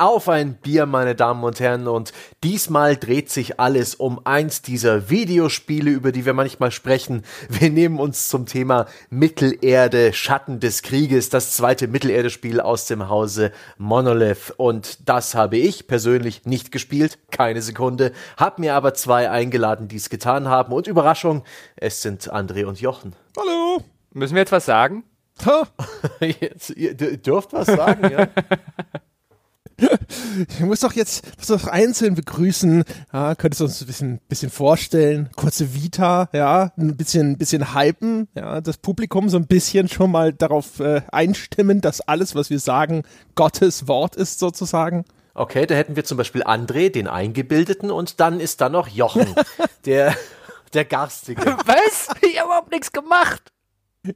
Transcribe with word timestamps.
auf 0.00 0.30
ein 0.30 0.54
Bier, 0.54 0.86
meine 0.86 1.14
Damen 1.14 1.44
und 1.44 1.60
Herren. 1.60 1.86
Und 1.86 2.12
diesmal 2.42 2.96
dreht 2.96 3.30
sich 3.30 3.60
alles 3.60 3.94
um 3.94 4.24
eins 4.24 4.62
dieser 4.62 5.10
Videospiele, 5.10 5.90
über 5.90 6.10
die 6.10 6.24
wir 6.24 6.32
manchmal 6.32 6.70
sprechen. 6.70 7.22
Wir 7.48 7.70
nehmen 7.70 8.00
uns 8.00 8.28
zum 8.28 8.46
Thema 8.46 8.86
Mittelerde, 9.10 10.14
Schatten 10.14 10.58
des 10.58 10.82
Krieges, 10.82 11.28
das 11.28 11.52
zweite 11.52 11.86
Mittelerde-Spiel 11.86 12.60
aus 12.60 12.86
dem 12.86 13.10
Hause 13.10 13.52
Monolith. 13.76 14.54
Und 14.56 15.08
das 15.08 15.34
habe 15.34 15.58
ich 15.58 15.86
persönlich 15.86 16.46
nicht 16.46 16.72
gespielt, 16.72 17.18
keine 17.30 17.60
Sekunde, 17.60 18.12
habe 18.38 18.62
mir 18.62 18.74
aber 18.74 18.94
zwei 18.94 19.30
eingeladen, 19.30 19.88
die 19.88 19.96
es 19.96 20.08
getan 20.08 20.48
haben. 20.48 20.72
Und 20.72 20.86
Überraschung, 20.86 21.44
es 21.76 22.00
sind 22.00 22.32
André 22.32 22.64
und 22.64 22.80
Jochen. 22.80 23.14
Hallo. 23.36 23.84
Müssen 24.12 24.34
wir 24.34 24.40
jetzt 24.40 24.52
was 24.52 24.64
sagen? 24.64 25.04
Jetzt, 26.20 26.70
ihr 26.70 26.94
dürft 26.94 27.54
was 27.54 27.66
sagen, 27.66 28.10
ja. 28.10 28.28
Ich 30.48 30.60
muss 30.60 30.80
doch 30.80 30.92
jetzt 30.92 31.26
muss 31.38 31.48
doch 31.48 31.66
einzeln 31.66 32.14
begrüßen. 32.14 32.84
Ja, 33.12 33.34
könntest 33.34 33.60
du 33.60 33.64
uns 33.64 33.80
ein 33.80 33.86
bisschen, 33.86 34.20
bisschen 34.28 34.50
vorstellen? 34.50 35.28
Kurze 35.36 35.74
Vita, 35.74 36.28
ja, 36.32 36.72
ein 36.76 36.96
bisschen, 36.96 37.32
ein 37.32 37.38
bisschen 37.38 37.74
hypen, 37.74 38.28
ja, 38.34 38.60
das 38.60 38.78
Publikum 38.78 39.28
so 39.28 39.36
ein 39.36 39.46
bisschen 39.46 39.88
schon 39.88 40.10
mal 40.10 40.32
darauf 40.32 40.80
äh, 40.80 41.02
einstimmen, 41.10 41.80
dass 41.80 42.00
alles, 42.00 42.34
was 42.34 42.50
wir 42.50 42.58
sagen, 42.58 43.02
Gottes 43.34 43.88
Wort 43.88 44.16
ist 44.16 44.38
sozusagen. 44.38 45.04
Okay, 45.34 45.66
da 45.66 45.74
hätten 45.74 45.96
wir 45.96 46.04
zum 46.04 46.16
Beispiel 46.16 46.42
André, 46.42 46.90
den 46.90 47.06
Eingebildeten, 47.08 47.90
und 47.90 48.20
dann 48.20 48.40
ist 48.40 48.60
da 48.60 48.68
noch 48.68 48.88
Jochen, 48.88 49.34
der, 49.84 50.14
der 50.74 50.84
Garstige. 50.84 51.44
Was? 51.66 52.08
Ich 52.22 52.38
habe 52.38 52.48
überhaupt 52.48 52.70
nichts 52.70 52.92
gemacht. 52.92 53.52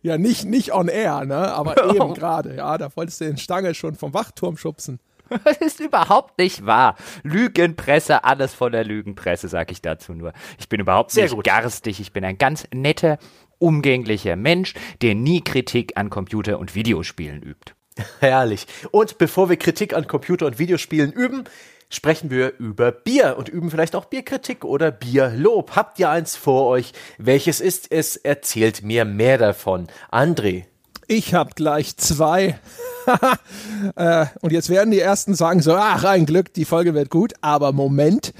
Ja, 0.02 0.16
nicht, 0.18 0.44
nicht 0.44 0.72
on 0.72 0.88
air, 0.88 1.24
ne? 1.24 1.52
Aber 1.52 1.94
eben 1.94 2.14
gerade, 2.14 2.56
ja, 2.56 2.78
da 2.78 2.88
wolltest 2.96 3.20
du 3.20 3.26
den 3.26 3.36
Stange 3.36 3.74
schon 3.74 3.94
vom 3.94 4.14
Wachturm 4.14 4.56
schubsen. 4.56 4.98
Das 5.44 5.58
ist 5.58 5.80
überhaupt 5.80 6.38
nicht 6.38 6.66
wahr. 6.66 6.96
Lügenpresse, 7.22 8.24
alles 8.24 8.54
von 8.54 8.72
der 8.72 8.84
Lügenpresse, 8.84 9.48
sag 9.48 9.70
ich 9.70 9.82
dazu 9.82 10.12
nur. 10.12 10.32
Ich 10.58 10.68
bin 10.68 10.80
überhaupt 10.80 11.10
Sehr 11.10 11.24
nicht 11.24 11.34
gut. 11.34 11.44
garstig, 11.44 12.00
ich 12.00 12.12
bin 12.12 12.24
ein 12.24 12.38
ganz 12.38 12.66
netter, 12.72 13.18
umgänglicher 13.58 14.36
Mensch, 14.36 14.74
der 15.02 15.14
nie 15.14 15.42
Kritik 15.42 15.96
an 15.96 16.10
Computer- 16.10 16.58
und 16.58 16.74
Videospielen 16.74 17.42
übt. 17.42 17.72
Herrlich. 18.20 18.66
Und 18.90 19.18
bevor 19.18 19.48
wir 19.48 19.56
Kritik 19.56 19.94
an 19.94 20.06
Computer- 20.06 20.46
und 20.46 20.58
Videospielen 20.58 21.12
üben, 21.12 21.44
sprechen 21.90 22.30
wir 22.30 22.58
über 22.58 22.90
Bier 22.92 23.36
und 23.38 23.48
üben 23.48 23.70
vielleicht 23.70 23.94
auch 23.94 24.06
Bierkritik 24.06 24.64
oder 24.64 24.90
Bierlob. 24.90 25.76
Habt 25.76 25.98
ihr 25.98 26.10
eins 26.10 26.36
vor 26.36 26.66
euch? 26.66 26.92
Welches 27.18 27.60
ist 27.60 27.92
es? 27.92 28.16
Erzählt 28.16 28.82
mir 28.82 29.04
mehr 29.04 29.38
davon. 29.38 29.86
André. 30.10 30.64
Ich 31.08 31.34
hab 31.34 31.56
gleich 31.56 31.96
zwei. 31.96 32.58
äh, 33.96 34.26
und 34.40 34.52
jetzt 34.52 34.70
werden 34.70 34.90
die 34.90 35.00
ersten 35.00 35.34
sagen 35.34 35.60
so, 35.60 35.74
ach, 35.74 36.04
ein 36.04 36.26
Glück, 36.26 36.52
die 36.54 36.64
Folge 36.64 36.94
wird 36.94 37.10
gut. 37.10 37.34
Aber 37.40 37.72
Moment, 37.72 38.32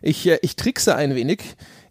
ich, 0.00 0.26
äh, 0.26 0.38
ich 0.42 0.56
trickse 0.56 0.94
ein 0.94 1.14
wenig. 1.14 1.42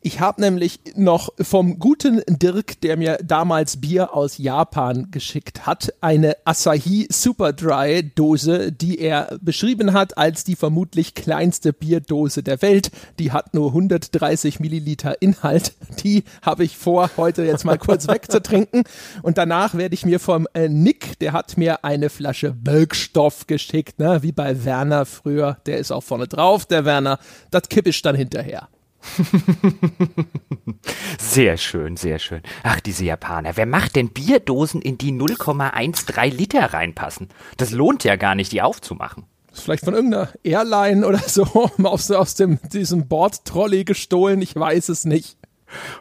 Ich 0.03 0.19
habe 0.19 0.41
nämlich 0.41 0.79
noch 0.95 1.29
vom 1.39 1.77
guten 1.77 2.23
Dirk, 2.27 2.81
der 2.81 2.97
mir 2.97 3.19
damals 3.23 3.79
Bier 3.79 4.15
aus 4.15 4.39
Japan 4.39 5.11
geschickt 5.11 5.67
hat, 5.67 5.93
eine 6.01 6.37
Asahi 6.43 7.07
Super 7.11 7.53
Dry 7.53 8.09
Dose, 8.15 8.71
die 8.71 8.97
er 8.97 9.37
beschrieben 9.41 9.93
hat 9.93 10.17
als 10.17 10.43
die 10.43 10.55
vermutlich 10.55 11.13
kleinste 11.13 11.71
Bierdose 11.71 12.41
der 12.41 12.63
Welt. 12.63 12.89
Die 13.19 13.31
hat 13.31 13.53
nur 13.53 13.67
130 13.67 14.59
Milliliter 14.59 15.21
Inhalt. 15.21 15.73
Die 16.03 16.23
habe 16.41 16.63
ich 16.63 16.77
vor, 16.77 17.11
heute 17.15 17.43
jetzt 17.43 17.63
mal 17.63 17.77
kurz 17.77 18.07
wegzutrinken. 18.07 18.85
Und 19.21 19.37
danach 19.37 19.75
werde 19.75 19.93
ich 19.93 20.03
mir 20.03 20.19
vom 20.19 20.47
äh, 20.55 20.67
Nick, 20.67 21.19
der 21.19 21.31
hat 21.31 21.59
mir 21.59 21.85
eine 21.85 22.09
Flasche 22.09 22.53
Bölkstoff 22.53 23.45
geschickt, 23.45 23.99
ne? 23.99 24.23
wie 24.23 24.31
bei 24.31 24.65
Werner 24.65 25.05
früher. 25.05 25.59
Der 25.67 25.77
ist 25.77 25.91
auch 25.91 26.01
vorne 26.01 26.27
drauf, 26.27 26.65
der 26.65 26.85
Werner. 26.85 27.19
Das 27.51 27.69
kippe 27.69 27.89
ich 27.89 28.01
dann 28.01 28.15
hinterher. 28.15 28.67
sehr 31.19 31.57
schön, 31.57 31.97
sehr 31.97 32.19
schön. 32.19 32.41
Ach, 32.63 32.79
diese 32.79 33.05
Japaner. 33.05 33.55
Wer 33.55 33.65
macht 33.65 33.95
denn 33.95 34.09
Bierdosen, 34.09 34.81
in 34.81 34.97
die 34.97 35.11
0,13 35.11 36.33
Liter 36.33 36.73
reinpassen? 36.73 37.29
Das 37.57 37.71
lohnt 37.71 38.03
ja 38.03 38.15
gar 38.15 38.35
nicht, 38.35 38.51
die 38.51 38.61
aufzumachen. 38.61 39.25
Vielleicht 39.53 39.83
von 39.83 39.93
irgendeiner 39.93 40.29
Airline 40.43 41.05
oder 41.05 41.19
so 41.19 41.43
aus, 41.83 42.09
aus 42.11 42.35
dem, 42.35 42.59
diesem 42.71 43.07
Bordtrolley 43.07 43.83
gestohlen, 43.83 44.41
ich 44.41 44.55
weiß 44.55 44.89
es 44.89 45.05
nicht. 45.05 45.37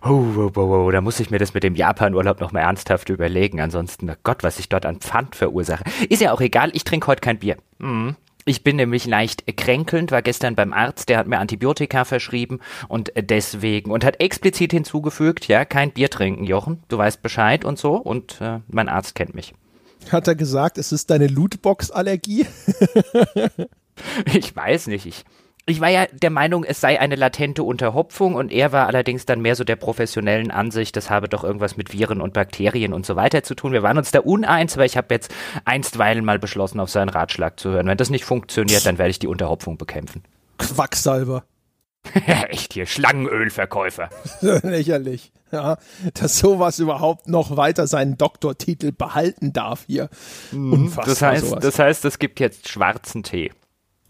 Oh, 0.03 0.25
oh, 0.37 0.50
oh, 0.56 0.61
oh, 0.61 0.91
da 0.91 1.00
muss 1.00 1.21
ich 1.21 1.31
mir 1.31 1.38
das 1.38 1.55
mit 1.55 1.62
dem 1.62 1.75
Japan-Urlaub 1.75 2.41
nochmal 2.41 2.62
ernsthaft 2.62 3.09
überlegen. 3.09 3.61
Ansonsten, 3.61 4.11
oh 4.11 4.15
Gott, 4.25 4.43
was 4.43 4.59
ich 4.59 4.69
dort 4.69 4.84
an 4.84 5.00
Pfand 5.00 5.37
verursache. 5.37 5.84
Ist 6.09 6.22
ja 6.22 6.32
auch 6.32 6.41
egal, 6.41 6.71
ich 6.75 6.84
trinke 6.84 7.06
heute 7.06 7.21
kein 7.21 7.38
Bier. 7.38 7.56
Mhm. 7.78 8.17
Ich 8.50 8.65
bin 8.65 8.75
nämlich 8.75 9.06
leicht 9.06 9.44
kränkelnd, 9.56 10.11
war 10.11 10.22
gestern 10.22 10.56
beim 10.56 10.72
Arzt, 10.72 11.09
der 11.09 11.19
hat 11.19 11.28
mir 11.28 11.38
Antibiotika 11.38 12.05
verschrieben 12.05 12.59
und 12.88 13.12
deswegen 13.16 13.93
und 13.93 14.05
hat 14.05 14.19
explizit 14.19 14.72
hinzugefügt, 14.72 15.47
ja, 15.47 15.65
kein 15.65 15.93
Bier 15.93 16.11
trinken, 16.11 16.43
Jochen, 16.43 16.83
du 16.88 16.99
weißt 16.99 17.22
Bescheid 17.22 17.65
und 17.65 17.78
so 17.78 17.94
und 17.94 18.41
äh, 18.41 18.59
mein 18.66 18.88
Arzt 18.88 19.15
kennt 19.15 19.37
mich. 19.37 19.55
Hat 20.11 20.27
er 20.27 20.34
gesagt, 20.34 20.78
es 20.78 20.91
ist 20.91 21.11
deine 21.11 21.28
Lootbox-Allergie? 21.28 22.44
ich 24.34 24.56
weiß 24.56 24.88
nicht, 24.88 25.06
ich 25.06 25.25
ich 25.66 25.81
war 25.81 25.88
ja 25.88 26.06
der 26.06 26.31
Meinung, 26.31 26.65
es 26.65 26.81
sei 26.81 27.00
eine 27.00 27.16
latente 27.16 27.62
Unterhopfung 27.62 28.34
und 28.34 28.50
er 28.50 28.72
war 28.72 28.87
allerdings 28.87 29.26
dann 29.26 29.41
mehr 29.41 29.56
so 29.56 29.65
der 29.65 29.76
professionellen 29.76 30.50
Ansicht, 30.50 30.97
das 30.97 31.10
habe 31.10 31.28
doch 31.28 31.44
irgendwas 31.44 31.76
mit 31.76 31.93
Viren 31.93 32.21
und 32.21 32.32
Bakterien 32.32 32.93
und 32.93 33.06
so 33.06 33.16
weiter 33.16 33.43
zu 33.43 33.54
tun. 33.54 33.72
Wir 33.72 33.82
waren 33.82 33.99
uns 33.99 34.10
da 34.10 34.20
uneins, 34.20 34.75
aber 34.75 34.84
ich 34.84 34.97
habe 34.97 35.15
jetzt 35.15 35.32
einstweilen 35.65 36.25
mal 36.25 36.38
beschlossen, 36.38 36.81
auf 36.81 36.91
seinen 36.91 37.10
Ratschlag 37.10 37.60
zu 37.60 37.70
hören. 37.70 37.87
Wenn 37.87 37.99
das 37.99 38.10
nicht 38.10 38.25
funktioniert, 38.25 38.84
dann 38.87 38.99
werde 38.99 39.10
ich 39.10 39.19
die 39.19 39.28
Unterhopfung 39.28 39.76
bekämpfen. 39.76 40.25
Quacksalber. 40.59 41.44
Echt 42.26 42.72
hier, 42.72 42.87
Schlangenölverkäufer. 42.87 44.09
Lächerlich. 44.41 45.32
Ja, 45.53 45.78
dass 46.15 46.38
sowas 46.38 46.78
überhaupt 46.78 47.28
noch 47.28 47.56
weiter 47.56 47.87
seinen 47.87 48.16
Doktortitel 48.16 48.93
behalten 48.93 49.53
darf 49.53 49.84
hier. 49.87 50.09
Mhm. 50.53 50.72
Unfassbar. 50.72 51.06
Das 51.06 51.22
heißt, 51.22 51.47
sowas. 51.47 51.62
das 51.62 51.78
heißt, 51.78 52.04
es 52.04 52.19
gibt 52.19 52.41
jetzt 52.41 52.69
schwarzen 52.69 53.22
Tee. 53.22 53.50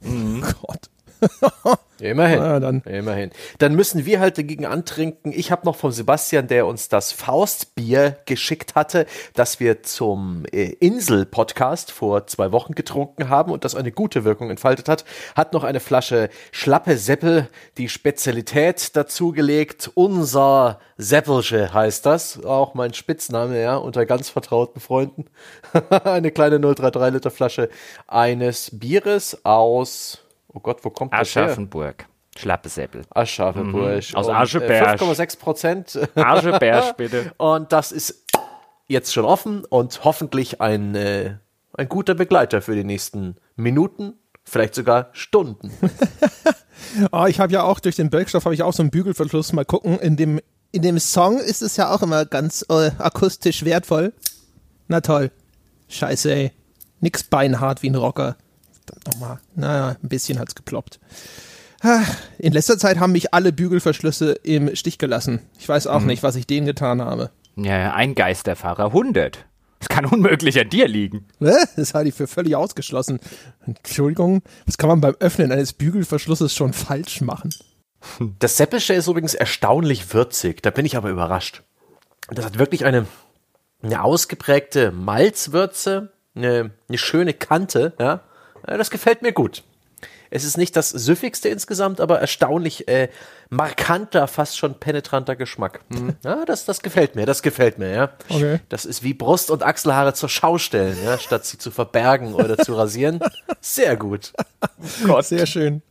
Mhm. 0.00 0.44
Gott. 0.62 0.89
Immerhin. 2.00 2.38
Ja, 2.38 2.60
dann. 2.60 2.80
Immerhin. 2.82 3.30
Dann 3.58 3.74
müssen 3.74 4.06
wir 4.06 4.20
halt 4.20 4.38
dagegen 4.38 4.66
antrinken. 4.66 5.32
Ich 5.32 5.50
habe 5.50 5.66
noch 5.66 5.76
von 5.76 5.92
Sebastian, 5.92 6.48
der 6.48 6.66
uns 6.66 6.88
das 6.88 7.12
Faustbier 7.12 8.16
geschickt 8.26 8.74
hatte, 8.74 9.06
das 9.34 9.60
wir 9.60 9.82
zum 9.82 10.44
äh, 10.50 10.72
Insel-Podcast 10.80 11.92
vor 11.92 12.26
zwei 12.26 12.52
Wochen 12.52 12.74
getrunken 12.74 13.28
haben 13.28 13.52
und 13.52 13.64
das 13.64 13.74
eine 13.74 13.92
gute 13.92 14.24
Wirkung 14.24 14.50
entfaltet 14.50 14.88
hat, 14.88 15.04
hat 15.34 15.52
noch 15.52 15.64
eine 15.64 15.80
Flasche 15.80 16.30
Schlappe 16.52 16.96
Seppel, 16.96 17.48
die 17.76 17.88
Spezialität 17.88 18.96
dazugelegt. 18.96 19.90
Unser 19.94 20.80
Seppelsche 20.96 21.72
heißt 21.72 22.06
das. 22.06 22.42
Auch 22.44 22.74
mein 22.74 22.94
Spitzname, 22.94 23.60
ja, 23.60 23.76
unter 23.76 24.06
ganz 24.06 24.30
vertrauten 24.30 24.80
Freunden. 24.80 25.26
eine 26.04 26.30
kleine 26.30 26.60
033 26.60 27.12
Liter 27.12 27.30
Flasche 27.30 27.68
eines 28.06 28.70
Bieres 28.78 29.44
aus 29.44 30.20
Oh 30.52 30.60
Gott, 30.60 30.84
wo 30.84 30.90
kommt 30.90 31.12
das 31.12 31.34
her? 31.34 31.44
Aschaffenburg. 31.44 32.06
Schlappesäppel. 32.36 33.02
Aschaffenburg. 33.10 34.10
Mhm. 34.10 34.16
Aus 34.16 34.28
Ascheberg. 34.28 35.00
5,6 35.00 35.38
Prozent. 35.38 35.98
Ascheberg, 36.14 36.96
bitte. 36.96 37.32
Und 37.36 37.72
das 37.72 37.92
ist 37.92 38.24
jetzt 38.86 39.12
schon 39.12 39.24
offen 39.24 39.64
und 39.64 40.04
hoffentlich 40.04 40.60
ein, 40.60 40.94
äh, 40.94 41.36
ein 41.74 41.88
guter 41.88 42.14
Begleiter 42.14 42.62
für 42.62 42.74
die 42.74 42.84
nächsten 42.84 43.36
Minuten, 43.56 44.14
vielleicht 44.44 44.74
sogar 44.74 45.10
Stunden. 45.12 45.72
oh, 47.12 47.24
ich 47.28 47.40
habe 47.40 47.52
ja 47.52 47.62
auch 47.62 47.80
durch 47.80 47.96
den 47.96 48.10
Bölkstoff 48.10 48.44
habe 48.44 48.54
ich 48.54 48.62
auch 48.62 48.72
so 48.72 48.82
einen 48.82 48.90
Bügelverschluss. 48.90 49.52
Mal 49.52 49.64
gucken. 49.64 49.98
In 50.00 50.16
dem, 50.16 50.40
in 50.72 50.82
dem 50.82 50.98
Song 50.98 51.38
ist 51.38 51.62
es 51.62 51.76
ja 51.76 51.92
auch 51.94 52.02
immer 52.02 52.24
ganz 52.24 52.64
äh, 52.68 52.90
akustisch 52.98 53.64
wertvoll. 53.64 54.12
Na 54.88 55.00
toll. 55.00 55.30
Scheiße, 55.88 56.32
ey. 56.32 56.52
Nix 57.00 57.22
beinhart 57.22 57.82
wie 57.82 57.90
ein 57.90 57.94
Rocker 57.94 58.36
nochmal, 59.06 59.38
naja, 59.54 59.96
ein 60.02 60.08
bisschen 60.08 60.38
hat's 60.38 60.54
geploppt. 60.54 61.00
In 62.38 62.52
letzter 62.52 62.78
Zeit 62.78 63.00
haben 63.00 63.12
mich 63.12 63.32
alle 63.32 63.52
Bügelverschlüsse 63.52 64.32
im 64.32 64.76
Stich 64.76 64.98
gelassen. 64.98 65.40
Ich 65.58 65.68
weiß 65.68 65.86
auch 65.86 66.00
mhm. 66.00 66.08
nicht, 66.08 66.22
was 66.22 66.36
ich 66.36 66.46
denen 66.46 66.66
getan 66.66 67.00
habe. 67.00 67.30
Ja, 67.56 67.94
ein 67.94 68.14
Geisterfahrer, 68.14 68.86
100. 68.86 69.46
Das 69.78 69.88
kann 69.88 70.04
unmöglich 70.04 70.60
an 70.60 70.68
dir 70.68 70.86
liegen. 70.86 71.26
Das 71.38 71.94
halte 71.94 72.10
ich 72.10 72.14
für 72.14 72.26
völlig 72.26 72.54
ausgeschlossen. 72.54 73.18
Entschuldigung, 73.66 74.42
was 74.66 74.76
kann 74.76 74.88
man 74.90 75.00
beim 75.00 75.16
Öffnen 75.20 75.52
eines 75.52 75.72
Bügelverschlusses 75.72 76.54
schon 76.54 76.74
falsch 76.74 77.22
machen? 77.22 77.50
Das 78.38 78.58
Seppische 78.58 78.92
ist 78.92 79.08
übrigens 79.08 79.34
erstaunlich 79.34 80.12
würzig. 80.12 80.62
Da 80.62 80.70
bin 80.70 80.84
ich 80.84 80.96
aber 80.96 81.08
überrascht. 81.08 81.62
Das 82.28 82.44
hat 82.44 82.58
wirklich 82.58 82.84
eine, 82.84 83.06
eine 83.82 84.02
ausgeprägte 84.02 84.92
Malzwürze, 84.92 86.12
eine, 86.34 86.72
eine 86.88 86.98
schöne 86.98 87.32
Kante, 87.32 87.94
ja. 87.98 88.20
Das 88.66 88.90
gefällt 88.90 89.22
mir 89.22 89.32
gut. 89.32 89.62
Es 90.30 90.44
ist 90.44 90.56
nicht 90.56 90.76
das 90.76 90.90
süffigste 90.90 91.48
insgesamt, 91.48 92.00
aber 92.00 92.20
erstaunlich 92.20 92.86
äh, 92.86 93.08
markanter, 93.50 94.28
fast 94.28 94.56
schon 94.56 94.78
penetranter 94.78 95.34
Geschmack. 95.34 95.80
Hm. 95.92 96.14
Ja, 96.24 96.44
das, 96.44 96.64
das 96.64 96.82
gefällt 96.82 97.16
mir, 97.16 97.26
das 97.26 97.42
gefällt 97.42 97.78
mir, 97.78 97.92
ja. 97.92 98.10
Okay. 98.28 98.60
Das 98.68 98.84
ist 98.84 99.02
wie 99.02 99.12
Brust- 99.12 99.50
und 99.50 99.64
Achselhaare 99.64 100.14
zur 100.14 100.28
Schau 100.28 100.58
stellen, 100.58 100.96
ja, 101.04 101.18
statt 101.18 101.44
sie 101.44 101.58
zu 101.58 101.72
verbergen 101.72 102.34
oder 102.34 102.56
zu 102.58 102.74
rasieren. 102.74 103.18
Sehr 103.60 103.96
gut. 103.96 104.32
Gott. 105.04 105.24
Sehr 105.24 105.46
schön. 105.46 105.82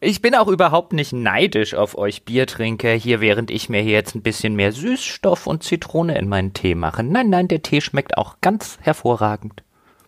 Ich 0.00 0.22
bin 0.22 0.36
auch 0.36 0.48
überhaupt 0.48 0.92
nicht 0.92 1.12
neidisch 1.12 1.74
auf 1.74 1.98
euch 1.98 2.24
Biertrinker 2.24 2.92
hier, 2.92 3.20
während 3.20 3.50
ich 3.50 3.68
mir 3.68 3.82
hier 3.82 3.92
jetzt 3.92 4.14
ein 4.14 4.22
bisschen 4.22 4.54
mehr 4.54 4.70
Süßstoff 4.70 5.48
und 5.48 5.64
Zitrone 5.64 6.16
in 6.16 6.28
meinen 6.28 6.54
Tee 6.54 6.76
mache. 6.76 7.02
Nein, 7.02 7.28
nein, 7.28 7.48
der 7.48 7.62
Tee 7.62 7.80
schmeckt 7.80 8.16
auch 8.16 8.36
ganz 8.40 8.78
hervorragend. 8.82 9.64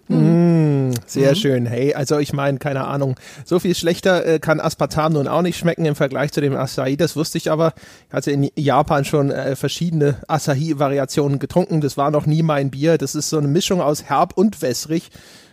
Mm, 0.09 0.91
sehr 1.07 1.31
mhm. 1.31 1.37
schön. 1.37 1.67
Hey, 1.67 1.95
also 1.95 2.19
ich 2.19 2.33
meine, 2.33 2.59
keine 2.59 2.85
Ahnung, 2.85 3.17
so 3.45 3.59
viel 3.59 3.75
schlechter 3.75 4.27
äh, 4.27 4.39
kann 4.39 4.61
Aspartam 4.61 5.13
nun 5.13 5.29
auch 5.29 5.43
nicht 5.43 5.59
schmecken 5.59 5.85
im 5.85 5.95
Vergleich 5.95 6.33
zu 6.33 6.41
dem 6.41 6.55
Asahi. 6.55 6.97
Das 6.97 7.17
wusste 7.17 7.39
ich 7.39 7.51
aber. 7.51 7.73
Ich 8.09 8.15
hatte 8.15 8.31
in 8.31 8.51
Japan 8.57 9.05
schon 9.05 9.31
äh, 9.31 9.57
verschiedene 9.57 10.17
Asahi-Variationen 10.29 11.39
getrunken. 11.39 11.81
Das 11.81 11.97
war 11.97 12.11
noch 12.11 12.27
nie 12.27 12.43
mein 12.43 12.71
Bier. 12.71 12.99
Das 12.99 13.15
ist 13.15 13.31
so 13.31 13.39
eine 13.39 13.49
Mischung 13.49 13.81
aus 13.81 14.05
herb 14.05 14.37
und 14.37 14.61
wässrig. 14.61 15.11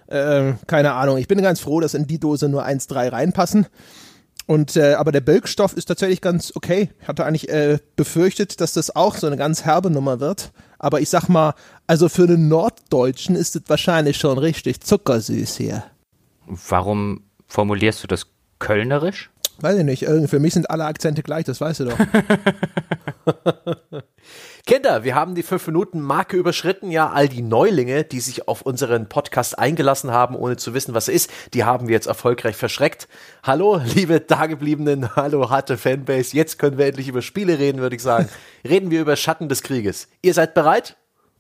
Äh, 0.08 0.54
keine 0.68 0.94
Ahnung. 0.94 1.18
Ich 1.18 1.28
bin 1.28 1.42
ganz 1.42 1.60
froh, 1.60 1.80
dass 1.80 1.94
in 1.94 2.08
die 2.08 2.20
Dose 2.20 2.50
nur 2.50 2.66
1,3 2.66 3.12
reinpassen. 3.12 3.68
Und 4.48 4.76
äh, 4.76 4.94
aber 4.94 5.12
der 5.12 5.22
Bölkstoff 5.22 5.74
ist 5.74 5.86
tatsächlich 5.86 6.22
ganz 6.22 6.52
okay. 6.56 6.90
Ich 7.00 7.08
hatte 7.08 7.24
eigentlich 7.24 7.50
äh, 7.50 7.78
befürchtet, 7.96 8.60
dass 8.62 8.74
das 8.74 8.96
auch 8.96 9.16
so 9.16 9.28
eine 9.28 9.38
ganz 9.38 9.64
herbe 9.64 9.92
Nummer 9.92 10.20
wird. 10.20 10.52
Aber 10.80 11.02
ich 11.02 11.10
sag 11.10 11.28
mal, 11.28 11.54
also 11.88 12.10
für 12.10 12.24
einen 12.24 12.48
Norddeutschen 12.48 13.36
ist 13.36 13.56
es 13.56 13.64
wahrscheinlich 13.68 14.18
schon 14.18 14.38
richtig 14.38 14.82
zuckersüß 14.82 15.58
hier. 15.58 15.84
Warum 16.48 17.24
formulierst 17.48 18.04
du 18.04 18.08
das 18.08 18.28
kölnerisch? 18.58 19.30
Weiß 19.62 19.78
ich 19.78 19.84
nicht. 19.84 20.06
Für 20.06 20.40
mich 20.40 20.54
sind 20.54 20.70
alle 20.70 20.86
Akzente 20.86 21.22
gleich, 21.22 21.44
das 21.44 21.60
weißt 21.60 21.82
du 21.82 21.86
doch. 21.86 22.00
Kinder, 24.70 25.04
wir 25.04 25.16
haben 25.16 25.34
die 25.34 25.42
fünf 25.42 25.66
Minuten 25.66 26.00
Marke 26.00 26.38
überschritten. 26.38 26.92
Ja, 26.92 27.10
all 27.10 27.28
die 27.28 27.42
Neulinge, 27.42 28.04
die 28.04 28.20
sich 28.20 28.48
auf 28.48 28.62
unseren 28.62 29.10
Podcast 29.10 29.58
eingelassen 29.58 30.12
haben, 30.12 30.36
ohne 30.36 30.58
zu 30.58 30.76
wissen, 30.76 30.94
was 30.94 31.08
er 31.08 31.16
ist, 31.16 31.32
die 31.56 31.64
haben 31.64 31.88
wir 31.88 31.96
jetzt 31.96 32.06
erfolgreich 32.06 32.56
verschreckt. 32.56 33.08
Hallo, 33.42 33.82
liebe 33.96 34.20
Dagebliebenen, 34.20 35.16
hallo, 35.16 35.50
harte 35.50 35.76
Fanbase. 35.76 36.36
Jetzt 36.38 36.60
können 36.60 36.78
wir 36.78 36.86
endlich 36.86 37.08
über 37.08 37.24
Spiele 37.24 37.58
reden, 37.58 37.82
würde 37.82 37.96
ich 37.96 38.04
sagen. 38.04 38.30
Reden 38.64 38.92
wir 38.92 39.02
über 39.02 39.16
Schatten 39.16 39.50
des 39.50 39.64
Krieges. 39.64 40.08
Ihr 40.22 40.36
seid 40.36 40.54
bereit? 40.54 40.98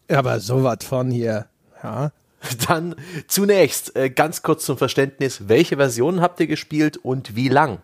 Ja, 0.09 0.17
aber 0.17 0.39
sowas 0.39 0.79
von 0.81 1.11
hier. 1.11 1.45
Ja. 1.83 2.11
Dann 2.67 2.95
zunächst 3.27 3.95
äh, 3.95 4.09
ganz 4.09 4.41
kurz 4.41 4.65
zum 4.65 4.79
Verständnis, 4.79 5.47
welche 5.47 5.77
Versionen 5.77 6.21
habt 6.21 6.39
ihr 6.39 6.47
gespielt 6.47 6.97
und 6.97 7.35
wie 7.35 7.49
lang? 7.49 7.77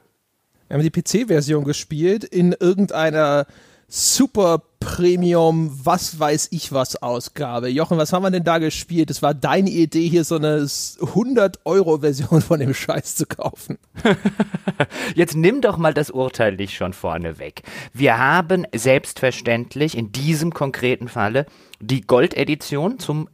Wir 0.70 0.78
haben 0.78 0.82
die 0.82 0.90
PC-Version 0.90 1.66
gespielt 1.66 2.24
in 2.24 2.56
irgendeiner 2.60 3.46
Super 3.88 4.64
Premium, 4.80 5.80
was 5.84 6.20
weiß 6.20 6.50
ich 6.52 6.72
was 6.72 7.02
Ausgabe. 7.02 7.70
Jochen, 7.70 7.98
was 7.98 8.14
haben 8.14 8.24
wir 8.24 8.32
denn 8.32 8.44
da 8.44 8.58
gespielt? 8.58 9.10
Es 9.12 9.22
war 9.22 9.34
deine 9.34 9.70
Idee, 9.70 10.08
hier 10.08 10.24
so 10.24 10.36
eine 10.36 10.64
100-Euro-Version 10.64 12.42
von 12.42 12.60
dem 12.60 12.74
Scheiß 12.74 13.16
zu 13.16 13.26
kaufen. 13.26 13.78
Jetzt 15.16 15.36
nimm 15.36 15.62
doch 15.62 15.78
mal 15.78 15.94
das 15.94 16.10
Urteil 16.10 16.56
nicht 16.56 16.76
schon 16.76 16.94
vorne 16.94 17.38
weg. 17.38 17.64
Wir 17.94 18.18
haben 18.18 18.66
selbstverständlich 18.76 19.98
in 19.98 20.12
diesem 20.12 20.54
konkreten 20.54 21.08
Falle 21.08 21.46
die 21.80 22.02
Gold-Edition 22.02 23.00
zum 23.00 23.30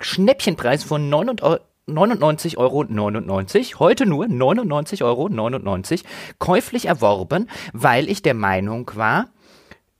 Schnäppchenpreis 0.00 0.84
von 0.84 1.08
99 1.08 1.60
99,99 1.86 2.56
Euro, 2.56 2.78
heute 3.78 4.06
nur 4.06 4.24
99,99 4.24 5.02
Euro, 5.02 5.28
käuflich 6.38 6.86
erworben, 6.86 7.50
weil 7.74 8.08
ich 8.08 8.22
der 8.22 8.32
Meinung 8.32 8.90
war, 8.94 9.26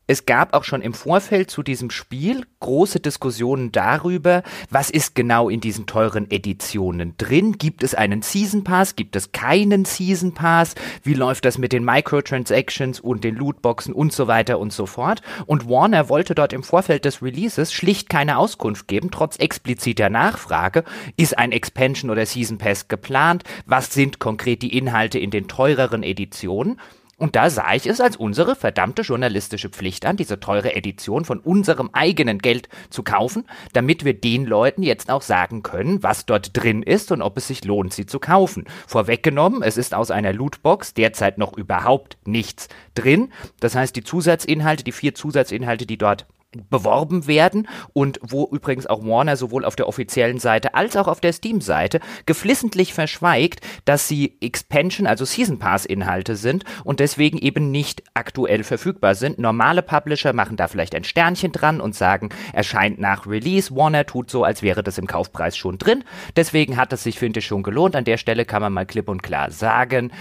es 0.07 0.27
gab 0.27 0.53
auch 0.53 0.65
schon 0.65 0.83
im 0.83 0.93
Vorfeld 0.93 1.51
zu 1.51 1.63
diesem 1.63 1.91
Spiel 1.91 2.45
große 2.61 3.01
Diskussionen 3.01 3.73
darüber, 3.73 4.43
was 4.71 4.91
ist 4.91 5.15
genau 5.15 5.49
in 5.49 5.61
diesen 5.61 5.87
teuren 5.87 6.31
Editionen 6.31 7.15
drin? 7.17 7.57
Gibt 7.57 7.83
es 7.83 7.95
einen 7.95 8.21
Season 8.21 8.65
Pass? 8.65 8.97
Gibt 8.97 9.17
es 9.17 9.33
keinen 9.33 9.87
Season 9.87 10.35
Pass? 10.35 10.75
Wie 11.03 11.15
läuft 11.15 11.47
das 11.47 11.57
mit 11.57 11.73
den 11.73 11.85
Microtransactions 11.85 13.01
und 13.01 13.25
den 13.25 13.37
Lootboxen 13.37 13.95
und 13.95 14.13
so 14.13 14.27
weiter 14.27 14.59
und 14.59 14.73
so 14.73 14.85
fort? 14.85 15.23
Und 15.47 15.69
Warner 15.69 16.11
wollte 16.11 16.35
dort 16.35 16.53
im 16.53 16.63
Vorfeld 16.63 17.05
des 17.07 17.23
Releases 17.23 17.73
schlicht 17.73 18.11
keine 18.11 18.37
Auskunft 18.37 18.89
geben, 18.89 19.11
trotz 19.11 19.37
expliziter 19.37 20.11
Nachfrage. 20.11 20.85
Ist 21.17 21.39
ein 21.39 21.53
Expansion 21.53 22.11
oder 22.11 22.27
Season 22.27 22.59
Pass 22.59 22.89
geplant? 22.89 23.45
Was 23.65 23.93
sind 23.93 24.19
konkret 24.19 24.61
die 24.61 24.77
Inhalte 24.77 25.19
in 25.19 25.31
den 25.31 25.49
teureren 25.49 26.03
Editionen? 26.03 26.79
Und 27.19 27.37
da 27.37 27.51
sah 27.51 27.75
ich 27.75 27.87
es 27.87 28.01
als 28.01 28.17
unsere 28.17 28.57
verdammte 28.57 29.03
journalistische 29.03 29.69
Pflicht 29.69 30.07
an, 30.07 30.17
diese 30.17 30.41
teure 30.41 30.75
Edition 30.75 31.25
von 31.25 31.39
unserem 31.39 31.91
eigenen 31.93 32.39
Geld 32.39 32.69
zu 32.91 33.03
kaufen, 33.03 33.45
damit 33.73 34.05
wir 34.05 34.15
den 34.15 34.45
Leuten 34.45 34.83
jetzt 34.83 35.11
auch 35.11 35.23
sagen 35.23 35.63
können, 35.63 36.03
was 36.03 36.27
dort 36.27 36.57
drin 36.57 36.83
ist 36.83 37.13
und 37.13 37.23
ob 37.23 37.37
es 37.37 37.49
sich 37.49 37.65
lohnt, 37.65 37.93
sie 37.93 38.07
zu 38.07 38.19
kaufen. 38.19 38.65
Vorweggenommen, 38.87 39.63
es 39.63 39.77
ist 39.77 39.95
aus 39.95 40.11
einer 40.11 40.33
Lootbox 40.33 40.95
derzeit 40.95 41.39
noch 41.39 41.57
überhaupt 41.57 42.17
nichts 42.25 42.69
drin. 42.95 43.33
Das 43.61 43.75
heißt, 43.75 43.95
die 43.95 44.05
Zusatzinhalte, 44.05 44.85
die 44.85 44.93
vier 44.93 45.15
Zusatzinhalte, 45.15 45.87
die 45.87 45.99
dort 45.99 46.27
beworben 46.71 47.27
werden 47.27 47.69
und 47.93 48.19
wo 48.23 48.49
übrigens 48.51 48.87
auch 48.87 49.05
Warner 49.05 49.37
sowohl 49.37 49.65
auf 49.65 49.77
der 49.77 49.89
offiziellen 49.89 50.39
Seite 50.39 50.75
als 50.75 50.97
auch 50.97 51.09
auf 51.09 51.21
der 51.21 51.33
Steam-Seite 51.33 52.01
geflissentlich 52.27 52.95
verschweigt, 52.95 53.61
dass 53.85 54.09
sie 54.09 54.37
Expansion, 54.41 55.07
also 55.07 55.25
Season 55.25 55.59
Pass-Inhalte 55.59 56.37
sind 56.37 56.65
und 56.85 57.01
deswegen 57.01 57.39
eben 57.39 57.71
nicht 57.71 58.03
aktuell 58.15 58.65
verfügbar 58.65 59.15
sind. 59.15 59.39
Normale 59.39 59.83
Publisher 59.83 60.33
machen 60.33 60.57
da 60.57 60.69
vielleicht 60.69 60.95
ein 60.95 61.05
Sternchen 61.05 61.53
dran 61.53 61.81
und 61.81 61.95
sagen, 61.95 62.31
erscheint 62.53 62.99
nach 62.99 63.27
Release. 63.27 63.75
Warner 63.75 64.07
tut 64.07 64.31
so, 64.31 64.45
als 64.45 64.63
wäre 64.63 64.83
das 64.83 64.99
im 64.99 65.07
Kaufpreis 65.07 65.57
schon 65.57 65.79
drin. 65.79 66.05
Deswegen 66.37 66.77
hat 66.77 66.93
es 66.93 67.03
sich, 67.03 67.19
finde 67.19 67.41
ich, 67.41 67.47
schon 67.47 67.63
gelohnt. 67.63 67.97
An 67.97 68.05
der 68.05 68.17
Stelle 68.17 68.45
kann 68.45 68.63
man 68.63 68.73
mal 68.73 68.87
klipp 68.87 69.09
und 69.09 69.23
klar 69.23 69.51
sagen, 69.51 70.13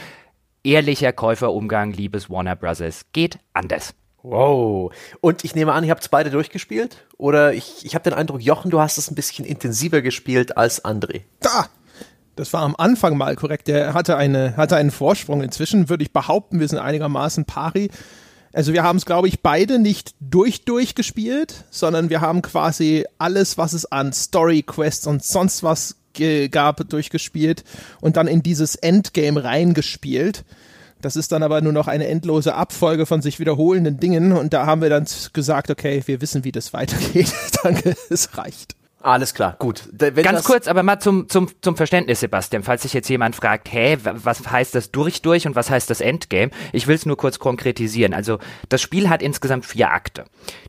ehrlicher 0.64 1.14
Käuferumgang, 1.14 1.92
liebes 1.92 2.30
Warner 2.30 2.56
Brothers, 2.56 3.06
geht 3.12 3.40
anders. 3.54 3.94
Wow. 4.24 4.94
Und 5.22 5.44
ich 5.44 5.54
nehme 5.54 5.74
an, 5.74 5.84
ihr 5.84 5.92
habt 5.92 6.02
es 6.02 6.10
beide 6.10 6.32
durchgespielt? 6.32 6.98
Oder 7.18 7.54
ich, 7.54 7.86
ich 7.86 7.94
habe 7.94 8.04
den 8.04 8.14
Eindruck, 8.14 8.42
Jochen, 8.42 8.72
du 8.72 8.80
hast 8.80 8.98
es 8.98 9.12
ein 9.12 9.16
bisschen 9.16 9.46
intensiver 9.46 10.02
gespielt 10.02 10.58
als 10.58 10.84
André. 10.84 11.22
Da! 11.42 11.68
Das 12.36 12.52
war 12.52 12.64
am 12.64 12.76
Anfang 12.76 13.16
mal 13.16 13.36
korrekt. 13.36 13.68
Der 13.68 13.94
hatte, 13.94 14.18
eine, 14.18 14.58
hatte 14.58 14.76
einen 14.76 14.90
Vorsprung. 14.90 15.44
Inzwischen 15.44 15.90
würde 15.90 16.04
ich 16.04 16.14
behaupten, 16.14 16.60
wir 16.60 16.68
sind 16.68 16.80
einigermaßen 16.80 17.46
pari. 17.46 17.92
Also 18.54 18.74
wir 18.74 18.84
haben 18.84 18.98
es, 18.98 19.06
glaube 19.06 19.28
ich, 19.28 19.42
beide 19.42 19.78
nicht 19.78 20.16
durch 20.20 20.66
durchgespielt, 20.66 21.66
sondern 21.70 22.10
wir 22.10 22.22
haben 22.22 22.42
quasi 22.42 23.06
alles, 23.20 23.58
was 23.58 23.74
es 23.74 23.92
an 23.92 24.14
Story 24.14 24.64
Quests 24.64 25.06
und 25.06 25.24
sonst 25.24 25.64
was 25.64 25.98
gab, 26.52 26.88
durchgespielt 26.90 27.64
und 28.00 28.18
dann 28.18 28.28
in 28.28 28.44
dieses 28.44 28.76
Endgame 28.76 29.44
reingespielt. 29.44 30.44
Das 31.04 31.18
ist 31.18 31.34
dann 31.34 31.44
aber 31.44 31.60
nur 31.60 31.74
noch 31.74 31.88
eine 31.88 32.08
endlose 32.08 32.56
Abfolge 32.56 33.06
von 33.06 33.22
sich 33.22 33.38
wiederholenden 33.38 34.00
Dingen 34.00 34.32
und 34.32 34.54
da 34.54 34.66
haben 34.66 34.82
wir 34.82 34.90
dann 34.90 35.06
gesagt, 35.34 35.70
okay, 35.70 36.02
wir 36.06 36.22
wissen, 36.22 36.46
wie 36.46 36.54
das 36.54 36.72
weitergeht. 36.72 37.34
Danke, 37.64 37.96
es 38.10 38.38
reicht. 38.38 38.76
Alles 39.04 39.34
klar, 39.34 39.58
gut. 39.60 39.90
Wenn 39.92 40.16
Ganz 40.24 40.46
kurz, 40.46 40.70
aber 40.70 40.82
mal 40.82 40.98
zum, 40.98 41.28
zum, 41.28 41.50
zum 41.62 41.76
Verständnis, 41.76 42.22
Sebastian, 42.22 42.64
falls 42.64 42.84
sich 42.84 42.94
jetzt 42.94 43.10
jemand 43.10 43.36
fragt, 43.36 43.70
hä, 43.74 43.98
was 44.02 44.50
heißt 44.50 44.74
das 44.76 44.92
durch 44.92 45.22
durch 45.22 45.46
und 45.46 45.58
was 45.58 45.70
heißt 45.70 45.90
das 45.90 46.00
Endgame? 46.00 46.52
Ich 46.72 46.88
will 46.88 46.96
es 46.96 47.06
nur 47.06 47.18
kurz 47.18 47.38
konkretisieren. 47.38 48.14
Also 48.14 48.40
das 48.70 48.82
Spiel 48.82 49.10
hat 49.10 49.22
insgesamt 49.22 49.66
vier 49.66 49.92
Akte. 49.92 50.24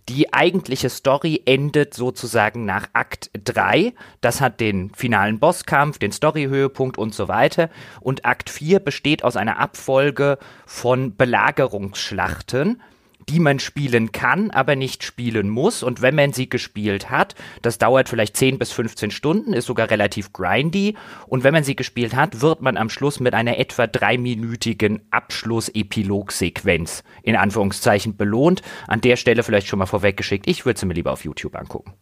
Die 0.09 0.35
eigentliche 0.35 0.91
Story 0.91 1.43
endet 1.47 1.95
sozusagen 1.95 2.65
nach 2.65 2.89
Akt 2.93 3.31
3. 3.45 3.95
Das 4.21 4.41
hat 4.41 4.59
den 4.59 4.91
finalen 4.91 5.39
Bosskampf, 5.39 6.01
den 6.01 6.11
Storyhöhepunkt 6.11 6.99
und 6.99 7.15
so 7.15 7.29
weiter. 7.29 7.71
Und 8.01 8.25
Akt 8.25 8.51
4 8.51 8.81
besteht 8.81 9.23
aus 9.23 9.37
einer 9.37 9.61
Abfolge 9.61 10.39
von 10.67 11.15
Belagerungsschlachten 11.15 12.83
die 13.29 13.41
man 13.41 13.59
spielen 13.59 14.13
kann, 14.13 14.51
aber 14.51 14.77
nicht 14.77 15.03
spielen 15.05 15.49
muss. 15.49 15.83
Und 15.83 16.03
wenn 16.03 16.15
man 16.15 16.33
sie 16.33 16.49
gespielt 16.49 17.11
hat, 17.11 17.35
das 17.63 17.79
dauert 17.79 18.09
vielleicht 18.09 18.37
10 18.37 18.59
bis 18.59 18.73
15 18.73 19.11
Stunden, 19.11 19.53
ist 19.53 19.67
sogar 19.67 19.91
relativ 19.91 20.33
grindy. 20.33 20.97
Und 21.27 21.45
wenn 21.45 21.53
man 21.53 21.65
sie 21.65 21.77
gespielt 21.77 22.15
hat, 22.15 22.41
wird 22.41 22.63
man 22.63 22.77
am 22.77 22.91
Schluss 22.91 23.21
mit 23.21 23.35
einer 23.35 23.59
etwa 23.59 23.87
dreiminütigen 23.87 25.03
Abschluss-Epilog-Sequenz 25.11 27.05
in 27.23 27.37
Anführungszeichen 27.37 28.17
belohnt. 28.17 28.63
An 28.87 29.01
der 29.01 29.17
Stelle 29.17 29.43
vielleicht 29.43 29.67
schon 29.67 29.79
mal 29.79 29.87
vorweggeschickt, 29.87 30.47
ich 30.47 30.67
würde 30.67 30.79
sie 30.79 30.87
mir 30.87 30.95
lieber 30.95 31.13
auf 31.13 31.25
YouTube 31.25 31.57
angucken. 31.57 31.93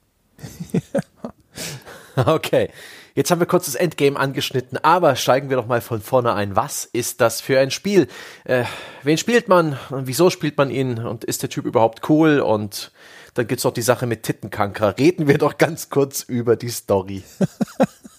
okay. 2.17 2.71
Jetzt 3.15 3.31
haben 3.31 3.41
wir 3.41 3.47
kurz 3.47 3.67
das 3.67 3.75
Endgame 3.75 4.19
angeschnitten, 4.19 4.79
aber 4.79 5.17
steigen 5.17 5.51
wir 5.51 5.59
doch 5.59 5.67
mal 5.67 5.83
von 5.83 6.01
vorne 6.01 6.33
ein. 6.33 6.57
Was 6.57 6.87
ist 6.87 7.21
das 7.21 7.43
für 7.43 7.59
ein 7.61 7.71
Spiel? 7.71 8.09
Äh, 8.45 8.65
wen 9.03 9.19
spielt 9.19 9.49
man? 9.49 9.79
Und 9.91 10.07
wieso 10.07 10.31
spielt 10.31 10.57
man 10.57 10.71
ihn? 10.71 10.99
Und 10.99 11.25
ist 11.25 11.43
der 11.43 11.51
Typ 11.51 11.67
überhaupt 11.67 12.09
cool? 12.09 12.41
Und 12.41 12.91
dann 13.35 13.47
gibt's 13.47 13.65
noch 13.65 13.75
die 13.75 13.83
Sache 13.83 14.07
mit 14.07 14.23
Tittenkanker. 14.23 14.97
Reden 14.99 15.29
wir 15.29 15.37
doch 15.37 15.59
ganz 15.59 15.91
kurz 15.91 16.23
über 16.23 16.57
die 16.57 16.71
Story. 16.71 17.23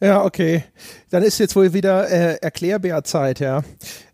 Ja, 0.00 0.24
okay. 0.24 0.62
Dann 1.10 1.24
ist 1.24 1.38
jetzt 1.38 1.56
wohl 1.56 1.72
wieder 1.72 2.08
äh, 2.08 2.36
Erklärbärzeit, 2.40 3.40
ja. 3.40 3.64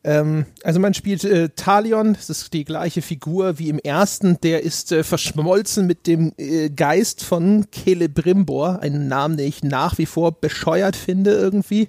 Ähm, 0.03 0.47
also 0.63 0.81
man 0.81 0.95
spielt 0.95 1.25
äh, 1.25 1.51
Talion, 1.51 2.15
das 2.15 2.31
ist 2.31 2.53
die 2.55 2.65
gleiche 2.65 3.03
Figur 3.03 3.59
wie 3.59 3.69
im 3.69 3.79
ersten. 3.79 4.41
Der 4.41 4.63
ist 4.63 4.93
äh, 4.93 5.05
verschmolzen 5.05 5.87
mit 5.87 6.07
dem 6.07 6.33
äh, 6.39 6.71
Geist 6.71 7.23
von 7.23 7.67
Celebrimbor, 7.71 8.81
einen 8.81 9.09
Namen, 9.09 9.37
den 9.37 9.47
ich 9.47 9.63
nach 9.63 9.99
wie 9.99 10.07
vor 10.07 10.33
bescheuert 10.33 10.97
finde 10.97 11.33
irgendwie 11.33 11.89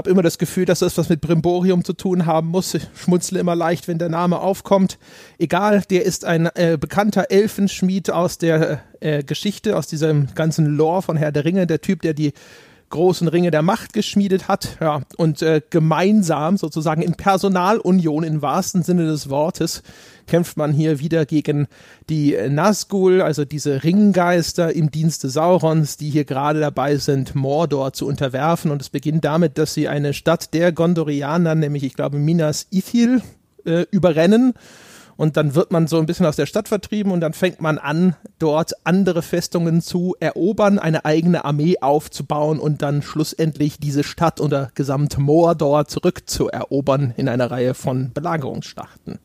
habe 0.00 0.08
immer 0.08 0.22
das 0.22 0.38
Gefühl, 0.38 0.64
dass 0.64 0.78
das 0.78 0.96
was 0.96 1.10
mit 1.10 1.20
Brimborium 1.20 1.84
zu 1.84 1.92
tun 1.92 2.24
haben 2.24 2.48
muss. 2.48 2.72
Ich 2.72 2.86
schmunzle 2.94 3.38
immer 3.38 3.54
leicht, 3.54 3.86
wenn 3.86 3.98
der 3.98 4.08
Name 4.08 4.38
aufkommt. 4.38 4.98
Egal, 5.38 5.82
der 5.90 6.06
ist 6.06 6.24
ein 6.24 6.46
äh, 6.54 6.78
bekannter 6.80 7.26
Elfenschmied 7.28 8.10
aus 8.10 8.38
der 8.38 8.80
äh, 9.00 9.22
Geschichte, 9.22 9.76
aus 9.76 9.88
diesem 9.88 10.34
ganzen 10.34 10.64
Lore 10.64 11.02
von 11.02 11.18
Herr 11.18 11.32
der 11.32 11.44
Ringe, 11.44 11.66
der 11.66 11.82
Typ, 11.82 12.00
der 12.00 12.14
die 12.14 12.32
großen 12.90 13.28
Ringe 13.28 13.50
der 13.50 13.62
Macht 13.62 13.92
geschmiedet 13.92 14.48
hat, 14.48 14.76
ja, 14.80 15.00
und 15.16 15.42
äh, 15.42 15.62
gemeinsam 15.70 16.56
sozusagen 16.56 17.02
in 17.02 17.14
Personalunion 17.14 18.24
im 18.24 18.42
wahrsten 18.42 18.82
Sinne 18.82 19.06
des 19.06 19.30
Wortes 19.30 19.82
kämpft 20.26 20.56
man 20.56 20.72
hier 20.72 21.00
wieder 21.00 21.26
gegen 21.26 21.66
die 22.08 22.36
Nazgul, 22.48 23.20
also 23.20 23.44
diese 23.44 23.82
Ringgeister 23.82 24.72
im 24.72 24.90
Dienste 24.90 25.28
Saurons, 25.28 25.96
die 25.96 26.08
hier 26.08 26.24
gerade 26.24 26.60
dabei 26.60 26.96
sind, 26.96 27.34
Mordor 27.34 27.92
zu 27.92 28.06
unterwerfen. 28.06 28.70
Und 28.70 28.80
es 28.80 28.90
beginnt 28.90 29.24
damit, 29.24 29.58
dass 29.58 29.74
sie 29.74 29.88
eine 29.88 30.14
Stadt 30.14 30.54
der 30.54 30.70
Gondorianer, 30.70 31.56
nämlich 31.56 31.82
ich 31.82 31.94
glaube 31.94 32.18
Minas 32.18 32.68
Ithil, 32.70 33.22
äh, 33.64 33.86
überrennen 33.90 34.54
und 35.20 35.36
dann 35.36 35.54
wird 35.54 35.70
man 35.70 35.86
so 35.86 35.98
ein 35.98 36.06
bisschen 36.06 36.24
aus 36.24 36.36
der 36.36 36.46
Stadt 36.46 36.68
vertrieben 36.68 37.12
und 37.12 37.20
dann 37.20 37.34
fängt 37.34 37.60
man 37.60 37.76
an, 37.76 38.16
dort 38.38 38.72
andere 38.84 39.20
Festungen 39.20 39.82
zu 39.82 40.16
erobern, 40.18 40.78
eine 40.78 41.04
eigene 41.04 41.44
Armee 41.44 41.76
aufzubauen 41.78 42.58
und 42.58 42.80
dann 42.80 43.02
schlussendlich 43.02 43.78
diese 43.78 44.02
Stadt 44.02 44.40
oder 44.40 44.70
gesamte 44.74 45.20
Mordor 45.20 45.86
zurückzuerobern 45.86 47.12
in 47.18 47.28
einer 47.28 47.50
Reihe 47.50 47.74
von 47.74 48.14
Belagerungsschlachten. 48.14 49.18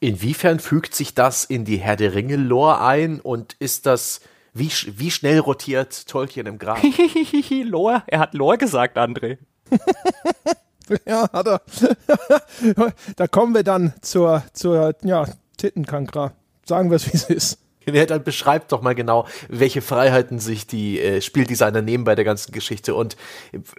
Inwiefern 0.00 0.60
fügt 0.60 0.94
sich 0.94 1.14
das 1.14 1.46
in 1.46 1.64
die 1.64 1.78
Herr 1.78 1.96
der 1.96 2.12
Ringe 2.14 2.36
Lore 2.36 2.82
ein 2.82 3.18
und 3.18 3.54
ist 3.58 3.86
das 3.86 4.20
wie, 4.52 4.70
wie 4.98 5.10
schnell 5.10 5.38
rotiert 5.38 6.08
Tolkien 6.08 6.46
im 6.46 6.58
Grab? 6.58 6.82
Lore, 7.64 8.02
er 8.06 8.18
hat 8.18 8.34
Lore 8.34 8.58
gesagt, 8.58 8.98
André. 8.98 9.38
Ja, 11.06 11.28
hat 11.32 11.46
er. 11.46 11.62
da 13.16 13.26
kommen 13.26 13.54
wir 13.54 13.62
dann 13.62 13.92
zur, 14.00 14.42
zur 14.52 14.94
ja, 15.02 15.26
Tittenkankra. 15.56 16.32
Sagen 16.66 16.90
wir 16.90 16.96
es, 16.96 17.06
wie 17.06 17.16
es 17.16 17.24
ist. 17.24 17.58
Ja, 17.92 18.06
dann 18.06 18.22
beschreibt 18.22 18.72
doch 18.72 18.82
mal 18.82 18.94
genau, 18.94 19.26
welche 19.48 19.82
Freiheiten 19.82 20.38
sich 20.38 20.66
die 20.66 21.00
äh, 21.00 21.20
Spieldesigner 21.20 21.82
nehmen 21.82 22.04
bei 22.04 22.14
der 22.14 22.24
ganzen 22.24 22.52
Geschichte 22.52 22.94
und 22.94 23.16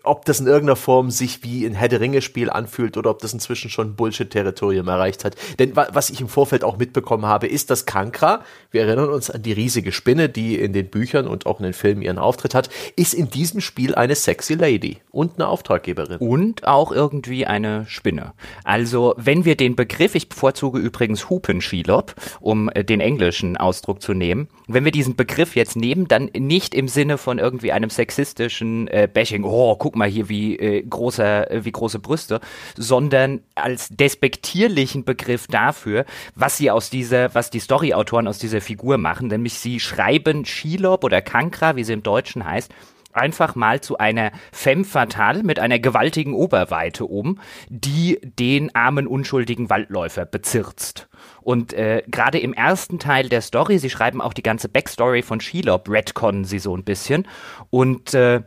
ob 0.03 0.25
das 0.25 0.39
in 0.39 0.47
irgendeiner 0.47 0.75
Form 0.75 1.11
sich 1.11 1.43
wie 1.43 1.65
ein 1.65 1.73
Herr 1.73 1.87
der 1.87 1.99
Ringe 1.99 2.21
Spiel 2.21 2.49
anfühlt 2.49 2.97
oder 2.97 3.09
ob 3.09 3.19
das 3.19 3.33
inzwischen 3.33 3.69
schon 3.69 3.95
Bullshit-Territorium 3.95 4.87
erreicht 4.87 5.23
hat. 5.25 5.35
Denn 5.59 5.75
wa 5.75 5.87
was 5.91 6.09
ich 6.09 6.21
im 6.21 6.27
Vorfeld 6.27 6.63
auch 6.63 6.77
mitbekommen 6.77 7.25
habe, 7.25 7.47
ist, 7.47 7.69
dass 7.69 7.85
Kankra, 7.85 8.43
wir 8.71 8.81
erinnern 8.81 9.09
uns 9.09 9.29
an 9.29 9.41
die 9.41 9.53
riesige 9.53 9.91
Spinne, 9.91 10.29
die 10.29 10.59
in 10.59 10.73
den 10.73 10.89
Büchern 10.89 11.27
und 11.27 11.45
auch 11.45 11.59
in 11.59 11.63
den 11.63 11.73
Filmen 11.73 12.01
ihren 12.01 12.17
Auftritt 12.17 12.55
hat, 12.55 12.69
ist 12.95 13.13
in 13.13 13.29
diesem 13.29 13.61
Spiel 13.61 13.95
eine 13.95 14.15
sexy 14.15 14.55
Lady 14.55 14.97
und 15.11 15.35
eine 15.35 15.47
Auftraggeberin. 15.47 16.17
Und 16.17 16.65
auch 16.65 16.91
irgendwie 16.91 17.45
eine 17.45 17.85
Spinne. 17.87 18.33
Also, 18.63 19.13
wenn 19.17 19.45
wir 19.45 19.55
den 19.55 19.75
Begriff, 19.75 20.15
ich 20.15 20.29
bevorzuge 20.29 20.79
übrigens 20.79 21.29
Hupenschielop, 21.29 22.15
um 22.39 22.69
äh, 22.69 22.83
den 22.83 22.99
englischen 22.99 23.57
Ausdruck 23.57 23.92
Ausdruck 23.93 24.01
zu 24.01 24.13
nehmen. 24.13 24.47
Wenn 24.67 24.85
wir 24.85 24.91
diesen 24.91 25.15
Begriff 25.15 25.55
jetzt 25.55 25.75
nehmen, 25.75 26.07
dann 26.07 26.29
nicht 26.37 26.73
im 26.73 26.87
Sinne 26.87 27.17
von 27.17 27.39
irgendwie 27.39 27.71
einem 27.71 27.89
sexistischen 27.89 28.87
äh, 28.87 29.07
Bashing, 29.11 29.43
oh, 29.43 29.75
guck 29.75 29.95
mal 29.95 30.07
hier, 30.07 30.29
wie, 30.29 30.57
äh, 30.57 30.81
großer, 30.83 31.51
äh, 31.51 31.65
wie 31.65 31.71
große 31.71 31.99
Brüste, 31.99 32.39
sondern 32.75 33.41
als 33.55 33.89
despektierlichen 33.89 35.03
Begriff 35.03 35.47
dafür, 35.47 36.05
was 36.35 36.57
sie 36.57 36.71
aus 36.71 36.89
dieser, 36.89 37.35
was 37.35 37.49
die 37.49 37.59
Storyautoren 37.59 38.27
aus 38.27 38.39
dieser 38.39 38.61
Figur 38.61 38.97
machen, 38.97 39.27
nämlich 39.27 39.55
sie 39.55 39.79
schreiben 39.79 40.45
Shelob 40.45 41.03
oder 41.03 41.21
Kankra, 41.21 41.75
wie 41.75 41.83
sie 41.83 41.93
im 41.93 42.03
Deutschen 42.03 42.43
heißt, 42.45 42.73
einfach 43.13 43.55
mal 43.55 43.81
zu 43.81 43.97
einer 43.97 44.31
Femme 44.51 44.85
fatale 44.85 45.43
mit 45.43 45.59
einer 45.59 45.77
gewaltigen 45.77 46.33
Oberweite 46.33 47.05
um, 47.05 47.39
die 47.69 48.19
den 48.23 48.73
armen, 48.73 49.05
unschuldigen 49.05 49.69
Waldläufer 49.69 50.25
bezirzt. 50.25 51.07
Und 51.43 51.73
äh, 51.73 52.03
gerade 52.07 52.39
im 52.39 52.53
ersten 52.53 52.99
Teil 52.99 53.29
der 53.29 53.41
Story, 53.41 53.79
sie 53.79 53.89
schreiben 53.89 54.21
auch 54.21 54.33
die 54.33 54.43
ganze 54.43 54.69
Backstory 54.69 55.21
von 55.21 55.39
Shelob, 55.39 55.89
retconnen 55.89 56.45
sie 56.45 56.59
so 56.59 56.75
ein 56.75 56.83
bisschen. 56.83 57.27
Und 57.69 58.13
äh, 58.13 58.41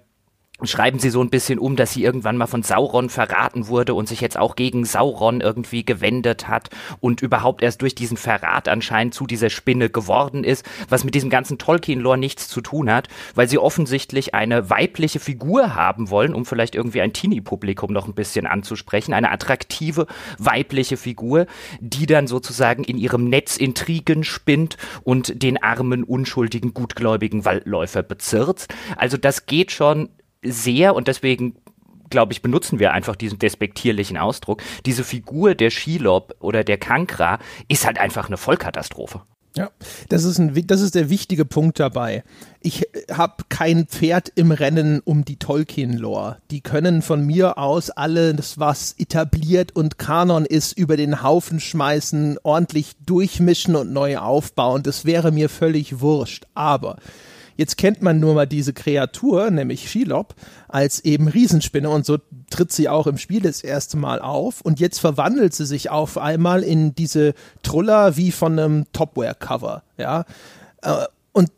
schreiben 0.62 0.98
sie 0.98 1.10
so 1.10 1.20
ein 1.20 1.28
bisschen 1.28 1.58
um, 1.58 1.76
dass 1.76 1.92
sie 1.92 2.02
irgendwann 2.02 2.36
mal 2.36 2.46
von 2.46 2.62
Sauron 2.62 3.10
verraten 3.10 3.68
wurde 3.68 3.94
und 3.94 4.08
sich 4.08 4.20
jetzt 4.20 4.38
auch 4.38 4.56
gegen 4.56 4.84
Sauron 4.84 5.40
irgendwie 5.40 5.84
gewendet 5.84 6.48
hat 6.48 6.70
und 7.00 7.20
überhaupt 7.20 7.62
erst 7.62 7.82
durch 7.82 7.94
diesen 7.94 8.16
Verrat 8.16 8.68
anscheinend 8.68 9.12
zu 9.12 9.26
dieser 9.26 9.50
Spinne 9.50 9.90
geworden 9.90 10.44
ist, 10.44 10.64
was 10.88 11.04
mit 11.04 11.14
diesem 11.14 11.28
ganzen 11.28 11.58
Tolkien-Lore 11.58 12.16
nichts 12.16 12.48
zu 12.48 12.62
tun 12.62 12.90
hat, 12.90 13.08
weil 13.34 13.48
sie 13.48 13.58
offensichtlich 13.58 14.34
eine 14.34 14.70
weibliche 14.70 15.20
Figur 15.20 15.74
haben 15.74 16.08
wollen, 16.08 16.34
um 16.34 16.46
vielleicht 16.46 16.74
irgendwie 16.74 17.02
ein 17.02 17.12
Teenie-Publikum 17.12 17.92
noch 17.92 18.06
ein 18.06 18.14
bisschen 18.14 18.46
anzusprechen, 18.46 19.12
eine 19.12 19.30
attraktive 19.30 20.06
weibliche 20.38 20.96
Figur, 20.96 21.46
die 21.80 22.06
dann 22.06 22.26
sozusagen 22.26 22.84
in 22.84 22.96
ihrem 22.96 23.28
Netz 23.28 23.56
Intrigen 23.58 24.24
spinnt 24.24 24.78
und 25.02 25.42
den 25.42 25.62
armen, 25.62 26.02
unschuldigen, 26.02 26.72
gutgläubigen 26.72 27.44
Waldläufer 27.44 28.02
bezirzt. 28.02 28.72
Also 28.96 29.16
das 29.16 29.46
geht 29.46 29.70
schon 29.70 30.08
sehr 30.42 30.94
und 30.94 31.08
deswegen 31.08 31.56
glaube 32.10 32.32
ich, 32.32 32.42
benutzen 32.42 32.78
wir 32.78 32.92
einfach 32.92 33.16
diesen 33.16 33.38
despektierlichen 33.38 34.16
Ausdruck. 34.16 34.62
Diese 34.84 35.04
Figur 35.04 35.54
der 35.54 35.70
Shelob 35.70 36.34
oder 36.40 36.64
der 36.64 36.78
Kankra 36.78 37.38
ist 37.68 37.86
halt 37.86 37.98
einfach 37.98 38.28
eine 38.28 38.36
Vollkatastrophe. 38.36 39.22
Ja, 39.56 39.70
das 40.10 40.24
ist, 40.24 40.38
ein, 40.38 40.66
das 40.66 40.82
ist 40.82 40.94
der 40.94 41.08
wichtige 41.08 41.46
Punkt 41.46 41.80
dabei. 41.80 42.24
Ich 42.60 42.86
habe 43.10 43.44
kein 43.48 43.86
Pferd 43.86 44.30
im 44.34 44.50
Rennen 44.50 45.00
um 45.02 45.24
die 45.24 45.38
Tolkien-Lore. 45.38 46.36
Die 46.50 46.60
können 46.60 47.00
von 47.00 47.24
mir 47.24 47.56
aus 47.56 47.88
alles, 47.88 48.58
was 48.58 48.94
etabliert 48.98 49.74
und 49.74 49.96
Kanon 49.96 50.44
ist, 50.44 50.76
über 50.76 50.98
den 50.98 51.22
Haufen 51.22 51.58
schmeißen, 51.58 52.38
ordentlich 52.42 52.96
durchmischen 53.06 53.76
und 53.76 53.94
neu 53.94 54.18
aufbauen. 54.18 54.82
Das 54.82 55.06
wäre 55.06 55.32
mir 55.32 55.48
völlig 55.48 56.00
wurscht. 56.00 56.44
Aber 56.52 56.98
Jetzt 57.56 57.76
kennt 57.76 58.02
man 58.02 58.20
nur 58.20 58.34
mal 58.34 58.46
diese 58.46 58.72
Kreatur, 58.72 59.50
nämlich 59.50 59.90
Shelob, 59.90 60.34
als 60.68 61.00
eben 61.04 61.28
Riesenspinne 61.28 61.88
und 61.88 62.04
so 62.04 62.18
tritt 62.50 62.72
sie 62.72 62.88
auch 62.88 63.06
im 63.06 63.18
Spiel 63.18 63.40
das 63.40 63.62
erste 63.62 63.96
Mal 63.96 64.20
auf 64.20 64.60
und 64.60 64.80
jetzt 64.80 64.98
verwandelt 65.00 65.54
sie 65.54 65.66
sich 65.66 65.90
auf 65.90 66.18
einmal 66.18 66.62
in 66.62 66.94
diese 66.94 67.34
Truller 67.62 68.16
wie 68.16 68.32
von 68.32 68.58
einem 68.58 68.86
Topware-Cover, 68.92 69.82
ja. 69.96 70.24
Äh, 70.82 71.06
und 71.32 71.50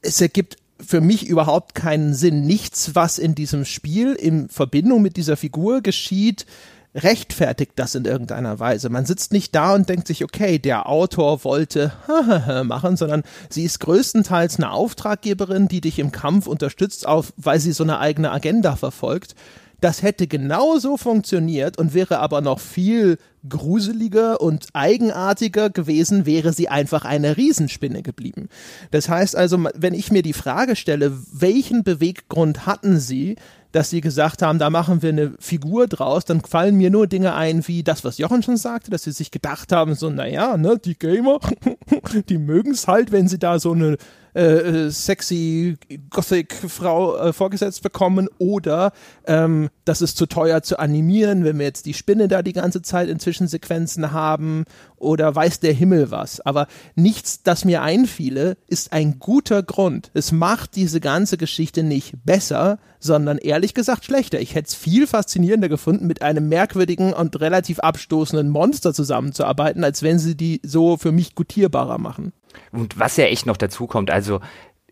es 0.00 0.20
ergibt 0.20 0.56
für 0.84 1.00
mich 1.00 1.26
überhaupt 1.26 1.74
keinen 1.74 2.14
Sinn. 2.14 2.44
Nichts, 2.44 2.94
was 2.94 3.18
in 3.18 3.34
diesem 3.34 3.64
Spiel 3.64 4.14
in 4.14 4.48
Verbindung 4.48 5.02
mit 5.02 5.16
dieser 5.16 5.36
Figur 5.36 5.80
geschieht, 5.80 6.46
rechtfertigt 6.94 7.72
das 7.76 7.94
in 7.94 8.04
irgendeiner 8.04 8.58
Weise. 8.58 8.90
Man 8.90 9.06
sitzt 9.06 9.32
nicht 9.32 9.54
da 9.54 9.74
und 9.74 9.88
denkt 9.88 10.06
sich, 10.06 10.24
okay, 10.24 10.58
der 10.58 10.88
Autor 10.88 11.44
wollte 11.44 11.92
machen, 12.64 12.96
sondern 12.96 13.22
sie 13.48 13.64
ist 13.64 13.80
größtenteils 13.80 14.56
eine 14.56 14.70
Auftraggeberin, 14.70 15.68
die 15.68 15.80
dich 15.80 15.98
im 15.98 16.12
Kampf 16.12 16.46
unterstützt, 16.46 17.06
auf, 17.06 17.32
weil 17.36 17.60
sie 17.60 17.72
so 17.72 17.84
eine 17.84 17.98
eigene 17.98 18.30
Agenda 18.30 18.76
verfolgt. 18.76 19.34
Das 19.80 20.02
hätte 20.02 20.28
genauso 20.28 20.96
funktioniert 20.96 21.76
und 21.76 21.92
wäre 21.92 22.20
aber 22.20 22.40
noch 22.40 22.60
viel 22.60 23.18
gruseliger 23.48 24.40
und 24.40 24.68
eigenartiger 24.74 25.70
gewesen, 25.70 26.24
wäre 26.24 26.52
sie 26.52 26.68
einfach 26.68 27.04
eine 27.04 27.36
Riesenspinne 27.36 28.02
geblieben. 28.02 28.48
Das 28.92 29.08
heißt 29.08 29.34
also, 29.34 29.58
wenn 29.74 29.94
ich 29.94 30.12
mir 30.12 30.22
die 30.22 30.34
Frage 30.34 30.76
stelle, 30.76 31.18
welchen 31.32 31.82
Beweggrund 31.82 32.64
hatten 32.64 33.00
sie, 33.00 33.34
dass 33.72 33.90
sie 33.90 34.00
gesagt 34.00 34.42
haben, 34.42 34.58
da 34.58 34.70
machen 34.70 35.02
wir 35.02 35.08
eine 35.08 35.32
Figur 35.38 35.86
draus, 35.86 36.24
dann 36.24 36.42
fallen 36.42 36.76
mir 36.76 36.90
nur 36.90 37.06
Dinge 37.06 37.34
ein, 37.34 37.66
wie 37.66 37.82
das, 37.82 38.04
was 38.04 38.18
Jochen 38.18 38.42
schon 38.42 38.56
sagte, 38.56 38.90
dass 38.90 39.02
sie 39.02 39.12
sich 39.12 39.30
gedacht 39.30 39.72
haben, 39.72 39.94
so, 39.94 40.10
naja, 40.10 40.56
ne, 40.56 40.78
die 40.78 40.98
Gamer, 40.98 41.40
die 42.28 42.38
mögen 42.38 42.72
es 42.72 42.86
halt, 42.86 43.12
wenn 43.12 43.28
sie 43.28 43.38
da 43.38 43.58
so 43.58 43.72
eine 43.72 43.96
äh, 44.34 44.86
äh, 44.86 44.90
sexy 44.90 45.76
Gothic-Frau 46.08 47.16
äh, 47.18 47.32
vorgesetzt 47.34 47.82
bekommen 47.82 48.30
oder 48.38 48.92
ähm, 49.26 49.68
das 49.84 50.00
ist 50.00 50.16
zu 50.16 50.24
teuer 50.24 50.62
zu 50.62 50.78
animieren, 50.78 51.44
wenn 51.44 51.58
wir 51.58 51.66
jetzt 51.66 51.84
die 51.84 51.92
Spinne 51.92 52.28
da 52.28 52.40
die 52.40 52.54
ganze 52.54 52.80
Zeit 52.80 53.10
in 53.10 53.18
Zwischensequenzen 53.18 54.12
haben 54.12 54.64
oder 54.96 55.34
weiß 55.34 55.60
der 55.60 55.74
Himmel 55.74 56.10
was. 56.10 56.40
Aber 56.40 56.66
nichts, 56.94 57.42
das 57.42 57.66
mir 57.66 57.82
einfiele, 57.82 58.56
ist 58.68 58.92
ein 58.94 59.18
guter 59.18 59.62
Grund. 59.62 60.10
Es 60.14 60.32
macht 60.32 60.76
diese 60.76 61.00
ganze 61.00 61.36
Geschichte 61.36 61.82
nicht 61.82 62.14
besser, 62.24 62.78
sondern 63.00 63.36
ehrlich 63.36 63.74
gesagt 63.74 64.04
schlechter. 64.04 64.40
Ich 64.40 64.54
hätte 64.54 64.68
es 64.68 64.74
viel 64.74 65.06
faszinierender 65.06 65.68
gefunden, 65.68 66.06
mit 66.06 66.22
einem 66.22 66.48
merkwürdigen 66.48 67.12
und 67.12 67.38
relativ 67.40 67.80
abstoßenden 67.80 68.48
Monster 68.48 68.94
zusammenzuarbeiten, 68.94 69.84
als 69.84 70.02
wenn 70.02 70.18
sie 70.18 70.36
die 70.36 70.60
so 70.64 70.96
für 70.96 71.12
mich 71.12 71.34
gutierbarer 71.34 71.98
machen. 71.98 72.32
Und 72.70 72.98
was 72.98 73.16
ja 73.16 73.24
echt 73.24 73.46
noch 73.46 73.56
dazu 73.56 73.86
kommt, 73.86 74.10
also 74.10 74.40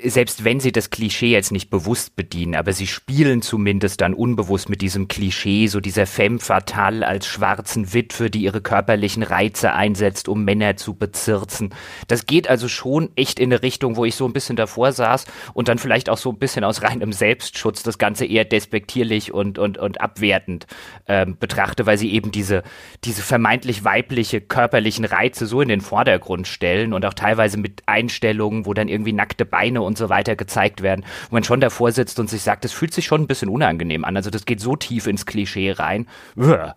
selbst 0.05 0.45
wenn 0.45 0.61
sie 0.61 0.73
das 0.73 0.91
Klischee 0.91 1.31
jetzt 1.31 1.53
nicht 1.53 1.71
bewusst 1.71 2.17
bedienen, 2.17 2.55
aber 2.55 2.73
sie 2.73 2.87
spielen 2.87 3.43
zumindest 3.43 4.01
dann 4.01 4.15
unbewusst 4.15 4.69
mit 4.69 4.83
diesem 4.83 5.09
Klischee, 5.09 5.67
so 5.67 5.81
dieser 5.81 6.07
femme 6.07 6.39
fatale 6.39 7.07
als 7.07 7.27
schwarzen 7.27 7.93
Witwe, 7.93 8.31
die 8.31 8.43
ihre 8.43 8.61
körperlichen 8.61 9.23
Reize 9.23 9.73
einsetzt, 9.73 10.29
um 10.29 10.45
Männer 10.45 10.77
zu 10.77 10.95
bezirzen. 10.95 11.75
Das 12.09 12.27
geht 12.27 12.49
also 12.49 12.69
schon 12.69 13.11
echt 13.17 13.39
in 13.39 13.53
eine 13.53 13.63
Richtung, 13.63 13.97
wo 13.97 14.05
ich 14.05 14.15
so 14.15 14.27
ein 14.27 14.33
bisschen 14.33 14.57
davor 14.57 14.93
saß 14.93 15.27
und 15.55 15.69
dann 15.69 15.79
vielleicht 15.79 16.09
auch 16.09 16.19
so 16.19 16.31
ein 16.31 16.39
bisschen 16.39 16.65
aus 16.65 16.83
reinem 16.83 17.13
Selbstschutz 17.13 17.83
das 17.83 17.99
Ganze 17.99 18.25
eher 18.25 18.45
despektierlich 18.45 19.33
und, 19.33 19.59
und, 19.59 19.79
und 19.79 20.01
abwertend 20.01 20.67
ähm, 21.07 21.37
betrachte, 21.39 21.87
weil 21.87 21.99
sie 21.99 22.13
eben 22.13 22.31
diese, 22.31 22.63
diese 23.05 23.23
vermeintlich 23.23 23.85
weibliche 23.85 24.41
körperlichen 24.41 25.05
Reize 25.05 25.47
so 25.47 25.61
in 25.61 25.69
den 25.69 25.81
Vordergrund 25.81 26.47
stellen 26.47 26.93
und 26.93 27.05
auch 27.05 27.15
teilweise 27.15 27.59
mit 27.59 27.83
Einstellungen, 27.87 28.67
wo 28.67 28.75
dann 28.75 28.89
irgendwie 28.89 29.13
nackte 29.13 29.45
Beine 29.45 29.83
und 29.83 29.90
so 29.97 30.09
weiter 30.09 30.37
gezeigt 30.37 30.83
werden, 30.83 31.05
wo 31.29 31.37
man 31.37 31.45
schon 31.45 31.61
davor 31.61 31.93
sitzt 31.93 32.19
und 32.19 32.31
sich 32.31 32.43
sagt, 32.43 32.65
das 32.65 32.73
fühlt 32.73 32.95
sich 32.95 33.07
schon 33.07 33.23
ein 33.23 33.27
bisschen 33.27 33.49
unangenehm 33.49 34.05
an. 34.05 34.17
Also 34.17 34.31
das 34.31 34.45
geht 34.45 34.61
so 34.61 34.77
tief 34.77 35.07
ins 35.07 35.27
Klischee 35.27 35.73
rein. 35.73 36.07
Uah. 36.37 36.77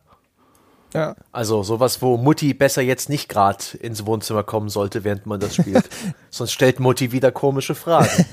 Ja. 0.94 1.16
Also 1.32 1.64
sowas, 1.64 2.02
wo 2.02 2.18
Mutti 2.18 2.54
besser 2.54 2.84
jetzt 2.84 3.10
nicht 3.10 3.28
gerade 3.28 3.64
ins 3.80 4.06
Wohnzimmer 4.06 4.44
kommen 4.44 4.70
sollte, 4.70 5.04
während 5.04 5.26
man 5.26 5.40
das 5.40 5.56
spielt. 5.56 5.90
Sonst 6.30 6.52
stellt 6.52 6.80
Mutti 6.80 7.12
wieder 7.12 7.32
komische 7.32 7.74
Fragen. 7.74 8.26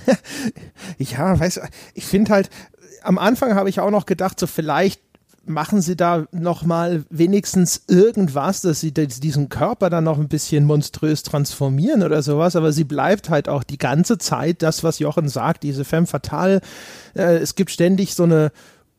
ja, 0.99 1.39
weißt 1.41 1.59
du, 1.59 1.61
ich 1.95 2.05
finde 2.05 2.33
halt, 2.33 2.51
am 3.03 3.19
Anfang 3.19 3.55
habe 3.55 3.71
ich 3.71 3.81
auch 3.81 3.91
noch 3.91 4.05
gedacht, 4.05 4.39
so 4.39 4.47
vielleicht 4.47 5.01
machen 5.45 5.81
sie 5.81 5.97
da 5.97 6.27
noch 6.33 6.63
mal 6.65 7.05
wenigstens 7.11 7.83
irgendwas, 7.89 8.61
dass 8.61 8.81
sie 8.81 8.93
diesen 8.93 9.49
Körper 9.49 9.91
dann 9.91 10.05
noch 10.05 10.19
ein 10.19 10.29
bisschen 10.29 10.65
monströs 10.65 11.23
transformieren 11.23 12.03
oder 12.03 12.23
sowas, 12.23 12.57
aber 12.57 12.73
sie 12.73 12.85
bleibt 12.85 13.31
halt 13.31 13.49
auch 13.49 13.65
die 13.65 13.79
ganze 13.79 14.19
Zeit 14.19 14.63
das, 14.63 14.85
was 14.85 14.99
Jochen 14.99 15.29
sagt, 15.29 15.63
diese 15.63 15.85
femme 15.85 16.07
fatale. 16.07 16.61
Äh, 17.15 17.39
es 17.39 17.55
gibt 17.55 17.71
ständig 17.71 18.15
so 18.15 18.25
eine 18.25 18.53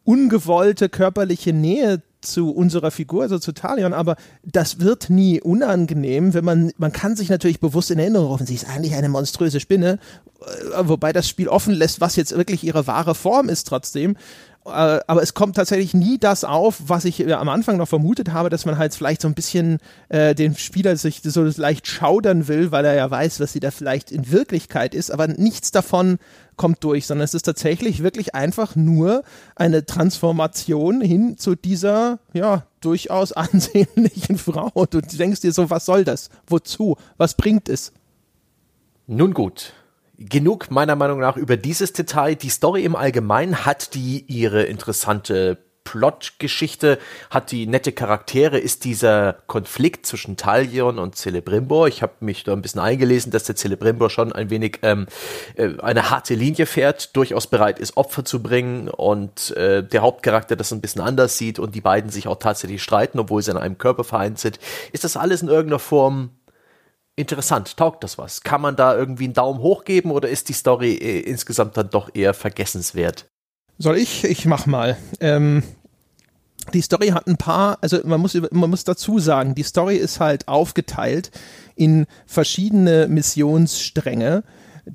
ungewollte 0.03 0.89
körperliche 0.89 1.53
Nähe 1.53 2.01
zu 2.21 2.51
unserer 2.51 2.91
Figur, 2.91 3.23
also 3.23 3.39
zu 3.39 3.51
Talion, 3.51 3.93
aber 3.93 4.15
das 4.43 4.79
wird 4.79 5.09
nie 5.09 5.41
unangenehm, 5.41 6.33
wenn 6.33 6.45
man, 6.45 6.71
man 6.77 6.91
kann 6.91 7.15
sich 7.15 7.29
natürlich 7.29 7.59
bewusst 7.59 7.91
in 7.91 7.99
Erinnerung 7.99 8.27
rufen, 8.27 8.45
sie 8.45 8.55
ist 8.55 8.69
eigentlich 8.69 8.93
eine 8.93 9.09
monströse 9.09 9.59
Spinne, 9.59 9.99
äh, 10.41 10.43
wobei 10.81 11.13
das 11.13 11.27
Spiel 11.27 11.47
offen 11.47 11.73
lässt, 11.73 11.99
was 11.99 12.15
jetzt 12.15 12.35
wirklich 12.35 12.63
ihre 12.63 12.85
wahre 12.87 13.15
Form 13.15 13.49
ist 13.49 13.67
trotzdem. 13.67 14.15
Äh, 14.65 14.69
aber 15.07 15.23
es 15.23 15.33
kommt 15.33 15.55
tatsächlich 15.55 15.93
nie 15.93 16.19
das 16.19 16.43
auf, 16.43 16.81
was 16.85 17.05
ich 17.05 17.19
äh, 17.19 17.33
am 17.33 17.49
Anfang 17.49 17.77
noch 17.77 17.87
vermutet 17.87 18.31
habe, 18.31 18.49
dass 18.49 18.65
man 18.65 18.77
halt 18.77 18.93
vielleicht 18.93 19.21
so 19.21 19.27
ein 19.27 19.33
bisschen 19.33 19.79
äh, 20.09 20.35
den 20.35 20.55
Spieler 20.55 20.95
sich 20.97 21.21
so 21.23 21.43
leicht 21.43 21.87
schaudern 21.87 22.47
will, 22.47 22.71
weil 22.71 22.85
er 22.85 22.93
ja 22.93 23.09
weiß, 23.09 23.39
was 23.39 23.53
sie 23.53 23.59
da 23.59 23.71
vielleicht 23.71 24.11
in 24.11 24.31
Wirklichkeit 24.31 24.93
ist, 24.93 25.11
aber 25.11 25.27
nichts 25.27 25.71
davon 25.71 26.19
kommt 26.57 26.83
durch, 26.83 27.07
sondern 27.07 27.25
es 27.25 27.33
ist 27.33 27.43
tatsächlich 27.43 28.03
wirklich 28.03 28.35
einfach 28.35 28.75
nur 28.75 29.23
eine 29.55 29.83
Transformation 29.83 31.01
hin 31.01 31.37
zu 31.39 31.55
dieser, 31.55 32.19
ja, 32.33 32.67
durchaus 32.81 33.31
ansehnlichen 33.31 34.37
Frau. 34.37 34.69
Und 34.73 34.93
du 34.93 35.01
denkst 35.01 35.41
dir 35.41 35.53
so, 35.53 35.71
was 35.71 35.85
soll 35.85 36.03
das? 36.03 36.29
Wozu? 36.45 36.97
Was 37.17 37.35
bringt 37.35 37.67
es? 37.67 37.93
Nun 39.07 39.33
gut, 39.33 39.73
genug 40.29 40.71
meiner 40.71 40.95
Meinung 40.95 41.19
nach 41.19 41.37
über 41.37 41.57
dieses 41.57 41.93
Detail. 41.93 42.35
Die 42.35 42.49
Story 42.49 42.83
im 42.83 42.95
Allgemeinen 42.95 43.65
hat 43.65 43.93
die 43.93 44.25
ihre 44.27 44.63
interessante 44.63 45.57
Plotgeschichte, 45.83 46.99
hat 47.29 47.51
die 47.51 47.65
nette 47.65 47.91
Charaktere, 47.91 48.59
ist 48.59 48.85
dieser 48.85 49.33
Konflikt 49.47 50.05
zwischen 50.05 50.37
Talion 50.37 50.99
und 50.99 51.15
Celebrimbor. 51.15 51.87
Ich 51.87 52.01
habe 52.01 52.13
mich 52.19 52.43
da 52.43 52.53
ein 52.53 52.61
bisschen 52.61 52.81
eingelesen, 52.81 53.31
dass 53.31 53.45
der 53.45 53.55
Celebrimbor 53.55 54.09
schon 54.09 54.31
ein 54.31 54.49
wenig 54.49 54.79
ähm, 54.83 55.07
äh, 55.55 55.69
eine 55.79 56.09
harte 56.09 56.35
Linie 56.35 56.65
fährt, 56.65 57.15
durchaus 57.15 57.47
bereit 57.47 57.79
ist, 57.79 57.97
Opfer 57.97 58.23
zu 58.23 58.43
bringen 58.43 58.89
und 58.89 59.51
äh, 59.57 59.83
der 59.83 60.01
Hauptcharakter 60.01 60.55
das 60.55 60.71
ein 60.71 60.81
bisschen 60.81 61.01
anders 61.01 61.37
sieht 61.37 61.57
und 61.57 61.73
die 61.73 61.81
beiden 61.81 62.11
sich 62.11 62.27
auch 62.27 62.37
tatsächlich 62.37 62.83
streiten, 62.83 63.19
obwohl 63.19 63.41
sie 63.41 63.51
in 63.51 63.57
einem 63.57 63.77
Körper 63.77 64.03
vereint 64.03 64.39
sind. 64.39 64.59
Ist 64.91 65.03
das 65.03 65.17
alles 65.17 65.41
in 65.41 65.47
irgendeiner 65.47 65.79
Form 65.79 66.29
interessant? 67.21 67.77
Taugt 67.77 68.03
das 68.03 68.17
was? 68.17 68.41
Kann 68.41 68.61
man 68.61 68.75
da 68.75 68.95
irgendwie 68.95 69.25
einen 69.25 69.33
Daumen 69.33 69.59
hoch 69.59 69.83
geben 69.85 70.11
oder 70.11 70.29
ist 70.29 70.49
die 70.49 70.53
Story 70.53 70.93
äh, 70.95 71.19
insgesamt 71.21 71.77
dann 71.77 71.89
doch 71.89 72.09
eher 72.13 72.33
vergessenswert? 72.33 73.27
Soll 73.77 73.97
ich? 73.97 74.23
Ich 74.25 74.45
mach 74.45 74.65
mal. 74.65 74.97
Ähm, 75.19 75.63
die 76.73 76.81
Story 76.81 77.09
hat 77.09 77.27
ein 77.27 77.37
paar, 77.37 77.77
also 77.81 77.99
man 78.03 78.21
muss, 78.21 78.33
man 78.33 78.69
muss 78.69 78.83
dazu 78.83 79.19
sagen, 79.19 79.55
die 79.55 79.63
Story 79.63 79.97
ist 79.97 80.19
halt 80.19 80.47
aufgeteilt 80.47 81.31
in 81.75 82.05
verschiedene 82.27 83.07
Missionsstränge 83.07 84.43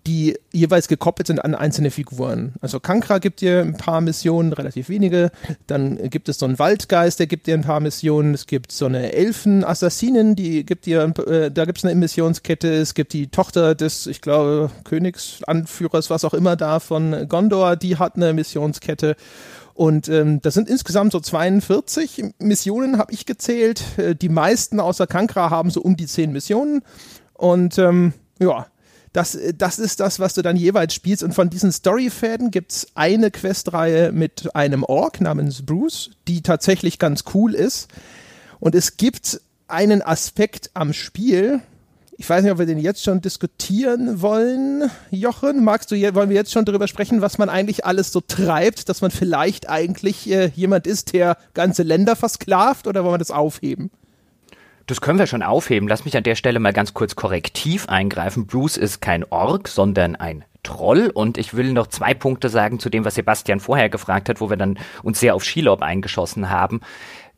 die 0.04 0.36
jeweils 0.52 0.88
gekoppelt 0.88 1.26
sind 1.26 1.44
an 1.44 1.54
einzelne 1.54 1.90
Figuren. 1.90 2.54
Also 2.60 2.80
Kankra 2.80 3.18
gibt 3.18 3.40
dir 3.40 3.60
ein 3.60 3.76
paar 3.76 4.00
Missionen, 4.00 4.52
relativ 4.52 4.88
wenige. 4.88 5.30
Dann 5.66 6.10
gibt 6.10 6.28
es 6.28 6.38
so 6.38 6.46
einen 6.46 6.58
Waldgeist, 6.58 7.18
der 7.18 7.26
gibt 7.26 7.46
dir 7.46 7.54
ein 7.54 7.62
paar 7.62 7.80
Missionen. 7.80 8.34
Es 8.34 8.46
gibt 8.46 8.72
so 8.72 8.86
eine 8.86 9.12
Elfen-Assassinin, 9.12 10.36
die 10.36 10.64
gibt 10.64 10.86
dir, 10.86 11.12
äh, 11.26 11.50
da 11.50 11.64
gibt 11.64 11.78
es 11.78 11.84
eine 11.84 11.94
Missionskette. 11.94 12.72
Es 12.74 12.94
gibt 12.94 13.12
die 13.12 13.28
Tochter 13.28 13.74
des, 13.74 14.06
ich 14.06 14.20
glaube, 14.20 14.70
Königsanführers, 14.84 16.10
was 16.10 16.24
auch 16.24 16.34
immer 16.34 16.56
da 16.56 16.80
von 16.80 17.28
Gondor, 17.28 17.76
die 17.76 17.96
hat 17.96 18.16
eine 18.16 18.32
Missionskette. 18.32 19.16
Und 19.76 20.08
ähm, 20.08 20.40
das 20.40 20.54
sind 20.54 20.70
insgesamt 20.70 21.12
so 21.12 21.20
42 21.20 22.24
Missionen, 22.38 22.98
habe 22.98 23.12
ich 23.12 23.26
gezählt. 23.26 23.82
Äh, 23.98 24.14
die 24.14 24.30
meisten 24.30 24.80
außer 24.80 25.06
Kankra 25.06 25.50
haben 25.50 25.70
so 25.70 25.82
um 25.82 25.96
die 25.96 26.06
10 26.06 26.32
Missionen. 26.32 26.82
Und 27.34 27.76
ähm, 27.78 28.14
ja, 28.38 28.66
das, 29.16 29.38
das 29.56 29.78
ist 29.78 30.00
das, 30.00 30.20
was 30.20 30.34
du 30.34 30.42
dann 30.42 30.56
jeweils 30.56 30.92
spielst. 30.92 31.22
Und 31.22 31.34
von 31.34 31.48
diesen 31.48 31.72
Storyfäden 31.72 32.50
gibt 32.50 32.72
es 32.72 32.86
eine 32.94 33.30
Questreihe 33.30 34.12
mit 34.12 34.54
einem 34.54 34.84
Ork 34.84 35.22
namens 35.22 35.64
Bruce, 35.64 36.10
die 36.28 36.42
tatsächlich 36.42 36.98
ganz 36.98 37.24
cool 37.32 37.54
ist. 37.54 37.88
Und 38.60 38.74
es 38.74 38.98
gibt 38.98 39.40
einen 39.68 40.02
Aspekt 40.02 40.70
am 40.74 40.92
Spiel, 40.92 41.62
ich 42.18 42.28
weiß 42.28 42.42
nicht, 42.42 42.52
ob 42.52 42.58
wir 42.58 42.66
den 42.66 42.78
jetzt 42.78 43.02
schon 43.04 43.20
diskutieren 43.20 44.22
wollen. 44.22 44.90
Jochen, 45.10 45.62
magst 45.62 45.90
du, 45.90 45.96
wollen 46.14 46.30
wir 46.30 46.36
jetzt 46.36 46.50
schon 46.50 46.64
darüber 46.64 46.88
sprechen, 46.88 47.20
was 47.20 47.36
man 47.36 47.50
eigentlich 47.50 47.84
alles 47.84 48.10
so 48.10 48.22
treibt, 48.22 48.88
dass 48.88 49.02
man 49.02 49.10
vielleicht 49.10 49.68
eigentlich 49.68 50.30
äh, 50.30 50.50
jemand 50.54 50.86
ist, 50.86 51.12
der 51.12 51.36
ganze 51.52 51.82
Länder 51.82 52.16
versklavt 52.16 52.86
oder 52.86 53.04
wollen 53.04 53.14
wir 53.14 53.18
das 53.18 53.30
aufheben? 53.30 53.90
Das 54.86 55.00
können 55.00 55.18
wir 55.18 55.26
schon 55.26 55.42
aufheben. 55.42 55.88
Lass 55.88 56.04
mich 56.04 56.16
an 56.16 56.22
der 56.22 56.36
Stelle 56.36 56.60
mal 56.60 56.72
ganz 56.72 56.94
kurz 56.94 57.16
korrektiv 57.16 57.88
eingreifen. 57.88 58.46
Bruce 58.46 58.76
ist 58.76 59.00
kein 59.00 59.24
Ork, 59.24 59.66
sondern 59.66 60.14
ein 60.14 60.44
Troll. 60.62 61.10
Und 61.12 61.38
ich 61.38 61.54
will 61.54 61.72
noch 61.72 61.88
zwei 61.88 62.14
Punkte 62.14 62.48
sagen 62.48 62.78
zu 62.78 62.88
dem, 62.88 63.04
was 63.04 63.16
Sebastian 63.16 63.58
vorher 63.58 63.88
gefragt 63.88 64.28
hat, 64.28 64.40
wo 64.40 64.48
wir 64.48 64.56
dann 64.56 64.78
uns 65.02 65.18
sehr 65.18 65.34
auf 65.34 65.42
Shelob 65.42 65.82
eingeschossen 65.82 66.50
haben. 66.50 66.82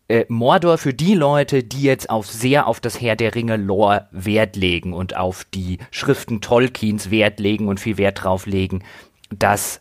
Äh, 0.08 0.26
Mordor 0.28 0.76
für 0.76 0.92
die 0.92 1.14
Leute, 1.14 1.62
die 1.62 1.82
jetzt 1.82 2.10
auf 2.10 2.26
sehr 2.26 2.66
auf 2.66 2.80
das 2.80 3.00
Herr 3.00 3.16
der 3.16 3.34
Ringe 3.34 3.56
Lore 3.56 4.08
Wert 4.10 4.56
legen 4.56 4.92
und 4.92 5.16
auf 5.16 5.44
die 5.44 5.78
Schriften 5.90 6.42
Tolkiens 6.42 7.10
Wert 7.10 7.40
legen 7.40 7.68
und 7.68 7.80
viel 7.80 7.96
Wert 7.96 8.24
drauf 8.24 8.44
legen, 8.44 8.82
dass 9.30 9.80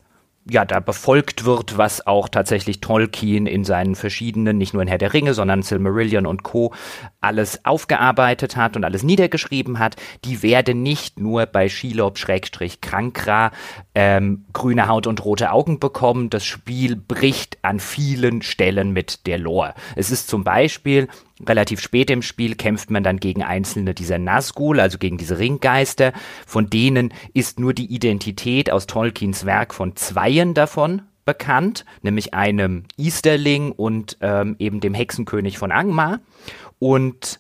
ja, 0.50 0.66
da 0.66 0.80
befolgt 0.80 1.46
wird, 1.46 1.78
was 1.78 2.06
auch 2.08 2.30
tatsächlich 2.30 2.80
Tolkien 2.80 3.48
in 3.48 3.64
seinen 3.64 3.96
verschiedenen, 3.96 4.58
nicht 4.58 4.74
nur 4.74 4.82
in 4.82 4.88
Herr 4.88 4.98
der 4.98 5.14
Ringe, 5.14 5.34
sondern 5.34 5.62
Silmarillion 5.62 6.26
und 6.26 6.44
Co. 6.44 6.74
alles 7.22 7.66
aufgearbeitet 7.66 8.56
hat 8.56 8.76
und 8.76 8.84
alles 8.84 9.04
niedergeschrieben 9.04 9.80
hat, 9.80 9.96
die 10.26 10.44
werden 10.44 10.84
nicht 10.84 11.20
nur 11.20 11.46
bei 11.46 11.70
Shelob-Krankra 11.70 13.52
ähm, 14.00 14.46
grüne 14.54 14.88
Haut 14.88 15.08
und 15.08 15.26
rote 15.26 15.52
Augen 15.52 15.80
bekommen. 15.80 16.30
Das 16.30 16.46
Spiel 16.46 16.96
bricht 16.96 17.58
an 17.64 17.80
vielen 17.80 18.44
Stellen 18.44 18.92
mit 18.92 19.26
der 19.26 19.40
Lore. 19.40 19.74
Es 19.96 20.12
ist 20.12 20.28
zum 20.28 20.44
Beispiel 20.44 21.08
Relativ 21.46 21.82
spät 21.82 22.10
im 22.10 22.24
Spiel 22.24 22.56
kämpft 22.56 22.90
man 22.90 23.04
dann 23.04 23.20
gegen 23.20 23.44
einzelne 23.44 23.94
dieser 23.94 24.18
Nazgul, 24.18 24.80
also 24.80 24.98
gegen 24.98 25.20
diese 25.20 25.38
Ringgeister. 25.38 26.12
Von 26.48 26.68
denen 26.68 27.14
ist 27.36 27.60
nur 27.60 27.76
die 27.76 27.94
Identität 27.94 28.72
aus 28.72 28.88
Tolkiens 28.88 29.46
Werk 29.46 29.76
von 29.76 29.96
zweien 29.96 30.56
davon 30.56 31.04
bekannt, 31.26 31.86
nämlich 32.02 32.34
einem 32.34 32.86
Easterling 32.98 33.72
und 33.72 34.18
ähm, 34.22 34.56
eben 34.58 34.80
dem 34.80 34.96
Hexenkönig 34.96 35.60
von 35.60 35.72
Angmar. 35.72 36.22
Und 36.80 37.40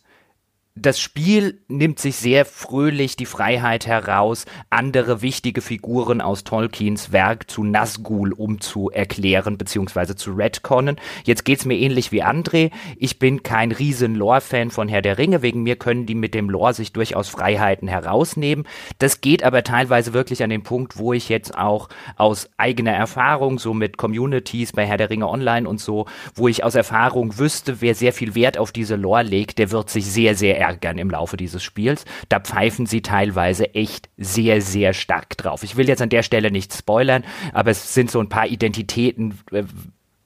das 0.81 0.99
Spiel 0.99 1.59
nimmt 1.67 1.99
sich 1.99 2.15
sehr 2.15 2.45
fröhlich 2.45 3.15
die 3.15 3.25
Freiheit 3.25 3.87
heraus, 3.87 4.45
andere 4.69 5.21
wichtige 5.21 5.61
Figuren 5.61 6.21
aus 6.21 6.43
Tolkiens 6.43 7.11
Werk 7.11 7.49
zu 7.49 7.63
Nazgul 7.63 8.33
umzuerklären 8.33 9.57
bzw. 9.57 10.15
zu 10.15 10.33
retconnen. 10.33 10.97
Jetzt 11.23 11.45
geht's 11.45 11.65
mir 11.65 11.77
ähnlich 11.77 12.11
wie 12.11 12.23
André. 12.23 12.71
Ich 12.97 13.19
bin 13.19 13.43
kein 13.43 13.71
riesen 13.71 14.15
Lore-Fan 14.15 14.71
von 14.71 14.87
Herr 14.87 15.01
der 15.01 15.17
Ringe. 15.17 15.41
Wegen 15.41 15.63
mir 15.63 15.75
können 15.75 16.05
die 16.05 16.15
mit 16.15 16.33
dem 16.33 16.49
Lore 16.49 16.73
sich 16.73 16.93
durchaus 16.93 17.29
Freiheiten 17.29 17.87
herausnehmen. 17.87 18.65
Das 18.99 19.21
geht 19.21 19.43
aber 19.43 19.63
teilweise 19.63 20.13
wirklich 20.13 20.43
an 20.43 20.49
den 20.49 20.63
Punkt, 20.63 20.97
wo 20.97 21.13
ich 21.13 21.29
jetzt 21.29 21.57
auch 21.57 21.89
aus 22.15 22.49
eigener 22.57 22.93
Erfahrung, 22.93 23.59
so 23.59 23.73
mit 23.73 23.97
Communities 23.97 24.73
bei 24.73 24.85
Herr 24.85 24.97
der 24.97 25.09
Ringe 25.09 25.27
Online 25.27 25.67
und 25.67 25.79
so, 25.79 26.05
wo 26.35 26.47
ich 26.47 26.63
aus 26.63 26.75
Erfahrung 26.75 27.37
wüsste, 27.37 27.81
wer 27.81 27.95
sehr 27.95 28.13
viel 28.13 28.35
Wert 28.35 28.57
auf 28.57 28.71
diese 28.71 28.95
Lore 28.95 29.23
legt, 29.23 29.57
der 29.57 29.71
wird 29.71 29.89
sich 29.89 30.05
sehr, 30.05 30.35
sehr 30.35 30.57
ärgern 30.67 30.97
im 30.97 31.09
Laufe 31.09 31.37
dieses 31.37 31.63
Spiels. 31.63 32.05
Da 32.29 32.39
pfeifen 32.39 32.85
sie 32.85 33.01
teilweise 33.01 33.73
echt 33.73 34.09
sehr, 34.17 34.61
sehr 34.61 34.93
stark 34.93 35.37
drauf. 35.37 35.63
Ich 35.63 35.75
will 35.77 35.87
jetzt 35.87 36.01
an 36.01 36.09
der 36.09 36.23
Stelle 36.23 36.51
nicht 36.51 36.73
spoilern, 36.73 37.23
aber 37.53 37.71
es 37.71 37.93
sind 37.93 38.11
so 38.11 38.19
ein 38.19 38.29
paar 38.29 38.47
Identitäten, 38.47 39.39
äh, 39.51 39.63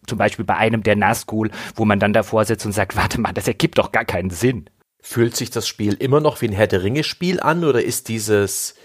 zum 0.07 0.17
Beispiel 0.17 0.45
bei 0.45 0.57
einem 0.57 0.83
der 0.83 0.95
Nazgul, 0.95 1.51
wo 1.75 1.85
man 1.85 1.99
dann 1.99 2.13
davor 2.13 2.45
sitzt 2.45 2.65
und 2.65 2.71
sagt, 2.71 2.95
warte 2.95 3.21
mal, 3.21 3.33
das 3.33 3.47
ergibt 3.47 3.77
doch 3.77 3.91
gar 3.91 4.05
keinen 4.05 4.29
Sinn. 4.29 4.65
Fühlt 5.01 5.35
sich 5.35 5.49
das 5.49 5.67
Spiel 5.67 5.93
immer 5.93 6.19
noch 6.19 6.41
wie 6.41 6.47
ein 6.47 6.53
Herr 6.53 6.67
der 6.67 6.83
Ringe 6.83 7.03
Spiel 7.03 7.39
an 7.39 7.63
oder 7.63 7.83
ist 7.83 8.07
dieses 8.07 8.75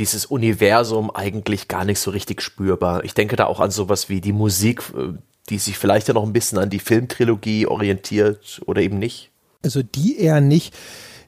dieses 0.00 0.26
Universum 0.26 1.14
eigentlich 1.14 1.68
gar 1.68 1.84
nicht 1.84 2.00
so 2.00 2.10
richtig 2.10 2.42
spürbar? 2.42 3.04
Ich 3.04 3.14
denke 3.14 3.36
da 3.36 3.46
auch 3.46 3.60
an 3.60 3.70
sowas 3.70 4.08
wie 4.08 4.20
die 4.20 4.32
Musik, 4.32 4.82
äh, 4.96 5.12
die 5.50 5.58
sich 5.58 5.78
vielleicht 5.78 6.08
ja 6.08 6.14
noch 6.14 6.24
ein 6.24 6.32
bisschen 6.32 6.58
an 6.58 6.70
die 6.70 6.78
Filmtrilogie 6.78 7.66
orientiert 7.66 8.60
oder 8.66 8.80
eben 8.80 8.98
nicht. 8.98 9.30
Also 9.64 9.82
die 9.82 10.18
eher 10.18 10.40
nicht. 10.40 10.74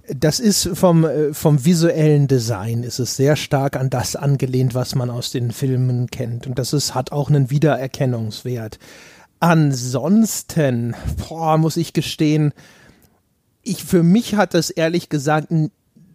Das 0.08 0.38
ist 0.38 0.70
vom, 0.74 1.04
äh, 1.04 1.34
vom 1.34 1.64
visuellen 1.64 2.28
Design 2.28 2.84
ist 2.84 3.00
es 3.00 3.16
sehr 3.16 3.34
stark 3.34 3.76
an 3.76 3.90
das 3.90 4.14
angelehnt, 4.14 4.74
was 4.74 4.94
man 4.94 5.10
aus 5.10 5.32
den 5.32 5.50
Filmen 5.50 6.08
kennt. 6.08 6.46
Und 6.46 6.58
das 6.58 6.72
ist, 6.72 6.94
hat 6.94 7.10
auch 7.10 7.28
einen 7.28 7.50
Wiedererkennungswert. 7.50 8.78
Ansonsten, 9.40 10.94
boah, 11.28 11.58
muss 11.58 11.76
ich 11.76 11.92
gestehen, 11.92 12.52
ich, 13.62 13.84
für 13.84 14.04
mich 14.04 14.36
hat 14.36 14.54
das 14.54 14.70
ehrlich 14.70 15.08
gesagt, 15.08 15.48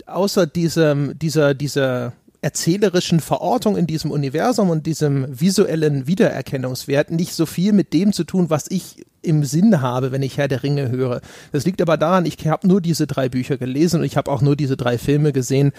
außer 0.05 0.47
diesem, 0.47 1.19
dieser, 1.19 1.53
dieser 1.53 2.13
erzählerischen 2.41 3.19
Verortung 3.19 3.77
in 3.77 3.85
diesem 3.85 4.09
Universum 4.09 4.69
und 4.69 4.87
diesem 4.87 5.39
visuellen 5.39 6.07
Wiedererkennungswert 6.07 7.11
nicht 7.11 7.33
so 7.33 7.45
viel 7.45 7.71
mit 7.71 7.93
dem 7.93 8.13
zu 8.13 8.23
tun, 8.23 8.49
was 8.49 8.65
ich 8.69 9.05
im 9.21 9.43
Sinn 9.43 9.81
habe, 9.81 10.11
wenn 10.11 10.23
ich 10.23 10.37
Herr 10.37 10.47
der 10.47 10.63
Ringe 10.63 10.89
höre. 10.89 11.21
Das 11.51 11.65
liegt 11.65 11.81
aber 11.81 11.97
daran, 11.97 12.25
ich 12.25 12.47
habe 12.47 12.67
nur 12.67 12.81
diese 12.81 13.05
drei 13.05 13.29
Bücher 13.29 13.57
gelesen 13.57 13.99
und 13.99 14.05
ich 14.05 14.17
habe 14.17 14.31
auch 14.31 14.41
nur 14.41 14.55
diese 14.55 14.77
drei 14.77 14.97
Filme 14.97 15.31
gesehen. 15.31 15.71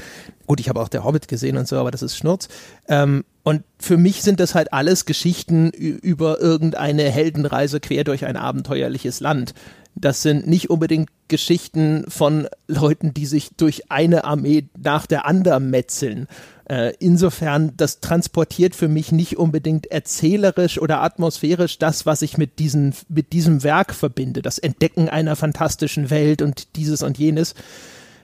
Gut, 0.47 0.61
ich 0.61 0.69
habe 0.69 0.81
auch 0.81 0.89
Der 0.89 1.05
Hobbit 1.05 1.27
gesehen 1.27 1.57
und 1.57 1.67
so, 1.67 1.77
aber 1.77 1.91
das 1.91 2.03
ist 2.03 2.17
Schnurz. 2.17 2.49
Ähm, 2.89 3.25
und 3.43 3.65
für 3.81 3.97
mich 3.97 4.23
sind 4.23 4.39
das 4.39 4.55
halt 4.55 4.73
alles 4.73 5.05
Geschichten 5.05 5.71
über 5.71 6.41
irgendeine 6.41 7.11
Heldenreise 7.11 7.81
quer 7.81 8.05
durch 8.05 8.25
ein 8.25 8.37
abenteuerliches 8.37 9.19
Land. 9.19 9.55
Das 9.95 10.23
sind 10.23 10.47
nicht 10.47 10.71
unbedingt 10.71 11.11
Geschichten 11.29 12.05
von 12.09 12.49
Leuten, 12.67 13.15
die 13.15 13.27
sich 13.27 13.51
durch 13.57 13.91
eine 13.91 14.25
Armee 14.25 14.69
nach 14.83 15.07
der 15.07 15.27
anderen 15.27 15.71
metzeln. 15.71 16.29
Äh, 16.65 16.95
insofern, 16.99 17.73
das 17.77 18.01
transportiert 18.01 18.75
für 18.75 18.89
mich 18.89 19.13
nicht 19.13 19.37
unbedingt 19.37 19.91
erzählerisch 19.91 20.81
oder 20.81 21.03
atmosphärisch 21.03 21.79
das, 21.79 22.07
was 22.07 22.23
ich 22.23 22.39
mit, 22.39 22.59
diesen, 22.59 22.95
mit 23.09 23.33
diesem 23.33 23.63
Werk 23.63 23.95
verbinde. 23.95 24.41
Das 24.41 24.59
Entdecken 24.59 25.09
einer 25.09 25.37
fantastischen 25.37 26.09
Welt 26.09 26.41
und 26.41 26.77
dieses 26.77 27.03
und 27.03 27.19
jenes. 27.19 27.55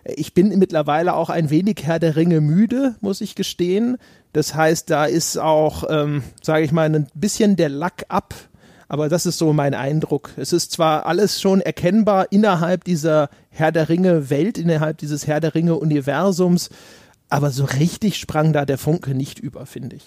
Ich 0.04 0.32
bin 0.32 0.58
mittlerweile 0.58 1.14
auch 1.14 1.28
ein 1.28 1.50
wenig 1.50 1.80
Herr 1.82 1.98
der 1.98 2.16
Ringe 2.16 2.40
müde, 2.40 2.94
muss 3.00 3.20
ich 3.20 3.34
gestehen. 3.34 3.98
Das 4.32 4.54
heißt, 4.54 4.88
da 4.88 5.04
ist 5.04 5.36
auch, 5.36 5.84
ähm, 5.90 6.22
sage 6.42 6.64
ich 6.64 6.72
mal, 6.72 6.84
ein 6.84 7.08
bisschen 7.14 7.56
der 7.56 7.68
Lack 7.68 8.06
ab 8.08 8.34
aber 8.88 9.08
das 9.08 9.26
ist 9.26 9.38
so 9.38 9.52
mein 9.52 9.74
Eindruck. 9.74 10.30
Es 10.36 10.52
ist 10.52 10.72
zwar 10.72 11.06
alles 11.06 11.40
schon 11.40 11.60
erkennbar 11.60 12.26
innerhalb 12.30 12.84
dieser 12.84 13.28
Herr 13.50 13.70
der 13.70 13.88
Ringe 13.88 14.30
Welt, 14.30 14.58
innerhalb 14.58 14.98
dieses 14.98 15.26
Herr 15.26 15.40
der 15.40 15.54
Ringe 15.54 15.76
Universums, 15.76 16.70
aber 17.28 17.50
so 17.50 17.64
richtig 17.64 18.18
sprang 18.18 18.52
da 18.52 18.64
der 18.64 18.78
Funke 18.78 19.14
nicht 19.14 19.38
über, 19.38 19.66
finde 19.66 19.96
ich. 19.96 20.06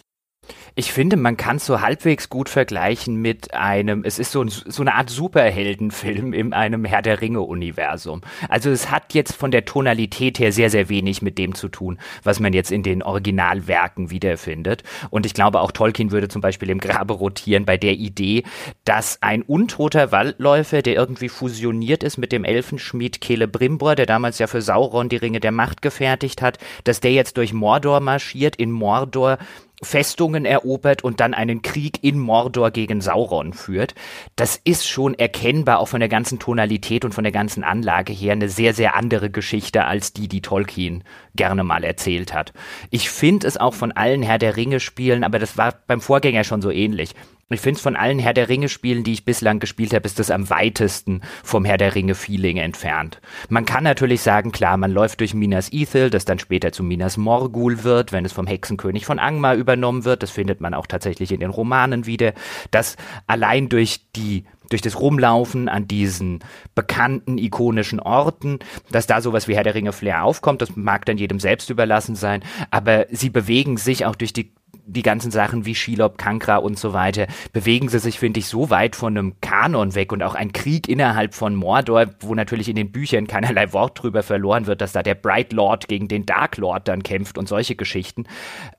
Ich 0.73 0.93
finde, 0.93 1.17
man 1.17 1.35
kann 1.35 1.57
es 1.57 1.65
so 1.65 1.81
halbwegs 1.81 2.29
gut 2.29 2.47
vergleichen 2.47 3.17
mit 3.17 3.53
einem, 3.53 4.03
es 4.05 4.19
ist 4.19 4.31
so, 4.31 4.45
so 4.47 4.81
eine 4.81 4.95
Art 4.95 5.09
Superheldenfilm 5.09 6.31
in 6.31 6.53
einem 6.53 6.85
Herr 6.85 7.01
der 7.01 7.19
Ringe-Universum. 7.19 8.21
Also 8.47 8.69
es 8.69 8.89
hat 8.89 9.13
jetzt 9.13 9.33
von 9.33 9.51
der 9.51 9.65
Tonalität 9.65 10.39
her 10.39 10.53
sehr, 10.53 10.69
sehr 10.69 10.87
wenig 10.87 11.21
mit 11.21 11.37
dem 11.37 11.55
zu 11.55 11.67
tun, 11.67 11.99
was 12.23 12.39
man 12.39 12.53
jetzt 12.53 12.71
in 12.71 12.83
den 12.83 13.03
Originalwerken 13.03 14.11
wiederfindet. 14.11 14.83
Und 15.09 15.25
ich 15.25 15.33
glaube, 15.33 15.59
auch 15.59 15.71
Tolkien 15.71 16.11
würde 16.11 16.29
zum 16.29 16.41
Beispiel 16.41 16.69
im 16.69 16.79
Grabe 16.79 17.13
rotieren 17.13 17.65
bei 17.65 17.77
der 17.77 17.93
Idee, 17.93 18.43
dass 18.85 19.21
ein 19.21 19.41
untoter 19.41 20.13
Waldläufer, 20.13 20.81
der 20.81 20.95
irgendwie 20.95 21.29
fusioniert 21.29 22.01
ist 22.01 22.17
mit 22.17 22.31
dem 22.31 22.45
Elfenschmied 22.45 23.19
Celebrimbor, 23.21 23.95
der 23.95 24.05
damals 24.05 24.39
ja 24.39 24.47
für 24.47 24.61
Sauron 24.61 25.09
die 25.09 25.17
Ringe 25.17 25.41
der 25.41 25.51
Macht 25.51 25.81
gefertigt 25.81 26.41
hat, 26.41 26.59
dass 26.85 27.01
der 27.01 27.11
jetzt 27.11 27.35
durch 27.35 27.51
Mordor 27.51 27.99
marschiert, 27.99 28.55
in 28.55 28.71
Mordor 28.71 29.37
Festungen 29.83 30.45
erobert 30.45 31.03
und 31.03 31.19
dann 31.19 31.33
einen 31.33 31.61
Krieg 31.61 32.03
in 32.03 32.19
Mordor 32.19 32.71
gegen 32.71 33.01
Sauron 33.01 33.53
führt. 33.53 33.95
Das 34.35 34.59
ist 34.63 34.87
schon 34.87 35.15
erkennbar 35.15 35.79
auch 35.79 35.87
von 35.87 35.99
der 35.99 36.09
ganzen 36.09 36.37
Tonalität 36.37 37.03
und 37.03 37.13
von 37.13 37.23
der 37.23 37.33
ganzen 37.33 37.63
Anlage 37.63 38.13
her 38.13 38.33
eine 38.33 38.49
sehr, 38.49 38.73
sehr 38.73 38.95
andere 38.95 39.31
Geschichte 39.31 39.85
als 39.85 40.13
die, 40.13 40.27
die 40.27 40.41
Tolkien 40.41 41.03
gerne 41.35 41.63
mal 41.63 41.83
erzählt 41.83 42.33
hat. 42.33 42.53
Ich 42.91 43.09
finde 43.09 43.47
es 43.47 43.57
auch 43.57 43.73
von 43.73 43.91
allen 43.91 44.21
Herr 44.21 44.37
der 44.37 44.55
Ringe 44.55 44.79
Spielen, 44.79 45.23
aber 45.23 45.39
das 45.39 45.57
war 45.57 45.73
beim 45.87 46.01
Vorgänger 46.01 46.43
schon 46.43 46.61
so 46.61 46.69
ähnlich. 46.69 47.15
Ich 47.53 47.61
finde 47.61 47.77
es 47.77 47.81
von 47.81 47.95
allen 47.95 48.19
Herr 48.19 48.33
der 48.33 48.47
Ringe 48.47 48.69
Spielen, 48.69 49.03
die 49.03 49.13
ich 49.13 49.25
bislang 49.25 49.59
gespielt 49.59 49.93
habe, 49.93 50.05
ist 50.05 50.19
das 50.19 50.31
am 50.31 50.49
weitesten 50.49 51.21
vom 51.43 51.65
Herr 51.65 51.77
der 51.77 51.95
Ringe 51.95 52.15
Feeling 52.15 52.57
entfernt. 52.57 53.19
Man 53.49 53.65
kann 53.65 53.83
natürlich 53.83 54.21
sagen, 54.21 54.51
klar, 54.51 54.77
man 54.77 54.91
läuft 54.91 55.19
durch 55.19 55.33
Minas 55.33 55.71
Ithil, 55.73 56.09
das 56.09 56.25
dann 56.25 56.39
später 56.39 56.71
zu 56.71 56.83
Minas 56.83 57.17
Morgul 57.17 57.83
wird, 57.83 58.11
wenn 58.11 58.25
es 58.25 58.31
vom 58.31 58.47
Hexenkönig 58.47 59.05
von 59.05 59.19
Angmar 59.19 59.55
übernommen 59.55 60.05
wird. 60.05 60.23
Das 60.23 60.31
findet 60.31 60.61
man 60.61 60.73
auch 60.73 60.87
tatsächlich 60.87 61.31
in 61.31 61.41
den 61.41 61.49
Romanen 61.49 62.05
wieder. 62.05 62.33
Das 62.71 62.95
allein 63.27 63.67
durch 63.69 64.11
die 64.15 64.45
durch 64.69 64.81
das 64.81 64.99
Rumlaufen 64.99 65.67
an 65.67 65.85
diesen 65.85 66.39
bekannten, 66.75 67.37
ikonischen 67.37 67.99
Orten, 67.99 68.59
dass 68.89 69.05
da 69.05 69.21
sowas 69.21 69.49
wie 69.49 69.55
Herr 69.55 69.63
der 69.63 69.75
Ringe 69.75 69.91
Flair 69.91 70.23
aufkommt, 70.23 70.61
das 70.61 70.77
mag 70.77 71.05
dann 71.05 71.17
jedem 71.17 71.41
selbst 71.41 71.69
überlassen 71.69 72.15
sein, 72.15 72.41
aber 72.71 73.05
sie 73.11 73.29
bewegen 73.29 73.75
sich 73.75 74.05
auch 74.05 74.15
durch 74.15 74.31
die 74.31 74.53
die 74.85 75.03
ganzen 75.03 75.31
Sachen 75.31 75.65
wie 75.65 75.75
Shilob, 75.75 76.17
Kankra 76.17 76.57
und 76.57 76.77
so 76.77 76.93
weiter, 76.93 77.27
bewegen 77.53 77.89
sie 77.89 77.99
sich, 77.99 78.19
finde 78.19 78.39
ich, 78.39 78.47
so 78.47 78.69
weit 78.69 78.95
von 78.95 79.17
einem 79.17 79.39
Kanon 79.41 79.95
weg 79.95 80.11
und 80.11 80.23
auch 80.23 80.35
ein 80.35 80.53
Krieg 80.53 80.87
innerhalb 80.89 81.33
von 81.33 81.55
Mordor, 81.55 82.07
wo 82.19 82.35
natürlich 82.35 82.69
in 82.69 82.75
den 82.75 82.91
Büchern 82.91 83.27
keinerlei 83.27 83.71
Wort 83.73 84.01
drüber 84.01 84.23
verloren 84.23 84.67
wird, 84.67 84.81
dass 84.81 84.91
da 84.91 85.03
der 85.03 85.15
Bright 85.15 85.53
Lord 85.53 85.87
gegen 85.87 86.07
den 86.07 86.25
Dark 86.25 86.57
Lord 86.57 86.87
dann 86.87 87.03
kämpft 87.03 87.37
und 87.37 87.47
solche 87.47 87.75
Geschichten, 87.75 88.25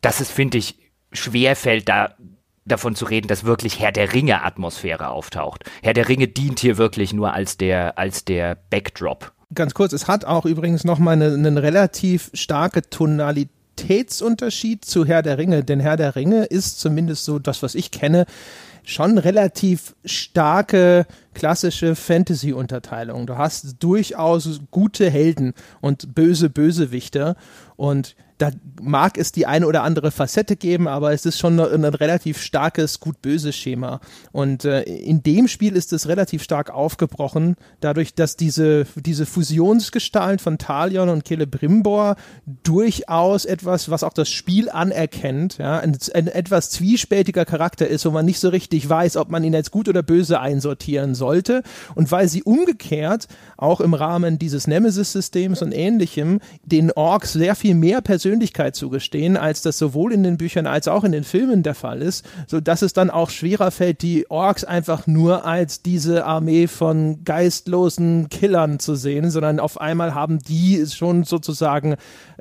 dass 0.01 0.21
es, 0.21 0.31
finde 0.31 0.59
ich, 0.59 0.79
schwer 1.13 1.57
fällt, 1.57 1.89
da 1.89 2.15
davon 2.65 2.95
zu 2.95 3.05
reden, 3.05 3.29
dass 3.29 3.45
wirklich 3.45 3.81
Herr 3.81 3.93
der 3.93 4.13
Ringe 4.13 4.45
Atmosphäre 4.45 5.09
auftaucht. 5.09 5.65
Herr 5.83 5.95
der 5.95 6.09
Ringe 6.09 6.29
dient 6.29 6.61
hier 6.61 6.79
wirklich 6.79 7.13
nur 7.13 7.33
als 7.35 7.57
der, 7.57 7.99
als 7.99 8.25
der 8.25 8.57
Backdrop. 8.71 9.33
Ganz 9.55 9.75
kurz, 9.75 9.93
es 9.93 10.09
hat 10.09 10.25
auch 10.25 10.47
übrigens 10.47 10.85
nochmal 10.85 11.15
eine, 11.15 11.35
eine 11.35 11.63
relativ 11.63 12.31
starke 12.35 12.83
Tonalität 12.89 13.51
Qualitätsunterschied 13.77 14.85
zu 14.85 15.05
Herr 15.05 15.23
der 15.23 15.39
Ringe, 15.39 15.65
denn 15.65 15.81
Herr 15.81 15.97
der 15.97 16.15
Ringe 16.15 16.45
ist 16.45 16.81
zumindest 16.81 17.25
so 17.25 17.39
das, 17.39 17.63
was 17.63 17.75
ich 17.75 17.91
kenne, 17.91 18.27
schon 18.85 19.19
relativ 19.19 19.95
starke 20.05 21.07
klassische 21.35 21.95
Fantasy-Unterteilung. 21.95 23.27
Du 23.27 23.37
hast 23.37 23.77
durchaus 23.83 24.61
gute 24.71 25.09
Helden 25.09 25.55
und 25.81 26.15
böse 26.15 26.51
Bösewichter 26.51 27.37
und 27.77 28.17
da 28.43 28.51
mag 28.81 29.19
es 29.19 29.31
die 29.31 29.47
eine 29.47 29.69
oder 29.69 29.85
andere 29.85 30.11
Facette 30.11 30.57
geben, 30.57 30.89
aber 30.89 31.13
es 31.13 31.25
ist 31.25 31.39
schon 31.39 31.61
ein, 31.61 31.85
relativ 31.85 32.43
starkes 32.43 32.99
Gut-Böse-Schema. 32.99 34.01
Und 34.33 34.65
äh, 34.65 34.83
in 34.83 35.23
dem 35.23 35.47
Spiel 35.47 35.77
ist 35.77 35.93
es 35.93 36.09
relativ 36.09 36.43
stark 36.43 36.71
aufgebrochen, 36.71 37.55
dadurch, 37.79 38.17
dass 38.17 38.35
diese, 38.35 38.85
diese 38.97 39.27
Fusionsgestalt 39.27 40.41
von 40.41 40.59
Talion 40.59 41.09
und 41.09 41.29
Celebrimbor 41.29 42.17
durchaus 42.65 43.45
etwas, 43.45 43.91
was 43.91 44.03
auch 44.03 44.13
das 44.13 44.29
Spiel 44.29 44.69
anerkennt, 44.69 45.59
ja, 45.59 45.79
ein, 45.79 45.97
ein 46.13 46.27
etwas 46.27 46.71
zwiespältiger 46.71 47.45
Charakter 47.45 47.87
ist, 47.87 48.05
wo 48.07 48.11
man 48.11 48.27
nicht 48.27 48.41
so 48.41 48.49
richtig 48.49 48.89
weiß, 48.89 49.19
ob 49.19 49.31
man 49.31 49.45
ihn 49.45 49.55
als 49.55 49.71
gut 49.71 49.89
oder 49.89 50.03
böse 50.03 50.41
einsortieren 50.41 51.15
sollte. 51.15 51.63
Und 51.95 52.11
weil 52.11 52.27
sie 52.27 52.43
umgekehrt 52.43 53.29
auch 53.57 53.81
im 53.81 53.95
Rahmen 53.95 54.41
dieses 54.41 54.67
Nemesis-Systems 54.67 55.63
und 55.63 55.71
ähnlichem 55.71 56.41
den 56.65 56.91
Orks 56.91 57.35
sehr 57.35 57.55
viel 57.55 57.77
mehr 57.77 58.01
persönlich 58.01 58.32
Persönlichkeit 58.33 58.75
zugestehen, 58.75 59.37
als 59.37 59.61
das 59.61 59.77
sowohl 59.77 60.11
in 60.11 60.23
den 60.23 60.39
Büchern 60.39 60.67
als 60.67 60.89
auch 60.89 61.05
in 61.05 61.13
den 61.13 61.23
Filmen 61.23 61.63
der 61.63 61.75
Fall 61.75 62.01
ist, 62.01 62.25
so 62.47 62.61
dass 62.61 62.81
es 62.81 62.95
dann 62.95 63.11
auch 63.11 63.29
schwerer 63.29 63.71
fällt, 63.71 64.01
die 64.01 64.31
Orks 64.31 64.65
einfach 64.65 65.07
nur 65.07 65.45
als 65.45 65.83
diese 65.83 66.25
Armee 66.25 66.67
von 66.67 67.25
geistlosen 67.25 68.31
Killern 68.31 68.79
zu 68.79 68.95
sehen, 68.95 69.31
sondern 69.31 69.61
auf 69.61 69.79
einmal 69.79 70.15
haben 70.15 70.39
die 70.39 70.87
schon 70.87 71.25
sozusagen 71.25 71.97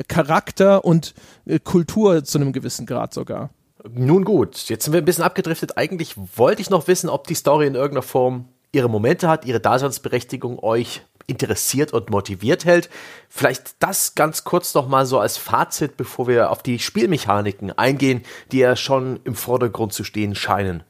Charakter 0.07 0.85
und 0.85 1.13
äh, 1.45 1.59
Kultur 1.59 2.23
zu 2.23 2.37
einem 2.37 2.53
gewissen 2.53 2.85
Grad 2.85 3.13
sogar. 3.13 3.49
Nun 3.93 4.23
gut, 4.23 4.69
jetzt 4.69 4.85
sind 4.85 4.93
wir 4.93 5.01
ein 5.01 5.05
bisschen 5.05 5.25
abgedriftet. 5.25 5.77
Eigentlich 5.77 6.15
wollte 6.37 6.61
ich 6.61 6.69
noch 6.69 6.87
wissen, 6.87 7.09
ob 7.09 7.27
die 7.27 7.35
Story 7.35 7.67
in 7.67 7.75
irgendeiner 7.75 8.03
Form 8.03 8.45
ihre 8.71 8.89
Momente 8.89 9.27
hat, 9.27 9.43
ihre 9.43 9.59
Daseinsberechtigung 9.59 10.57
euch 10.63 11.01
interessiert 11.27 11.93
und 11.93 12.09
motiviert 12.09 12.65
hält. 12.65 12.89
Vielleicht 13.29 13.75
das 13.79 14.15
ganz 14.15 14.43
kurz 14.43 14.73
noch 14.73 14.87
mal 14.87 15.05
so 15.05 15.19
als 15.19 15.37
Fazit, 15.37 15.97
bevor 15.97 16.27
wir 16.27 16.51
auf 16.51 16.63
die 16.63 16.79
Spielmechaniken 16.79 17.71
eingehen, 17.77 18.23
die 18.51 18.59
ja 18.59 18.75
schon 18.75 19.19
im 19.23 19.35
Vordergrund 19.35 19.93
zu 19.93 20.03
stehen 20.03 20.35
scheinen. 20.35 20.83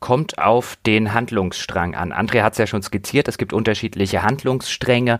kommt 0.00 0.38
auf 0.38 0.76
den 0.84 1.14
Handlungsstrang 1.14 1.94
an. 1.94 2.12
André 2.12 2.42
hat 2.42 2.52
es 2.52 2.58
ja 2.58 2.66
schon 2.66 2.82
skizziert, 2.82 3.26
es 3.26 3.38
gibt 3.38 3.54
unterschiedliche 3.54 4.22
Handlungsstränge. 4.22 5.18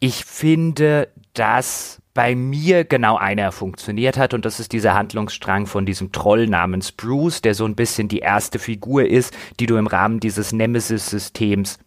Ich 0.00 0.24
finde, 0.24 1.08
dass 1.34 2.02
bei 2.16 2.34
mir 2.34 2.84
genau 2.84 3.18
einer 3.18 3.52
funktioniert 3.52 4.16
hat 4.16 4.34
und 4.34 4.44
das 4.44 4.58
ist 4.58 4.72
dieser 4.72 4.94
Handlungsstrang 4.94 5.66
von 5.66 5.84
diesem 5.84 6.10
Troll 6.10 6.48
namens 6.48 6.90
Bruce, 6.90 7.42
der 7.42 7.54
so 7.54 7.66
ein 7.66 7.76
bisschen 7.76 8.08
die 8.08 8.20
erste 8.20 8.58
Figur 8.58 9.04
ist, 9.04 9.36
die 9.60 9.66
du 9.66 9.76
im 9.76 9.86
Rahmen 9.86 10.18
dieses 10.18 10.50
Nemesis-Systems 10.50 11.78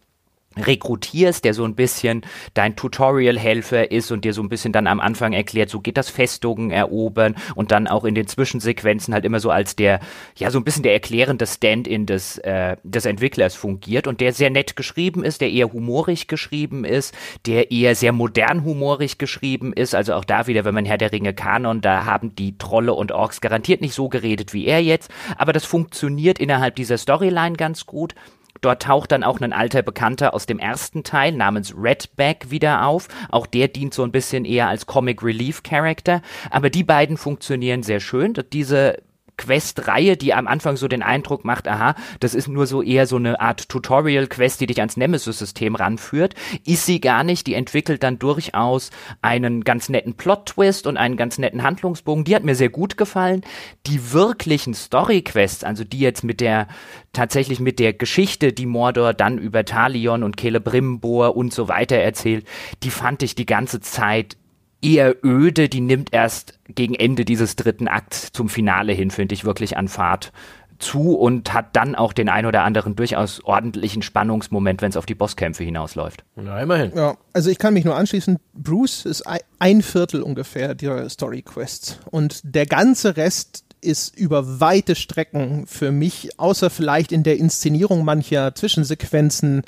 rekrutierst, 0.56 1.44
der 1.44 1.54
so 1.54 1.64
ein 1.64 1.76
bisschen 1.76 2.22
dein 2.54 2.74
Tutorial-Helfer 2.74 3.92
ist 3.92 4.10
und 4.10 4.24
dir 4.24 4.32
so 4.32 4.42
ein 4.42 4.48
bisschen 4.48 4.72
dann 4.72 4.88
am 4.88 4.98
Anfang 4.98 5.32
erklärt, 5.32 5.70
so 5.70 5.78
geht 5.78 5.96
das 5.96 6.10
Festungen 6.10 6.72
erobern 6.72 7.36
und 7.54 7.70
dann 7.70 7.86
auch 7.86 8.04
in 8.04 8.16
den 8.16 8.26
Zwischensequenzen 8.26 9.14
halt 9.14 9.24
immer 9.24 9.38
so 9.38 9.50
als 9.50 9.76
der, 9.76 10.00
ja, 10.36 10.50
so 10.50 10.58
ein 10.58 10.64
bisschen 10.64 10.82
der 10.82 10.92
erklärende 10.92 11.46
Stand-in 11.46 12.04
des, 12.04 12.38
äh, 12.38 12.76
des 12.82 13.06
Entwicklers 13.06 13.54
fungiert 13.54 14.08
und 14.08 14.20
der 14.20 14.32
sehr 14.32 14.50
nett 14.50 14.74
geschrieben 14.74 15.22
ist, 15.22 15.40
der 15.40 15.50
eher 15.50 15.72
humorig 15.72 16.26
geschrieben 16.26 16.84
ist, 16.84 17.14
der 17.46 17.70
eher 17.70 17.94
sehr 17.94 18.12
modern 18.12 18.64
humorig 18.64 19.18
geschrieben 19.18 19.72
ist, 19.72 19.94
also 19.94 20.14
auch 20.14 20.24
da 20.24 20.48
wieder, 20.48 20.64
wenn 20.64 20.74
man 20.74 20.84
Herr 20.84 20.98
der 20.98 21.12
Ringe 21.12 21.32
Kanon, 21.32 21.80
da 21.80 22.06
haben 22.06 22.34
die 22.34 22.58
Trolle 22.58 22.92
und 22.94 23.12
Orks 23.12 23.40
garantiert 23.40 23.80
nicht 23.80 23.94
so 23.94 24.08
geredet 24.08 24.52
wie 24.52 24.66
er 24.66 24.82
jetzt, 24.82 25.12
aber 25.38 25.52
das 25.52 25.64
funktioniert 25.64 26.40
innerhalb 26.40 26.74
dieser 26.74 26.98
Storyline 26.98 27.54
ganz 27.54 27.86
gut 27.86 28.16
Dort 28.60 28.82
taucht 28.82 29.12
dann 29.12 29.24
auch 29.24 29.40
ein 29.40 29.52
alter 29.52 29.82
Bekannter 29.82 30.34
aus 30.34 30.46
dem 30.46 30.58
ersten 30.58 31.02
Teil 31.04 31.32
namens 31.32 31.74
Redback 31.76 32.50
wieder 32.50 32.86
auf. 32.86 33.08
Auch 33.30 33.46
der 33.46 33.68
dient 33.68 33.94
so 33.94 34.02
ein 34.02 34.12
bisschen 34.12 34.44
eher 34.44 34.68
als 34.68 34.86
Comic 34.86 35.22
Relief 35.22 35.62
Character. 35.62 36.22
Aber 36.50 36.70
die 36.70 36.84
beiden 36.84 37.16
funktionieren 37.16 37.82
sehr 37.82 38.00
schön. 38.00 38.34
Diese 38.52 38.98
Quest-Reihe, 39.40 40.18
die 40.18 40.34
am 40.34 40.46
Anfang 40.46 40.76
so 40.76 40.86
den 40.86 41.02
Eindruck 41.02 41.46
macht, 41.46 41.66
aha, 41.66 41.94
das 42.20 42.34
ist 42.34 42.46
nur 42.46 42.66
so 42.66 42.82
eher 42.82 43.06
so 43.06 43.16
eine 43.16 43.40
Art 43.40 43.70
Tutorial-Quest, 43.70 44.60
die 44.60 44.66
dich 44.66 44.80
ans 44.80 44.98
Nemesis-System 44.98 45.74
ranführt, 45.74 46.34
ist 46.66 46.84
sie 46.84 47.00
gar 47.00 47.24
nicht. 47.24 47.46
Die 47.46 47.54
entwickelt 47.54 48.02
dann 48.02 48.18
durchaus 48.18 48.90
einen 49.22 49.64
ganz 49.64 49.88
netten 49.88 50.14
Plot-Twist 50.14 50.86
und 50.86 50.98
einen 50.98 51.16
ganz 51.16 51.38
netten 51.38 51.62
Handlungsbogen. 51.62 52.24
Die 52.24 52.36
hat 52.36 52.44
mir 52.44 52.54
sehr 52.54 52.68
gut 52.68 52.98
gefallen. 52.98 53.40
Die 53.86 54.12
wirklichen 54.12 54.74
Story-Quests, 54.74 55.64
also 55.64 55.84
die 55.84 56.00
jetzt 56.00 56.22
mit 56.22 56.42
der, 56.42 56.68
tatsächlich 57.14 57.60
mit 57.60 57.78
der 57.78 57.94
Geschichte, 57.94 58.52
die 58.52 58.66
Mordor 58.66 59.14
dann 59.14 59.38
über 59.38 59.64
Talion 59.64 60.22
und 60.22 60.38
Celebrimbor 60.38 61.34
und 61.34 61.54
so 61.54 61.66
weiter 61.66 61.96
erzählt, 61.96 62.46
die 62.82 62.90
fand 62.90 63.22
ich 63.22 63.34
die 63.34 63.46
ganze 63.46 63.80
Zeit 63.80 64.36
eher 64.82 65.16
öde, 65.24 65.68
die 65.68 65.80
nimmt 65.80 66.12
erst 66.12 66.58
gegen 66.68 66.94
Ende 66.94 67.24
dieses 67.24 67.56
dritten 67.56 67.88
Akts 67.88 68.32
zum 68.32 68.48
Finale 68.48 68.92
hin, 68.92 69.10
finde 69.10 69.34
ich, 69.34 69.44
wirklich 69.44 69.76
an 69.76 69.88
Fahrt 69.88 70.32
zu 70.80 71.14
und 71.14 71.52
hat 71.52 71.76
dann 71.76 71.94
auch 71.94 72.12
den 72.12 72.28
ein 72.28 72.46
oder 72.46 72.62
anderen 72.62 72.96
durchaus 72.96 73.44
ordentlichen 73.44 74.02
Spannungsmoment, 74.02 74.82
wenn 74.82 74.90
es 74.90 74.96
auf 74.96 75.06
die 75.06 75.14
Bosskämpfe 75.14 75.62
hinausläuft. 75.62 76.24
Na, 76.36 76.60
immerhin. 76.60 76.92
Ja, 76.96 77.16
also 77.32 77.50
ich 77.50 77.58
kann 77.58 77.74
mich 77.74 77.84
nur 77.84 77.96
anschließen, 77.96 78.38
Bruce 78.54 79.04
ist 79.04 79.24
ein 79.58 79.82
Viertel 79.82 80.22
ungefähr 80.22 80.74
der 80.74 81.08
Story 81.10 81.42
Quests 81.42 81.98
und 82.10 82.40
der 82.42 82.66
ganze 82.66 83.16
Rest 83.16 83.64
ist 83.82 84.16
über 84.18 84.60
weite 84.60 84.94
Strecken 84.94 85.66
für 85.66 85.92
mich, 85.92 86.38
außer 86.38 86.70
vielleicht 86.70 87.12
in 87.12 87.22
der 87.22 87.38
Inszenierung 87.38 88.04
mancher 88.04 88.54
Zwischensequenzen, 88.54 89.62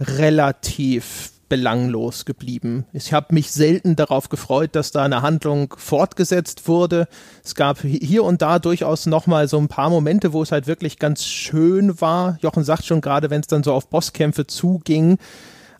relativ 0.00 1.32
belanglos 1.48 2.24
geblieben. 2.24 2.86
Ich 2.92 3.12
habe 3.12 3.34
mich 3.34 3.50
selten 3.50 3.96
darauf 3.96 4.28
gefreut, 4.28 4.70
dass 4.72 4.90
da 4.90 5.04
eine 5.04 5.22
Handlung 5.22 5.74
fortgesetzt 5.76 6.68
wurde. 6.68 7.08
Es 7.44 7.54
gab 7.54 7.80
hier 7.80 8.24
und 8.24 8.42
da 8.42 8.58
durchaus 8.58 9.06
nochmal 9.06 9.48
so 9.48 9.58
ein 9.58 9.68
paar 9.68 9.90
Momente, 9.90 10.32
wo 10.32 10.42
es 10.42 10.52
halt 10.52 10.66
wirklich 10.66 10.98
ganz 10.98 11.24
schön 11.24 12.00
war. 12.00 12.38
Jochen 12.40 12.64
sagt 12.64 12.84
schon 12.84 13.00
gerade, 13.00 13.30
wenn 13.30 13.40
es 13.40 13.46
dann 13.46 13.62
so 13.62 13.72
auf 13.72 13.88
Bosskämpfe 13.88 14.46
zuging. 14.46 15.18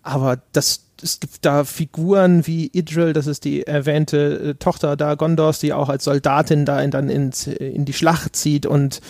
Aber 0.08 0.38
das 0.52 0.88
es 1.02 1.20
gibt 1.20 1.44
da 1.44 1.64
Figuren 1.64 2.46
wie 2.46 2.66
Idril, 2.66 3.12
das 3.12 3.26
ist 3.26 3.44
die 3.44 3.66
erwähnte 3.66 4.50
äh, 4.50 4.54
Tochter 4.54 4.96
da 4.96 5.14
Gondors, 5.14 5.60
die 5.60 5.72
auch 5.72 5.88
als 5.88 6.04
Soldatin 6.04 6.64
da 6.64 6.80
in, 6.80 6.90
dann 6.90 7.08
ins, 7.08 7.46
in 7.46 7.84
die 7.84 7.92
Schlacht 7.92 8.34
zieht 8.34 8.66
und 8.66 9.00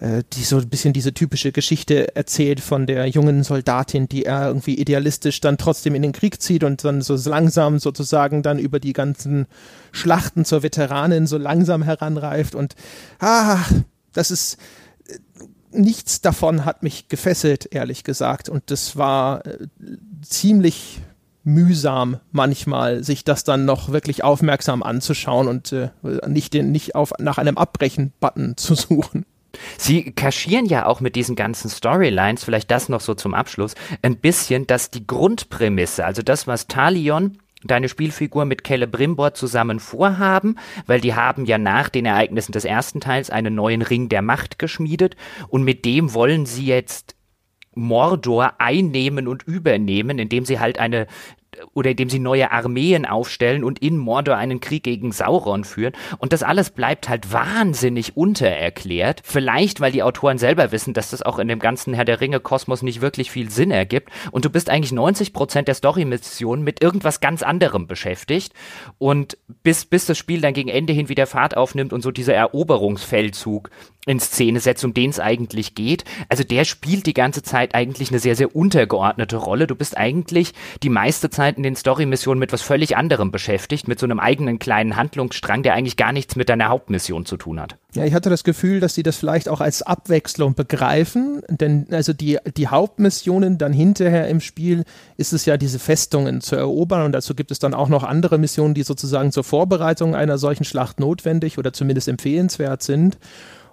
äh, 0.00 0.22
die 0.32 0.42
so 0.42 0.58
ein 0.58 0.68
bisschen 0.68 0.92
diese 0.92 1.14
typische 1.14 1.52
Geschichte 1.52 2.14
erzählt 2.14 2.60
von 2.60 2.86
der 2.86 3.06
jungen 3.06 3.42
Soldatin, 3.44 4.08
die 4.08 4.24
er 4.24 4.48
irgendwie 4.48 4.74
idealistisch 4.74 5.40
dann 5.40 5.58
trotzdem 5.58 5.94
in 5.94 6.02
den 6.02 6.12
Krieg 6.12 6.42
zieht 6.42 6.64
und 6.64 6.84
dann 6.84 7.02
so 7.02 7.16
langsam 7.28 7.78
sozusagen 7.78 8.42
dann 8.42 8.58
über 8.58 8.80
die 8.80 8.92
ganzen 8.92 9.46
Schlachten 9.92 10.44
zur 10.44 10.62
Veteranin 10.62 11.26
so 11.26 11.38
langsam 11.38 11.82
heranreift 11.82 12.54
und 12.54 12.74
ah, 13.20 13.58
das 14.12 14.30
ist 14.30 14.54
äh, 14.54 14.58
nichts 15.70 16.20
davon 16.20 16.64
hat 16.64 16.82
mich 16.82 17.08
gefesselt, 17.08 17.68
ehrlich 17.72 18.04
gesagt. 18.04 18.48
Und 18.48 18.70
das 18.70 18.96
war 18.96 19.46
äh, 19.46 19.58
ziemlich 20.22 21.00
mühsam 21.44 22.18
manchmal, 22.30 23.02
sich 23.02 23.24
das 23.24 23.42
dann 23.42 23.64
noch 23.64 23.90
wirklich 23.90 24.22
aufmerksam 24.22 24.82
anzuschauen 24.82 25.48
und 25.48 25.72
äh, 25.72 25.90
nicht, 26.26 26.52
den, 26.52 26.72
nicht 26.72 26.94
auf, 26.94 27.12
nach 27.18 27.38
einem 27.38 27.56
Abbrechen-Button 27.56 28.56
zu 28.56 28.74
suchen. 28.74 29.24
Sie 29.78 30.12
kaschieren 30.12 30.66
ja 30.66 30.86
auch 30.86 31.00
mit 31.00 31.16
diesen 31.16 31.34
ganzen 31.34 31.70
Storylines, 31.70 32.44
vielleicht 32.44 32.70
das 32.70 32.88
noch 32.88 33.00
so 33.00 33.14
zum 33.14 33.32
Abschluss, 33.32 33.74
ein 34.02 34.16
bisschen, 34.18 34.66
dass 34.66 34.90
die 34.90 35.06
Grundprämisse, 35.06 36.04
also 36.04 36.22
das, 36.22 36.46
was 36.46 36.66
Talion 36.66 37.38
deine 37.64 37.88
Spielfigur 37.88 38.44
mit 38.44 38.66
Celebrimbor 38.66 39.34
zusammen 39.34 39.80
vorhaben, 39.80 40.56
weil 40.86 41.00
die 41.00 41.14
haben 41.14 41.44
ja 41.44 41.58
nach 41.58 41.88
den 41.88 42.06
Ereignissen 42.06 42.52
des 42.52 42.64
ersten 42.64 43.00
Teils 43.00 43.30
einen 43.30 43.54
neuen 43.54 43.82
Ring 43.82 44.08
der 44.08 44.22
Macht 44.22 44.58
geschmiedet 44.58 45.16
und 45.48 45.64
mit 45.64 45.84
dem 45.84 46.14
wollen 46.14 46.46
sie 46.46 46.66
jetzt 46.66 47.16
Mordor 47.74 48.54
einnehmen 48.58 49.28
und 49.28 49.44
übernehmen, 49.44 50.18
indem 50.18 50.44
sie 50.44 50.58
halt 50.58 50.78
eine 50.78 51.06
oder 51.74 51.90
indem 51.90 52.10
sie 52.10 52.18
neue 52.18 52.50
Armeen 52.50 53.06
aufstellen 53.06 53.64
und 53.64 53.78
in 53.80 53.96
Mordor 53.96 54.36
einen 54.36 54.60
Krieg 54.60 54.82
gegen 54.84 55.12
Sauron 55.12 55.64
führen. 55.64 55.92
Und 56.18 56.32
das 56.32 56.42
alles 56.42 56.70
bleibt 56.70 57.08
halt 57.08 57.32
wahnsinnig 57.32 58.16
untererklärt. 58.16 59.22
Vielleicht, 59.24 59.80
weil 59.80 59.92
die 59.92 60.02
Autoren 60.02 60.38
selber 60.38 60.72
wissen, 60.72 60.94
dass 60.94 61.10
das 61.10 61.22
auch 61.22 61.38
in 61.38 61.48
dem 61.48 61.58
ganzen 61.58 61.94
Herr 61.94 62.04
der 62.04 62.20
Ringe-Kosmos 62.20 62.82
nicht 62.82 63.00
wirklich 63.00 63.30
viel 63.30 63.50
Sinn 63.50 63.70
ergibt. 63.70 64.10
Und 64.30 64.44
du 64.44 64.50
bist 64.50 64.70
eigentlich 64.70 64.92
90 64.92 65.32
Prozent 65.32 65.68
der 65.68 65.74
Story-Mission 65.74 66.62
mit 66.62 66.82
irgendwas 66.82 67.20
ganz 67.20 67.42
anderem 67.42 67.86
beschäftigt. 67.86 68.52
Und 68.98 69.38
bis, 69.62 69.84
bis 69.84 70.06
das 70.06 70.18
Spiel 70.18 70.40
dann 70.40 70.54
gegen 70.54 70.68
Ende 70.68 70.92
hin 70.92 71.08
wieder 71.08 71.26
Fahrt 71.26 71.56
aufnimmt 71.56 71.92
und 71.92 72.02
so 72.02 72.10
dieser 72.10 72.34
Eroberungsfeldzug 72.34 73.70
in 74.08 74.20
Szene 74.20 74.60
setzt, 74.60 74.84
um 74.84 74.94
den 74.94 75.10
es 75.10 75.20
eigentlich 75.20 75.74
geht. 75.74 76.04
Also 76.28 76.42
der 76.42 76.64
spielt 76.64 77.06
die 77.06 77.14
ganze 77.14 77.42
Zeit 77.42 77.74
eigentlich 77.74 78.10
eine 78.10 78.18
sehr, 78.18 78.34
sehr 78.34 78.56
untergeordnete 78.56 79.36
Rolle. 79.36 79.66
Du 79.66 79.74
bist 79.74 79.96
eigentlich 79.96 80.54
die 80.82 80.88
meiste 80.88 81.30
Zeit 81.30 81.47
in 81.56 81.62
den 81.62 81.76
Story-Missionen 81.76 82.38
mit 82.38 82.52
was 82.52 82.62
völlig 82.62 82.96
anderem 82.96 83.30
beschäftigt, 83.30 83.88
mit 83.88 83.98
so 83.98 84.06
einem 84.06 84.20
eigenen 84.20 84.58
kleinen 84.58 84.96
Handlungsstrang, 84.96 85.62
der 85.62 85.74
eigentlich 85.74 85.96
gar 85.96 86.12
nichts 86.12 86.36
mit 86.36 86.48
deiner 86.48 86.68
Hauptmission 86.68 87.24
zu 87.24 87.36
tun 87.36 87.60
hat. 87.60 87.76
Ja, 87.94 88.04
ich 88.04 88.14
hatte 88.14 88.28
das 88.28 88.44
Gefühl, 88.44 88.80
dass 88.80 88.94
sie 88.94 89.02
das 89.02 89.16
vielleicht 89.16 89.48
auch 89.48 89.60
als 89.60 89.82
Abwechslung 89.82 90.54
begreifen, 90.54 91.40
denn 91.48 91.86
also 91.90 92.12
die, 92.12 92.38
die 92.56 92.68
Hauptmissionen 92.68 93.56
dann 93.56 93.72
hinterher 93.72 94.28
im 94.28 94.40
Spiel 94.40 94.84
ist 95.16 95.32
es 95.32 95.46
ja 95.46 95.56
diese 95.56 95.78
Festungen 95.78 96.40
zu 96.40 96.56
erobern 96.56 97.02
und 97.02 97.12
dazu 97.12 97.34
gibt 97.34 97.50
es 97.50 97.58
dann 97.58 97.72
auch 97.72 97.88
noch 97.88 98.04
andere 98.04 98.38
Missionen, 98.38 98.74
die 98.74 98.82
sozusagen 98.82 99.32
zur 99.32 99.44
Vorbereitung 99.44 100.14
einer 100.14 100.36
solchen 100.36 100.64
Schlacht 100.64 101.00
notwendig 101.00 101.58
oder 101.58 101.72
zumindest 101.72 102.08
empfehlenswert 102.08 102.82
sind. 102.82 103.18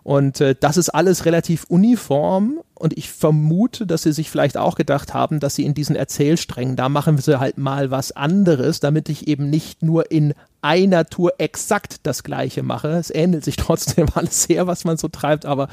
Und 0.06 0.40
äh, 0.40 0.54
das 0.58 0.78
ist 0.78 0.90
alles 0.90 1.26
relativ 1.26 1.64
uniform 1.64 2.60
und 2.78 2.98
ich 2.98 3.10
vermute, 3.10 3.88
dass 3.88 4.04
sie 4.04 4.12
sich 4.12 4.30
vielleicht 4.30 4.58
auch 4.58 4.76
gedacht 4.76 5.14
haben, 5.14 5.40
dass 5.40 5.56
sie 5.56 5.64
in 5.64 5.74
diesen 5.74 5.96
Erzählsträngen, 5.96 6.76
da 6.76 6.90
machen 6.90 7.18
sie 7.18 7.40
halt 7.40 7.58
mal 7.58 7.90
was 7.90 8.12
anderes, 8.12 8.82
damit 8.82 9.08
ich 9.08 9.28
eben 9.28 9.50
nicht 9.50 9.82
nur 9.82 10.12
in 10.12 10.34
einer 10.62 11.06
Tour 11.06 11.34
exakt 11.38 11.98
das 12.04 12.24
gleiche 12.24 12.64
mache. 12.64 12.90
Es 12.90 13.12
ähnelt 13.12 13.46
sich 13.46 13.56
trotzdem 13.58 14.08
alles 14.14 14.44
sehr, 14.44 14.68
was 14.68 14.84
man 14.84 14.98
so 14.98 15.08
treibt, 15.08 15.46
aber 15.46 15.70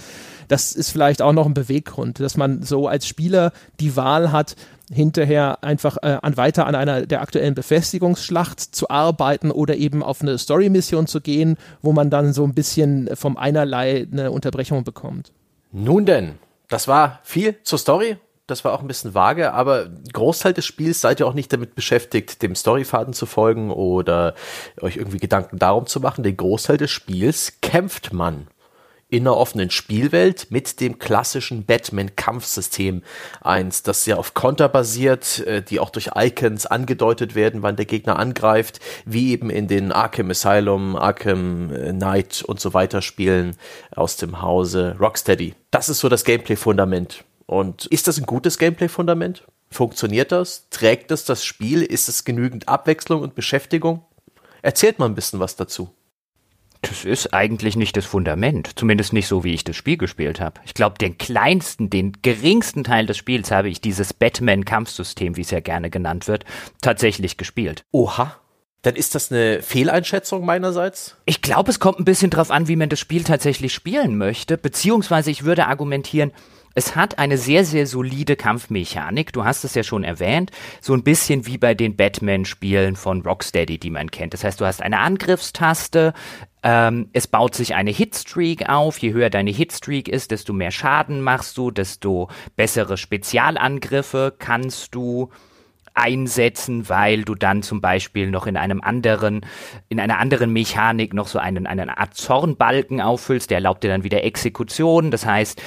das 0.49 0.73
ist 0.73 0.91
vielleicht 0.91 1.23
auch 1.23 1.33
noch 1.33 1.47
ein 1.47 1.55
Beweggrund, 1.55 2.21
dass 2.21 2.37
man 2.37 2.63
so 2.63 2.87
als 2.87 3.07
Spieler 3.07 3.53
die 3.81 3.97
Wahl 3.97 4.31
hat, 4.31 4.55
hinterher 4.93 5.65
einfach 5.65 5.97
äh, 6.03 6.19
an 6.21 6.37
weiter 6.37 6.67
an 6.67 6.75
einer 6.75 7.07
der 7.07 7.23
aktuellen 7.23 7.55
Befestigungsschlacht 7.55 8.61
zu 8.61 8.91
arbeiten 8.91 9.51
oder 9.51 9.77
eben 9.77 10.03
auf 10.03 10.21
eine 10.21 10.39
Story-Mission 10.39 11.07
zu 11.07 11.21
gehen, 11.21 11.57
wo 11.81 11.93
man 11.93 12.11
dann 12.11 12.33
so 12.33 12.45
ein 12.45 12.55
bisschen 12.55 13.09
vom 13.15 13.37
einerlei 13.37 14.07
eine 14.13 14.31
Unterbrechung 14.31 14.85
bekommt. 14.85 15.33
Nun 15.73 16.05
denn, 16.05 16.35
das 16.73 16.89
war 16.89 17.21
viel 17.23 17.63
zur 17.65 17.79
Story. 17.79 18.17
Das 18.47 18.65
war 18.65 18.73
auch 18.73 18.81
ein 18.81 18.89
bisschen 18.89 19.15
vage, 19.15 19.53
aber 19.53 19.89
Großteil 20.13 20.53
des 20.53 20.67
Spiels 20.67 21.01
seid 21.01 21.21
ihr 21.21 21.27
auch 21.27 21.35
nicht 21.35 21.53
damit 21.53 21.75
beschäftigt, 21.75 22.43
dem 22.43 22.55
Storyfaden 22.55 23.15
zu 23.15 23.25
folgen 23.25 23.71
oder 23.71 24.35
euch 24.81 24.97
irgendwie 24.97 25.19
Gedanken 25.19 25.59
darum 25.59 25.87
zu 25.87 26.01
machen. 26.01 26.25
Den 26.25 26.37
Großteil 26.37 26.77
des 26.77 26.91
Spiels 26.91 27.61
kämpft 27.61 28.13
man 28.13 28.49
in 29.13 29.27
einer 29.27 29.37
offenen 29.37 29.71
Spielwelt 29.71 30.47
mit 30.49 30.81
dem 30.81 30.99
klassischen 30.99 31.67
Batman-Kampfsystem. 31.67 33.03
Eins, 33.43 33.83
das 33.83 34.07
ja 34.07 34.17
auf 34.17 34.33
Konter 34.33 34.71
basiert, 34.71 35.41
äh, 35.41 35.61
die 35.61 35.81
auch 35.81 35.91
durch 35.91 36.13
Icons 36.17 36.65
angedeutet 36.65 37.35
werden, 37.35 37.63
wann 37.63 37.77
der 37.77 37.85
Gegner 37.85 38.19
angreift, 38.19 38.81
wie 39.05 39.33
eben 39.33 39.51
in 39.51 39.69
den 39.69 39.93
Arkham 39.93 40.31
Asylum, 40.31 40.97
Arkham 40.97 41.69
Knight 41.91 42.43
und 42.47 42.59
so 42.59 42.73
weiter 42.73 43.03
Spielen 43.03 43.55
aus 43.95 44.17
dem 44.17 44.41
Hause 44.41 44.97
Rocksteady. 44.99 45.55
Das 45.71 45.91
ist 45.91 45.99
so 45.99 46.09
das 46.09 46.25
Gameplay-Fundament. 46.25 47.23
Und 47.45 47.85
ist 47.87 48.09
das 48.09 48.17
ein 48.17 48.25
gutes 48.25 48.57
Gameplay-Fundament? 48.57 49.45
Funktioniert 49.71 50.33
das? 50.33 50.71
Trägt 50.71 51.11
es 51.11 51.27
das 51.27 51.45
Spiel? 51.45 51.83
Ist 51.83 52.09
es 52.09 52.25
genügend 52.25 52.67
Abwechslung 52.67 53.21
und 53.21 53.35
Beschäftigung? 53.35 54.07
Erzählt 54.63 54.99
mal 54.99 55.05
ein 55.07 55.15
bisschen 55.15 55.39
was 55.39 55.55
dazu. 55.55 55.91
Das 56.83 57.05
ist 57.05 57.33
eigentlich 57.33 57.77
nicht 57.77 57.97
das 57.97 58.05
Fundament, 58.05 58.71
zumindest 58.75 59.13
nicht 59.13 59.29
so, 59.29 59.45
wie 59.45 59.55
ich 59.55 59.63
das 59.63 59.77
Spiel 59.77 59.97
gespielt 59.97 60.41
habe. 60.41 60.61
Ich 60.65 60.75
glaube, 60.75 60.99
den 60.99 61.17
kleinsten, 61.17 61.91
den 61.91 62.13
geringsten 62.23 62.83
Teil 62.83 63.07
des 63.07 63.17
Spiels 63.17 63.53
habe 63.53 63.69
ich 63.69 63.81
dieses 63.81 64.13
Batman-Kampfsystem, 64.13 65.37
wie 65.37 65.43
es 65.43 65.53
ja 65.53 65.61
gerne 65.61 65.91
genannt 65.91 66.27
wird, 66.27 66.45
tatsächlich 66.81 67.37
gespielt. 67.37 67.85
Oha. 67.93 68.37
Dann 68.83 68.97
ist 68.97 69.15
das 69.15 69.31
eine 69.31 69.63
Fehleinschätzung 69.63 70.45
meinerseits? 70.45 71.17
Ich 71.25 71.41
glaube, 71.41 71.71
es 71.71 71.79
kommt 71.79 72.01
ein 72.01 72.05
bisschen 72.05 72.31
drauf 72.31 72.51
an, 72.51 72.67
wie 72.67 72.75
man 72.75 72.89
das 72.89 72.99
Spiel 72.99 73.23
tatsächlich 73.23 73.73
spielen 73.73 74.19
möchte, 74.19 74.59
beziehungsweise 74.59 75.31
ich 75.31 75.45
würde 75.45 75.69
argumentieren, 75.69 76.33
es 76.75 76.97
hat 76.97 77.19
eine 77.19 77.39
sehr, 77.39 77.65
sehr 77.65 77.87
solide 77.87 78.35
Kampfmechanik. 78.35 79.33
Du 79.33 79.45
hast 79.45 79.65
es 79.65 79.75
ja 79.75 79.83
schon 79.83 80.05
erwähnt. 80.05 80.51
So 80.81 80.95
ein 80.95 81.03
bisschen 81.03 81.47
wie 81.47 81.59
bei 81.59 81.75
den 81.75 81.97
Batman-Spielen 81.97 82.97
von 82.97 83.21
Rocksteady, 83.23 83.79
die 83.79 83.91
man 83.91 84.11
kennt. 84.11 84.33
Das 84.33 84.43
heißt, 84.43 84.61
du 84.61 84.65
hast 84.65 84.83
eine 84.83 84.99
Angriffstaste. 84.99 86.15
Ähm, 86.63 87.09
es 87.13 87.27
baut 87.27 87.55
sich 87.55 87.75
eine 87.75 87.91
Hitstreak 87.91 88.69
auf. 88.69 88.99
Je 88.99 89.13
höher 89.13 89.31
deine 89.31 89.51
Hitstreak 89.51 90.09
ist, 90.09 90.31
desto 90.31 90.53
mehr 90.53 90.71
Schaden 90.71 91.21
machst 91.21 91.59
du, 91.59 91.71
desto 91.71 92.29
bessere 92.57 92.97
Spezialangriffe 92.97 94.35
kannst 94.39 94.95
du 94.95 95.31
einsetzen, 95.95 96.89
weil 96.89 97.25
du 97.25 97.35
dann 97.35 97.63
zum 97.63 97.81
Beispiel 97.81 98.31
noch 98.31 98.47
in 98.47 98.57
einem 98.57 98.81
anderen, 98.81 99.45
in 99.89 100.01
einer 100.01 100.19
anderen 100.19 100.53
Mechanik 100.53 101.13
noch 101.13 101.27
so 101.27 101.39
einen, 101.39 101.67
eine 101.67 101.99
Art 101.99 102.15
Zornbalken 102.15 103.01
auffüllst, 103.01 103.51
der 103.51 103.59
erlaubt 103.59 103.85
dir 103.85 103.91
dann 103.91 104.05
wieder 104.05 104.25
Exekution. 104.25 105.11
Das 105.11 105.27
heißt, 105.27 105.61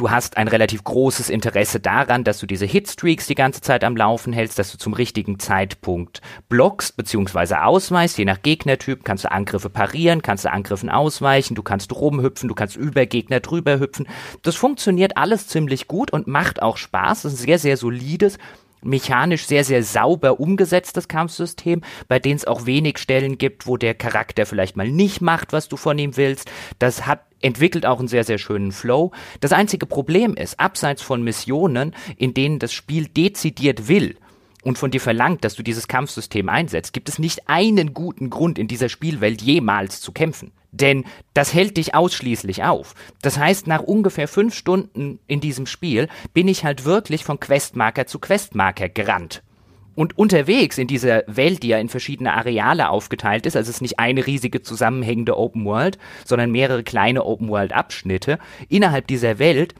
du 0.00 0.10
hast 0.10 0.38
ein 0.38 0.48
relativ 0.48 0.82
großes 0.82 1.28
Interesse 1.28 1.78
daran, 1.78 2.24
dass 2.24 2.38
du 2.38 2.46
diese 2.46 2.64
Hitstreaks 2.64 3.26
die 3.26 3.34
ganze 3.34 3.60
Zeit 3.60 3.84
am 3.84 3.96
Laufen 3.96 4.32
hältst, 4.32 4.58
dass 4.58 4.72
du 4.72 4.78
zum 4.78 4.94
richtigen 4.94 5.38
Zeitpunkt 5.38 6.22
blockst 6.48 6.96
bzw. 6.96 7.56
ausweichst. 7.56 8.16
Je 8.16 8.24
nach 8.24 8.40
Gegnertyp 8.40 9.04
kannst 9.04 9.24
du 9.24 9.30
Angriffe 9.30 9.68
parieren, 9.68 10.22
kannst 10.22 10.46
du 10.46 10.52
Angriffen 10.52 10.88
ausweichen, 10.88 11.54
du 11.54 11.62
kannst 11.62 11.94
rumhüpfen, 11.94 12.48
du 12.48 12.54
kannst 12.54 12.76
über 12.76 13.04
Gegner 13.04 13.40
drüber 13.40 13.78
hüpfen. 13.78 14.08
Das 14.42 14.56
funktioniert 14.56 15.18
alles 15.18 15.48
ziemlich 15.48 15.86
gut 15.86 16.12
und 16.12 16.26
macht 16.26 16.62
auch 16.62 16.78
Spaß. 16.78 17.22
Das 17.22 17.34
ist 17.34 17.40
ein 17.40 17.46
sehr, 17.46 17.58
sehr 17.58 17.76
solides 17.76 18.38
mechanisch 18.82 19.46
sehr, 19.46 19.64
sehr 19.64 19.82
sauber 19.82 20.40
umgesetztes 20.40 21.08
Kampfsystem, 21.08 21.82
bei 22.08 22.18
dem 22.18 22.36
es 22.36 22.46
auch 22.46 22.66
wenig 22.66 22.98
Stellen 22.98 23.38
gibt, 23.38 23.66
wo 23.66 23.76
der 23.76 23.94
Charakter 23.94 24.46
vielleicht 24.46 24.76
mal 24.76 24.88
nicht 24.88 25.20
macht, 25.20 25.52
was 25.52 25.68
du 25.68 25.76
von 25.76 25.98
ihm 25.98 26.16
willst. 26.16 26.50
Das 26.78 27.06
hat 27.06 27.22
entwickelt 27.42 27.86
auch 27.86 27.98
einen 27.98 28.08
sehr, 28.08 28.24
sehr 28.24 28.38
schönen 28.38 28.72
Flow. 28.72 29.12
Das 29.40 29.52
einzige 29.52 29.86
Problem 29.86 30.34
ist, 30.34 30.60
abseits 30.60 31.02
von 31.02 31.22
Missionen, 31.22 31.94
in 32.16 32.34
denen 32.34 32.58
das 32.58 32.72
Spiel 32.72 33.08
dezidiert 33.08 33.88
will, 33.88 34.16
und 34.62 34.78
von 34.78 34.90
dir 34.90 35.00
verlangt, 35.00 35.44
dass 35.44 35.54
du 35.54 35.62
dieses 35.62 35.88
Kampfsystem 35.88 36.48
einsetzt, 36.48 36.92
gibt 36.92 37.08
es 37.08 37.18
nicht 37.18 37.48
einen 37.48 37.94
guten 37.94 38.30
Grund 38.30 38.58
in 38.58 38.68
dieser 38.68 38.88
Spielwelt 38.88 39.40
jemals 39.40 40.00
zu 40.00 40.12
kämpfen. 40.12 40.52
Denn 40.72 41.04
das 41.34 41.52
hält 41.52 41.76
dich 41.76 41.94
ausschließlich 41.94 42.64
auf. 42.64 42.94
Das 43.22 43.38
heißt, 43.38 43.66
nach 43.66 43.82
ungefähr 43.82 44.28
fünf 44.28 44.54
Stunden 44.54 45.18
in 45.26 45.40
diesem 45.40 45.66
Spiel 45.66 46.08
bin 46.32 46.48
ich 46.48 46.64
halt 46.64 46.84
wirklich 46.84 47.24
von 47.24 47.40
Questmarker 47.40 48.06
zu 48.06 48.18
Questmarker 48.18 48.88
gerannt. 48.88 49.42
Und 49.96 50.16
unterwegs 50.16 50.78
in 50.78 50.86
dieser 50.86 51.24
Welt, 51.26 51.62
die 51.62 51.68
ja 51.68 51.78
in 51.78 51.88
verschiedene 51.88 52.32
Areale 52.32 52.88
aufgeteilt 52.88 53.44
ist, 53.44 53.56
also 53.56 53.68
es 53.68 53.76
ist 53.76 53.82
nicht 53.82 53.98
eine 53.98 54.26
riesige 54.26 54.62
zusammenhängende 54.62 55.36
Open 55.36 55.64
World, 55.64 55.98
sondern 56.24 56.52
mehrere 56.52 56.84
kleine 56.84 57.24
Open 57.24 57.48
World 57.48 57.72
Abschnitte, 57.72 58.38
innerhalb 58.68 59.08
dieser 59.08 59.38
Welt 59.38 59.74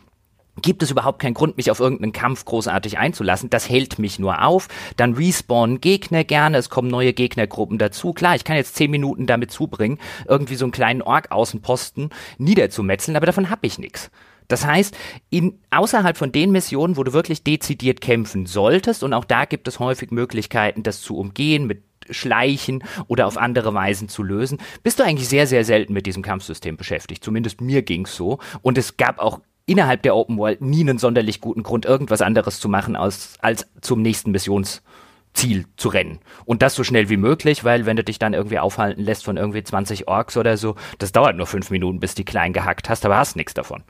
gibt 0.63 0.83
es 0.83 0.91
überhaupt 0.91 1.21
keinen 1.21 1.35
Grund, 1.35 1.57
mich 1.57 1.71
auf 1.71 1.81
irgendeinen 1.81 2.13
Kampf 2.13 2.45
großartig 2.45 2.99
einzulassen. 2.99 3.51
Das 3.51 3.69
hält 3.69 3.99
mich 3.99 4.19
nur 4.19 4.45
auf. 4.45 4.69
Dann 4.97 5.15
respawnen 5.15 5.81
Gegner 5.81 6.25
gerne, 6.25 6.59
es 6.59 6.71
kommen 6.71 6.89
neue 6.89 7.13
Gegnergruppen 7.13 7.79
dazu. 7.79 8.13
Klar, 8.13 8.37
ich 8.37 8.45
kann 8.45 8.57
jetzt 8.57 8.77
zehn 8.77 8.91
Minuten 8.91 9.27
damit 9.27 9.51
zubringen, 9.51 9.99
irgendwie 10.29 10.57
so 10.57 10.65
einen 10.65 10.73
kleinen 10.73 11.03
Ork-Außenposten 11.03 12.11
niederzumetzeln, 12.39 13.17
aber 13.17 13.27
davon 13.27 13.51
hab 13.51 13.65
ich 13.65 13.79
nichts. 13.79 14.11
Das 14.49 14.67
heißt, 14.67 14.97
in, 15.31 15.61
außerhalb 15.71 16.17
von 16.17 16.33
den 16.33 16.51
Missionen, 16.51 16.97
wo 16.97 17.05
du 17.05 17.13
wirklich 17.13 17.45
dezidiert 17.45 18.01
kämpfen 18.01 18.47
solltest, 18.47 19.05
und 19.05 19.15
auch 19.15 19.25
da 19.25 19.45
gibt 19.45 19.69
es 19.69 19.79
häufig 19.79 20.11
Möglichkeiten, 20.11 20.83
das 20.83 21.01
zu 21.01 21.17
umgehen 21.17 21.69
mit 21.69 21.85
Schleichen 22.11 22.83
oder 23.07 23.29
auf 23.29 23.37
andere 23.37 23.73
Weisen 23.75 24.09
zu 24.09 24.25
lösen, 24.25 24.59
bist 24.83 24.99
du 24.99 25.05
eigentlich 25.05 25.29
sehr, 25.29 25.47
sehr 25.47 25.65
selten 25.65 25.93
mit 25.93 26.07
diesem 26.07 26.23
Kampfsystem 26.23 26.77
beschäftigt. 26.77 27.23
Zumindest 27.23 27.61
mir 27.61 27.83
ging's 27.83 28.17
so. 28.17 28.41
Und 28.63 28.77
es 28.77 28.97
gab 28.97 29.21
auch 29.21 29.41
innerhalb 29.71 30.03
der 30.03 30.17
Open 30.17 30.37
World 30.37 30.61
nie 30.61 30.81
einen 30.81 30.99
sonderlich 30.99 31.41
guten 31.41 31.63
Grund, 31.63 31.85
irgendwas 31.85 32.23
anderes 32.23 32.59
zu 32.59 32.69
machen, 32.69 32.97
als, 32.97 33.35
als 33.41 33.69
zum 33.81 34.03
nächsten 34.03 34.33
Missionsziel 34.33 35.65
zu 35.77 35.89
rennen. 35.89 36.19
Und 36.45 36.63
das 36.63 36.75
so 36.75 36.83
schnell 36.83 37.09
wie 37.09 37.17
möglich, 37.17 37.63
weil 37.63 37.87
wenn 37.87 37.97
du 37.97 38.03
dich 38.03 38.19
dann 38.19 38.35
irgendwie 38.35 38.59
aufhalten 38.59 39.01
lässt 39.01 39.25
von 39.25 39.37
irgendwie 39.37 39.63
20 39.63 40.09
Orks 40.09 40.37
oder 40.37 40.57
so, 40.57 40.75
das 40.99 41.13
dauert 41.13 41.37
nur 41.37 41.47
fünf 41.47 41.71
Minuten, 41.71 42.01
bis 42.01 42.17
die 42.17 42.25
klein 42.25 42.53
gehackt 42.53 42.89
hast, 42.89 43.07
aber 43.07 43.17
hast 43.17 43.37
nichts 43.37 43.55
davon. 43.55 43.85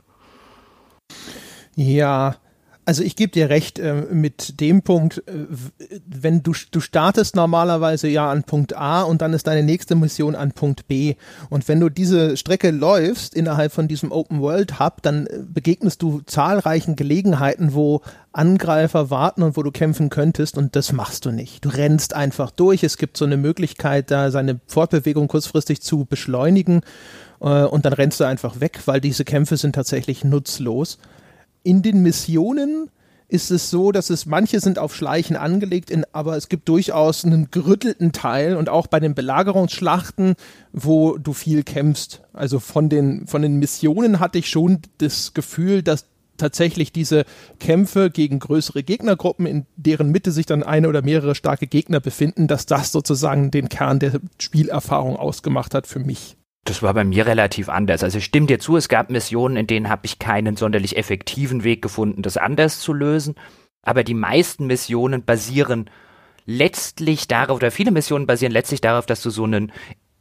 Ja, 1.75 2.35
also 2.91 3.03
ich 3.03 3.15
gebe 3.15 3.31
dir 3.31 3.49
recht 3.49 3.79
äh, 3.79 3.93
mit 4.11 4.59
dem 4.59 4.81
Punkt, 4.81 5.23
äh, 5.25 5.45
wenn 6.05 6.43
du, 6.43 6.51
du 6.71 6.81
startest 6.81 7.37
normalerweise 7.37 8.09
ja 8.09 8.29
an 8.29 8.43
Punkt 8.43 8.75
A 8.75 9.03
und 9.03 9.21
dann 9.21 9.31
ist 9.31 9.47
deine 9.47 9.63
nächste 9.63 9.95
Mission 9.95 10.35
an 10.35 10.51
Punkt 10.51 10.89
B. 10.89 11.15
Und 11.49 11.69
wenn 11.69 11.79
du 11.79 11.87
diese 11.87 12.35
Strecke 12.35 12.69
läufst 12.69 13.33
innerhalb 13.33 13.71
von 13.71 13.87
diesem 13.87 14.11
Open 14.11 14.41
World 14.41 14.81
Hub, 14.81 15.01
dann 15.03 15.25
äh, 15.25 15.39
begegnest 15.41 16.01
du 16.01 16.19
zahlreichen 16.25 16.97
Gelegenheiten, 16.97 17.73
wo 17.73 18.01
Angreifer 18.33 19.09
warten 19.09 19.43
und 19.43 19.55
wo 19.55 19.63
du 19.63 19.71
kämpfen 19.71 20.09
könntest 20.09 20.57
und 20.57 20.75
das 20.75 20.91
machst 20.91 21.23
du 21.23 21.31
nicht. 21.31 21.63
Du 21.63 21.69
rennst 21.69 22.13
einfach 22.13 22.51
durch. 22.51 22.83
Es 22.83 22.97
gibt 22.97 23.15
so 23.15 23.23
eine 23.23 23.37
Möglichkeit, 23.37 24.11
da 24.11 24.31
seine 24.31 24.59
Fortbewegung 24.67 25.29
kurzfristig 25.29 25.81
zu 25.81 26.03
beschleunigen 26.03 26.81
äh, 27.39 27.63
und 27.63 27.85
dann 27.85 27.93
rennst 27.93 28.19
du 28.19 28.25
einfach 28.25 28.59
weg, 28.59 28.81
weil 28.83 28.99
diese 28.99 29.23
Kämpfe 29.23 29.55
sind 29.55 29.75
tatsächlich 29.75 30.25
nutzlos 30.25 30.97
in 31.63 31.81
den 31.81 32.01
Missionen 32.01 32.89
ist 33.31 33.49
es 33.49 33.69
so, 33.69 33.93
dass 33.93 34.09
es 34.09 34.25
manche 34.25 34.59
sind 34.59 34.77
auf 34.77 34.93
Schleichen 34.93 35.37
angelegt, 35.37 35.89
in, 35.89 36.03
aber 36.11 36.35
es 36.35 36.49
gibt 36.49 36.67
durchaus 36.67 37.23
einen 37.23 37.49
gerüttelten 37.49 38.11
Teil 38.11 38.57
und 38.57 38.67
auch 38.67 38.87
bei 38.87 38.99
den 38.99 39.15
Belagerungsschlachten, 39.15 40.35
wo 40.73 41.17
du 41.17 41.31
viel 41.31 41.63
kämpfst. 41.63 42.23
Also 42.33 42.59
von 42.59 42.89
den, 42.89 43.27
von 43.27 43.41
den 43.41 43.57
Missionen 43.57 44.19
hatte 44.19 44.37
ich 44.37 44.49
schon 44.49 44.79
das 44.97 45.33
Gefühl, 45.33 45.81
dass 45.81 46.07
tatsächlich 46.35 46.91
diese 46.91 47.23
Kämpfe 47.59 48.09
gegen 48.09 48.39
größere 48.39 48.83
Gegnergruppen, 48.83 49.45
in 49.45 49.65
deren 49.77 50.09
Mitte 50.09 50.31
sich 50.31 50.45
dann 50.45 50.63
eine 50.63 50.89
oder 50.89 51.01
mehrere 51.01 51.35
starke 51.35 51.67
Gegner 51.67 52.01
befinden, 52.01 52.47
dass 52.47 52.65
das 52.65 52.91
sozusagen 52.91 53.49
den 53.51 53.69
Kern 53.69 53.99
der 53.99 54.19
Spielerfahrung 54.39 55.15
ausgemacht 55.15 55.73
hat 55.73 55.87
für 55.87 55.99
mich. 55.99 56.35
Das 56.63 56.83
war 56.83 56.93
bei 56.93 57.03
mir 57.03 57.25
relativ 57.25 57.69
anders. 57.69 58.03
Also 58.03 58.19
ich 58.19 58.25
stimme 58.25 58.45
dir 58.45 58.59
zu, 58.59 58.77
es 58.77 58.87
gab 58.87 59.09
Missionen, 59.09 59.57
in 59.57 59.67
denen 59.67 59.89
habe 59.89 60.05
ich 60.05 60.19
keinen 60.19 60.55
sonderlich 60.55 60.95
effektiven 60.95 61.63
Weg 61.63 61.81
gefunden, 61.81 62.21
das 62.21 62.37
anders 62.37 62.79
zu 62.79 62.93
lösen. 62.93 63.35
Aber 63.81 64.03
die 64.03 64.13
meisten 64.13 64.67
Missionen 64.67 65.25
basieren 65.25 65.89
letztlich 66.45 67.27
darauf, 67.27 67.57
oder 67.57 67.71
viele 67.71 67.91
Missionen 67.91 68.27
basieren 68.27 68.53
letztlich 68.53 68.81
darauf, 68.81 69.07
dass 69.07 69.23
du 69.23 69.31
so 69.31 69.43
einen 69.43 69.71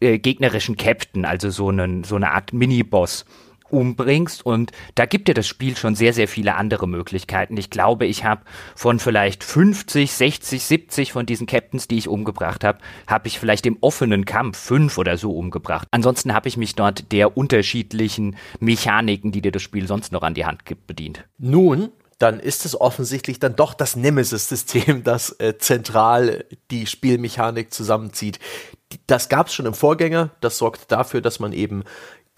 äh, 0.00 0.18
gegnerischen 0.18 0.76
Captain, 0.76 1.26
also 1.26 1.50
so 1.50 1.68
einen, 1.68 2.04
so 2.04 2.16
eine 2.16 2.30
Art 2.32 2.54
Miniboss 2.54 3.26
umbringst. 3.72 4.44
Und 4.44 4.72
da 4.94 5.06
gibt 5.06 5.28
dir 5.28 5.34
das 5.34 5.46
Spiel 5.46 5.76
schon 5.76 5.94
sehr, 5.94 6.12
sehr 6.12 6.28
viele 6.28 6.54
andere 6.54 6.88
Möglichkeiten. 6.88 7.56
Ich 7.56 7.70
glaube, 7.70 8.06
ich 8.06 8.24
habe 8.24 8.42
von 8.74 8.98
vielleicht 8.98 9.44
50, 9.44 10.12
60, 10.12 10.62
70 10.62 11.12
von 11.12 11.26
diesen 11.26 11.46
Captains, 11.46 11.88
die 11.88 11.98
ich 11.98 12.08
umgebracht 12.08 12.64
habe, 12.64 12.78
habe 13.06 13.28
ich 13.28 13.38
vielleicht 13.38 13.66
im 13.66 13.78
offenen 13.80 14.24
Kampf 14.24 14.58
fünf 14.58 14.98
oder 14.98 15.16
so 15.16 15.32
umgebracht. 15.32 15.86
Ansonsten 15.90 16.34
habe 16.34 16.48
ich 16.48 16.56
mich 16.56 16.74
dort 16.74 17.12
der 17.12 17.36
unterschiedlichen 17.36 18.36
Mechaniken, 18.58 19.32
die 19.32 19.40
dir 19.40 19.52
das 19.52 19.62
Spiel 19.62 19.86
sonst 19.86 20.12
noch 20.12 20.22
an 20.22 20.34
die 20.34 20.44
Hand 20.44 20.64
gibt, 20.64 20.86
bedient. 20.86 21.24
Nun, 21.38 21.90
dann 22.20 22.38
ist 22.38 22.66
es 22.66 22.78
offensichtlich 22.78 23.40
dann 23.40 23.56
doch 23.56 23.72
das 23.72 23.96
Nemesis-System, 23.96 25.02
das 25.04 25.34
äh, 25.40 25.56
zentral 25.58 26.44
die 26.70 26.86
Spielmechanik 26.86 27.72
zusammenzieht. 27.72 28.38
Das 29.06 29.28
gab 29.28 29.46
es 29.46 29.54
schon 29.54 29.66
im 29.66 29.74
Vorgänger. 29.74 30.30
Das 30.40 30.58
sorgt 30.58 30.92
dafür, 30.92 31.20
dass 31.22 31.40
man 31.40 31.52
eben 31.52 31.84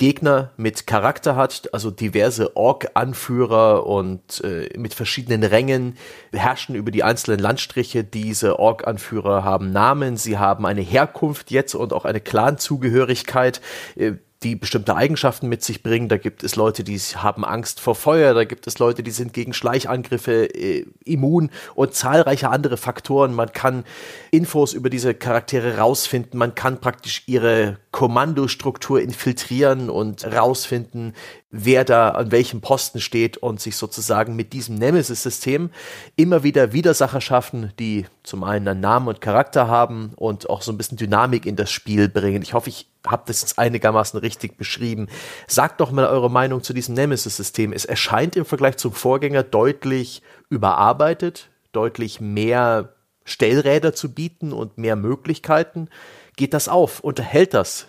Gegner 0.02 0.50
mit 0.56 0.88
Charakter 0.88 1.36
hat, 1.36 1.72
also 1.72 1.92
diverse 1.92 2.56
Ork-Anführer 2.56 3.86
und 3.86 4.42
äh, 4.42 4.68
mit 4.76 4.94
verschiedenen 4.94 5.44
Rängen 5.44 5.96
herrschen 6.32 6.74
über 6.74 6.90
die 6.90 7.04
einzelnen 7.04 7.38
Landstriche. 7.38 8.02
Diese 8.02 8.58
Ork-Anführer 8.58 9.44
haben 9.44 9.70
Namen, 9.70 10.16
sie 10.16 10.38
haben 10.38 10.66
eine 10.66 10.80
Herkunft 10.80 11.52
jetzt 11.52 11.76
und 11.76 11.92
auch 11.92 12.04
eine 12.04 12.20
Clan-Zugehörigkeit. 12.20 13.60
Äh, 13.94 14.14
die 14.42 14.56
bestimmte 14.56 14.96
Eigenschaften 14.96 15.48
mit 15.48 15.62
sich 15.62 15.82
bringen. 15.82 16.08
Da 16.08 16.16
gibt 16.16 16.42
es 16.42 16.56
Leute, 16.56 16.84
die 16.84 16.98
haben 16.98 17.44
Angst 17.44 17.80
vor 17.80 17.94
Feuer, 17.94 18.34
da 18.34 18.44
gibt 18.44 18.66
es 18.66 18.78
Leute, 18.78 19.02
die 19.02 19.10
sind 19.10 19.32
gegen 19.32 19.52
Schleichangriffe 19.52 20.54
äh, 20.54 20.86
immun 21.04 21.50
und 21.74 21.94
zahlreiche 21.94 22.50
andere 22.50 22.76
Faktoren. 22.76 23.34
Man 23.34 23.52
kann 23.52 23.84
Infos 24.30 24.72
über 24.72 24.90
diese 24.90 25.14
Charaktere 25.14 25.78
rausfinden, 25.78 26.38
man 26.38 26.54
kann 26.54 26.80
praktisch 26.80 27.22
ihre 27.26 27.78
Kommandostruktur 27.92 29.00
infiltrieren 29.00 29.90
und 29.90 30.24
rausfinden, 30.24 31.14
wer 31.50 31.84
da 31.84 32.10
an 32.10 32.32
welchem 32.32 32.60
Posten 32.60 33.00
steht 33.00 33.36
und 33.36 33.60
sich 33.60 33.76
sozusagen 33.76 34.34
mit 34.34 34.52
diesem 34.52 34.76
Nemesis-System 34.76 35.70
immer 36.16 36.42
wieder 36.42 36.72
Widersacher 36.72 37.20
schaffen, 37.20 37.72
die 37.78 38.06
zum 38.22 38.42
einen 38.44 38.66
einen 38.66 38.80
Namen 38.80 39.08
und 39.08 39.20
Charakter 39.20 39.68
haben 39.68 40.12
und 40.16 40.48
auch 40.48 40.62
so 40.62 40.72
ein 40.72 40.78
bisschen 40.78 40.96
Dynamik 40.96 41.44
in 41.44 41.56
das 41.56 41.70
Spiel 41.70 42.08
bringen. 42.08 42.42
Ich 42.42 42.54
hoffe, 42.54 42.70
ich 42.70 42.91
habe 43.06 43.24
das 43.26 43.42
jetzt 43.42 43.58
einigermaßen 43.58 44.18
richtig 44.20 44.56
beschrieben. 44.56 45.08
Sagt 45.46 45.80
doch 45.80 45.90
mal 45.90 46.06
eure 46.06 46.30
Meinung 46.30 46.62
zu 46.62 46.72
diesem 46.72 46.94
Nemesis-System. 46.94 47.72
Es 47.72 47.84
erscheint 47.84 48.36
im 48.36 48.44
Vergleich 48.44 48.76
zum 48.76 48.92
Vorgänger 48.92 49.42
deutlich 49.42 50.22
überarbeitet, 50.48 51.50
deutlich 51.72 52.20
mehr 52.20 52.94
Stellräder 53.24 53.94
zu 53.94 54.12
bieten 54.12 54.52
und 54.52 54.78
mehr 54.78 54.96
Möglichkeiten. 54.96 55.88
Geht 56.36 56.54
das 56.54 56.68
auf? 56.68 57.00
Unterhält 57.00 57.54
das 57.54 57.86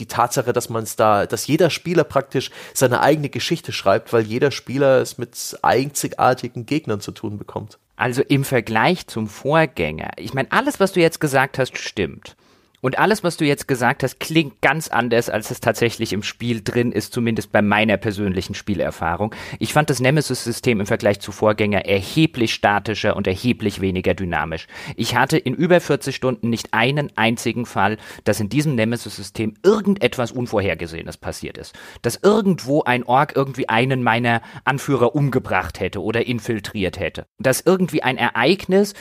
die 0.00 0.06
Tatsache, 0.06 0.52
dass 0.52 0.68
man 0.68 0.82
es 0.82 0.96
da, 0.96 1.26
dass 1.26 1.46
jeder 1.46 1.70
Spieler 1.70 2.04
praktisch 2.04 2.50
seine 2.74 3.00
eigene 3.00 3.28
Geschichte 3.28 3.72
schreibt, 3.72 4.12
weil 4.12 4.22
jeder 4.22 4.50
Spieler 4.50 5.00
es 5.00 5.18
mit 5.18 5.58
einzigartigen 5.62 6.66
Gegnern 6.66 7.00
zu 7.00 7.12
tun 7.12 7.38
bekommt. 7.38 7.78
Also 7.96 8.22
im 8.22 8.44
Vergleich 8.44 9.06
zum 9.06 9.28
Vorgänger, 9.28 10.12
ich 10.16 10.32
meine, 10.32 10.50
alles, 10.52 10.80
was 10.80 10.92
du 10.92 11.00
jetzt 11.00 11.20
gesagt 11.20 11.58
hast, 11.58 11.76
stimmt. 11.76 12.34
Und 12.80 12.98
alles, 12.98 13.22
was 13.22 13.36
du 13.36 13.44
jetzt 13.44 13.68
gesagt 13.68 14.02
hast, 14.02 14.20
klingt 14.20 14.62
ganz 14.62 14.88
anders, 14.88 15.28
als 15.28 15.50
es 15.50 15.60
tatsächlich 15.60 16.12
im 16.12 16.22
Spiel 16.22 16.62
drin 16.62 16.92
ist, 16.92 17.12
zumindest 17.12 17.52
bei 17.52 17.60
meiner 17.60 17.98
persönlichen 17.98 18.54
Spielerfahrung. 18.54 19.34
Ich 19.58 19.72
fand 19.72 19.90
das 19.90 20.00
Nemesis-System 20.00 20.80
im 20.80 20.86
Vergleich 20.86 21.20
zu 21.20 21.30
Vorgänger 21.30 21.84
erheblich 21.84 22.54
statischer 22.54 23.16
und 23.16 23.26
erheblich 23.26 23.80
weniger 23.80 24.14
dynamisch. 24.14 24.66
Ich 24.96 25.14
hatte 25.14 25.36
in 25.36 25.54
über 25.54 25.80
40 25.80 26.16
Stunden 26.16 26.48
nicht 26.48 26.72
einen 26.72 27.12
einzigen 27.16 27.66
Fall, 27.66 27.98
dass 28.24 28.40
in 28.40 28.48
diesem 28.48 28.74
Nemesis-System 28.76 29.54
irgendetwas 29.62 30.32
Unvorhergesehenes 30.32 31.18
passiert 31.18 31.58
ist. 31.58 31.74
Dass 32.00 32.20
irgendwo 32.22 32.82
ein 32.82 33.04
Ork 33.04 33.34
irgendwie 33.36 33.68
einen 33.68 34.02
meiner 34.02 34.40
Anführer 34.64 35.14
umgebracht 35.14 35.80
hätte 35.80 36.02
oder 36.02 36.26
infiltriert 36.26 36.98
hätte. 36.98 37.26
Dass 37.38 37.60
irgendwie 37.60 38.02
ein 38.02 38.16
Ereignis 38.16 38.94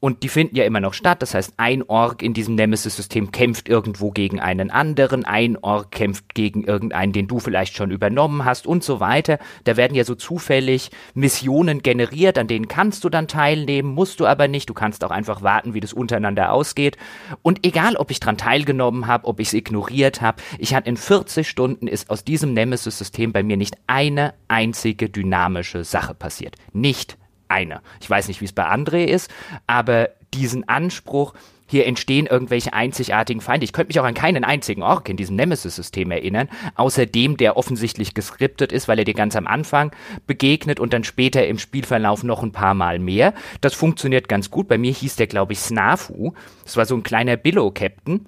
und 0.00 0.22
die 0.22 0.28
finden 0.28 0.56
ja 0.56 0.64
immer 0.64 0.80
noch 0.80 0.94
statt. 0.94 1.20
Das 1.20 1.34
heißt, 1.34 1.54
ein 1.58 1.82
Ork 1.82 2.22
in 2.22 2.32
diesem 2.32 2.54
Nemesis-System 2.54 3.30
kämpft 3.32 3.68
irgendwo 3.68 4.10
gegen 4.10 4.40
einen 4.40 4.70
anderen, 4.70 5.26
ein 5.26 5.58
Ork 5.58 5.90
kämpft 5.90 6.34
gegen 6.34 6.64
irgendeinen, 6.64 7.12
den 7.12 7.28
du 7.28 7.38
vielleicht 7.38 7.76
schon 7.76 7.90
übernommen 7.90 8.46
hast 8.46 8.66
und 8.66 8.82
so 8.82 8.98
weiter. 8.98 9.38
Da 9.64 9.76
werden 9.76 9.94
ja 9.94 10.04
so 10.04 10.14
zufällig 10.14 10.90
Missionen 11.12 11.82
generiert, 11.82 12.38
an 12.38 12.48
denen 12.48 12.66
kannst 12.66 13.04
du 13.04 13.10
dann 13.10 13.28
teilnehmen, 13.28 13.92
musst 13.92 14.20
du 14.20 14.26
aber 14.26 14.48
nicht. 14.48 14.70
Du 14.70 14.74
kannst 14.74 15.04
auch 15.04 15.10
einfach 15.10 15.42
warten, 15.42 15.74
wie 15.74 15.80
das 15.80 15.92
untereinander 15.92 16.52
ausgeht. 16.52 16.96
Und 17.42 17.66
egal, 17.66 17.96
ob 17.96 18.10
ich 18.10 18.20
dran 18.20 18.38
teilgenommen 18.38 19.06
habe, 19.06 19.26
ob 19.26 19.38
ich 19.38 19.48
es 19.48 19.54
ignoriert 19.54 20.22
habe, 20.22 20.42
ich 20.58 20.74
hatte 20.74 20.88
in 20.88 20.96
40 20.96 21.46
Stunden 21.46 21.86
ist 21.86 22.08
aus 22.08 22.24
diesem 22.24 22.54
Nemesis-System 22.54 23.32
bei 23.32 23.42
mir 23.42 23.58
nicht 23.58 23.76
eine 23.86 24.32
einzige 24.48 25.10
dynamische 25.10 25.84
Sache 25.84 26.14
passiert. 26.14 26.56
Nicht 26.72 27.19
eine. 27.50 27.80
Ich 28.00 28.08
weiß 28.08 28.28
nicht, 28.28 28.40
wie 28.40 28.46
es 28.46 28.52
bei 28.52 28.66
André 28.66 29.04
ist, 29.04 29.30
aber 29.66 30.10
diesen 30.32 30.68
Anspruch, 30.68 31.34
hier 31.70 31.86
entstehen 31.86 32.26
irgendwelche 32.26 32.72
einzigartigen 32.72 33.40
Feinde. 33.40 33.64
Ich 33.64 33.72
könnte 33.72 33.90
mich 33.90 34.00
auch 34.00 34.04
an 34.04 34.14
keinen 34.14 34.42
einzigen 34.42 34.82
Ork 34.82 35.08
in 35.08 35.16
diesem 35.16 35.36
Nemesis-System 35.36 36.10
erinnern, 36.10 36.48
außer 36.74 37.06
dem, 37.06 37.36
der 37.36 37.56
offensichtlich 37.56 38.12
geskriptet 38.12 38.72
ist, 38.72 38.88
weil 38.88 38.98
er 38.98 39.04
dir 39.04 39.14
ganz 39.14 39.36
am 39.36 39.46
Anfang 39.46 39.92
begegnet 40.26 40.80
und 40.80 40.92
dann 40.92 41.04
später 41.04 41.46
im 41.46 41.60
Spielverlauf 41.60 42.24
noch 42.24 42.42
ein 42.42 42.50
paar 42.50 42.74
Mal 42.74 42.98
mehr. 42.98 43.34
Das 43.60 43.74
funktioniert 43.74 44.28
ganz 44.28 44.50
gut. 44.50 44.66
Bei 44.66 44.78
mir 44.78 44.92
hieß 44.92 45.14
der, 45.14 45.28
glaube 45.28 45.52
ich, 45.52 45.60
Snafu. 45.60 46.32
Das 46.64 46.76
war 46.76 46.86
so 46.86 46.96
ein 46.96 47.04
kleiner 47.04 47.36
Billow-Captain. 47.36 48.26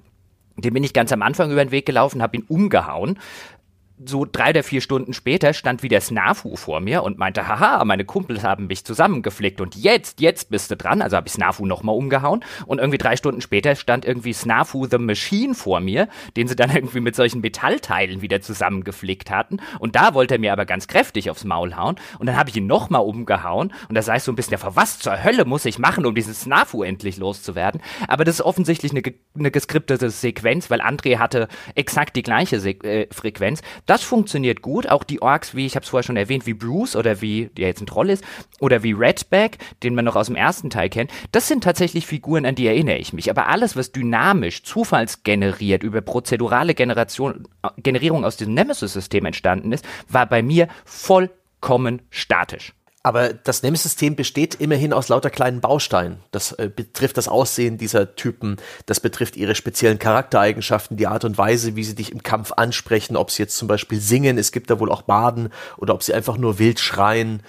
Dem 0.56 0.74
bin 0.74 0.84
ich 0.84 0.92
ganz 0.92 1.10
am 1.12 1.22
Anfang 1.22 1.50
über 1.50 1.64
den 1.64 1.72
Weg 1.72 1.86
gelaufen, 1.86 2.22
habe 2.22 2.36
ihn 2.36 2.44
umgehauen 2.46 3.18
so 4.06 4.26
drei 4.30 4.50
oder 4.50 4.62
vier 4.62 4.80
Stunden 4.80 5.12
später 5.12 5.52
stand 5.52 5.82
wieder 5.82 6.00
Snafu 6.00 6.56
vor 6.56 6.80
mir 6.80 7.02
und 7.02 7.18
meinte, 7.18 7.48
haha, 7.48 7.84
meine 7.84 8.04
Kumpels 8.04 8.44
haben 8.44 8.66
mich 8.66 8.84
zusammengeflickt 8.84 9.60
und 9.60 9.74
jetzt, 9.74 10.20
jetzt 10.20 10.50
bist 10.50 10.70
du 10.70 10.76
dran. 10.76 11.02
Also 11.02 11.16
habe 11.16 11.26
ich 11.26 11.32
Snafu 11.32 11.66
nochmal 11.66 11.96
umgehauen 11.96 12.44
und 12.66 12.78
irgendwie 12.78 12.98
drei 12.98 13.16
Stunden 13.16 13.40
später 13.40 13.74
stand 13.74 14.04
irgendwie 14.04 14.32
Snafu 14.32 14.86
the 14.90 14.98
Machine 14.98 15.54
vor 15.54 15.80
mir, 15.80 16.08
den 16.36 16.48
sie 16.48 16.56
dann 16.56 16.70
irgendwie 16.74 17.00
mit 17.00 17.16
solchen 17.16 17.40
Metallteilen 17.40 18.22
wieder 18.22 18.40
zusammengeflickt 18.40 19.30
hatten. 19.30 19.58
Und 19.78 19.96
da 19.96 20.14
wollte 20.14 20.34
er 20.34 20.40
mir 20.40 20.52
aber 20.52 20.64
ganz 20.64 20.86
kräftig 20.88 21.30
aufs 21.30 21.44
Maul 21.44 21.76
hauen 21.76 21.96
und 22.18 22.26
dann 22.26 22.36
habe 22.36 22.50
ich 22.50 22.56
ihn 22.56 22.66
nochmal 22.66 23.02
umgehauen 23.02 23.72
und 23.88 23.94
da 23.94 24.02
sah 24.02 24.16
ich 24.16 24.22
so 24.22 24.32
ein 24.32 24.36
bisschen, 24.36 24.58
ja, 24.58 24.76
was 24.76 24.98
zur 24.98 25.22
Hölle 25.22 25.44
muss 25.44 25.64
ich 25.64 25.78
machen, 25.78 26.06
um 26.06 26.14
diesen 26.14 26.34
Snafu 26.34 26.82
endlich 26.82 27.16
loszuwerden? 27.16 27.80
Aber 28.08 28.24
das 28.24 28.36
ist 28.36 28.42
offensichtlich 28.42 28.92
eine, 28.92 29.02
eine 29.38 29.50
geskriptete 29.50 30.10
Sequenz, 30.10 30.70
weil 30.70 30.80
André 30.80 31.18
hatte 31.18 31.48
exakt 31.74 32.16
die 32.16 32.22
gleiche 32.22 32.60
Se 32.60 32.70
äh, 32.70 33.06
Frequenz. 33.12 33.62
Das 33.86 33.91
funktioniert 34.00 34.62
gut. 34.62 34.88
Auch 34.88 35.04
die 35.04 35.20
Orks, 35.20 35.54
wie 35.54 35.66
ich 35.66 35.74
habe 35.76 35.84
es 35.84 35.90
vorher 35.90 36.04
schon 36.04 36.16
erwähnt, 36.16 36.46
wie 36.46 36.54
Bruce 36.54 36.96
oder 36.96 37.20
wie, 37.20 37.50
der 37.56 37.66
jetzt 37.66 37.82
ein 37.82 37.86
Troll 37.86 38.08
ist, 38.08 38.24
oder 38.60 38.82
wie 38.82 38.92
Redback, 38.92 39.58
den 39.82 39.94
man 39.94 40.06
noch 40.06 40.16
aus 40.16 40.28
dem 40.28 40.36
ersten 40.36 40.70
Teil 40.70 40.88
kennt, 40.88 41.10
das 41.32 41.48
sind 41.48 41.62
tatsächlich 41.62 42.06
Figuren, 42.06 42.46
an 42.46 42.54
die 42.54 42.66
erinnere 42.66 42.96
ich 42.96 43.12
mich. 43.12 43.28
Aber 43.28 43.48
alles, 43.48 43.76
was 43.76 43.92
dynamisch, 43.92 44.62
zufallsgeneriert, 44.62 45.82
über 45.82 46.00
prozedurale 46.00 46.74
Generation, 46.74 47.48
Generierung 47.76 48.24
aus 48.24 48.38
diesem 48.38 48.54
Nemesis-System 48.54 49.26
entstanden 49.26 49.72
ist, 49.72 49.84
war 50.08 50.26
bei 50.26 50.42
mir 50.42 50.68
vollkommen 50.86 52.00
statisch. 52.08 52.72
Aber 53.04 53.32
das 53.32 53.64
NEM-System 53.64 54.14
besteht 54.14 54.54
immerhin 54.54 54.92
aus 54.92 55.08
lauter 55.08 55.30
kleinen 55.30 55.60
Bausteinen. 55.60 56.18
Das 56.30 56.52
äh, 56.52 56.70
betrifft 56.74 57.16
das 57.16 57.26
Aussehen 57.26 57.76
dieser 57.76 58.14
Typen, 58.14 58.58
das 58.86 59.00
betrifft 59.00 59.36
ihre 59.36 59.56
speziellen 59.56 59.98
Charaktereigenschaften, 59.98 60.96
die 60.96 61.08
Art 61.08 61.24
und 61.24 61.36
Weise, 61.36 61.74
wie 61.74 61.82
sie 61.82 61.96
dich 61.96 62.12
im 62.12 62.22
Kampf 62.22 62.52
ansprechen, 62.52 63.16
ob 63.16 63.32
sie 63.32 63.42
jetzt 63.42 63.56
zum 63.56 63.66
Beispiel 63.66 64.00
singen, 64.00 64.38
es 64.38 64.52
gibt 64.52 64.70
da 64.70 64.78
wohl 64.78 64.90
auch 64.90 65.02
Baden, 65.02 65.52
oder 65.78 65.94
ob 65.94 66.04
sie 66.04 66.14
einfach 66.14 66.36
nur 66.36 66.60
wild 66.60 66.78
schreien. 66.78 67.42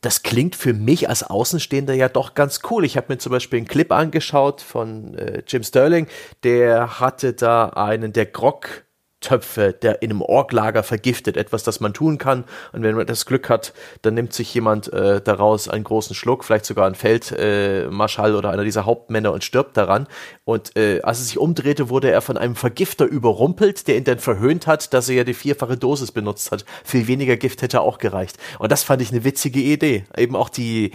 Das 0.00 0.24
klingt 0.24 0.56
für 0.56 0.72
mich 0.72 1.08
als 1.08 1.22
Außenstehender 1.22 1.94
ja 1.94 2.08
doch 2.08 2.34
ganz 2.34 2.60
cool. 2.68 2.84
Ich 2.84 2.96
habe 2.96 3.12
mir 3.12 3.18
zum 3.18 3.30
Beispiel 3.30 3.58
einen 3.58 3.68
Clip 3.68 3.92
angeschaut 3.92 4.60
von 4.60 5.14
äh, 5.14 5.44
Jim 5.46 5.62
Sterling, 5.62 6.08
der 6.42 6.98
hatte 6.98 7.34
da 7.34 7.68
einen 7.68 8.12
der 8.12 8.26
Grog 8.26 8.84
Töpfe 9.20 9.72
der 9.72 10.02
in 10.02 10.10
einem 10.10 10.22
Orglager 10.22 10.82
vergiftet, 10.82 11.36
etwas, 11.36 11.64
das 11.64 11.80
man 11.80 11.92
tun 11.92 12.18
kann. 12.18 12.44
Und 12.72 12.82
wenn 12.82 12.94
man 12.94 13.06
das 13.06 13.26
Glück 13.26 13.48
hat, 13.48 13.72
dann 14.02 14.14
nimmt 14.14 14.32
sich 14.32 14.52
jemand 14.54 14.92
äh, 14.92 15.20
daraus 15.20 15.68
einen 15.68 15.84
großen 15.84 16.14
Schluck, 16.14 16.44
vielleicht 16.44 16.66
sogar 16.66 16.86
ein 16.86 16.94
Feldmarschall 16.94 18.32
äh, 18.32 18.34
oder 18.34 18.50
einer 18.50 18.64
dieser 18.64 18.86
Hauptmänner 18.86 19.32
und 19.32 19.42
stirbt 19.42 19.76
daran. 19.76 20.06
Und 20.44 20.76
äh, 20.76 21.00
als 21.02 21.18
er 21.18 21.24
sich 21.24 21.38
umdrehte, 21.38 21.88
wurde 21.88 22.10
er 22.10 22.20
von 22.20 22.36
einem 22.36 22.54
Vergifter 22.54 23.06
überrumpelt, 23.06 23.88
der 23.88 23.96
ihn 23.96 24.04
dann 24.04 24.20
verhöhnt 24.20 24.66
hat, 24.66 24.94
dass 24.94 25.08
er 25.08 25.16
ja 25.16 25.24
die 25.24 25.34
vierfache 25.34 25.76
Dosis 25.76 26.12
benutzt 26.12 26.52
hat. 26.52 26.64
Viel 26.84 27.08
weniger 27.08 27.36
Gift 27.36 27.62
hätte 27.62 27.80
auch 27.80 27.98
gereicht. 27.98 28.38
Und 28.58 28.70
das 28.70 28.84
fand 28.84 29.02
ich 29.02 29.10
eine 29.10 29.24
witzige 29.24 29.60
Idee. 29.60 30.04
Eben 30.16 30.36
auch 30.36 30.48
die 30.48 30.92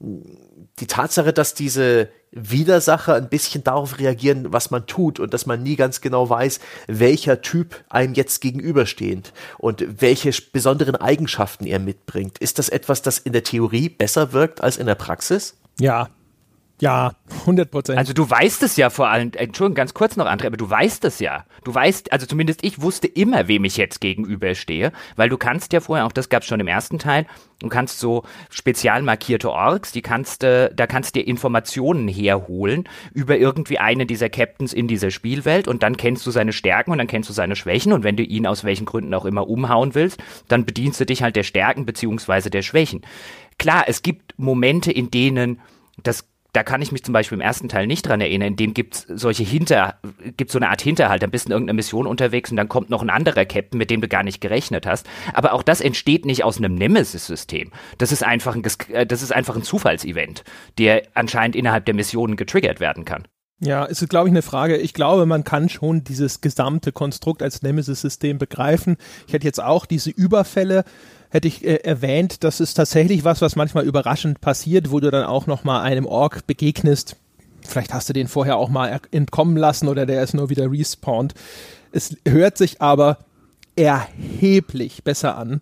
die 0.00 0.86
Tatsache, 0.86 1.32
dass 1.32 1.54
diese 1.54 2.08
Widersacher 2.32 3.14
ein 3.14 3.28
bisschen 3.28 3.64
darauf 3.64 3.98
reagieren, 3.98 4.52
was 4.52 4.70
man 4.70 4.86
tut 4.86 5.18
und 5.18 5.34
dass 5.34 5.46
man 5.46 5.62
nie 5.62 5.76
ganz 5.76 6.00
genau 6.00 6.30
weiß, 6.30 6.60
welcher 6.86 7.42
Typ 7.42 7.84
einem 7.88 8.14
jetzt 8.14 8.40
gegenübersteht 8.40 9.32
und 9.58 9.84
welche 10.00 10.30
besonderen 10.52 10.96
Eigenschaften 10.96 11.66
er 11.66 11.80
mitbringt. 11.80 12.38
Ist 12.38 12.58
das 12.58 12.68
etwas, 12.68 13.02
das 13.02 13.18
in 13.18 13.32
der 13.32 13.42
Theorie 13.42 13.88
besser 13.88 14.32
wirkt 14.32 14.62
als 14.62 14.76
in 14.76 14.86
der 14.86 14.94
Praxis? 14.94 15.56
Ja, 15.80 16.08
ja, 16.80 17.12
100 17.40 17.70
Prozent. 17.70 17.98
Also 17.98 18.14
du 18.14 18.28
weißt 18.28 18.62
es 18.62 18.76
ja 18.76 18.88
vor 18.88 19.08
allem, 19.08 19.32
Entschuldigung, 19.34 19.74
ganz 19.74 19.92
kurz 19.92 20.16
noch, 20.16 20.26
André, 20.26 20.46
aber 20.46 20.56
du 20.56 20.68
weißt 20.68 21.04
es 21.04 21.18
ja. 21.18 21.44
Du 21.62 21.74
weißt, 21.74 22.12
also 22.12 22.26
zumindest 22.26 22.64
ich 22.64 22.80
wusste 22.80 23.06
immer, 23.06 23.48
wem 23.48 23.64
ich 23.64 23.76
jetzt 23.76 24.00
gegenüberstehe, 24.00 24.92
weil 25.16 25.28
du 25.28 25.36
kannst 25.36 25.74
ja 25.74 25.80
vorher, 25.80 26.06
auch 26.06 26.12
das 26.12 26.30
gab 26.30 26.42
es 26.42 26.48
schon 26.48 26.58
im 26.58 26.68
ersten 26.68 26.98
Teil, 26.98 27.26
du 27.60 27.68
kannst 27.68 28.00
so 28.00 28.24
spezial 28.48 29.02
markierte 29.02 29.50
Orks, 29.50 29.92
die 29.92 30.00
kannst, 30.00 30.42
äh, 30.42 30.74
da 30.74 30.86
kannst 30.86 31.14
dir 31.14 31.26
Informationen 31.26 32.08
herholen 32.08 32.88
über 33.12 33.36
irgendwie 33.36 33.78
einen 33.78 34.06
dieser 34.06 34.30
Captains 34.30 34.72
in 34.72 34.88
dieser 34.88 35.10
Spielwelt 35.10 35.68
und 35.68 35.82
dann 35.82 35.98
kennst 35.98 36.26
du 36.26 36.30
seine 36.30 36.54
Stärken 36.54 36.92
und 36.92 36.98
dann 36.98 37.06
kennst 37.06 37.28
du 37.28 37.34
seine 37.34 37.56
Schwächen 37.56 37.92
und 37.92 38.04
wenn 38.04 38.16
du 38.16 38.22
ihn 38.22 38.46
aus 38.46 38.64
welchen 38.64 38.86
Gründen 38.86 39.12
auch 39.12 39.26
immer 39.26 39.48
umhauen 39.48 39.94
willst, 39.94 40.18
dann 40.48 40.64
bedienst 40.64 40.98
du 40.98 41.04
dich 41.04 41.22
halt 41.22 41.36
der 41.36 41.42
Stärken 41.42 41.84
beziehungsweise 41.84 42.48
der 42.48 42.62
Schwächen. 42.62 43.02
Klar, 43.58 43.84
es 43.86 44.02
gibt 44.02 44.38
Momente, 44.38 44.90
in 44.90 45.10
denen 45.10 45.60
das 46.02 46.29
da 46.52 46.62
kann 46.62 46.82
ich 46.82 46.92
mich 46.92 47.04
zum 47.04 47.12
Beispiel 47.12 47.36
im 47.36 47.42
ersten 47.42 47.68
Teil 47.68 47.86
nicht 47.86 48.06
dran 48.06 48.20
erinnern, 48.20 48.48
in 48.48 48.56
dem 48.56 48.74
gibt's 48.74 49.06
solche 49.08 49.44
Hinter, 49.44 50.00
gibt's 50.36 50.52
so 50.52 50.58
eine 50.58 50.68
Art 50.68 50.82
Hinterhalt, 50.82 51.22
dann 51.22 51.30
bist 51.30 51.46
du 51.46 51.48
in 51.48 51.52
irgendeiner 51.52 51.76
Mission 51.76 52.06
unterwegs 52.06 52.50
und 52.50 52.56
dann 52.56 52.68
kommt 52.68 52.90
noch 52.90 53.02
ein 53.02 53.10
anderer 53.10 53.44
Captain, 53.44 53.78
mit 53.78 53.90
dem 53.90 54.00
du 54.00 54.08
gar 54.08 54.22
nicht 54.22 54.40
gerechnet 54.40 54.86
hast. 54.86 55.08
Aber 55.32 55.52
auch 55.52 55.62
das 55.62 55.80
entsteht 55.80 56.26
nicht 56.26 56.44
aus 56.44 56.58
einem 56.58 56.74
Nemesis-System. 56.74 57.70
Das 57.98 58.12
ist 58.12 58.24
einfach 58.24 58.54
ein, 58.54 58.64
äh, 58.88 59.06
das 59.06 59.22
ist 59.22 59.32
einfach 59.32 59.56
ein 59.56 59.62
Zufallsevent, 59.62 60.44
der 60.78 61.02
anscheinend 61.14 61.56
innerhalb 61.56 61.84
der 61.84 61.94
Missionen 61.94 62.36
getriggert 62.36 62.80
werden 62.80 63.04
kann. 63.04 63.26
Ja, 63.62 63.84
ist, 63.84 64.08
glaube 64.08 64.28
ich, 64.28 64.32
eine 64.32 64.42
Frage. 64.42 64.78
Ich 64.78 64.94
glaube, 64.94 65.26
man 65.26 65.44
kann 65.44 65.68
schon 65.68 66.02
dieses 66.02 66.40
gesamte 66.40 66.92
Konstrukt 66.92 67.42
als 67.42 67.62
Nemesis-System 67.62 68.38
begreifen. 68.38 68.96
Ich 69.26 69.34
hätte 69.34 69.46
jetzt 69.46 69.62
auch 69.62 69.84
diese 69.86 70.10
Überfälle 70.10 70.84
hätte 71.30 71.48
ich 71.48 71.64
äh, 71.64 71.76
erwähnt, 71.76 72.44
das 72.44 72.60
ist 72.60 72.74
tatsächlich 72.74 73.24
was, 73.24 73.40
was 73.40 73.56
manchmal 73.56 73.86
überraschend 73.86 74.40
passiert, 74.40 74.90
wo 74.90 75.00
du 75.00 75.10
dann 75.10 75.24
auch 75.24 75.46
noch 75.46 75.64
mal 75.64 75.80
einem 75.80 76.06
Ork 76.06 76.46
begegnest. 76.46 77.16
Vielleicht 77.62 77.94
hast 77.94 78.08
du 78.08 78.12
den 78.12 78.28
vorher 78.28 78.56
auch 78.56 78.68
mal 78.68 79.00
entkommen 79.10 79.56
lassen 79.56 79.88
oder 79.88 80.06
der 80.06 80.22
ist 80.22 80.34
nur 80.34 80.50
wieder 80.50 80.70
respawned. 80.70 81.34
Es 81.92 82.16
hört 82.26 82.58
sich 82.58 82.82
aber 82.82 83.18
erheblich 83.76 85.04
besser 85.04 85.36
an, 85.36 85.60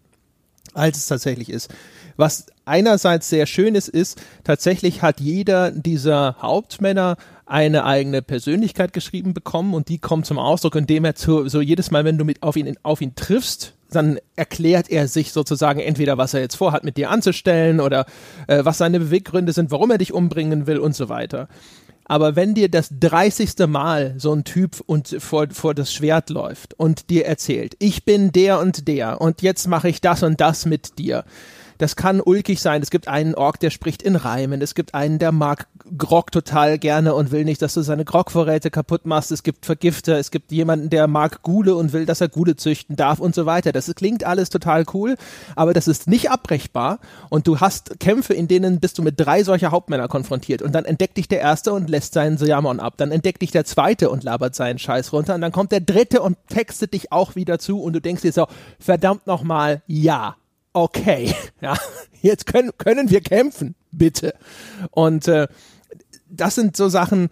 als 0.75 0.97
es 0.97 1.07
tatsächlich 1.07 1.51
ist. 1.51 1.71
Was 2.17 2.47
einerseits 2.65 3.29
sehr 3.29 3.47
schön 3.47 3.75
ist, 3.75 3.89
ist, 3.89 4.21
tatsächlich 4.45 5.03
hat 5.03 5.21
jeder 5.21 5.71
dieser 5.71 6.37
Hauptmänner 6.41 7.17
eine 7.49 7.85
eigene 7.85 8.23
Persönlichkeit 8.23 8.93
geschrieben 8.93 9.35
bekommen 9.35 9.75
und 9.75 9.89
die 9.89 9.99
kommt 9.99 10.27
zum 10.27 10.39
Ausdruck, 10.39 10.77
indem 10.77 11.05
er 11.05 11.15
zu, 11.15 11.49
so 11.49 11.61
jedes 11.61 11.91
Mal, 11.91 12.05
wenn 12.05 12.19
du 12.19 12.25
mit 12.25 12.43
auf 12.43 12.57
ihn, 12.57 12.77
auf 12.83 13.01
ihn 13.01 13.15
triffst, 13.15 13.75
dann 13.91 14.19
erklärt 14.37 14.91
er 14.91 15.09
sich 15.09 15.33
sozusagen 15.33 15.81
entweder, 15.81 16.19
was 16.19 16.35
er 16.35 16.41
jetzt 16.41 16.57
vorhat, 16.57 16.85
mit 16.85 16.99
dir 16.99 17.11
anzustellen 17.11 17.81
oder 17.81 18.05
äh, 18.47 18.65
was 18.65 18.79
seine 18.79 19.01
Beweggründe 19.01 19.53
sind, 19.53 19.71
warum 19.71 19.91
er 19.91 19.99
dich 19.99 20.13
umbringen 20.13 20.67
will 20.67 20.79
und 20.79 20.95
so 20.95 21.09
weiter. 21.09 21.49
Aber 22.05 22.37
wenn 22.37 22.55
dir 22.55 22.71
das 22.71 22.89
30. 23.01 23.67
Mal 23.67 24.15
so 24.17 24.33
ein 24.33 24.45
Typ 24.45 24.83
und 24.87 25.17
vor, 25.19 25.47
vor 25.51 25.75
das 25.75 25.93
Schwert 25.93 26.31
läuft 26.31 26.75
und 26.75 27.11
dir 27.11 27.27
erzählt, 27.27 27.77
ich 27.79 28.05
bin 28.05 28.33
der 28.33 28.61
und 28.61 28.89
der 28.89 29.21
und 29.21 29.43
jetzt 29.43 29.69
mache 29.69 29.89
ich 29.89 30.01
das 30.01 30.23
und 30.23 30.41
das 30.41 30.65
mit 30.65 30.99
dir, 30.99 31.25
das 31.79 31.97
kann 31.97 32.21
ulkig 32.21 32.61
sein. 32.61 32.83
Es 32.83 32.91
gibt 32.91 33.09
einen 33.09 33.35
Ork, 33.35 33.61
der 33.61 33.71
spricht 33.71 34.03
in 34.03 34.17
Reimen. 34.17 34.61
Es 34.61 34.75
gibt 34.75 34.95
einen, 34.95 35.19
der 35.19 35.33
mag 35.33 35.69
Grog 35.97 36.33
total 36.33 36.79
gerne 36.79 37.15
und 37.15 37.31
will 37.31 37.45
nicht, 37.45 37.63
dass 37.63 37.75
du 37.75 37.83
seine 37.83 38.05
Grog-Vorräte 38.05 38.71
kaputt 38.71 39.07
machst. 39.07 39.31
Es 39.31 39.43
gibt 39.43 39.65
Vergifter. 39.65 40.19
Es 40.19 40.31
gibt 40.31 40.53
jemanden, 40.53 40.91
der 40.91 41.07
mag 41.07 41.43
Gule 41.43 41.77
und 41.77 41.93
will, 41.93 42.05
dass 42.05 42.21
er 42.21 42.29
Gule 42.29 42.57
züchten 42.57 42.97
darf 42.97 43.21
und 43.21 43.35
so 43.35 43.47
weiter. 43.47 43.73
Das 43.73 43.93
klingt 43.95 44.25
alles 44.25 44.51
total 44.51 44.85
cool, 44.93 45.17
aber 45.57 45.73
das 45.73 45.89
ist 45.89 46.09
nicht 46.09 46.31
abbrechbar. 46.31 46.99
Und 47.31 47.47
du 47.47 47.61
hast 47.61 48.01
Kämpfe, 48.01 48.35
in 48.35 48.49
denen 48.49 48.81
bist 48.81 48.99
du 48.99 49.03
mit 49.03 49.19
drei 49.19 49.45
solcher 49.45 49.71
Hauptmänner 49.71 50.09
konfrontiert. 50.09 50.63
Und 50.63 50.73
dann 50.73 50.85
entdeckt 50.85 51.17
dich 51.17 51.29
der 51.29 51.41
Erste 51.41 51.73
und 51.73 51.89
lässt 51.89 52.13
seinen 52.13 52.39
Sayamon 52.39 52.81
ab. 52.81 52.95
Dann 52.97 53.13
entdeckt 53.13 53.43
dich 53.43 53.53
der 53.53 53.65
Zweite 53.65 54.11
und 54.11 54.25
labert 54.25 54.55
seinen 54.55 54.79
Scheiß 54.79 55.13
runter. 55.13 55.37
Und 55.37 55.41
dann 55.41 55.53
kommt 55.53 55.73
der 55.73 55.81
Dritte 55.81 56.23
und 56.23 56.37
textet 56.49 56.93
dich 56.93 57.13
auch 57.13 57.37
wieder 57.37 57.59
zu. 57.59 57.81
Und 57.81 57.93
du 57.93 58.01
denkst 58.01 58.23
dir 58.23 58.33
so, 58.33 58.47
verdammt 58.79 59.27
nochmal, 59.27 59.83
ja, 59.87 60.37
okay, 60.73 61.35
ja, 61.61 61.77
jetzt 62.23 62.47
können, 62.47 62.71
können 62.79 63.11
wir 63.11 63.21
kämpfen, 63.21 63.75
bitte. 63.91 64.35
Und 64.91 65.29
äh, 65.29 65.49
das 66.29 66.55
sind 66.55 66.77
so 66.77 66.89
Sachen, 66.89 67.31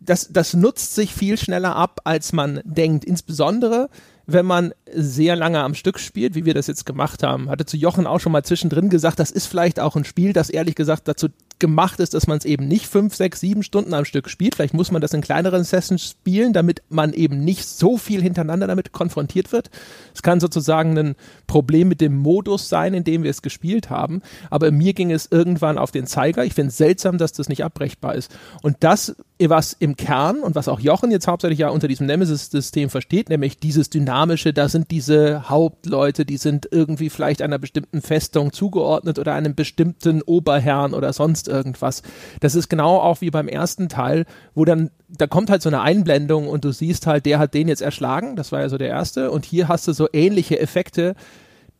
das, 0.00 0.28
das 0.30 0.54
nutzt 0.54 0.94
sich 0.94 1.14
viel 1.14 1.36
schneller 1.36 1.74
ab, 1.74 2.00
als 2.04 2.32
man 2.32 2.60
denkt. 2.64 3.04
Insbesondere, 3.04 3.88
wenn 4.26 4.46
man 4.46 4.72
sehr 4.92 5.36
lange 5.36 5.60
am 5.60 5.74
Stück 5.74 5.98
spielt, 5.98 6.34
wie 6.34 6.44
wir 6.44 6.54
das 6.54 6.66
jetzt 6.66 6.86
gemacht 6.86 7.22
haben. 7.22 7.48
Hatte 7.48 7.66
zu 7.66 7.76
Jochen 7.76 8.06
auch 8.06 8.20
schon 8.20 8.32
mal 8.32 8.44
zwischendrin 8.44 8.90
gesagt, 8.90 9.18
das 9.18 9.30
ist 9.30 9.46
vielleicht 9.46 9.80
auch 9.80 9.96
ein 9.96 10.04
Spiel, 10.04 10.32
das 10.32 10.50
ehrlich 10.50 10.74
gesagt 10.74 11.08
dazu 11.08 11.28
gemacht 11.58 12.00
ist, 12.00 12.14
dass 12.14 12.26
man 12.26 12.38
es 12.38 12.44
eben 12.44 12.68
nicht 12.68 12.86
fünf, 12.86 13.14
sechs, 13.14 13.40
sieben 13.40 13.62
Stunden 13.62 13.94
am 13.94 14.04
Stück 14.04 14.28
spielt. 14.28 14.54
Vielleicht 14.54 14.74
muss 14.74 14.90
man 14.90 15.00
das 15.00 15.14
in 15.14 15.20
kleineren 15.20 15.64
Sessions 15.64 16.10
spielen, 16.10 16.52
damit 16.52 16.82
man 16.88 17.12
eben 17.12 17.44
nicht 17.44 17.66
so 17.66 17.96
viel 17.96 18.20
hintereinander 18.22 18.66
damit 18.66 18.92
konfrontiert 18.92 19.52
wird. 19.52 19.70
Es 20.14 20.22
kann 20.22 20.40
sozusagen 20.40 20.98
ein 20.98 21.14
Problem 21.46 21.88
mit 21.88 22.00
dem 22.00 22.16
Modus 22.16 22.68
sein, 22.68 22.94
in 22.94 23.04
dem 23.04 23.22
wir 23.22 23.30
es 23.30 23.42
gespielt 23.42 23.90
haben. 23.90 24.22
Aber 24.50 24.70
mir 24.70 24.92
ging 24.92 25.10
es 25.10 25.28
irgendwann 25.30 25.78
auf 25.78 25.90
den 25.90 26.06
Zeiger. 26.06 26.44
Ich 26.44 26.54
finde 26.54 26.68
es 26.68 26.76
seltsam, 26.76 27.18
dass 27.18 27.32
das 27.32 27.48
nicht 27.48 27.64
abbrechbar 27.64 28.14
ist. 28.14 28.30
Und 28.62 28.76
das, 28.80 29.16
was 29.38 29.74
im 29.74 29.96
Kern 29.96 30.40
und 30.40 30.54
was 30.54 30.68
auch 30.68 30.80
Jochen 30.80 31.10
jetzt 31.10 31.26
hauptsächlich 31.26 31.58
ja 31.58 31.68
unter 31.68 31.88
diesem 31.88 32.06
Nemesis-System 32.06 32.90
versteht, 32.90 33.28
nämlich 33.28 33.58
dieses 33.58 33.90
Dynamische, 33.90 34.52
da 34.52 34.68
sind 34.68 34.90
diese 34.90 35.48
Hauptleute, 35.48 36.24
die 36.24 36.36
sind 36.36 36.68
irgendwie 36.70 37.10
vielleicht 37.10 37.42
einer 37.42 37.58
bestimmten 37.58 38.00
Festung 38.00 38.52
zugeordnet 38.52 39.18
oder 39.18 39.34
einem 39.34 39.54
bestimmten 39.54 40.22
Oberherrn 40.22 40.94
oder 40.94 41.12
sonst 41.12 41.45
sonst 41.46 41.48
irgendwas. 41.48 42.02
Das 42.40 42.54
ist 42.54 42.68
genau 42.68 42.98
auch 42.98 43.20
wie 43.20 43.30
beim 43.30 43.48
ersten 43.48 43.88
Teil, 43.88 44.26
wo 44.54 44.64
dann, 44.64 44.90
da 45.08 45.26
kommt 45.26 45.50
halt 45.50 45.62
so 45.62 45.68
eine 45.68 45.80
Einblendung 45.80 46.48
und 46.48 46.64
du 46.64 46.72
siehst 46.72 47.06
halt, 47.06 47.26
der 47.26 47.38
hat 47.38 47.54
den 47.54 47.68
jetzt 47.68 47.82
erschlagen, 47.82 48.36
das 48.36 48.52
war 48.52 48.60
ja 48.60 48.68
so 48.68 48.78
der 48.78 48.88
erste, 48.88 49.30
und 49.30 49.44
hier 49.44 49.68
hast 49.68 49.88
du 49.88 49.92
so 49.92 50.08
ähnliche 50.12 50.58
Effekte. 50.60 51.14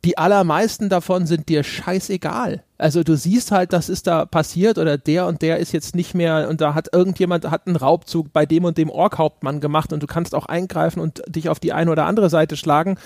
Die 0.04 0.18
allermeisten 0.18 0.88
davon 0.88 1.26
sind 1.26 1.48
dir 1.48 1.64
scheißegal. 1.64 2.62
Also 2.78 3.02
du 3.02 3.16
siehst 3.16 3.50
halt, 3.50 3.72
das 3.72 3.88
ist 3.88 4.06
da 4.06 4.24
passiert 4.24 4.78
oder 4.78 4.98
der 4.98 5.26
und 5.26 5.42
der 5.42 5.58
ist 5.58 5.72
jetzt 5.72 5.96
nicht 5.96 6.14
mehr 6.14 6.48
und 6.48 6.60
da 6.60 6.74
hat 6.74 6.88
irgendjemand 6.92 7.50
hat 7.50 7.66
einen 7.66 7.76
Raubzug 7.76 8.32
bei 8.32 8.46
dem 8.46 8.64
und 8.64 8.78
dem 8.78 8.90
Orkhauptmann 8.90 9.58
gemacht 9.60 9.92
und 9.92 10.02
du 10.02 10.06
kannst 10.06 10.34
auch 10.34 10.46
eingreifen 10.46 11.00
und 11.00 11.22
dich 11.26 11.48
auf 11.48 11.58
die 11.58 11.72
eine 11.72 11.90
oder 11.90 12.04
andere 12.04 12.30
Seite 12.30 12.56
schlagen. 12.56 12.98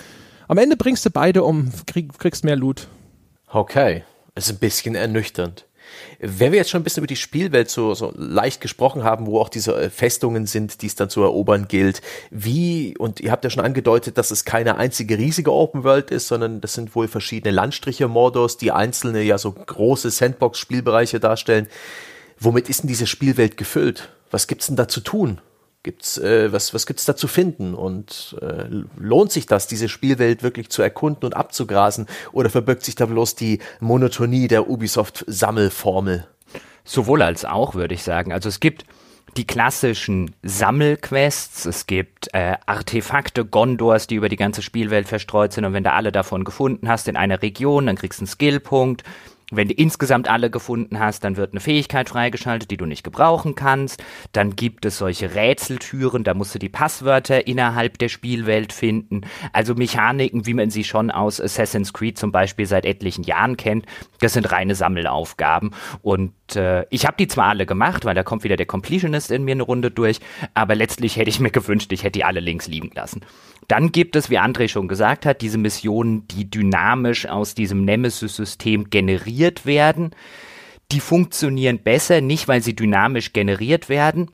Am 0.47 0.57
Ende 0.57 0.75
bringst 0.75 1.05
du 1.05 1.09
beide 1.09 1.43
um, 1.43 1.71
krieg, 1.87 2.19
kriegst 2.19 2.43
mehr 2.43 2.57
Loot. 2.57 2.87
Okay, 3.47 4.03
ist 4.35 4.51
ein 4.51 4.59
bisschen 4.59 4.93
ernüchternd. 4.93 5.65
Wenn 6.19 6.51
wir 6.51 6.59
jetzt 6.59 6.69
schon 6.69 6.81
ein 6.81 6.83
bisschen 6.83 7.01
über 7.01 7.07
die 7.07 7.15
Spielwelt 7.15 7.69
so, 7.69 7.93
so 7.93 8.13
leicht 8.15 8.61
gesprochen 8.61 9.03
haben, 9.03 9.25
wo 9.25 9.39
auch 9.39 9.49
diese 9.49 9.75
äh, 9.75 9.89
Festungen 9.89 10.45
sind, 10.45 10.81
die 10.81 10.87
es 10.87 10.95
dann 10.95 11.09
zu 11.09 11.21
erobern 11.21 11.67
gilt, 11.67 12.01
wie, 12.29 12.97
und 12.97 13.19
ihr 13.19 13.31
habt 13.31 13.43
ja 13.43 13.49
schon 13.49 13.63
angedeutet, 13.63 14.17
dass 14.17 14.31
es 14.31 14.45
keine 14.45 14.77
einzige 14.77 15.17
riesige 15.17 15.53
Open 15.53 15.83
World 15.83 16.11
ist, 16.11 16.27
sondern 16.27 16.61
das 16.61 16.73
sind 16.73 16.95
wohl 16.95 17.07
verschiedene 17.07 17.53
Landstriche 17.53 18.07
Mordos, 18.07 18.57
die 18.57 18.71
einzelne 18.71 19.21
ja 19.21 19.37
so 19.37 19.51
große 19.51 20.11
Sandbox-Spielbereiche 20.11 21.19
darstellen. 21.19 21.67
Womit 22.39 22.69
ist 22.69 22.83
denn 22.83 22.87
diese 22.87 23.07
Spielwelt 23.07 23.57
gefüllt? 23.57 24.09
Was 24.31 24.47
gibt's 24.47 24.67
denn 24.67 24.75
da 24.75 24.87
zu 24.87 25.01
tun? 25.01 25.41
Gibt's, 25.83 26.19
äh, 26.19 26.51
was, 26.51 26.73
was 26.75 26.85
gibt's 26.85 27.05
da 27.05 27.15
zu 27.15 27.27
finden? 27.27 27.73
Und 27.73 28.37
äh, 28.41 28.65
lohnt 28.97 29.31
sich 29.31 29.47
das, 29.47 29.67
diese 29.67 29.89
Spielwelt 29.89 30.43
wirklich 30.43 30.69
zu 30.69 30.81
erkunden 30.81 31.25
und 31.25 31.35
abzugrasen? 31.35 32.05
Oder 32.31 32.49
verbirgt 32.49 32.83
sich 32.83 32.95
da 32.95 33.07
bloß 33.07 33.35
die 33.35 33.59
Monotonie 33.79 34.47
der 34.47 34.69
Ubisoft-Sammelformel? 34.69 36.27
Sowohl 36.83 37.21
als 37.23 37.45
auch, 37.45 37.73
würde 37.73 37.95
ich 37.95 38.03
sagen. 38.03 38.31
Also 38.31 38.49
es 38.49 38.59
gibt 38.59 38.85
die 39.37 39.47
klassischen 39.47 40.35
Sammelquests, 40.43 41.65
es 41.65 41.87
gibt 41.87 42.33
äh, 42.33 42.55
Artefakte 42.65 43.45
Gondors, 43.45 44.07
die 44.07 44.15
über 44.15 44.29
die 44.29 44.35
ganze 44.35 44.61
Spielwelt 44.61 45.07
verstreut 45.07 45.53
sind 45.53 45.63
und 45.65 45.73
wenn 45.73 45.83
du 45.83 45.93
alle 45.93 46.11
davon 46.11 46.43
gefunden 46.43 46.89
hast 46.89 47.07
in 47.07 47.15
einer 47.15 47.41
Region, 47.41 47.85
dann 47.85 47.95
kriegst 47.95 48.19
du 48.19 48.23
einen 48.23 48.27
Skillpunkt 48.27 49.03
wenn 49.51 49.67
du 49.67 49.73
insgesamt 49.73 50.29
alle 50.29 50.49
gefunden 50.49 50.99
hast, 50.99 51.23
dann 51.23 51.37
wird 51.37 51.51
eine 51.51 51.59
Fähigkeit 51.59 52.09
freigeschaltet, 52.09 52.71
die 52.71 52.77
du 52.77 52.85
nicht 52.85 53.03
gebrauchen 53.03 53.55
kannst. 53.55 54.03
Dann 54.31 54.55
gibt 54.55 54.85
es 54.85 54.97
solche 54.97 55.35
Rätseltüren, 55.35 56.23
da 56.23 56.33
musst 56.33 56.55
du 56.55 56.59
die 56.59 56.69
Passwörter 56.69 57.47
innerhalb 57.47 57.97
der 57.97 58.09
Spielwelt 58.09 58.71
finden. 58.73 59.21
Also 59.51 59.75
Mechaniken, 59.75 60.45
wie 60.45 60.53
man 60.53 60.69
sie 60.69 60.85
schon 60.85 61.11
aus 61.11 61.41
Assassin's 61.41 61.93
Creed 61.93 62.17
zum 62.17 62.31
Beispiel 62.31 62.65
seit 62.65 62.85
etlichen 62.85 63.23
Jahren 63.23 63.57
kennt. 63.57 63.85
Das 64.21 64.33
sind 64.33 64.51
reine 64.51 64.73
Sammelaufgaben. 64.75 65.71
Und 66.01 66.33
äh, 66.55 66.85
ich 66.89 67.05
habe 67.05 67.17
die 67.19 67.27
zwar 67.27 67.47
alle 67.47 67.65
gemacht, 67.65 68.05
weil 68.05 68.15
da 68.15 68.23
kommt 68.23 68.43
wieder 68.43 68.55
der 68.55 68.65
Completionist 68.65 69.31
in 69.31 69.43
mir 69.43 69.51
eine 69.51 69.63
Runde 69.63 69.91
durch, 69.91 70.19
aber 70.53 70.75
letztlich 70.75 71.17
hätte 71.17 71.29
ich 71.29 71.39
mir 71.39 71.51
gewünscht, 71.51 71.91
ich 71.91 72.03
hätte 72.03 72.19
die 72.19 72.23
alle 72.23 72.39
links 72.39 72.67
liegen 72.67 72.91
lassen. 72.95 73.21
Dann 73.71 73.93
gibt 73.93 74.17
es, 74.17 74.29
wie 74.29 74.37
André 74.37 74.67
schon 74.67 74.89
gesagt 74.89 75.25
hat, 75.25 75.41
diese 75.41 75.57
Missionen, 75.57 76.27
die 76.27 76.51
dynamisch 76.51 77.25
aus 77.25 77.55
diesem 77.55 77.85
Nemesis-System 77.85 78.89
generiert 78.89 79.65
werden. 79.65 80.11
Die 80.91 80.99
funktionieren 80.99 81.79
besser, 81.79 82.19
nicht 82.19 82.49
weil 82.49 82.61
sie 82.61 82.75
dynamisch 82.75 83.31
generiert 83.31 83.87
werden, 83.87 84.29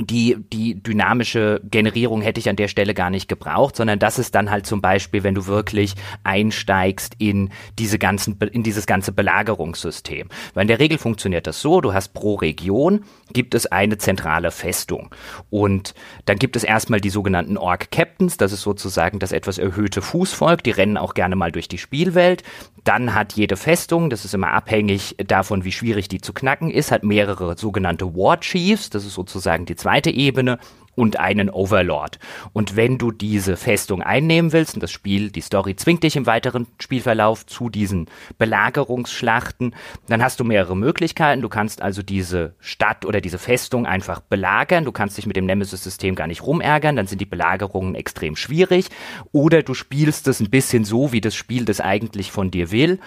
die, 0.00 0.36
die 0.52 0.82
dynamische 0.82 1.60
Generierung 1.70 2.20
hätte 2.20 2.40
ich 2.40 2.48
an 2.48 2.56
der 2.56 2.66
Stelle 2.66 2.94
gar 2.94 3.10
nicht 3.10 3.28
gebraucht, 3.28 3.76
sondern 3.76 4.00
das 4.00 4.18
ist 4.18 4.34
dann 4.34 4.50
halt 4.50 4.66
zum 4.66 4.80
Beispiel, 4.80 5.22
wenn 5.22 5.36
du 5.36 5.46
wirklich 5.46 5.94
einsteigst 6.24 7.14
in 7.18 7.50
diese 7.78 8.00
ganzen, 8.00 8.36
in 8.52 8.64
dieses 8.64 8.86
ganze 8.86 9.12
Belagerungssystem. 9.12 10.28
Weil 10.52 10.62
in 10.62 10.68
der 10.68 10.80
Regel 10.80 10.98
funktioniert 10.98 11.46
das 11.46 11.60
so, 11.60 11.80
du 11.80 11.94
hast 11.94 12.12
pro 12.12 12.34
Region 12.34 13.04
gibt 13.32 13.54
es 13.54 13.66
eine 13.66 13.96
zentrale 13.96 14.50
Festung. 14.50 15.14
Und 15.48 15.94
dann 16.24 16.38
gibt 16.38 16.56
es 16.56 16.64
erstmal 16.64 17.00
die 17.00 17.10
sogenannten 17.10 17.56
Org 17.56 17.92
Captains, 17.92 18.36
das 18.36 18.52
ist 18.52 18.62
sozusagen 18.62 19.20
das 19.20 19.30
etwas 19.30 19.58
erhöhte 19.58 20.02
Fußvolk, 20.02 20.64
die 20.64 20.72
rennen 20.72 20.96
auch 20.96 21.14
gerne 21.14 21.36
mal 21.36 21.52
durch 21.52 21.68
die 21.68 21.78
Spielwelt. 21.78 22.42
Dann 22.82 23.14
hat 23.14 23.34
jede 23.34 23.56
Festung, 23.56 24.10
das 24.10 24.24
ist 24.24 24.34
immer 24.34 24.50
abhängig 24.50 25.14
davon, 25.24 25.64
wie 25.64 25.72
schwierig 25.72 26.08
die 26.08 26.20
zu 26.20 26.32
knacken 26.32 26.70
ist, 26.70 26.90
hat 26.90 27.04
mehrere 27.04 27.56
sogenannte 27.56 28.14
War 28.16 28.40
Chiefs, 28.40 28.90
das 28.90 29.04
ist 29.04 29.14
sozusagen 29.14 29.66
die 29.66 29.76
zweite 29.84 30.10
Ebene 30.10 30.58
und 30.94 31.18
einen 31.18 31.50
Overlord. 31.50 32.18
Und 32.54 32.74
wenn 32.74 32.96
du 32.96 33.10
diese 33.10 33.58
Festung 33.58 34.02
einnehmen 34.02 34.52
willst, 34.52 34.74
und 34.74 34.82
das 34.82 34.90
Spiel, 34.90 35.30
die 35.30 35.42
Story 35.42 35.76
zwingt 35.76 36.04
dich 36.04 36.16
im 36.16 36.24
weiteren 36.24 36.66
Spielverlauf 36.80 37.44
zu 37.44 37.68
diesen 37.68 38.06
Belagerungsschlachten, 38.38 39.74
dann 40.08 40.22
hast 40.22 40.40
du 40.40 40.44
mehrere 40.44 40.74
Möglichkeiten. 40.74 41.42
Du 41.42 41.50
kannst 41.50 41.82
also 41.82 42.02
diese 42.02 42.54
Stadt 42.60 43.04
oder 43.04 43.20
diese 43.20 43.38
Festung 43.38 43.84
einfach 43.84 44.20
belagern. 44.20 44.86
Du 44.86 44.92
kannst 44.92 45.18
dich 45.18 45.26
mit 45.26 45.36
dem 45.36 45.44
Nemesis-System 45.44 46.14
gar 46.14 46.28
nicht 46.28 46.42
rumärgern, 46.42 46.96
dann 46.96 47.06
sind 47.06 47.20
die 47.20 47.26
Belagerungen 47.26 47.94
extrem 47.94 48.36
schwierig. 48.36 48.86
Oder 49.32 49.62
du 49.62 49.74
spielst 49.74 50.28
es 50.28 50.40
ein 50.40 50.48
bisschen 50.48 50.84
so, 50.86 51.12
wie 51.12 51.20
das 51.20 51.34
Spiel 51.34 51.66
das 51.66 51.82
eigentlich 51.82 52.32
von 52.32 52.50
dir 52.50 52.70
will 52.70 53.00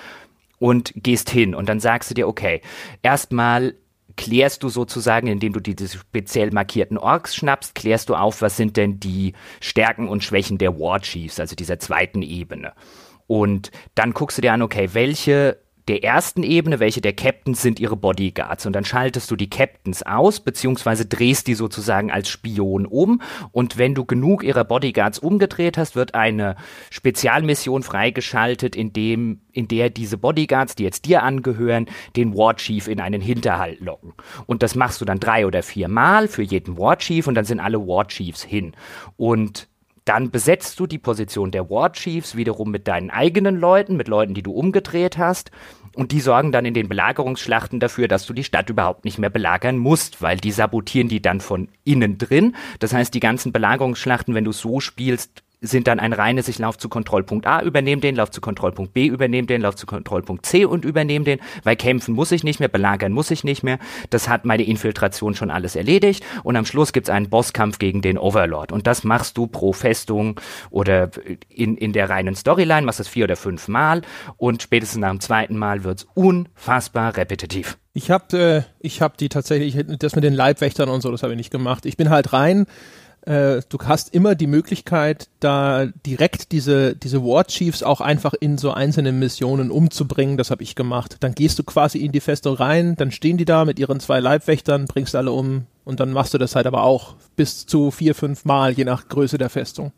und 0.59 0.93
gehst 0.95 1.31
hin 1.31 1.55
und 1.55 1.69
dann 1.69 1.79
sagst 1.79 2.11
du 2.11 2.13
dir, 2.13 2.27
okay, 2.27 2.61
erstmal 3.01 3.75
klärst 4.17 4.63
du 4.63 4.69
sozusagen, 4.69 5.27
indem 5.27 5.53
du 5.53 5.61
diese 5.61 5.87
speziell 5.87 6.51
markierten 6.51 6.97
Orks 6.97 7.35
schnappst, 7.35 7.75
klärst 7.75 8.09
du 8.09 8.15
auf, 8.15 8.41
was 8.41 8.57
sind 8.57 8.75
denn 8.75 8.99
die 8.99 9.33
Stärken 9.61 10.09
und 10.09 10.23
Schwächen 10.23 10.57
der 10.57 10.77
War 10.77 10.99
Chiefs, 10.99 11.39
also 11.39 11.55
dieser 11.55 11.79
zweiten 11.79 12.21
Ebene. 12.21 12.73
Und 13.27 13.71
dann 13.95 14.13
guckst 14.13 14.37
du 14.37 14.41
dir 14.41 14.53
an, 14.53 14.61
okay, 14.61 14.89
welche 14.93 15.59
der 15.87 16.03
ersten 16.03 16.43
Ebene, 16.43 16.79
welche 16.79 17.01
der 17.01 17.13
Captains 17.13 17.61
sind 17.61 17.79
ihre 17.79 17.95
Bodyguards. 17.95 18.65
Und 18.65 18.73
dann 18.73 18.85
schaltest 18.85 19.31
du 19.31 19.35
die 19.35 19.49
Captains 19.49 20.03
aus, 20.03 20.39
beziehungsweise 20.41 21.05
drehst 21.05 21.47
die 21.47 21.53
sozusagen 21.53 22.11
als 22.11 22.29
Spion 22.29 22.85
um. 22.85 23.21
Und 23.51 23.77
wenn 23.77 23.95
du 23.95 24.05
genug 24.05 24.43
ihrer 24.43 24.65
Bodyguards 24.65 25.19
umgedreht 25.19 25.77
hast, 25.77 25.95
wird 25.95 26.13
eine 26.13 26.55
Spezialmission 26.89 27.83
freigeschaltet, 27.83 28.75
in 28.75 28.91
dem, 28.91 29.41
in 29.51 29.67
der 29.67 29.89
diese 29.89 30.17
Bodyguards, 30.17 30.75
die 30.75 30.83
jetzt 30.83 31.05
dir 31.05 31.23
angehören, 31.23 31.87
den 32.15 32.35
War 32.35 32.55
Chief 32.57 32.87
in 32.87 32.99
einen 32.99 33.21
Hinterhalt 33.21 33.79
locken. 33.79 34.13
Und 34.45 34.63
das 34.63 34.75
machst 34.75 34.99
du 35.01 35.05
dann 35.05 35.19
drei 35.19 35.45
oder 35.45 35.63
vier 35.63 35.87
Mal 35.87 36.27
für 36.27 36.43
jeden 36.43 36.77
War 36.77 36.97
Chief 36.97 37.27
und 37.27 37.35
dann 37.35 37.45
sind 37.45 37.59
alle 37.59 37.79
War 37.79 38.07
Chiefs 38.07 38.43
hin. 38.43 38.73
Und 39.15 39.67
dann 40.07 40.31
besetzt 40.31 40.79
du 40.79 40.87
die 40.87 40.97
Position 40.97 41.51
der 41.51 41.69
War 41.69 41.91
Chiefs 41.91 42.35
wiederum 42.35 42.71
mit 42.71 42.87
deinen 42.87 43.09
eigenen 43.09 43.59
Leuten, 43.59 43.97
mit 43.97 44.07
Leuten, 44.07 44.33
die 44.33 44.43
du 44.43 44.51
umgedreht 44.51 45.17
hast. 45.17 45.51
Und 45.95 46.11
die 46.11 46.19
sorgen 46.19 46.51
dann 46.51 46.65
in 46.65 46.73
den 46.73 46.87
Belagerungsschlachten 46.87 47.79
dafür, 47.79 48.07
dass 48.07 48.25
du 48.25 48.33
die 48.33 48.43
Stadt 48.43 48.69
überhaupt 48.69 49.03
nicht 49.03 49.17
mehr 49.17 49.29
belagern 49.29 49.77
musst, 49.77 50.21
weil 50.21 50.37
die 50.37 50.51
sabotieren 50.51 51.09
die 51.09 51.21
dann 51.21 51.41
von 51.41 51.69
innen 51.83 52.17
drin. 52.17 52.55
Das 52.79 52.93
heißt, 52.93 53.13
die 53.13 53.19
ganzen 53.19 53.51
Belagerungsschlachten, 53.51 54.35
wenn 54.35 54.45
du 54.45 54.51
so 54.51 54.79
spielst, 54.79 55.43
sind 55.59 55.87
dann 55.87 55.99
ein 55.99 56.13
reines, 56.13 56.47
ich 56.47 56.59
laufe 56.59 56.77
zu 56.77 56.87
Kontrollpunkt 56.87 57.47
A, 57.47 57.61
übernehme 57.61 58.01
den, 58.01 58.15
laufe 58.15 58.31
zu 58.31 58.41
Kontrollpunkt 58.41 58.93
B, 58.93 59.07
übernehme 59.07 59.47
den, 59.47 59.61
laufe 59.61 59.77
zu 59.77 59.87
Kontrollpunkt 59.87 60.45
C 60.45 60.65
und 60.65 60.85
übernehme 60.85 61.25
den, 61.25 61.39
weil 61.63 61.75
kämpfen 61.75 62.13
muss 62.13 62.31
ich 62.31 62.43
nicht 62.43 62.59
mehr, 62.59 62.69
belagern 62.69 63.11
muss 63.11 63.31
ich 63.31 63.43
nicht 63.43 63.63
mehr. 63.63 63.79
Das 64.11 64.29
hat 64.29 64.45
meine 64.45 64.63
Infiltration 64.63 65.33
schon 65.33 65.49
alles 65.49 65.75
erledigt 65.75 66.23
und 66.43 66.55
am 66.55 66.65
Schluss 66.65 66.93
gibt's 66.93 67.09
einen 67.09 67.29
Bosskampf 67.29 67.79
gegen 67.79 68.01
den 68.01 68.17
Overlord 68.17 68.71
und 68.71 68.85
das 68.85 69.03
machst 69.03 69.37
du 69.37 69.47
pro 69.47 69.73
Festung 69.73 70.39
oder 70.69 71.09
in, 71.49 71.75
in 71.75 71.91
der 71.91 72.09
reinen 72.09 72.35
Storyline, 72.35 72.85
machst 72.85 72.99
das 72.99 73.07
vier 73.07 73.23
oder 73.23 73.35
fünf 73.35 73.67
Mal 73.67 74.03
und 74.37 74.61
spätestens 74.61 75.01
nach 75.01 75.09
dem 75.09 75.19
zweiten 75.21 75.57
Mal 75.57 75.83
wird's 75.83 76.07
unfassbar 76.13 77.17
repetitiv. 77.17 77.77
Ich 77.93 78.11
habe 78.11 78.65
äh, 78.83 78.89
hab 78.89 79.17
die 79.17 79.27
tatsächlich, 79.27 79.83
das 79.97 80.13
mit 80.13 80.23
den 80.23 80.33
Leibwächtern 80.33 80.87
und 80.87 81.01
so, 81.01 81.09
das 81.09 81.23
habe 81.23 81.33
ich 81.33 81.37
nicht 81.37 81.49
gemacht. 81.49 81.87
Ich 81.87 81.97
bin 81.97 82.11
halt 82.11 82.31
rein 82.31 82.67
äh, 83.27 83.61
du 83.67 83.77
hast 83.83 84.13
immer 84.13 84.35
die 84.35 84.47
Möglichkeit, 84.47 85.27
da 85.41 85.87
direkt 86.05 86.53
diese, 86.53 86.95
diese 86.95 87.21
War 87.23 87.45
Chiefs 87.45 87.83
auch 87.83 87.99
einfach 87.99 88.33
in 88.33 88.57
so 88.57 88.71
einzelne 88.71 89.11
Missionen 89.11 89.69
umzubringen. 89.69 90.37
Das 90.37 90.49
habe 90.49 90.63
ich 90.63 90.75
gemacht. 90.75 91.17
Dann 91.19 91.35
gehst 91.35 91.59
du 91.59 91.63
quasi 91.63 91.99
in 91.99 92.13
die 92.13 92.21
Festung 92.21 92.55
rein, 92.55 92.95
dann 92.95 93.11
stehen 93.11 93.37
die 93.37 93.43
da 93.43 93.65
mit 93.65 93.79
ihren 93.79 93.99
zwei 93.99 94.21
Leibwächtern, 94.21 94.85
bringst 94.85 95.13
alle 95.13 95.33
um 95.33 95.65
und 95.83 95.99
dann 95.99 96.13
machst 96.13 96.33
du 96.33 96.37
das 96.37 96.55
halt 96.55 96.67
aber 96.67 96.83
auch 96.83 97.15
bis 97.35 97.65
zu 97.65 97.91
vier, 97.91 98.15
fünf 98.15 98.45
Mal, 98.45 98.71
je 98.71 98.85
nach 98.85 99.09
Größe 99.09 99.37
der 99.37 99.49
Festung. 99.49 99.91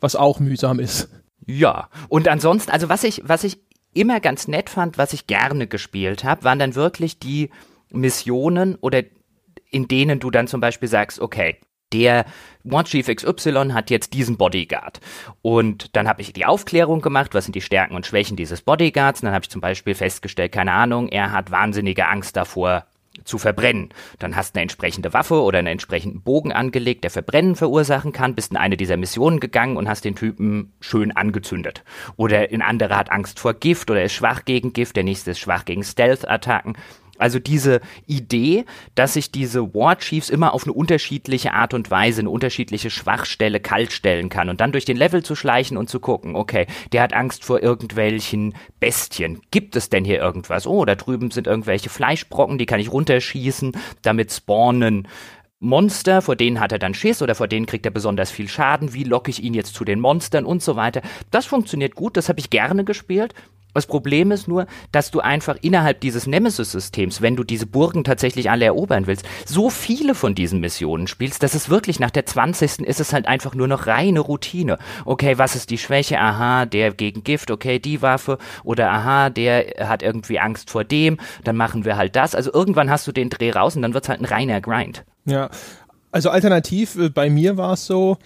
Was 0.00 0.14
auch 0.14 0.38
mühsam 0.38 0.80
ist. 0.80 1.08
Ja, 1.46 1.88
und 2.08 2.28
ansonsten, 2.28 2.70
also 2.70 2.90
was 2.90 3.04
ich, 3.04 3.22
was 3.24 3.44
ich 3.44 3.58
immer 3.94 4.20
ganz 4.20 4.48
nett 4.48 4.68
fand, 4.68 4.98
was 4.98 5.14
ich 5.14 5.26
gerne 5.26 5.66
gespielt 5.66 6.24
habe, 6.24 6.44
waren 6.44 6.58
dann 6.58 6.74
wirklich 6.74 7.18
die 7.18 7.50
Missionen 7.90 8.74
oder 8.76 9.02
in 9.70 9.88
denen 9.88 10.20
du 10.20 10.30
dann 10.30 10.46
zum 10.46 10.60
Beispiel 10.60 10.88
sagst, 10.88 11.20
okay, 11.20 11.56
der 11.92 12.24
War 12.64 12.84
Chief 12.84 13.06
XY 13.06 13.70
hat 13.72 13.90
jetzt 13.90 14.14
diesen 14.14 14.36
Bodyguard. 14.36 15.00
Und 15.42 15.94
dann 15.96 16.08
habe 16.08 16.22
ich 16.22 16.32
die 16.32 16.46
Aufklärung 16.46 17.00
gemacht, 17.00 17.34
was 17.34 17.44
sind 17.44 17.54
die 17.54 17.60
Stärken 17.60 17.94
und 17.94 18.06
Schwächen 18.06 18.36
dieses 18.36 18.62
Bodyguards. 18.62 19.20
Und 19.20 19.26
dann 19.26 19.34
habe 19.34 19.44
ich 19.44 19.50
zum 19.50 19.60
Beispiel 19.60 19.94
festgestellt, 19.94 20.52
keine 20.52 20.72
Ahnung, 20.72 21.08
er 21.08 21.32
hat 21.32 21.50
wahnsinnige 21.50 22.08
Angst 22.08 22.36
davor, 22.36 22.86
zu 23.24 23.38
verbrennen. 23.38 23.90
Dann 24.18 24.36
hast 24.36 24.54
du 24.54 24.58
eine 24.58 24.62
entsprechende 24.62 25.12
Waffe 25.12 25.40
oder 25.40 25.58
einen 25.58 25.68
entsprechenden 25.68 26.22
Bogen 26.22 26.52
angelegt, 26.52 27.04
der 27.04 27.10
Verbrennen 27.10 27.54
verursachen 27.54 28.12
kann, 28.12 28.34
bist 28.34 28.50
in 28.50 28.56
eine 28.56 28.76
dieser 28.76 28.96
Missionen 28.96 29.40
gegangen 29.40 29.76
und 29.76 29.88
hast 29.88 30.04
den 30.04 30.16
Typen 30.16 30.72
schön 30.80 31.12
angezündet. 31.12 31.84
Oder 32.16 32.48
ein 32.50 32.62
anderer 32.62 32.96
hat 32.96 33.12
Angst 33.12 33.38
vor 33.38 33.54
Gift 33.54 33.90
oder 33.90 34.02
ist 34.02 34.12
schwach 34.12 34.44
gegen 34.44 34.72
Gift, 34.72 34.96
der 34.96 35.04
nächste 35.04 35.30
ist 35.30 35.38
schwach 35.38 35.64
gegen 35.64 35.84
Stealth-Attacken. 35.84 36.76
Also 37.18 37.38
diese 37.38 37.80
Idee, 38.06 38.64
dass 38.94 39.14
sich 39.14 39.30
diese 39.30 39.74
War 39.74 39.98
Chiefs 39.98 40.30
immer 40.30 40.54
auf 40.54 40.64
eine 40.64 40.72
unterschiedliche 40.72 41.52
Art 41.52 41.74
und 41.74 41.90
Weise, 41.90 42.20
eine 42.20 42.30
unterschiedliche 42.30 42.90
Schwachstelle 42.90 43.60
kalt 43.60 43.92
stellen 43.92 44.28
kann 44.28 44.48
und 44.48 44.60
dann 44.60 44.72
durch 44.72 44.84
den 44.84 44.96
Level 44.96 45.22
zu 45.22 45.34
schleichen 45.34 45.76
und 45.76 45.88
zu 45.88 46.00
gucken, 46.00 46.36
okay, 46.36 46.66
der 46.92 47.02
hat 47.02 47.12
Angst 47.12 47.44
vor 47.44 47.62
irgendwelchen 47.62 48.54
Bestien. 48.80 49.40
Gibt 49.50 49.76
es 49.76 49.90
denn 49.90 50.04
hier 50.04 50.18
irgendwas? 50.18 50.66
Oh, 50.66 50.84
da 50.84 50.94
drüben 50.94 51.30
sind 51.30 51.46
irgendwelche 51.46 51.90
Fleischbrocken, 51.90 52.58
die 52.58 52.66
kann 52.66 52.80
ich 52.80 52.92
runterschießen, 52.92 53.72
damit 54.02 54.32
spawnen 54.32 55.08
Monster, 55.60 56.20
vor 56.20 56.36
denen 56.36 56.60
hat 56.60 56.72
er 56.72 56.78
dann 56.78 56.94
Schiss 56.94 57.22
oder 57.22 57.34
vor 57.34 57.48
denen 57.48 57.66
kriegt 57.66 57.86
er 57.86 57.92
besonders 57.92 58.30
viel 58.30 58.48
Schaden. 58.48 58.92
Wie 58.92 59.04
locke 59.04 59.30
ich 59.30 59.42
ihn 59.42 59.54
jetzt 59.54 59.74
zu 59.74 59.84
den 59.84 59.98
Monstern 59.98 60.44
und 60.44 60.62
so 60.62 60.76
weiter. 60.76 61.00
Das 61.30 61.46
funktioniert 61.46 61.94
gut, 61.94 62.16
das 62.16 62.28
habe 62.28 62.38
ich 62.38 62.50
gerne 62.50 62.84
gespielt. 62.84 63.34
Das 63.74 63.86
Problem 63.86 64.30
ist 64.30 64.48
nur, 64.48 64.66
dass 64.92 65.10
du 65.10 65.20
einfach 65.20 65.56
innerhalb 65.60 66.00
dieses 66.00 66.26
Nemesis-Systems, 66.26 67.20
wenn 67.20 67.36
du 67.36 67.44
diese 67.44 67.66
Burgen 67.66 68.04
tatsächlich 68.04 68.50
alle 68.50 68.64
erobern 68.64 69.06
willst, 69.06 69.26
so 69.44 69.68
viele 69.68 70.14
von 70.14 70.34
diesen 70.34 70.60
Missionen 70.60 71.06
spielst, 71.06 71.42
dass 71.42 71.54
es 71.54 71.68
wirklich 71.68 72.00
nach 72.00 72.10
der 72.10 72.24
20. 72.24 72.80
ist 72.80 73.00
es 73.00 73.12
halt 73.12 73.26
einfach 73.26 73.54
nur 73.54 73.68
noch 73.68 73.86
reine 73.86 74.20
Routine. 74.20 74.78
Okay, 75.04 75.38
was 75.38 75.56
ist 75.56 75.70
die 75.70 75.78
Schwäche? 75.78 76.18
Aha, 76.18 76.66
der 76.66 76.92
gegen 76.92 77.24
Gift, 77.24 77.50
okay, 77.50 77.78
die 77.78 78.00
Waffe. 78.00 78.38
Oder 78.62 78.90
aha, 78.90 79.30
der 79.30 79.88
hat 79.88 80.02
irgendwie 80.02 80.38
Angst 80.38 80.70
vor 80.70 80.84
dem, 80.84 81.18
dann 81.42 81.56
machen 81.56 81.84
wir 81.84 81.96
halt 81.96 82.16
das. 82.16 82.34
Also 82.34 82.52
irgendwann 82.52 82.90
hast 82.90 83.06
du 83.06 83.12
den 83.12 83.28
Dreh 83.28 83.50
raus 83.50 83.76
und 83.76 83.82
dann 83.82 83.92
wird's 83.92 84.08
halt 84.08 84.20
ein 84.20 84.26
reiner 84.26 84.60
Grind. 84.60 85.04
Ja, 85.24 85.50
also 86.14 86.30
alternativ, 86.30 86.96
äh, 86.96 87.08
bei 87.08 87.28
mir 87.28 87.56
war 87.56 87.72
es 87.72 87.86
so, 87.86 88.18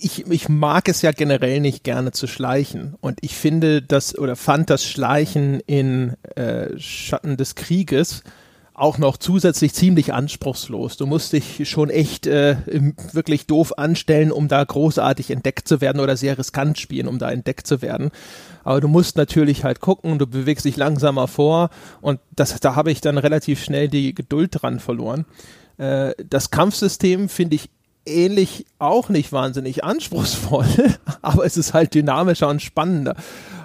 ich, 0.00 0.26
ich 0.26 0.48
mag 0.48 0.88
es 0.88 1.02
ja 1.02 1.12
generell 1.12 1.60
nicht 1.60 1.84
gerne 1.84 2.12
zu 2.12 2.26
schleichen. 2.26 2.96
Und 3.00 3.18
ich 3.22 3.36
finde 3.36 3.82
das 3.82 4.16
oder 4.18 4.36
fand 4.36 4.70
das 4.70 4.84
Schleichen 4.84 5.60
in 5.66 6.14
äh, 6.36 6.78
Schatten 6.78 7.36
des 7.36 7.54
Krieges 7.54 8.22
auch 8.80 8.96
noch 8.96 9.18
zusätzlich 9.18 9.74
ziemlich 9.74 10.14
anspruchslos. 10.14 10.96
Du 10.96 11.04
musst 11.04 11.34
dich 11.34 11.68
schon 11.68 11.90
echt 11.90 12.26
äh, 12.26 12.56
wirklich 13.12 13.46
doof 13.46 13.76
anstellen, 13.76 14.32
um 14.32 14.48
da 14.48 14.64
großartig 14.64 15.30
entdeckt 15.30 15.68
zu 15.68 15.82
werden 15.82 16.00
oder 16.00 16.16
sehr 16.16 16.38
riskant 16.38 16.78
spielen, 16.78 17.06
um 17.06 17.18
da 17.18 17.30
entdeckt 17.30 17.66
zu 17.66 17.82
werden. 17.82 18.10
Aber 18.64 18.80
du 18.80 18.88
musst 18.88 19.18
natürlich 19.18 19.64
halt 19.64 19.80
gucken, 19.80 20.18
du 20.18 20.26
bewegst 20.26 20.64
dich 20.64 20.78
langsamer 20.78 21.28
vor 21.28 21.68
und 22.00 22.20
das, 22.34 22.58
da 22.60 22.74
habe 22.74 22.90
ich 22.90 23.02
dann 23.02 23.18
relativ 23.18 23.62
schnell 23.62 23.88
die 23.88 24.14
Geduld 24.14 24.62
dran 24.62 24.80
verloren. 24.80 25.26
Äh, 25.76 26.14
das 26.26 26.50
Kampfsystem 26.50 27.28
finde 27.28 27.56
ich 27.56 27.68
ähnlich 28.06 28.66
auch 28.78 29.08
nicht 29.08 29.32
wahnsinnig 29.32 29.84
anspruchsvoll, 29.84 30.66
aber 31.22 31.44
es 31.44 31.56
ist 31.56 31.74
halt 31.74 31.94
dynamischer 31.94 32.48
und 32.48 32.62
spannender. 32.62 33.16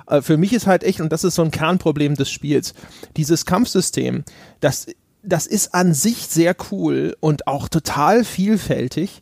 Äh, 0.08 0.22
für 0.22 0.38
mich 0.38 0.54
ist 0.54 0.68
halt 0.68 0.84
echt, 0.84 1.02
und 1.02 1.12
das 1.12 1.24
ist 1.24 1.36
so 1.36 1.42
ein 1.42 1.52
Kernproblem 1.52 2.16
des 2.16 2.30
Spiels, 2.30 2.74
dieses 3.18 3.46
Kampfsystem, 3.46 4.24
das, 4.60 4.88
das 5.24 5.48
ist 5.48 5.74
an 5.74 5.94
sich 5.94 6.28
sehr 6.28 6.56
cool 6.72 7.18
und 7.20 7.48
auch 7.48 7.68
total 7.68 8.24
vielfältig 8.24 9.22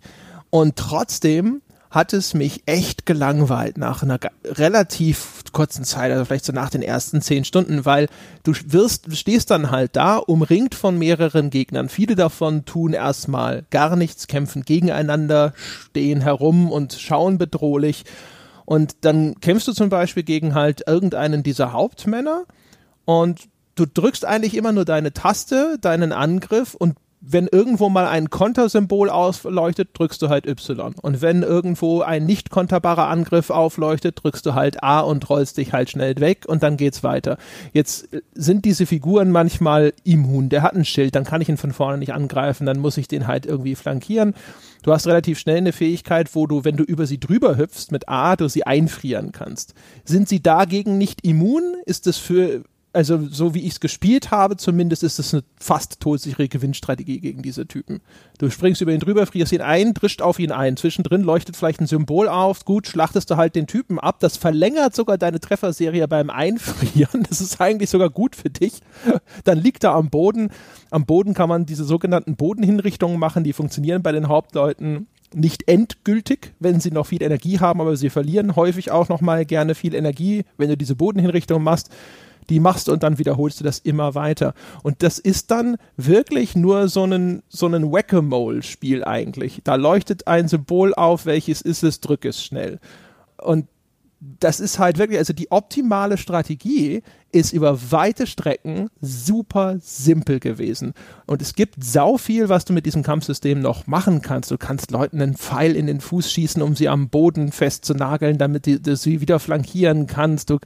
und 0.50 0.76
trotzdem 0.76 1.63
hat 1.94 2.12
es 2.12 2.34
mich 2.34 2.64
echt 2.66 3.06
gelangweilt 3.06 3.78
nach 3.78 4.02
einer 4.02 4.20
relativ 4.44 5.44
kurzen 5.52 5.84
Zeit, 5.84 6.12
also 6.12 6.26
vielleicht 6.26 6.46
so 6.46 6.52
nach 6.52 6.72
den 6.72 6.82
ersten 6.82 7.22
zehn 7.22 7.46
Stunden, 7.46 7.86
weil 7.86 8.08
du 8.42 8.54
wirst, 8.66 9.16
stehst 9.16 9.52
dann 9.52 9.70
halt 9.70 9.96
da, 9.96 10.18
umringt 10.18 10.74
von 10.74 10.98
mehreren 10.98 11.52
Gegnern. 11.52 11.90
Viele 11.90 12.16
davon 12.16 12.66
tun 12.66 12.94
erstmal 12.94 13.66
gar 13.70 13.96
nichts, 13.96 14.26
kämpfen 14.26 14.64
gegeneinander, 14.64 15.54
stehen 15.56 16.22
herum 16.22 16.72
und 16.72 16.94
schauen 16.94 17.38
bedrohlich. 17.38 18.06
Und 18.66 18.96
dann 19.02 19.40
kämpfst 19.40 19.68
du 19.68 19.74
zum 19.74 19.90
Beispiel 19.90 20.24
gegen 20.24 20.56
halt 20.56 20.88
irgendeinen 20.88 21.44
dieser 21.44 21.74
Hauptmänner 21.74 22.46
und 23.06 23.42
du 23.76 23.86
drückst 23.86 24.26
eigentlich 24.26 24.56
immer 24.56 24.72
nur 24.72 24.86
deine 24.86 25.14
Taste, 25.14 25.78
deinen 25.80 26.12
Angriff 26.12 26.74
und 26.74 26.96
wenn 27.26 27.48
irgendwo 27.48 27.88
mal 27.88 28.06
ein 28.06 28.30
Kontersymbol 28.30 29.10
aufleuchtet, 29.10 29.90
drückst 29.94 30.22
du 30.22 30.28
halt 30.28 30.46
Y. 30.46 30.94
Und 31.02 31.22
wenn 31.22 31.42
irgendwo 31.42 32.02
ein 32.02 32.26
nicht 32.26 32.50
konterbarer 32.50 33.08
Angriff 33.08 33.50
aufleuchtet, 33.50 34.20
drückst 34.22 34.46
du 34.46 34.56
halt 34.56 34.84
A 34.84 35.00
und 35.00 35.30
rollst 35.30 35.58
dich 35.58 35.72
halt 35.72 35.90
schnell 35.90 36.18
weg 36.20 36.46
und 36.46 36.64
dann 36.64 36.76
geht's 36.76 37.02
weiter. 37.02 37.38
Jetzt 37.72 38.10
sind 38.34 38.66
diese 38.66 38.86
Figuren 38.86 39.32
manchmal 39.32 39.94
immun. 40.04 40.50
Der 40.50 40.64
hat 40.64 40.76
ein 40.76 40.84
Schild, 40.84 41.16
dann 41.16 41.24
kann 41.24 41.40
ich 41.40 41.48
ihn 41.48 41.56
von 41.56 41.72
vorne 41.72 41.98
nicht 41.98 42.14
angreifen, 42.14 42.66
dann 42.66 42.80
muss 42.80 42.98
ich 42.98 43.08
den 43.08 43.26
halt 43.26 43.46
irgendwie 43.46 43.76
flankieren. 43.76 44.34
Du 44.84 44.92
hast 44.92 45.08
relativ 45.08 45.40
schnell 45.40 45.58
eine 45.58 45.72
Fähigkeit, 45.72 46.36
wo 46.36 46.46
du, 46.46 46.66
wenn 46.66 46.76
du 46.76 46.84
über 46.84 47.06
sie 47.06 47.22
drüber 47.22 47.56
hüpfst 47.56 47.92
mit 47.92 48.10
A, 48.10 48.36
du 48.36 48.50
sie 48.50 48.66
einfrieren 48.68 49.32
kannst. 49.32 49.76
Sind 50.04 50.28
sie 50.28 50.44
dagegen 50.44 50.98
nicht 50.98 51.26
immun? 51.26 51.64
Ist 51.86 52.06
es 52.06 52.18
für 52.18 52.64
also 52.94 53.28
so 53.28 53.56
wie 53.56 53.62
ich 53.62 53.74
es 53.74 53.80
gespielt 53.80 54.30
habe, 54.30 54.56
zumindest 54.56 55.04
ist 55.04 55.18
es 55.18 55.34
eine 55.34 55.44
fast 55.60 56.00
todsichere 56.00 56.48
Gewinnstrategie 56.48 57.20
gegen 57.20 57.42
diese 57.42 57.68
Typen. 57.68 58.02
Du 58.38 58.50
springst 58.50 58.82
über 58.82 58.94
ihn 58.94 59.00
drüber, 59.00 59.26
frierst 59.26 59.52
ihn 59.52 59.62
ein, 59.62 59.96
drischt 59.96 60.22
auf 60.22 60.40
ihn 60.40 60.52
ein. 60.52 60.78
Zwischendrin 60.78 61.24
leuchtet 61.24 61.58
vielleicht 61.58 61.82
ein 61.82 61.88
Symbol 61.88 62.30
auf, 62.30 62.66
gut, 62.66 62.88
schlachtest 62.88 63.32
du 63.32 63.38
halt 63.38 63.56
den 63.56 63.66
Typen 63.66 64.00
ab. 64.00 64.20
Das 64.20 64.38
verlängert 64.38 64.96
sogar 64.96 65.18
deine 65.18 65.40
Trefferserie 65.40 66.08
beim 66.08 66.30
Einfrieren. 66.30 67.24
Das 67.34 67.42
ist 67.42 67.60
eigentlich 67.60 67.90
sogar 67.90 68.12
gut 68.12 68.36
für 68.36 68.52
dich. 68.52 68.82
Dann 69.44 69.58
liegt 69.58 69.84
er 69.84 69.94
am 69.94 70.12
Boden. 70.12 70.52
Am 70.92 71.06
Boden 71.06 71.34
kann 71.34 71.50
man 71.50 71.66
diese 71.66 71.84
sogenannten 71.84 72.36
Bodenhinrichtungen 72.36 73.18
machen, 73.18 73.44
die 73.44 73.54
funktionieren 73.54 74.04
bei 74.04 74.12
den 74.12 74.28
Hauptleuten 74.28 75.08
nicht 75.36 75.68
endgültig, 75.68 76.54
wenn 76.60 76.80
sie 76.80 76.92
noch 76.92 77.08
viel 77.08 77.24
Energie 77.24 77.60
haben, 77.60 77.82
aber 77.82 77.96
sie 77.96 78.10
verlieren 78.10 78.56
häufig 78.56 78.92
auch 78.92 79.10
noch 79.10 79.22
mal 79.22 79.46
gerne 79.46 79.76
viel 79.76 79.96
Energie, 79.96 80.44
wenn 80.58 80.70
du 80.70 80.78
diese 80.78 80.96
Bodenhinrichtung 80.96 81.64
machst. 81.64 81.90
Die 82.50 82.60
machst 82.60 82.88
du 82.88 82.92
und 82.92 83.04
dann 83.04 83.20
wiederholst 83.20 83.60
du 83.60 83.64
das 83.64 83.80
immer 83.80 84.16
weiter. 84.16 84.54
Und 84.84 85.02
das 85.02 85.18
ist 85.18 85.50
dann 85.50 85.78
wirklich 85.96 86.56
nur 86.56 86.90
so 86.90 87.06
ein, 87.06 87.42
so 87.48 87.68
ein 87.68 87.92
Whack-a-Mole-Spiel 87.92 89.04
eigentlich. 89.06 89.62
Da 89.64 89.76
leuchtet 89.76 90.28
ein 90.28 90.50
Symbol 90.50 90.94
auf, 90.94 91.26
welches 91.26 91.62
ist 91.62 91.84
es, 91.84 92.02
drück 92.02 92.26
es 92.26 92.44
schnell. 92.44 92.80
Und 93.38 93.68
das 94.40 94.60
ist 94.60 94.80
halt 94.80 94.98
wirklich, 94.98 95.20
also 95.20 95.34
die 95.34 95.52
optimale 95.52 96.18
Strategie 96.18 97.02
ist 97.32 97.52
über 97.52 97.92
weite 97.92 98.28
Strecken 98.28 98.90
super 99.02 99.78
simpel 99.82 100.40
gewesen. 100.40 100.94
Und 101.26 101.42
es 101.42 101.56
gibt 101.56 101.84
sau 101.84 102.18
viel, 102.18 102.48
was 102.48 102.64
du 102.64 102.74
mit 102.74 102.86
diesem 102.86 103.04
Kampfsystem 103.04 103.60
noch 103.60 103.88
machen 103.88 104.22
kannst. 104.22 104.52
Du 104.52 104.58
kannst 104.58 104.92
Leuten 104.92 105.22
einen 105.22 105.36
Pfeil 105.36 105.76
in 105.76 105.88
den 105.88 106.00
Fuß 106.00 106.32
schießen, 106.32 106.62
um 106.62 106.76
sie 106.76 106.90
am 106.90 107.10
Boden 107.10 107.52
festzunageln, 107.52 108.38
damit 108.38 108.68
du 108.68 108.96
sie 108.96 109.20
wieder 109.20 109.40
flankieren 109.40 110.08
kannst. 110.08 110.50
Du 110.52 110.60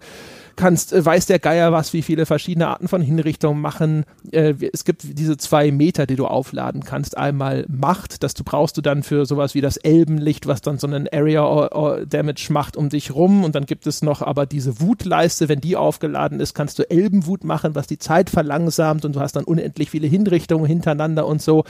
kannst, 0.57 0.91
äh, 0.91 1.05
weiß 1.05 1.27
der 1.27 1.39
Geier 1.39 1.71
was, 1.71 1.93
wie 1.93 2.01
viele 2.01 2.25
verschiedene 2.25 2.67
Arten 2.67 2.89
von 2.89 3.01
Hinrichtungen 3.01 3.61
machen. 3.61 4.03
Äh, 4.31 4.55
es 4.73 4.83
gibt 4.83 5.17
diese 5.17 5.37
zwei 5.37 5.71
Meter, 5.71 6.05
die 6.05 6.17
du 6.17 6.25
aufladen 6.25 6.83
kannst. 6.83 7.17
Einmal 7.17 7.65
Macht, 7.69 8.23
das 8.23 8.33
du 8.33 8.43
brauchst 8.43 8.75
du 8.75 8.81
dann 8.81 9.03
für 9.03 9.25
sowas 9.25 9.55
wie 9.55 9.61
das 9.61 9.77
Elbenlicht, 9.77 10.47
was 10.47 10.61
dann 10.61 10.77
so 10.77 10.87
einen 10.87 11.07
Area 11.07 11.45
or, 11.45 11.73
or 11.73 12.05
Damage 12.05 12.47
macht 12.49 12.75
um 12.75 12.89
dich 12.89 13.15
rum. 13.15 13.45
Und 13.45 13.55
dann 13.55 13.65
gibt 13.65 13.87
es 13.87 14.01
noch 14.01 14.21
aber 14.21 14.45
diese 14.45 14.81
Wutleiste, 14.81 15.47
wenn 15.47 15.61
die 15.61 15.77
aufgeladen 15.77 16.41
ist, 16.41 16.53
kannst 16.53 16.79
du 16.79 16.89
Elbenwut 16.89 17.45
machen, 17.45 17.75
was 17.75 17.87
die 17.87 17.99
Zeit 17.99 18.29
verlangsamt 18.29 19.05
und 19.05 19.15
du 19.15 19.21
hast 19.21 19.35
dann 19.37 19.45
unendlich 19.45 19.91
viele 19.91 20.07
Hinrichtungen 20.07 20.65
hintereinander 20.65 21.25
und 21.25 21.41
so. 21.41 21.63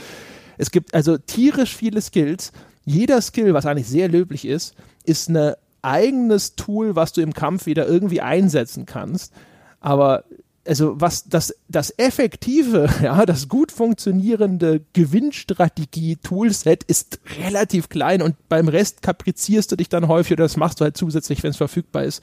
Es 0.56 0.72
gibt 0.72 0.94
also 0.94 1.16
tierisch 1.18 1.76
viele 1.76 2.00
Skills. 2.00 2.52
Jeder 2.84 3.20
Skill, 3.20 3.54
was 3.54 3.66
eigentlich 3.66 3.86
sehr 3.86 4.08
löblich 4.08 4.46
ist, 4.46 4.74
ist 5.04 5.28
eine 5.28 5.56
eigenes 5.82 6.56
Tool, 6.56 6.96
was 6.96 7.12
du 7.12 7.20
im 7.20 7.34
Kampf 7.34 7.66
wieder 7.66 7.86
irgendwie 7.86 8.20
einsetzen 8.20 8.86
kannst. 8.86 9.32
Aber 9.80 10.24
also 10.66 11.00
was 11.00 11.24
das, 11.24 11.54
das 11.68 11.94
effektive, 11.98 12.88
ja, 13.02 13.24
das 13.24 13.48
gut 13.48 13.72
funktionierende 13.72 14.82
Gewinnstrategie-Toolset 14.92 16.84
ist 16.84 17.20
relativ 17.38 17.88
klein 17.88 18.20
und 18.22 18.36
beim 18.48 18.68
Rest 18.68 19.02
kaprizierst 19.02 19.72
du 19.72 19.76
dich 19.76 19.88
dann 19.88 20.08
häufig 20.08 20.32
oder 20.32 20.44
das 20.44 20.56
machst 20.56 20.80
du 20.80 20.84
halt 20.84 20.96
zusätzlich, 20.96 21.42
wenn 21.42 21.50
es 21.50 21.56
verfügbar 21.56 22.04
ist. 22.04 22.22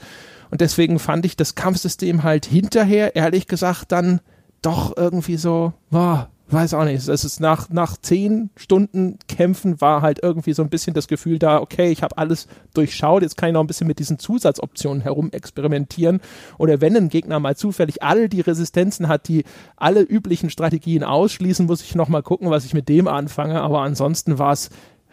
Und 0.52 0.62
deswegen 0.62 1.00
fand 1.00 1.26
ich 1.26 1.36
das 1.36 1.56
Kampfsystem 1.56 2.24
halt 2.24 2.46
hinterher, 2.46 3.16
ehrlich 3.16 3.48
gesagt, 3.48 3.92
dann 3.92 4.22
doch 4.62 4.96
irgendwie 4.96 5.38
so, 5.38 5.74
boah, 5.90 6.30
weiß 6.54 6.76
auch 6.76 6.86
nicht, 6.86 7.08
es 7.08 7.24
ist 7.24 7.40
nach, 7.40 7.70
nach 7.70 7.98
zehn 7.98 8.52
Stunden 8.56 9.18
Kämpfen 9.28 9.82
war 9.82 10.02
halt 10.02 10.20
irgendwie 10.22 10.54
so 10.54 10.62
ein 10.62 10.70
bisschen 10.70 10.94
das 10.94 11.08
Gefühl 11.08 11.40
da, 11.40 11.60
okay, 11.60 11.92
ich 11.92 12.04
habe 12.04 12.18
alles 12.18 12.48
durchschaut, 12.74 13.24
jetzt 13.24 13.36
kann 13.36 13.50
ich 13.50 13.54
noch 13.54 13.62
ein 13.62 13.68
bisschen 13.68 13.88
mit 13.88 13.98
diesen 13.98 14.20
Zusatzoptionen 14.20 15.02
herum 15.02 15.32
experimentieren. 15.32 16.22
Oder 16.58 16.82
wenn 16.82 16.96
ein 16.96 17.10
Gegner 17.10 17.40
mal 17.40 17.56
zufällig 17.56 18.04
alle 18.04 18.30
die 18.30 18.42
Resistenzen 18.42 19.08
hat, 19.08 19.28
die 19.28 19.44
alle 19.76 20.02
üblichen 20.02 20.52
Strategien 20.52 21.04
ausschließen, 21.04 21.66
muss 21.66 21.82
ich 21.82 21.96
noch 21.96 22.10
mal 22.10 22.22
gucken, 22.22 22.52
was 22.52 22.66
ich 22.66 22.76
mit 22.76 22.90
dem 22.90 23.08
anfange. 23.08 23.62
Aber 23.62 23.82
ansonsten 23.82 24.38
war 24.38 24.52
es 24.52 24.70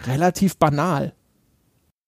relativ 0.07 0.59
banal. 0.59 1.15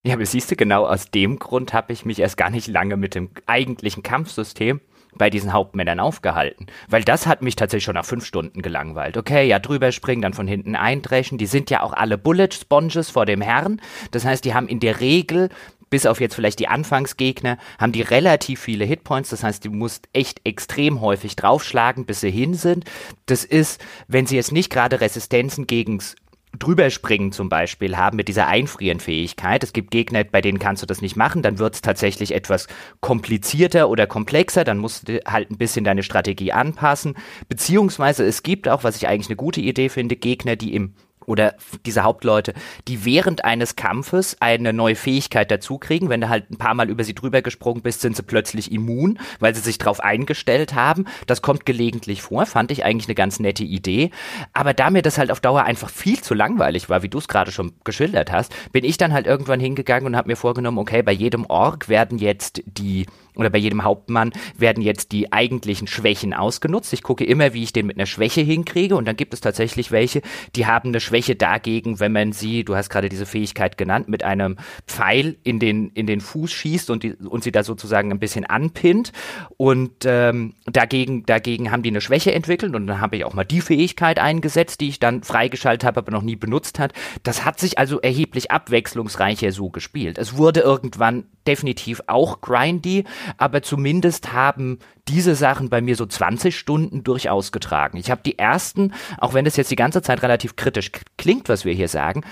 Ja, 0.06 0.14
aber 0.14 0.26
siehst 0.26 0.50
du, 0.50 0.56
genau 0.56 0.86
aus 0.86 1.10
dem 1.10 1.38
Grund 1.38 1.72
habe 1.72 1.94
ich 1.94 2.04
mich 2.04 2.18
erst 2.18 2.36
gar 2.36 2.50
nicht 2.50 2.68
lange 2.68 2.98
mit 2.98 3.14
dem 3.14 3.30
eigentlichen 3.46 4.02
Kampfsystem 4.02 4.80
bei 5.16 5.30
diesen 5.30 5.52
Hauptmännern 5.52 6.00
aufgehalten. 6.00 6.66
Weil 6.88 7.02
das 7.02 7.26
hat 7.26 7.42
mich 7.42 7.56
tatsächlich 7.56 7.84
schon 7.84 7.94
nach 7.94 8.04
fünf 8.04 8.24
Stunden 8.24 8.62
gelangweilt. 8.62 9.16
Okay, 9.16 9.46
ja, 9.46 9.58
drüber 9.58 9.92
springen, 9.92 10.22
dann 10.22 10.34
von 10.34 10.46
hinten 10.46 10.76
eindreschen. 10.76 11.38
Die 11.38 11.46
sind 11.46 11.70
ja 11.70 11.82
auch 11.82 11.92
alle 11.92 12.18
Bullet 12.18 12.48
Sponges 12.52 13.10
vor 13.10 13.26
dem 13.26 13.40
Herrn. 13.40 13.80
Das 14.10 14.24
heißt, 14.24 14.44
die 14.44 14.54
haben 14.54 14.68
in 14.68 14.80
der 14.80 15.00
Regel 15.00 15.48
bis 15.94 16.06
auf 16.06 16.20
jetzt 16.20 16.34
vielleicht 16.34 16.58
die 16.58 16.66
Anfangsgegner, 16.66 17.56
haben 17.78 17.92
die 17.92 18.02
relativ 18.02 18.58
viele 18.60 18.84
Hitpoints. 18.84 19.30
Das 19.30 19.44
heißt, 19.44 19.64
du 19.64 19.70
musst 19.70 20.08
echt 20.12 20.40
extrem 20.42 21.00
häufig 21.00 21.36
draufschlagen, 21.36 22.04
bis 22.04 22.20
sie 22.20 22.32
hin 22.32 22.54
sind. 22.54 22.84
Das 23.26 23.44
ist, 23.44 23.80
wenn 24.08 24.26
sie 24.26 24.34
jetzt 24.34 24.50
nicht 24.50 24.70
gerade 24.70 25.00
Resistenzen 25.00 25.68
gegens 25.68 26.16
Drüberspringen 26.58 27.32
zum 27.32 27.48
Beispiel 27.48 27.96
haben 27.96 28.16
mit 28.16 28.28
dieser 28.28 28.46
Einfrierenfähigkeit. 28.46 29.62
Es 29.62 29.72
gibt 29.72 29.90
Gegner, 29.90 30.24
bei 30.24 30.40
denen 30.40 30.58
kannst 30.58 30.82
du 30.82 30.86
das 30.86 31.00
nicht 31.00 31.16
machen, 31.16 31.42
dann 31.42 31.58
wird 31.58 31.74
es 31.74 31.82
tatsächlich 31.82 32.34
etwas 32.34 32.66
komplizierter 33.00 33.88
oder 33.88 34.06
komplexer, 34.06 34.64
dann 34.64 34.78
musst 34.78 35.08
du 35.08 35.20
halt 35.26 35.50
ein 35.50 35.58
bisschen 35.58 35.84
deine 35.84 36.02
Strategie 36.02 36.52
anpassen. 36.52 37.14
Beziehungsweise 37.48 38.24
es 38.24 38.42
gibt 38.42 38.68
auch, 38.68 38.84
was 38.84 38.96
ich 38.96 39.08
eigentlich 39.08 39.28
eine 39.28 39.36
gute 39.36 39.60
Idee 39.60 39.88
finde, 39.88 40.16
Gegner, 40.16 40.56
die 40.56 40.74
im 40.74 40.94
oder 41.26 41.54
diese 41.86 42.02
Hauptleute, 42.02 42.54
die 42.88 43.04
während 43.04 43.44
eines 43.44 43.76
Kampfes 43.76 44.36
eine 44.40 44.72
neue 44.72 44.96
Fähigkeit 44.96 45.50
dazu 45.50 45.78
kriegen. 45.78 46.08
Wenn 46.08 46.20
du 46.20 46.28
halt 46.28 46.50
ein 46.50 46.56
paar 46.56 46.74
Mal 46.74 46.90
über 46.90 47.04
sie 47.04 47.14
drüber 47.14 47.42
gesprungen 47.42 47.82
bist, 47.82 48.00
sind 48.00 48.16
sie 48.16 48.22
plötzlich 48.22 48.72
immun, 48.72 49.18
weil 49.40 49.54
sie 49.54 49.60
sich 49.60 49.78
darauf 49.78 50.00
eingestellt 50.00 50.74
haben. 50.74 51.06
Das 51.26 51.42
kommt 51.42 51.66
gelegentlich 51.66 52.22
vor, 52.22 52.46
fand 52.46 52.70
ich 52.70 52.84
eigentlich 52.84 53.08
eine 53.08 53.14
ganz 53.14 53.40
nette 53.40 53.64
Idee. 53.64 54.10
Aber 54.52 54.74
da 54.74 54.90
mir 54.90 55.02
das 55.02 55.18
halt 55.18 55.30
auf 55.30 55.40
Dauer 55.40 55.64
einfach 55.64 55.90
viel 55.90 56.20
zu 56.20 56.34
langweilig 56.34 56.88
war, 56.88 57.02
wie 57.02 57.08
du 57.08 57.18
es 57.18 57.28
gerade 57.28 57.52
schon 57.52 57.72
geschildert 57.84 58.32
hast, 58.32 58.54
bin 58.72 58.84
ich 58.84 58.96
dann 58.96 59.12
halt 59.12 59.26
irgendwann 59.26 59.60
hingegangen 59.60 60.06
und 60.06 60.16
habe 60.16 60.28
mir 60.28 60.36
vorgenommen, 60.36 60.78
okay, 60.78 61.02
bei 61.02 61.12
jedem 61.12 61.46
Org 61.46 61.88
werden 61.88 62.18
jetzt 62.18 62.62
die 62.66 63.06
oder 63.36 63.50
bei 63.50 63.58
jedem 63.58 63.84
Hauptmann 63.84 64.32
werden 64.56 64.82
jetzt 64.82 65.12
die 65.12 65.32
eigentlichen 65.32 65.86
Schwächen 65.86 66.34
ausgenutzt. 66.34 66.92
Ich 66.92 67.02
gucke 67.02 67.24
immer, 67.24 67.54
wie 67.54 67.62
ich 67.62 67.72
den 67.72 67.86
mit 67.86 67.96
einer 67.96 68.06
Schwäche 68.06 68.40
hinkriege 68.40 68.96
und 68.96 69.06
dann 69.06 69.16
gibt 69.16 69.34
es 69.34 69.40
tatsächlich 69.40 69.90
welche, 69.90 70.22
die 70.54 70.66
haben 70.66 70.90
eine 70.90 71.00
Schwäche 71.00 71.36
dagegen, 71.36 72.00
wenn 72.00 72.12
man 72.12 72.32
sie, 72.32 72.64
du 72.64 72.76
hast 72.76 72.90
gerade 72.90 73.08
diese 73.08 73.26
Fähigkeit 73.26 73.76
genannt, 73.76 74.08
mit 74.08 74.24
einem 74.24 74.56
Pfeil 74.86 75.36
in 75.42 75.58
den, 75.58 75.90
in 75.90 76.06
den 76.06 76.20
Fuß 76.20 76.52
schießt 76.52 76.90
und, 76.90 77.02
die, 77.02 77.14
und 77.14 77.44
sie 77.44 77.52
da 77.52 77.62
sozusagen 77.62 78.10
ein 78.10 78.18
bisschen 78.18 78.44
anpinnt 78.44 79.12
und 79.56 80.04
ähm, 80.04 80.54
dagegen, 80.66 81.26
dagegen 81.26 81.70
haben 81.70 81.82
die 81.82 81.90
eine 81.90 82.00
Schwäche 82.00 82.32
entwickelt 82.32 82.74
und 82.74 82.86
dann 82.86 83.00
habe 83.00 83.16
ich 83.16 83.24
auch 83.24 83.34
mal 83.34 83.44
die 83.44 83.60
Fähigkeit 83.60 84.18
eingesetzt, 84.18 84.80
die 84.80 84.88
ich 84.88 85.00
dann 85.00 85.22
freigeschaltet 85.22 85.84
habe, 85.84 86.00
aber 86.00 86.12
noch 86.12 86.22
nie 86.22 86.36
benutzt 86.36 86.78
hat. 86.78 86.92
Das 87.22 87.44
hat 87.44 87.58
sich 87.58 87.78
also 87.78 88.00
erheblich 88.00 88.50
abwechslungsreicher 88.50 89.52
so 89.52 89.70
gespielt. 89.70 90.18
Es 90.18 90.36
wurde 90.36 90.60
irgendwann 90.60 91.24
definitiv 91.46 92.02
auch 92.06 92.40
grindy, 92.40 93.04
aber 93.36 93.62
zumindest 93.62 94.32
haben 94.32 94.78
diese 95.08 95.34
Sachen 95.34 95.68
bei 95.68 95.80
mir 95.80 95.96
so 95.96 96.06
20 96.06 96.56
Stunden 96.56 97.04
durchaus 97.04 97.52
getragen. 97.52 97.98
Ich 97.98 98.10
habe 98.10 98.22
die 98.24 98.38
ersten, 98.38 98.92
auch 99.18 99.34
wenn 99.34 99.46
es 99.46 99.56
jetzt 99.56 99.70
die 99.70 99.76
ganze 99.76 100.02
Zeit 100.02 100.22
relativ 100.22 100.56
kritisch 100.56 100.90
klingt, 101.16 101.48
was 101.48 101.64
wir 101.64 101.72
hier 101.72 101.88
sagen, 101.88 102.24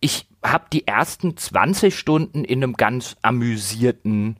ich 0.00 0.28
habe 0.44 0.66
die 0.72 0.86
ersten 0.86 1.36
20 1.36 1.98
Stunden 1.98 2.44
in 2.44 2.62
einem 2.62 2.74
ganz 2.74 3.16
amüsierten, 3.22 4.38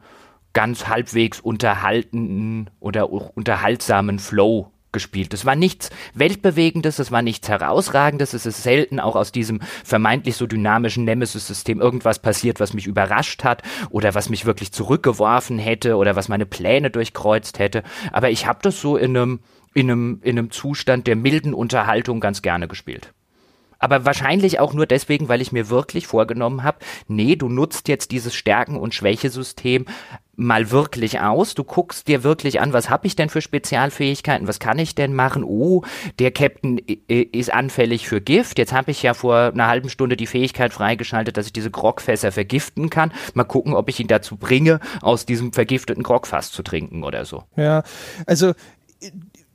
ganz 0.53 0.87
halbwegs 0.87 1.41
unterhaltenden 1.41 2.71
oder 2.81 3.11
unterhaltsamen 3.11 4.19
Flow 4.19 4.73
gespielt. 4.93 5.32
Das 5.32 5.45
war 5.45 5.57
nichts 5.57 5.91
Weltbewegendes, 6.14 6.97
das 6.97 7.12
war 7.12 7.22
nichts 7.22 7.49
Herausragendes, 7.49 8.32
es 8.32 8.47
ist 8.47 8.62
selten 8.62 9.01
auch 9.01 9.16
aus 9.16 9.32
diesem 9.32 9.61
vermeintlich 9.84 10.36
so 10.36 10.47
dynamischen 10.47 11.05
Nemesis-System 11.05 11.80
irgendwas 11.80 12.18
passiert, 12.18 12.61
was 12.61 12.74
mich 12.74 12.86
überrascht 12.86 13.45
hat 13.45 13.62
oder 13.91 14.14
was 14.14 14.28
mich 14.28 14.47
wirklich 14.47 14.72
zurückgeworfen 14.72 15.59
hätte 15.59 15.97
oder 15.97 16.16
was 16.16 16.28
meine 16.28 16.47
Pläne 16.47 16.91
durchkreuzt 16.91 17.59
hätte. 17.59 17.82
Aber 18.12 18.30
ich 18.30 18.47
habe 18.47 18.61
das 18.62 18.80
so 18.80 18.97
in 18.97 19.16
einem, 19.16 19.41
in, 19.74 19.91
einem, 19.91 20.20
in 20.22 20.39
einem 20.39 20.51
Zustand 20.51 21.07
der 21.07 21.16
milden 21.16 21.55
Unterhaltung 21.55 22.20
ganz 22.20 22.43
gerne 22.43 22.68
gespielt. 22.68 23.12
Aber 23.79 24.05
wahrscheinlich 24.05 24.61
auch 24.61 24.74
nur 24.74 24.87
deswegen, 24.87 25.29
weil 25.29 25.41
ich 25.41 25.53
mir 25.53 25.70
wirklich 25.70 26.07
vorgenommen 26.07 26.64
habe, 26.64 26.79
nee, 27.07 27.37
du 27.37 27.49
nutzt 27.49 27.89
jetzt 27.89 28.11
dieses 28.11 28.35
Stärken- 28.35 28.76
und 28.76 28.95
Schwächesystem 28.95 29.87
mal 30.35 30.70
wirklich 30.70 31.20
aus. 31.20 31.55
Du 31.55 31.64
guckst 31.64 32.07
dir 32.07 32.22
wirklich 32.22 32.61
an, 32.61 32.72
was 32.72 32.91
habe 32.91 33.07
ich 33.07 33.16
denn 33.16 33.29
für 33.29 33.41
Spezialfähigkeiten, 33.41 34.47
was 34.47 34.61
kann 34.61 34.79
ich 34.79 34.95
denn 34.95 35.12
machen? 35.14 35.43
Oh, 35.43 35.83
der 36.18 36.31
Captain 36.31 36.79
ist 36.79 37.53
anfällig 37.53 38.09
für 38.09 38.20
Gift. 38.20 38.59
Jetzt 38.59 38.72
habe 38.72 38.93
ich 38.93 39.03
ja 39.03 39.14
vor 39.14 39.37
einer 39.37 39.66
halben 39.66 39.89
Stunde 39.89 40.16
die 40.16 40.29
Fähigkeit 40.29 40.72
freigeschaltet, 40.72 41.37
dass 41.37 41.47
ich 41.47 41.53
diese 41.53 41.70
Grogfässer 41.70 42.31
vergiften 42.31 42.89
kann. 42.89 43.12
Mal 43.35 43.45
gucken, 43.45 43.74
ob 43.74 43.89
ich 43.89 43.99
ihn 43.99 44.07
dazu 44.07 44.37
bringe, 44.37 44.79
aus 45.03 45.26
diesem 45.26 45.53
vergifteten 45.53 46.05
Grogfass 46.05 46.53
zu 46.53 46.62
trinken 46.62 47.03
oder 47.03 47.24
so. 47.24 47.45
Ja, 47.57 47.83
also 48.26 48.53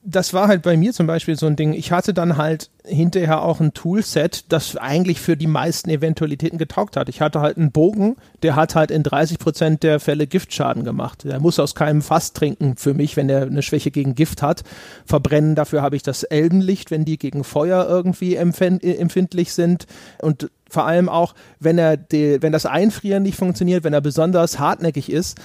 das 0.06 0.34
war 0.34 0.50
halt 0.50 0.64
bei 0.64 0.76
mir 0.76 0.92
zum 0.92 1.08
Beispiel 1.08 1.38
so 1.38 1.46
ein 1.46 1.56
Ding. 1.56 1.74
Ich 1.74 1.94
hatte 1.94 2.14
dann 2.14 2.36
halt 2.36 2.70
hinterher 2.84 3.42
auch 3.42 3.62
ein 3.62 3.74
Toolset, 3.74 4.52
das 4.52 4.76
eigentlich 4.76 5.22
für 5.22 5.38
die 5.38 5.48
meisten 5.48 5.90
Eventualitäten 5.90 6.58
getaugt 6.58 6.98
hat. 6.98 7.08
Ich 7.08 7.22
hatte 7.22 7.40
halt 7.40 7.58
einen 7.58 7.72
Bogen, 7.72 8.18
der 8.42 8.58
hat 8.58 8.76
halt 8.76 8.92
in 8.92 9.04
30 9.04 9.40
Prozent 9.40 9.82
der 9.82 10.02
Fälle 10.02 10.28
Giftschaden 10.28 10.84
gemacht. 10.84 11.24
Der 11.24 11.40
muss 11.40 11.58
aus 11.58 11.74
keinem 11.74 12.02
Fass 12.02 12.34
trinken 12.34 12.76
für 12.76 12.94
mich, 12.94 13.16
wenn 13.16 13.30
er 13.30 13.44
eine 13.44 13.62
Schwäche 13.62 13.92
gegen 13.92 14.14
Gift 14.14 14.42
hat. 14.42 14.64
Verbrennen, 15.06 15.56
dafür 15.56 15.82
habe 15.82 15.96
ich 15.96 16.04
das 16.04 16.24
Elbenlicht, 16.24 16.92
wenn 16.92 17.06
die 17.06 17.18
gegen 17.18 17.46
Feuer 17.46 17.88
irgendwie 17.88 18.36
empfindlich 18.36 19.54
sind. 19.54 19.88
Und 20.22 20.50
vor 20.70 20.86
allem 20.86 21.08
auch, 21.08 21.34
wenn 21.60 21.78
er 21.78 21.96
die, 21.96 22.42
wenn 22.42 22.52
das 22.52 22.66
Einfrieren 22.66 23.24
nicht 23.24 23.38
funktioniert, 23.38 23.86
wenn 23.86 23.94
er 23.94 24.02
besonders 24.02 24.60
hartnäckig 24.60 25.10
ist, 25.10 25.40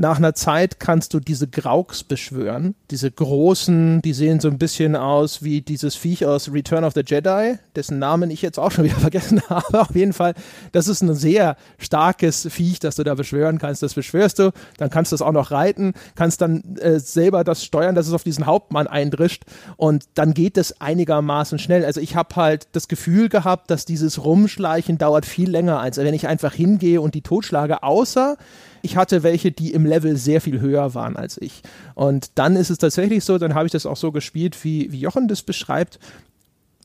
nach 0.00 0.16
einer 0.16 0.34
Zeit 0.34 0.80
kannst 0.80 1.12
du 1.12 1.20
diese 1.20 1.46
Grauks 1.46 2.02
beschwören. 2.04 2.74
Diese 2.90 3.10
großen, 3.10 4.00
die 4.00 4.14
sehen 4.14 4.40
so 4.40 4.48
ein 4.48 4.56
bisschen 4.56 4.96
aus 4.96 5.42
wie 5.42 5.60
dieses 5.60 5.94
Viech 5.94 6.24
aus 6.24 6.50
Return 6.50 6.84
of 6.84 6.94
the 6.94 7.02
Jedi, 7.06 7.58
dessen 7.76 7.98
Namen 7.98 8.30
ich 8.30 8.40
jetzt 8.40 8.58
auch 8.58 8.70
schon 8.70 8.84
wieder 8.84 8.96
vergessen 8.98 9.42
habe. 9.50 9.80
Auf 9.80 9.94
jeden 9.94 10.14
Fall, 10.14 10.34
das 10.72 10.88
ist 10.88 11.02
ein 11.02 11.14
sehr 11.14 11.56
starkes 11.78 12.48
Viech, 12.50 12.80
das 12.80 12.96
du 12.96 13.04
da 13.04 13.14
beschwören 13.14 13.58
kannst. 13.58 13.82
Das 13.82 13.92
beschwörst 13.92 14.38
du, 14.38 14.52
dann 14.78 14.88
kannst 14.88 15.12
du 15.12 15.16
es 15.16 15.22
auch 15.22 15.32
noch 15.32 15.50
reiten, 15.50 15.92
kannst 16.14 16.40
dann 16.40 16.78
äh, 16.78 16.98
selber 16.98 17.44
das 17.44 17.62
steuern, 17.62 17.94
dass 17.94 18.08
es 18.08 18.14
auf 18.14 18.24
diesen 18.24 18.46
Hauptmann 18.46 18.86
eindrischt 18.86 19.44
und 19.76 20.04
dann 20.14 20.32
geht 20.32 20.56
es 20.56 20.80
einigermaßen 20.80 21.58
schnell. 21.58 21.84
Also 21.84 22.00
ich 22.00 22.16
habe 22.16 22.36
halt 22.36 22.68
das 22.72 22.88
Gefühl 22.88 23.28
gehabt, 23.28 23.70
dass 23.70 23.84
dieses 23.84 24.24
Rumschleichen 24.24 24.96
dauert 24.96 25.26
viel 25.26 25.50
länger, 25.50 25.78
als 25.80 25.98
wenn 25.98 26.14
ich 26.14 26.26
einfach 26.26 26.54
hingehe 26.54 27.02
und 27.02 27.14
die 27.14 27.22
totschlage, 27.22 27.82
außer 27.82 28.38
ich 28.82 28.96
hatte 28.96 29.22
welche, 29.22 29.52
die 29.52 29.72
im 29.72 29.86
Level 29.86 30.16
sehr 30.16 30.40
viel 30.40 30.60
höher 30.60 30.94
waren 30.94 31.16
als 31.16 31.38
ich. 31.40 31.62
Und 31.94 32.38
dann 32.38 32.56
ist 32.56 32.70
es 32.70 32.78
tatsächlich 32.78 33.24
so, 33.24 33.38
dann 33.38 33.54
habe 33.54 33.66
ich 33.66 33.72
das 33.72 33.86
auch 33.86 33.96
so 33.96 34.12
gespielt, 34.12 34.62
wie, 34.64 34.90
wie 34.92 35.00
Jochen 35.00 35.28
das 35.28 35.42
beschreibt. 35.42 35.98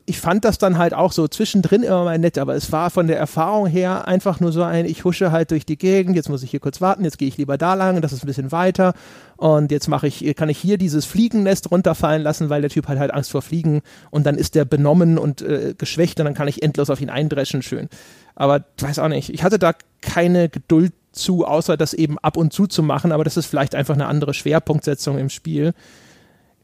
Ich 0.08 0.20
fand 0.20 0.46
das 0.46 0.60
dann 0.60 0.78
halt 0.78 0.94
auch 0.94 1.12
so 1.12 1.28
zwischendrin 1.28 1.82
immer 1.82 2.04
mal 2.04 2.20
nett, 2.20 2.38
aber 2.38 2.54
es 2.54 2.72
war 2.72 2.92
von 2.92 3.08
der 3.08 3.18
Erfahrung 3.18 3.66
her 3.66 4.08
einfach 4.08 4.40
nur 4.40 4.52
so 4.52 4.62
ein, 4.62 4.86
ich 4.86 5.04
husche 5.04 5.32
halt 5.32 5.50
durch 5.50 5.66
die 5.66 5.80
Gegend, 5.80 6.16
jetzt 6.16 6.30
muss 6.30 6.44
ich 6.44 6.52
hier 6.52 6.60
kurz 6.60 6.80
warten, 6.80 7.04
jetzt 7.04 7.18
gehe 7.18 7.28
ich 7.28 7.38
lieber 7.38 7.58
da 7.58 7.74
lang, 7.74 8.02
das 8.02 8.14
ist 8.14 8.24
ein 8.24 8.28
bisschen 8.28 8.52
weiter 8.52 8.94
und 9.36 9.72
jetzt 9.72 9.88
mache 9.88 10.06
ich, 10.06 10.36
kann 10.36 10.48
ich 10.48 10.60
hier 10.60 10.78
dieses 10.78 11.06
Fliegennest 11.06 11.72
runterfallen 11.72 12.22
lassen, 12.22 12.52
weil 12.52 12.62
der 12.62 12.70
Typ 12.70 12.88
hat 12.88 13.00
halt 13.00 13.12
Angst 13.12 13.32
vor 13.32 13.42
Fliegen 13.42 13.82
und 14.12 14.28
dann 14.28 14.36
ist 14.36 14.54
der 14.54 14.66
benommen 14.66 15.18
und 15.18 15.42
äh, 15.42 15.74
geschwächt 15.76 16.20
und 16.20 16.26
dann 16.26 16.36
kann 16.36 16.48
ich 16.48 16.62
endlos 16.62 16.92
auf 16.92 17.02
ihn 17.02 17.10
eindreschen, 17.10 17.64
schön. 17.64 17.90
Aber 18.36 18.64
weiß 18.80 19.00
auch 19.00 19.08
nicht, 19.08 19.32
ich 19.32 19.44
hatte 19.44 19.58
da 19.58 19.74
keine 20.02 20.50
Geduld 20.50 20.94
zu, 21.16 21.46
außer 21.46 21.78
das 21.78 21.94
eben 21.94 22.18
ab 22.20 22.38
und 22.38 22.54
zu 22.54 22.68
zu 22.68 22.84
machen, 22.84 23.12
aber 23.12 23.24
das 23.24 23.38
ist 23.38 23.46
vielleicht 23.46 23.76
einfach 23.76 23.96
eine 23.96 24.08
andere 24.08 24.34
Schwerpunktsetzung 24.34 25.18
im 25.18 25.30
Spiel. 25.30 25.74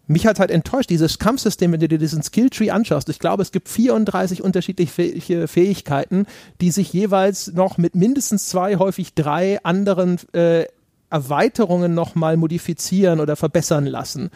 Mich 0.08 0.28
hat 0.28 0.40
halt 0.40 0.52
enttäuscht, 0.52 0.90
dieses 0.90 1.20
Kampfsystem, 1.20 1.72
wenn 1.72 1.80
du 1.80 1.88
dir 1.88 1.98
diesen 1.98 2.22
Skilltree 2.22 2.72
anschaust. 2.72 3.08
Ich 3.10 3.20
glaube, 3.20 3.44
es 3.44 3.52
gibt 3.52 3.70
34 3.70 4.44
unterschiedliche 4.44 5.48
Fähigkeiten, 5.48 6.26
die 6.60 6.72
sich 6.72 6.92
jeweils 6.92 7.54
noch 7.54 7.78
mit 7.78 7.96
mindestens 7.96 8.50
zwei, 8.50 8.76
häufig 8.78 9.14
drei 9.14 9.64
anderen 9.64 10.20
äh, 10.34 10.66
Erweiterungen 11.10 11.94
nochmal 11.94 12.38
modifizieren 12.38 13.20
oder 13.20 13.36
verbessern 13.36 13.86
lassen. 13.86 14.32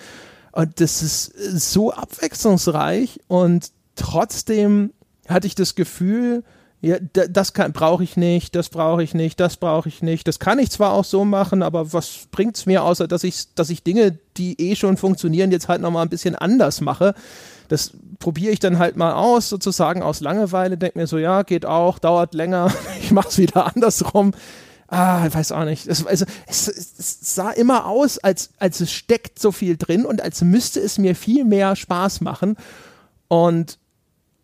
Und 0.51 0.79
das 0.79 1.01
ist 1.01 1.33
so 1.73 1.91
abwechslungsreich 1.91 3.19
und 3.27 3.71
trotzdem 3.95 4.91
hatte 5.27 5.47
ich 5.47 5.55
das 5.55 5.75
Gefühl, 5.75 6.43
ja, 6.85 6.97
das 6.99 7.51
brauche 7.51 8.03
ich 8.03 8.15
nicht, 8.15 8.53
das 8.53 8.69
brauche 8.69 9.01
ich 9.01 9.15
nicht, 9.15 9.39
das 9.39 9.57
brauche 9.57 9.89
ich 9.89 10.03
nicht. 10.03 10.27
Das 10.27 10.37
kann 10.37 10.59
ich 10.59 10.69
zwar 10.69 10.93
auch 10.93 11.03
so 11.03 11.25
machen, 11.25 11.63
aber 11.63 11.93
was 11.93 12.27
bringt 12.29 12.57
es 12.57 12.67
mir, 12.67 12.83
außer 12.83 13.07
dass 13.07 13.23
ich, 13.23 13.55
dass 13.55 13.71
ich 13.71 13.81
Dinge, 13.81 14.19
die 14.37 14.61
eh 14.61 14.75
schon 14.75 14.95
funktionieren, 14.95 15.51
jetzt 15.51 15.67
halt 15.67 15.81
nochmal 15.81 16.05
ein 16.05 16.09
bisschen 16.09 16.35
anders 16.35 16.81
mache. 16.81 17.15
Das 17.69 17.93
probiere 18.19 18.53
ich 18.53 18.59
dann 18.59 18.77
halt 18.77 18.97
mal 18.97 19.13
aus, 19.13 19.49
sozusagen 19.49 20.03
aus 20.03 20.19
Langeweile, 20.19 20.77
denke 20.77 20.99
mir 20.99 21.07
so, 21.07 21.17
ja, 21.17 21.41
geht 21.41 21.65
auch, 21.65 21.97
dauert 21.97 22.35
länger, 22.35 22.71
ich 23.01 23.09
mache 23.09 23.29
es 23.29 23.39
wieder 23.39 23.65
andersrum. 23.75 24.33
Ah, 24.87 25.25
ich 25.27 25.33
weiß 25.33 25.53
auch 25.53 25.65
nicht. 25.65 25.87
Es, 25.87 26.05
also, 26.05 26.25
es, 26.45 26.67
es, 26.67 27.17
sah 27.33 27.49
immer 27.49 27.87
aus, 27.87 28.19
als, 28.19 28.51
als 28.59 28.79
es 28.79 28.91
steckt 28.91 29.39
so 29.39 29.51
viel 29.51 29.75
drin 29.77 30.05
und 30.05 30.21
als 30.21 30.43
müsste 30.43 30.81
es 30.81 30.99
mir 30.99 31.15
viel 31.15 31.45
mehr 31.45 31.75
Spaß 31.75 32.21
machen. 32.21 32.57
Und 33.27 33.79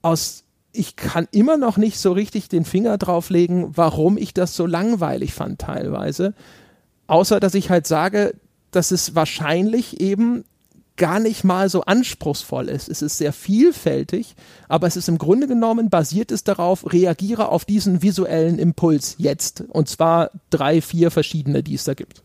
aus 0.01 0.43
ich 0.73 0.95
kann 0.95 1.27
immer 1.31 1.57
noch 1.57 1.77
nicht 1.77 1.99
so 1.99 2.11
richtig 2.11 2.49
den 2.49 2.65
Finger 2.65 2.97
drauflegen, 2.97 3.75
warum 3.75 4.17
ich 4.17 4.33
das 4.33 4.55
so 4.55 4.65
langweilig 4.65 5.33
fand 5.33 5.59
teilweise. 5.59 6.33
Außer 7.07 7.39
dass 7.39 7.55
ich 7.55 7.69
halt 7.69 7.87
sage, 7.87 8.33
dass 8.71 8.91
es 8.91 9.15
wahrscheinlich 9.15 9.99
eben 9.99 10.45
gar 10.97 11.19
nicht 11.19 11.43
mal 11.43 11.69
so 11.69 11.81
anspruchsvoll 11.81 12.69
ist. 12.69 12.87
Es 12.87 13.01
ist 13.01 13.17
sehr 13.17 13.33
vielfältig, 13.33 14.35
aber 14.67 14.87
es 14.87 14.95
ist 14.95 15.09
im 15.09 15.17
Grunde 15.17 15.47
genommen 15.47 15.89
basiert 15.89 16.31
es 16.31 16.43
darauf, 16.43 16.91
reagiere 16.93 17.49
auf 17.49 17.65
diesen 17.65 18.01
visuellen 18.01 18.59
Impuls 18.59 19.15
jetzt. 19.17 19.63
Und 19.69 19.89
zwar 19.89 20.31
drei, 20.51 20.81
vier 20.81 21.11
verschiedene, 21.11 21.63
die 21.63 21.75
es 21.75 21.85
da 21.85 21.95
gibt. 21.95 22.21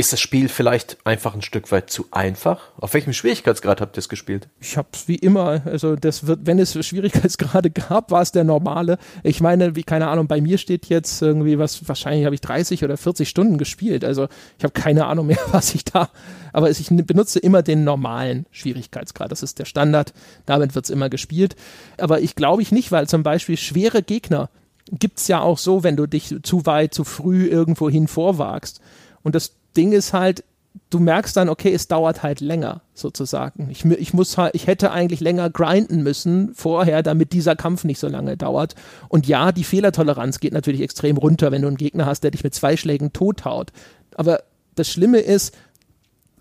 Ist 0.00 0.14
das 0.14 0.20
Spiel 0.22 0.48
vielleicht 0.48 0.96
einfach 1.04 1.34
ein 1.34 1.42
Stück 1.42 1.70
weit 1.70 1.90
zu 1.90 2.06
einfach? 2.10 2.70
Auf 2.78 2.94
welchem 2.94 3.12
Schwierigkeitsgrad 3.12 3.82
habt 3.82 3.98
ihr 3.98 4.00
es 4.00 4.08
gespielt? 4.08 4.48
Ich 4.58 4.78
habe 4.78 4.88
es 4.94 5.08
wie 5.08 5.16
immer, 5.16 5.60
also 5.66 5.94
das 5.94 6.26
wird, 6.26 6.46
wenn 6.46 6.58
es 6.58 6.72
Schwierigkeitsgrade 6.86 7.70
gab, 7.88 8.10
war 8.10 8.22
es 8.22 8.32
der 8.32 8.44
normale. 8.44 8.96
Ich 9.22 9.42
meine, 9.42 9.76
wie 9.76 9.82
keine 9.82 10.08
Ahnung, 10.08 10.26
bei 10.26 10.40
mir 10.40 10.56
steht 10.56 10.86
jetzt 10.86 11.20
irgendwie 11.20 11.58
was, 11.58 11.86
wahrscheinlich 11.86 12.24
habe 12.24 12.34
ich 12.34 12.40
30 12.40 12.82
oder 12.82 12.96
40 12.96 13.28
Stunden 13.28 13.58
gespielt. 13.58 14.02
Also 14.02 14.28
ich 14.56 14.64
habe 14.64 14.72
keine 14.72 15.04
Ahnung 15.04 15.26
mehr, 15.26 15.36
was 15.52 15.74
ich 15.74 15.84
da, 15.84 16.08
aber 16.54 16.70
ich 16.70 16.88
benutze 16.88 17.38
immer 17.38 17.62
den 17.62 17.84
normalen 17.84 18.46
Schwierigkeitsgrad. 18.52 19.30
Das 19.30 19.42
ist 19.42 19.58
der 19.58 19.66
Standard, 19.66 20.14
damit 20.46 20.74
wird 20.74 20.86
es 20.86 20.90
immer 20.90 21.10
gespielt. 21.10 21.56
Aber 21.98 22.22
ich 22.22 22.36
glaube 22.36 22.62
ich 22.62 22.72
nicht, 22.72 22.90
weil 22.90 23.06
zum 23.06 23.22
Beispiel 23.22 23.58
schwere 23.58 24.02
Gegner 24.02 24.48
gibt 24.92 25.18
es 25.18 25.28
ja 25.28 25.42
auch 25.42 25.58
so, 25.58 25.82
wenn 25.82 25.96
du 25.96 26.06
dich 26.06 26.36
zu 26.42 26.64
weit, 26.64 26.94
zu 26.94 27.04
früh 27.04 27.48
irgendwo 27.48 27.90
hin 27.90 28.08
vorwagst. 28.08 28.80
Und 29.22 29.34
das 29.34 29.59
Ding 29.76 29.92
ist 29.92 30.12
halt, 30.12 30.44
du 30.90 30.98
merkst 30.98 31.36
dann, 31.36 31.48
okay, 31.48 31.72
es 31.72 31.88
dauert 31.88 32.22
halt 32.22 32.40
länger, 32.40 32.82
sozusagen. 32.94 33.68
Ich, 33.70 33.84
ich 33.84 34.12
muss 34.12 34.38
halt, 34.38 34.54
ich 34.54 34.66
hätte 34.66 34.90
eigentlich 34.90 35.20
länger 35.20 35.50
grinden 35.50 36.02
müssen 36.02 36.54
vorher, 36.54 37.02
damit 37.02 37.32
dieser 37.32 37.56
Kampf 37.56 37.84
nicht 37.84 37.98
so 37.98 38.08
lange 38.08 38.36
dauert. 38.36 38.74
Und 39.08 39.26
ja, 39.26 39.52
die 39.52 39.64
Fehlertoleranz 39.64 40.40
geht 40.40 40.52
natürlich 40.52 40.82
extrem 40.82 41.16
runter, 41.16 41.52
wenn 41.52 41.62
du 41.62 41.68
einen 41.68 41.76
Gegner 41.76 42.06
hast, 42.06 42.24
der 42.24 42.30
dich 42.30 42.44
mit 42.44 42.54
zwei 42.54 42.76
Schlägen 42.76 43.12
tothaut. 43.12 43.72
Aber 44.14 44.42
das 44.74 44.88
Schlimme 44.88 45.18
ist, 45.18 45.56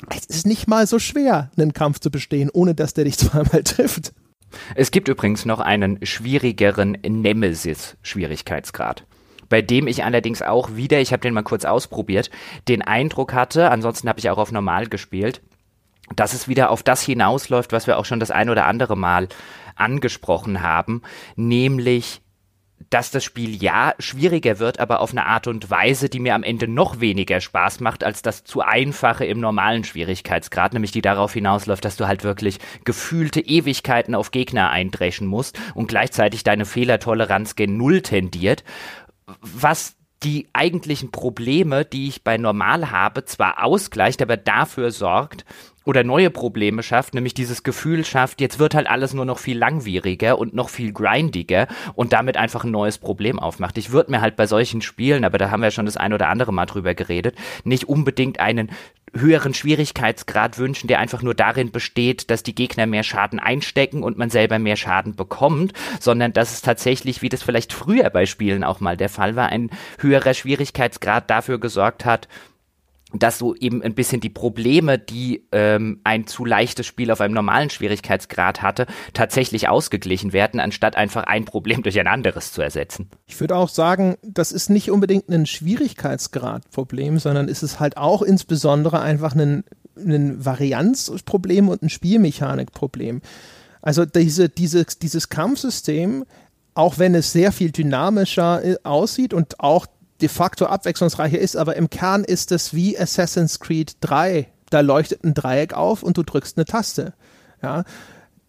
es 0.10 0.26
ist 0.26 0.48
nicht 0.48 0.68
mal 0.68 0.88
so 0.88 1.00
schwer, 1.00 1.52
einen 1.58 1.74
Kampf 1.74 2.00
zu 2.00 2.12
bestehen, 2.12 2.50
ohne 2.52 2.76
dass 2.76 2.94
der 2.94 3.06
dich 3.06 3.18
zweimal 3.18 3.64
trifft. 3.64 4.14
Es 4.74 4.90
gibt 4.90 5.08
übrigens 5.08 5.46
noch 5.46 5.60
einen 5.60 6.04
schwierigeren 6.04 6.98
Nemesis-Schwierigkeitsgrad 7.04 9.06
bei 9.50 9.62
dem 9.62 9.88
ich 9.88 10.04
allerdings 10.04 10.42
auch 10.42 10.76
wieder, 10.76 11.00
ich 11.00 11.12
habe 11.12 11.22
den 11.22 11.34
mal 11.34 11.44
kurz 11.44 11.66
ausprobiert, 11.66 12.30
den 12.68 12.82
Eindruck 12.82 13.34
hatte, 13.34 13.72
ansonsten 13.72 14.08
habe 14.08 14.20
ich 14.20 14.30
auch 14.30 14.38
auf 14.38 14.52
normal 14.52 14.88
gespielt, 14.88 15.42
dass 16.16 16.34
es 16.34 16.48
wieder 16.48 16.72
auf 16.72 16.84
das 16.84 17.02
hinausläuft, 17.02 17.72
was 17.72 17.88
wir 17.88 17.98
auch 17.98 18.06
schon 18.06 18.20
das 18.20 18.32
ein 18.32 18.50
oder 18.50 18.66
andere 18.66 18.96
Mal 18.96 19.28
angesprochen 19.76 20.62
haben, 20.62 21.02
nämlich 21.36 22.22
dass 22.90 23.12
das 23.12 23.24
Spiel 23.24 23.62
ja 23.62 23.94
schwieriger 24.00 24.60
wird, 24.60 24.80
aber 24.80 25.02
auf 25.02 25.12
eine 25.12 25.26
Art 25.26 25.48
und 25.48 25.70
Weise, 25.70 26.10
die 26.10 26.20
mir 26.20 26.34
am 26.34 26.44
Ende 26.44 26.68
noch 26.68 27.00
weniger 27.00 27.42
Spaß 27.42 27.82
macht 27.82 28.04
als 28.04 28.22
das 28.22 28.44
zu 28.44 28.62
einfache 28.62 29.26
im 29.26 29.40
normalen 29.40 29.84
Schwierigkeitsgrad, 29.84 30.74
nämlich 30.74 30.92
die 30.92 31.02
darauf 31.02 31.34
hinausläuft, 31.34 31.86
dass 31.86 31.98
du 31.98 32.08
halt 32.08 32.24
wirklich 32.24 32.60
gefühlte 32.86 33.42
Ewigkeiten 33.42 34.16
auf 34.16 34.32
Gegner 34.32 34.70
eindreschen 34.70 35.28
musst 35.28 35.60
und 35.76 35.88
gleichzeitig 35.88 36.44
deine 36.44 36.66
Fehlertoleranz 36.66 37.56
gen 37.56 37.78
Null 37.78 38.02
tendiert 38.02 38.64
was 39.42 39.96
die 40.24 40.50
eigentlichen 40.54 41.12
Probleme, 41.12 41.86
die 41.86 42.08
ich 42.08 42.24
bei 42.24 42.38
normal 42.38 42.92
habe, 42.92 43.26
zwar 43.26 43.64
ausgleicht, 43.64 44.22
aber 44.22 44.38
dafür 44.38 44.92
sorgt 44.92 45.46
oder 45.90 46.04
neue 46.04 46.30
Probleme 46.30 46.84
schafft, 46.84 47.16
nämlich 47.16 47.34
dieses 47.34 47.64
Gefühl 47.64 48.06
schafft, 48.06 48.42
jetzt 48.42 48.60
wird 48.60 48.76
halt 48.76 48.88
alles 48.88 49.16
nur 49.16 49.26
noch 49.26 49.40
viel 49.40 49.58
langwieriger 49.58 50.38
und 50.38 50.54
noch 50.54 50.70
viel 50.70 50.94
grindiger 50.94 51.68
und 51.96 52.14
damit 52.14 52.38
einfach 52.38 52.64
ein 52.64 52.70
neues 52.70 53.00
Problem 53.00 53.40
aufmacht. 53.40 53.76
Ich 53.80 53.92
würde 53.92 54.12
mir 54.12 54.22
halt 54.22 54.36
bei 54.36 54.46
solchen 54.46 54.84
Spielen, 54.84 55.26
aber 55.26 55.40
da 55.40 55.50
haben 55.50 55.64
wir 55.64 55.72
schon 55.72 55.88
das 55.88 55.98
ein 55.98 56.14
oder 56.14 56.28
andere 56.28 56.54
Mal 56.54 56.68
drüber 56.68 56.94
geredet, 56.94 57.36
nicht 57.64 57.90
unbedingt 57.90 58.40
einen 58.40 58.70
höheren 59.16 59.56
Schwierigkeitsgrad 59.56 60.60
wünschen, 60.60 60.88
der 60.88 61.00
einfach 61.00 61.24
nur 61.24 61.34
darin 61.34 61.72
besteht, 61.72 62.30
dass 62.30 62.44
die 62.44 62.54
Gegner 62.54 62.86
mehr 62.86 63.02
Schaden 63.02 63.40
einstecken 63.40 64.04
und 64.04 64.20
man 64.20 64.30
selber 64.30 64.60
mehr 64.60 64.76
Schaden 64.76 65.16
bekommt, 65.16 65.74
sondern 66.00 66.34
dass 66.34 66.54
es 66.54 66.62
tatsächlich, 66.62 67.24
wie 67.24 67.30
das 67.30 67.42
vielleicht 67.42 67.74
früher 67.74 68.12
bei 68.12 68.28
Spielen 68.28 68.64
auch 68.64 68.80
mal 68.80 68.96
der 68.96 69.10
Fall 69.10 69.36
war, 69.36 69.50
ein 69.50 69.72
höherer 69.98 70.36
Schwierigkeitsgrad 70.36 71.32
dafür 71.32 71.60
gesorgt 71.60 72.06
hat, 72.06 72.28
dass 73.14 73.38
so 73.38 73.56
eben 73.56 73.82
ein 73.82 73.96
bisschen 73.96 74.22
die 74.22 74.30
Probleme, 74.30 75.00
die 75.00 75.46
ähm, 75.52 76.00
ein 76.04 76.28
zu 76.28 76.46
leichtes 76.46 76.86
Spiel 76.86 77.12
auf 77.12 77.22
einem 77.22 77.34
normalen 77.34 77.70
Schwierigkeitsgrad 77.70 78.62
hatte, 78.62 78.86
tatsächlich 79.14 79.68
ausgeglichen 79.68 80.32
werden, 80.32 80.60
anstatt 80.60 80.96
einfach 80.96 81.24
ein 81.24 81.46
Problem 81.46 81.84
durch 81.84 82.00
ein 82.00 82.08
anderes 82.08 82.52
zu 82.52 82.62
ersetzen. 82.62 83.10
Ich 83.26 83.40
würde 83.40 83.56
auch 83.56 83.70
sagen, 83.70 84.16
das 84.22 84.52
ist 84.52 84.70
nicht 84.70 84.92
unbedingt 84.92 85.30
ein 85.30 85.46
Schwierigkeitsgradproblem, 85.46 87.20
sondern 87.20 87.48
ist 87.48 87.64
es 87.64 87.80
halt 87.80 87.98
auch 87.98 88.22
insbesondere 88.22 89.02
einfach 89.02 89.36
ein 89.36 89.64
ein 90.06 90.44
Varianzproblem 90.44 91.70
und 91.70 91.84
ein 91.84 91.90
Spielmechanikproblem. 91.90 93.22
Also 93.82 94.06
diese, 94.06 94.50
diese, 94.50 94.86
dieses 94.86 95.30
Kampfsystem, 95.30 96.26
auch 96.74 96.98
wenn 96.98 97.16
es 97.16 97.32
sehr 97.32 97.52
viel 97.52 97.72
dynamischer 97.72 98.64
äh, 98.64 98.76
aussieht 98.84 99.34
und 99.34 99.60
auch 99.60 99.86
de 100.22 100.30
facto 100.30 100.66
abwechslungsreicher 100.66 101.40
ist, 101.40 101.56
aber 101.56 101.76
im 101.76 101.90
Kern 101.90 102.24
ist 102.24 102.52
es 102.52 102.74
wie 102.74 102.98
Assassin's 102.98 103.60
Creed 103.60 103.98
3. 104.02 104.48
Da 104.70 104.82
leuchtet 104.82 105.24
ein 105.24 105.34
Dreieck 105.34 105.74
auf 105.74 106.04
und 106.04 106.18
du 106.18 106.24
drückst 106.24 106.58
eine 106.58 106.66
Taste. 106.66 107.14
Ja, 107.62 107.84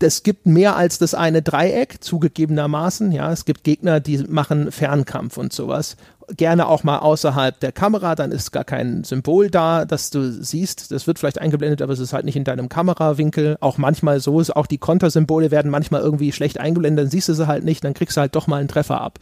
es 0.02 0.22
gibt 0.22 0.46
mehr 0.46 0.76
als 0.76 0.98
das 0.98 1.14
eine 1.14 1.42
Dreieck, 1.42 2.02
zugegebenermaßen. 2.02 3.12
Ja, 3.12 3.32
es 3.32 3.44
gibt 3.44 3.64
Gegner, 3.64 4.00
die 4.00 4.18
machen 4.18 4.72
Fernkampf 4.72 5.36
und 5.36 5.52
sowas. 5.52 5.96
Gerne 6.36 6.68
auch 6.68 6.84
mal 6.84 6.98
außerhalb 6.98 7.58
der 7.60 7.72
Kamera, 7.72 8.14
dann 8.14 8.30
ist 8.32 8.52
gar 8.52 8.64
kein 8.64 9.04
Symbol 9.04 9.50
da, 9.50 9.84
das 9.84 10.10
du 10.10 10.32
siehst. 10.32 10.90
Das 10.90 11.06
wird 11.06 11.18
vielleicht 11.18 11.40
eingeblendet, 11.40 11.82
aber 11.82 11.92
es 11.92 11.98
ist 11.98 12.12
halt 12.12 12.24
nicht 12.24 12.36
in 12.36 12.44
deinem 12.44 12.68
Kamerawinkel. 12.68 13.58
Auch 13.60 13.78
manchmal 13.78 14.20
so 14.20 14.40
ist, 14.40 14.54
auch 14.54 14.66
die 14.66 14.78
Kontersymbole 14.78 15.50
werden 15.50 15.70
manchmal 15.70 16.00
irgendwie 16.02 16.32
schlecht 16.32 16.60
eingeblendet, 16.60 17.04
dann 17.04 17.10
siehst 17.10 17.28
du 17.28 17.34
sie 17.34 17.46
halt 17.46 17.64
nicht, 17.64 17.84
dann 17.84 17.94
kriegst 17.94 18.16
du 18.16 18.20
halt 18.20 18.34
doch 18.36 18.46
mal 18.46 18.56
einen 18.56 18.68
Treffer 18.68 19.00
ab 19.00 19.18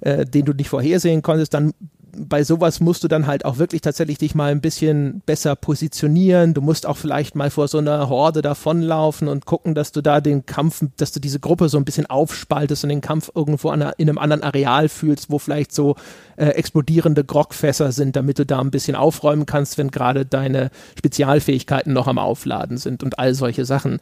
äh, 0.00 0.24
den 0.24 0.44
du 0.44 0.52
nicht 0.52 0.68
vorhersehen 0.68 1.22
konntest, 1.22 1.54
dann 1.54 1.72
bei 2.16 2.44
sowas 2.44 2.80
musst 2.80 3.04
du 3.04 3.08
dann 3.08 3.26
halt 3.26 3.44
auch 3.44 3.58
wirklich 3.58 3.80
tatsächlich 3.82 4.18
dich 4.18 4.34
mal 4.34 4.50
ein 4.50 4.60
bisschen 4.60 5.22
besser 5.26 5.56
positionieren. 5.56 6.54
Du 6.54 6.60
musst 6.60 6.86
auch 6.86 6.96
vielleicht 6.96 7.34
mal 7.34 7.50
vor 7.50 7.68
so 7.68 7.78
einer 7.78 8.08
Horde 8.08 8.42
davonlaufen 8.42 9.28
und 9.28 9.46
gucken, 9.46 9.74
dass 9.74 9.92
du 9.92 10.00
da 10.00 10.20
den 10.20 10.46
Kampf, 10.46 10.84
dass 10.96 11.12
du 11.12 11.20
diese 11.20 11.40
Gruppe 11.40 11.68
so 11.68 11.78
ein 11.78 11.84
bisschen 11.84 12.06
aufspaltest 12.06 12.84
und 12.84 12.90
den 12.90 13.00
Kampf 13.00 13.30
irgendwo 13.34 13.70
an 13.70 13.82
in 13.98 14.08
einem 14.08 14.18
anderen 14.18 14.42
Areal 14.42 14.88
fühlst, 14.88 15.30
wo 15.30 15.38
vielleicht 15.38 15.72
so 15.72 15.96
äh, 16.36 16.46
explodierende 16.46 17.24
Grogfässer 17.24 17.92
sind, 17.92 18.16
damit 18.16 18.38
du 18.38 18.46
da 18.46 18.60
ein 18.60 18.70
bisschen 18.70 18.96
aufräumen 18.96 19.46
kannst, 19.46 19.78
wenn 19.78 19.90
gerade 19.90 20.24
deine 20.24 20.70
Spezialfähigkeiten 20.98 21.92
noch 21.92 22.06
am 22.06 22.18
Aufladen 22.18 22.78
sind 22.78 23.02
und 23.02 23.18
all 23.18 23.34
solche 23.34 23.64
Sachen 23.64 23.98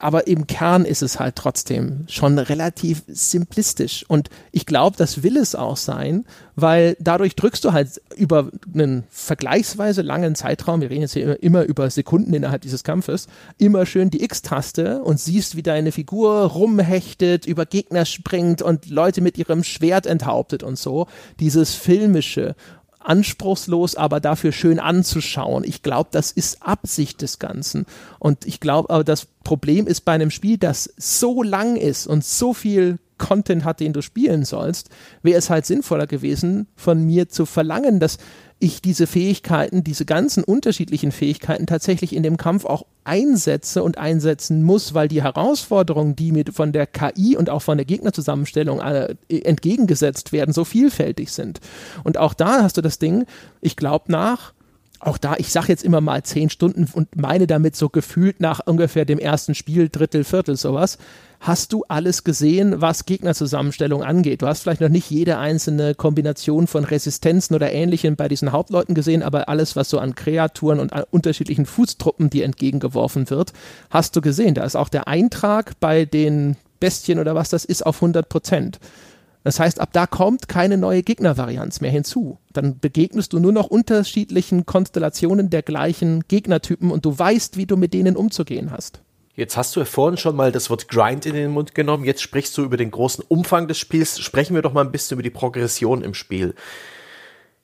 aber 0.00 0.26
im 0.26 0.46
Kern 0.46 0.84
ist 0.84 1.02
es 1.02 1.20
halt 1.20 1.36
trotzdem 1.36 2.04
schon 2.08 2.38
relativ 2.38 3.02
simplistisch. 3.06 4.04
Und 4.08 4.30
ich 4.50 4.64
glaube, 4.64 4.96
das 4.96 5.22
will 5.22 5.36
es 5.36 5.54
auch 5.54 5.76
sein, 5.76 6.24
weil 6.56 6.96
dadurch 7.00 7.36
drückst 7.36 7.64
du 7.64 7.72
halt 7.72 8.00
über 8.16 8.50
einen 8.72 9.04
vergleichsweise 9.10 10.02
langen 10.02 10.34
Zeitraum, 10.34 10.80
wir 10.80 10.90
reden 10.90 11.02
jetzt 11.02 11.12
hier 11.12 11.42
immer 11.42 11.64
über 11.64 11.88
Sekunden 11.90 12.32
innerhalb 12.32 12.62
dieses 12.62 12.82
Kampfes, 12.82 13.28
immer 13.58 13.84
schön 13.84 14.10
die 14.10 14.24
X-Taste 14.24 15.02
und 15.02 15.20
siehst, 15.20 15.56
wie 15.56 15.62
deine 15.62 15.92
Figur 15.92 16.44
rumhechtet, 16.44 17.46
über 17.46 17.66
Gegner 17.66 18.06
springt 18.06 18.62
und 18.62 18.88
Leute 18.88 19.20
mit 19.20 19.36
ihrem 19.36 19.62
Schwert 19.64 20.06
enthauptet 20.06 20.62
und 20.62 20.78
so. 20.78 21.06
Dieses 21.38 21.74
filmische 21.74 22.54
anspruchslos, 23.00 23.96
aber 23.96 24.20
dafür 24.20 24.52
schön 24.52 24.78
anzuschauen. 24.78 25.64
Ich 25.64 25.82
glaube, 25.82 26.10
das 26.12 26.30
ist 26.30 26.62
Absicht 26.62 27.22
des 27.22 27.38
Ganzen. 27.38 27.86
Und 28.18 28.46
ich 28.46 28.60
glaube, 28.60 28.90
aber 28.90 29.04
das 29.04 29.26
Problem 29.44 29.86
ist 29.86 30.02
bei 30.02 30.12
einem 30.12 30.30
Spiel, 30.30 30.58
das 30.58 30.92
so 30.96 31.42
lang 31.42 31.76
ist 31.76 32.06
und 32.06 32.24
so 32.24 32.54
viel 32.54 32.98
Content 33.18 33.64
hat, 33.64 33.80
den 33.80 33.92
du 33.92 34.02
spielen 34.02 34.44
sollst, 34.44 34.88
wäre 35.22 35.38
es 35.38 35.50
halt 35.50 35.66
sinnvoller 35.66 36.06
gewesen, 36.06 36.66
von 36.74 37.04
mir 37.04 37.28
zu 37.28 37.46
verlangen, 37.46 38.00
dass 38.00 38.18
ich 38.60 38.82
diese 38.82 39.06
Fähigkeiten, 39.06 39.82
diese 39.82 40.04
ganzen 40.04 40.44
unterschiedlichen 40.44 41.12
Fähigkeiten 41.12 41.66
tatsächlich 41.66 42.14
in 42.14 42.22
dem 42.22 42.36
Kampf 42.36 42.66
auch 42.66 42.84
einsetze 43.04 43.82
und 43.82 43.96
einsetzen 43.96 44.62
muss, 44.62 44.92
weil 44.92 45.08
die 45.08 45.22
Herausforderungen, 45.22 46.14
die 46.14 46.30
mir 46.30 46.44
von 46.52 46.72
der 46.72 46.86
KI 46.86 47.36
und 47.36 47.48
auch 47.48 47.62
von 47.62 47.78
der 47.78 47.86
Gegnerzusammenstellung 47.86 48.80
äh, 48.80 49.16
entgegengesetzt 49.28 50.32
werden, 50.32 50.52
so 50.52 50.64
vielfältig 50.64 51.32
sind. 51.32 51.60
Und 52.04 52.18
auch 52.18 52.34
da 52.34 52.62
hast 52.62 52.76
du 52.76 52.82
das 52.82 52.98
Ding, 52.98 53.24
ich 53.62 53.76
glaube 53.76 54.12
nach, 54.12 54.52
auch 55.00 55.18
da, 55.18 55.36
ich 55.38 55.50
sage 55.50 55.68
jetzt 55.68 55.82
immer 55.82 56.00
mal 56.00 56.22
zehn 56.22 56.50
Stunden 56.50 56.86
und 56.92 57.16
meine 57.16 57.46
damit 57.46 57.74
so 57.74 57.88
gefühlt 57.88 58.40
nach 58.40 58.60
ungefähr 58.64 59.04
dem 59.04 59.18
ersten 59.18 59.54
Spiel, 59.54 59.88
Drittel, 59.88 60.24
Viertel, 60.24 60.56
sowas, 60.56 60.98
hast 61.40 61.72
du 61.72 61.84
alles 61.88 62.22
gesehen, 62.22 62.82
was 62.82 63.06
Gegnerzusammenstellung 63.06 64.02
angeht. 64.02 64.42
Du 64.42 64.46
hast 64.46 64.60
vielleicht 64.60 64.82
noch 64.82 64.90
nicht 64.90 65.10
jede 65.10 65.38
einzelne 65.38 65.94
Kombination 65.94 66.66
von 66.66 66.84
Resistenzen 66.84 67.56
oder 67.56 67.72
Ähnlichem 67.72 68.16
bei 68.16 68.28
diesen 68.28 68.52
Hauptleuten 68.52 68.94
gesehen, 68.94 69.22
aber 69.22 69.48
alles, 69.48 69.74
was 69.74 69.88
so 69.88 69.98
an 69.98 70.14
Kreaturen 70.14 70.78
und 70.78 70.92
an 70.92 71.04
unterschiedlichen 71.10 71.64
Fußtruppen 71.64 72.28
dir 72.28 72.44
entgegengeworfen 72.44 73.30
wird, 73.30 73.54
hast 73.88 74.16
du 74.16 74.20
gesehen. 74.20 74.54
Da 74.54 74.64
ist 74.64 74.76
auch 74.76 74.90
der 74.90 75.08
Eintrag 75.08 75.80
bei 75.80 76.04
den 76.04 76.56
Bestien 76.78 77.18
oder 77.18 77.34
was 77.34 77.48
das 77.48 77.64
ist 77.64 77.86
auf 77.86 77.96
100 77.96 78.28
Prozent. 78.28 78.78
Das 79.42 79.58
heißt, 79.58 79.80
ab 79.80 79.90
da 79.92 80.06
kommt 80.06 80.48
keine 80.48 80.76
neue 80.76 81.02
Gegnervarianz 81.02 81.80
mehr 81.80 81.90
hinzu. 81.90 82.38
Dann 82.52 82.78
begegnest 82.78 83.32
du 83.32 83.38
nur 83.38 83.52
noch 83.52 83.68
unterschiedlichen 83.68 84.66
Konstellationen 84.66 85.48
der 85.48 85.62
gleichen 85.62 86.24
Gegnertypen 86.28 86.90
und 86.90 87.04
du 87.04 87.18
weißt, 87.18 87.56
wie 87.56 87.66
du 87.66 87.76
mit 87.76 87.94
denen 87.94 88.16
umzugehen 88.16 88.70
hast. 88.70 89.00
Jetzt 89.34 89.56
hast 89.56 89.74
du 89.74 89.80
ja 89.80 89.86
vorhin 89.86 90.18
schon 90.18 90.36
mal 90.36 90.52
das 90.52 90.68
Wort 90.68 90.88
Grind 90.88 91.24
in 91.24 91.34
den 91.34 91.50
Mund 91.50 91.74
genommen. 91.74 92.04
Jetzt 92.04 92.20
sprichst 92.20 92.58
du 92.58 92.62
über 92.62 92.76
den 92.76 92.90
großen 92.90 93.24
Umfang 93.26 93.68
des 93.68 93.78
Spiels. 93.78 94.20
Sprechen 94.20 94.54
wir 94.54 94.62
doch 94.62 94.74
mal 94.74 94.84
ein 94.84 94.92
bisschen 94.92 95.14
über 95.14 95.22
die 95.22 95.30
Progression 95.30 96.02
im 96.02 96.12
Spiel. 96.12 96.54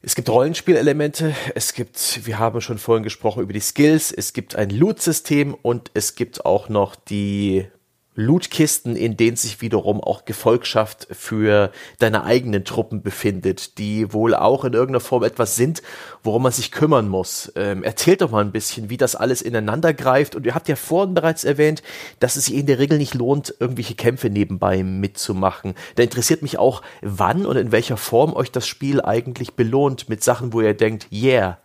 Es 0.01 0.15
gibt 0.15 0.29
Rollenspielelemente, 0.29 1.35
es 1.55 1.75
gibt, 1.75 2.25
wir 2.27 2.39
haben 2.39 2.61
schon 2.61 2.79
vorhin 2.79 3.03
gesprochen 3.03 3.43
über 3.43 3.53
die 3.53 3.61
Skills, 3.61 4.13
es 4.13 4.33
gibt 4.33 4.55
ein 4.55 4.71
Loot-System 4.71 5.53
und 5.55 5.91
es 5.95 6.15
gibt 6.15 6.45
auch 6.45 6.69
noch 6.69 6.95
die 6.95 7.67
Lootkisten, 8.17 8.97
in 8.97 9.17
denen 9.17 9.37
sich 9.37 9.61
wiederum 9.61 10.01
auch 10.01 10.25
Gefolgschaft 10.25 11.07
für 11.11 11.71
deine 11.99 12.25
eigenen 12.25 12.65
Truppen 12.65 13.03
befindet, 13.03 13.79
die 13.79 14.13
wohl 14.13 14.35
auch 14.35 14.65
in 14.65 14.73
irgendeiner 14.73 15.01
Form 15.01 15.23
etwas 15.23 15.55
sind, 15.55 15.83
worum 16.23 16.43
man 16.43 16.53
sich 16.53 16.73
kümmern 16.73 17.09
muss. 17.09 17.53
Ähm, 17.57 17.85
erzählt 17.85 18.23
doch 18.23 18.31
mal 18.31 18.43
ein 18.43 18.53
bisschen, 18.53 18.89
wie 18.91 18.97
das 18.97 19.17
alles 19.17 19.43
ineinander 19.43 19.93
greift. 19.95 20.35
Und 20.35 20.47
ihr 20.47 20.55
habt 20.55 20.69
ja 20.69 20.77
vorhin 20.77 21.15
bereits 21.15 21.45
erwähnt, 21.45 21.83
dass 22.19 22.37
es 22.37 22.47
sich 22.47 22.55
in 22.55 22.67
der 22.67 22.79
Regel 22.79 22.99
nicht 22.99 23.15
lohnt, 23.15 23.55
irgendwelche 23.61 23.95
Kämpfe 23.95 24.31
nebenbei 24.31 24.83
mitzumachen. 24.83 25.75
Da 25.97 26.03
interessiert 26.03 26.41
mich 26.41 26.59
auch, 26.59 26.83
wann 27.03 27.45
und 27.45 27.57
in 27.57 27.71
welcher 27.71 27.99
Form 27.99 28.33
euch 28.33 28.51
das 28.51 28.67
Spiel 28.67 29.03
eigentlich 29.03 29.55
belohnt 29.55 30.09
mit 30.09 30.25
Sachen, 30.25 30.55
wo 30.55 30.63
ihr 30.63 30.75
denkt, 30.75 31.09
yeah, 31.13 31.59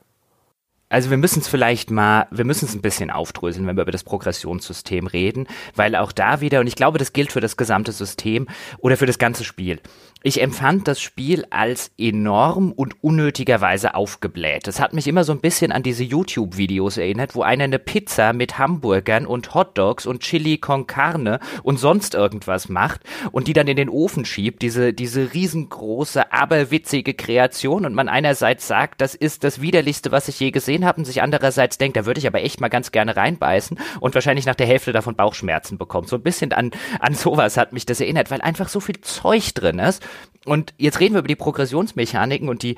also 0.91 1.09
wir 1.09 1.17
müssen 1.17 1.39
es 1.39 1.47
vielleicht 1.47 1.89
mal, 1.89 2.27
wir 2.31 2.45
müssen 2.45 2.65
es 2.65 2.75
ein 2.75 2.81
bisschen 2.81 3.09
aufdröseln, 3.09 3.65
wenn 3.65 3.77
wir 3.77 3.83
über 3.83 3.91
das 3.91 4.03
Progressionssystem 4.03 5.07
reden, 5.07 5.47
weil 5.75 5.95
auch 5.95 6.11
da 6.11 6.41
wieder, 6.41 6.59
und 6.59 6.67
ich 6.67 6.75
glaube, 6.75 6.97
das 6.97 7.13
gilt 7.13 7.31
für 7.31 7.39
das 7.39 7.55
gesamte 7.55 7.93
System 7.93 8.47
oder 8.79 8.97
für 8.97 9.05
das 9.05 9.17
ganze 9.17 9.45
Spiel. 9.45 9.79
Ich 10.23 10.39
empfand 10.39 10.87
das 10.87 11.01
Spiel 11.01 11.45
als 11.49 11.89
enorm 11.97 12.71
und 12.73 13.03
unnötigerweise 13.03 13.95
aufgebläht. 13.95 14.67
Es 14.67 14.79
hat 14.79 14.93
mich 14.93 15.07
immer 15.07 15.23
so 15.23 15.31
ein 15.31 15.41
bisschen 15.41 15.71
an 15.71 15.81
diese 15.81 16.03
YouTube-Videos 16.03 16.97
erinnert, 16.97 17.33
wo 17.33 17.41
einer 17.41 17.63
eine 17.63 17.79
Pizza 17.79 18.31
mit 18.31 18.59
Hamburgern 18.59 19.25
und 19.25 19.55
Hotdogs 19.55 20.05
und 20.05 20.21
Chili 20.21 20.59
con 20.59 20.85
Carne 20.85 21.39
und 21.63 21.77
sonst 21.77 22.13
irgendwas 22.13 22.69
macht 22.69 23.01
und 23.31 23.47
die 23.47 23.53
dann 23.53 23.67
in 23.67 23.77
den 23.77 23.89
Ofen 23.89 24.23
schiebt, 24.23 24.61
diese, 24.61 24.93
diese 24.93 25.33
riesengroße, 25.33 26.31
aberwitzige 26.31 27.15
Kreation 27.15 27.87
und 27.87 27.95
man 27.95 28.07
einerseits 28.07 28.67
sagt, 28.67 29.01
das 29.01 29.15
ist 29.15 29.43
das 29.43 29.59
widerlichste, 29.59 30.11
was 30.11 30.27
ich 30.27 30.39
je 30.39 30.51
gesehen 30.51 30.85
habe 30.85 30.99
und 30.99 31.05
sich 31.05 31.23
andererseits 31.23 31.79
denkt, 31.79 31.97
da 31.97 32.05
würde 32.05 32.19
ich 32.19 32.27
aber 32.27 32.43
echt 32.43 32.61
mal 32.61 32.69
ganz 32.69 32.91
gerne 32.91 33.15
reinbeißen 33.15 33.79
und 33.99 34.13
wahrscheinlich 34.13 34.45
nach 34.45 34.53
der 34.53 34.67
Hälfte 34.67 34.91
davon 34.91 35.15
Bauchschmerzen 35.15 35.79
bekommt. 35.79 36.09
So 36.09 36.17
ein 36.17 36.21
bisschen 36.21 36.53
an, 36.53 36.69
an 36.99 37.15
sowas 37.15 37.57
hat 37.57 37.73
mich 37.73 37.87
das 37.87 37.99
erinnert, 38.01 38.29
weil 38.29 38.41
einfach 38.41 38.69
so 38.69 38.79
viel 38.79 39.01
Zeug 39.01 39.55
drin 39.55 39.79
ist 39.79 40.03
und 40.45 40.73
jetzt 40.77 40.99
reden 40.99 41.13
wir 41.13 41.19
über 41.19 41.27
die 41.27 41.35
Progressionsmechaniken 41.35 42.49
und 42.49 42.63
die 42.63 42.75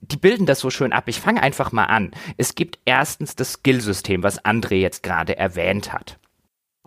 die 0.00 0.16
bilden 0.16 0.46
das 0.46 0.60
so 0.60 0.70
schön 0.70 0.92
ab. 0.92 1.04
Ich 1.08 1.20
fange 1.20 1.42
einfach 1.42 1.72
mal 1.72 1.86
an. 1.86 2.12
Es 2.36 2.54
gibt 2.54 2.78
erstens 2.84 3.34
das 3.34 3.54
Skillsystem, 3.54 4.22
was 4.22 4.44
André 4.44 4.74
jetzt 4.74 5.02
gerade 5.02 5.36
erwähnt 5.36 5.92
hat. 5.92 6.18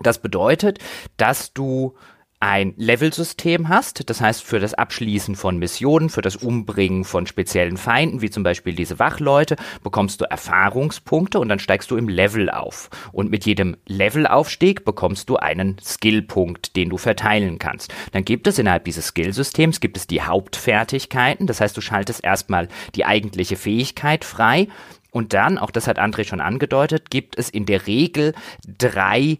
Das 0.01 0.21
bedeutet, 0.21 0.79
dass 1.17 1.53
du 1.53 1.95
ein 2.41 2.73
Levelsystem 2.77 3.67
hast, 3.67 4.09
das 4.09 4.21
heißt 4.21 4.43
für 4.43 4.59
das 4.59 4.73
Abschließen 4.73 5.35
von 5.35 5.57
Missionen, 5.57 6.09
für 6.09 6.21
das 6.21 6.37
Umbringen 6.37 7.03
von 7.03 7.27
speziellen 7.27 7.75
Feinden, 7.75 8.21
wie 8.21 8.29
zum 8.29 8.43
Beispiel 8.43 8.73
diese 8.73 8.97
Wachleute, 8.97 9.57
bekommst 9.83 10.21
du 10.21 10.25
Erfahrungspunkte 10.25 11.39
und 11.39 11.49
dann 11.49 11.59
steigst 11.59 11.91
du 11.91 11.97
im 11.97 12.07
Level 12.07 12.49
auf. 12.49 12.89
Und 13.11 13.29
mit 13.29 13.45
jedem 13.45 13.75
Levelaufstieg 13.87 14.85
bekommst 14.85 15.29
du 15.29 15.35
einen 15.35 15.77
Skillpunkt, 15.83 16.77
den 16.77 16.89
du 16.89 16.97
verteilen 16.97 17.59
kannst. 17.59 17.93
Dann 18.13 18.23
gibt 18.23 18.47
es 18.47 18.57
innerhalb 18.57 18.85
dieses 18.85 19.07
Skillsystems 19.07 19.81
gibt 19.81 19.97
es 19.97 20.07
die 20.07 20.21
Hauptfertigkeiten, 20.21 21.45
das 21.45 21.59
heißt 21.59 21.75
du 21.75 21.81
schaltest 21.81 22.23
erstmal 22.23 22.69
die 22.95 23.05
eigentliche 23.05 23.57
Fähigkeit 23.57 24.23
frei 24.23 24.69
und 25.11 25.33
dann, 25.33 25.57
auch 25.57 25.71
das 25.71 25.87
hat 25.87 25.99
André 25.99 26.23
schon 26.23 26.39
angedeutet, 26.39 27.09
gibt 27.09 27.37
es 27.37 27.49
in 27.49 27.65
der 27.65 27.87
Regel 27.87 28.33
drei 28.77 29.39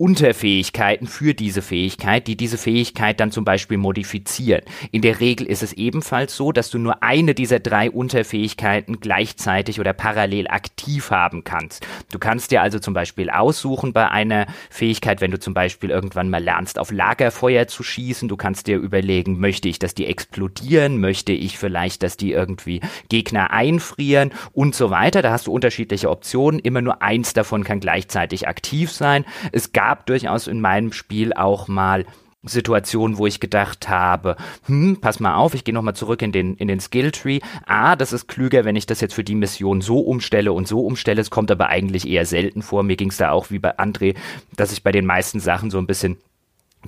Unterfähigkeiten 0.00 1.06
für 1.06 1.34
diese 1.34 1.60
Fähigkeit, 1.60 2.26
die 2.26 2.34
diese 2.34 2.56
Fähigkeit 2.56 3.20
dann 3.20 3.32
zum 3.32 3.44
Beispiel 3.44 3.76
modifizieren. 3.76 4.62
In 4.92 5.02
der 5.02 5.20
Regel 5.20 5.46
ist 5.46 5.62
es 5.62 5.74
ebenfalls 5.74 6.34
so, 6.34 6.52
dass 6.52 6.70
du 6.70 6.78
nur 6.78 7.02
eine 7.02 7.34
dieser 7.34 7.60
drei 7.60 7.90
Unterfähigkeiten 7.90 9.00
gleichzeitig 9.00 9.78
oder 9.78 9.92
parallel 9.92 10.48
aktiv 10.48 11.10
haben 11.10 11.44
kannst. 11.44 11.86
Du 12.10 12.18
kannst 12.18 12.50
dir 12.50 12.62
also 12.62 12.78
zum 12.78 12.94
Beispiel 12.94 13.28
aussuchen 13.28 13.92
bei 13.92 14.08
einer 14.10 14.46
Fähigkeit, 14.70 15.20
wenn 15.20 15.32
du 15.32 15.38
zum 15.38 15.52
Beispiel 15.52 15.90
irgendwann 15.90 16.30
mal 16.30 16.42
lernst, 16.42 16.78
auf 16.78 16.90
Lagerfeuer 16.90 17.66
zu 17.66 17.82
schießen, 17.82 18.26
du 18.26 18.38
kannst 18.38 18.68
dir 18.68 18.78
überlegen, 18.78 19.38
möchte 19.38 19.68
ich, 19.68 19.78
dass 19.78 19.92
die 19.92 20.06
explodieren, 20.06 20.98
möchte 20.98 21.32
ich 21.32 21.58
vielleicht, 21.58 22.02
dass 22.02 22.16
die 22.16 22.32
irgendwie 22.32 22.80
Gegner 23.10 23.50
einfrieren 23.50 24.30
und 24.52 24.74
so 24.74 24.88
weiter. 24.88 25.20
Da 25.20 25.30
hast 25.30 25.46
du 25.46 25.52
unterschiedliche 25.52 26.08
Optionen. 26.08 26.58
Immer 26.58 26.80
nur 26.80 27.02
eins 27.02 27.34
davon 27.34 27.64
kann 27.64 27.80
gleichzeitig 27.80 28.48
aktiv 28.48 28.90
sein. 28.90 29.26
Es 29.52 29.72
gab 29.72 29.89
gab 29.90 30.06
durchaus 30.06 30.46
in 30.46 30.60
meinem 30.60 30.92
Spiel 30.92 31.32
auch 31.32 31.66
mal 31.66 32.06
Situationen, 32.44 33.18
wo 33.18 33.26
ich 33.26 33.40
gedacht 33.40 33.88
habe, 33.88 34.36
hm, 34.66 34.98
pass 35.00 35.18
mal 35.18 35.34
auf, 35.34 35.52
ich 35.54 35.64
gehe 35.64 35.74
nochmal 35.74 35.96
zurück 35.96 36.22
in 36.22 36.30
den, 36.30 36.54
in 36.54 36.68
den 36.68 36.78
Skilltree. 36.78 37.40
Ah, 37.66 37.96
das 37.96 38.12
ist 38.12 38.28
klüger, 38.28 38.64
wenn 38.64 38.76
ich 38.76 38.86
das 38.86 39.00
jetzt 39.00 39.14
für 39.14 39.24
die 39.24 39.34
Mission 39.34 39.80
so 39.80 39.98
umstelle 39.98 40.52
und 40.52 40.68
so 40.68 40.86
umstelle. 40.86 41.20
Es 41.20 41.30
kommt 41.30 41.50
aber 41.50 41.70
eigentlich 41.70 42.06
eher 42.06 42.24
selten 42.24 42.62
vor. 42.62 42.84
Mir 42.84 42.94
ging 42.94 43.10
es 43.10 43.16
da 43.16 43.32
auch 43.32 43.50
wie 43.50 43.58
bei 43.58 43.80
André, 43.80 44.14
dass 44.54 44.70
ich 44.70 44.84
bei 44.84 44.92
den 44.92 45.06
meisten 45.06 45.40
Sachen 45.40 45.72
so 45.72 45.78
ein 45.78 45.88
bisschen 45.88 46.18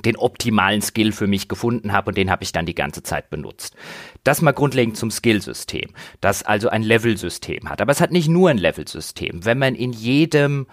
den 0.05 0.17
optimalen 0.17 0.81
Skill 0.81 1.11
für 1.11 1.27
mich 1.27 1.49
gefunden 1.49 1.93
habe 1.93 2.11
und 2.11 2.17
den 2.17 2.31
habe 2.31 2.45
ich 2.45 2.53
dann 2.53 2.67
die 2.67 2.75
ganze 2.77 3.03
Zeit 3.03 3.31
benutzt. 3.31 3.75
Das 4.23 4.43
mal 4.43 4.53
grundlegend 4.53 4.97
zum 4.97 5.11
Skillsystem, 5.11 5.91
das 6.21 6.45
also 6.45 6.69
ein 6.69 6.85
Level-System 6.85 7.69
hat. 7.69 7.81
Aber 7.81 7.91
es 7.91 8.01
hat 8.01 8.13
nicht 8.13 8.29
nur 8.29 8.49
ein 8.49 8.59
Level-System. 8.59 9.45
Wenn 9.45 9.59
man 9.59 9.75
in 9.75 9.93
jedem 9.93 10.69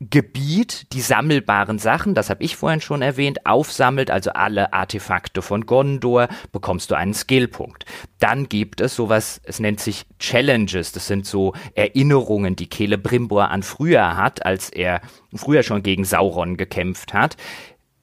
Gebiet 0.00 0.92
die 0.92 1.00
sammelbaren 1.00 1.78
Sachen, 1.78 2.14
das 2.14 2.28
habe 2.28 2.42
ich 2.42 2.56
vorhin 2.56 2.80
schon 2.80 3.00
erwähnt, 3.00 3.46
aufsammelt, 3.46 4.10
also 4.10 4.30
alle 4.32 4.72
Artefakte 4.72 5.40
von 5.40 5.66
Gondor, 5.66 6.28
bekommst 6.50 6.90
du 6.90 6.96
einen 6.96 7.14
Skillpunkt. 7.14 7.84
Dann 8.18 8.48
gibt 8.48 8.80
es 8.80 8.96
sowas, 8.96 9.40
es 9.44 9.60
nennt 9.60 9.78
sich 9.78 10.04
Challenges, 10.18 10.92
das 10.92 11.06
sind 11.06 11.26
so 11.26 11.54
Erinnerungen, 11.74 12.56
die 12.56 12.68
Celebrimbor 12.68 13.50
an 13.50 13.62
früher 13.62 14.16
hat, 14.16 14.44
als 14.44 14.68
er 14.68 15.00
früher 15.32 15.62
schon 15.62 15.84
gegen 15.84 16.04
Sauron 16.04 16.56
gekämpft 16.56 17.14
hat. 17.14 17.36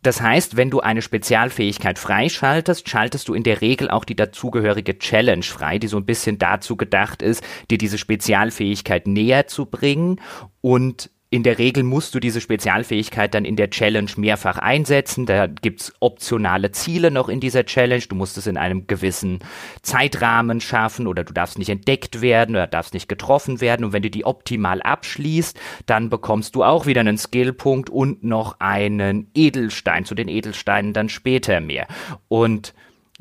Das 0.01 0.21
heißt, 0.21 0.57
wenn 0.57 0.71
du 0.71 0.79
eine 0.79 1.01
Spezialfähigkeit 1.03 1.99
freischaltest, 1.99 2.89
schaltest 2.89 3.27
du 3.27 3.33
in 3.35 3.43
der 3.43 3.61
Regel 3.61 3.91
auch 3.91 4.05
die 4.05 4.15
dazugehörige 4.15 4.97
Challenge 4.97 5.43
frei, 5.43 5.77
die 5.77 5.87
so 5.87 5.97
ein 5.97 6.05
bisschen 6.05 6.39
dazu 6.39 6.75
gedacht 6.75 7.21
ist, 7.21 7.43
dir 7.69 7.77
diese 7.77 7.99
Spezialfähigkeit 7.99 9.05
näher 9.05 9.45
zu 9.45 9.67
bringen 9.67 10.19
und 10.61 11.11
in 11.33 11.43
der 11.43 11.57
Regel 11.57 11.83
musst 11.83 12.13
du 12.13 12.19
diese 12.19 12.41
Spezialfähigkeit 12.41 13.33
dann 13.33 13.45
in 13.45 13.55
der 13.55 13.69
Challenge 13.69 14.11
mehrfach 14.17 14.57
einsetzen. 14.57 15.25
Da 15.25 15.47
gibt's 15.47 15.93
optionale 16.01 16.71
Ziele 16.71 17.09
noch 17.09 17.29
in 17.29 17.39
dieser 17.39 17.65
Challenge. 17.65 18.03
Du 18.09 18.15
musst 18.15 18.37
es 18.37 18.47
in 18.47 18.57
einem 18.57 18.85
gewissen 18.85 19.39
Zeitrahmen 19.81 20.59
schaffen 20.59 21.07
oder 21.07 21.23
du 21.23 21.31
darfst 21.31 21.57
nicht 21.57 21.69
entdeckt 21.69 22.19
werden 22.19 22.57
oder 22.57 22.67
darfst 22.67 22.93
nicht 22.93 23.07
getroffen 23.07 23.61
werden. 23.61 23.85
Und 23.85 23.93
wenn 23.93 24.03
du 24.03 24.09
die 24.09 24.25
optimal 24.25 24.81
abschließt, 24.81 25.57
dann 25.85 26.09
bekommst 26.09 26.53
du 26.55 26.65
auch 26.65 26.85
wieder 26.85 26.99
einen 26.99 27.17
Skillpunkt 27.17 27.89
und 27.89 28.25
noch 28.25 28.59
einen 28.59 29.31
Edelstein. 29.33 30.03
Zu 30.03 30.15
den 30.15 30.27
Edelsteinen 30.27 30.91
dann 30.91 31.07
später 31.07 31.61
mehr. 31.61 31.87
Und 32.27 32.73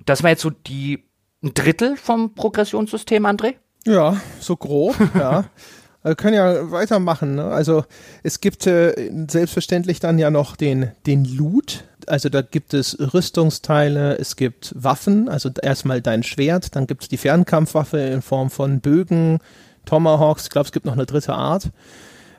das 0.04 0.24
war 0.24 0.30
jetzt 0.30 0.42
so 0.42 0.50
die 0.50 1.04
ein 1.44 1.54
Drittel 1.54 1.96
vom 1.96 2.34
Progressionssystem, 2.34 3.24
André? 3.24 3.54
Ja, 3.86 4.20
so 4.40 4.56
grob, 4.56 4.96
ja. 5.14 5.44
Wir 6.02 6.14
können 6.14 6.34
ja 6.34 6.70
weitermachen. 6.70 7.34
Ne? 7.34 7.44
Also 7.44 7.84
es 8.22 8.40
gibt 8.40 8.66
äh, 8.66 9.10
selbstverständlich 9.28 10.00
dann 10.00 10.18
ja 10.18 10.30
noch 10.30 10.56
den, 10.56 10.92
den 11.06 11.24
Loot. 11.24 11.84
Also 12.06 12.28
da 12.28 12.40
gibt 12.40 12.72
es 12.72 12.96
Rüstungsteile, 12.98 14.16
es 14.18 14.36
gibt 14.36 14.72
Waffen, 14.74 15.28
also 15.28 15.50
erstmal 15.62 16.00
dein 16.00 16.22
Schwert, 16.22 16.74
dann 16.74 16.86
gibt 16.86 17.02
es 17.02 17.08
die 17.08 17.18
Fernkampfwaffe 17.18 17.98
in 17.98 18.22
Form 18.22 18.50
von 18.50 18.80
Bögen, 18.80 19.38
Tomahawks, 19.84 20.44
ich 20.44 20.50
glaube 20.50 20.66
es 20.66 20.72
gibt 20.72 20.86
noch 20.86 20.94
eine 20.94 21.06
dritte 21.06 21.34
Art. 21.34 21.70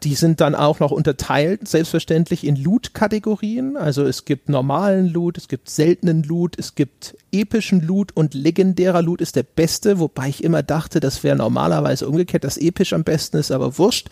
Die 0.03 0.15
sind 0.15 0.41
dann 0.41 0.55
auch 0.55 0.79
noch 0.79 0.89
unterteilt, 0.89 1.67
selbstverständlich 1.67 2.45
in 2.45 2.55
Loot-Kategorien. 2.55 3.77
Also 3.77 4.03
es 4.03 4.25
gibt 4.25 4.49
normalen 4.49 5.07
Loot, 5.07 5.37
es 5.37 5.47
gibt 5.47 5.69
seltenen 5.69 6.23
Loot, 6.23 6.57
es 6.57 6.73
gibt 6.73 7.15
epischen 7.31 7.81
Loot 7.81 8.11
und 8.15 8.33
legendärer 8.33 9.03
Loot 9.03 9.21
ist 9.21 9.35
der 9.35 9.43
beste, 9.43 9.99
wobei 9.99 10.29
ich 10.29 10.43
immer 10.43 10.63
dachte, 10.63 10.99
das 10.99 11.23
wäre 11.23 11.35
normalerweise 11.35 12.07
umgekehrt, 12.07 12.43
dass 12.43 12.57
episch 12.57 12.93
am 12.93 13.03
besten 13.03 13.37
ist, 13.37 13.51
aber 13.51 13.77
wurscht. 13.77 14.09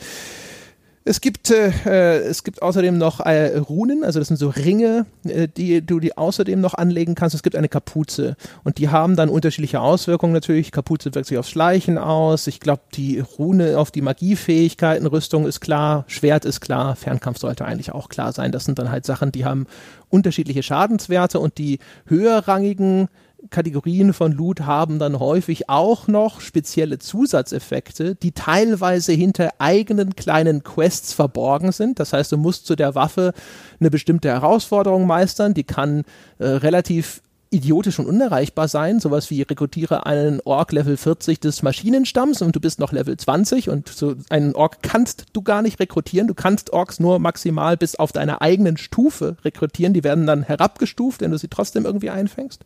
Es 1.10 1.22
gibt, 1.22 1.50
äh, 1.50 2.20
es 2.20 2.44
gibt 2.44 2.62
außerdem 2.62 2.96
noch 2.96 3.20
äh, 3.22 3.58
Runen, 3.58 4.04
also 4.04 4.20
das 4.20 4.28
sind 4.28 4.38
so 4.38 4.50
Ringe, 4.50 5.08
äh, 5.24 5.48
die 5.48 5.84
du 5.84 6.00
die 6.00 6.16
außerdem 6.16 6.62
noch 6.62 6.76
anlegen 6.76 7.16
kannst. 7.16 7.34
Es 7.34 7.42
gibt 7.42 7.56
eine 7.56 7.68
Kapuze 7.68 8.36
und 8.64 8.78
die 8.78 8.90
haben 8.90 9.16
dann 9.16 9.28
unterschiedliche 9.28 9.82
Auswirkungen 9.82 10.34
natürlich. 10.34 10.72
Kapuze 10.72 11.16
wirkt 11.16 11.26
sich 11.26 11.40
aufs 11.40 11.50
Schleichen 11.50 11.98
aus. 11.98 12.46
Ich 12.46 12.60
glaube, 12.60 12.84
die 12.94 13.22
Rune 13.22 13.80
auf 13.80 13.90
die 13.90 14.04
Magiefähigkeiten, 14.04 15.08
Rüstung 15.08 15.48
ist 15.48 15.62
klar, 15.62 16.06
Schwert 16.06 16.46
ist 16.46 16.62
klar, 16.62 16.96
Fernkampf 16.96 17.40
sollte 17.40 17.66
eigentlich 17.66 17.92
auch 17.92 18.10
klar 18.10 18.32
sein. 18.32 18.52
Das 18.52 18.66
sind 18.66 18.78
dann 18.78 18.92
halt 18.92 19.08
Sachen, 19.08 19.32
die 19.32 19.46
haben 19.46 19.66
unterschiedliche 20.10 20.62
Schadenswerte 20.62 21.40
und 21.40 21.58
die 21.58 21.80
höherrangigen 22.06 23.08
Kategorien 23.50 24.14
von 24.14 24.32
Loot 24.32 24.62
haben 24.62 25.00
dann 25.00 25.20
häufig 25.20 25.70
auch 25.70 26.08
noch 26.08 26.42
spezielle 26.42 27.00
Zusatzeffekte, 27.00 28.16
die 28.16 28.32
teilweise 28.32 29.14
hinter 29.14 29.50
eigenen 29.60 30.16
kleinen 30.16 30.64
Quests 30.64 31.14
verborgen 31.14 31.72
sind. 31.72 32.00
Das 32.00 32.14
heißt, 32.14 32.32
du 32.32 32.38
musst 32.38 32.66
zu 32.66 32.76
der 32.76 32.96
Waffe 32.96 33.34
eine 33.80 33.90
bestimmte 33.90 34.30
Herausforderung 34.30 35.08
meistern, 35.08 35.54
die 35.54 35.64
kann 35.64 36.04
äh, 36.38 36.48
relativ 36.48 37.22
idiotisch 37.52 37.98
und 38.00 38.06
unerreichbar 38.06 38.68
sein. 38.68 39.00
Sowas 39.00 39.30
wie 39.30 39.42
rekrutiere 39.42 40.06
einen 40.06 40.40
Ork 40.44 40.72
Level 40.72 40.98
40 40.98 41.40
des 41.40 41.64
Maschinenstamms 41.64 42.42
und 42.42 42.56
du 42.56 42.60
bist 42.60 42.80
noch 42.80 42.92
Level 42.92 43.18
20 43.18 43.70
und 43.70 43.90
so 43.90 44.16
einen 44.30 44.54
Ork 44.54 44.84
kannst 44.84 45.26
du 45.34 45.42
gar 45.42 45.62
nicht 45.62 45.80
rekrutieren. 45.80 46.28
Du 46.28 46.36
kannst 46.36 46.72
Orks 46.74 47.00
nur 47.00 47.20
maximal 47.20 47.78
bis 47.78 47.96
auf 47.96 48.12
deiner 48.12 48.42
eigenen 48.42 48.78
Stufe 48.78 49.38
rekrutieren. 49.44 49.94
Die 49.94 50.04
werden 50.04 50.28
dann 50.28 50.44
herabgestuft, 50.44 51.22
wenn 51.22 51.32
du 51.32 51.38
sie 51.38 51.48
trotzdem 51.48 51.86
irgendwie 51.86 52.12
einfängst. 52.12 52.64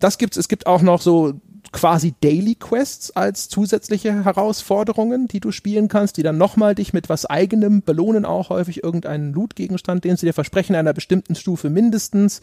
Das 0.00 0.18
gibt's. 0.18 0.36
Es 0.36 0.48
gibt 0.48 0.66
auch 0.66 0.82
noch 0.82 1.00
so 1.00 1.34
quasi 1.72 2.14
Daily 2.20 2.56
Quests 2.56 3.14
als 3.14 3.48
zusätzliche 3.48 4.24
Herausforderungen, 4.24 5.28
die 5.28 5.40
du 5.40 5.52
spielen 5.52 5.88
kannst, 5.88 6.16
die 6.16 6.22
dann 6.22 6.38
nochmal 6.38 6.74
dich 6.74 6.92
mit 6.92 7.08
was 7.08 7.26
eigenem 7.26 7.82
belohnen, 7.82 8.24
auch 8.24 8.50
häufig 8.50 8.82
irgendeinen 8.82 9.32
Loot-Gegenstand, 9.32 10.02
den 10.04 10.16
sie 10.16 10.26
dir 10.26 10.32
versprechen, 10.32 10.74
einer 10.74 10.92
bestimmten 10.92 11.36
Stufe 11.36 11.70
mindestens. 11.70 12.40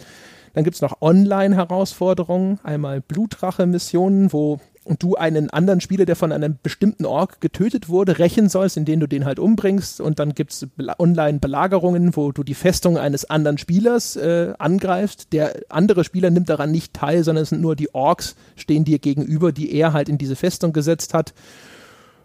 Dann 0.53 0.63
gibt's 0.63 0.81
noch 0.81 1.01
Online-Herausforderungen, 1.01 2.59
einmal 2.63 3.01
Blutrache-Missionen, 3.01 4.31
wo 4.31 4.59
und 4.87 5.03
du 5.03 5.15
einen 5.15 5.49
anderen 5.49 5.81
Spieler, 5.81 6.05
der 6.05 6.15
von 6.15 6.31
einem 6.31 6.57
bestimmten 6.63 7.05
Ork 7.05 7.41
getötet 7.41 7.89
wurde, 7.89 8.19
rächen 8.19 8.49
sollst, 8.49 8.77
indem 8.77 8.99
du 8.99 9.07
den 9.07 9.25
halt 9.25 9.37
umbringst. 9.37 10.01
Und 10.01 10.19
dann 10.19 10.33
gibt 10.33 10.51
es 10.51 10.67
Online-Belagerungen, 10.97 12.15
wo 12.15 12.31
du 12.31 12.43
die 12.43 12.53
Festung 12.53 12.97
eines 12.97 13.29
anderen 13.29 13.57
Spielers 13.57 14.15
äh, 14.15 14.53
angreifst. 14.57 15.33
Der 15.33 15.55
andere 15.69 16.03
Spieler 16.03 16.29
nimmt 16.29 16.49
daran 16.49 16.71
nicht 16.71 16.93
teil, 16.93 17.23
sondern 17.23 17.43
es 17.43 17.49
sind 17.49 17.61
nur 17.61 17.75
die 17.75 17.93
Orks, 17.93 18.35
stehen 18.55 18.85
dir 18.85 18.99
gegenüber, 18.99 19.51
die 19.51 19.73
er 19.73 19.93
halt 19.93 20.09
in 20.09 20.17
diese 20.17 20.35
Festung 20.35 20.73
gesetzt 20.73 21.13
hat. 21.13 21.33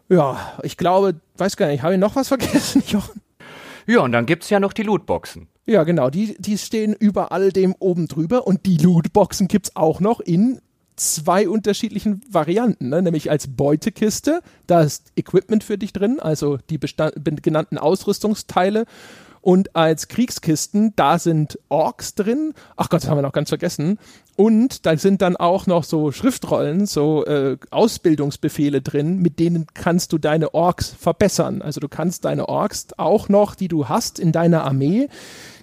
Ja, 0.08 0.38
ich 0.62 0.76
glaube, 0.76 1.16
weiß 1.36 1.56
gar 1.56 1.68
nicht, 1.68 1.82
habe 1.82 1.94
ich 1.94 2.00
noch 2.00 2.16
was 2.16 2.28
vergessen, 2.28 2.82
Jochen? 2.86 3.20
Ja, 3.86 4.00
und 4.00 4.12
dann 4.12 4.26
gibt 4.26 4.44
es 4.44 4.50
ja 4.50 4.60
noch 4.60 4.72
die 4.72 4.84
Lootboxen. 4.84 5.48
Ja, 5.66 5.84
genau, 5.84 6.10
die, 6.10 6.36
die 6.38 6.58
stehen 6.58 6.92
über 6.92 7.32
all 7.32 7.50
dem 7.50 7.74
oben 7.78 8.08
drüber 8.08 8.46
und 8.46 8.66
die 8.66 8.76
Lootboxen 8.76 9.48
gibt 9.48 9.66
es 9.68 9.76
auch 9.76 10.00
noch 10.00 10.20
in 10.20 10.60
zwei 10.96 11.48
unterschiedlichen 11.48 12.22
Varianten, 12.28 12.88
ne? 12.88 13.02
nämlich 13.02 13.30
als 13.30 13.48
Beutekiste, 13.48 14.42
da 14.66 14.82
ist 14.82 15.12
Equipment 15.16 15.64
für 15.64 15.78
dich 15.78 15.92
drin, 15.92 16.20
also 16.20 16.58
die 16.70 16.78
genannten 16.78 17.78
Ausrüstungsteile 17.78 18.84
und 19.42 19.74
als 19.74 20.06
Kriegskisten, 20.06 20.94
da 20.94 21.18
sind 21.18 21.58
Orks 21.68 22.14
drin. 22.14 22.54
Ach 22.76 22.88
Gott, 22.88 23.02
das 23.02 23.10
haben 23.10 23.18
wir 23.18 23.22
noch 23.22 23.32
ganz 23.32 23.48
vergessen. 23.48 23.98
Und 24.36 24.86
da 24.86 24.96
sind 24.96 25.20
dann 25.20 25.36
auch 25.36 25.66
noch 25.66 25.82
so 25.82 26.12
Schriftrollen, 26.12 26.86
so 26.86 27.24
äh, 27.26 27.58
Ausbildungsbefehle 27.70 28.80
drin, 28.82 29.18
mit 29.18 29.40
denen 29.40 29.66
kannst 29.74 30.12
du 30.12 30.18
deine 30.18 30.54
Orks 30.54 30.90
verbessern. 30.90 31.60
Also 31.60 31.80
du 31.80 31.88
kannst 31.88 32.24
deine 32.24 32.48
Orks 32.48 32.86
auch 32.96 33.28
noch, 33.28 33.56
die 33.56 33.68
du 33.68 33.88
hast 33.88 34.20
in 34.20 34.30
deiner 34.30 34.64
Armee, 34.64 35.08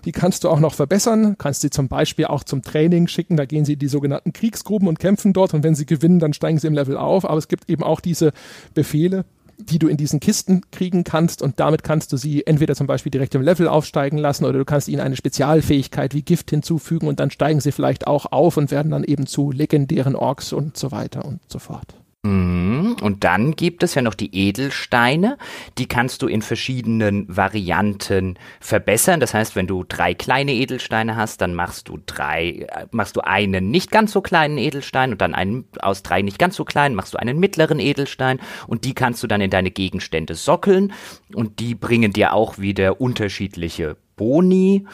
die 0.05 0.11
kannst 0.11 0.43
du 0.43 0.49
auch 0.49 0.59
noch 0.59 0.73
verbessern, 0.73 1.35
kannst 1.37 1.61
sie 1.61 1.69
zum 1.69 1.87
Beispiel 1.87 2.25
auch 2.25 2.43
zum 2.43 2.61
Training 2.61 3.07
schicken, 3.07 3.37
da 3.37 3.45
gehen 3.45 3.65
sie 3.65 3.73
in 3.73 3.79
die 3.79 3.87
sogenannten 3.87 4.33
Kriegsgruben 4.33 4.87
und 4.87 4.99
kämpfen 4.99 5.33
dort. 5.33 5.53
Und 5.53 5.63
wenn 5.63 5.75
sie 5.75 5.85
gewinnen, 5.85 6.19
dann 6.19 6.33
steigen 6.33 6.59
sie 6.59 6.67
im 6.67 6.73
Level 6.73 6.97
auf, 6.97 7.25
aber 7.25 7.37
es 7.37 7.47
gibt 7.47 7.69
eben 7.69 7.83
auch 7.83 7.99
diese 7.99 8.31
Befehle, 8.73 9.25
die 9.59 9.79
du 9.79 9.87
in 9.87 9.97
diesen 9.97 10.19
Kisten 10.19 10.61
kriegen 10.71 11.03
kannst. 11.03 11.41
Und 11.41 11.59
damit 11.59 11.83
kannst 11.83 12.13
du 12.13 12.17
sie 12.17 12.45
entweder 12.45 12.75
zum 12.75 12.87
Beispiel 12.87 13.11
direkt 13.11 13.35
im 13.35 13.41
Level 13.41 13.67
aufsteigen 13.67 14.17
lassen 14.17 14.45
oder 14.45 14.57
du 14.57 14.65
kannst 14.65 14.87
ihnen 14.87 15.01
eine 15.01 15.15
Spezialfähigkeit 15.15 16.13
wie 16.13 16.21
Gift 16.21 16.49
hinzufügen. 16.49 17.07
Und 17.07 17.19
dann 17.19 17.31
steigen 17.31 17.59
sie 17.59 17.71
vielleicht 17.71 18.07
auch 18.07 18.31
auf 18.31 18.57
und 18.57 18.71
werden 18.71 18.91
dann 18.91 19.03
eben 19.03 19.27
zu 19.27 19.51
legendären 19.51 20.15
Orks 20.15 20.53
und 20.53 20.77
so 20.77 20.91
weiter 20.91 21.25
und 21.25 21.39
so 21.47 21.59
fort. 21.59 21.98
Mhm. 22.29 22.97
Und 23.01 23.23
dann 23.23 23.55
gibt 23.55 23.81
es 23.81 23.95
ja 23.95 24.03
noch 24.03 24.13
die 24.13 24.35
Edelsteine. 24.35 25.37
Die 25.79 25.87
kannst 25.87 26.21
du 26.21 26.27
in 26.27 26.43
verschiedenen 26.43 27.25
Varianten 27.27 28.37
verbessern. 28.59 29.19
Das 29.19 29.33
heißt, 29.33 29.55
wenn 29.55 29.65
du 29.65 29.83
drei 29.83 30.13
kleine 30.13 30.53
Edelsteine 30.53 31.15
hast, 31.15 31.41
dann 31.41 31.55
machst 31.55 31.87
du 31.87 31.99
drei, 32.05 32.67
äh, 32.69 32.85
machst 32.91 33.15
du 33.15 33.21
einen 33.21 33.71
nicht 33.71 33.89
ganz 33.89 34.11
so 34.11 34.21
kleinen 34.21 34.59
Edelstein 34.59 35.11
und 35.11 35.21
dann 35.21 35.33
einen 35.33 35.65
aus 35.81 36.03
drei 36.03 36.21
nicht 36.21 36.37
ganz 36.37 36.55
so 36.55 36.65
kleinen 36.65 36.95
machst 36.95 37.13
du 37.13 37.17
einen 37.17 37.39
mittleren 37.39 37.79
Edelstein 37.79 38.39
und 38.67 38.85
die 38.85 38.93
kannst 38.93 39.23
du 39.23 39.27
dann 39.27 39.41
in 39.41 39.49
deine 39.49 39.71
Gegenstände 39.71 40.35
sockeln 40.35 40.93
und 41.33 41.59
die 41.59 41.73
bringen 41.73 42.13
dir 42.13 42.33
auch 42.33 42.59
wieder 42.59 43.01
unterschiedliche 43.01 43.97
Boni 44.15 44.85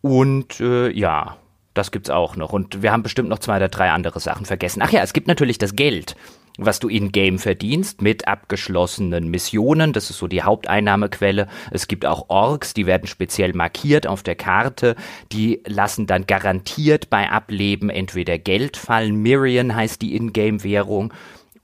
und 0.00 0.60
äh, 0.60 0.90
ja, 0.90 1.36
das 1.74 1.90
gibt's 1.90 2.10
auch 2.10 2.36
noch. 2.36 2.52
Und 2.52 2.82
wir 2.82 2.92
haben 2.92 3.02
bestimmt 3.02 3.28
noch 3.28 3.38
zwei 3.38 3.56
oder 3.56 3.68
drei 3.68 3.90
andere 3.90 4.20
Sachen 4.20 4.46
vergessen. 4.46 4.82
Ach 4.82 4.90
ja, 4.90 5.02
es 5.02 5.12
gibt 5.12 5.28
natürlich 5.28 5.58
das 5.58 5.76
Geld 5.76 6.16
was 6.58 6.78
du 6.78 6.88
in-game 6.88 7.38
verdienst 7.38 8.02
mit 8.02 8.28
abgeschlossenen 8.28 9.28
Missionen. 9.28 9.92
Das 9.92 10.10
ist 10.10 10.18
so 10.18 10.26
die 10.26 10.42
Haupteinnahmequelle. 10.42 11.48
Es 11.70 11.88
gibt 11.88 12.06
auch 12.06 12.28
Orks, 12.28 12.74
die 12.74 12.86
werden 12.86 13.06
speziell 13.06 13.52
markiert 13.54 14.06
auf 14.06 14.22
der 14.22 14.36
Karte. 14.36 14.96
Die 15.32 15.62
lassen 15.66 16.06
dann 16.06 16.26
garantiert 16.26 17.10
bei 17.10 17.30
Ableben 17.30 17.90
entweder 17.90 18.38
Geld 18.38 18.76
fallen. 18.76 19.16
Mirian 19.16 19.74
heißt 19.74 20.02
die 20.02 20.14
In-game-Währung 20.16 21.12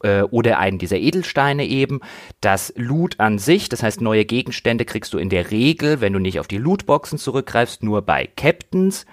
äh, 0.03 0.23
oder 0.23 0.59
einen 0.59 0.79
dieser 0.79 0.99
Edelsteine 0.99 1.67
eben. 1.67 2.01
Das 2.41 2.73
Loot 2.77 3.21
an 3.21 3.39
sich, 3.39 3.69
das 3.69 3.83
heißt 3.83 4.01
neue 4.01 4.25
Gegenstände 4.25 4.85
kriegst 4.85 5.13
du 5.13 5.19
in 5.19 5.29
der 5.29 5.51
Regel, 5.51 6.01
wenn 6.01 6.13
du 6.13 6.19
nicht 6.19 6.41
auf 6.41 6.49
die 6.49 6.59
Lootboxen 6.59 7.19
zurückgreifst, 7.19 7.83
nur 7.83 8.03
bei 8.03 8.29
Captains 8.37 9.07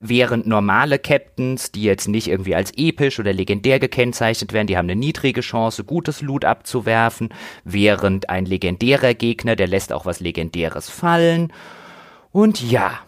während 0.00 0.46
normale 0.46 0.98
Captains, 0.98 1.72
die 1.72 1.82
jetzt 1.82 2.08
nicht 2.08 2.28
irgendwie 2.28 2.54
als 2.54 2.72
episch 2.76 3.18
oder 3.18 3.32
legendär 3.32 3.80
gekennzeichnet 3.80 4.52
werden, 4.52 4.66
die 4.66 4.76
haben 4.76 4.86
eine 4.86 4.98
niedrige 4.98 5.40
Chance, 5.40 5.84
gutes 5.84 6.22
Loot 6.22 6.44
abzuwerfen, 6.44 7.30
während 7.64 8.30
ein 8.30 8.46
legendärer 8.46 9.14
Gegner, 9.14 9.56
der 9.56 9.66
lässt 9.66 9.92
auch 9.92 10.06
was 10.06 10.20
Legendäres 10.20 10.88
fallen. 10.88 11.52
Und 12.30 12.62
ja, 12.62 13.00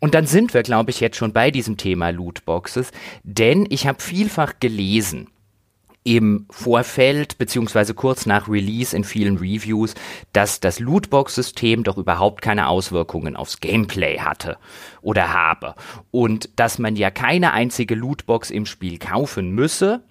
und 0.00 0.14
dann 0.14 0.26
sind 0.26 0.52
wir, 0.52 0.62
glaube 0.62 0.90
ich, 0.90 1.00
jetzt 1.00 1.16
schon 1.16 1.32
bei 1.32 1.50
diesem 1.50 1.78
Thema 1.78 2.10
Lootboxes, 2.10 2.90
denn 3.22 3.66
ich 3.70 3.86
habe 3.86 4.02
vielfach 4.02 4.54
gelesen, 4.60 5.28
im 6.04 6.46
Vorfeld 6.50 7.38
beziehungsweise 7.38 7.94
kurz 7.94 8.26
nach 8.26 8.46
Release 8.48 8.94
in 8.94 9.04
vielen 9.04 9.38
Reviews, 9.38 9.94
dass 10.34 10.60
das 10.60 10.78
Lootbox-System 10.78 11.82
doch 11.82 11.96
überhaupt 11.96 12.42
keine 12.42 12.68
Auswirkungen 12.68 13.36
aufs 13.36 13.60
Gameplay 13.60 14.18
hatte 14.18 14.58
oder 15.00 15.32
habe 15.32 15.74
und 16.10 16.50
dass 16.56 16.78
man 16.78 16.94
ja 16.94 17.10
keine 17.10 17.52
einzige 17.54 17.94
Lootbox 17.94 18.50
im 18.50 18.66
Spiel 18.66 18.98
kaufen 18.98 19.52
müsse, 19.52 20.04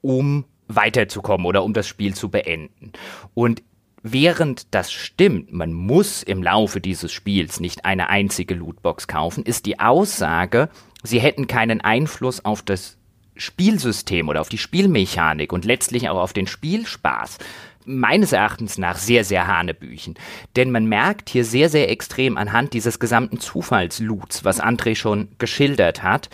um 0.00 0.44
weiterzukommen 0.68 1.46
oder 1.46 1.64
um 1.64 1.74
das 1.74 1.88
Spiel 1.88 2.14
zu 2.14 2.30
beenden. 2.30 2.92
Und 3.34 3.62
Während 4.02 4.74
das 4.74 4.90
stimmt, 4.92 5.52
man 5.52 5.74
muss 5.74 6.22
im 6.22 6.42
Laufe 6.42 6.80
dieses 6.80 7.12
Spiels 7.12 7.60
nicht 7.60 7.84
eine 7.84 8.08
einzige 8.08 8.54
Lootbox 8.54 9.08
kaufen, 9.08 9.44
ist 9.44 9.66
die 9.66 9.78
Aussage, 9.78 10.70
sie 11.02 11.20
hätten 11.20 11.46
keinen 11.46 11.82
Einfluss 11.82 12.42
auf 12.42 12.62
das 12.62 12.96
Spielsystem 13.40 14.28
oder 14.28 14.40
auf 14.40 14.48
die 14.48 14.58
Spielmechanik 14.58 15.52
und 15.52 15.64
letztlich 15.64 16.08
auch 16.08 16.20
auf 16.20 16.32
den 16.32 16.46
Spielspaß 16.46 17.38
meines 17.86 18.32
Erachtens 18.32 18.78
nach 18.78 18.98
sehr, 18.98 19.24
sehr 19.24 19.46
hanebüchen. 19.46 20.14
Denn 20.56 20.70
man 20.70 20.86
merkt 20.86 21.30
hier 21.30 21.44
sehr, 21.44 21.68
sehr 21.68 21.90
extrem 21.90 22.36
anhand 22.36 22.74
dieses 22.74 22.98
gesamten 22.98 23.40
Zufallsloots, 23.40 24.44
was 24.44 24.62
André 24.62 24.94
schon 24.94 25.28
geschildert 25.38 26.02
hat, 26.02 26.28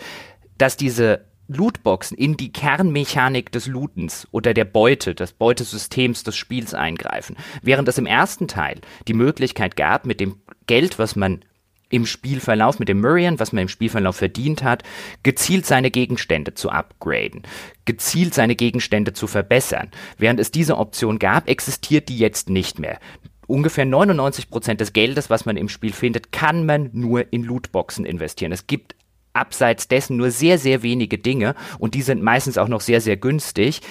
dass 0.57 0.77
diese 0.77 1.25
Lootboxen 1.47 2.17
in 2.17 2.35
die 2.35 2.51
Kernmechanik 2.51 3.51
des 3.51 3.67
Lootens 3.67 4.27
oder 4.31 4.53
der 4.53 4.65
Beute, 4.65 5.15
des 5.15 5.31
Beutesystems 5.31 6.23
des 6.23 6.35
Spiels 6.35 6.73
eingreifen. 6.73 7.37
Während 7.61 7.87
es 7.87 7.97
im 7.97 8.05
ersten 8.05 8.47
Teil 8.47 8.81
die 9.07 9.13
Möglichkeit 9.13 9.77
gab, 9.77 10.05
mit 10.05 10.19
dem 10.19 10.41
Geld, 10.67 10.99
was 10.99 11.15
man 11.15 11.45
im 11.89 12.05
Spielverlauf 12.05 12.79
mit 12.79 12.89
dem 12.89 13.01
Murian, 13.01 13.39
was 13.39 13.53
man 13.53 13.63
im 13.63 13.67
Spielverlauf 13.67 14.17
verdient 14.17 14.63
hat, 14.63 14.83
gezielt 15.23 15.65
seine 15.65 15.91
Gegenstände 15.91 16.53
zu 16.53 16.69
upgraden, 16.69 17.43
gezielt 17.85 18.33
seine 18.33 18.55
Gegenstände 18.55 19.13
zu 19.13 19.27
verbessern. 19.27 19.89
Während 20.17 20.39
es 20.39 20.51
diese 20.51 20.77
Option 20.77 21.19
gab, 21.19 21.49
existiert 21.49 22.09
die 22.09 22.17
jetzt 22.17 22.49
nicht 22.49 22.79
mehr. 22.79 22.99
Ungefähr 23.47 23.85
99 23.85 24.49
Prozent 24.49 24.81
des 24.81 24.91
Geldes, 24.91 25.29
was 25.29 25.45
man 25.45 25.55
im 25.55 25.69
Spiel 25.69 25.93
findet, 25.93 26.33
kann 26.33 26.65
man 26.65 26.89
nur 26.91 27.31
in 27.31 27.43
Lootboxen 27.43 28.05
investieren. 28.05 28.51
Es 28.51 28.67
gibt 28.67 28.95
abseits 29.31 29.87
dessen 29.87 30.17
nur 30.17 30.31
sehr, 30.31 30.57
sehr 30.57 30.83
wenige 30.83 31.17
Dinge 31.17 31.55
und 31.79 31.93
die 31.93 32.01
sind 32.01 32.21
meistens 32.21 32.57
auch 32.57 32.67
noch 32.67 32.81
sehr, 32.81 32.99
sehr 32.99 33.17
günstig, 33.17 33.81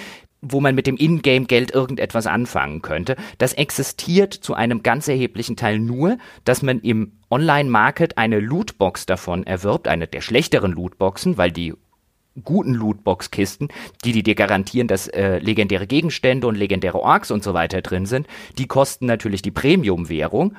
wo 0.51 0.59
man 0.59 0.75
mit 0.75 0.87
dem 0.87 0.97
Ingame-Geld 0.97 1.71
irgendetwas 1.71 2.27
anfangen 2.27 2.81
könnte. 2.81 3.15
Das 3.37 3.53
existiert 3.53 4.33
zu 4.33 4.53
einem 4.53 4.83
ganz 4.83 5.07
erheblichen 5.07 5.55
Teil 5.55 5.79
nur, 5.79 6.17
dass 6.45 6.61
man 6.61 6.79
im 6.79 7.13
Online-Market 7.29 8.17
eine 8.17 8.39
Lootbox 8.39 9.05
davon 9.05 9.45
erwirbt, 9.45 9.87
eine 9.87 10.07
der 10.07 10.21
schlechteren 10.21 10.71
Lootboxen, 10.71 11.37
weil 11.37 11.51
die 11.51 11.73
guten 12.43 12.73
Lootbox-Kisten, 12.73 13.69
die, 14.03 14.11
die 14.11 14.23
dir 14.23 14.35
garantieren, 14.35 14.87
dass 14.87 15.07
äh, 15.07 15.39
legendäre 15.39 15.87
Gegenstände 15.87 16.47
und 16.47 16.55
legendäre 16.55 16.99
Orks 16.99 17.31
und 17.31 17.43
so 17.43 17.53
weiter 17.53 17.81
drin 17.81 18.05
sind, 18.05 18.27
die 18.57 18.67
kosten 18.67 19.05
natürlich 19.05 19.41
die 19.41 19.51
Premium-Währung. 19.51 20.55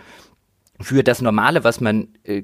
Für 0.81 1.03
das 1.03 1.23
Normale, 1.23 1.65
was 1.65 1.81
man 1.81 2.09
äh, 2.25 2.43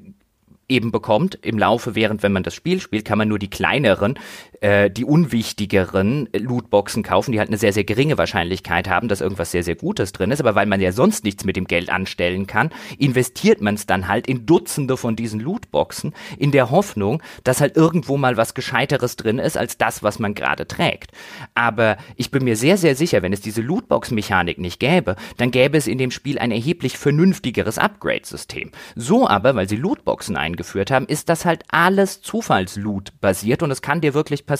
eben 0.67 0.91
bekommt 0.91 1.37
im 1.41 1.57
Laufe, 1.57 1.95
während 1.95 2.23
wenn 2.23 2.31
man 2.31 2.43
das 2.43 2.55
Spiel 2.55 2.79
spielt, 2.81 3.05
kann 3.05 3.17
man 3.17 3.27
nur 3.27 3.39
die 3.39 3.49
kleineren, 3.49 4.17
äh, 4.65 4.89
die 4.89 5.05
unwichtigeren 5.05 6.27
Lootboxen 6.33 7.03
kaufen, 7.03 7.31
die 7.31 7.39
halt 7.39 7.49
eine 7.49 7.57
sehr, 7.57 7.73
sehr 7.73 7.83
geringe 7.83 8.17
Wahrscheinlichkeit 8.17 8.89
haben, 8.89 9.07
dass 9.07 9.21
irgendwas 9.21 9.51
sehr, 9.51 9.61
sehr 9.61 9.75
Gutes 9.75 10.11
drin 10.11 10.31
ist. 10.31 10.39
Aber 10.39 10.55
weil 10.55 10.65
man 10.65 10.81
ja 10.81 10.91
sonst 10.91 11.23
nichts 11.23 11.45
mit 11.45 11.55
dem 11.55 11.65
Geld 11.65 11.91
anstellen 11.91 12.47
kann, 12.47 12.71
investiert 12.97 13.61
man 13.61 13.75
es 13.75 13.85
dann 13.85 14.07
halt 14.07 14.25
in 14.25 14.47
Dutzende 14.47 14.97
von 14.97 15.15
diesen 15.15 15.39
Lootboxen 15.39 16.15
in 16.39 16.51
der 16.51 16.71
Hoffnung, 16.71 17.21
dass 17.43 17.61
halt 17.61 17.77
irgendwo 17.77 18.17
mal 18.17 18.37
was 18.37 18.55
Gescheiteres 18.55 19.17
drin 19.17 19.37
ist 19.37 19.55
als 19.55 19.77
das, 19.77 20.01
was 20.01 20.17
man 20.17 20.33
gerade 20.33 20.67
trägt. 20.67 21.11
Aber 21.53 21.97
ich 22.15 22.31
bin 22.31 22.43
mir 22.43 22.55
sehr, 22.55 22.77
sehr 22.77 22.95
sicher, 22.95 23.21
wenn 23.21 23.33
es 23.33 23.41
diese 23.41 23.61
Lootbox-Mechanik 23.61 24.57
nicht 24.57 24.79
gäbe, 24.79 25.15
dann 25.37 25.51
gäbe 25.51 25.77
es 25.77 25.85
in 25.85 25.99
dem 25.99 26.09
Spiel 26.09 26.39
ein 26.39 26.51
erheblich 26.51 26.97
vernünftigeres 26.97 27.77
Upgrade-System. 27.77 28.71
So 28.95 29.27
aber, 29.27 29.53
weil 29.55 29.69
sie 29.69 29.75
Lootboxen 29.75 30.35
ein 30.35 30.55
eingeführt 30.55 30.91
haben, 30.91 31.05
ist 31.05 31.27
das 31.29 31.43
halt 31.45 31.63
alles 31.67 32.21
Zufallsloot 32.21 33.19
basiert 33.19 33.61
und 33.61 33.71
es 33.71 33.81
kann 33.81 34.01
dir 34.01 34.13
wirklich 34.13 34.45
passieren, 34.45 34.54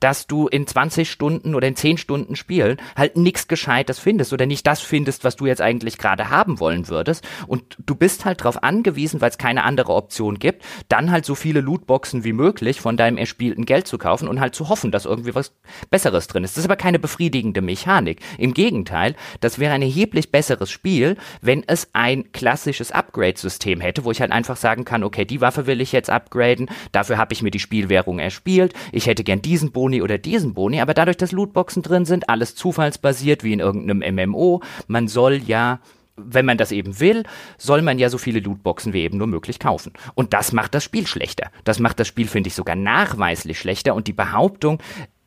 dass 0.00 0.26
du 0.26 0.48
in 0.48 0.66
20 0.66 1.10
Stunden 1.10 1.54
oder 1.54 1.68
in 1.68 1.76
10 1.76 1.98
Stunden 1.98 2.36
Spielen 2.36 2.78
halt 2.96 3.16
nichts 3.16 3.48
Gescheites 3.48 3.98
findest 3.98 4.32
oder 4.32 4.46
nicht 4.46 4.66
das 4.66 4.80
findest, 4.80 5.24
was 5.24 5.36
du 5.36 5.46
jetzt 5.46 5.60
eigentlich 5.60 5.98
gerade 5.98 6.30
haben 6.30 6.60
wollen 6.60 6.88
würdest 6.88 7.24
und 7.46 7.76
du 7.84 7.94
bist 7.94 8.24
halt 8.24 8.40
darauf 8.40 8.62
angewiesen, 8.62 9.20
weil 9.20 9.30
es 9.30 9.38
keine 9.38 9.64
andere 9.64 9.92
Option 9.92 10.38
gibt, 10.38 10.64
dann 10.88 11.10
halt 11.10 11.24
so 11.24 11.34
viele 11.34 11.60
Lootboxen 11.60 12.24
wie 12.24 12.32
möglich 12.32 12.80
von 12.80 12.96
deinem 12.96 13.18
erspielten 13.18 13.64
Geld 13.64 13.86
zu 13.86 13.98
kaufen 13.98 14.28
und 14.28 14.40
halt 14.40 14.54
zu 14.54 14.68
hoffen, 14.68 14.90
dass 14.90 15.04
irgendwie 15.04 15.34
was 15.34 15.54
Besseres 15.90 16.26
drin 16.26 16.44
ist. 16.44 16.56
Das 16.56 16.64
ist 16.64 16.68
aber 16.68 16.76
keine 16.76 16.98
befriedigende 16.98 17.62
Mechanik. 17.62 18.20
Im 18.38 18.54
Gegenteil, 18.54 19.14
das 19.40 19.58
wäre 19.58 19.74
ein 19.74 19.82
erheblich 19.82 20.30
besseres 20.30 20.70
Spiel, 20.70 21.16
wenn 21.40 21.64
es 21.66 21.88
ein 21.92 22.32
klassisches 22.32 22.92
Upgrade-System 22.92 23.80
hätte, 23.80 24.04
wo 24.04 24.10
ich 24.10 24.20
halt 24.20 24.32
einfach 24.32 24.56
sagen 24.56 24.84
kann, 24.84 25.04
okay, 25.04 25.24
die 25.24 25.40
Waffe 25.40 25.66
will 25.66 25.80
ich 25.80 25.92
jetzt 25.92 26.10
upgraden, 26.10 26.68
dafür 26.92 27.18
habe 27.18 27.32
ich 27.32 27.42
mir 27.42 27.50
die 27.50 27.58
Spielwährung 27.58 28.18
erspielt, 28.18 28.74
ich 28.92 29.01
hätte 29.06 29.24
gern 29.24 29.42
diesen 29.42 29.72
Boni 29.72 30.02
oder 30.02 30.18
diesen 30.18 30.54
Boni, 30.54 30.80
aber 30.80 30.94
dadurch, 30.94 31.16
dass 31.16 31.32
Lootboxen 31.32 31.82
drin 31.82 32.04
sind, 32.04 32.28
alles 32.28 32.54
zufallsbasiert 32.54 33.44
wie 33.44 33.52
in 33.52 33.60
irgendeinem 33.60 34.30
MMO, 34.30 34.62
man 34.86 35.08
soll 35.08 35.36
ja 35.46 35.80
wenn 36.16 36.44
man 36.44 36.58
das 36.58 36.72
eben 36.72 37.00
will, 37.00 37.24
soll 37.58 37.82
man 37.82 37.98
ja 37.98 38.08
so 38.08 38.18
viele 38.18 38.40
Lootboxen 38.40 38.92
wie 38.92 39.00
eben 39.00 39.18
nur 39.18 39.26
möglich 39.26 39.58
kaufen. 39.58 39.92
Und 40.14 40.34
das 40.34 40.52
macht 40.52 40.74
das 40.74 40.84
Spiel 40.84 41.06
schlechter. 41.06 41.50
Das 41.64 41.78
macht 41.78 41.98
das 41.98 42.08
Spiel, 42.08 42.28
finde 42.28 42.48
ich, 42.48 42.54
sogar 42.54 42.76
nachweislich 42.76 43.58
schlechter. 43.58 43.94
Und 43.94 44.08
die 44.08 44.12
Behauptung, 44.12 44.78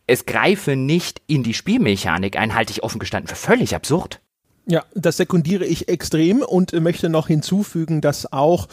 es 0.07 0.25
greife 0.25 0.75
nicht 0.75 1.21
in 1.27 1.43
die 1.43 1.53
Spielmechanik 1.53 2.37
ein, 2.37 2.53
halte 2.53 2.71
ich 2.71 2.83
offen 2.83 2.99
gestanden 2.99 3.27
für 3.27 3.35
völlig 3.35 3.75
absurd. 3.75 4.21
Ja, 4.67 4.83
das 4.95 5.17
sekundiere 5.17 5.65
ich 5.65 5.89
extrem 5.89 6.41
und 6.41 6.73
möchte 6.73 7.09
noch 7.09 7.27
hinzufügen, 7.27 8.01
dass 8.01 8.31
auch 8.31 8.67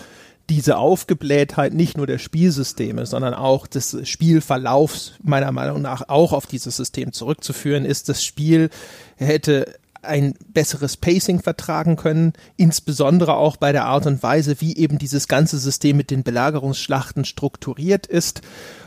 diese 0.50 0.76
Aufgeblähtheit 0.76 1.74
nicht 1.74 1.96
nur 1.96 2.06
der 2.06 2.18
Spielsysteme, 2.18 3.06
sondern 3.06 3.34
auch 3.34 3.66
des 3.66 3.96
Spielverlaufs 4.08 5.12
meiner 5.22 5.52
Meinung 5.52 5.82
nach 5.82 6.08
auch 6.08 6.32
auf 6.32 6.46
dieses 6.46 6.76
System 6.76 7.12
zurückzuführen 7.12 7.84
ist. 7.84 8.08
Das 8.08 8.24
Spiel 8.24 8.70
hätte 9.16 9.74
ein 10.02 10.34
besseres 10.52 10.96
Pacing 10.96 11.40
vertragen 11.40 11.96
können, 11.96 12.32
insbesondere 12.56 13.36
auch 13.36 13.56
bei 13.56 13.72
der 13.72 13.84
Art 13.84 14.06
und 14.06 14.22
Weise, 14.22 14.60
wie 14.60 14.76
eben 14.76 14.98
dieses 14.98 15.28
ganze 15.28 15.58
System 15.58 15.96
mit 15.96 16.10
den 16.10 16.24
Belagerungsschlachten 16.24 17.24
strukturiert 17.24 18.06
ist 18.06 18.42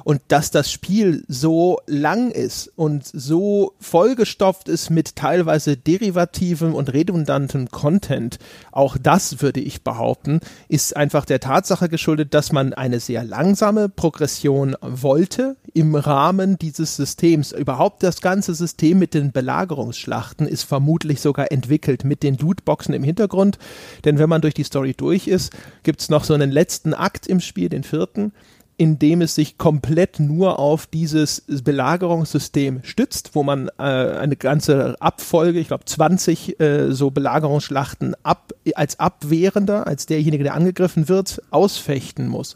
und 0.06 0.22
dass 0.28 0.52
das 0.52 0.72
Spiel 0.72 1.26
so 1.28 1.80
lang 1.88 2.30
ist 2.30 2.72
und 2.76 3.04
so 3.12 3.74
vollgestopft 3.80 4.70
ist 4.70 4.92
mit 4.92 5.16
teilweise 5.16 5.78
derivativem 5.78 6.76
und 6.76 6.94
redundantem 6.94 7.72
Content, 7.72 8.38
auch 8.72 8.98
das 9.02 9.42
würde 9.42 9.62
ich 9.62 9.82
behaupten, 9.82 10.42
ist 10.70 10.96
einfach 10.96 11.26
der 11.26 11.40
Tatsache 11.40 11.90
geschuldet, 11.90 12.36
dass 12.36 12.52
man 12.52 12.74
eine 12.74 13.00
sehr 13.00 13.24
langsame 13.24 13.90
Progression 13.90 14.78
wollte 14.80 15.56
im 15.74 15.96
Rahmen 15.96 16.60
dieses 16.60 16.96
Systems. 16.96 17.52
Überhaupt 17.52 18.04
das 18.04 18.22
ganze 18.22 18.54
System 18.54 19.00
mit 19.00 19.16
den 19.16 19.32
Belagerungsschlachten 19.32 20.48
ist 20.48 20.64
vermutlich 20.64 21.20
sogar 21.20 21.52
entwickelt 21.52 22.04
mit 22.04 22.22
den 22.22 22.38
Lootboxen 22.38 22.94
im 22.94 23.04
Hintergrund, 23.04 23.58
denn 24.06 24.20
wenn 24.20 24.30
man 24.30 24.42
durch 24.42 24.54
die 24.54 24.64
Story 24.64 24.94
durch 24.96 25.28
ist, 25.28 25.52
gibt 25.82 26.02
es 26.02 26.10
noch 26.10 26.26
so 26.26 26.36
einen 26.36 26.52
letzten 26.52 26.94
Akt 26.94 27.26
im 27.26 27.40
Spiel, 27.40 27.70
den 27.70 27.84
vierten, 27.84 28.34
in 28.78 29.00
dem 29.00 29.22
es 29.22 29.36
sich 29.36 29.58
komplett 29.58 30.20
nur 30.20 30.60
auf 30.60 30.86
dieses 30.86 31.44
Belagerungssystem 31.48 32.82
stützt, 32.84 33.32
wo 33.34 33.44
man 33.44 33.70
äh, 33.78 33.84
eine 33.84 34.36
ganze 34.36 34.96
Abfolge, 35.00 35.60
ich 35.60 35.68
glaube 35.68 35.86
20 35.86 36.60
äh, 36.60 36.92
so 36.92 37.10
Belagerungsschlachten 37.10 38.16
ab, 38.24 38.54
als 38.76 39.00
Abwehrender, 39.00 39.88
als 39.88 40.08
derjenige, 40.08 40.44
der 40.44 40.56
angegriffen 40.56 41.08
wird, 41.08 41.42
ausfechten 41.52 42.28
muss. 42.28 42.56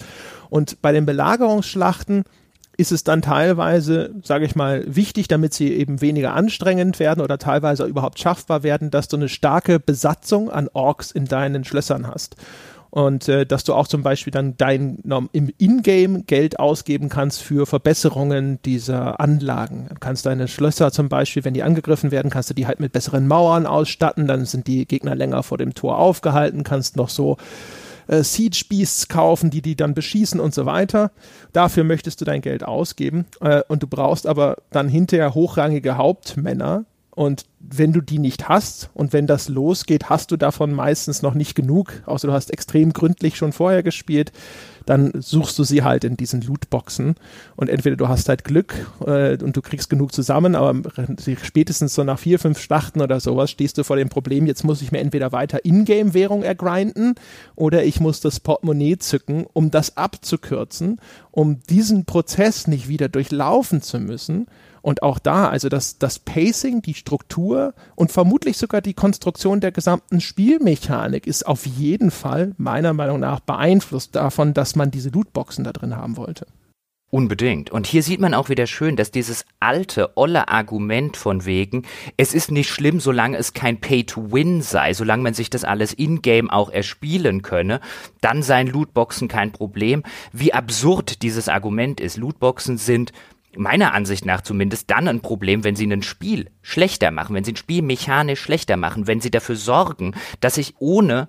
Und 0.49 0.81
bei 0.81 0.91
den 0.91 1.05
Belagerungsschlachten 1.05 2.23
ist 2.75 2.91
es 2.91 3.03
dann 3.03 3.21
teilweise, 3.21 4.13
sage 4.23 4.45
ich 4.45 4.55
mal, 4.55 4.83
wichtig, 4.87 5.27
damit 5.27 5.53
sie 5.53 5.73
eben 5.73 6.01
weniger 6.01 6.33
anstrengend 6.33 6.99
werden 6.99 7.21
oder 7.21 7.37
teilweise 7.37 7.85
überhaupt 7.85 8.19
schaffbar 8.19 8.63
werden, 8.63 8.89
dass 8.89 9.09
du 9.09 9.17
eine 9.17 9.29
starke 9.29 9.79
Besatzung 9.79 10.49
an 10.49 10.69
Orks 10.73 11.11
in 11.11 11.25
deinen 11.25 11.65
Schlössern 11.65 12.07
hast 12.07 12.35
und 12.89 13.27
äh, 13.27 13.45
dass 13.45 13.63
du 13.63 13.73
auch 13.73 13.87
zum 13.87 14.03
Beispiel 14.03 14.31
dann 14.31 14.55
dein 14.57 14.99
im 15.31 15.51
Ingame 15.57 16.23
Geld 16.23 16.59
ausgeben 16.59 17.09
kannst 17.09 17.41
für 17.41 17.65
Verbesserungen 17.65 18.61
dieser 18.63 19.19
Anlagen. 19.19 19.87
Du 19.89 19.99
kannst 19.99 20.25
deine 20.25 20.47
Schlösser 20.47 20.91
zum 20.91 21.09
Beispiel, 21.09 21.43
wenn 21.43 21.53
die 21.53 21.63
angegriffen 21.63 22.11
werden, 22.11 22.31
kannst 22.31 22.49
du 22.49 22.53
die 22.53 22.67
halt 22.67 22.79
mit 22.79 22.91
besseren 22.91 23.27
Mauern 23.27 23.65
ausstatten, 23.65 24.27
dann 24.27 24.45
sind 24.45 24.67
die 24.67 24.85
Gegner 24.85 25.15
länger 25.15 25.43
vor 25.43 25.57
dem 25.57 25.73
Tor 25.73 25.97
aufgehalten, 25.99 26.63
kannst 26.63 26.95
noch 26.95 27.09
so 27.09 27.37
äh, 28.07 28.23
Siege 28.23 28.63
Beasts 28.67 29.07
kaufen, 29.07 29.49
die 29.49 29.61
die 29.61 29.75
dann 29.75 29.93
beschießen 29.93 30.39
und 30.39 30.53
so 30.53 30.65
weiter. 30.65 31.11
Dafür 31.53 31.83
möchtest 31.83 32.21
du 32.21 32.25
dein 32.25 32.41
Geld 32.41 32.63
ausgeben 32.63 33.25
äh, 33.41 33.61
und 33.67 33.83
du 33.83 33.87
brauchst 33.87 34.27
aber 34.27 34.57
dann 34.71 34.89
hinterher 34.89 35.35
hochrangige 35.35 35.97
Hauptmänner, 35.97 36.85
und 37.11 37.45
wenn 37.59 37.91
du 37.91 38.01
die 38.01 38.19
nicht 38.19 38.47
hast 38.47 38.89
und 38.93 39.11
wenn 39.11 39.27
das 39.27 39.49
losgeht, 39.49 40.09
hast 40.09 40.31
du 40.31 40.37
davon 40.37 40.71
meistens 40.71 41.21
noch 41.21 41.33
nicht 41.33 41.55
genug, 41.55 42.01
außer 42.05 42.27
du 42.27 42.33
hast 42.33 42.51
extrem 42.51 42.93
gründlich 42.93 43.35
schon 43.35 43.51
vorher 43.51 43.83
gespielt, 43.83 44.31
dann 44.85 45.11
suchst 45.19 45.59
du 45.59 45.63
sie 45.63 45.83
halt 45.83 46.03
in 46.03 46.17
diesen 46.17 46.41
Lootboxen. 46.41 47.15
Und 47.55 47.69
entweder 47.69 47.95
du 47.95 48.07
hast 48.07 48.27
halt 48.29 48.43
Glück 48.43 48.73
äh, 49.05 49.37
und 49.43 49.55
du 49.55 49.61
kriegst 49.61 49.89
genug 49.89 50.13
zusammen, 50.13 50.55
aber 50.55 50.81
spätestens 51.43 51.93
so 51.93 52.03
nach 52.03 52.17
vier, 52.17 52.39
fünf 52.39 52.59
Schlachten 52.59 53.01
oder 53.01 53.19
sowas 53.19 53.51
stehst 53.51 53.77
du 53.77 53.83
vor 53.83 53.97
dem 53.97 54.09
Problem, 54.09 54.47
jetzt 54.47 54.63
muss 54.63 54.81
ich 54.81 54.91
mir 54.91 54.99
entweder 54.99 55.31
weiter 55.31 55.63
Ingame-Währung 55.63 56.41
ergrinden 56.41 57.15
oder 57.55 57.83
ich 57.83 57.99
muss 57.99 58.21
das 58.21 58.39
Portemonnaie 58.39 58.97
zücken, 58.97 59.45
um 59.53 59.69
das 59.69 59.97
abzukürzen, 59.97 60.99
um 61.31 61.61
diesen 61.69 62.05
Prozess 62.05 62.67
nicht 62.67 62.87
wieder 62.87 63.09
durchlaufen 63.09 63.81
zu 63.81 63.99
müssen 63.99 64.47
und 64.81 65.03
auch 65.03 65.19
da, 65.19 65.49
also 65.49 65.69
das, 65.69 65.97
das 65.97 66.19
Pacing, 66.19 66.81
die 66.81 66.93
Struktur 66.93 67.73
und 67.95 68.11
vermutlich 68.11 68.57
sogar 68.57 68.81
die 68.81 68.93
Konstruktion 68.93 69.59
der 69.59 69.71
gesamten 69.71 70.21
Spielmechanik 70.21 71.27
ist 71.27 71.45
auf 71.45 71.65
jeden 71.65 72.11
Fall 72.11 72.53
meiner 72.57 72.93
Meinung 72.93 73.19
nach 73.19 73.39
beeinflusst 73.39 74.15
davon, 74.15 74.53
dass 74.53 74.75
man 74.75 74.91
diese 74.91 75.09
Lootboxen 75.09 75.63
da 75.63 75.73
drin 75.73 75.95
haben 75.95 76.17
wollte. 76.17 76.47
Unbedingt. 77.11 77.71
Und 77.71 77.87
hier 77.87 78.03
sieht 78.03 78.19
man 78.19 78.35
auch 78.35 78.49
wieder 78.49 78.67
schön, 78.67 78.95
dass 78.95 79.09
dieses 79.09 79.43
alte, 79.59 80.15
olle 80.15 80.47
Argument 80.47 81.17
von 81.17 81.45
wegen, 81.45 81.83
es 82.17 82.35
ist 82.35 82.51
nicht 82.51 82.69
schlimm, 82.69 82.99
solange 82.99 83.37
es 83.37 83.53
kein 83.53 83.81
Pay-to-Win 83.81 84.61
sei, 84.61 84.93
solange 84.93 85.23
man 85.23 85.33
sich 85.33 85.49
das 85.49 85.63
alles 85.63 85.91
in-game 85.91 86.51
auch 86.51 86.69
erspielen 86.69 87.41
könne, 87.41 87.79
dann 88.21 88.43
seien 88.43 88.67
Lootboxen 88.67 89.27
kein 89.27 89.51
Problem. 89.51 90.03
Wie 90.33 90.53
absurd 90.53 91.23
dieses 91.23 91.49
Argument 91.49 91.99
ist. 91.99 92.17
Lootboxen 92.17 92.77
sind 92.77 93.11
meiner 93.55 93.95
Ansicht 93.95 94.25
nach 94.25 94.41
zumindest 94.41 94.91
dann 94.91 95.07
ein 95.07 95.21
Problem, 95.21 95.63
wenn 95.63 95.75
sie 95.75 95.91
ein 95.91 96.03
Spiel 96.03 96.51
schlechter 96.61 97.09
machen, 97.09 97.35
wenn 97.35 97.43
sie 97.43 97.53
ein 97.53 97.57
Spiel 97.57 97.81
mechanisch 97.81 98.39
schlechter 98.39 98.77
machen, 98.77 99.07
wenn 99.07 99.19
sie 99.21 99.31
dafür 99.31 99.55
sorgen, 99.55 100.13
dass 100.41 100.57
ich 100.57 100.75
ohne 100.77 101.27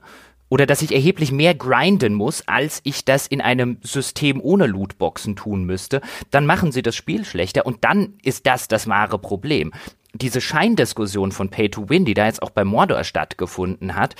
oder 0.51 0.66
dass 0.66 0.82
ich 0.82 0.93
erheblich 0.93 1.32
mehr 1.32 1.55
grinden 1.55 2.12
muss, 2.12 2.47
als 2.47 2.81
ich 2.85 3.06
das 3.06 3.27
in 3.27 3.40
einem 3.40 3.78
System 3.82 4.39
ohne 4.43 4.66
Lootboxen 4.66 5.36
tun 5.36 5.64
müsste, 5.64 6.02
dann 6.31 6.44
machen 6.44 6.72
sie 6.72 6.82
das 6.82 6.97
Spiel 6.97 7.24
schlechter 7.24 7.64
und 7.64 7.85
dann 7.85 8.14
ist 8.22 8.47
das 8.47 8.68
das 8.68 8.86
wahre 8.86 9.18
Problem. 9.18 9.72
Diese 10.12 10.40
Scheindiskussion 10.40 11.32
von 11.32 11.48
Pay 11.48 11.70
to 11.70 11.89
Win, 11.89 12.05
die 12.05 12.14
da 12.14 12.27
jetzt 12.27 12.43
auch 12.43 12.51
bei 12.51 12.64
Mordor 12.64 13.05
stattgefunden 13.05 13.94
hat, 13.94 14.16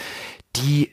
die 0.57 0.91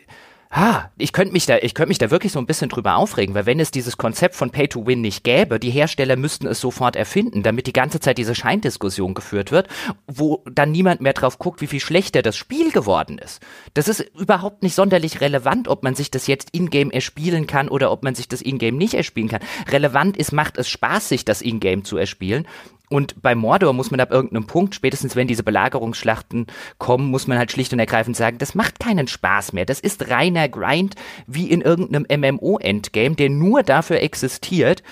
Ha, 0.49 0.91
ich 0.97 1.11
könnte 1.11 1.33
mich 1.33 1.45
da, 1.45 1.57
ich 1.57 1.73
könnte 1.73 1.89
mich 1.89 1.97
da 1.97 2.09
wirklich 2.09 2.31
so 2.31 2.39
ein 2.39 2.45
bisschen 2.45 2.69
drüber 2.69 2.95
aufregen, 2.95 3.35
weil 3.35 3.45
wenn 3.45 3.59
es 3.59 3.69
dieses 3.69 3.97
Konzept 3.97 4.33
von 4.33 4.49
Pay 4.49 4.69
to 4.69 4.87
Win 4.87 5.01
nicht 5.01 5.25
gäbe, 5.25 5.59
die 5.59 5.71
Hersteller 5.71 6.15
müssten 6.15 6.47
es 6.47 6.61
sofort 6.61 6.95
erfinden, 6.95 7.43
damit 7.43 7.67
die 7.67 7.73
ganze 7.73 7.99
Zeit 7.99 8.17
diese 8.17 8.33
Scheindiskussion 8.33 9.13
geführt 9.13 9.51
wird, 9.51 9.67
wo 10.07 10.43
dann 10.49 10.71
niemand 10.71 11.01
mehr 11.01 11.11
drauf 11.11 11.37
guckt, 11.37 11.59
wie 11.59 11.67
viel 11.67 11.81
schlechter 11.81 12.21
das 12.21 12.37
Spiel 12.37 12.71
geworden 12.71 13.17
ist. 13.17 13.41
Das 13.73 13.89
ist 13.89 13.99
überhaupt 14.17 14.63
nicht 14.63 14.75
sonderlich 14.75 15.19
relevant, 15.19 15.67
ob 15.67 15.83
man 15.83 15.95
sich 15.95 16.11
das 16.11 16.27
jetzt 16.27 16.51
in-game 16.51 16.91
erspielen 16.91 17.45
kann 17.45 17.67
oder 17.67 17.91
ob 17.91 18.03
man 18.03 18.15
sich 18.15 18.29
das 18.29 18.41
in-game 18.41 18.77
nicht 18.77 18.93
erspielen 18.93 19.29
kann. 19.29 19.41
Relevant 19.69 20.15
ist, 20.15 20.31
macht 20.31 20.57
es 20.57 20.69
Spaß, 20.69 21.09
sich 21.09 21.25
das 21.25 21.41
in-game 21.41 21.83
zu 21.83 21.97
erspielen 21.97 22.47
und 22.89 23.21
bei 23.21 23.35
Mordor 23.35 23.73
muss 23.73 23.91
man 23.91 23.99
ab 23.99 24.11
irgendeinem 24.11 24.47
Punkt, 24.47 24.73
spätestens 24.73 25.15
wenn 25.15 25.27
diese 25.27 25.43
Belagerungsschlachten 25.43 26.47
kommen, 26.77 27.09
muss 27.09 27.27
man 27.27 27.37
halt 27.37 27.51
schlicht 27.51 27.73
und 27.73 27.79
ergreifend 27.79 28.15
sagen, 28.15 28.37
das 28.37 28.55
macht 28.55 28.79
keinen 28.79 29.07
Spaß 29.07 29.51
mehr. 29.51 29.65
Das 29.65 29.79
ist 29.79 30.09
reiner 30.09 30.47
Grind 30.47 30.95
wie 31.25 31.49
in 31.51 31.61
irgendeinem 31.61 32.05
MMO-Endgame, 32.09 33.15
der 33.15 33.29
nur 33.29 33.63
dafür 33.63 34.01
existiert, 34.01 34.83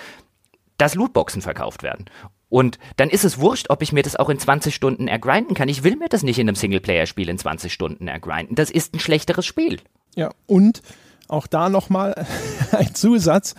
dass 0.77 0.95
Lootboxen 0.95 1.41
verkauft 1.41 1.83
werden. 1.83 2.05
Und 2.49 2.79
dann 2.97 3.09
ist 3.09 3.23
es 3.23 3.39
wurscht, 3.39 3.69
ob 3.69 3.81
ich 3.81 3.93
mir 3.93 4.03
das 4.03 4.17
auch 4.17 4.29
in 4.29 4.39
20 4.39 4.75
Stunden 4.75 5.07
ergrinden 5.07 5.55
kann. 5.55 5.69
Ich 5.69 5.83
will 5.83 5.95
mir 5.95 6.09
das 6.09 6.23
nicht 6.23 6.37
in 6.37 6.47
einem 6.47 6.55
Singleplayer-Spiel 6.55 7.29
in 7.29 7.37
20 7.37 7.71
Stunden 7.71 8.07
ergrinden. 8.07 8.55
Das 8.55 8.69
ist 8.69 8.93
ein 8.93 8.99
schlechteres 8.99 9.45
Spiel. 9.45 9.79
Ja, 10.15 10.31
und 10.45 10.81
auch 11.27 11.47
da 11.47 11.69
nochmal 11.69 12.25
ein 12.71 12.93
Zusatz 12.93 13.55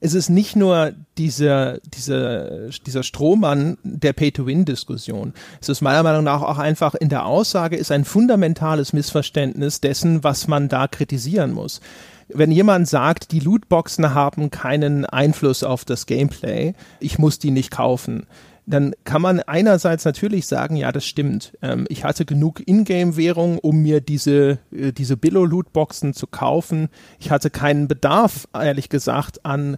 es 0.00 0.14
ist 0.14 0.28
nicht 0.28 0.56
nur 0.56 0.92
dieser, 1.18 1.78
dieser, 1.78 2.68
dieser 2.70 3.02
Strohmann 3.02 3.78
der 3.82 4.12
Pay-to-Win-Diskussion. 4.12 5.32
Es 5.60 5.68
ist 5.68 5.80
meiner 5.80 6.02
Meinung 6.02 6.24
nach 6.24 6.42
auch 6.42 6.58
einfach 6.58 6.94
in 6.94 7.08
der 7.08 7.26
Aussage 7.26 7.76
ist 7.76 7.90
ein 7.90 8.04
fundamentales 8.04 8.92
Missverständnis 8.92 9.80
dessen, 9.80 10.24
was 10.24 10.48
man 10.48 10.68
da 10.68 10.88
kritisieren 10.88 11.52
muss. 11.52 11.80
Wenn 12.28 12.50
jemand 12.50 12.88
sagt, 12.88 13.30
die 13.30 13.40
Lootboxen 13.40 14.14
haben 14.14 14.50
keinen 14.50 15.06
Einfluss 15.06 15.62
auf 15.62 15.84
das 15.84 16.06
Gameplay, 16.06 16.74
ich 16.98 17.18
muss 17.18 17.38
die 17.38 17.52
nicht 17.52 17.70
kaufen, 17.70 18.26
dann 18.66 18.94
kann 19.04 19.22
man 19.22 19.40
einerseits 19.40 20.04
natürlich 20.04 20.46
sagen, 20.46 20.76
ja, 20.76 20.90
das 20.90 21.06
stimmt. 21.06 21.56
Ähm, 21.62 21.86
ich 21.88 22.04
hatte 22.04 22.24
genug 22.24 22.66
Ingame-Währung, 22.66 23.58
um 23.58 23.82
mir 23.82 24.00
diese, 24.00 24.58
äh, 24.72 24.92
diese 24.92 25.16
Billo-Lootboxen 25.16 26.14
zu 26.14 26.26
kaufen. 26.26 26.88
Ich 27.20 27.30
hatte 27.30 27.50
keinen 27.50 27.86
Bedarf, 27.86 28.48
ehrlich 28.52 28.88
gesagt, 28.88 29.44
an 29.44 29.76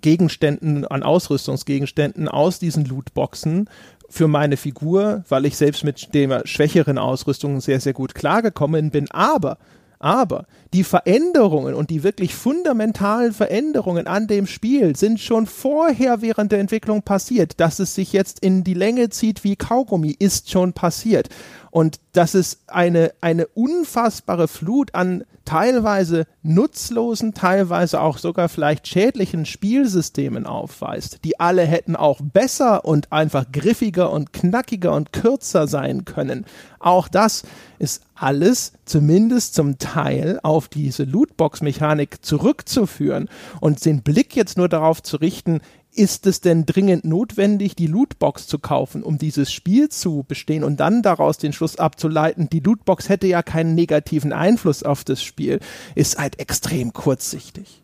Gegenständen, 0.00 0.86
an 0.86 1.02
Ausrüstungsgegenständen 1.02 2.28
aus 2.28 2.60
diesen 2.60 2.84
Lootboxen 2.84 3.68
für 4.08 4.28
meine 4.28 4.56
Figur, 4.56 5.24
weil 5.28 5.44
ich 5.44 5.56
selbst 5.56 5.82
mit 5.82 6.14
der 6.14 6.46
schwächeren 6.46 6.98
Ausrüstung 6.98 7.60
sehr, 7.60 7.80
sehr 7.80 7.92
gut 7.92 8.14
klargekommen 8.14 8.90
bin. 8.90 9.10
Aber 9.10 9.58
aber 9.98 10.46
die 10.74 10.84
Veränderungen 10.84 11.74
und 11.74 11.90
die 11.90 12.02
wirklich 12.02 12.34
fundamentalen 12.34 13.32
Veränderungen 13.32 14.06
an 14.06 14.26
dem 14.26 14.46
Spiel 14.46 14.94
sind 14.96 15.18
schon 15.18 15.46
vorher 15.46 16.22
während 16.22 16.52
der 16.52 16.60
Entwicklung 16.60 17.02
passiert. 17.02 17.58
Dass 17.58 17.78
es 17.78 17.94
sich 17.94 18.12
jetzt 18.12 18.40
in 18.40 18.64
die 18.64 18.74
Länge 18.74 19.10
zieht 19.10 19.44
wie 19.44 19.56
Kaugummi, 19.56 20.14
ist 20.18 20.50
schon 20.50 20.72
passiert. 20.72 21.28
Und 21.70 22.00
dass 22.12 22.34
es 22.34 22.60
eine, 22.66 23.12
eine 23.20 23.46
unfassbare 23.48 24.48
Flut 24.48 24.94
an 24.94 25.24
teilweise 25.48 26.26
nutzlosen, 26.42 27.32
teilweise 27.32 28.02
auch 28.02 28.18
sogar 28.18 28.50
vielleicht 28.50 28.86
schädlichen 28.86 29.46
Spielsystemen 29.46 30.44
aufweist, 30.46 31.24
die 31.24 31.40
alle 31.40 31.62
hätten 31.62 31.96
auch 31.96 32.20
besser 32.20 32.84
und 32.84 33.12
einfach 33.12 33.50
griffiger 33.50 34.12
und 34.12 34.34
knackiger 34.34 34.92
und 34.92 35.14
kürzer 35.14 35.66
sein 35.66 36.04
können. 36.04 36.44
Auch 36.80 37.08
das 37.08 37.44
ist 37.78 38.02
alles 38.20 38.72
zumindest 38.84 39.54
zum 39.54 39.78
Teil 39.78 40.40
auf 40.42 40.68
diese 40.68 41.04
Lootbox-Mechanik 41.04 42.24
zurückzuführen 42.24 43.28
und 43.60 43.84
den 43.84 44.02
Blick 44.02 44.34
jetzt 44.36 44.58
nur 44.58 44.68
darauf 44.68 45.02
zu 45.02 45.16
richten, 45.16 45.60
ist 45.92 46.26
es 46.26 46.40
denn 46.40 46.64
dringend 46.64 47.04
notwendig, 47.04 47.74
die 47.74 47.86
Lootbox 47.86 48.46
zu 48.46 48.58
kaufen, 48.58 49.02
um 49.02 49.18
dieses 49.18 49.52
Spiel 49.52 49.88
zu 49.88 50.24
bestehen 50.26 50.62
und 50.62 50.78
dann 50.78 51.02
daraus 51.02 51.38
den 51.38 51.52
Schluss 51.52 51.76
abzuleiten, 51.76 52.48
die 52.48 52.60
Lootbox 52.60 53.08
hätte 53.08 53.26
ja 53.26 53.42
keinen 53.42 53.74
negativen 53.74 54.32
Einfluss 54.32 54.82
auf 54.82 55.04
das 55.04 55.22
Spiel, 55.22 55.60
ist 55.94 56.18
halt 56.18 56.38
extrem 56.38 56.92
kurzsichtig. 56.92 57.82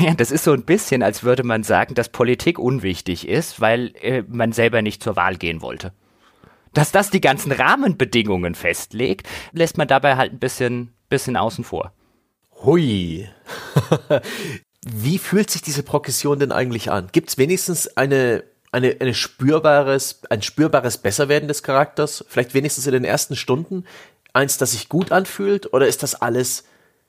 Ja, 0.00 0.14
das 0.14 0.30
ist 0.30 0.44
so 0.44 0.52
ein 0.52 0.64
bisschen, 0.64 1.02
als 1.02 1.22
würde 1.22 1.44
man 1.44 1.62
sagen, 1.62 1.94
dass 1.94 2.08
Politik 2.08 2.58
unwichtig 2.58 3.28
ist, 3.28 3.60
weil 3.60 3.92
äh, 4.00 4.22
man 4.26 4.52
selber 4.52 4.82
nicht 4.82 5.02
zur 5.02 5.16
Wahl 5.16 5.36
gehen 5.36 5.60
wollte. 5.60 5.92
Dass 6.74 6.92
das 6.92 7.10
die 7.10 7.20
ganzen 7.20 7.52
Rahmenbedingungen 7.52 8.54
festlegt, 8.54 9.28
lässt 9.52 9.78
man 9.78 9.88
dabei 9.88 10.16
halt 10.16 10.32
ein 10.32 10.38
bisschen, 10.38 10.94
bisschen 11.08 11.36
außen 11.36 11.64
vor. 11.64 11.92
Hui. 12.64 13.28
Wie 14.84 15.18
fühlt 15.18 15.50
sich 15.50 15.62
diese 15.62 15.82
Progression 15.82 16.38
denn 16.38 16.52
eigentlich 16.52 16.90
an? 16.90 17.08
Gibt 17.12 17.28
es 17.30 17.38
wenigstens 17.38 17.96
eine, 17.96 18.44
eine, 18.72 18.96
eine 19.00 19.14
spürbares, 19.14 20.22
ein 20.28 20.42
spürbares 20.42 20.98
Besserwerden 20.98 21.48
des 21.48 21.62
Charakters? 21.62 22.24
Vielleicht 22.28 22.54
wenigstens 22.54 22.86
in 22.86 22.92
den 22.92 23.04
ersten 23.04 23.36
Stunden? 23.36 23.84
Eins, 24.32 24.58
das 24.58 24.72
sich 24.72 24.88
gut 24.88 25.12
anfühlt? 25.12 25.72
Oder 25.72 25.86
ist 25.86 26.02
das 26.02 26.14
alles 26.14 26.64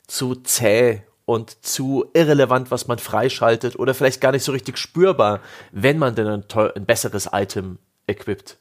zu 0.08 0.36
zäh 0.36 1.02
und 1.26 1.66
zu 1.66 2.06
irrelevant, 2.14 2.70
was 2.70 2.88
man 2.88 3.00
freischaltet? 3.00 3.80
Oder 3.80 3.94
vielleicht 3.94 4.22
gar 4.22 4.34
nicht 4.34 4.44
so 4.44 4.52
richtig 4.52 4.78
spürbar, 4.78 5.40
wenn 5.72 5.98
man 5.98 6.16
denn 6.16 6.28
ein, 6.28 6.44
ein 6.76 6.86
besseres 6.86 7.30
Item 7.32 7.80
equipt? 8.08 8.60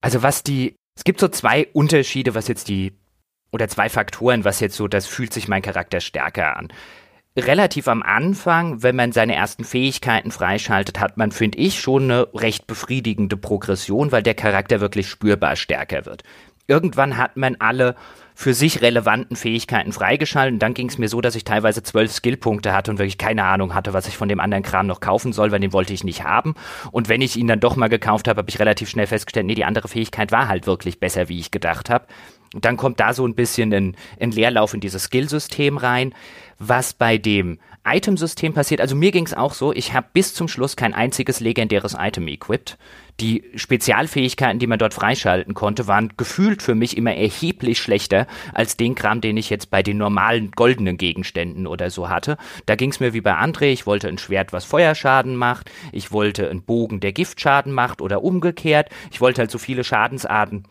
Also 0.00 0.22
was 0.22 0.42
die, 0.42 0.74
es 0.96 1.04
gibt 1.04 1.20
so 1.20 1.28
zwei 1.28 1.68
Unterschiede, 1.72 2.34
was 2.34 2.48
jetzt 2.48 2.68
die, 2.68 2.92
oder 3.52 3.68
zwei 3.68 3.88
Faktoren, 3.88 4.44
was 4.44 4.60
jetzt 4.60 4.76
so, 4.76 4.88
das 4.88 5.06
fühlt 5.06 5.32
sich 5.32 5.48
mein 5.48 5.62
Charakter 5.62 6.00
stärker 6.00 6.56
an 6.56 6.68
relativ 7.36 7.88
am 7.88 8.02
Anfang, 8.02 8.82
wenn 8.82 8.96
man 8.96 9.12
seine 9.12 9.34
ersten 9.34 9.64
Fähigkeiten 9.64 10.30
freischaltet, 10.30 11.00
hat 11.00 11.16
man, 11.16 11.32
finde 11.32 11.58
ich, 11.58 11.80
schon 11.80 12.04
eine 12.04 12.28
recht 12.34 12.66
befriedigende 12.66 13.36
Progression, 13.36 14.12
weil 14.12 14.22
der 14.22 14.34
Charakter 14.34 14.80
wirklich 14.80 15.08
spürbar 15.08 15.56
stärker 15.56 16.06
wird. 16.06 16.22
Irgendwann 16.66 17.16
hat 17.16 17.36
man 17.36 17.56
alle 17.58 17.96
für 18.40 18.54
sich 18.54 18.80
relevanten 18.80 19.36
Fähigkeiten 19.36 19.92
freigeschaltet. 19.92 20.54
Und 20.54 20.62
dann 20.62 20.72
ging 20.72 20.88
es 20.88 20.96
mir 20.96 21.08
so, 21.08 21.20
dass 21.20 21.34
ich 21.34 21.44
teilweise 21.44 21.82
zwölf 21.82 22.10
Skillpunkte 22.10 22.72
hatte 22.72 22.90
und 22.90 22.96
wirklich 22.96 23.18
keine 23.18 23.44
Ahnung 23.44 23.74
hatte, 23.74 23.92
was 23.92 24.08
ich 24.08 24.16
von 24.16 24.30
dem 24.30 24.40
anderen 24.40 24.62
Kram 24.62 24.86
noch 24.86 25.00
kaufen 25.00 25.34
soll, 25.34 25.52
weil 25.52 25.60
den 25.60 25.74
wollte 25.74 25.92
ich 25.92 26.04
nicht 26.04 26.24
haben. 26.24 26.54
Und 26.90 27.10
wenn 27.10 27.20
ich 27.20 27.36
ihn 27.36 27.48
dann 27.48 27.60
doch 27.60 27.76
mal 27.76 27.88
gekauft 27.88 28.28
habe, 28.28 28.38
habe 28.38 28.48
ich 28.48 28.58
relativ 28.58 28.88
schnell 28.88 29.06
festgestellt, 29.06 29.44
nee, 29.44 29.54
die 29.54 29.66
andere 29.66 29.88
Fähigkeit 29.88 30.32
war 30.32 30.48
halt 30.48 30.66
wirklich 30.66 30.98
besser, 30.98 31.28
wie 31.28 31.38
ich 31.38 31.50
gedacht 31.50 31.90
habe. 31.90 32.06
Dann 32.54 32.78
kommt 32.78 32.98
da 32.98 33.12
so 33.12 33.26
ein 33.26 33.34
bisschen 33.34 33.74
ein, 33.74 33.96
ein 34.18 34.30
Leerlauf 34.30 34.72
in 34.72 34.80
dieses 34.80 35.04
Skillsystem 35.04 35.76
rein 35.76 36.14
was 36.60 36.92
bei 36.92 37.16
dem 37.16 37.58
Itemsystem 37.94 38.54
passiert. 38.54 38.80
Also 38.80 38.96
mir 38.96 39.10
ging 39.10 39.26
es 39.26 39.34
auch 39.34 39.54
so, 39.54 39.72
ich 39.72 39.92
habe 39.92 40.06
bis 40.12 40.34
zum 40.34 40.48
Schluss 40.48 40.76
kein 40.76 40.94
einziges 40.94 41.40
legendäres 41.40 41.96
Item 41.98 42.28
equipped. 42.28 42.78
Die 43.20 43.44
Spezialfähigkeiten, 43.54 44.58
die 44.58 44.66
man 44.66 44.78
dort 44.78 44.94
freischalten 44.94 45.52
konnte, 45.52 45.86
waren 45.86 46.12
gefühlt 46.16 46.62
für 46.62 46.74
mich 46.74 46.96
immer 46.96 47.14
erheblich 47.14 47.78
schlechter 47.78 48.26
als 48.54 48.78
den 48.78 48.94
Kram, 48.94 49.20
den 49.20 49.36
ich 49.36 49.50
jetzt 49.50 49.70
bei 49.70 49.82
den 49.82 49.98
normalen 49.98 50.52
goldenen 50.52 50.96
Gegenständen 50.96 51.66
oder 51.66 51.90
so 51.90 52.08
hatte. 52.08 52.38
Da 52.64 52.76
ging 52.76 52.90
es 52.90 53.00
mir 53.00 53.12
wie 53.12 53.20
bei 53.20 53.34
André, 53.34 53.66
ich 53.66 53.86
wollte 53.86 54.08
ein 54.08 54.16
Schwert, 54.16 54.54
was 54.54 54.64
Feuerschaden 54.64 55.36
macht, 55.36 55.70
ich 55.92 56.12
wollte 56.12 56.48
einen 56.48 56.62
Bogen, 56.62 57.00
der 57.00 57.12
Giftschaden 57.12 57.72
macht 57.72 58.00
oder 58.00 58.22
umgekehrt. 58.24 58.88
Ich 59.10 59.20
wollte 59.20 59.42
halt 59.42 59.50
so 59.50 59.58
viele 59.58 59.84
Schadensarten 59.84 60.64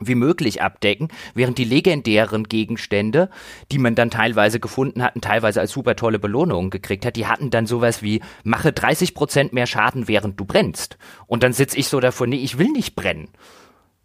wie 0.00 0.14
möglich 0.14 0.62
abdecken, 0.62 1.08
während 1.34 1.58
die 1.58 1.64
legendären 1.64 2.44
Gegenstände, 2.44 3.30
die 3.72 3.78
man 3.78 3.94
dann 3.94 4.10
teilweise 4.10 4.60
gefunden 4.60 5.02
hatten, 5.02 5.20
teilweise 5.20 5.60
als 5.60 5.72
super 5.72 5.96
tolle 5.96 6.18
Belohnungen 6.18 6.70
gekriegt 6.70 7.04
hat, 7.04 7.16
die 7.16 7.26
hatten 7.26 7.50
dann 7.50 7.66
sowas 7.66 8.02
wie, 8.02 8.22
mache 8.44 8.70
30% 8.70 9.50
mehr 9.52 9.66
Schaden, 9.66 10.08
während 10.08 10.38
du 10.38 10.44
brennst. 10.44 10.98
Und 11.26 11.42
dann 11.42 11.52
sitze 11.52 11.78
ich 11.78 11.88
so 11.88 12.00
davor, 12.00 12.26
nee, 12.26 12.36
ich 12.36 12.58
will 12.58 12.70
nicht 12.70 12.94
brennen. 12.94 13.28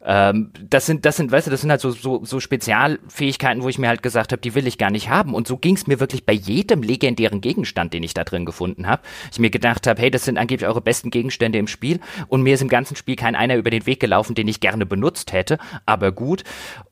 Ähm, 0.05 0.51
das 0.69 0.85
sind, 0.85 1.05
das 1.05 1.17
sind, 1.17 1.31
weißt 1.31 1.47
du, 1.47 1.51
das 1.51 1.61
sind 1.61 1.69
halt 1.69 1.81
so, 1.81 1.91
so, 1.91 2.25
so 2.25 2.39
Spezialfähigkeiten, 2.39 3.63
wo 3.63 3.69
ich 3.69 3.79
mir 3.79 3.87
halt 3.87 4.03
gesagt 4.03 4.31
habe, 4.31 4.41
die 4.41 4.53
will 4.53 4.67
ich 4.67 4.77
gar 4.77 4.91
nicht 4.91 5.09
haben. 5.09 5.33
Und 5.33 5.47
so 5.47 5.57
ging 5.57 5.75
es 5.75 5.87
mir 5.87 5.99
wirklich 5.99 6.25
bei 6.25 6.33
jedem 6.33 6.83
legendären 6.83 7.41
Gegenstand, 7.41 7.93
den 7.93 8.03
ich 8.03 8.13
da 8.13 8.23
drin 8.23 8.45
gefunden 8.45 8.87
habe. 8.87 9.01
Ich 9.31 9.39
mir 9.39 9.49
gedacht 9.49 9.87
habe, 9.87 10.01
hey, 10.01 10.11
das 10.11 10.25
sind 10.25 10.37
angeblich 10.37 10.67
eure 10.67 10.81
besten 10.81 11.09
Gegenstände 11.09 11.57
im 11.57 11.67
Spiel. 11.67 11.99
Und 12.27 12.41
mir 12.41 12.55
ist 12.55 12.61
im 12.61 12.69
ganzen 12.69 12.95
Spiel 12.95 13.15
kein 13.15 13.35
einer 13.35 13.55
über 13.55 13.69
den 13.69 13.85
Weg 13.85 13.99
gelaufen, 13.99 14.35
den 14.35 14.47
ich 14.47 14.59
gerne 14.59 14.85
benutzt 14.85 15.31
hätte. 15.31 15.57
Aber 15.85 16.11
gut. 16.11 16.43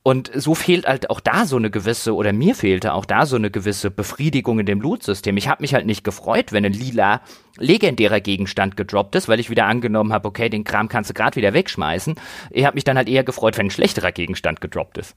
Und 0.04 0.32
so 0.34 0.56
fehlt 0.56 0.88
halt 0.88 1.10
auch 1.10 1.20
da 1.20 1.46
so 1.46 1.58
eine 1.58 1.70
gewisse, 1.70 2.16
oder 2.16 2.34
mir 2.34 2.56
fehlte 2.56 2.94
auch 2.94 3.06
da 3.06 3.26
so 3.26 3.36
eine 3.36 3.52
gewisse 3.52 3.92
Befriedigung 3.92 4.60
in 4.60 4.66
dem 4.66 4.82
Loot-System. 4.82 5.38
Ich 5.38 5.48
habe 5.48 5.62
mich 5.62 5.74
halt 5.74 5.86
nicht 5.86 6.04
gefreut, 6.04 6.52
wenn 6.54 6.66
ein 6.66 6.74
lila 6.74 7.22
legendärer 7.58 8.22
Gegenstand 8.22 8.78
gedroppt 8.78 9.16
ist, 9.16 9.28
weil 9.28 9.40
ich 9.40 9.50
wieder 9.50 9.66
angenommen 9.66 10.14
habe, 10.14 10.28
okay, 10.28 10.50
den 10.50 10.64
Kram 10.64 10.88
kannst 10.88 11.10
du 11.10 11.14
gerade 11.14 11.36
wieder 11.36 11.54
wegschmeißen. 11.54 12.16
Ich 12.50 12.66
habe 12.66 12.76
mich 12.76 12.84
dann 12.84 12.98
halt 12.98 13.10
eher 13.10 13.24
gefreut, 13.24 13.58
wenn 13.58 13.68
ein 13.68 13.72
schlechterer 13.72 14.12
Gegenstand 14.12 14.62
gedroppt 14.62 14.98
ist. 14.98 15.16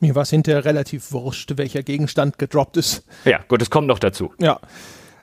Mir 0.00 0.14
war 0.14 0.22
es 0.22 0.30
hinterher 0.30 0.64
relativ 0.64 1.12
wurscht, 1.12 1.56
welcher 1.56 1.82
Gegenstand 1.82 2.38
gedroppt 2.38 2.76
ist. 2.76 3.04
Ja, 3.24 3.40
gut, 3.48 3.62
es 3.62 3.70
kommt 3.70 3.88
noch 3.88 3.98
dazu. 3.98 4.32
Ja. 4.38 4.60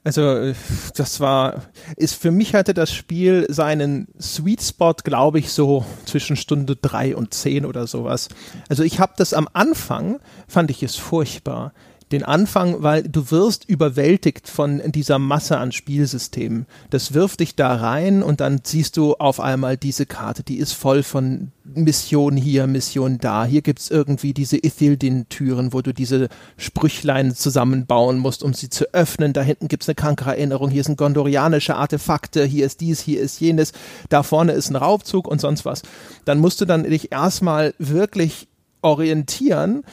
Also 0.04 0.22
äh, 0.22 0.54
das 0.96 1.20
war, 1.20 1.64
ist 1.96 2.14
für 2.14 2.30
mich 2.30 2.54
hatte 2.54 2.76
das 2.76 2.94
Spiel 2.94 3.48
seinen 3.50 4.08
Sweet 4.22 4.62
Spot, 4.62 4.94
glaube 5.04 5.40
ich, 5.40 5.52
so 5.52 5.84
zwischen 6.06 6.36
Stunde 6.36 6.76
drei 6.76 7.16
und 7.16 7.34
zehn 7.34 7.66
oder 7.66 7.88
sowas. 7.88 8.30
Also 8.70 8.84
ich 8.84 9.00
habe 9.00 9.14
das 9.18 9.34
am 9.34 9.50
Anfang, 9.54 10.20
fand 10.48 10.70
ich 10.70 10.84
es 10.84 10.96
furchtbar 10.96 11.74
den 12.12 12.24
Anfang, 12.24 12.84
weil 12.84 13.04
du 13.04 13.32
wirst 13.32 13.68
überwältigt 13.68 14.48
von 14.48 14.82
dieser 14.92 15.18
Masse 15.18 15.58
an 15.58 15.72
Spielsystemen. 15.72 16.68
Das 16.92 17.14
wirft 17.14 17.40
dich 17.40 17.56
da 17.56 17.74
rein 17.76 18.22
und 18.22 18.42
dann 18.42 18.62
siehst 18.64 18.98
du 18.98 19.16
auf 19.16 19.40
einmal 19.40 19.76
diese 19.76 20.06
Karte, 20.06 20.44
die 20.44 20.58
ist 20.58 20.74
voll 20.74 21.02
von 21.02 21.52
Mission 21.64 22.38
hier, 22.38 22.68
Mission 22.68 23.18
da. 23.18 23.46
Hier 23.46 23.64
gibt's 23.64 23.90
irgendwie 23.90 24.34
diese 24.34 24.58
Ithildin-Türen, 24.58 25.74
wo 25.74 25.82
du 25.82 25.94
diese 25.94 26.30
Sprüchlein 26.58 27.34
zusammenbauen 27.34 28.20
musst, 28.20 28.44
um 28.44 28.54
sie 28.54 28.70
zu 28.70 28.94
öffnen. 28.94 29.34
Da 29.34 29.42
hinten 29.42 29.68
gibt's 29.68 29.90
eine 29.90 29.96
Kankra-Erinnerung. 29.96 30.70
Hier 30.70 30.84
sind 30.84 30.98
gondorianische 30.98 31.76
Artefakte. 31.76 32.46
Hier 32.46 32.68
ist 32.68 32.82
dies, 32.82 33.00
hier 33.00 33.20
ist 33.20 33.40
jenes. 33.40 33.74
Da 34.10 34.22
vorne 34.22 34.52
ist 34.52 34.70
ein 34.70 34.76
Raubzug 34.76 35.28
und 35.28 35.42
sonst 35.42 35.66
was. 35.66 35.82
Dann 36.24 36.38
musst 36.38 36.62
du 36.62 36.66
dann 36.66 36.84
dich 36.84 37.12
erstmal 37.12 37.74
wirklich 37.80 38.48
orientieren 38.84 39.84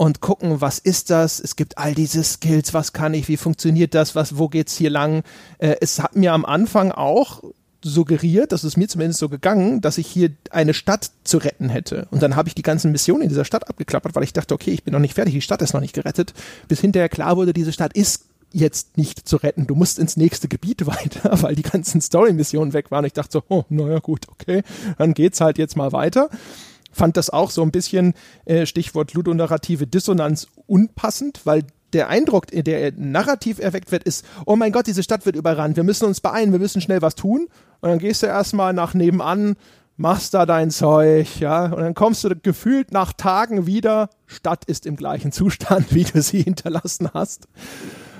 und 0.00 0.22
gucken, 0.22 0.62
was 0.62 0.78
ist 0.78 1.10
das? 1.10 1.40
Es 1.40 1.56
gibt 1.56 1.76
all 1.76 1.94
diese 1.94 2.24
Skills, 2.24 2.72
was 2.72 2.94
kann 2.94 3.12
ich, 3.12 3.28
wie 3.28 3.36
funktioniert 3.36 3.94
das, 3.94 4.14
was, 4.14 4.38
wo 4.38 4.48
geht's 4.48 4.74
hier 4.74 4.88
lang? 4.88 5.24
Äh, 5.58 5.76
es 5.82 6.00
hat 6.00 6.16
mir 6.16 6.32
am 6.32 6.46
Anfang 6.46 6.90
auch 6.90 7.42
suggeriert, 7.84 8.52
das 8.52 8.64
ist 8.64 8.78
mir 8.78 8.88
zumindest 8.88 9.20
so 9.20 9.28
gegangen, 9.28 9.82
dass 9.82 9.98
ich 9.98 10.06
hier 10.06 10.30
eine 10.50 10.72
Stadt 10.72 11.10
zu 11.24 11.36
retten 11.36 11.68
hätte. 11.68 12.08
Und 12.10 12.22
dann 12.22 12.34
habe 12.34 12.48
ich 12.48 12.54
die 12.54 12.62
ganzen 12.62 12.92
Missionen 12.92 13.24
in 13.24 13.28
dieser 13.28 13.44
Stadt 13.44 13.68
abgeklappert, 13.68 14.14
weil 14.14 14.22
ich 14.22 14.32
dachte, 14.32 14.54
okay, 14.54 14.70
ich 14.70 14.84
bin 14.84 14.92
noch 14.92 15.00
nicht 15.00 15.16
fertig, 15.16 15.34
die 15.34 15.42
Stadt 15.42 15.60
ist 15.60 15.74
noch 15.74 15.82
nicht 15.82 15.94
gerettet, 15.94 16.32
bis 16.66 16.80
hinterher 16.80 17.10
klar 17.10 17.36
wurde, 17.36 17.52
diese 17.52 17.74
Stadt 17.74 17.92
ist 17.92 18.24
jetzt 18.52 18.96
nicht 18.96 19.28
zu 19.28 19.36
retten. 19.36 19.66
Du 19.66 19.74
musst 19.74 19.98
ins 19.98 20.16
nächste 20.16 20.48
Gebiet 20.48 20.86
weiter, 20.86 21.42
weil 21.42 21.56
die 21.56 21.62
ganzen 21.62 22.00
Story-Missionen 22.00 22.72
weg 22.72 22.90
waren. 22.90 23.04
Ich 23.04 23.12
dachte 23.12 23.32
so, 23.32 23.42
oh, 23.48 23.64
naja, 23.68 23.98
gut, 23.98 24.28
okay, 24.30 24.62
dann 24.96 25.12
geht's 25.12 25.42
halt 25.42 25.58
jetzt 25.58 25.76
mal 25.76 25.92
weiter 25.92 26.30
fand 26.90 27.16
das 27.16 27.30
auch 27.30 27.50
so 27.50 27.62
ein 27.62 27.70
bisschen, 27.70 28.14
äh, 28.44 28.66
Stichwort 28.66 29.14
ludonarrative 29.14 29.86
Dissonanz, 29.86 30.48
unpassend, 30.66 31.40
weil 31.44 31.64
der 31.92 32.08
Eindruck, 32.08 32.46
der 32.48 32.92
narrativ 32.96 33.58
erweckt 33.58 33.90
wird, 33.92 34.04
ist, 34.04 34.24
oh 34.46 34.56
mein 34.56 34.72
Gott, 34.72 34.86
diese 34.86 35.02
Stadt 35.02 35.26
wird 35.26 35.36
überrannt, 35.36 35.76
wir 35.76 35.84
müssen 35.84 36.04
uns 36.04 36.20
beeilen, 36.20 36.52
wir 36.52 36.58
müssen 36.58 36.80
schnell 36.80 37.02
was 37.02 37.14
tun. 37.14 37.48
Und 37.80 37.88
dann 37.88 37.98
gehst 37.98 38.22
du 38.22 38.26
erstmal 38.26 38.72
nach 38.72 38.94
nebenan, 38.94 39.56
machst 39.96 40.34
da 40.34 40.46
dein 40.46 40.70
Zeug, 40.70 41.40
ja, 41.40 41.66
und 41.66 41.80
dann 41.80 41.94
kommst 41.94 42.24
du 42.24 42.34
gefühlt 42.34 42.92
nach 42.92 43.12
Tagen 43.12 43.66
wieder, 43.66 44.08
Stadt 44.26 44.64
ist 44.64 44.86
im 44.86 44.96
gleichen 44.96 45.32
Zustand, 45.32 45.86
wie 45.94 46.04
du 46.04 46.22
sie 46.22 46.42
hinterlassen 46.42 47.10
hast. 47.12 47.48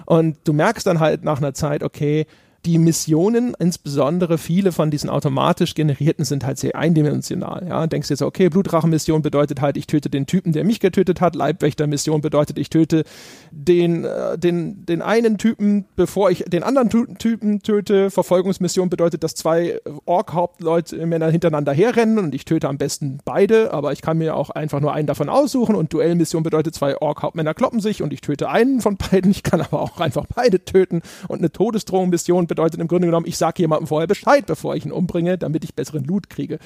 Und 0.05 0.37
du 0.45 0.53
merkst 0.53 0.87
dann 0.87 1.01
halt 1.01 1.25
nach 1.25 1.39
einer 1.39 1.55
Zeit, 1.55 1.83
okay, 1.83 2.27
die 2.67 2.79
Missionen, 2.79 3.55
insbesondere 3.59 4.37
viele 4.37 4.73
von 4.73 4.91
diesen 4.91 5.09
automatisch 5.09 5.75
generierten, 5.75 6.25
sind 6.25 6.45
halt 6.45 6.59
sehr 6.59 6.77
eindimensional. 6.77 7.67
Ja, 7.67 7.87
denkst 7.87 8.11
jetzt, 8.11 8.21
okay, 8.21 8.51
Blutrachenmission 8.51 9.23
bedeutet 9.23 9.63
halt, 9.63 9.79
ich 9.79 9.87
töte 9.87 10.11
den 10.11 10.27
Typen, 10.27 10.53
der 10.53 10.65
mich 10.65 10.79
getötet 10.79 11.23
hat. 11.23 11.35
Leibwächtermission 11.35 12.21
bedeutet, 12.21 12.59
ich 12.59 12.69
töte 12.69 13.05
den, 13.51 14.05
äh, 14.05 14.37
den, 14.37 14.85
den 14.85 15.01
einen 15.01 15.39
Typen, 15.39 15.87
bevor 15.97 16.31
ich 16.31 16.45
den 16.47 16.63
anderen 16.63 16.91
Typen 17.19 17.63
töte. 17.63 18.11
Verfolgungsmission 18.11 18.91
bedeutet, 18.91 19.25
dass 19.25 19.35
zwei 19.35 19.81
Ork-Hauptleute 20.05 21.07
Männer 21.07 21.31
hintereinander 21.31 21.73
herrennen 21.73 22.19
und 22.19 22.35
ich 22.35 22.45
töte 22.45 22.69
am 22.69 22.77
besten 22.77 23.21
beide, 23.25 23.73
aber 23.73 23.93
ich 23.93 24.03
kann 24.03 24.19
mir 24.19 24.37
auch 24.37 24.51
einfach 24.51 24.81
nur 24.81 24.93
einen 24.93 25.07
davon 25.07 25.31
aussuchen. 25.31 25.75
Und 25.75 25.95
Duellmission 25.95 26.43
bedeutet, 26.43 26.75
zwei 26.75 27.01
Ork-Hauptmänner 27.01 27.55
kloppen 27.55 27.81
sich 27.81 28.03
und 28.03 28.13
ich 28.13 28.21
töte 28.21 28.51
einen 28.51 28.83
von 28.83 28.99
beiden. 28.99 29.31
Ich 29.31 29.43
kann 29.43 29.63
aber 29.63 29.81
auch 29.81 29.99
einfach 29.99 30.27
beide 30.35 30.63
töten. 30.63 31.01
Und 31.29 31.39
eine 31.39 31.51
Todesdrohung-Mission 31.51 32.50
bedeutet 32.51 32.81
im 32.81 32.89
Grunde 32.89 33.07
genommen, 33.07 33.27
ich 33.27 33.39
sage 33.39 33.63
jemandem 33.63 33.87
vorher 33.87 34.07
Bescheid, 34.07 34.45
bevor 34.45 34.77
ich 34.77 34.85
ihn 34.85 34.93
umbringe, 34.93 35.39
damit 35.39 35.65
ich 35.65 35.75
besseren 35.75 36.05
Loot 36.05 36.29
kriege. 36.29 36.59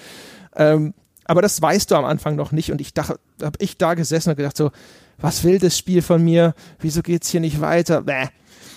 Ähm, 0.57 0.95
aber 1.25 1.41
das 1.41 1.63
weißt 1.63 1.91
du 1.91 1.95
am 1.95 2.05
Anfang 2.05 2.35
noch 2.35 2.51
nicht 2.51 2.73
und 2.73 2.81
ich 2.81 2.93
dachte, 2.93 3.21
habe 3.41 3.59
ich 3.61 3.79
da 3.79 3.95
gesessen 3.95 4.31
und 4.31 4.37
gedacht 4.37 4.57
so, 4.57 4.71
was 5.19 5.45
will 5.45 5.59
das 5.59 5.79
Spiel 5.79 6.03
von 6.03 6.23
mir? 6.23 6.55
Wieso 6.81 7.03
geht's 7.03 7.29
hier 7.29 7.41
nicht 7.41 7.61
weiter? 7.61 8.03
Bäh. 8.03 8.27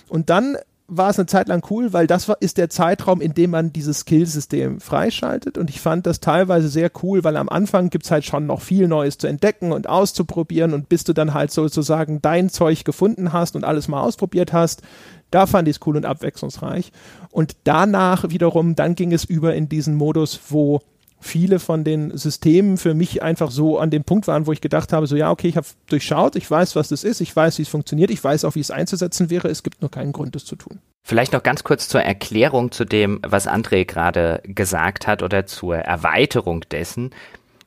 Und 0.09 0.29
dann 0.29 0.57
war 0.87 1.09
es 1.09 1.19
eine 1.19 1.25
Zeit 1.25 1.49
lang 1.49 1.65
cool, 1.69 1.91
weil 1.91 2.07
das 2.07 2.29
war, 2.29 2.37
ist 2.39 2.57
der 2.57 2.69
Zeitraum, 2.69 3.19
in 3.19 3.33
dem 3.33 3.51
man 3.51 3.73
dieses 3.73 3.99
Skillsystem 3.99 4.79
freischaltet. 4.79 5.57
Und 5.57 5.69
ich 5.69 5.81
fand 5.81 6.05
das 6.05 6.21
teilweise 6.21 6.69
sehr 6.69 6.89
cool, 7.03 7.23
weil 7.25 7.35
am 7.35 7.49
Anfang 7.49 7.89
gibt's 7.89 8.09
halt 8.09 8.23
schon 8.23 8.45
noch 8.45 8.61
viel 8.61 8.87
Neues 8.87 9.17
zu 9.17 9.27
entdecken 9.27 9.73
und 9.73 9.89
auszuprobieren. 9.89 10.73
Und 10.73 10.87
bis 10.87 11.03
du 11.03 11.11
dann 11.11 11.33
halt 11.33 11.51
sozusagen 11.51 12.21
dein 12.21 12.49
Zeug 12.49 12.85
gefunden 12.85 13.33
hast 13.33 13.57
und 13.57 13.65
alles 13.65 13.89
mal 13.89 14.01
ausprobiert 14.01 14.53
hast, 14.53 14.81
da 15.29 15.45
fand 15.45 15.67
ich 15.67 15.75
es 15.75 15.85
cool 15.85 15.97
und 15.97 16.05
abwechslungsreich. 16.05 16.93
Und 17.31 17.57
danach 17.65 18.29
wiederum, 18.29 18.75
dann 18.75 18.95
ging 18.95 19.11
es 19.11 19.25
über 19.25 19.55
in 19.55 19.67
diesen 19.67 19.95
Modus, 19.95 20.39
wo 20.49 20.81
viele 21.19 21.59
von 21.59 21.83
den 21.83 22.15
Systemen 22.15 22.77
für 22.77 22.93
mich 22.93 23.23
einfach 23.23 23.51
so 23.51 23.79
an 23.79 23.89
dem 23.89 24.03
Punkt 24.03 24.27
waren, 24.27 24.47
wo 24.47 24.51
ich 24.51 24.61
gedacht 24.61 24.93
habe, 24.93 25.07
so 25.07 25.15
ja, 25.15 25.31
okay, 25.31 25.47
ich 25.47 25.57
habe 25.57 25.67
durchschaut, 25.87 26.35
ich 26.35 26.49
weiß, 26.49 26.75
was 26.75 26.89
das 26.89 27.03
ist, 27.03 27.21
ich 27.21 27.35
weiß, 27.35 27.57
wie 27.57 27.63
es 27.63 27.69
funktioniert, 27.69 28.11
ich 28.11 28.23
weiß 28.23 28.45
auch, 28.45 28.55
wie 28.55 28.59
es 28.59 28.71
einzusetzen 28.71 29.29
wäre, 29.29 29.47
es 29.47 29.63
gibt 29.63 29.81
nur 29.81 29.91
keinen 29.91 30.11
Grund, 30.11 30.35
das 30.35 30.45
zu 30.45 30.55
tun. 30.55 30.79
Vielleicht 31.03 31.33
noch 31.33 31.43
ganz 31.43 31.63
kurz 31.63 31.87
zur 31.87 32.01
Erklärung 32.01 32.71
zu 32.71 32.83
dem, 32.83 33.19
was 33.25 33.47
André 33.47 33.85
gerade 33.85 34.41
gesagt 34.43 35.07
hat 35.07 35.23
oder 35.23 35.45
zur 35.45 35.77
Erweiterung 35.77 36.61
dessen 36.69 37.11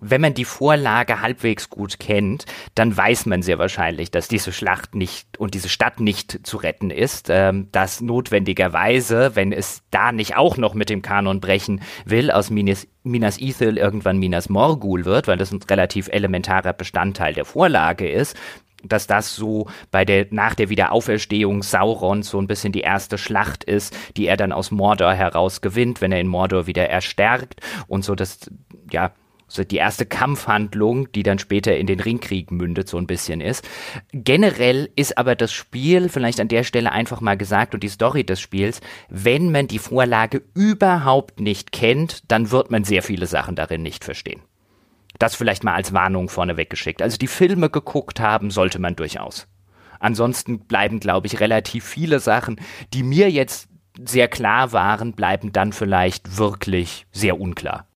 wenn 0.01 0.21
man 0.21 0.35
die 0.35 0.45
Vorlage 0.45 1.21
halbwegs 1.21 1.71
gut 1.71 1.99
kennt, 1.99 2.47
dann 2.75 2.97
weiß 2.97 3.27
man 3.27 3.43
sehr 3.43 3.59
wahrscheinlich, 3.59 4.11
dass 4.11 4.29
diese 4.29 4.53
Schlacht 4.53 4.95
nicht 4.95 5.39
und 5.39 5.55
diese 5.55 5.69
Stadt 5.69 6.01
nicht 6.01 6.47
zu 6.47 6.57
retten 6.57 6.91
ist, 6.91 7.29
ähm, 7.31 7.69
dass 7.73 8.01
notwendigerweise, 8.01 9.37
wenn 9.37 9.53
es 9.53 9.83
da 9.91 10.13
nicht 10.13 10.37
auch 10.37 10.57
noch 10.57 10.75
mit 10.75 10.91
dem 10.91 11.03
Kanon 11.03 11.41
brechen 11.41 11.83
will, 12.05 12.31
aus 12.31 12.51
Minas, 12.51 12.87
Minas 13.03 13.39
Ithil 13.39 13.77
irgendwann 13.77 14.19
Minas 14.19 14.49
Morgul 14.49 15.05
wird, 15.05 15.29
weil 15.29 15.39
das 15.39 15.53
ein 15.53 15.63
relativ 15.63 16.09
elementarer 16.09 16.73
Bestandteil 16.73 17.35
der 17.35 17.45
Vorlage 17.45 18.11
ist, 18.11 18.37
dass 18.83 19.07
das 19.07 19.37
so 19.37 19.69
bei 19.91 20.05
der 20.05 20.27
nach 20.31 20.55
der 20.55 20.71
Wiederauferstehung 20.71 21.63
Saurons 21.63 22.31
so 22.31 22.41
ein 22.41 22.47
bisschen 22.47 22.73
die 22.73 22.81
erste 22.81 23.19
Schlacht 23.19 23.65
ist, 23.65 23.97
die 24.17 24.27
er 24.27 24.37
dann 24.37 24.53
aus 24.53 24.71
Mordor 24.71 25.13
heraus 25.13 25.61
gewinnt, 25.61 26.01
wenn 26.01 26.13
er 26.13 26.21
in 26.21 26.29
Mordor 26.29 26.67
wieder 26.67 26.89
erstärkt 26.89 27.61
und 27.89 28.05
so 28.05 28.15
dass 28.15 28.51
ja 28.91 29.13
so 29.51 29.65
die 29.65 29.77
erste 29.77 30.07
Kampfhandlung, 30.07 31.11
die 31.13 31.23
dann 31.23 31.39
später 31.39 31.77
in 31.77 31.87
den 31.87 32.01
Ringkrieg 32.01 32.51
mündet, 32.51 32.89
so 32.89 32.97
ein 32.99 33.07
bisschen 33.07 33.41
ist. 33.41 33.69
Generell 34.13 34.91
ist 34.95 35.19
aber 35.19 35.35
das 35.35 35.53
Spiel, 35.53 36.09
vielleicht 36.09 36.41
an 36.41 36.49
der 36.49 36.63
Stelle 36.63 36.93
einfach 36.93 37.21
mal 37.21 37.37
gesagt, 37.37 37.75
und 37.75 37.83
die 37.83 37.89
Story 37.89 38.25
des 38.25 38.41
Spiels, 38.41 38.81
wenn 39.09 39.51
man 39.51 39.67
die 39.67 39.81
Vorlage 39.81 40.43
überhaupt 40.55 41.41
nicht 41.41 41.73
kennt, 41.73 42.31
dann 42.31 42.51
wird 42.51 42.71
man 42.71 42.85
sehr 42.85 43.03
viele 43.03 43.27
Sachen 43.27 43.57
darin 43.57 43.83
nicht 43.83 44.05
verstehen. 44.05 44.41
Das 45.19 45.35
vielleicht 45.35 45.65
mal 45.65 45.75
als 45.75 45.93
Warnung 45.93 46.29
vorneweg 46.29 46.71
geschickt. 46.71 47.03
Also 47.03 47.19
die 47.19 47.27
Filme 47.27 47.69
geguckt 47.69 48.21
haben, 48.21 48.51
sollte 48.51 48.79
man 48.79 48.97
durchaus. 48.97 49.49
Ansonsten 49.99 50.61
bleiben, 50.61 51.01
glaube 51.01 51.27
ich, 51.27 51.41
relativ 51.41 51.85
viele 51.85 52.21
Sachen, 52.21 52.59
die 52.95 53.03
mir 53.03 53.31
jetzt 53.31 53.69
sehr 54.03 54.29
klar 54.29 54.73
waren, 54.73 55.13
bleiben 55.13 55.53
dann 55.53 55.73
vielleicht 55.73 56.39
wirklich 56.39 57.07
sehr 57.13 57.39
unklar. 57.39 57.90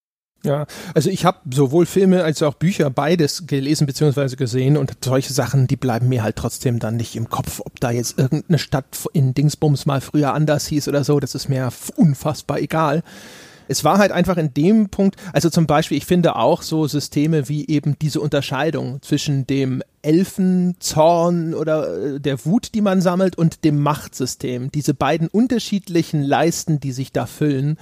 Ja, 0.44 0.66
also 0.94 1.08
ich 1.08 1.24
habe 1.24 1.38
sowohl 1.50 1.86
Filme 1.86 2.22
als 2.22 2.42
auch 2.42 2.54
Bücher 2.54 2.90
beides 2.90 3.46
gelesen 3.46 3.86
bzw. 3.86 4.36
gesehen 4.36 4.76
und 4.76 4.92
solche 5.02 5.32
Sachen, 5.32 5.66
die 5.66 5.76
bleiben 5.76 6.10
mir 6.10 6.22
halt 6.22 6.36
trotzdem 6.36 6.78
dann 6.78 6.96
nicht 6.96 7.16
im 7.16 7.30
Kopf, 7.30 7.62
ob 7.64 7.80
da 7.80 7.90
jetzt 7.90 8.18
irgendeine 8.18 8.58
Stadt 8.58 8.84
in 9.14 9.32
Dingsbums 9.32 9.86
mal 9.86 10.02
früher 10.02 10.34
anders 10.34 10.66
hieß 10.66 10.88
oder 10.88 11.02
so, 11.02 11.18
das 11.18 11.34
ist 11.34 11.48
mir 11.48 11.70
unfassbar 11.96 12.60
egal. 12.60 13.02
Es 13.68 13.84
war 13.84 13.96
halt 13.96 14.12
einfach 14.12 14.36
in 14.36 14.52
dem 14.52 14.90
Punkt, 14.90 15.16
also 15.32 15.48
zum 15.48 15.66
Beispiel, 15.66 15.96
ich 15.96 16.04
finde 16.04 16.36
auch 16.36 16.60
so 16.60 16.86
Systeme 16.86 17.48
wie 17.48 17.66
eben 17.66 17.98
diese 17.98 18.20
Unterscheidung 18.20 19.00
zwischen 19.00 19.46
dem 19.46 19.82
Elfenzorn 20.02 21.54
oder 21.54 22.16
äh, 22.16 22.20
der 22.20 22.44
Wut, 22.44 22.74
die 22.74 22.82
man 22.82 23.00
sammelt, 23.00 23.36
und 23.36 23.64
dem 23.64 23.80
Machtsystem. 23.80 24.70
Diese 24.70 24.92
beiden 24.92 25.28
unterschiedlichen 25.28 26.22
Leisten, 26.22 26.78
die 26.78 26.92
sich 26.92 27.12
da 27.12 27.24
füllen, 27.24 27.78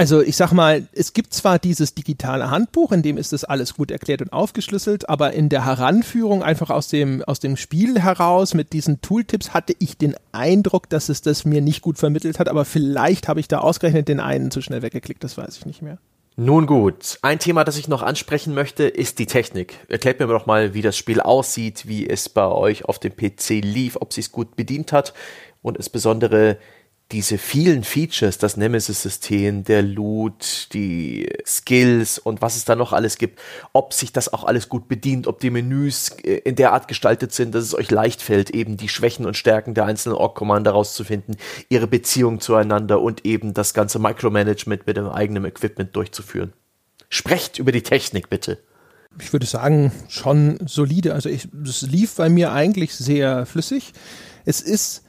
also 0.00 0.22
ich 0.22 0.34
sag 0.34 0.52
mal, 0.52 0.88
es 0.92 1.12
gibt 1.12 1.34
zwar 1.34 1.58
dieses 1.58 1.94
digitale 1.94 2.50
Handbuch, 2.50 2.90
in 2.90 3.02
dem 3.02 3.18
ist 3.18 3.34
das 3.34 3.44
alles 3.44 3.74
gut 3.74 3.90
erklärt 3.90 4.22
und 4.22 4.32
aufgeschlüsselt, 4.32 5.10
aber 5.10 5.34
in 5.34 5.50
der 5.50 5.66
Heranführung 5.66 6.42
einfach 6.42 6.70
aus 6.70 6.88
dem, 6.88 7.22
aus 7.24 7.38
dem 7.38 7.58
Spiel 7.58 8.00
heraus 8.00 8.54
mit 8.54 8.72
diesen 8.72 9.02
Tooltips 9.02 9.52
hatte 9.52 9.74
ich 9.78 9.98
den 9.98 10.14
Eindruck, 10.32 10.88
dass 10.88 11.10
es 11.10 11.20
das 11.20 11.44
mir 11.44 11.60
nicht 11.60 11.82
gut 11.82 11.98
vermittelt 11.98 12.38
hat, 12.38 12.48
aber 12.48 12.64
vielleicht 12.64 13.28
habe 13.28 13.40
ich 13.40 13.48
da 13.48 13.58
ausgerechnet 13.58 14.08
den 14.08 14.20
einen 14.20 14.50
zu 14.50 14.62
schnell 14.62 14.80
weggeklickt, 14.80 15.22
das 15.22 15.36
weiß 15.36 15.58
ich 15.58 15.66
nicht 15.66 15.82
mehr. 15.82 15.98
Nun 16.34 16.64
gut, 16.64 17.18
ein 17.20 17.38
Thema, 17.38 17.64
das 17.64 17.76
ich 17.76 17.86
noch 17.86 18.02
ansprechen 18.02 18.54
möchte, 18.54 18.84
ist 18.84 19.18
die 19.18 19.26
Technik. 19.26 19.80
Erklärt 19.88 20.18
mir 20.18 20.26
doch 20.28 20.46
mal, 20.46 20.72
wie 20.72 20.80
das 20.80 20.96
Spiel 20.96 21.20
aussieht, 21.20 21.86
wie 21.86 22.08
es 22.08 22.30
bei 22.30 22.46
euch 22.46 22.86
auf 22.86 22.98
dem 22.98 23.14
PC 23.14 23.62
lief, 23.62 23.98
ob 24.00 24.14
sie 24.14 24.22
es 24.22 24.32
gut 24.32 24.56
bedient 24.56 24.94
hat 24.94 25.12
und 25.60 25.76
insbesondere 25.76 26.56
diese 27.12 27.38
vielen 27.38 27.82
Features, 27.82 28.38
das 28.38 28.56
Nemesis-System, 28.56 29.64
der 29.64 29.82
Loot, 29.82 30.68
die 30.72 31.28
Skills 31.44 32.18
und 32.18 32.40
was 32.40 32.56
es 32.56 32.64
da 32.64 32.76
noch 32.76 32.92
alles 32.92 33.18
gibt, 33.18 33.40
ob 33.72 33.92
sich 33.94 34.12
das 34.12 34.32
auch 34.32 34.44
alles 34.44 34.68
gut 34.68 34.86
bedient, 34.86 35.26
ob 35.26 35.40
die 35.40 35.50
Menüs 35.50 36.10
äh, 36.22 36.36
in 36.36 36.54
der 36.54 36.72
Art 36.72 36.86
gestaltet 36.86 37.32
sind, 37.32 37.54
dass 37.54 37.64
es 37.64 37.74
euch 37.74 37.90
leicht 37.90 38.22
fällt, 38.22 38.50
eben 38.50 38.76
die 38.76 38.88
Schwächen 38.88 39.26
und 39.26 39.36
Stärken 39.36 39.74
der 39.74 39.86
einzelnen 39.86 40.16
Org-Commander 40.16 40.70
rauszufinden, 40.70 41.36
ihre 41.68 41.88
Beziehung 41.88 42.40
zueinander 42.40 43.00
und 43.00 43.26
eben 43.26 43.54
das 43.54 43.74
ganze 43.74 43.98
Micromanagement 43.98 44.86
mit 44.86 44.96
dem 44.96 45.08
eigenen 45.08 45.44
Equipment 45.44 45.96
durchzuführen. 45.96 46.52
Sprecht 47.08 47.58
über 47.58 47.72
die 47.72 47.82
Technik 47.82 48.30
bitte. 48.30 48.58
Ich 49.18 49.32
würde 49.32 49.46
sagen, 49.46 49.90
schon 50.08 50.58
solide. 50.66 51.14
Also 51.14 51.28
es 51.28 51.82
lief 51.82 52.14
bei 52.14 52.28
mir 52.28 52.52
eigentlich 52.52 52.94
sehr 52.94 53.44
flüssig. 53.44 53.92
Es 54.44 54.60
ist 54.60 55.02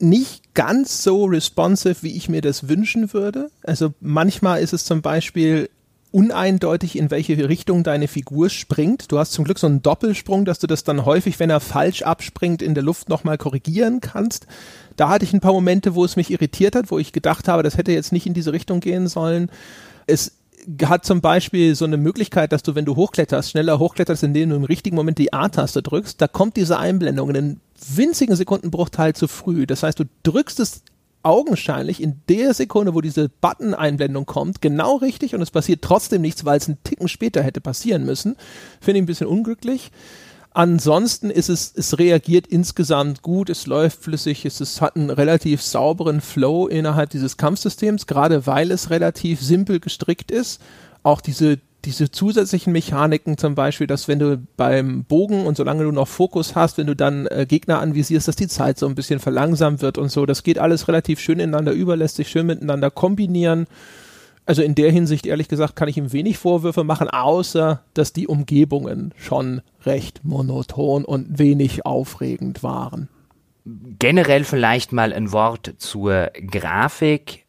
nicht 0.00 0.54
ganz 0.54 1.02
so 1.02 1.24
responsive, 1.24 2.02
wie 2.02 2.16
ich 2.16 2.28
mir 2.28 2.40
das 2.40 2.68
wünschen 2.68 3.12
würde. 3.12 3.50
Also 3.62 3.94
manchmal 4.00 4.60
ist 4.60 4.72
es 4.72 4.84
zum 4.84 5.02
Beispiel 5.02 5.68
uneindeutig, 6.10 6.96
in 6.96 7.10
welche 7.10 7.48
Richtung 7.48 7.84
deine 7.84 8.08
Figur 8.08 8.48
springt. 8.48 9.12
Du 9.12 9.18
hast 9.18 9.32
zum 9.32 9.44
Glück 9.44 9.58
so 9.58 9.66
einen 9.66 9.82
Doppelsprung, 9.82 10.44
dass 10.44 10.58
du 10.58 10.66
das 10.66 10.84
dann 10.84 11.04
häufig, 11.04 11.38
wenn 11.38 11.50
er 11.50 11.60
falsch 11.60 12.02
abspringt, 12.02 12.62
in 12.62 12.74
der 12.74 12.82
Luft 12.82 13.08
nochmal 13.08 13.38
korrigieren 13.38 14.00
kannst. 14.00 14.46
Da 14.96 15.10
hatte 15.10 15.24
ich 15.24 15.32
ein 15.32 15.40
paar 15.40 15.52
Momente, 15.52 15.94
wo 15.94 16.04
es 16.04 16.16
mich 16.16 16.30
irritiert 16.30 16.74
hat, 16.74 16.90
wo 16.90 16.98
ich 16.98 17.12
gedacht 17.12 17.46
habe, 17.46 17.62
das 17.62 17.76
hätte 17.76 17.92
jetzt 17.92 18.12
nicht 18.12 18.26
in 18.26 18.34
diese 18.34 18.52
Richtung 18.52 18.80
gehen 18.80 19.06
sollen. 19.06 19.50
Es 20.06 20.32
hat 20.82 21.04
zum 21.04 21.20
Beispiel 21.20 21.74
so 21.74 21.84
eine 21.84 21.98
Möglichkeit, 21.98 22.52
dass 22.52 22.62
du, 22.62 22.74
wenn 22.74 22.84
du 22.84 22.96
hochkletterst, 22.96 23.50
schneller 23.50 23.78
hochkletterst, 23.78 24.22
indem 24.22 24.50
du 24.50 24.56
im 24.56 24.64
richtigen 24.64 24.96
Moment 24.96 25.18
die 25.18 25.32
A-Taste 25.32 25.82
drückst, 25.82 26.20
da 26.20 26.26
kommt 26.26 26.56
diese 26.56 26.78
Einblendung 26.78 27.30
in 27.30 27.36
einen 27.36 27.60
winzigen 27.86 28.36
Sekundenbruchteil 28.36 29.14
zu 29.14 29.28
früh. 29.28 29.66
Das 29.66 29.82
heißt, 29.82 29.98
du 29.98 30.04
drückst 30.22 30.60
es 30.60 30.82
augenscheinlich 31.22 32.02
in 32.02 32.20
der 32.28 32.54
Sekunde, 32.54 32.94
wo 32.94 33.00
diese 33.00 33.28
Button-Einblendung 33.28 34.24
kommt, 34.24 34.60
genau 34.60 34.96
richtig 34.96 35.34
und 35.34 35.42
es 35.42 35.50
passiert 35.50 35.82
trotzdem 35.82 36.22
nichts, 36.22 36.44
weil 36.44 36.58
es 36.58 36.68
einen 36.68 36.82
Ticken 36.84 37.08
später 37.08 37.42
hätte 37.42 37.60
passieren 37.60 38.04
müssen. 38.04 38.36
Finde 38.80 38.98
ich 38.98 39.02
ein 39.02 39.06
bisschen 39.06 39.26
unglücklich. 39.26 39.90
Ansonsten 40.52 41.30
ist 41.30 41.50
es, 41.50 41.72
es 41.76 41.98
reagiert 41.98 42.46
insgesamt 42.46 43.22
gut, 43.22 43.50
es 43.50 43.66
läuft 43.66 44.02
flüssig, 44.02 44.44
es, 44.44 44.60
es 44.60 44.80
hat 44.80 44.96
einen 44.96 45.10
relativ 45.10 45.62
sauberen 45.62 46.20
Flow 46.20 46.66
innerhalb 46.66 47.10
dieses 47.10 47.36
Kampfsystems, 47.36 48.06
gerade 48.06 48.46
weil 48.46 48.70
es 48.70 48.90
relativ 48.90 49.40
simpel 49.40 49.78
gestrickt 49.78 50.30
ist. 50.30 50.60
Auch 51.02 51.20
diese, 51.20 51.58
diese 51.84 52.10
zusätzlichen 52.10 52.72
Mechaniken 52.72 53.38
zum 53.38 53.54
Beispiel, 53.54 53.86
dass 53.86 54.08
wenn 54.08 54.18
du 54.18 54.42
beim 54.56 55.04
Bogen 55.04 55.46
und 55.46 55.56
solange 55.56 55.84
du 55.84 55.92
noch 55.92 56.08
Fokus 56.08 56.54
hast, 56.54 56.76
wenn 56.76 56.86
du 56.86 56.96
dann 56.96 57.26
äh, 57.26 57.46
Gegner 57.48 57.80
anvisierst, 57.80 58.28
dass 58.28 58.36
die 58.36 58.48
Zeit 58.48 58.78
so 58.78 58.86
ein 58.86 58.94
bisschen 58.94 59.20
verlangsamt 59.20 59.80
wird 59.80 59.96
und 59.98 60.10
so, 60.10 60.26
das 60.26 60.42
geht 60.42 60.58
alles 60.58 60.88
relativ 60.88 61.20
schön 61.20 61.38
ineinander 61.38 61.72
über, 61.72 61.96
lässt 61.96 62.16
sich 62.16 62.28
schön 62.28 62.46
miteinander 62.46 62.90
kombinieren 62.90 63.66
also 64.48 64.62
in 64.62 64.74
der 64.74 64.90
Hinsicht, 64.90 65.26
ehrlich 65.26 65.48
gesagt, 65.48 65.76
kann 65.76 65.88
ich 65.88 65.98
ihm 65.98 66.10
wenig 66.10 66.38
Vorwürfe 66.38 66.82
machen, 66.82 67.10
außer 67.10 67.82
dass 67.92 68.14
die 68.14 68.26
Umgebungen 68.26 69.12
schon 69.18 69.60
recht 69.84 70.24
monoton 70.24 71.04
und 71.04 71.38
wenig 71.38 71.84
aufregend 71.84 72.62
waren. 72.62 73.10
Generell 73.98 74.44
vielleicht 74.44 74.90
mal 74.90 75.12
ein 75.12 75.32
Wort 75.32 75.74
zur 75.76 76.30
Grafik. 76.50 77.44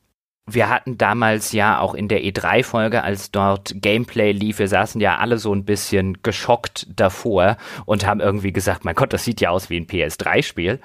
Wir 0.53 0.69
hatten 0.69 0.97
damals 0.97 1.51
ja 1.51 1.79
auch 1.79 1.93
in 1.93 2.07
der 2.07 2.21
E3-Folge, 2.21 3.03
als 3.03 3.31
dort 3.31 3.73
Gameplay 3.75 4.31
lief, 4.31 4.59
wir 4.59 4.67
saßen 4.67 4.99
ja 5.01 5.17
alle 5.17 5.37
so 5.37 5.53
ein 5.53 5.65
bisschen 5.65 6.21
geschockt 6.23 6.87
davor 6.95 7.57
und 7.85 8.05
haben 8.05 8.19
irgendwie 8.19 8.53
gesagt, 8.53 8.85
mein 8.85 8.95
Gott, 8.95 9.13
das 9.13 9.23
sieht 9.23 9.41
ja 9.41 9.49
aus 9.49 9.69
wie 9.69 9.77
ein 9.77 9.87
PS3-Spiel. 9.87 10.79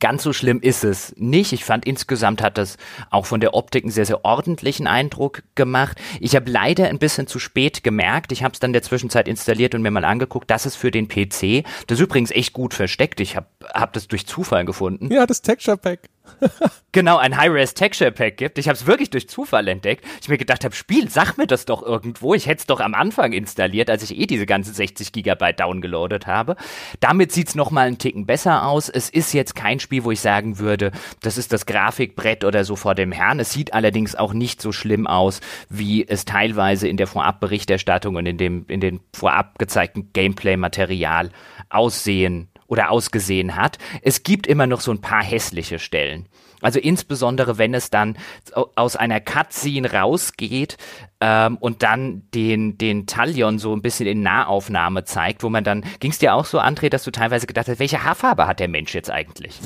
Ganz 0.00 0.22
so 0.22 0.32
schlimm 0.32 0.60
ist 0.62 0.82
es 0.82 1.14
nicht. 1.18 1.52
Ich 1.52 1.62
fand 1.62 1.84
insgesamt 1.84 2.42
hat 2.42 2.56
das 2.56 2.78
auch 3.10 3.26
von 3.26 3.40
der 3.40 3.52
Optik 3.52 3.84
einen 3.84 3.92
sehr, 3.92 4.06
sehr 4.06 4.24
ordentlichen 4.24 4.86
Eindruck 4.86 5.42
gemacht. 5.56 6.00
Ich 6.20 6.34
habe 6.34 6.50
leider 6.50 6.88
ein 6.88 6.98
bisschen 6.98 7.26
zu 7.26 7.38
spät 7.38 7.84
gemerkt. 7.84 8.32
Ich 8.32 8.42
habe 8.42 8.54
es 8.54 8.60
dann 8.60 8.70
in 8.70 8.72
der 8.72 8.82
Zwischenzeit 8.82 9.28
installiert 9.28 9.74
und 9.74 9.82
mir 9.82 9.90
mal 9.90 10.06
angeguckt. 10.06 10.50
Das 10.50 10.64
ist 10.64 10.76
für 10.76 10.90
den 10.90 11.06
PC. 11.06 11.64
Das 11.86 11.98
ist 11.98 12.04
übrigens 12.04 12.30
echt 12.30 12.54
gut 12.54 12.72
versteckt. 12.72 13.20
Ich 13.20 13.36
habe 13.36 13.46
hab 13.74 13.92
das 13.92 14.08
durch 14.08 14.26
Zufall 14.26 14.64
gefunden. 14.64 15.12
Ja, 15.12 15.26
das 15.26 15.42
Texture 15.42 15.76
Pack. 15.76 16.08
genau, 16.92 17.18
ein 17.18 17.36
High-Res 17.36 17.74
Texture 17.74 18.12
Pack 18.12 18.36
gibt. 18.36 18.58
Ich 18.58 18.68
habe 18.68 18.76
es 18.76 18.86
wirklich 18.86 19.10
durch 19.10 19.28
Zufall 19.28 19.68
entdeckt. 19.68 20.04
Ich 20.20 20.28
mir 20.28 20.38
gedacht 20.38 20.64
habe, 20.64 20.74
Spiel, 20.74 21.08
sag 21.08 21.38
mir 21.38 21.46
das 21.46 21.64
doch 21.64 21.82
irgendwo. 21.82 22.34
Ich 22.34 22.46
hätte 22.46 22.60
es 22.60 22.66
doch 22.66 22.80
am 22.80 22.94
Anfang 22.94 23.32
installiert, 23.32 23.90
als 23.90 24.02
ich 24.02 24.18
eh 24.18 24.26
diese 24.26 24.46
ganzen 24.46 24.74
60 24.74 25.12
Gigabyte 25.12 25.60
downgeloadet 25.60 26.26
habe. 26.26 26.56
Damit 27.00 27.32
sieht 27.32 27.48
es 27.48 27.54
nochmal 27.54 27.86
einen 27.86 27.98
Ticken 27.98 28.26
besser 28.26 28.66
aus. 28.66 28.88
Es 28.88 29.08
ist 29.08 29.32
jetzt 29.32 29.54
kein 29.54 29.80
Spiel, 29.80 30.04
wo 30.04 30.10
ich 30.10 30.20
sagen 30.20 30.58
würde, 30.58 30.92
das 31.22 31.38
ist 31.38 31.52
das 31.52 31.66
Grafikbrett 31.66 32.44
oder 32.44 32.64
so 32.64 32.76
vor 32.76 32.94
dem 32.94 33.12
Herrn. 33.12 33.40
Es 33.40 33.52
sieht 33.52 33.74
allerdings 33.74 34.14
auch 34.14 34.32
nicht 34.32 34.60
so 34.60 34.72
schlimm 34.72 35.06
aus, 35.06 35.40
wie 35.68 36.06
es 36.06 36.24
teilweise 36.24 36.88
in 36.88 36.96
der 36.96 37.06
Vorabberichterstattung 37.06 38.16
und 38.16 38.26
in 38.26 38.36
dem 38.36 38.64
in 38.68 38.80
den 38.80 39.00
vorab 39.14 39.58
gezeigten 39.58 40.10
Gameplay-Material 40.12 41.30
aussehen 41.70 42.49
oder 42.70 42.90
ausgesehen 42.90 43.56
hat. 43.56 43.78
Es 44.00 44.22
gibt 44.22 44.46
immer 44.46 44.66
noch 44.66 44.80
so 44.80 44.92
ein 44.92 45.00
paar 45.00 45.22
hässliche 45.22 45.78
Stellen. 45.78 46.26
Also 46.62 46.78
insbesondere, 46.78 47.58
wenn 47.58 47.74
es 47.74 47.90
dann 47.90 48.16
aus 48.52 48.94
einer 48.94 49.20
Cutscene 49.20 49.92
rausgeht 49.92 50.76
ähm, 51.20 51.56
und 51.58 51.82
dann 51.82 52.22
den, 52.34 52.78
den 52.78 53.06
Talion 53.06 53.58
so 53.58 53.74
ein 53.74 53.82
bisschen 53.82 54.06
in 54.06 54.22
Nahaufnahme 54.22 55.04
zeigt, 55.04 55.42
wo 55.42 55.48
man 55.48 55.64
dann, 55.64 55.84
ging 56.00 56.10
es 56.10 56.18
dir 56.18 56.34
auch 56.34 56.44
so, 56.44 56.60
André, 56.60 56.90
dass 56.90 57.04
du 57.04 57.10
teilweise 57.10 57.46
gedacht 57.46 57.68
hast, 57.68 57.78
welche 57.78 58.04
Haarfarbe 58.04 58.46
hat 58.46 58.60
der 58.60 58.68
Mensch 58.68 58.94
jetzt 58.94 59.10
eigentlich? 59.10 59.58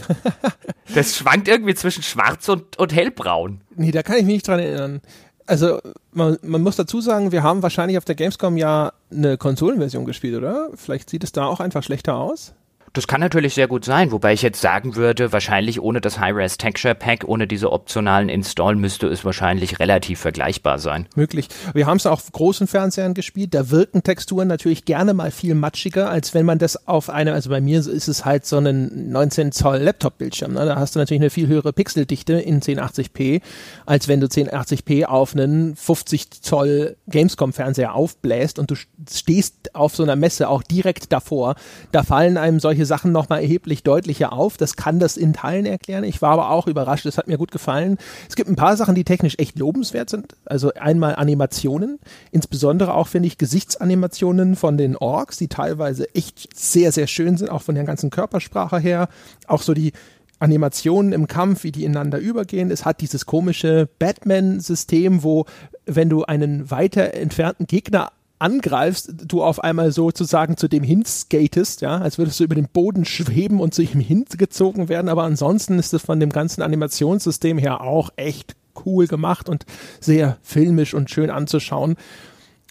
das 0.95 1.17
schwankt 1.17 1.49
irgendwie 1.49 1.75
zwischen 1.75 2.03
schwarz 2.03 2.49
und, 2.49 2.79
und 2.79 2.95
hellbraun. 2.95 3.61
Nee, 3.77 3.91
da 3.91 4.03
kann 4.03 4.17
ich 4.17 4.25
mich 4.25 4.35
nicht 4.35 4.49
dran 4.49 4.61
erinnern. 4.61 5.01
Also 5.47 5.81
man, 6.13 6.39
man 6.43 6.63
muss 6.63 6.77
dazu 6.77 7.01
sagen, 7.01 7.33
wir 7.33 7.43
haben 7.43 7.63
wahrscheinlich 7.63 7.99
auf 7.99 8.05
der 8.07 8.15
Gamescom 8.15 8.57
ja 8.57 8.93
eine 9.11 9.37
Konsolenversion 9.37 10.07
gespielt, 10.07 10.37
oder? 10.37 10.71
Vielleicht 10.75 11.11
sieht 11.11 11.25
es 11.25 11.33
da 11.33 11.45
auch 11.45 11.61
einfach 11.61 11.83
schlechter 11.83 12.15
aus. 12.15 12.55
Das 12.95 13.09
kann 13.09 13.21
natürlich 13.21 13.55
sehr 13.55 13.67
gut 13.67 13.85
sein, 13.85 14.13
wobei 14.13 14.33
ich 14.35 14.43
jetzt 14.43 14.61
sagen 14.61 14.95
würde, 14.95 15.33
wahrscheinlich 15.33 15.81
ohne 15.81 16.01
das 16.01 16.21
High-Res 16.21 16.59
Texture 16.59 16.95
Pack, 16.95 17.25
ohne 17.27 17.49
diese 17.49 17.73
optionalen 17.73 18.29
Install, 18.29 18.77
müsste 18.77 19.09
es 19.09 19.25
wahrscheinlich 19.25 19.81
relativ 19.81 20.21
vergleichbar 20.21 20.79
sein. 20.79 21.09
Möglich. 21.17 21.49
Wir 21.73 21.87
haben 21.87 21.97
es 21.97 22.07
auch 22.07 22.13
auf 22.13 22.31
großen 22.31 22.69
Fernsehern 22.69 23.15
gespielt. 23.15 23.53
Da 23.53 23.71
wirken 23.71 24.05
Texturen 24.05 24.47
natürlich 24.47 24.85
gerne 24.85 25.13
mal 25.13 25.33
viel 25.33 25.57
matschiger, 25.57 26.09
als 26.09 26.35
wenn 26.35 26.47
man 26.47 26.61
das 26.61 26.87
auf 26.87 27.11
einem, 27.11 27.35
also 27.35 27.51
bei 27.51 27.61
mir 27.61 27.81
ist 27.81 28.07
es 28.07 28.25
halt 28.25 28.47
so 28.47 28.59
ein 28.59 29.11
19 29.11 29.51
Zoll 29.51 29.79
Laptop-Bildschirm. 29.79 30.53
Ne? 30.53 30.65
Da 30.65 30.77
hast 30.77 30.95
du 30.95 31.01
natürlich 31.01 31.21
eine 31.21 31.31
viel 31.31 31.49
höhere 31.49 31.73
Pixeldichte 31.73 32.35
in 32.35 32.61
1080p, 32.61 33.43
als 33.87 34.07
wenn 34.07 34.21
du 34.21 34.29
1080p 34.29 35.07
auf 35.07 35.35
einen 35.35 35.75
50 35.75 36.31
Zoll 36.43 36.97
Gamescom-Fernseher 37.09 37.93
aufbläst 37.93 38.61
und 38.61 38.71
du 38.71 38.77
stehst 39.11 39.75
auf 39.75 39.97
so 39.97 40.05
einer 40.05 40.15
Messe 40.15 40.49
auch 40.49 40.63
direkt 40.63 41.13
davor. 41.13 41.57
Da 41.91 42.05
fallen 42.05 42.37
einem 42.37 42.61
solche 42.61 42.84
solche 42.85 42.87
Sachen 42.87 43.13
nochmal 43.13 43.41
erheblich 43.41 43.83
deutlicher 43.83 44.33
auf. 44.33 44.57
Das 44.57 44.77
kann 44.77 44.99
das 44.99 45.17
in 45.17 45.33
Teilen 45.33 45.67
erklären. 45.67 46.05
Ich 46.05 46.23
war 46.23 46.33
aber 46.33 46.51
auch 46.51 46.67
überrascht. 46.67 47.07
Es 47.07 47.19
hat 47.19 47.27
mir 47.27 47.39
gut 47.39 47.51
gefallen. 47.51 47.99
Es 48.29 48.37
gibt 48.37 48.49
ein 48.49 48.57
paar 48.57 48.77
Sachen, 48.77 48.95
die 48.95 49.05
technisch 49.05 49.37
echt 49.39 49.59
lobenswert 49.59 50.11
sind. 50.11 50.35
Also 50.45 50.73
einmal 50.75 51.17
Animationen. 51.17 51.99
Insbesondere 52.31 52.95
auch, 52.95 53.09
finde 53.09 53.27
ich, 53.27 53.39
Gesichtsanimationen 53.39 54.57
von 54.57 54.77
den 54.77 54.97
Orks, 54.97 55.37
die 55.39 55.49
teilweise 55.49 56.15
echt 56.15 56.57
sehr, 56.57 56.93
sehr 56.93 57.07
schön 57.07 57.37
sind, 57.37 57.51
auch 57.51 57.63
von 57.63 57.75
der 57.75 57.85
ganzen 57.85 58.11
Körpersprache 58.11 58.79
her. 58.79 59.09
Auch 59.47 59.63
so 59.63 59.75
die 59.75 59.93
Animationen 60.39 61.13
im 61.13 61.27
Kampf, 61.27 61.65
wie 61.65 61.73
die 61.73 61.85
ineinander 61.85 62.19
übergehen. 62.19 62.71
Es 62.71 62.85
hat 62.85 63.01
dieses 63.01 63.25
komische 63.27 63.89
Batman-System, 63.99 65.23
wo 65.23 65.47
wenn 65.87 66.09
du 66.09 66.25
einen 66.25 66.71
weiter 66.71 67.15
entfernten 67.15 67.67
Gegner 67.67 68.13
angreifst, 68.39 69.15
du 69.27 69.43
auf 69.43 69.63
einmal 69.63 69.93
sozusagen 69.93 70.57
zu 70.57 70.69
dem 70.69 70.83
hinskatest, 70.83 71.81
ja, 71.81 71.99
als 71.99 72.19
würdest 72.19 72.41
du 72.41 72.45
über 72.45 72.55
den 72.55 72.69
Boden 72.69 73.05
schweben 73.05 73.61
und 73.61 73.75
zu 73.75 73.83
ihm 73.83 74.01
hingezogen 74.01 74.89
werden, 74.89 75.09
aber 75.09 75.23
ansonsten 75.23 75.79
ist 75.79 75.95
es 75.95 76.03
von 76.03 76.21
dem 76.21 76.31
ganzen 76.31 76.63
Animationssystem 76.63 77.59
her 77.59 77.81
auch 77.81 78.11
echt 78.17 78.57
cool 78.85 79.07
gemacht 79.07 79.49
und 79.49 79.67
sehr 80.01 80.37
filmisch 80.43 80.95
und 80.95 81.11
schön 81.11 81.31
anzuschauen. 81.31 81.97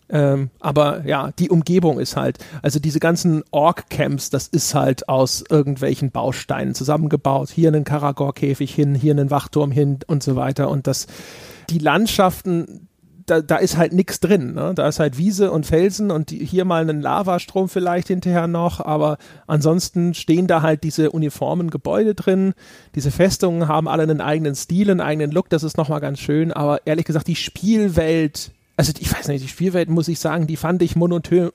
Ähm, 0.09 0.49
aber 0.59 1.07
ja, 1.07 1.31
die 1.39 1.49
Umgebung 1.49 1.99
ist 1.99 2.17
halt, 2.17 2.37
also 2.61 2.79
diese 2.79 2.99
ganzen 2.99 3.43
Ork-Camps, 3.51 4.29
das 4.29 4.47
ist 4.47 4.75
halt 4.75 5.09
aus 5.09 5.43
irgendwelchen 5.49 6.11
Bausteinen 6.11 6.75
zusammengebaut. 6.75 7.49
Hier 7.49 7.69
einen 7.69 7.83
Karagor-Käfig 7.83 8.75
hin, 8.75 8.95
hier 8.95 9.13
einen 9.13 9.31
Wachturm 9.31 9.71
hin 9.71 9.99
und 10.05 10.21
so 10.21 10.35
weiter. 10.35 10.69
Und 10.69 10.87
das, 10.87 11.07
die 11.69 11.79
Landschaften, 11.79 12.89
da, 13.25 13.41
da 13.41 13.57
ist 13.57 13.77
halt 13.77 13.93
nichts 13.93 14.19
drin. 14.19 14.53
Ne? 14.53 14.73
Da 14.75 14.87
ist 14.87 14.99
halt 14.99 15.17
Wiese 15.17 15.51
und 15.51 15.65
Felsen 15.65 16.11
und 16.11 16.31
die, 16.31 16.45
hier 16.45 16.65
mal 16.65 16.81
einen 16.81 17.01
Lavastrom 17.01 17.69
vielleicht 17.69 18.07
hinterher 18.07 18.47
noch, 18.47 18.79
aber 18.79 19.17
ansonsten 19.47 20.13
stehen 20.13 20.47
da 20.47 20.61
halt 20.61 20.83
diese 20.83 21.11
uniformen 21.11 21.69
Gebäude 21.69 22.15
drin. 22.15 22.53
Diese 22.95 23.11
Festungen 23.11 23.67
haben 23.67 23.87
alle 23.87 24.03
einen 24.03 24.21
eigenen 24.21 24.55
Stil, 24.55 24.91
einen 24.91 25.01
eigenen 25.01 25.31
Look, 25.31 25.49
das 25.49 25.63
ist 25.63 25.77
nochmal 25.77 26.01
ganz 26.01 26.19
schön, 26.19 26.51
aber 26.51 26.85
ehrlich 26.85 27.05
gesagt, 27.05 27.27
die 27.27 27.35
Spielwelt 27.35 28.51
also 28.75 28.91
ich 28.99 29.13
weiß 29.13 29.27
nicht, 29.27 29.43
die 29.43 29.49
Spielwelt 29.49 29.89
muss 29.89 30.07
ich 30.07 30.19
sagen, 30.19 30.47
die 30.47 30.55
fand 30.55 30.81
ich 30.81 30.95
monoton, 30.95 31.51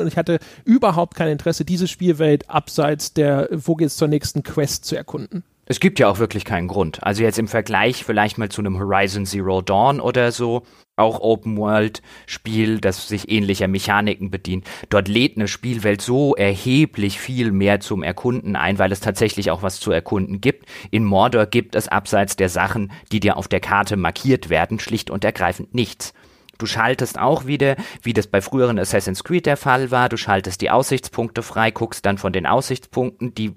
und 0.00 0.06
ich 0.08 0.16
hatte 0.16 0.40
überhaupt 0.64 1.14
kein 1.14 1.28
Interesse, 1.28 1.64
diese 1.64 1.86
Spielwelt 1.86 2.50
abseits 2.50 3.12
der, 3.12 3.48
wo 3.52 3.76
geht's 3.76 3.96
zur 3.96 4.08
nächsten 4.08 4.42
Quest 4.42 4.84
zu 4.84 4.96
erkunden. 4.96 5.44
Es 5.66 5.80
gibt 5.80 5.98
ja 5.98 6.08
auch 6.08 6.18
wirklich 6.18 6.44
keinen 6.44 6.68
Grund. 6.68 7.02
Also 7.02 7.22
jetzt 7.22 7.38
im 7.38 7.48
Vergleich 7.48 8.04
vielleicht 8.04 8.38
mal 8.38 8.48
zu 8.48 8.62
einem 8.62 8.78
Horizon 8.78 9.26
Zero 9.26 9.62
Dawn 9.62 10.00
oder 10.00 10.30
so, 10.32 10.62
auch 10.96 11.20
Open 11.20 11.58
World 11.58 12.00
Spiel, 12.24 12.80
das 12.80 13.06
sich 13.06 13.30
ähnlicher 13.30 13.68
Mechaniken 13.68 14.30
bedient. 14.30 14.66
Dort 14.88 15.08
lädt 15.08 15.36
eine 15.36 15.46
Spielwelt 15.46 16.00
so 16.00 16.34
erheblich 16.34 17.20
viel 17.20 17.52
mehr 17.52 17.80
zum 17.80 18.02
Erkunden 18.02 18.56
ein, 18.56 18.78
weil 18.78 18.92
es 18.92 19.00
tatsächlich 19.00 19.50
auch 19.50 19.62
was 19.62 19.78
zu 19.78 19.90
erkunden 19.92 20.40
gibt. 20.40 20.66
In 20.90 21.04
Mordor 21.04 21.46
gibt 21.46 21.74
es 21.74 21.88
abseits 21.88 22.36
der 22.36 22.48
Sachen, 22.48 22.92
die 23.12 23.20
dir 23.20 23.36
auf 23.36 23.46
der 23.46 23.60
Karte 23.60 23.96
markiert 23.96 24.48
werden, 24.48 24.78
schlicht 24.78 25.10
und 25.10 25.22
ergreifend 25.22 25.74
nichts. 25.74 26.14
Du 26.58 26.66
schaltest 26.66 27.18
auch 27.18 27.46
wieder, 27.46 27.76
wie 28.02 28.12
das 28.12 28.26
bei 28.26 28.40
früheren 28.40 28.78
Assassin's 28.78 29.24
Creed 29.24 29.46
der 29.46 29.56
Fall 29.56 29.90
war, 29.90 30.08
du 30.08 30.16
schaltest 30.16 30.60
die 30.60 30.70
Aussichtspunkte 30.70 31.42
frei, 31.42 31.70
guckst 31.70 32.06
dann 32.06 32.18
von 32.18 32.32
den 32.32 32.46
Aussichtspunkten 32.46 33.34
die 33.34 33.54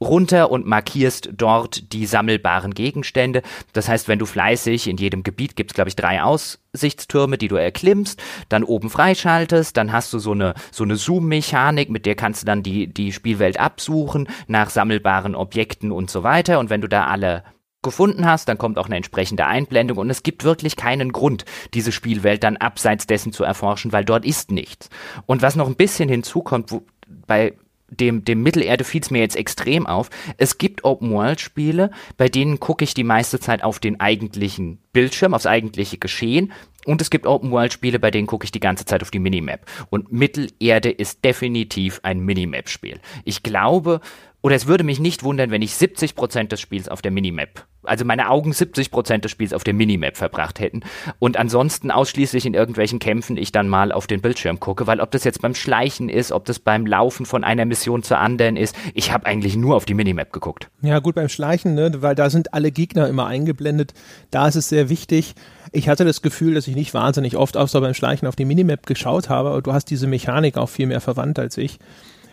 runter 0.00 0.50
und 0.50 0.66
markierst 0.66 1.30
dort 1.32 1.92
die 1.92 2.06
sammelbaren 2.06 2.74
Gegenstände. 2.74 3.42
Das 3.72 3.88
heißt, 3.88 4.08
wenn 4.08 4.18
du 4.18 4.26
fleißig 4.26 4.88
in 4.88 4.96
jedem 4.96 5.22
Gebiet 5.22 5.56
gibt's 5.56 5.74
glaube 5.74 5.88
ich 5.88 5.96
drei 5.96 6.22
Aussichtstürme, 6.22 7.38
die 7.38 7.48
du 7.48 7.56
erklimmst, 7.56 8.22
dann 8.48 8.64
oben 8.64 8.90
freischaltest, 8.90 9.76
dann 9.76 9.92
hast 9.92 10.12
du 10.12 10.18
so 10.18 10.32
eine 10.32 10.54
so 10.70 10.84
eine 10.84 10.96
Zoom-Mechanik, 10.96 11.90
mit 11.90 12.06
der 12.06 12.14
kannst 12.14 12.42
du 12.42 12.46
dann 12.46 12.62
die 12.62 12.92
die 12.92 13.12
Spielwelt 13.12 13.60
absuchen 13.60 14.28
nach 14.46 14.70
sammelbaren 14.70 15.34
Objekten 15.34 15.92
und 15.92 16.10
so 16.10 16.22
weiter. 16.22 16.58
Und 16.58 16.70
wenn 16.70 16.80
du 16.80 16.88
da 16.88 17.06
alle 17.06 17.44
gefunden 17.82 18.26
hast, 18.26 18.48
dann 18.48 18.58
kommt 18.58 18.78
auch 18.78 18.86
eine 18.86 18.96
entsprechende 18.96 19.46
Einblendung 19.46 19.98
und 19.98 20.10
es 20.10 20.22
gibt 20.22 20.44
wirklich 20.44 20.76
keinen 20.76 21.12
Grund, 21.12 21.44
diese 21.74 21.92
Spielwelt 21.92 22.44
dann 22.44 22.56
abseits 22.56 23.06
dessen 23.06 23.32
zu 23.32 23.44
erforschen, 23.44 23.92
weil 23.92 24.04
dort 24.04 24.24
ist 24.24 24.50
nichts. 24.50 24.90
Und 25.26 25.42
was 25.42 25.56
noch 25.56 25.66
ein 25.66 25.76
bisschen 25.76 26.08
hinzukommt, 26.08 26.72
wo, 26.72 26.82
bei 27.26 27.54
dem, 27.90 28.24
dem 28.24 28.42
Mittelerde 28.42 28.84
fiel 28.84 29.00
es 29.02 29.10
mir 29.10 29.18
jetzt 29.18 29.36
extrem 29.36 29.86
auf. 29.86 30.10
Es 30.36 30.58
gibt 30.58 30.84
Open-World-Spiele, 30.84 31.90
bei 32.16 32.28
denen 32.28 32.60
gucke 32.60 32.84
ich 32.84 32.94
die 32.94 33.04
meiste 33.04 33.40
Zeit 33.40 33.64
auf 33.64 33.78
den 33.78 33.98
eigentlichen 33.98 34.78
Bildschirm, 34.92 35.34
aufs 35.34 35.46
eigentliche 35.46 35.98
Geschehen. 35.98 36.52
Und 36.90 37.00
es 37.00 37.08
gibt 37.08 37.24
Open-World-Spiele, 37.24 38.00
bei 38.00 38.10
denen 38.10 38.26
gucke 38.26 38.44
ich 38.44 38.50
die 38.50 38.58
ganze 38.58 38.84
Zeit 38.84 39.00
auf 39.00 39.12
die 39.12 39.20
Minimap. 39.20 39.60
Und 39.90 40.10
Mittelerde 40.10 40.90
ist 40.90 41.24
definitiv 41.24 42.00
ein 42.02 42.18
Minimap-Spiel. 42.18 42.98
Ich 43.24 43.44
glaube, 43.44 44.00
oder 44.42 44.56
es 44.56 44.66
würde 44.66 44.84
mich 44.84 44.98
nicht 44.98 45.22
wundern, 45.22 45.52
wenn 45.52 45.62
ich 45.62 45.72
70% 45.72 46.48
des 46.48 46.60
Spiels 46.60 46.88
auf 46.88 47.00
der 47.00 47.10
Minimap, 47.10 47.66
also 47.82 48.04
meine 48.04 48.30
Augen 48.30 48.52
70% 48.52 49.18
des 49.18 49.30
Spiels 49.30 49.52
auf 49.52 49.64
der 49.64 49.74
Minimap 49.74 50.16
verbracht 50.16 50.60
hätten 50.60 50.80
und 51.18 51.36
ansonsten 51.36 51.90
ausschließlich 51.90 52.46
in 52.46 52.54
irgendwelchen 52.54 52.98
Kämpfen 52.98 53.36
ich 53.36 53.52
dann 53.52 53.68
mal 53.68 53.92
auf 53.92 54.06
den 54.06 54.20
Bildschirm 54.20 54.58
gucke, 54.58 54.86
weil 54.86 55.00
ob 55.00 55.10
das 55.10 55.24
jetzt 55.24 55.42
beim 55.42 55.54
Schleichen 55.54 56.08
ist, 56.08 56.32
ob 56.32 56.46
das 56.46 56.58
beim 56.58 56.86
Laufen 56.86 57.26
von 57.26 57.44
einer 57.44 57.66
Mission 57.66 58.02
zur 58.02 58.18
anderen 58.18 58.56
ist, 58.56 58.74
ich 58.94 59.12
habe 59.12 59.26
eigentlich 59.26 59.56
nur 59.56 59.76
auf 59.76 59.84
die 59.84 59.94
Minimap 59.94 60.32
geguckt. 60.32 60.70
Ja 60.80 60.98
gut, 61.00 61.14
beim 61.14 61.28
Schleichen, 61.28 61.74
ne, 61.74 61.92
weil 62.00 62.14
da 62.14 62.30
sind 62.30 62.54
alle 62.54 62.72
Gegner 62.72 63.08
immer 63.08 63.26
eingeblendet, 63.26 63.92
da 64.30 64.48
ist 64.48 64.56
es 64.56 64.68
sehr 64.68 64.88
wichtig. 64.88 65.34
Ich 65.72 65.88
hatte 65.88 66.04
das 66.04 66.22
Gefühl, 66.22 66.54
dass 66.54 66.66
ich 66.66 66.74
nicht 66.74 66.94
wahnsinnig 66.94 67.36
oft 67.36 67.56
außer 67.56 67.80
beim 67.80 67.94
Schleichen 67.94 68.26
auf 68.26 68.36
die 68.36 68.44
Minimap 68.44 68.86
geschaut 68.86 69.28
habe, 69.28 69.50
aber 69.50 69.62
du 69.62 69.72
hast 69.72 69.86
diese 69.86 70.06
Mechanik 70.06 70.56
auch 70.56 70.68
viel 70.68 70.86
mehr 70.86 71.00
verwandt 71.00 71.38
als 71.38 71.56
ich. 71.56 71.78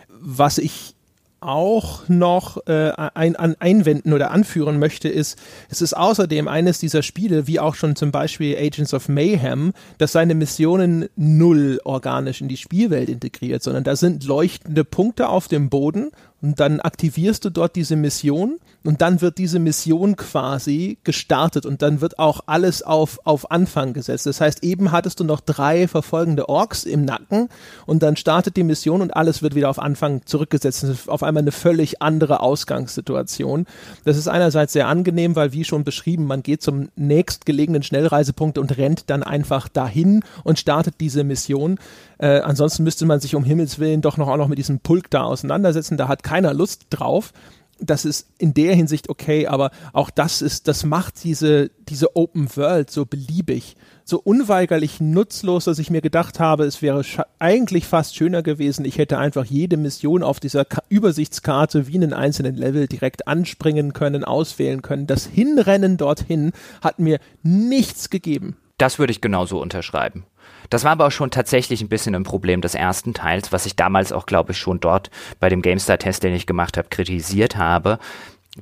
Was 0.08 0.58
ich 0.58 0.94
auch 1.40 2.08
noch 2.08 2.66
äh, 2.66 2.90
ein, 3.14 3.36
an 3.36 3.54
einwenden 3.60 4.12
oder 4.12 4.32
anführen 4.32 4.78
möchte, 4.78 5.08
ist, 5.08 5.38
es 5.68 5.82
ist 5.82 5.96
außerdem 5.96 6.48
eines 6.48 6.80
dieser 6.80 7.02
Spiele, 7.02 7.46
wie 7.46 7.60
auch 7.60 7.74
schon 7.74 7.94
zum 7.94 8.10
Beispiel 8.10 8.56
Agents 8.56 8.92
of 8.92 9.08
Mayhem, 9.08 9.72
dass 9.98 10.12
seine 10.12 10.34
Missionen 10.34 11.08
null 11.16 11.80
organisch 11.84 12.40
in 12.40 12.48
die 12.48 12.56
Spielwelt 12.56 13.08
integriert, 13.08 13.62
sondern 13.62 13.84
da 13.84 13.94
sind 13.94 14.24
leuchtende 14.24 14.84
Punkte 14.84 15.28
auf 15.28 15.46
dem 15.46 15.70
Boden 15.70 16.10
und 16.40 16.60
dann 16.60 16.80
aktivierst 16.80 17.44
du 17.44 17.50
dort 17.50 17.74
diese 17.76 17.96
Mission 17.96 18.58
Und 18.84 19.02
dann 19.02 19.20
wird 19.20 19.38
diese 19.38 19.58
Mission 19.58 20.14
quasi 20.16 20.98
gestartet 21.02 21.66
und 21.66 21.82
dann 21.82 22.00
wird 22.00 22.18
auch 22.18 22.40
alles 22.46 22.82
auf, 22.82 23.18
auf 23.24 23.50
Anfang 23.50 23.92
gesetzt. 23.92 24.24
Das 24.24 24.40
heißt, 24.40 24.62
eben 24.62 24.92
hattest 24.92 25.18
du 25.18 25.24
noch 25.24 25.40
drei 25.40 25.88
verfolgende 25.88 26.48
Orks 26.48 26.84
im 26.84 27.04
Nacken 27.04 27.48
und 27.86 28.02
dann 28.02 28.16
startet 28.16 28.56
die 28.56 28.62
Mission 28.62 29.02
und 29.02 29.16
alles 29.16 29.42
wird 29.42 29.56
wieder 29.56 29.68
auf 29.68 29.80
Anfang 29.80 30.22
zurückgesetzt. 30.24 30.84
Das 30.84 30.90
ist 30.90 31.08
auf 31.08 31.24
einmal 31.24 31.42
eine 31.42 31.52
völlig 31.52 32.00
andere 32.00 32.40
Ausgangssituation. 32.40 33.66
Das 34.04 34.16
ist 34.16 34.28
einerseits 34.28 34.72
sehr 34.72 34.86
angenehm, 34.86 35.34
weil 35.34 35.52
wie 35.52 35.64
schon 35.64 35.82
beschrieben, 35.82 36.26
man 36.26 36.44
geht 36.44 36.62
zum 36.62 36.88
nächstgelegenen 36.94 37.82
Schnellreisepunkt 37.82 38.58
und 38.58 38.78
rennt 38.78 39.10
dann 39.10 39.24
einfach 39.24 39.68
dahin 39.68 40.22
und 40.44 40.60
startet 40.60 40.94
diese 41.00 41.24
Mission. 41.24 41.78
Äh, 42.18 42.40
ansonsten 42.40 42.84
müsste 42.84 43.06
man 43.06 43.20
sich 43.20 43.34
um 43.34 43.44
Himmels 43.44 43.78
Willen 43.78 44.02
doch 44.02 44.16
noch 44.16 44.28
auch 44.28 44.36
noch 44.36 44.48
mit 44.48 44.58
diesem 44.58 44.80
Pulk 44.80 45.10
da 45.10 45.22
auseinandersetzen. 45.24 45.96
Da 45.96 46.08
hat 46.08 46.22
keiner 46.28 46.52
Lust 46.52 46.86
drauf 46.90 47.32
das 47.80 48.04
ist 48.04 48.28
in 48.38 48.54
der 48.54 48.74
Hinsicht 48.74 49.08
okay, 49.08 49.46
aber 49.46 49.70
auch 49.92 50.10
das 50.10 50.42
ist, 50.42 50.68
das 50.68 50.84
macht 50.84 51.22
diese, 51.24 51.70
diese 51.88 52.16
Open 52.16 52.48
World 52.56 52.90
so 52.90 53.06
beliebig, 53.06 53.76
so 54.04 54.18
unweigerlich 54.18 55.00
nutzlos, 55.00 55.64
dass 55.64 55.78
ich 55.78 55.90
mir 55.90 56.00
gedacht 56.00 56.40
habe, 56.40 56.64
es 56.64 56.82
wäre 56.82 57.02
eigentlich 57.38 57.86
fast 57.86 58.16
schöner 58.16 58.42
gewesen, 58.42 58.84
ich 58.84 58.98
hätte 58.98 59.18
einfach 59.18 59.44
jede 59.44 59.76
Mission 59.76 60.22
auf 60.22 60.40
dieser 60.40 60.64
Ka 60.64 60.82
Übersichtskarte 60.88 61.86
wie 61.86 61.96
einen 61.96 62.12
einzelnen 62.12 62.56
Level 62.56 62.88
direkt 62.88 63.28
anspringen 63.28 63.92
können, 63.92 64.24
auswählen 64.24 64.82
können. 64.82 65.06
Das 65.06 65.26
Hinrennen 65.26 65.98
dorthin 65.98 66.52
hat 66.80 66.98
mir 66.98 67.20
nichts 67.42 68.10
gegeben. 68.10 68.56
Das 68.78 68.98
würde 68.98 69.12
ich 69.12 69.20
genauso 69.20 69.60
unterschreiben. 69.60 70.24
Das 70.70 70.84
war 70.84 70.92
aber 70.92 71.06
auch 71.06 71.12
schon 71.12 71.30
tatsächlich 71.30 71.80
ein 71.80 71.88
bisschen 71.88 72.14
ein 72.14 72.24
Problem 72.24 72.60
des 72.60 72.74
ersten 72.74 73.14
Teils, 73.14 73.52
was 73.52 73.66
ich 73.66 73.76
damals 73.76 74.12
auch, 74.12 74.26
glaube 74.26 74.52
ich, 74.52 74.58
schon 74.58 74.80
dort 74.80 75.10
bei 75.40 75.48
dem 75.48 75.62
GameStar-Test, 75.62 76.22
den 76.22 76.34
ich 76.34 76.46
gemacht 76.46 76.76
habe, 76.76 76.88
kritisiert 76.88 77.56
habe, 77.56 77.98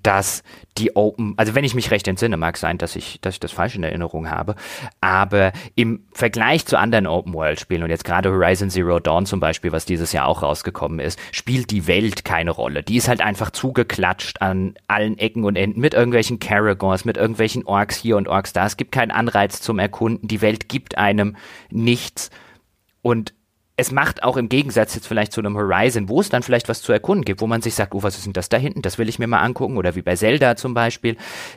dass 0.02 0.42
die 0.78 0.94
Open, 0.94 1.34
also 1.36 1.54
wenn 1.54 1.64
ich 1.64 1.74
mich 1.74 1.90
recht 1.90 2.06
entsinne, 2.08 2.36
mag 2.36 2.56
sein, 2.56 2.78
dass 2.78 2.96
ich, 2.96 3.20
dass 3.20 3.34
ich 3.34 3.40
das 3.40 3.52
falsch 3.52 3.76
in 3.76 3.82
Erinnerung 3.82 4.30
habe, 4.30 4.54
aber 5.00 5.52
im 5.74 6.04
Vergleich 6.12 6.66
zu 6.66 6.78
anderen 6.78 7.06
Open-World-Spielen 7.06 7.82
und 7.82 7.90
jetzt 7.90 8.04
gerade 8.04 8.30
Horizon 8.30 8.70
Zero 8.70 9.00
Dawn 9.00 9.26
zum 9.26 9.40
Beispiel, 9.40 9.72
was 9.72 9.84
dieses 9.84 10.12
Jahr 10.12 10.26
auch 10.26 10.42
rausgekommen 10.42 11.00
ist, 11.00 11.18
spielt 11.32 11.70
die 11.70 11.86
Welt 11.86 12.24
keine 12.24 12.50
Rolle. 12.50 12.82
Die 12.82 12.96
ist 12.96 13.08
halt 13.08 13.20
einfach 13.20 13.50
zugeklatscht 13.50 14.42
an 14.42 14.74
allen 14.86 15.18
Ecken 15.18 15.44
und 15.44 15.56
Enden 15.56 15.80
mit 15.80 15.94
irgendwelchen 15.94 16.38
Caragors, 16.38 17.04
mit 17.04 17.16
irgendwelchen 17.16 17.64
Orks 17.64 17.96
hier 17.96 18.16
und 18.16 18.28
Orks 18.28 18.52
da. 18.52 18.66
Es 18.66 18.76
gibt 18.76 18.92
keinen 18.92 19.10
Anreiz 19.10 19.60
zum 19.60 19.78
Erkunden. 19.78 20.28
Die 20.28 20.42
Welt 20.42 20.68
gibt 20.68 20.98
einem 20.98 21.36
nichts. 21.70 22.30
Und 23.02 23.34
es 23.78 23.92
macht 23.92 24.22
auch 24.22 24.38
im 24.38 24.48
Gegensatz 24.48 24.94
jetzt 24.94 25.06
vielleicht 25.06 25.32
zu 25.32 25.40
einem 25.40 25.56
Horizon, 25.56 26.08
wo 26.08 26.20
es 26.20 26.30
dann 26.30 26.42
vielleicht 26.42 26.68
was 26.70 26.80
zu 26.80 26.92
erkunden 26.92 27.26
gibt, 27.26 27.42
wo 27.42 27.46
man 27.46 27.60
sich 27.60 27.74
sagt, 27.74 27.94
oh, 27.94 28.02
was 28.02 28.16
ist 28.16 28.24
denn 28.24 28.32
das 28.32 28.48
da 28.48 28.56
hinten? 28.56 28.80
Das 28.80 28.96
will 28.96 29.08
ich 29.08 29.18
mir 29.18 29.26
mal 29.26 29.40
angucken. 29.40 29.76
Oder 29.76 29.94
wie 29.94 30.02
bei 30.02 30.16
Zelda 30.16 30.56
zum 30.56 30.72
Beispiel. 30.72 31.16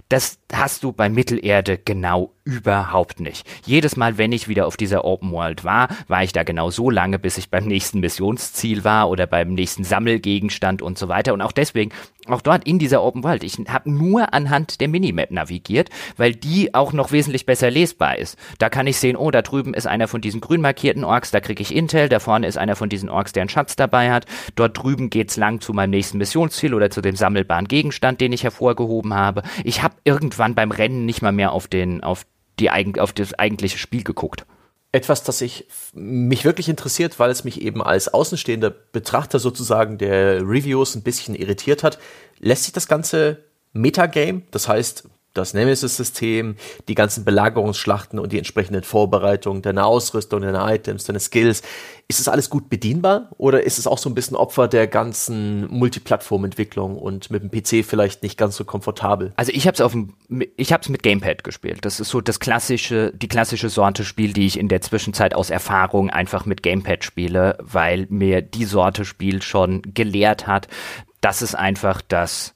Das 0.10 0.38
hast 0.52 0.84
du 0.84 0.92
bei 0.92 1.08
Mittelerde 1.08 1.78
genau 1.78 2.34
überhaupt 2.44 3.22
nicht. 3.22 3.48
Jedes 3.66 3.96
Mal, 3.96 4.18
wenn 4.18 4.32
ich 4.32 4.48
wieder 4.48 4.68
auf 4.68 4.76
dieser 4.76 5.06
Open 5.06 5.32
World 5.32 5.64
war, 5.64 5.88
war 6.08 6.24
ich 6.24 6.34
da 6.34 6.44
genau 6.44 6.72
so 6.72 6.90
lange, 6.90 7.20
bis 7.20 7.38
ich 7.38 7.50
beim 7.50 7.66
nächsten 7.66 8.00
Missionsziel 8.00 8.84
war 8.84 9.10
oder 9.10 9.28
beim 9.28 9.54
nächsten 9.54 9.84
Sammelgegenstand 9.84 10.82
und 10.82 10.98
so 10.98 11.08
weiter. 11.08 11.34
Und 11.34 11.42
auch 11.42 11.52
deswegen, 11.52 11.92
auch 12.28 12.42
dort 12.42 12.68
in 12.68 12.80
dieser 12.80 13.04
Open 13.04 13.24
World, 13.24 13.44
ich 13.44 13.58
habe 13.70 13.92
nur 13.92 14.34
anhand 14.34 14.82
der 14.82 14.88
Minimap 14.88 15.32
navigiert, 15.32 15.90
weil 16.18 16.34
die 16.34 16.74
auch 16.74 16.92
noch 16.92 17.12
wesentlich 17.12 17.46
besser 17.46 17.70
lesbar 17.70 18.18
ist. 18.18 18.38
Da 18.58 18.70
kann 18.70 18.88
ich 18.88 18.98
sehen, 18.98 19.16
oh, 19.16 19.32
da 19.32 19.42
drüben 19.42 19.74
ist 19.74 19.88
einer 19.88 20.08
von 20.08 20.22
diesen 20.22 20.42
grün 20.42 20.62
markierten 20.62 21.04
Orks, 21.04 21.32
da 21.32 21.40
kriege 21.40 21.62
ich 21.62 21.76
Intel, 21.76 22.09
da 22.10 22.20
vorne 22.20 22.48
ist 22.48 22.58
einer 22.58 22.76
von 22.76 22.90
diesen 22.90 23.10
Orks, 23.10 23.32
der 23.34 23.42
einen 23.42 23.50
Schatz 23.50 23.76
dabei 23.76 24.12
hat. 24.12 24.26
Dort 24.56 24.82
drüben 24.82 25.10
geht's 25.10 25.38
lang 25.38 25.62
zu 25.62 25.74
meinem 25.74 25.92
nächsten 25.92 26.18
Missionsziel 26.18 26.74
oder 26.74 26.90
zu 26.90 27.02
dem 27.02 27.16
sammelbaren 27.16 27.68
Gegenstand, 27.68 28.22
den 28.22 28.34
ich 28.34 28.44
hervorgehoben 28.44 29.14
habe. 29.14 29.44
Ich 29.64 29.84
habe 29.84 29.96
irgendwann 30.04 30.56
beim 30.56 30.72
Rennen 30.72 31.06
nicht 31.06 31.22
mal 31.22 31.32
mehr 31.32 31.52
auf 31.52 31.68
den 31.68 32.04
auf 32.04 32.26
die, 32.60 32.70
auf 33.00 33.14
das 33.14 33.34
eigentliche 33.36 33.78
Spiel 33.78 34.04
geguckt. 34.04 34.46
Etwas, 34.92 35.24
das 35.24 35.42
ich, 35.42 35.68
mich 35.94 36.46
wirklich 36.46 36.68
interessiert, 36.68 37.20
weil 37.20 37.30
es 37.30 37.44
mich 37.44 37.62
eben 37.62 37.82
als 37.84 38.12
außenstehender 38.12 38.72
Betrachter 38.72 39.38
sozusagen 39.38 40.00
der 40.00 40.42
Reviews 40.42 40.96
ein 40.96 41.04
bisschen 41.04 41.36
irritiert 41.36 41.84
hat. 41.84 42.00
Lässt 42.40 42.64
sich 42.64 42.74
das 42.74 42.88
ganze 42.88 43.44
Metagame, 43.72 44.42
das 44.50 44.68
heißt 44.68 45.08
das 45.34 45.54
Nemesis-System, 45.54 46.56
die 46.88 46.96
ganzen 46.96 47.24
Belagerungsschlachten 47.24 48.20
und 48.20 48.32
die 48.32 48.38
entsprechenden 48.38 48.84
Vorbereitungen, 48.84 49.62
deine 49.62 49.86
Ausrüstung, 49.86 50.42
deine 50.42 50.74
Items, 50.74 51.04
deine 51.04 51.20
Skills. 51.20 51.62
Ist 52.08 52.20
es 52.20 52.28
alles 52.28 52.50
gut 52.50 52.70
bedienbar 52.70 53.30
oder 53.38 53.64
ist 53.64 53.78
es 53.78 53.86
auch 53.86 54.00
so 54.00 54.10
ein 54.10 54.16
bisschen 54.16 54.36
Opfer 54.36 54.68
der 54.68 54.88
ganzen 54.88 55.72
Multiplattform-Entwicklung 55.72 56.98
und 56.98 57.30
mit 57.30 57.44
dem 57.44 57.52
PC 57.52 57.86
vielleicht 57.86 58.24
nicht 58.24 58.38
ganz 58.38 58.56
so 58.56 58.66
komfortabel? 58.66 59.32
Also 59.36 59.52
ich 59.54 59.68
habe 59.68 59.76
es 59.76 59.82
auf 59.82 59.92
dem, 59.92 60.14
ich 60.58 60.74
habe 60.74 60.82
es 60.82 60.90
mit 60.90 61.04
Gamepad 61.04 61.44
gespielt. 61.44 61.86
Das 61.86 62.00
ist 62.00 62.10
so 62.10 62.20
das 62.20 62.40
klassische, 62.40 63.14
die 63.16 63.28
klassische 63.28 63.70
Sorte 63.70 64.04
Spiel, 64.04 64.34
die 64.34 64.48
ich 64.48 64.58
in 64.58 64.70
der 64.70 64.82
Zwischenzeit 64.82 65.36
aus 65.36 65.52
Erfahrung 65.52 66.10
einfach 66.10 66.48
mit 66.48 66.64
Gamepad 66.64 67.04
spiele, 67.04 67.58
weil 67.62 68.08
mir 68.10 68.42
die 68.42 68.66
Sorte 68.66 69.06
Spiel 69.06 69.44
schon 69.44 69.84
gelehrt 69.94 70.48
hat, 70.48 70.68
dass 71.22 71.42
es 71.42 71.54
einfach 71.54 72.02
das 72.02 72.56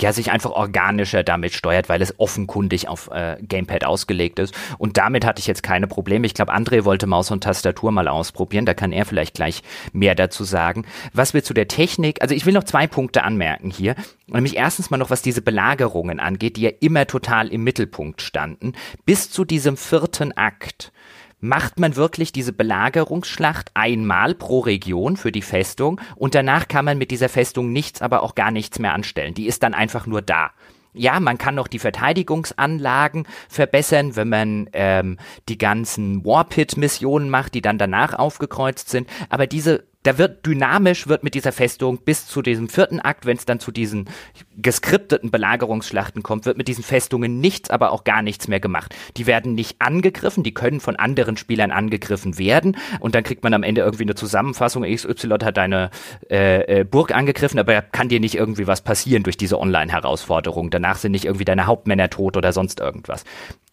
ja, 0.00 0.12
sich 0.12 0.32
einfach 0.32 0.50
organischer 0.50 1.22
damit 1.22 1.52
steuert, 1.52 1.88
weil 1.88 2.02
es 2.02 2.18
offenkundig 2.18 2.88
auf 2.88 3.10
äh, 3.12 3.36
Gamepad 3.40 3.84
ausgelegt 3.84 4.38
ist. 4.38 4.54
Und 4.78 4.96
damit 4.96 5.24
hatte 5.24 5.40
ich 5.40 5.46
jetzt 5.46 5.62
keine 5.62 5.86
Probleme. 5.86 6.26
Ich 6.26 6.34
glaube, 6.34 6.52
André 6.52 6.84
wollte 6.84 7.06
Maus 7.06 7.30
und 7.30 7.44
Tastatur 7.44 7.92
mal 7.92 8.08
ausprobieren. 8.08 8.66
Da 8.66 8.74
kann 8.74 8.92
er 8.92 9.04
vielleicht 9.04 9.34
gleich 9.34 9.62
mehr 9.92 10.14
dazu 10.14 10.42
sagen. 10.44 10.84
Was 11.12 11.32
wir 11.32 11.44
zu 11.44 11.54
der 11.54 11.68
Technik, 11.68 12.22
also 12.22 12.34
ich 12.34 12.44
will 12.44 12.54
noch 12.54 12.64
zwei 12.64 12.86
Punkte 12.86 13.22
anmerken 13.22 13.70
hier. 13.70 13.94
Nämlich 14.26 14.56
erstens 14.56 14.90
mal 14.90 14.96
noch, 14.96 15.10
was 15.10 15.22
diese 15.22 15.42
Belagerungen 15.42 16.18
angeht, 16.18 16.56
die 16.56 16.62
ja 16.62 16.70
immer 16.80 17.06
total 17.06 17.48
im 17.48 17.62
Mittelpunkt 17.62 18.20
standen. 18.20 18.72
Bis 19.04 19.30
zu 19.30 19.44
diesem 19.44 19.76
vierten 19.76 20.36
Akt 20.36 20.92
macht 21.40 21.78
man 21.78 21.96
wirklich 21.96 22.32
diese 22.32 22.52
Belagerungsschlacht 22.52 23.70
einmal 23.74 24.34
pro 24.34 24.60
Region 24.60 25.16
für 25.16 25.32
die 25.32 25.42
Festung 25.42 26.00
und 26.16 26.34
danach 26.34 26.68
kann 26.68 26.84
man 26.84 26.98
mit 26.98 27.10
dieser 27.10 27.28
Festung 27.28 27.72
nichts, 27.72 28.02
aber 28.02 28.22
auch 28.22 28.34
gar 28.34 28.50
nichts 28.50 28.78
mehr 28.78 28.94
anstellen. 28.94 29.34
Die 29.34 29.46
ist 29.46 29.62
dann 29.62 29.74
einfach 29.74 30.06
nur 30.06 30.22
da. 30.22 30.50
Ja, 30.96 31.18
man 31.18 31.38
kann 31.38 31.56
noch 31.56 31.66
die 31.66 31.80
Verteidigungsanlagen 31.80 33.26
verbessern, 33.48 34.14
wenn 34.14 34.28
man 34.28 34.70
ähm, 34.72 35.18
die 35.48 35.58
ganzen 35.58 36.24
Warpit-Missionen 36.24 37.30
macht, 37.30 37.54
die 37.54 37.62
dann 37.62 37.78
danach 37.78 38.14
aufgekreuzt 38.14 38.90
sind. 38.90 39.08
Aber 39.28 39.48
diese 39.48 39.84
da 40.04 40.18
wird 40.18 40.46
dynamisch 40.46 41.08
wird 41.08 41.24
mit 41.24 41.34
dieser 41.34 41.50
Festung 41.50 41.98
bis 41.98 42.26
zu 42.26 42.42
diesem 42.42 42.68
vierten 42.68 43.00
Akt, 43.00 43.26
wenn 43.26 43.36
es 43.36 43.46
dann 43.46 43.58
zu 43.58 43.72
diesen 43.72 44.08
geskripteten 44.56 45.30
Belagerungsschlachten 45.30 46.22
kommt, 46.22 46.46
wird 46.46 46.58
mit 46.58 46.68
diesen 46.68 46.84
Festungen 46.84 47.40
nichts, 47.40 47.70
aber 47.70 47.90
auch 47.90 48.04
gar 48.04 48.22
nichts 48.22 48.46
mehr 48.46 48.60
gemacht. 48.60 48.94
Die 49.16 49.26
werden 49.26 49.54
nicht 49.54 49.80
angegriffen, 49.80 50.44
die 50.44 50.54
können 50.54 50.80
von 50.80 50.96
anderen 50.96 51.36
Spielern 51.36 51.70
angegriffen 51.70 52.38
werden 52.38 52.76
und 53.00 53.14
dann 53.14 53.24
kriegt 53.24 53.42
man 53.42 53.54
am 53.54 53.62
Ende 53.62 53.80
irgendwie 53.80 54.04
eine 54.04 54.14
Zusammenfassung, 54.14 54.84
XY 54.84 55.38
hat 55.42 55.56
deine 55.56 55.90
äh, 56.30 56.80
äh, 56.80 56.84
Burg 56.84 57.14
angegriffen, 57.14 57.58
aber 57.58 57.80
kann 57.80 58.08
dir 58.08 58.20
nicht 58.20 58.34
irgendwie 58.34 58.66
was 58.66 58.82
passieren 58.82 59.22
durch 59.22 59.38
diese 59.38 59.58
Online-Herausforderung. 59.58 60.70
Danach 60.70 60.96
sind 60.96 61.12
nicht 61.12 61.24
irgendwie 61.24 61.46
deine 61.46 61.66
Hauptmänner 61.66 62.10
tot 62.10 62.36
oder 62.36 62.52
sonst 62.52 62.78
irgendwas. 62.80 63.24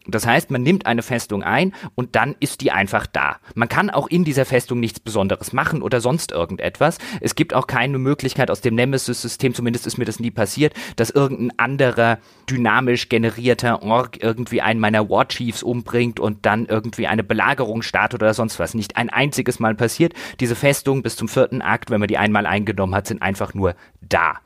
Das 0.07 0.25
heißt, 0.25 0.49
man 0.49 0.63
nimmt 0.63 0.87
eine 0.87 1.03
Festung 1.03 1.43
ein 1.43 1.73
und 1.95 2.15
dann 2.15 2.35
ist 2.39 2.61
die 2.61 2.71
einfach 2.71 3.05
da. 3.05 3.37
Man 3.53 3.69
kann 3.69 3.89
auch 3.91 4.07
in 4.07 4.23
dieser 4.23 4.45
Festung 4.45 4.79
nichts 4.79 4.99
Besonderes 4.99 5.53
machen 5.53 5.81
oder 5.81 6.01
sonst 6.01 6.31
irgendetwas. 6.31 6.97
Es 7.19 7.35
gibt 7.35 7.53
auch 7.53 7.67
keine 7.67 7.99
Möglichkeit 7.99 8.49
aus 8.49 8.61
dem 8.61 8.75
Nemesis-System, 8.75 9.53
zumindest 9.53 9.85
ist 9.85 9.97
mir 9.97 10.05
das 10.05 10.19
nie 10.19 10.31
passiert, 10.31 10.73
dass 10.95 11.11
irgendein 11.11 11.57
anderer 11.59 12.17
dynamisch 12.49 13.09
generierter 13.09 13.83
Org 13.83 14.21
irgendwie 14.23 14.61
einen 14.61 14.79
meiner 14.79 15.07
War 15.09 15.27
Chiefs 15.27 15.61
umbringt 15.61 16.19
und 16.19 16.45
dann 16.45 16.65
irgendwie 16.65 17.07
eine 17.07 17.23
Belagerung 17.23 17.83
startet 17.83 18.23
oder 18.23 18.33
sonst 18.33 18.59
was. 18.59 18.73
Nicht 18.73 18.97
ein 18.97 19.09
einziges 19.09 19.59
Mal 19.59 19.75
passiert. 19.75 20.13
Diese 20.39 20.55
Festung 20.55 21.03
bis 21.03 21.15
zum 21.15 21.27
vierten 21.27 21.61
Akt, 21.61 21.91
wenn 21.91 21.99
man 21.99 22.07
die 22.07 22.17
einmal 22.17 22.47
eingenommen 22.47 22.95
hat, 22.95 23.07
sind 23.07 23.21
einfach 23.21 23.53
nur 23.53 23.75
da. 24.01 24.39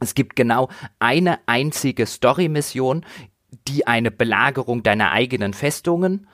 Es 0.00 0.14
gibt 0.14 0.34
genau 0.34 0.70
eine 0.98 1.38
einzige 1.46 2.06
Story-Mission, 2.06 3.04
die 3.70 3.86
eine 3.86 4.10
Belagerung 4.10 4.82
deiner 4.82 5.12
eigenen 5.12 5.54
Festungen 5.54 6.26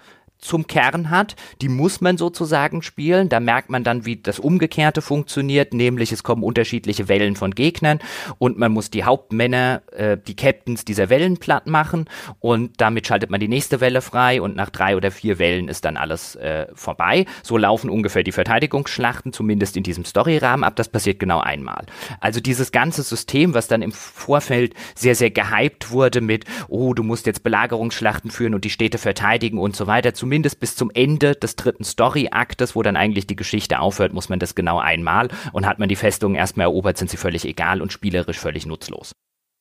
zum 0.47 0.67
Kern 0.67 1.11
hat. 1.11 1.37
Die 1.61 1.69
muss 1.69 2.01
man 2.01 2.17
sozusagen 2.17 2.83
spielen. 2.83 3.29
Da 3.29 3.41
merkt 3.41 3.71
man 3.71 3.85
dann, 3.85 4.07
wie 4.07 4.17
das 4.17 4.39
Umgekehrte 4.39 5.03
funktioniert, 5.03 5.75
nämlich 5.75 6.13
es 6.13 6.23
kommen 6.23 6.43
unterschiedliche 6.43 7.09
Wellen 7.09 7.37
von 7.37 7.55
Gegnern 7.55 7.99
und 8.39 8.59
man 8.59 8.73
muss 8.73 8.91
die 8.91 9.05
Hauptmänner, 9.05 9.83
äh, 9.93 10.17
die 10.17 10.37
Captains 10.37 10.85
dieser 10.85 11.11
Wellen 11.11 11.37
platt 11.37 11.67
machen 11.67 12.07
und 12.41 12.81
damit 12.81 13.07
schaltet 13.07 13.31
man 13.31 13.41
die 13.41 13.49
nächste 13.49 13.81
Welle 13.81 14.01
frei 14.01 14.41
und 14.41 14.57
nach 14.57 14.71
drei 14.71 14.97
oder 14.97 15.11
vier 15.11 15.39
Wellen 15.39 15.69
ist 15.69 15.85
dann 15.85 15.97
alles 15.97 16.37
äh, 16.37 16.67
vorbei. 16.75 17.27
So 17.43 17.59
laufen 17.59 17.91
ungefähr 17.91 18.23
die 18.23 18.33
Verteidigungsschlachten, 18.33 19.33
zumindest 19.33 19.77
in 19.77 19.83
diesem 19.83 20.05
Storyrahmen 20.05 20.65
ab. 20.65 20.77
Das 20.77 20.89
passiert 20.89 21.19
genau 21.19 21.41
einmal. 21.41 21.87
Also 22.21 22.41
dieses 22.41 22.73
ganze 22.73 23.03
System, 23.03 23.55
was 23.55 23.69
dann 23.69 23.83
im 23.83 23.93
Vorfeld 23.93 24.75
sehr, 24.95 25.15
sehr 25.15 25.31
gehypt 25.31 25.91
wurde 25.91 26.21
mit, 26.21 26.45
oh, 26.69 26.95
du 26.95 27.03
musst 27.03 27.27
jetzt 27.27 27.43
Belagerungsschlachten 27.43 28.31
führen 28.31 28.55
und 28.55 28.65
die 28.65 28.71
Städte 28.71 28.99
verteidigen 28.99 29.59
und 29.59 29.77
so 29.77 29.87
weiter, 29.87 30.15
zumindest 30.15 30.36
bis 30.43 30.77
zum 30.77 30.91
Ende 30.93 31.35
des 31.35 31.57
dritten 31.57 31.85
Story-Aktes, 31.85 32.77
wo 32.77 32.83
dann 32.83 32.97
eigentlich 32.97 33.27
die 33.27 33.37
Geschichte 33.37 33.81
aufhört, 33.81 34.13
muss 34.13 34.29
man 34.29 34.39
das 34.39 34.55
genau 34.55 34.79
einmal 34.79 35.29
und 35.53 35.67
hat 35.67 35.79
man 35.79 35.89
die 35.89 35.97
Festung 35.97 36.35
erstmal 36.35 36.67
erobert, 36.67 36.99
sind 36.99 37.11
sie 37.11 37.17
völlig 37.17 37.45
egal 37.45 37.81
und 37.83 37.93
spielerisch 37.93 38.39
völlig 38.39 38.67
nutzlos. 38.67 39.13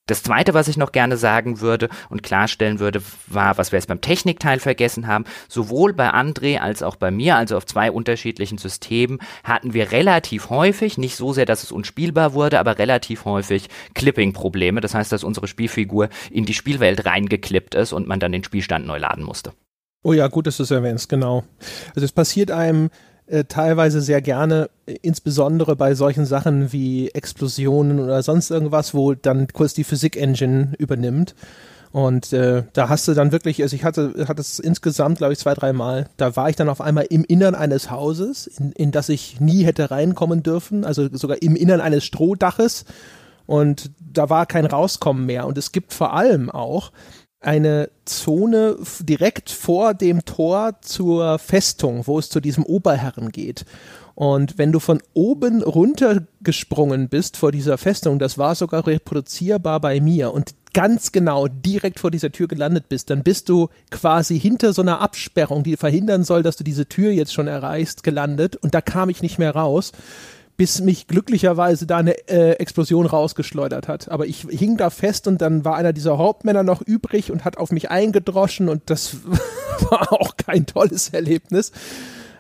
Das 0.07 0.21
zweite, 0.21 0.53
was 0.53 0.67
ich 0.67 0.77
noch 0.77 0.91
gerne 0.91 1.17
sagen 1.17 1.61
würde 1.61 1.89
und 2.09 2.21
klarstellen 2.21 2.79
würde, 2.79 3.01
war, 3.25 3.57
was 3.57 3.71
wir 3.71 3.77
jetzt 3.77 3.87
beim 3.87 4.01
Technikteil 4.01 4.59
vergessen 4.59 5.07
haben. 5.07 5.25
Sowohl 5.49 5.93
bei 5.93 6.13
André 6.13 6.59
als 6.59 6.83
auch 6.83 6.95
bei 6.95 7.09
mir, 7.09 7.37
also 7.37 7.57
auf 7.57 7.65
zwei 7.65 7.89
unterschiedlichen 7.89 8.59
Systemen, 8.59 9.17
hatten 9.43 9.73
wir 9.73 9.91
relativ 9.91 10.51
häufig, 10.51 10.99
nicht 10.99 11.15
so 11.15 11.33
sehr, 11.33 11.47
dass 11.47 11.63
es 11.63 11.71
unspielbar 11.71 12.33
wurde, 12.33 12.59
aber 12.59 12.77
relativ 12.77 13.25
häufig 13.25 13.67
Clipping-Probleme. 13.95 14.79
Das 14.79 14.93
heißt, 14.93 15.11
dass 15.11 15.23
unsere 15.23 15.47
Spielfigur 15.47 16.09
in 16.29 16.45
die 16.45 16.53
Spielwelt 16.53 17.07
reingeklippt 17.07 17.73
ist 17.73 17.91
und 17.91 18.07
man 18.07 18.19
dann 18.19 18.31
den 18.31 18.43
Spielstand 18.43 18.85
neu 18.85 18.99
laden 18.99 19.23
musste. 19.23 19.53
Oh 20.05 20.13
ja, 20.13 20.27
gut, 20.27 20.45
dass 20.45 20.57
du 20.57 20.63
es 20.63 20.69
erwähnst, 20.69 21.09
genau. 21.09 21.45
Also 21.95 22.05
es 22.05 22.11
passiert 22.11 22.51
einem 22.51 22.91
äh, 23.25 23.45
teilweise 23.45 24.01
sehr 24.01 24.21
gerne, 24.21 24.69
insbesondere 25.01 25.75
bei 25.75 25.95
solchen 25.95 26.27
Sachen 26.27 26.71
wie 26.71 27.09
Explosionen 27.09 27.99
oder 27.99 28.21
sonst 28.21 28.51
irgendwas, 28.51 28.93
wo 28.93 29.15
dann 29.15 29.47
kurz 29.47 29.73
die 29.73 29.83
Physik-Engine 29.83 30.73
übernimmt. 30.77 31.33
Und 31.91 32.33
äh, 32.33 32.65
da 32.73 32.87
hast 32.87 33.07
du 33.07 33.15
dann 33.15 33.31
wirklich, 33.31 33.63
also 33.63 33.75
ich 33.75 33.83
hatte, 33.83 34.27
hatte 34.27 34.41
es 34.41 34.59
insgesamt, 34.59 35.17
glaube 35.17 35.33
ich, 35.33 35.39
zwei, 35.39 35.55
dreimal, 35.55 36.07
da 36.17 36.35
war 36.35 36.51
ich 36.51 36.55
dann 36.55 36.69
auf 36.69 36.81
einmal 36.81 37.07
im 37.09 37.23
Innern 37.23 37.55
eines 37.55 37.89
Hauses, 37.89 38.45
in, 38.45 38.73
in 38.73 38.91
das 38.91 39.09
ich 39.09 39.39
nie 39.39 39.63
hätte 39.63 39.89
reinkommen 39.89 40.43
dürfen, 40.43 40.85
also 40.85 41.09
sogar 41.17 41.41
im 41.41 41.55
Innern 41.55 41.81
eines 41.81 42.05
Strohdaches. 42.05 42.85
Und 43.47 43.89
da 43.99 44.29
war 44.29 44.45
kein 44.45 44.67
Rauskommen 44.67 45.25
mehr. 45.25 45.47
Und 45.47 45.57
es 45.57 45.71
gibt 45.71 45.93
vor 45.93 46.13
allem 46.13 46.51
auch 46.51 46.91
eine 47.39 47.89
Zone 48.05 48.77
direkt 48.99 49.49
vor 49.49 49.93
dem 49.93 50.25
Tor 50.25 50.81
zur 50.81 51.37
Festung, 51.39 52.07
wo 52.07 52.17
es 52.19 52.29
zu 52.29 52.39
diesem 52.39 52.65
Oberherren 52.65 53.31
geht. 53.31 53.65
Und 54.15 54.57
wenn 54.57 54.71
du 54.71 54.79
von 54.79 55.01
oben 55.13 55.61
runtergesprungen 55.61 57.09
bist 57.09 57.35
vor 57.35 57.51
dieser 57.51 57.77
Festung, 57.77 58.17
das 58.17 58.37
war 58.37 58.55
sogar 58.55 58.87
reproduzierbar 58.87 59.81
bei 59.81 59.99
mir 59.99 60.33
und 60.33 60.55
ganz 60.73 61.11
genau 61.11 61.47
direkt 61.47 61.99
vor 61.99 62.11
dieser 62.11 62.31
Tür 62.31 62.47
gelandet 62.47 62.89
bist, 62.89 63.09
dann 63.09 63.23
bist 63.23 63.49
du 63.49 63.69
quasi 63.91 64.39
hinter 64.39 64.73
so 64.73 64.81
einer 64.81 65.01
Absperrung, 65.01 65.63
die 65.63 65.77
verhindern 65.77 66.23
soll, 66.23 66.43
dass 66.43 66.55
du 66.55 66.63
diese 66.63 66.85
Tür 66.87 67.11
jetzt 67.11 67.33
schon 67.33 67.47
erreichst, 67.47 68.03
gelandet 68.03 68.55
und 68.55 68.73
da 68.73 68.81
kam 68.81 69.09
ich 69.09 69.21
nicht 69.21 69.37
mehr 69.37 69.55
raus 69.55 69.91
bis 70.57 70.81
mich 70.81 71.07
glücklicherweise 71.07 71.85
da 71.85 71.97
eine 71.97 72.17
äh, 72.29 72.53
Explosion 72.53 73.05
rausgeschleudert 73.05 73.87
hat. 73.87 74.09
Aber 74.09 74.25
ich 74.25 74.45
hing 74.49 74.77
da 74.77 74.89
fest 74.89 75.27
und 75.27 75.41
dann 75.41 75.65
war 75.65 75.75
einer 75.75 75.93
dieser 75.93 76.17
Hauptmänner 76.17 76.63
noch 76.63 76.81
übrig 76.81 77.31
und 77.31 77.45
hat 77.45 77.57
auf 77.57 77.71
mich 77.71 77.91
eingedroschen 77.91 78.69
und 78.69 78.89
das 78.89 79.17
war 79.89 80.13
auch 80.13 80.37
kein 80.37 80.65
tolles 80.65 81.09
Erlebnis. 81.09 81.71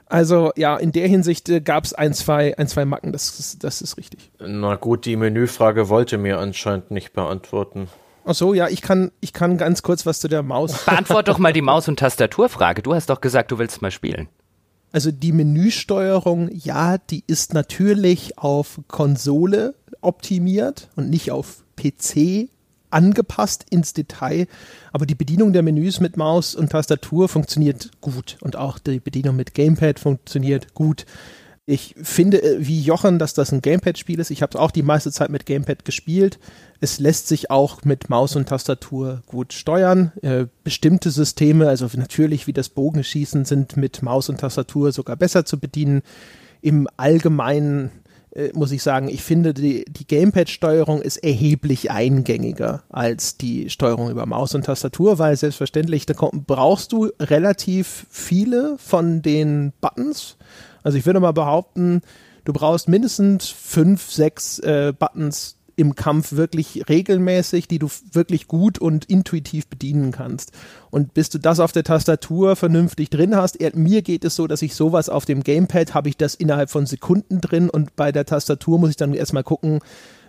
Also 0.07 0.51
ja, 0.55 0.77
in 0.77 0.91
der 0.91 1.07
Hinsicht 1.07 1.49
äh, 1.49 1.61
gab 1.61 1.83
es 1.83 1.93
ein, 1.93 2.13
zwei, 2.13 2.57
ein, 2.57 2.67
zwei 2.67 2.85
Macken, 2.85 3.11
das, 3.11 3.39
ist, 3.39 3.63
das 3.63 3.81
ist 3.81 3.97
richtig. 3.97 4.31
Na 4.39 4.75
gut, 4.75 5.05
die 5.05 5.15
Menüfrage 5.15 5.89
wollte 5.89 6.17
mir 6.17 6.39
anscheinend 6.39 6.91
nicht 6.91 7.13
beantworten. 7.13 7.87
Ach 8.23 8.33
so, 8.33 8.53
ja, 8.53 8.67
ich 8.67 8.81
kann, 8.81 9.11
ich 9.19 9.33
kann 9.33 9.57
ganz 9.57 9.83
kurz 9.83 10.05
was 10.05 10.19
zu 10.19 10.27
der 10.27 10.41
Maus. 10.41 10.85
Beantwort 10.85 11.27
doch 11.27 11.37
mal 11.37 11.53
die 11.53 11.61
Maus- 11.61 11.87
und 11.87 11.99
Tastaturfrage. 11.99 12.81
Du 12.81 12.93
hast 12.93 13.09
doch 13.09 13.21
gesagt, 13.21 13.51
du 13.51 13.59
willst 13.59 13.81
mal 13.81 13.91
spielen. 13.91 14.29
Also 14.95 15.11
die 15.11 15.33
Menüsteuerung, 15.33 16.49
ja, 16.53 16.97
die 16.97 17.25
ist 17.27 17.53
natürlich 17.53 18.37
auf 18.37 18.79
Konsole 18.87 19.75
optimiert 19.99 20.87
und 20.95 21.09
nicht 21.09 21.31
auf 21.31 21.65
PC 21.75 22.47
angepasst 22.91 23.65
ins 23.69 23.91
Detail, 23.91 24.47
aber 24.93 25.05
die 25.05 25.15
Bedienung 25.15 25.51
der 25.51 25.63
Menüs 25.63 25.99
mit 25.99 26.15
Maus 26.15 26.55
und 26.55 26.69
Tastatur 26.69 27.27
funktioniert 27.27 27.91
gut 27.99 28.37
und 28.39 28.55
auch 28.55 28.79
die 28.79 29.01
Bedienung 29.01 29.35
mit 29.35 29.53
Gamepad 29.53 29.99
funktioniert 29.99 30.73
gut. 30.75 31.05
Ich 31.67 31.95
finde, 31.99 32.43
äh, 32.43 32.57
wie 32.59 32.79
Jochen, 32.79 33.17
dass 33.17 33.33
das 33.33 33.51
ein 33.51 33.61
Gamepad-Spiel 33.61 34.19
ist. 34.19 34.29
Ich 34.29 34.43
habe 34.43 34.51
es 34.51 34.55
auch 34.55 34.69
die 34.69 34.83
meiste 34.83 35.11
Zeit 35.11 35.29
mit 35.29 35.47
Gamepad 35.47 35.83
gespielt. 35.83 36.37
Es 36.79 36.99
lässt 36.99 37.27
sich 37.27 37.49
auch 37.49 37.83
mit 37.83 38.09
Maus 38.09 38.35
und 38.35 38.49
Tastatur 38.49 39.23
gut 39.25 39.51
steuern. 39.51 40.11
Äh, 40.21 40.45
bestimmte 40.63 41.09
Systeme, 41.09 41.67
also 41.67 41.89
natürlich 41.95 42.45
wie 42.45 42.53
das 42.53 42.69
Bogenschießen, 42.69 43.45
sind 43.45 43.77
mit 43.77 44.03
Maus 44.03 44.29
und 44.29 44.39
Tastatur 44.39 44.91
sogar 44.91 45.15
besser 45.15 45.45
zu 45.45 45.59
bedienen. 45.59 46.03
Im 46.61 46.87
Allgemeinen 46.97 47.89
äh, 48.35 48.49
muss 48.53 48.71
ich 48.71 48.83
sagen, 48.83 49.07
ich 49.07 49.23
finde, 49.23 49.55
die, 49.55 49.85
die 49.85 50.05
Gamepad-Steuerung 50.05 51.01
ist 51.01 51.17
erheblich 51.17 51.89
eingängiger 51.89 52.83
als 52.89 53.37
die 53.37 53.71
Steuerung 53.71 54.11
über 54.11 54.27
Maus 54.27 54.53
und 54.53 54.65
Tastatur, 54.65 55.17
weil 55.17 55.35
selbstverständlich, 55.35 56.05
da 56.05 56.13
brauchst 56.13 56.91
du 56.91 57.09
relativ 57.19 58.05
viele 58.11 58.77
von 58.77 59.23
den 59.23 59.73
Buttons 59.81 60.37
also 60.85 60.99
ich 60.99 61.05
würde 61.07 61.19
mal 61.19 61.31
behaupten, 61.33 62.01
du 62.45 62.53
brauchst 62.53 62.87
mindestens 62.87 63.49
fünf, 63.49 64.11
sechs 64.11 64.59
äh, 64.59 64.93
Buttons 64.97 65.57
im 65.75 65.95
Kampf 65.95 66.33
wirklich 66.33 66.87
regelmäßig, 66.87 67.67
die 67.67 67.79
du 67.79 67.89
wirklich 68.13 68.47
gut 68.47 68.77
und 68.77 69.05
intuitiv 69.05 69.67
bedienen 69.67 70.11
kannst. 70.11 70.51
Und 70.91 71.15
bis 71.15 71.29
du 71.29 71.39
das 71.39 71.59
auf 71.59 71.71
der 71.71 71.83
Tastatur 71.83 72.55
vernünftig 72.55 73.09
drin 73.09 73.35
hast, 73.35 73.57
mir 73.75 74.03
geht 74.03 74.23
es 74.23 74.35
so, 74.35 74.45
dass 74.45 74.61
ich 74.61 74.75
sowas 74.75 75.09
auf 75.09 75.25
dem 75.25 75.43
Gamepad 75.43 75.95
habe 75.95 76.07
ich 76.07 76.17
das 76.17 76.35
innerhalb 76.35 76.69
von 76.69 76.85
Sekunden 76.85 77.41
drin 77.41 77.69
und 77.69 77.95
bei 77.95 78.11
der 78.11 78.25
Tastatur 78.25 78.77
muss 78.77 78.91
ich 78.91 78.95
dann 78.95 79.15
erstmal 79.15 79.43
gucken, 79.43 79.79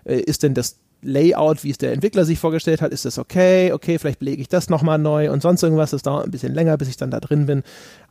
äh, 0.04 0.20
ist 0.20 0.42
denn 0.42 0.54
das 0.54 0.78
Layout, 1.02 1.62
wie 1.62 1.70
es 1.70 1.78
der 1.78 1.92
Entwickler 1.92 2.24
sich 2.24 2.38
vorgestellt 2.38 2.80
hat, 2.80 2.92
ist 2.92 3.04
das 3.04 3.18
okay? 3.18 3.72
Okay, 3.72 3.98
vielleicht 3.98 4.22
lege 4.22 4.40
ich 4.40 4.48
das 4.48 4.70
nochmal 4.70 4.98
neu 4.98 5.30
und 5.30 5.42
sonst 5.42 5.62
irgendwas. 5.62 5.90
Das 5.90 6.02
dauert 6.02 6.24
ein 6.24 6.30
bisschen 6.30 6.54
länger, 6.54 6.78
bis 6.78 6.88
ich 6.88 6.96
dann 6.96 7.10
da 7.10 7.20
drin 7.20 7.44
bin. 7.44 7.62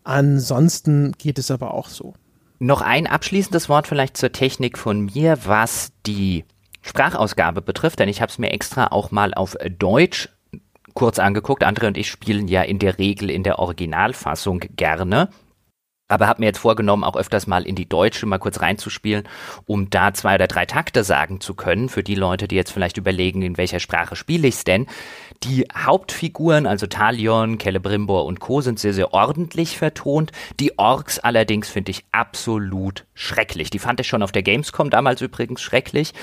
Ansonsten 0.04 1.14
geht 1.18 1.40
es 1.40 1.50
aber 1.50 1.74
auch 1.74 1.90
so. 1.90 2.14
Noch 2.60 2.82
ein 2.82 3.08
abschließendes 3.08 3.70
Wort 3.70 3.88
vielleicht 3.88 4.18
zur 4.18 4.32
Technik 4.32 4.78
von 4.78 5.06
mir, 5.06 5.38
was 5.46 5.92
die 6.06 6.46
Sprachausgabe 6.82 7.62
betrifft, 7.62 8.00
denn 8.00 8.10
ich 8.10 8.22
habe 8.22 8.32
es 8.32 8.38
mir 8.38 8.52
extra 8.52 8.88
auch 8.88 9.12
mal 9.12 9.34
auf 9.34 9.58
Deutsch 9.78 10.30
kurz 10.94 11.20
angeguckt. 11.20 11.64
Andre 11.64 11.88
und 11.88 11.98
ich 11.98 12.10
spielen 12.10 12.48
ja 12.48 12.62
in 12.62 12.80
der 12.80 12.98
Regel 12.98 13.30
in 13.30 13.44
der 13.44 13.60
Originalfassung 13.60 14.62
gerne. 14.76 15.30
Aber 16.08 16.28
habe 16.28 16.42
mir 16.42 16.46
jetzt 16.46 16.60
vorgenommen, 16.60 17.04
auch 17.04 17.16
öfters 17.16 17.48
mal 17.48 17.66
in 17.66 17.76
die 17.76 17.90
Deutsche 17.90 18.28
mal 18.28 18.38
kurz 18.38 18.62
reinzuspielen, 18.62 19.28
um 19.66 19.90
da 19.90 20.14
zwei 20.14 20.36
oder 20.36 20.46
drei 20.46 20.68
Takte 20.68 21.04
sagen 21.04 21.42
zu 21.42 21.56
können, 21.56 21.90
für 21.90 22.04
die 22.04 22.14
Leute, 22.14 22.48
die 22.48 22.56
jetzt 22.56 22.72
vielleicht 22.72 22.98
überlegen, 22.98 23.42
in 23.42 23.58
welcher 23.58 23.80
Sprache 23.80 24.16
spiele 24.16 24.48
ich's 24.48 24.64
denn. 24.64 24.86
Die 25.44 25.66
Hauptfiguren, 25.76 26.68
also 26.68 26.86
Talion, 26.86 27.60
Celebrimbor 27.60 28.26
und 28.26 28.40
Co. 28.40 28.62
sind 28.62 28.80
sehr, 28.80 28.94
sehr 28.94 29.14
ordentlich 29.14 29.80
vertont. 29.80 30.32
Die 30.60 30.78
Orks 30.78 31.18
allerdings 31.18 31.70
finde 31.70 31.90
ich 31.90 32.06
absolut 32.12 33.06
schrecklich. 33.16 33.72
Die 33.72 33.80
fand 33.80 34.00
ich 34.00 34.08
schon 34.08 34.22
auf 34.22 34.32
der 34.32 34.44
Gamescom 34.44 34.92
damals 34.92 35.22
übrigens 35.22 35.62
schrecklich 35.62 36.14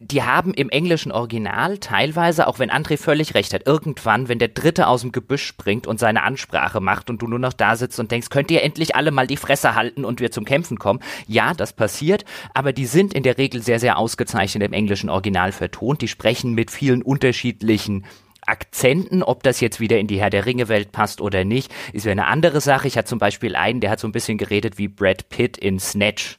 die 0.00 0.22
haben 0.22 0.54
im 0.54 0.70
englischen 0.70 1.10
Original 1.10 1.78
teilweise, 1.78 2.46
auch 2.46 2.60
wenn 2.60 2.70
André 2.70 2.96
völlig 2.96 3.34
recht 3.34 3.52
hat, 3.52 3.66
irgendwann, 3.66 4.28
wenn 4.28 4.38
der 4.38 4.48
Dritte 4.48 4.86
aus 4.86 5.00
dem 5.00 5.10
Gebüsch 5.10 5.44
springt 5.44 5.88
und 5.88 5.98
seine 5.98 6.22
Ansprache 6.22 6.80
macht 6.80 7.10
und 7.10 7.20
du 7.20 7.26
nur 7.26 7.40
noch 7.40 7.52
da 7.52 7.74
sitzt 7.74 7.98
und 7.98 8.12
denkst, 8.12 8.30
könnt 8.30 8.50
ihr 8.52 8.62
endlich 8.62 8.94
alle 8.94 9.10
mal 9.10 9.26
die 9.26 9.36
Fresse 9.36 9.74
halten 9.74 10.04
und 10.04 10.20
wir 10.20 10.30
zum 10.30 10.44
Kämpfen 10.44 10.78
kommen? 10.78 11.00
Ja, 11.26 11.52
das 11.52 11.72
passiert, 11.72 12.24
aber 12.54 12.72
die 12.72 12.86
sind 12.86 13.12
in 13.12 13.24
der 13.24 13.38
Regel 13.38 13.60
sehr, 13.60 13.80
sehr 13.80 13.98
ausgezeichnet 13.98 14.62
im 14.62 14.72
englischen 14.72 15.10
Original 15.10 15.50
vertont. 15.50 16.00
Die 16.00 16.08
sprechen 16.08 16.54
mit 16.54 16.70
vielen 16.70 17.02
unterschiedlichen 17.02 18.06
Akzenten, 18.46 19.24
ob 19.24 19.42
das 19.42 19.60
jetzt 19.60 19.80
wieder 19.80 19.98
in 19.98 20.06
die 20.06 20.20
Herr 20.20 20.30
der 20.30 20.46
Ringe 20.46 20.68
Welt 20.68 20.92
passt 20.92 21.20
oder 21.20 21.44
nicht, 21.44 21.74
ist 21.92 22.06
ja 22.06 22.12
eine 22.12 22.28
andere 22.28 22.60
Sache. 22.60 22.86
Ich 22.86 22.96
hatte 22.96 23.08
zum 23.08 23.18
Beispiel 23.18 23.56
einen, 23.56 23.80
der 23.80 23.90
hat 23.90 23.98
so 23.98 24.06
ein 24.06 24.12
bisschen 24.12 24.38
geredet 24.38 24.78
wie 24.78 24.88
Brad 24.88 25.28
Pitt 25.28 25.58
in 25.58 25.80
Snatch 25.80 26.38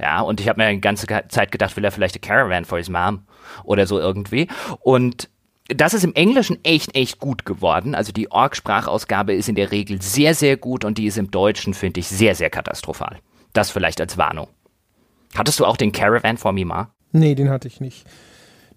ja, 0.00 0.20
und 0.20 0.40
ich 0.40 0.48
habe 0.48 0.62
mir 0.62 0.72
die 0.72 0.80
ganze 0.80 1.06
Zeit 1.28 1.52
gedacht, 1.52 1.76
will 1.76 1.84
er 1.84 1.92
vielleicht 1.92 2.16
a 2.16 2.18
Caravan 2.18 2.64
for 2.64 2.78
his 2.78 2.88
mom 2.88 3.22
oder 3.64 3.86
so 3.86 3.98
irgendwie. 3.98 4.48
Und 4.80 5.28
das 5.68 5.94
ist 5.94 6.04
im 6.04 6.14
Englischen 6.14 6.58
echt, 6.64 6.94
echt 6.96 7.18
gut 7.18 7.44
geworden. 7.44 7.94
Also 7.94 8.12
die 8.12 8.30
Org-Sprachausgabe 8.30 9.34
ist 9.34 9.48
in 9.48 9.54
der 9.54 9.70
Regel 9.70 10.02
sehr, 10.02 10.34
sehr 10.34 10.56
gut 10.56 10.84
und 10.84 10.98
die 10.98 11.06
ist 11.06 11.18
im 11.18 11.30
Deutschen, 11.30 11.74
finde 11.74 12.00
ich, 12.00 12.08
sehr, 12.08 12.34
sehr 12.34 12.50
katastrophal. 12.50 13.18
Das 13.52 13.70
vielleicht 13.70 14.00
als 14.00 14.18
Warnung. 14.18 14.48
Hattest 15.36 15.60
du 15.60 15.66
auch 15.66 15.76
den 15.76 15.92
Caravan 15.92 16.36
for 16.36 16.52
me, 16.52 16.64
Ma? 16.64 16.90
Nee, 17.12 17.34
den 17.34 17.50
hatte 17.50 17.68
ich 17.68 17.80
nicht. 17.80 18.04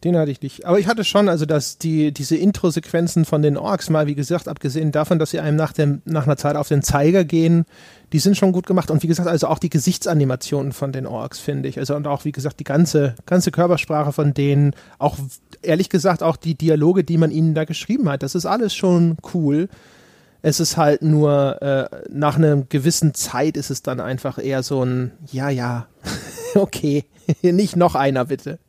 Den 0.03 0.17
hatte 0.17 0.31
ich 0.31 0.41
nicht. 0.41 0.65
Aber 0.65 0.79
ich 0.79 0.87
hatte 0.87 1.05
schon, 1.05 1.29
also 1.29 1.45
dass 1.45 1.77
die, 1.77 2.11
diese 2.11 2.35
Intro-Sequenzen 2.35 3.23
von 3.23 3.41
den 3.41 3.57
Orks 3.57 3.89
mal, 3.89 4.05
wie 4.05 4.15
gesagt, 4.15 4.49
abgesehen 4.49 4.91
davon, 4.91 5.17
dass 5.17 5.31
sie 5.31 5.39
einem 5.39 5.55
nach, 5.55 5.71
dem, 5.71 6.01
nach 6.03 6.25
einer 6.25 6.35
Zeit 6.35 6.57
auf 6.57 6.67
den 6.67 6.81
Zeiger 6.81 7.23
gehen, 7.23 7.65
die 8.11 8.19
sind 8.19 8.35
schon 8.35 8.51
gut 8.51 8.67
gemacht. 8.67 8.91
Und 8.91 9.01
wie 9.01 9.07
gesagt, 9.07 9.29
also 9.29 9.47
auch 9.47 9.59
die 9.59 9.69
Gesichtsanimationen 9.69 10.73
von 10.73 10.91
den 10.91 11.07
Orks, 11.07 11.39
finde 11.39 11.69
ich. 11.69 11.79
Also 11.79 11.95
und 11.95 12.05
auch, 12.05 12.25
wie 12.25 12.33
gesagt, 12.33 12.59
die 12.59 12.65
ganze, 12.65 13.15
ganze 13.25 13.51
Körpersprache 13.51 14.11
von 14.11 14.33
denen, 14.33 14.75
auch 14.99 15.17
ehrlich 15.61 15.87
gesagt, 15.87 16.21
auch 16.21 16.35
die 16.35 16.55
Dialoge, 16.55 17.05
die 17.05 17.17
man 17.17 17.31
ihnen 17.31 17.53
da 17.53 17.63
geschrieben 17.63 18.09
hat, 18.09 18.23
das 18.23 18.35
ist 18.35 18.45
alles 18.45 18.75
schon 18.75 19.15
cool. 19.33 19.69
Es 20.41 20.59
ist 20.59 20.75
halt 20.75 21.01
nur, 21.01 21.61
äh, 21.61 21.87
nach 22.11 22.35
einer 22.35 22.57
gewissen 22.57 23.13
Zeit 23.13 23.55
ist 23.55 23.69
es 23.69 23.81
dann 23.83 24.01
einfach 24.01 24.37
eher 24.37 24.63
so 24.63 24.83
ein, 24.83 25.11
ja, 25.31 25.49
ja, 25.49 25.87
okay, 26.55 27.05
nicht 27.41 27.77
noch 27.77 27.95
einer 27.95 28.25
bitte. 28.25 28.59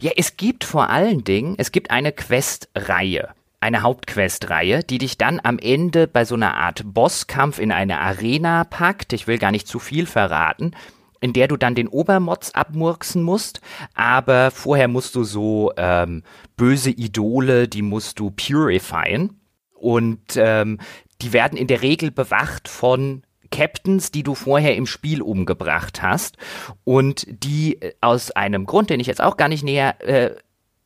Ja, 0.00 0.12
es 0.16 0.36
gibt 0.36 0.64
vor 0.64 0.90
allen 0.90 1.24
Dingen, 1.24 1.54
es 1.58 1.72
gibt 1.72 1.90
eine 1.90 2.12
Questreihe 2.12 3.28
eine 3.60 3.82
Hauptquestreihe, 3.82 4.84
die 4.84 4.98
dich 4.98 5.18
dann 5.18 5.40
am 5.42 5.58
Ende 5.58 6.06
bei 6.06 6.24
so 6.24 6.34
einer 6.34 6.54
Art 6.54 6.82
Bosskampf 6.84 7.58
in 7.58 7.72
eine 7.72 7.98
Arena 8.00 8.64
packt. 8.64 9.12
Ich 9.12 9.26
will 9.26 9.38
gar 9.38 9.50
nicht 9.50 9.66
zu 9.66 9.78
viel 9.78 10.06
verraten. 10.06 10.72
in 11.20 11.32
der 11.32 11.48
du 11.48 11.56
dann 11.56 11.74
den 11.74 11.88
Obermods 11.88 12.54
abmurksen 12.54 13.24
musst, 13.24 13.60
aber 13.94 14.52
vorher 14.52 14.86
musst 14.86 15.16
du 15.16 15.24
so 15.24 15.72
ähm, 15.76 16.22
böse 16.56 16.90
Idole, 16.90 17.66
die 17.66 17.82
musst 17.82 18.20
du 18.20 18.30
purifyen 18.30 19.40
und 19.74 20.20
ähm, 20.36 20.78
die 21.20 21.32
werden 21.32 21.58
in 21.58 21.66
der 21.66 21.82
Regel 21.82 22.12
bewacht 22.12 22.68
von 22.68 23.24
Captains, 23.50 24.10
die 24.10 24.22
du 24.22 24.34
vorher 24.34 24.76
im 24.76 24.86
Spiel 24.86 25.22
umgebracht 25.22 26.02
hast 26.02 26.36
und 26.84 27.26
die 27.28 27.80
äh, 27.80 27.94
aus 28.00 28.30
einem 28.30 28.66
Grund, 28.66 28.90
den 28.90 29.00
ich 29.00 29.06
jetzt 29.06 29.22
auch 29.22 29.36
gar 29.36 29.48
nicht 29.48 29.64
näher 29.64 29.96
äh, 30.06 30.34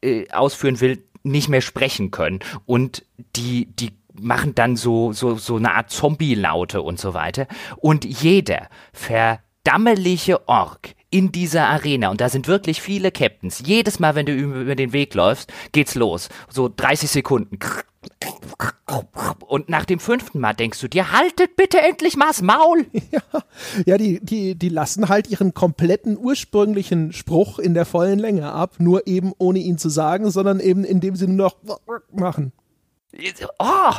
äh, 0.03 0.31
ausführen 0.31 0.81
will, 0.81 1.05
nicht 1.23 1.49
mehr 1.49 1.61
sprechen 1.61 2.11
können 2.11 2.41
und 2.67 3.05
die 3.37 3.67
die 3.67 3.91
machen 4.15 4.55
dann 4.55 4.77
so 4.77 5.13
so 5.13 5.37
so 5.37 5.57
eine 5.57 5.75
Art 5.75 5.91
Zombie-Laute 5.91 6.83
und 6.83 6.99
so 6.99 7.15
weiter 7.15 7.47
und 7.77 8.05
jeder 8.05 8.69
verdammelige 8.93 10.49
Ork 10.49 10.95
in 11.11 11.31
dieser 11.31 11.69
Arena 11.69 12.11
und 12.11 12.21
da 12.21 12.29
sind 12.29 12.49
wirklich 12.49 12.81
viele 12.81 13.13
Captains. 13.13 13.63
Jedes 13.65 14.01
Mal, 14.01 14.15
wenn 14.15 14.27
du 14.27 14.33
über 14.33 14.75
den 14.75 14.93
Weg 14.93 15.15
läufst, 15.15 15.53
geht's 15.73 15.95
los. 15.95 16.31
So 16.49 16.73
30 16.75 17.11
Sekunden. 17.11 17.59
Und 19.47 19.69
nach 19.69 19.85
dem 19.85 19.99
fünften 19.99 20.41
Mal 20.41 20.55
denkst 20.55 20.81
du 20.81 20.89
dir, 20.89 21.13
haltet 21.13 21.57
bitte 21.57 21.81
endlich 21.81 22.17
mal 22.17 22.29
das 22.29 22.43
Maul. 22.43 22.87
Ja, 23.11 23.23
ja 23.85 23.99
die, 23.99 24.21
die, 24.21 24.55
die 24.55 24.69
lassen 24.69 25.09
halt 25.09 25.29
ihren 25.29 25.55
kompletten 25.55 26.17
ursprünglichen 26.17 27.13
Spruch 27.13 27.59
in 27.59 27.75
der 27.75 27.85
vollen 27.85 28.19
Länge 28.19 28.53
ab, 28.53 28.77
nur 28.79 29.07
eben 29.07 29.33
ohne 29.39 29.59
ihn 29.59 29.79
zu 29.79 29.89
sagen, 29.89 30.31
sondern 30.31 30.61
eben 30.61 30.85
indem 30.85 31.17
sie 31.17 31.27
nur 31.27 31.53
noch 31.63 31.81
machen. 32.11 32.53
Oh, 33.59 33.93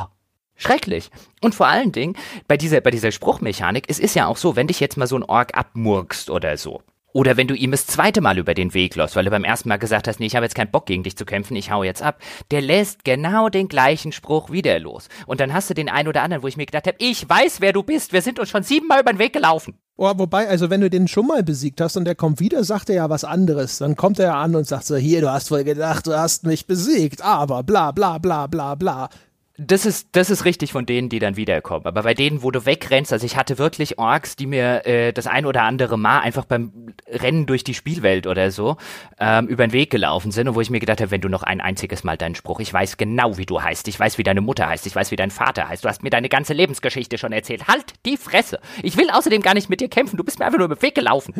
Schrecklich. 0.55 1.09
Und 1.41 1.55
vor 1.55 1.67
allen 1.67 1.91
Dingen, 1.91 2.15
bei 2.47 2.57
dieser, 2.57 2.81
bei 2.81 2.91
dieser 2.91 3.11
Spruchmechanik, 3.11 3.85
es 3.87 3.99
ist 3.99 4.15
ja 4.15 4.27
auch 4.27 4.37
so, 4.37 4.55
wenn 4.55 4.67
dich 4.67 4.79
jetzt 4.79 4.97
mal 4.97 5.07
so 5.07 5.15
ein 5.15 5.23
Ork 5.23 5.57
abmurkst 5.57 6.29
oder 6.29 6.57
so, 6.57 6.81
oder 7.13 7.37
wenn 7.37 7.47
du 7.47 7.55
ihm 7.55 7.71
das 7.71 7.87
zweite 7.87 8.21
Mal 8.21 8.37
über 8.37 8.53
den 8.53 8.73
Weg 8.73 8.95
läufst, 8.95 9.15
weil 9.15 9.25
du 9.25 9.31
beim 9.31 9.43
ersten 9.43 9.69
Mal 9.69 9.77
gesagt 9.77 10.07
hast, 10.07 10.19
nee, 10.19 10.25
ich 10.25 10.35
habe 10.35 10.45
jetzt 10.45 10.55
keinen 10.55 10.71
Bock 10.71 10.87
gegen 10.87 11.03
dich 11.03 11.15
zu 11.15 11.25
kämpfen, 11.25 11.55
ich 11.55 11.71
hau 11.71 11.83
jetzt 11.83 12.01
ab. 12.01 12.19
Der 12.51 12.61
lässt 12.61 13.05
genau 13.05 13.49
den 13.49 13.67
gleichen 13.67 14.11
Spruch 14.11 14.49
wieder 14.49 14.79
los. 14.79 15.07
Und 15.27 15.39
dann 15.39 15.53
hast 15.53 15.69
du 15.69 15.73
den 15.73 15.89
einen 15.89 16.07
oder 16.07 16.23
anderen, 16.23 16.43
wo 16.43 16.47
ich 16.47 16.57
mir 16.57 16.65
gedacht 16.65 16.87
habe, 16.87 16.97
ich 16.99 17.27
weiß, 17.27 17.61
wer 17.61 17.71
du 17.71 17.83
bist, 17.83 18.13
wir 18.13 18.21
sind 18.21 18.39
uns 18.39 18.49
schon 18.49 18.63
siebenmal 18.63 19.01
über 19.01 19.13
den 19.13 19.19
Weg 19.19 19.33
gelaufen. 19.33 19.77
Oh, 19.95 20.11
wobei, 20.17 20.49
also 20.49 20.71
wenn 20.71 20.81
du 20.81 20.89
den 20.89 21.07
schon 21.07 21.27
mal 21.27 21.43
besiegt 21.43 21.79
hast 21.79 21.97
und 21.97 22.05
der 22.05 22.15
kommt 22.15 22.39
wieder, 22.39 22.63
sagt 22.63 22.89
er 22.89 22.95
ja 22.95 23.09
was 23.11 23.23
anderes. 23.23 23.77
Dann 23.77 23.95
kommt 23.95 24.17
er 24.17 24.25
ja 24.25 24.41
an 24.41 24.55
und 24.55 24.65
sagt 24.65 24.85
so, 24.85 24.95
hier, 24.95 25.21
du 25.21 25.31
hast 25.31 25.51
wohl 25.51 25.63
gedacht, 25.63 26.07
du 26.07 26.17
hast 26.17 26.45
mich 26.45 26.65
besiegt, 26.65 27.21
aber 27.21 27.61
bla 27.61 27.91
bla 27.91 28.17
bla 28.17 28.47
bla 28.47 28.73
bla 28.73 29.09
das 29.57 29.85
ist, 29.85 30.07
das 30.13 30.31
ist 30.31 30.45
richtig 30.45 30.71
von 30.71 30.87
denen, 30.87 31.09
die 31.09 31.19
dann 31.19 31.35
wiederkommen. 31.35 31.85
Aber 31.85 32.01
bei 32.01 32.15
denen, 32.15 32.41
wo 32.41 32.49
du 32.49 32.65
wegrennst, 32.65 33.13
also 33.13 33.23
ich 33.23 33.37
hatte 33.37 33.59
wirklich 33.59 33.99
Orks, 33.99 34.35
die 34.35 34.47
mir 34.47 34.85
äh, 34.87 35.13
das 35.13 35.27
ein 35.27 35.45
oder 35.45 35.61
andere 35.61 35.95
Mal 35.99 36.21
einfach 36.21 36.45
beim 36.45 36.93
Rennen 37.07 37.45
durch 37.45 37.63
die 37.63 37.75
Spielwelt 37.75 38.25
oder 38.25 38.49
so 38.49 38.77
ähm, 39.19 39.47
über 39.47 39.67
den 39.67 39.71
Weg 39.71 39.91
gelaufen 39.91 40.31
sind 40.31 40.47
und 40.47 40.55
wo 40.55 40.61
ich 40.61 40.71
mir 40.71 40.79
gedacht 40.79 41.01
habe, 41.01 41.11
wenn 41.11 41.21
du 41.21 41.29
noch 41.29 41.43
ein 41.43 41.61
einziges 41.61 42.03
Mal 42.03 42.17
deinen 42.17 42.33
Spruch, 42.33 42.61
ich 42.61 42.73
weiß 42.73 42.97
genau, 42.97 43.37
wie 43.37 43.45
du 43.45 43.61
heißt, 43.61 43.87
ich 43.87 43.99
weiß, 43.99 44.17
wie 44.17 44.23
deine 44.23 44.41
Mutter 44.41 44.67
heißt, 44.67 44.87
ich 44.87 44.95
weiß, 44.95 45.11
wie 45.11 45.17
dein 45.17 45.29
Vater 45.29 45.69
heißt, 45.69 45.85
du 45.85 45.89
hast 45.89 46.01
mir 46.01 46.09
deine 46.09 46.29
ganze 46.29 46.53
Lebensgeschichte 46.53 47.19
schon 47.19 47.31
erzählt. 47.31 47.67
Halt 47.67 47.93
die 48.07 48.17
Fresse! 48.17 48.59
Ich 48.81 48.97
will 48.97 49.11
außerdem 49.11 49.43
gar 49.43 49.53
nicht 49.53 49.69
mit 49.69 49.81
dir 49.81 49.89
kämpfen, 49.89 50.17
du 50.17 50.23
bist 50.23 50.39
mir 50.39 50.45
einfach 50.45 50.57
nur 50.57 50.65
über 50.65 50.75
den 50.75 50.81
Weg 50.81 50.95
gelaufen. 50.95 51.35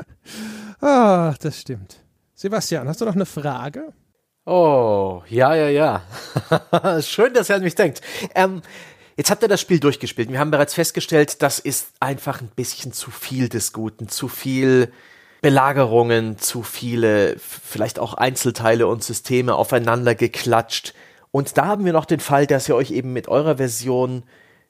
ah, 0.80 1.34
das 1.42 1.60
stimmt. 1.60 1.96
Sebastian, 2.34 2.88
hast 2.88 3.02
du 3.02 3.04
noch 3.04 3.14
eine 3.14 3.26
Frage? 3.26 3.92
Oh, 4.46 5.22
ja, 5.28 5.54
ja, 5.54 5.68
ja. 5.68 6.02
Schön, 7.02 7.32
dass 7.32 7.48
er 7.48 7.56
an 7.56 7.62
mich 7.62 7.74
denkt. 7.74 8.02
Ähm, 8.34 8.60
jetzt 9.16 9.30
habt 9.30 9.42
ihr 9.42 9.48
das 9.48 9.60
Spiel 9.60 9.80
durchgespielt. 9.80 10.30
Wir 10.30 10.38
haben 10.38 10.50
bereits 10.50 10.74
festgestellt, 10.74 11.40
das 11.40 11.58
ist 11.58 11.92
einfach 11.98 12.42
ein 12.42 12.50
bisschen 12.54 12.92
zu 12.92 13.10
viel 13.10 13.48
des 13.48 13.72
Guten, 13.72 14.08
zu 14.08 14.28
viel 14.28 14.92
Belagerungen, 15.40 16.38
zu 16.38 16.62
viele, 16.62 17.36
vielleicht 17.38 17.98
auch 17.98 18.14
Einzelteile 18.14 18.86
und 18.86 19.02
Systeme 19.02 19.54
aufeinander 19.54 20.14
geklatscht. 20.14 20.92
Und 21.30 21.56
da 21.56 21.66
haben 21.66 21.86
wir 21.86 21.94
noch 21.94 22.04
den 22.04 22.20
Fall, 22.20 22.46
dass 22.46 22.68
ihr 22.68 22.76
euch 22.76 22.90
eben 22.90 23.14
mit 23.14 23.28
eurer 23.28 23.56
Version 23.56 24.24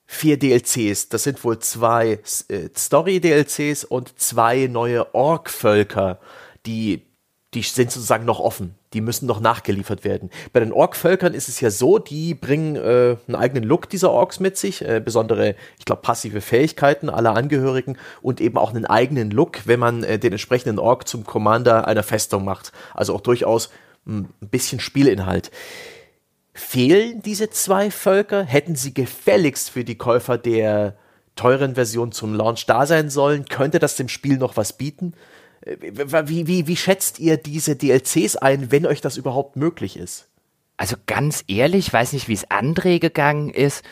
vier 0.06 0.38
DLCs, 0.38 1.08
das 1.08 1.24
sind 1.24 1.42
wohl 1.42 1.58
zwei 1.58 2.20
äh, 2.48 2.68
Story-DLCs 2.76 3.84
und 3.84 4.20
zwei 4.20 4.68
neue 4.68 5.14
Ork-Völker, 5.14 6.20
die, 6.64 7.06
die 7.54 7.62
sind 7.62 7.90
sozusagen 7.90 8.24
noch 8.24 8.40
offen 8.40 8.74
die 8.94 9.00
müssen 9.00 9.26
noch 9.26 9.40
nachgeliefert 9.40 10.04
werden. 10.04 10.30
Bei 10.52 10.60
den 10.60 10.72
Ork-Völkern 10.72 11.34
ist 11.34 11.48
es 11.48 11.60
ja 11.60 11.70
so, 11.70 11.98
die 11.98 12.34
bringen 12.34 12.76
äh, 12.76 13.16
einen 13.26 13.34
eigenen 13.34 13.64
Look 13.64 13.90
dieser 13.90 14.10
Orks 14.10 14.40
mit 14.40 14.56
sich, 14.56 14.82
äh, 14.82 15.00
besondere, 15.04 15.56
ich 15.78 15.84
glaube, 15.84 16.02
passive 16.02 16.40
Fähigkeiten 16.40 17.10
aller 17.10 17.34
Angehörigen 17.34 17.98
und 18.22 18.40
eben 18.40 18.56
auch 18.56 18.70
einen 18.70 18.86
eigenen 18.86 19.30
Look, 19.30 19.66
wenn 19.66 19.80
man 19.80 20.04
äh, 20.04 20.18
den 20.18 20.32
entsprechenden 20.32 20.78
Ork 20.78 21.06
zum 21.08 21.24
Commander 21.24 21.86
einer 21.86 22.04
Festung 22.04 22.44
macht. 22.44 22.72
Also 22.94 23.14
auch 23.14 23.20
durchaus 23.20 23.70
hm, 24.06 24.28
ein 24.40 24.48
bisschen 24.48 24.80
Spielinhalt. 24.80 25.50
Fehlen 26.54 27.20
diese 27.20 27.50
zwei 27.50 27.90
Völker? 27.90 28.44
Hätten 28.44 28.76
sie 28.76 28.94
gefälligst 28.94 29.70
für 29.70 29.82
die 29.82 29.98
Käufer 29.98 30.38
der 30.38 30.96
teuren 31.34 31.74
Version 31.74 32.12
zum 32.12 32.32
Launch 32.32 32.66
da 32.66 32.86
sein 32.86 33.10
sollen? 33.10 33.46
Könnte 33.46 33.80
das 33.80 33.96
dem 33.96 34.08
Spiel 34.08 34.38
noch 34.38 34.56
was 34.56 34.74
bieten? 34.74 35.14
Wie, 35.64 36.46
wie, 36.46 36.66
wie 36.66 36.76
schätzt 36.76 37.18
ihr 37.18 37.36
diese 37.38 37.76
DLCs 37.76 38.36
ein, 38.36 38.70
wenn 38.70 38.86
euch 38.86 39.00
das 39.00 39.16
überhaupt 39.16 39.56
möglich 39.56 39.96
ist? 39.96 40.28
Also 40.76 40.96
ganz 41.06 41.44
ehrlich, 41.46 41.92
weiß 41.92 42.12
nicht, 42.12 42.28
wie 42.28 42.34
es 42.34 42.50
André 42.50 42.98
gegangen 42.98 43.48
ist. 43.48 43.82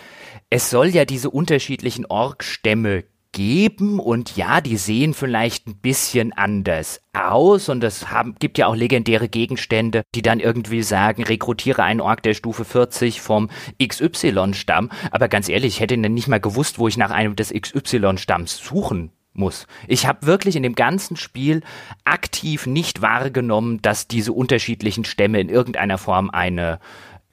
Es 0.51 0.69
soll 0.69 0.89
ja 0.89 1.05
diese 1.05 1.31
unterschiedlichen 1.31 2.05
Orkstämme 2.07 3.05
geben 3.31 3.99
und 3.99 4.37
ja, 4.37 4.61
die 4.61 4.77
sehen 4.77 5.15
vielleicht 5.15 5.67
ein 5.67 5.77
bisschen 5.77 6.35
anders 6.35 7.01
aus 7.15 7.71
und 7.71 7.83
es 7.83 8.11
haben, 8.11 8.35
gibt 8.39 8.59
ja 8.59 8.67
auch 8.67 8.77
legendäre 8.77 9.29
Gegenstände, 9.31 10.03
die 10.15 10.21
dann 10.21 10.41
irgendwie 10.41 10.83
sagen, 10.83 11.23
rekrutiere 11.23 11.83
einen 11.83 12.03
Ork 12.03 12.23
der 12.23 12.35
Stufe 12.35 12.67
40 12.67 13.23
vom 13.23 13.49
XY-Stamm. 13.83 14.91
Aber 15.11 15.29
ganz 15.29 15.49
ehrlich, 15.49 15.75
ich 15.75 15.81
hätte 15.81 15.97
nicht 15.97 16.29
mal 16.29 16.41
gewusst, 16.41 16.79
wo 16.79 16.89
ich 16.89 16.99
nach 16.99 17.11
einem 17.11 17.35
des 17.35 17.55
XY-Stamms 17.55 18.59
suchen 18.59 19.13
muss. 19.35 19.67
Ich 19.89 20.07
habe 20.07 20.27
wirklich 20.27 20.57
in 20.57 20.63
dem 20.63 20.75
ganzen 20.75 21.17
Spiel 21.17 21.63
aktiv 22.05 22.67
nicht 22.67 23.03
wahrgenommen, 23.03 23.81
dass 23.83 24.09
diese 24.09 24.33
unterschiedlichen 24.33 25.05
Stämme 25.05 25.41
in 25.41 25.49
irgendeiner 25.49 25.99
Form 25.99 26.31
eine 26.31 26.81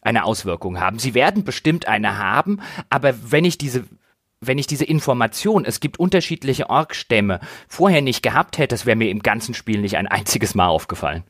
eine 0.02 0.24
Auswirkung 0.24 0.80
haben. 0.80 0.98
Sie 0.98 1.14
werden 1.14 1.44
bestimmt 1.44 1.88
eine 1.88 2.18
haben, 2.18 2.62
aber 2.90 3.14
wenn 3.32 3.44
ich 3.46 3.58
diese 3.58 3.84
wenn 4.42 4.58
ich 4.58 4.68
diese 4.68 4.86
Information, 4.86 5.66
es 5.66 5.82
gibt 5.82 6.00
unterschiedliche 6.00 6.70
Orkstämme, 6.70 7.42
vorher 7.68 8.02
nicht 8.02 8.24
gehabt 8.24 8.58
hätte, 8.58 8.74
das 8.74 8.86
wäre 8.86 8.96
mir 8.96 9.10
im 9.10 9.22
ganzen 9.22 9.54
Spiel 9.54 9.82
nicht 9.82 9.98
ein 9.98 10.08
einziges 10.08 10.56
Mal 10.56 10.70
aufgefallen. 10.70 11.24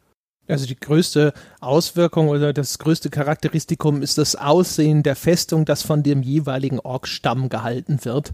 Also 0.48 0.68
die 0.68 0.80
größte 0.80 1.34
Auswirkung 1.60 2.30
oder 2.30 2.54
das 2.54 2.78
größte 2.80 3.10
Charakteristikum 3.10 4.02
ist 4.02 4.18
das 4.18 4.36
Aussehen 4.36 5.04
der 5.04 5.16
Festung, 5.16 5.66
das 5.66 5.84
von 5.84 6.04
dem 6.04 6.22
jeweiligen 6.22 6.80
Orkstamm 6.80 7.50
gehalten 7.50 8.04
wird. 8.04 8.34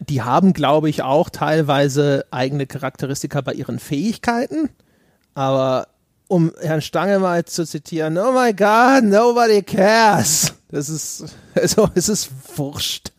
Die 0.00 0.22
haben, 0.22 0.52
glaube 0.52 0.88
ich, 0.88 1.02
auch 1.02 1.30
teilweise 1.30 2.26
eigene 2.30 2.66
Charakteristika 2.66 3.40
bei 3.40 3.54
ihren 3.54 3.78
Fähigkeiten. 3.78 4.70
Aber 5.34 5.88
um 6.28 6.52
Herrn 6.60 6.82
Stange 6.82 7.18
mal 7.18 7.44
zu 7.44 7.64
zitieren, 7.64 8.18
oh 8.18 8.32
my 8.32 8.52
God, 8.52 9.04
nobody 9.04 9.62
cares. 9.62 10.54
Das 10.70 10.88
ist, 10.88 11.24
also, 11.54 11.88
es 11.94 12.08
ist 12.08 12.30
wurscht. 12.56 13.12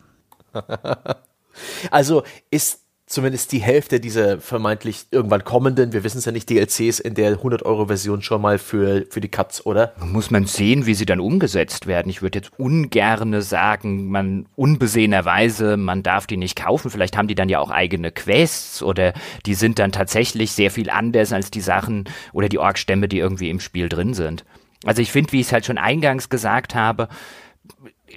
also 1.91 2.23
ist 2.49 2.79
zumindest 3.07 3.53
die 3.53 3.59
Hälfte 3.59 3.99
dieser 4.01 4.39
vermeintlich 4.39 5.05
irgendwann 5.11 5.45
kommenden, 5.45 5.93
wir 5.93 6.03
wissen 6.03 6.17
es 6.17 6.25
ja 6.25 6.33
nicht, 6.33 6.49
DLCs 6.49 6.99
in 6.99 7.15
der 7.15 7.39
100-Euro-Version 7.39 8.21
schon 8.21 8.41
mal 8.41 8.59
für, 8.59 9.05
für 9.09 9.21
die 9.21 9.29
Cuts, 9.29 9.65
oder? 9.65 9.93
Muss 9.99 10.29
man 10.29 10.45
sehen, 10.45 10.85
wie 10.85 10.93
sie 10.93 11.05
dann 11.05 11.21
umgesetzt 11.21 11.87
werden. 11.87 12.09
Ich 12.09 12.21
würde 12.21 12.39
jetzt 12.39 12.51
ungerne 12.59 13.41
sagen, 13.41 14.07
man 14.11 14.45
unbesehenerweise, 14.55 15.77
man 15.77 16.03
darf 16.03 16.27
die 16.27 16.37
nicht 16.37 16.57
kaufen. 16.57 16.91
Vielleicht 16.91 17.17
haben 17.17 17.29
die 17.29 17.35
dann 17.35 17.49
ja 17.49 17.59
auch 17.59 17.71
eigene 17.71 18.11
Quests 18.11 18.83
oder 18.83 19.13
die 19.45 19.55
sind 19.55 19.79
dann 19.79 19.93
tatsächlich 19.93 20.51
sehr 20.51 20.69
viel 20.69 20.89
anders 20.89 21.31
als 21.31 21.49
die 21.49 21.61
Sachen 21.61 22.09
oder 22.33 22.49
die 22.49 22.59
Orkstämme, 22.59 23.07
die 23.07 23.19
irgendwie 23.19 23.49
im 23.49 23.61
Spiel 23.61 23.87
drin 23.87 24.13
sind. 24.13 24.43
Also 24.83 25.01
ich 25.01 25.11
finde, 25.11 25.31
wie 25.31 25.39
ich 25.39 25.47
es 25.47 25.53
halt 25.53 25.65
schon 25.65 25.77
eingangs 25.77 26.29
gesagt 26.29 26.75
habe, 26.75 27.07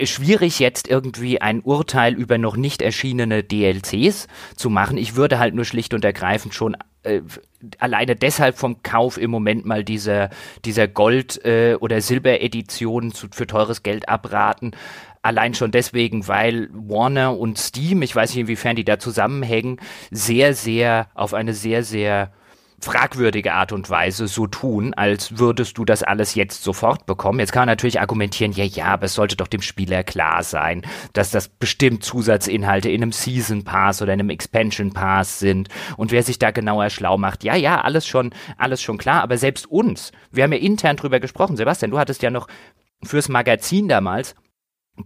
schwierig 0.04 0.58
jetzt 0.58 0.88
irgendwie 0.88 1.40
ein 1.40 1.60
Urteil 1.60 2.14
über 2.14 2.38
noch 2.38 2.56
nicht 2.56 2.82
erschienene 2.82 3.42
DLCs 3.42 4.28
zu 4.56 4.70
machen. 4.70 4.96
Ich 4.96 5.16
würde 5.16 5.38
halt 5.38 5.54
nur 5.54 5.64
schlicht 5.64 5.94
und 5.94 6.04
ergreifend 6.04 6.54
schon 6.54 6.76
äh, 7.02 7.22
alleine 7.78 8.16
deshalb 8.16 8.58
vom 8.58 8.82
Kauf 8.82 9.18
im 9.18 9.30
Moment 9.30 9.64
mal 9.66 9.84
dieser 9.84 10.30
dieser 10.64 10.88
Gold- 10.88 11.44
äh, 11.44 11.76
oder 11.78 12.00
Silberedition 12.00 13.12
für 13.12 13.46
teures 13.46 13.82
Geld 13.82 14.08
abraten. 14.08 14.72
Allein 15.22 15.52
schon 15.54 15.70
deswegen, 15.70 16.28
weil 16.28 16.70
Warner 16.72 17.36
und 17.36 17.58
Steam, 17.58 18.00
ich 18.00 18.16
weiß 18.16 18.30
nicht 18.30 18.40
inwiefern 18.40 18.76
die 18.76 18.84
da 18.84 18.98
zusammenhängen, 18.98 19.78
sehr, 20.10 20.54
sehr 20.54 21.08
auf 21.14 21.34
eine 21.34 21.52
sehr, 21.52 21.84
sehr 21.84 22.32
fragwürdige 22.80 23.52
Art 23.52 23.72
und 23.72 23.90
Weise 23.90 24.26
so 24.26 24.46
tun, 24.46 24.94
als 24.94 25.38
würdest 25.38 25.76
du 25.78 25.84
das 25.84 26.02
alles 26.02 26.34
jetzt 26.34 26.62
sofort 26.62 27.06
bekommen. 27.06 27.38
Jetzt 27.38 27.52
kann 27.52 27.62
man 27.62 27.68
natürlich 27.68 28.00
argumentieren, 28.00 28.52
ja, 28.52 28.64
ja, 28.64 28.86
aber 28.86 29.04
es 29.04 29.14
sollte 29.14 29.36
doch 29.36 29.48
dem 29.48 29.62
Spieler 29.62 30.02
klar 30.02 30.42
sein, 30.42 30.82
dass 31.12 31.30
das 31.30 31.48
bestimmt 31.48 32.04
Zusatzinhalte 32.04 32.88
in 32.90 33.02
einem 33.02 33.12
Season 33.12 33.64
Pass 33.64 34.00
oder 34.00 34.14
in 34.14 34.20
einem 34.20 34.30
Expansion 34.30 34.92
Pass 34.92 35.38
sind. 35.38 35.68
Und 35.96 36.10
wer 36.10 36.22
sich 36.22 36.38
da 36.38 36.50
genauer 36.50 36.90
schlau 36.90 37.18
macht, 37.18 37.44
ja, 37.44 37.54
ja, 37.54 37.80
alles 37.80 38.06
schon, 38.06 38.30
alles 38.56 38.80
schon 38.82 38.98
klar, 38.98 39.22
aber 39.22 39.36
selbst 39.36 39.66
uns, 39.66 40.12
wir 40.30 40.44
haben 40.44 40.52
ja 40.52 40.58
intern 40.58 40.96
drüber 40.96 41.20
gesprochen, 41.20 41.56
Sebastian, 41.56 41.90
du 41.90 41.98
hattest 41.98 42.22
ja 42.22 42.30
noch 42.30 42.48
fürs 43.02 43.28
Magazin 43.28 43.88
damals 43.88 44.34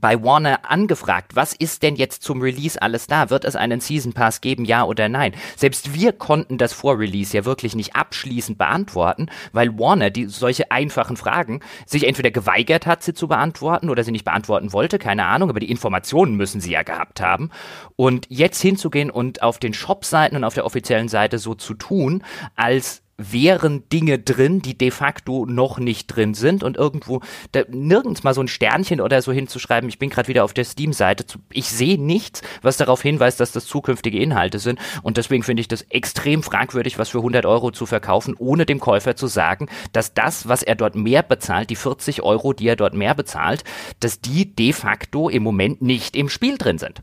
bei 0.00 0.22
Warner 0.22 0.70
angefragt, 0.70 1.36
was 1.36 1.52
ist 1.52 1.82
denn 1.82 1.96
jetzt 1.96 2.22
zum 2.22 2.40
Release 2.40 2.80
alles 2.80 3.06
da? 3.06 3.30
Wird 3.30 3.44
es 3.44 3.56
einen 3.56 3.80
Season 3.80 4.12
Pass 4.12 4.40
geben, 4.40 4.64
ja 4.64 4.84
oder 4.84 5.08
nein? 5.08 5.32
Selbst 5.56 5.94
wir 5.94 6.12
konnten 6.12 6.58
das 6.58 6.72
vor 6.72 6.98
Release 6.98 7.36
ja 7.36 7.44
wirklich 7.44 7.74
nicht 7.74 7.94
abschließend 7.94 8.58
beantworten, 8.58 9.28
weil 9.52 9.78
Warner 9.78 10.10
die 10.10 10.26
solche 10.26 10.70
einfachen 10.70 11.16
Fragen 11.16 11.60
sich 11.86 12.06
entweder 12.06 12.30
geweigert 12.30 12.86
hat, 12.86 13.02
sie 13.02 13.14
zu 13.14 13.28
beantworten 13.28 13.90
oder 13.90 14.04
sie 14.04 14.12
nicht 14.12 14.24
beantworten 14.24 14.72
wollte, 14.72 14.98
keine 14.98 15.26
Ahnung, 15.26 15.50
aber 15.50 15.60
die 15.60 15.70
Informationen 15.70 16.36
müssen 16.36 16.60
sie 16.60 16.72
ja 16.72 16.82
gehabt 16.82 17.20
haben. 17.20 17.50
Und 17.96 18.26
jetzt 18.28 18.60
hinzugehen 18.60 19.10
und 19.10 19.42
auf 19.42 19.58
den 19.58 19.74
Shop-Seiten 19.74 20.36
und 20.36 20.44
auf 20.44 20.54
der 20.54 20.66
offiziellen 20.66 21.08
Seite 21.08 21.38
so 21.38 21.54
zu 21.54 21.74
tun, 21.74 22.24
als 22.56 23.03
wären 23.16 23.88
Dinge 23.88 24.18
drin, 24.18 24.60
die 24.60 24.76
de 24.76 24.90
facto 24.90 25.46
noch 25.46 25.78
nicht 25.78 26.06
drin 26.08 26.34
sind 26.34 26.62
und 26.62 26.76
irgendwo 26.76 27.20
da, 27.52 27.62
nirgends 27.68 28.24
mal 28.24 28.34
so 28.34 28.40
ein 28.40 28.48
Sternchen 28.48 29.00
oder 29.00 29.22
so 29.22 29.32
hinzuschreiben, 29.32 29.88
ich 29.88 29.98
bin 29.98 30.10
gerade 30.10 30.28
wieder 30.28 30.44
auf 30.44 30.52
der 30.52 30.64
Steam-Seite, 30.64 31.24
ich 31.52 31.68
sehe 31.68 32.00
nichts, 32.00 32.42
was 32.62 32.76
darauf 32.76 33.02
hinweist, 33.02 33.40
dass 33.40 33.52
das 33.52 33.66
zukünftige 33.66 34.18
Inhalte 34.18 34.58
sind 34.58 34.78
und 35.02 35.16
deswegen 35.16 35.42
finde 35.42 35.60
ich 35.60 35.68
das 35.68 35.82
extrem 35.82 36.42
fragwürdig, 36.42 36.98
was 36.98 37.10
für 37.10 37.18
100 37.18 37.46
Euro 37.46 37.70
zu 37.70 37.86
verkaufen, 37.86 38.34
ohne 38.38 38.66
dem 38.66 38.80
Käufer 38.80 39.16
zu 39.16 39.26
sagen, 39.26 39.68
dass 39.92 40.14
das, 40.14 40.48
was 40.48 40.62
er 40.62 40.74
dort 40.74 40.96
mehr 40.96 41.22
bezahlt, 41.22 41.70
die 41.70 41.76
40 41.76 42.22
Euro, 42.22 42.52
die 42.52 42.66
er 42.66 42.76
dort 42.76 42.94
mehr 42.94 43.14
bezahlt, 43.14 43.64
dass 44.00 44.20
die 44.20 44.54
de 44.54 44.72
facto 44.72 45.28
im 45.28 45.42
Moment 45.42 45.82
nicht 45.82 46.16
im 46.16 46.28
Spiel 46.28 46.58
drin 46.58 46.78
sind. 46.78 47.02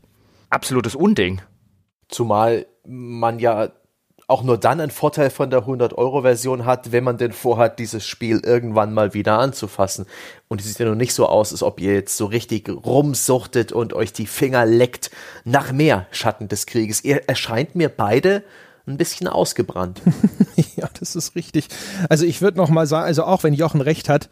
Absolutes 0.50 0.94
Unding. 0.94 1.40
Zumal 2.08 2.66
man 2.84 3.38
ja 3.38 3.70
auch 4.32 4.42
nur 4.42 4.56
dann 4.56 4.80
einen 4.80 4.90
Vorteil 4.90 5.28
von 5.28 5.50
der 5.50 5.64
100-Euro-Version 5.64 6.64
hat, 6.64 6.90
wenn 6.90 7.04
man 7.04 7.18
denn 7.18 7.32
vorhat, 7.32 7.78
dieses 7.78 8.06
Spiel 8.06 8.40
irgendwann 8.42 8.94
mal 8.94 9.12
wieder 9.12 9.38
anzufassen. 9.38 10.06
Und 10.48 10.60
es 10.60 10.66
sieht 10.66 10.78
ja 10.78 10.86
noch 10.86 10.94
nicht 10.94 11.12
so 11.12 11.26
aus, 11.26 11.52
als 11.52 11.62
ob 11.62 11.78
ihr 11.80 11.92
jetzt 11.92 12.16
so 12.16 12.24
richtig 12.24 12.68
rumsuchtet 12.68 13.72
und 13.72 13.92
euch 13.92 14.14
die 14.14 14.26
Finger 14.26 14.64
leckt 14.64 15.10
nach 15.44 15.70
mehr 15.70 16.06
Schatten 16.10 16.48
des 16.48 16.64
Krieges. 16.64 17.04
Ihr 17.04 17.28
erscheint 17.28 17.74
mir 17.74 17.90
beide 17.90 18.42
ein 18.86 18.96
bisschen 18.96 19.28
ausgebrannt. 19.28 20.00
ja, 20.76 20.88
das 20.98 21.14
ist 21.14 21.36
richtig. 21.36 21.68
Also 22.08 22.24
ich 22.24 22.40
würde 22.40 22.56
noch 22.56 22.70
mal 22.70 22.86
sagen, 22.86 23.04
also 23.04 23.24
auch 23.24 23.44
wenn 23.44 23.52
Jochen 23.52 23.82
recht 23.82 24.08
hat, 24.08 24.30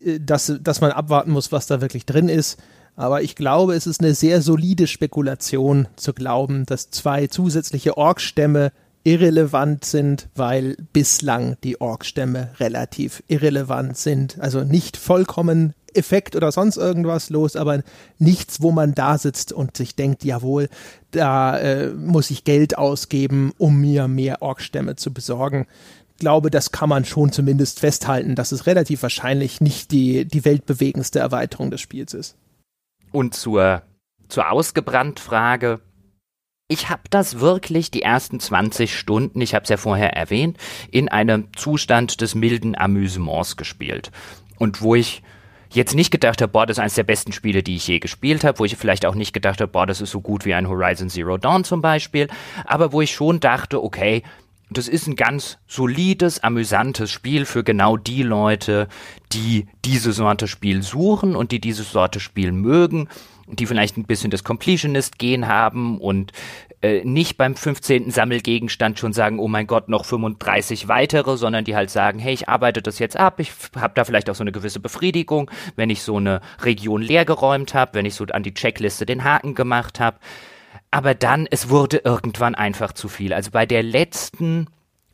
äh, 0.00 0.20
dass, 0.20 0.52
dass 0.60 0.80
man 0.80 0.92
abwarten 0.92 1.32
muss, 1.32 1.50
was 1.50 1.66
da 1.66 1.80
wirklich 1.80 2.06
drin 2.06 2.28
ist. 2.28 2.62
Aber 2.94 3.22
ich 3.22 3.34
glaube, 3.34 3.74
es 3.74 3.88
ist 3.88 4.00
eine 4.00 4.14
sehr 4.14 4.40
solide 4.40 4.86
Spekulation 4.86 5.88
zu 5.96 6.12
glauben, 6.12 6.64
dass 6.64 6.90
zwei 6.90 7.26
zusätzliche 7.26 7.96
Orkstämme 7.96 8.70
irrelevant 9.04 9.84
sind, 9.84 10.28
weil 10.34 10.76
bislang 10.92 11.56
die 11.64 11.80
Ork-Stämme 11.80 12.50
relativ 12.60 13.22
irrelevant 13.28 13.96
sind. 13.96 14.38
Also 14.40 14.62
nicht 14.64 14.96
vollkommen 14.96 15.74
Effekt 15.94 16.36
oder 16.36 16.52
sonst 16.52 16.76
irgendwas 16.76 17.30
los, 17.30 17.56
aber 17.56 17.82
nichts, 18.18 18.62
wo 18.62 18.72
man 18.72 18.94
da 18.94 19.18
sitzt 19.18 19.52
und 19.52 19.76
sich 19.76 19.94
denkt, 19.94 20.24
jawohl, 20.24 20.68
da 21.10 21.58
äh, 21.58 21.90
muss 21.90 22.30
ich 22.30 22.44
Geld 22.44 22.78
ausgeben, 22.78 23.52
um 23.58 23.80
mir 23.80 24.08
mehr 24.08 24.42
Ork-Stämme 24.42 24.96
zu 24.96 25.12
besorgen. 25.12 25.66
Ich 26.12 26.18
glaube, 26.18 26.50
das 26.50 26.72
kann 26.72 26.88
man 26.88 27.04
schon 27.04 27.32
zumindest 27.32 27.80
festhalten, 27.80 28.34
dass 28.34 28.52
es 28.52 28.66
relativ 28.66 29.02
wahrscheinlich 29.02 29.60
nicht 29.60 29.90
die, 29.90 30.24
die 30.24 30.44
weltbewegendste 30.44 31.18
Erweiterung 31.18 31.70
des 31.70 31.80
Spiels 31.80 32.14
ist. 32.14 32.36
Und 33.10 33.34
zur, 33.34 33.82
zur 34.28 34.50
Ausgebrannt-Frage, 34.50 35.80
ich 36.72 36.88
habe 36.88 37.02
das 37.10 37.38
wirklich 37.38 37.90
die 37.90 38.00
ersten 38.00 38.40
20 38.40 38.98
Stunden, 38.98 39.42
ich 39.42 39.54
habe 39.54 39.64
es 39.64 39.68
ja 39.68 39.76
vorher 39.76 40.16
erwähnt, 40.16 40.56
in 40.90 41.10
einem 41.10 41.48
Zustand 41.54 42.22
des 42.22 42.34
milden 42.34 42.78
Amüsements 42.78 43.58
gespielt. 43.58 44.10
Und 44.56 44.80
wo 44.80 44.94
ich 44.94 45.22
jetzt 45.70 45.94
nicht 45.94 46.10
gedacht 46.10 46.40
habe, 46.40 46.50
boah, 46.50 46.64
das 46.64 46.78
ist 46.78 46.80
eines 46.80 46.94
der 46.94 47.02
besten 47.02 47.32
Spiele, 47.32 47.62
die 47.62 47.76
ich 47.76 47.86
je 47.86 47.98
gespielt 47.98 48.42
habe, 48.42 48.58
wo 48.58 48.64
ich 48.64 48.76
vielleicht 48.76 49.04
auch 49.04 49.14
nicht 49.14 49.34
gedacht 49.34 49.60
habe, 49.60 49.70
boah, 49.70 49.86
das 49.86 50.00
ist 50.00 50.12
so 50.12 50.22
gut 50.22 50.46
wie 50.46 50.54
ein 50.54 50.66
Horizon 50.66 51.10
Zero 51.10 51.36
Dawn 51.36 51.64
zum 51.64 51.82
Beispiel, 51.82 52.28
aber 52.64 52.92
wo 52.92 53.02
ich 53.02 53.12
schon 53.12 53.38
dachte, 53.38 53.82
okay, 53.82 54.22
das 54.70 54.88
ist 54.88 55.06
ein 55.06 55.16
ganz 55.16 55.58
solides, 55.66 56.42
amüsantes 56.42 57.10
Spiel 57.10 57.44
für 57.44 57.64
genau 57.64 57.98
die 57.98 58.22
Leute, 58.22 58.88
die 59.32 59.66
diese 59.84 60.12
Sorte 60.12 60.48
Spiel 60.48 60.82
suchen 60.82 61.36
und 61.36 61.52
die 61.52 61.60
diese 61.60 61.82
Sorte 61.82 62.20
Spiel 62.20 62.52
mögen 62.52 63.08
die 63.46 63.66
vielleicht 63.66 63.96
ein 63.96 64.04
bisschen 64.04 64.30
das 64.30 64.44
Completionist-Gen 64.44 65.48
haben 65.48 65.98
und 65.98 66.32
äh, 66.82 67.04
nicht 67.04 67.36
beim 67.36 67.54
15. 67.54 68.10
Sammelgegenstand 68.10 68.98
schon 68.98 69.12
sagen, 69.12 69.38
oh 69.38 69.48
mein 69.48 69.66
Gott, 69.66 69.88
noch 69.88 70.04
35 70.04 70.88
weitere, 70.88 71.36
sondern 71.36 71.64
die 71.64 71.76
halt 71.76 71.90
sagen, 71.90 72.18
hey, 72.18 72.34
ich 72.34 72.48
arbeite 72.48 72.82
das 72.82 72.98
jetzt 72.98 73.16
ab, 73.16 73.38
ich 73.40 73.52
habe 73.76 73.94
da 73.94 74.04
vielleicht 74.04 74.28
auch 74.28 74.34
so 74.34 74.42
eine 74.42 74.52
gewisse 74.52 74.80
Befriedigung, 74.80 75.50
wenn 75.76 75.90
ich 75.90 76.02
so 76.02 76.16
eine 76.16 76.40
Region 76.62 77.02
leergeräumt 77.02 77.74
habe, 77.74 77.94
wenn 77.94 78.06
ich 78.06 78.14
so 78.14 78.24
an 78.24 78.42
die 78.42 78.54
Checkliste 78.54 79.06
den 79.06 79.24
Haken 79.24 79.54
gemacht 79.54 80.00
habe. 80.00 80.18
Aber 80.90 81.14
dann, 81.14 81.46
es 81.50 81.70
wurde 81.70 82.02
irgendwann 82.04 82.54
einfach 82.54 82.92
zu 82.92 83.08
viel. 83.08 83.32
Also 83.32 83.50
bei 83.50 83.64
der 83.64 83.82
letzten 83.82 84.66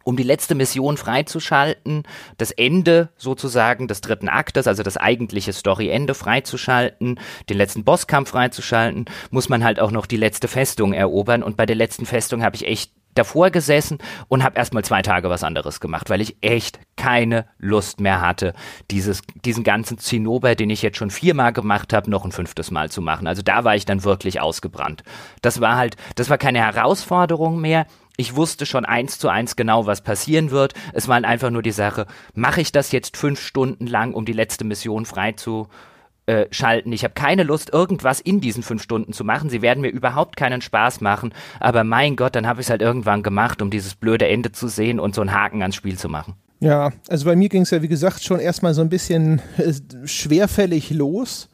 um 0.09 0.16
die 0.16 0.22
letzte 0.22 0.55
Mission 0.55 0.97
freizuschalten, 0.97 2.05
das 2.39 2.51
Ende 2.51 3.10
sozusagen 3.18 3.89
des 3.89 4.01
dritten 4.01 4.30
Aktes, 4.30 4.66
also 4.66 4.82
das 4.82 4.97
eigentliche 4.97 5.52
Storyende 5.52 6.14
freizuschalten, 6.14 7.20
den 7.51 7.59
letzten 7.59 7.85
Bosskampf 7.85 8.30
freizuschalten, 8.30 9.05
muss 9.30 9.51
man 9.51 9.62
halt 9.62 9.78
auch 9.78 9.90
noch 9.90 10.06
die 10.06 10.16
letzte 10.16 10.48
Festung 10.48 10.94
erobern. 10.94 11.43
Und 11.43 11.59
bei 11.59 11.66
der 11.66 11.76
letzten 11.76 12.06
Festung 12.06 12.43
habe 12.43 12.56
ich 12.56 12.66
echt 12.66 12.90
davor 13.12 13.51
gesessen 13.51 13.98
und 14.28 14.44
habe 14.44 14.56
erstmal 14.56 14.82
zwei 14.82 15.02
Tage 15.02 15.28
was 15.28 15.44
anderes 15.44 15.78
gemacht, 15.78 16.09
weil 16.09 16.22
ich 16.22 16.39
echt 16.40 16.80
keine 16.97 17.44
Lust 17.59 18.01
mehr 18.01 18.22
hatte, 18.22 18.55
dieses, 18.90 19.20
diesen 19.44 19.62
ganzen 19.62 19.98
Zinnober, 19.98 20.55
den 20.55 20.70
ich 20.70 20.80
jetzt 20.80 20.97
schon 20.97 21.10
viermal 21.10 21.52
gemacht 21.52 21.93
habe, 21.93 22.10
noch 22.10 22.24
ein 22.24 22.32
fünftes 22.32 22.70
Mal 22.70 22.90
zu 22.90 23.02
machen. 23.02 23.26
Also 23.26 23.43
da 23.43 23.64
war 23.64 23.76
ich 23.76 23.85
dann 23.85 24.05
wirklich 24.05 24.40
ausgebrannt. 24.40 25.02
Das 25.43 25.60
war 25.60 25.76
halt, 25.76 25.97
das 26.14 26.30
war 26.30 26.39
keine 26.39 26.60
Herausforderung 26.60 27.60
mehr 27.60 27.86
ich 28.19 28.35
wusste 28.35 28.66
schon 28.66 28.85
eins 28.85 29.19
zu 29.19 29.28
eins 29.28 29.55
genau, 29.55 29.86
was 29.86 30.03
passieren 30.03 30.51
wird. 30.51 30.74
Es 30.93 31.07
war 31.07 31.23
einfach 31.24 31.51
nur 31.51 31.62
die 31.62 31.70
Sache, 31.70 32.07
mache 32.35 32.61
ich 32.61 32.73
das 32.73 32.90
jetzt 32.90 33.16
fünf 33.16 33.40
Stunden 33.40 33.86
lang, 33.86 34.12
um 34.12 34.24
die 34.24 34.32
letzte 34.32 34.65
Mission 34.65 35.07
frei 35.07 35.32
zu 35.32 35.69
äh, 36.27 36.47
schalten. 36.51 36.93
Ich 36.93 37.05
habe 37.05 37.15
keine 37.15 37.45
Lust, 37.45 37.73
irgendwas 37.73 38.20
in 38.20 38.40
diesen 38.40 38.65
fünf 38.65 38.82
Stunden 38.82 39.12
zu 39.12 39.24
machen. 39.24 39.51
Sie 39.51 39.62
werden 39.62 39.81
mir 39.81 39.89
überhaupt 39.89 40.36
keinen 40.36 40.61
Spaß 40.61 41.01
machen. 41.01 41.32
Aber 41.61 41.85
mein 41.85 42.16
Gott, 42.16 42.35
dann 42.35 42.49
habe 42.49 42.61
ich 42.61 42.66
es 42.66 42.70
halt 42.70 42.82
irgendwann 42.82 43.23
gemacht, 43.23 43.62
um 43.62 43.70
dieses 43.70 43.95
blöde 43.95 44.27
Ende 44.27 44.51
zu 44.51 44.66
sehen 44.66 44.99
und 44.99 45.15
so 45.15 45.20
einen 45.20 45.32
Haken 45.32 45.62
ans 45.62 45.77
Spiel 45.77 45.97
zu 45.97 46.09
machen. 46.09 46.35
Ja, 46.59 46.90
also 47.09 47.24
bei 47.24 47.36
mir 47.36 47.49
ging 47.49 47.62
es 47.62 47.70
ja, 47.70 47.82
wie 47.82 47.89
gesagt, 47.89 48.24
schon 48.24 48.40
erstmal 48.40 48.74
so 48.74 48.81
ein 48.81 48.89
bisschen 48.89 49.40
äh, 49.59 49.73
schwerfällig 50.07 50.90
los. 50.90 51.49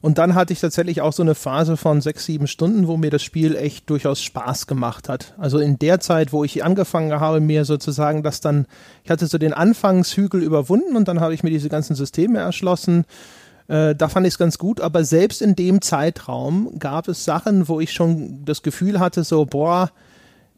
Und 0.00 0.18
dann 0.18 0.34
hatte 0.34 0.52
ich 0.52 0.60
tatsächlich 0.60 1.00
auch 1.00 1.12
so 1.12 1.22
eine 1.22 1.34
Phase 1.34 1.76
von 1.76 2.00
sechs, 2.00 2.26
sieben 2.26 2.46
Stunden, 2.46 2.86
wo 2.86 2.96
mir 2.96 3.10
das 3.10 3.22
Spiel 3.22 3.56
echt 3.56 3.88
durchaus 3.90 4.22
Spaß 4.22 4.66
gemacht 4.66 5.08
hat. 5.08 5.34
Also 5.38 5.58
in 5.58 5.78
der 5.78 6.00
Zeit, 6.00 6.32
wo 6.32 6.44
ich 6.44 6.64
angefangen 6.64 7.18
habe, 7.18 7.40
mir 7.40 7.64
sozusagen 7.64 8.22
das 8.22 8.40
dann, 8.40 8.66
ich 9.04 9.10
hatte 9.10 9.26
so 9.26 9.38
den 9.38 9.52
Anfangshügel 9.52 10.42
überwunden 10.42 10.96
und 10.96 11.08
dann 11.08 11.20
habe 11.20 11.34
ich 11.34 11.42
mir 11.42 11.50
diese 11.50 11.68
ganzen 11.68 11.96
Systeme 11.96 12.38
erschlossen. 12.38 13.04
Äh, 13.68 13.94
da 13.94 14.08
fand 14.08 14.26
ich 14.26 14.34
es 14.34 14.38
ganz 14.38 14.58
gut, 14.58 14.80
aber 14.80 15.04
selbst 15.04 15.42
in 15.42 15.56
dem 15.56 15.82
Zeitraum 15.82 16.78
gab 16.78 17.08
es 17.08 17.24
Sachen, 17.24 17.68
wo 17.68 17.80
ich 17.80 17.92
schon 17.92 18.44
das 18.44 18.62
Gefühl 18.62 19.00
hatte, 19.00 19.24
so, 19.24 19.44
boah, 19.44 19.90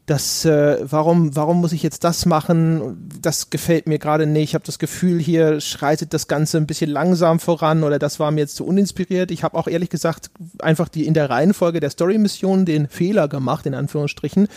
das, 0.09 0.43
äh, 0.43 0.79
warum, 0.81 1.35
warum 1.35 1.61
muss 1.61 1.71
ich 1.71 1.83
jetzt 1.83 2.03
das 2.03 2.25
machen? 2.25 3.09
Das 3.21 3.51
gefällt 3.51 3.85
mir 3.85 3.99
gerade 3.99 4.25
nicht. 4.25 4.49
Ich 4.49 4.53
habe 4.55 4.65
das 4.65 4.79
Gefühl, 4.79 5.19
hier 5.19 5.61
schreitet 5.61 6.13
das 6.15 6.27
Ganze 6.27 6.57
ein 6.57 6.65
bisschen 6.65 6.89
langsam 6.89 7.39
voran 7.39 7.83
oder 7.83 7.99
das 7.99 8.19
war 8.19 8.31
mir 8.31 8.41
jetzt 8.41 8.55
zu 8.55 8.65
uninspiriert. 8.65 9.29
Ich 9.29 9.43
habe 9.43 9.55
auch 9.55 9.67
ehrlich 9.67 9.89
gesagt 9.89 10.31
einfach 10.59 10.89
die 10.89 11.05
in 11.05 11.13
der 11.13 11.29
Reihenfolge 11.29 11.79
der 11.79 11.91
Story-Mission 11.91 12.65
den 12.65 12.87
Fehler 12.87 13.27
gemacht, 13.27 13.67
in 13.67 13.75
Anführungsstrichen, 13.75 14.47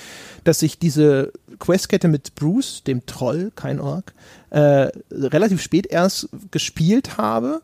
dass 0.45 0.63
ich 0.63 0.79
diese 0.79 1.33
Questkette 1.59 2.09
mit 2.09 2.35
Bruce, 2.35 2.83
dem 2.85 3.05
Troll, 3.05 3.53
kein 3.55 3.79
Ork, 3.79 4.15
äh, 4.51 4.89
relativ 5.11 5.61
spät 5.61 5.87
erst 5.87 6.31
gespielt 6.51 7.19
habe 7.19 7.61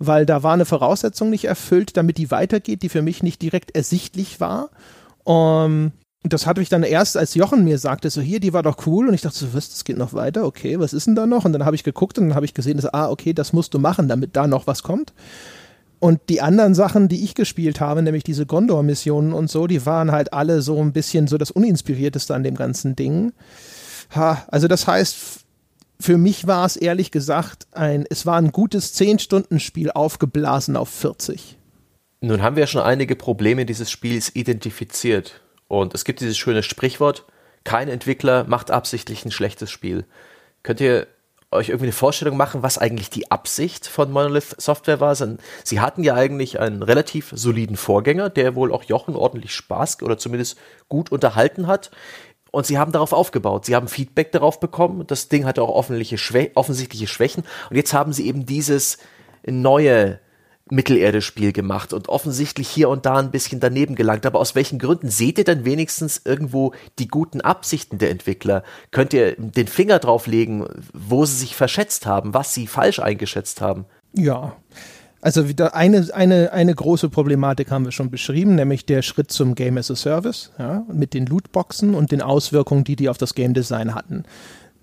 weil 0.00 0.26
da 0.26 0.44
war 0.44 0.52
eine 0.52 0.64
Voraussetzung 0.64 1.28
nicht 1.28 1.46
erfüllt, 1.46 1.96
damit 1.96 2.18
die 2.18 2.30
weitergeht, 2.30 2.82
die 2.82 2.88
für 2.88 3.02
mich 3.02 3.24
nicht 3.24 3.42
direkt 3.42 3.74
ersichtlich 3.74 4.38
war. 4.38 4.70
Um, 5.24 5.90
das 6.24 6.46
hatte 6.46 6.60
ich 6.60 6.68
dann 6.68 6.82
erst, 6.82 7.16
als 7.16 7.34
Jochen 7.34 7.64
mir 7.64 7.78
sagte, 7.78 8.10
so 8.10 8.20
hier, 8.20 8.40
die 8.40 8.52
war 8.52 8.62
doch 8.62 8.86
cool. 8.86 9.08
Und 9.08 9.14
ich 9.14 9.20
dachte 9.20 9.38
so, 9.38 9.54
was, 9.54 9.70
das 9.70 9.84
geht 9.84 9.98
noch 9.98 10.12
weiter? 10.12 10.44
Okay, 10.44 10.78
was 10.80 10.92
ist 10.92 11.06
denn 11.06 11.14
da 11.14 11.26
noch? 11.26 11.44
Und 11.44 11.52
dann 11.52 11.64
habe 11.64 11.76
ich 11.76 11.84
geguckt 11.84 12.18
und 12.18 12.28
dann 12.28 12.34
habe 12.34 12.44
ich 12.44 12.54
gesehen, 12.54 12.76
dass, 12.76 12.92
ah, 12.92 13.08
okay, 13.08 13.32
das 13.32 13.52
musst 13.52 13.72
du 13.74 13.78
machen, 13.78 14.08
damit 14.08 14.34
da 14.34 14.46
noch 14.46 14.66
was 14.66 14.82
kommt. 14.82 15.12
Und 16.00 16.20
die 16.28 16.40
anderen 16.40 16.74
Sachen, 16.74 17.08
die 17.08 17.24
ich 17.24 17.34
gespielt 17.34 17.80
habe, 17.80 18.02
nämlich 18.02 18.24
diese 18.24 18.46
Gondor-Missionen 18.46 19.32
und 19.32 19.50
so, 19.50 19.66
die 19.66 19.84
waren 19.84 20.12
halt 20.12 20.32
alle 20.32 20.62
so 20.62 20.80
ein 20.80 20.92
bisschen 20.92 21.26
so 21.26 21.38
das 21.38 21.50
Uninspirierteste 21.50 22.34
an 22.34 22.44
dem 22.44 22.54
ganzen 22.56 22.94
Ding. 22.94 23.32
Ha, 24.14 24.44
also 24.48 24.68
das 24.68 24.86
heißt, 24.86 25.40
für 26.00 26.18
mich 26.18 26.46
war 26.46 26.64
es 26.64 26.76
ehrlich 26.76 27.10
gesagt 27.10 27.66
ein, 27.72 28.04
es 28.10 28.26
war 28.26 28.36
ein 28.36 28.52
gutes 28.52 28.94
10-Stunden-Spiel 28.94 29.90
aufgeblasen 29.90 30.76
auf 30.76 30.88
40. 30.88 31.58
Nun 32.20 32.42
haben 32.42 32.56
wir 32.56 32.66
schon 32.66 32.82
einige 32.82 33.16
Probleme 33.16 33.66
dieses 33.66 33.90
Spiels 33.90 34.34
identifiziert. 34.34 35.40
Und 35.68 35.94
es 35.94 36.04
gibt 36.04 36.20
dieses 36.20 36.38
schöne 36.38 36.62
Sprichwort, 36.62 37.24
kein 37.64 37.88
Entwickler 37.88 38.44
macht 38.44 38.70
absichtlich 38.70 39.24
ein 39.24 39.30
schlechtes 39.30 39.70
Spiel. 39.70 40.06
Könnt 40.62 40.80
ihr 40.80 41.06
euch 41.50 41.68
irgendwie 41.68 41.86
eine 41.86 41.92
Vorstellung 41.92 42.36
machen, 42.36 42.62
was 42.62 42.78
eigentlich 42.78 43.10
die 43.10 43.30
Absicht 43.30 43.86
von 43.86 44.10
Monolith 44.10 44.54
Software 44.58 45.00
war? 45.00 45.14
Sie 45.14 45.80
hatten 45.80 46.02
ja 46.02 46.14
eigentlich 46.14 46.60
einen 46.60 46.82
relativ 46.82 47.32
soliden 47.34 47.76
Vorgänger, 47.76 48.30
der 48.30 48.54
wohl 48.54 48.72
auch 48.72 48.84
Jochen 48.84 49.16
ordentlich 49.16 49.54
Spaß 49.54 50.02
oder 50.02 50.18
zumindest 50.18 50.58
gut 50.88 51.12
unterhalten 51.12 51.66
hat. 51.66 51.90
Und 52.50 52.66
sie 52.66 52.78
haben 52.78 52.92
darauf 52.92 53.12
aufgebaut. 53.12 53.66
Sie 53.66 53.76
haben 53.76 53.88
Feedback 53.88 54.32
darauf 54.32 54.60
bekommen. 54.60 55.06
Das 55.06 55.28
Ding 55.28 55.44
hatte 55.44 55.62
auch 55.62 55.68
offensichtliche 55.68 56.18
Schwächen. 57.06 57.44
Und 57.68 57.76
jetzt 57.76 57.92
haben 57.92 58.12
sie 58.12 58.26
eben 58.26 58.46
dieses 58.46 58.98
neue 59.46 60.20
Mittelerde-Spiel 60.70 61.52
gemacht 61.52 61.92
und 61.92 62.08
offensichtlich 62.08 62.68
hier 62.68 62.88
und 62.88 63.06
da 63.06 63.16
ein 63.16 63.30
bisschen 63.30 63.60
daneben 63.60 63.94
gelangt. 63.94 64.26
Aber 64.26 64.38
aus 64.38 64.54
welchen 64.54 64.78
Gründen? 64.78 65.10
Seht 65.10 65.38
ihr 65.38 65.44
dann 65.44 65.64
wenigstens 65.64 66.22
irgendwo 66.24 66.72
die 66.98 67.08
guten 67.08 67.40
Absichten 67.40 67.98
der 67.98 68.10
Entwickler? 68.10 68.62
Könnt 68.90 69.12
ihr 69.12 69.34
den 69.36 69.66
Finger 69.66 69.98
drauflegen, 69.98 70.66
wo 70.92 71.24
sie 71.24 71.36
sich 71.36 71.56
verschätzt 71.56 72.06
haben, 72.06 72.34
was 72.34 72.54
sie 72.54 72.66
falsch 72.66 72.98
eingeschätzt 72.98 73.60
haben? 73.60 73.86
Ja. 74.12 74.56
Also 75.20 75.48
wieder 75.48 75.74
eine, 75.74 76.08
eine, 76.14 76.52
eine 76.52 76.74
große 76.74 77.08
Problematik 77.08 77.72
haben 77.72 77.84
wir 77.84 77.92
schon 77.92 78.10
beschrieben, 78.10 78.54
nämlich 78.54 78.86
der 78.86 79.02
Schritt 79.02 79.32
zum 79.32 79.56
Game 79.56 79.76
as 79.76 79.90
a 79.90 79.96
Service, 79.96 80.52
ja, 80.58 80.84
mit 80.92 81.12
den 81.12 81.26
Lootboxen 81.26 81.94
und 81.94 82.12
den 82.12 82.22
Auswirkungen, 82.22 82.84
die 82.84 82.94
die 82.94 83.08
auf 83.08 83.18
das 83.18 83.34
Game 83.34 83.52
Design 83.52 83.96
hatten. 83.96 84.24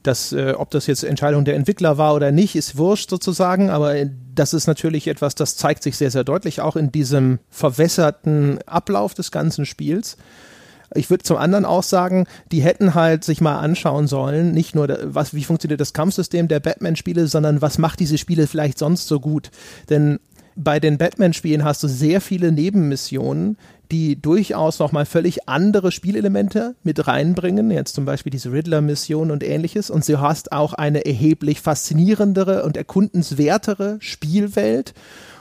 Das, 0.06 0.32
äh, 0.34 0.54
ob 0.56 0.70
das 0.72 0.88
jetzt 0.88 1.04
Entscheidung 1.04 1.46
der 1.46 1.56
Entwickler 1.56 1.98
war 1.98 2.14
oder 2.14 2.32
nicht, 2.32 2.56
ist 2.56 2.78
wurscht 2.78 3.10
sozusagen, 3.10 3.70
aber 3.70 3.96
äh, 3.96 4.10
das 4.36 4.54
ist 4.54 4.68
natürlich 4.68 5.08
etwas, 5.08 5.36
das 5.36 5.58
zeigt 5.58 5.82
sich 5.82 5.98
sehr, 5.98 6.12
sehr 6.12 6.24
deutlich 6.24 6.62
auch 6.62 6.76
in 6.76 6.92
diesem 6.92 7.40
verwässerten 7.50 8.60
Ablauf 8.68 9.14
des 9.14 9.32
ganzen 9.32 9.66
Spiels. 9.66 10.18
Ich 10.94 11.10
würde 11.10 11.24
zum 11.24 11.38
anderen 11.38 11.66
auch 11.66 11.84
sagen, 11.84 12.28
die 12.52 12.62
hätten 12.62 12.94
halt 12.94 13.24
sich 13.24 13.42
mal 13.42 13.58
anschauen 13.58 14.08
sollen, 14.08 14.52
nicht 14.52 14.76
nur, 14.76 14.98
was, 15.04 15.34
wie 15.34 15.44
funktioniert 15.44 15.82
das 15.82 15.94
Kampfsystem 15.94 16.48
der 16.48 16.60
Batman-Spiele, 16.60 17.28
sondern 17.28 17.62
was 17.62 17.78
macht 17.78 18.00
diese 18.00 18.18
Spiele 18.18 18.46
vielleicht 18.46 18.78
sonst 18.78 19.08
so 19.08 19.20
gut. 19.20 19.50
Denn 19.90 20.20
bei 20.56 20.80
den 20.80 20.98
Batman-Spielen 20.98 21.64
hast 21.64 21.84
du 21.84 21.88
sehr 21.88 22.22
viele 22.22 22.52
Nebenmissionen, 22.52 23.58
die 23.92 24.22
durchaus 24.22 24.80
nochmal 24.80 25.06
völlig 25.06 25.48
andere 25.48 25.92
Spielelemente 25.92 26.76
mit 26.84 27.08
reinbringen, 27.08 27.72
jetzt 27.72 27.96
zum 27.96 28.06
Beispiel 28.06 28.32
diese 28.32 28.52
Riddler-Mission 28.52 29.32
und 29.32 29.44
ähnliches. 29.44 29.90
Und 29.90 30.08
du 30.08 30.20
hast 30.20 30.52
auch 30.52 30.74
eine 30.74 31.06
erheblich 31.06 31.62
faszinierendere 31.62 32.64
und 32.64 32.78
erkundenswertere 32.78 33.98
Spielwelt. 34.00 34.94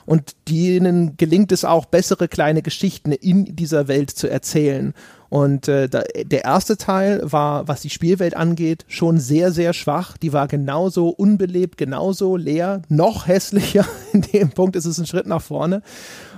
Und 0.07 0.35
denen 0.49 1.17
gelingt 1.17 1.51
es 1.51 1.65
auch, 1.65 1.87
bessere 1.87 2.29
kleine 2.29 2.61
Geschichten 2.61 3.13
in 3.13 3.57
dieser 3.57 3.89
Welt 3.89 4.11
zu 4.11 4.29
erzählen. 4.29 4.93
Und 5.31 5.67
äh, 5.67 5.89
der 5.89 6.45
erste 6.45 6.77
Teil 6.77 7.21
war, 7.25 7.67
was 7.67 7.81
die 7.81 7.91
Spielwelt 7.91 8.37
angeht, 8.37 8.85
schon 8.87 9.19
sehr, 9.19 9.51
sehr 9.51 9.73
schwach. 9.73 10.17
Die 10.17 10.33
war 10.33 10.47
genauso 10.47 11.09
unbelebt, 11.09 11.77
genauso 11.77 12.37
leer, 12.37 12.83
noch 12.89 13.27
hässlicher. 13.27 13.85
In 14.13 14.21
dem 14.21 14.51
Punkt 14.51 14.77
ist 14.77 14.85
es 14.85 14.99
ein 14.99 15.07
Schritt 15.07 15.27
nach 15.27 15.43
vorne. 15.43 15.83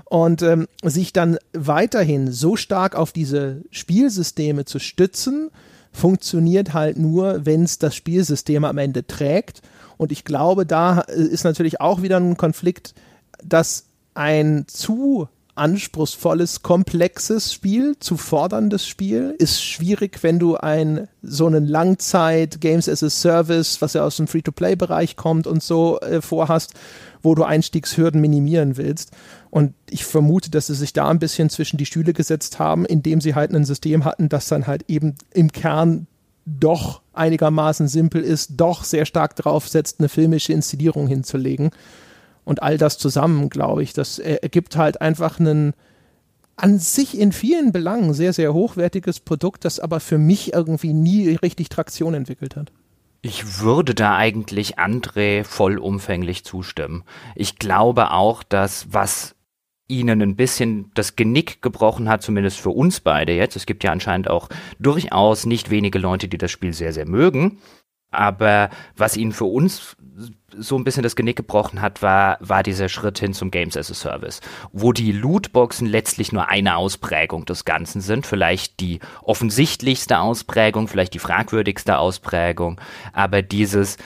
Und 0.08 0.42
ähm, 0.42 0.68
sich 0.84 1.12
dann 1.12 1.36
weiterhin 1.52 2.30
so 2.30 2.54
stark 2.54 2.94
auf 2.94 3.10
diese 3.12 3.62
Spielsysteme 3.70 4.64
zu 4.64 4.78
stützen, 4.78 5.50
funktioniert 5.90 6.74
halt 6.74 6.96
nur, 6.96 7.44
wenn 7.44 7.64
es 7.64 7.78
das 7.78 7.96
Spielsystem 7.96 8.64
am 8.64 8.78
Ende 8.78 9.06
trägt. 9.06 9.62
Und 9.96 10.12
ich 10.12 10.24
glaube, 10.24 10.64
da 10.64 11.00
äh, 11.00 11.22
ist 11.22 11.44
natürlich 11.44 11.80
auch 11.80 12.02
wieder 12.02 12.18
ein 12.18 12.36
Konflikt, 12.36 12.94
dass 13.42 13.86
ein 14.14 14.64
zu 14.68 15.28
anspruchsvolles, 15.56 16.62
komplexes 16.62 17.52
Spiel, 17.52 17.96
zu 17.98 18.16
forderndes 18.16 18.86
Spiel. 18.86 19.34
Ist 19.38 19.62
schwierig, 19.62 20.22
wenn 20.22 20.38
du 20.38 20.56
ein 20.56 21.08
so 21.22 21.46
einen 21.46 21.66
Langzeit 21.66 22.60
Games 22.60 22.88
as 22.88 23.02
a 23.02 23.10
Service, 23.10 23.80
was 23.80 23.94
ja 23.94 24.04
aus 24.04 24.18
dem 24.18 24.28
Free-to-Play-Bereich 24.28 25.16
kommt 25.16 25.46
und 25.46 25.62
so 25.62 25.98
äh, 26.00 26.20
vorhast, 26.20 26.74
wo 27.22 27.34
du 27.34 27.42
Einstiegshürden 27.42 28.20
minimieren 28.20 28.76
willst. 28.76 29.12
Und 29.50 29.74
ich 29.88 30.04
vermute, 30.04 30.50
dass 30.50 30.66
sie 30.66 30.74
sich 30.74 30.92
da 30.92 31.08
ein 31.08 31.18
bisschen 31.18 31.50
zwischen 31.50 31.76
die 31.76 31.86
Stühle 31.86 32.12
gesetzt 32.12 32.58
haben, 32.58 32.84
indem 32.84 33.20
sie 33.20 33.34
halt 33.34 33.54
ein 33.54 33.64
System 33.64 34.04
hatten, 34.04 34.28
das 34.28 34.48
dann 34.48 34.66
halt 34.66 34.84
eben 34.88 35.14
im 35.32 35.52
Kern 35.52 36.06
doch 36.44 37.00
einigermaßen 37.12 37.88
simpel 37.88 38.22
ist, 38.22 38.52
doch 38.56 38.84
sehr 38.84 39.06
stark 39.06 39.34
drauf 39.36 39.68
setzt, 39.68 39.98
eine 39.98 40.08
filmische 40.08 40.52
Inszenierung 40.52 41.06
hinzulegen. 41.06 41.70
Und 42.44 42.62
all 42.62 42.78
das 42.78 42.98
zusammen, 42.98 43.48
glaube 43.48 43.82
ich, 43.82 43.92
das 43.92 44.18
ergibt 44.18 44.76
halt 44.76 45.00
einfach 45.00 45.40
einen 45.40 45.74
an 46.56 46.78
sich 46.78 47.18
in 47.18 47.32
vielen 47.32 47.70
Belangen 47.72 48.14
sehr, 48.14 48.32
sehr 48.32 48.54
hochwertiges 48.54 49.20
Produkt, 49.20 49.64
das 49.64 49.78
aber 49.78 50.00
für 50.00 50.18
mich 50.18 50.54
irgendwie 50.54 50.94
nie 50.94 51.34
richtig 51.34 51.68
Traktion 51.68 52.14
entwickelt 52.14 52.56
hat. 52.56 52.72
Ich 53.22 53.60
würde 53.60 53.94
da 53.94 54.16
eigentlich 54.16 54.78
André 54.78 55.44
vollumfänglich 55.44 56.44
zustimmen. 56.44 57.02
Ich 57.34 57.56
glaube 57.56 58.12
auch, 58.12 58.42
dass 58.42 58.86
was 58.90 59.35
ihnen 59.88 60.20
ein 60.22 60.36
bisschen 60.36 60.90
das 60.94 61.16
Genick 61.16 61.62
gebrochen 61.62 62.08
hat, 62.08 62.22
zumindest 62.22 62.58
für 62.58 62.70
uns 62.70 63.00
beide 63.00 63.32
jetzt. 63.32 63.56
Es 63.56 63.66
gibt 63.66 63.84
ja 63.84 63.92
anscheinend 63.92 64.28
auch 64.28 64.48
durchaus 64.78 65.46
nicht 65.46 65.70
wenige 65.70 65.98
Leute, 65.98 66.28
die 66.28 66.38
das 66.38 66.50
Spiel 66.50 66.72
sehr, 66.72 66.92
sehr 66.92 67.06
mögen. 67.06 67.58
Aber 68.10 68.70
was 68.96 69.16
ihnen 69.16 69.32
für 69.32 69.44
uns 69.44 69.96
so 70.56 70.76
ein 70.76 70.84
bisschen 70.84 71.02
das 71.02 71.16
Genick 71.16 71.36
gebrochen 71.36 71.82
hat, 71.82 72.02
war, 72.02 72.38
war 72.40 72.62
dieser 72.62 72.88
Schritt 72.88 73.18
hin 73.18 73.34
zum 73.34 73.50
Games 73.50 73.76
as 73.76 73.90
a 73.90 73.94
Service, 73.94 74.40
wo 74.72 74.92
die 74.92 75.12
Lootboxen 75.12 75.86
letztlich 75.86 76.32
nur 76.32 76.48
eine 76.48 76.76
Ausprägung 76.76 77.44
des 77.44 77.64
Ganzen 77.64 78.00
sind, 78.00 78.26
vielleicht 78.26 78.80
die 78.80 79.00
offensichtlichste 79.22 80.18
Ausprägung, 80.18 80.88
vielleicht 80.88 81.14
die 81.14 81.18
fragwürdigste 81.18 81.98
Ausprägung, 81.98 82.80
aber 83.12 83.42
dieses, 83.42 83.98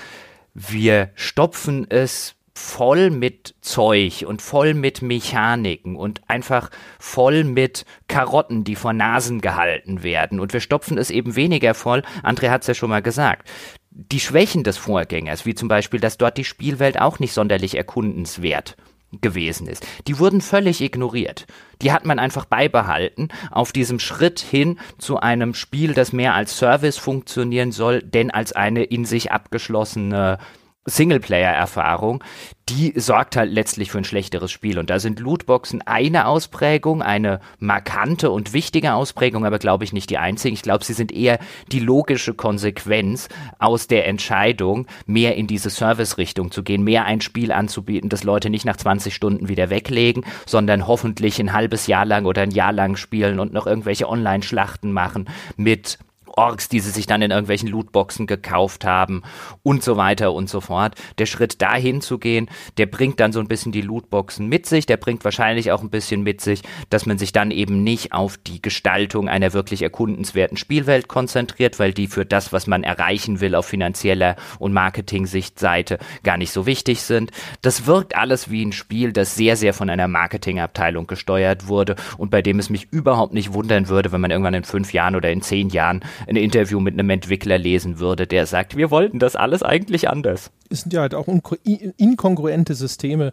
wir 0.54 1.10
stopfen 1.14 1.86
es 1.88 2.34
voll 2.60 3.10
mit 3.10 3.54
Zeug 3.60 4.24
und 4.26 4.42
voll 4.42 4.74
mit 4.74 5.02
Mechaniken 5.02 5.96
und 5.96 6.20
einfach 6.28 6.70
voll 6.98 7.44
mit 7.44 7.84
Karotten, 8.08 8.64
die 8.64 8.76
vor 8.76 8.92
Nasen 8.92 9.40
gehalten 9.40 10.02
werden. 10.02 10.40
Und 10.40 10.52
wir 10.52 10.60
stopfen 10.60 10.98
es 10.98 11.10
eben 11.10 11.36
weniger 11.36 11.74
voll. 11.74 12.02
André 12.22 12.50
hat 12.50 12.62
es 12.62 12.68
ja 12.68 12.74
schon 12.74 12.90
mal 12.90 13.02
gesagt 13.02 13.48
die 13.92 14.20
Schwächen 14.20 14.62
des 14.62 14.78
Vorgängers, 14.78 15.46
wie 15.46 15.54
zum 15.54 15.68
Beispiel, 15.68 15.98
dass 15.98 16.16
dort 16.16 16.38
die 16.38 16.44
Spielwelt 16.44 17.00
auch 17.00 17.18
nicht 17.18 17.32
sonderlich 17.32 17.76
erkundenswert 17.76 18.76
gewesen 19.20 19.66
ist. 19.66 19.84
Die 20.06 20.18
wurden 20.18 20.40
völlig 20.40 20.80
ignoriert. 20.80 21.46
Die 21.82 21.90
hat 21.90 22.04
man 22.04 22.20
einfach 22.20 22.44
beibehalten 22.44 23.28
auf 23.50 23.72
diesem 23.72 23.98
Schritt 23.98 24.38
hin 24.38 24.78
zu 24.98 25.18
einem 25.18 25.54
Spiel, 25.54 25.94
das 25.94 26.12
mehr 26.12 26.34
als 26.34 26.56
Service 26.56 26.96
funktionieren 26.96 27.72
soll, 27.72 28.02
denn 28.02 28.30
als 28.30 28.52
eine 28.52 28.84
in 28.84 29.04
sich 29.04 29.32
abgeschlossene 29.32 30.38
Singleplayer-Erfahrung, 30.86 32.24
die 32.70 32.92
sorgt 32.98 33.36
halt 33.36 33.52
letztlich 33.52 33.90
für 33.90 33.98
ein 33.98 34.04
schlechteres 34.04 34.50
Spiel. 34.50 34.78
Und 34.78 34.90
da 34.90 34.98
sind 34.98 35.20
Lootboxen 35.20 35.82
eine 35.82 36.26
Ausprägung, 36.26 37.02
eine 37.02 37.40
markante 37.58 38.30
und 38.30 38.52
wichtige 38.52 38.94
Ausprägung, 38.94 39.44
aber 39.44 39.58
glaube 39.58 39.84
ich 39.84 39.92
nicht 39.92 40.08
die 40.08 40.18
einzige. 40.18 40.54
Ich 40.54 40.62
glaube, 40.62 40.84
sie 40.84 40.92
sind 40.92 41.12
eher 41.12 41.38
die 41.70 41.80
logische 41.80 42.32
Konsequenz 42.32 43.28
aus 43.58 43.88
der 43.88 44.06
Entscheidung, 44.06 44.86
mehr 45.04 45.36
in 45.36 45.46
diese 45.46 45.68
Service-Richtung 45.68 46.50
zu 46.50 46.62
gehen, 46.62 46.84
mehr 46.84 47.04
ein 47.04 47.20
Spiel 47.20 47.52
anzubieten, 47.52 48.08
das 48.08 48.24
Leute 48.24 48.48
nicht 48.48 48.64
nach 48.64 48.76
20 48.76 49.14
Stunden 49.14 49.48
wieder 49.48 49.68
weglegen, 49.68 50.24
sondern 50.46 50.86
hoffentlich 50.86 51.40
ein 51.40 51.52
halbes 51.52 51.88
Jahr 51.88 52.06
lang 52.06 52.24
oder 52.24 52.42
ein 52.42 52.52
Jahr 52.52 52.72
lang 52.72 52.96
spielen 52.96 53.40
und 53.40 53.52
noch 53.52 53.66
irgendwelche 53.66 54.08
Online-Schlachten 54.08 54.92
machen 54.92 55.28
mit 55.56 55.98
Orks, 56.40 56.70
die 56.70 56.80
sie 56.80 56.90
sich 56.90 57.06
dann 57.06 57.20
in 57.20 57.32
irgendwelchen 57.32 57.68
Lootboxen 57.68 58.26
gekauft 58.26 58.86
haben 58.86 59.22
und 59.62 59.82
so 59.82 59.98
weiter 59.98 60.32
und 60.32 60.48
so 60.48 60.62
fort. 60.62 60.94
Der 61.18 61.26
Schritt 61.26 61.60
dahin 61.60 62.00
zu 62.00 62.18
gehen, 62.18 62.48
der 62.78 62.86
bringt 62.86 63.20
dann 63.20 63.30
so 63.30 63.40
ein 63.40 63.46
bisschen 63.46 63.72
die 63.72 63.82
Lootboxen 63.82 64.48
mit 64.48 64.64
sich, 64.64 64.86
der 64.86 64.96
bringt 64.96 65.22
wahrscheinlich 65.22 65.70
auch 65.70 65.82
ein 65.82 65.90
bisschen 65.90 66.22
mit 66.22 66.40
sich, 66.40 66.62
dass 66.88 67.04
man 67.04 67.18
sich 67.18 67.32
dann 67.32 67.50
eben 67.50 67.84
nicht 67.84 68.14
auf 68.14 68.38
die 68.38 68.62
Gestaltung 68.62 69.28
einer 69.28 69.52
wirklich 69.52 69.82
erkundenswerten 69.82 70.56
Spielwelt 70.56 71.08
konzentriert, 71.08 71.78
weil 71.78 71.92
die 71.92 72.06
für 72.06 72.24
das, 72.24 72.54
was 72.54 72.66
man 72.66 72.84
erreichen 72.84 73.42
will 73.42 73.54
auf 73.54 73.66
finanzieller 73.66 74.36
und 74.58 74.72
Marketing-Sichtseite 74.72 75.98
gar 76.22 76.38
nicht 76.38 76.52
so 76.52 76.64
wichtig 76.64 77.02
sind. 77.02 77.32
Das 77.60 77.84
wirkt 77.84 78.16
alles 78.16 78.50
wie 78.50 78.64
ein 78.64 78.72
Spiel, 78.72 79.12
das 79.12 79.34
sehr, 79.34 79.56
sehr 79.56 79.74
von 79.74 79.90
einer 79.90 80.08
Marketingabteilung 80.08 81.06
gesteuert 81.06 81.68
wurde 81.68 81.96
und 82.16 82.30
bei 82.30 82.40
dem 82.40 82.58
es 82.58 82.70
mich 82.70 82.90
überhaupt 82.90 83.34
nicht 83.34 83.52
wundern 83.52 83.88
würde, 83.88 84.10
wenn 84.10 84.22
man 84.22 84.30
irgendwann 84.30 84.54
in 84.54 84.64
fünf 84.64 84.94
Jahren 84.94 85.16
oder 85.16 85.30
in 85.30 85.42
zehn 85.42 85.68
Jahren 85.68 86.00
ein 86.30 86.36
Interview 86.36 86.80
mit 86.80 86.94
einem 86.94 87.10
Entwickler 87.10 87.58
lesen 87.58 87.98
würde, 87.98 88.26
der 88.26 88.46
sagt, 88.46 88.76
wir 88.76 88.90
wollten 88.90 89.18
das 89.18 89.36
alles 89.36 89.62
eigentlich 89.62 90.08
anders. 90.08 90.50
Es 90.70 90.82
sind 90.82 90.92
ja 90.92 91.00
halt 91.00 91.14
auch 91.14 91.26
inkongruente 91.96 92.74
Systeme. 92.74 93.32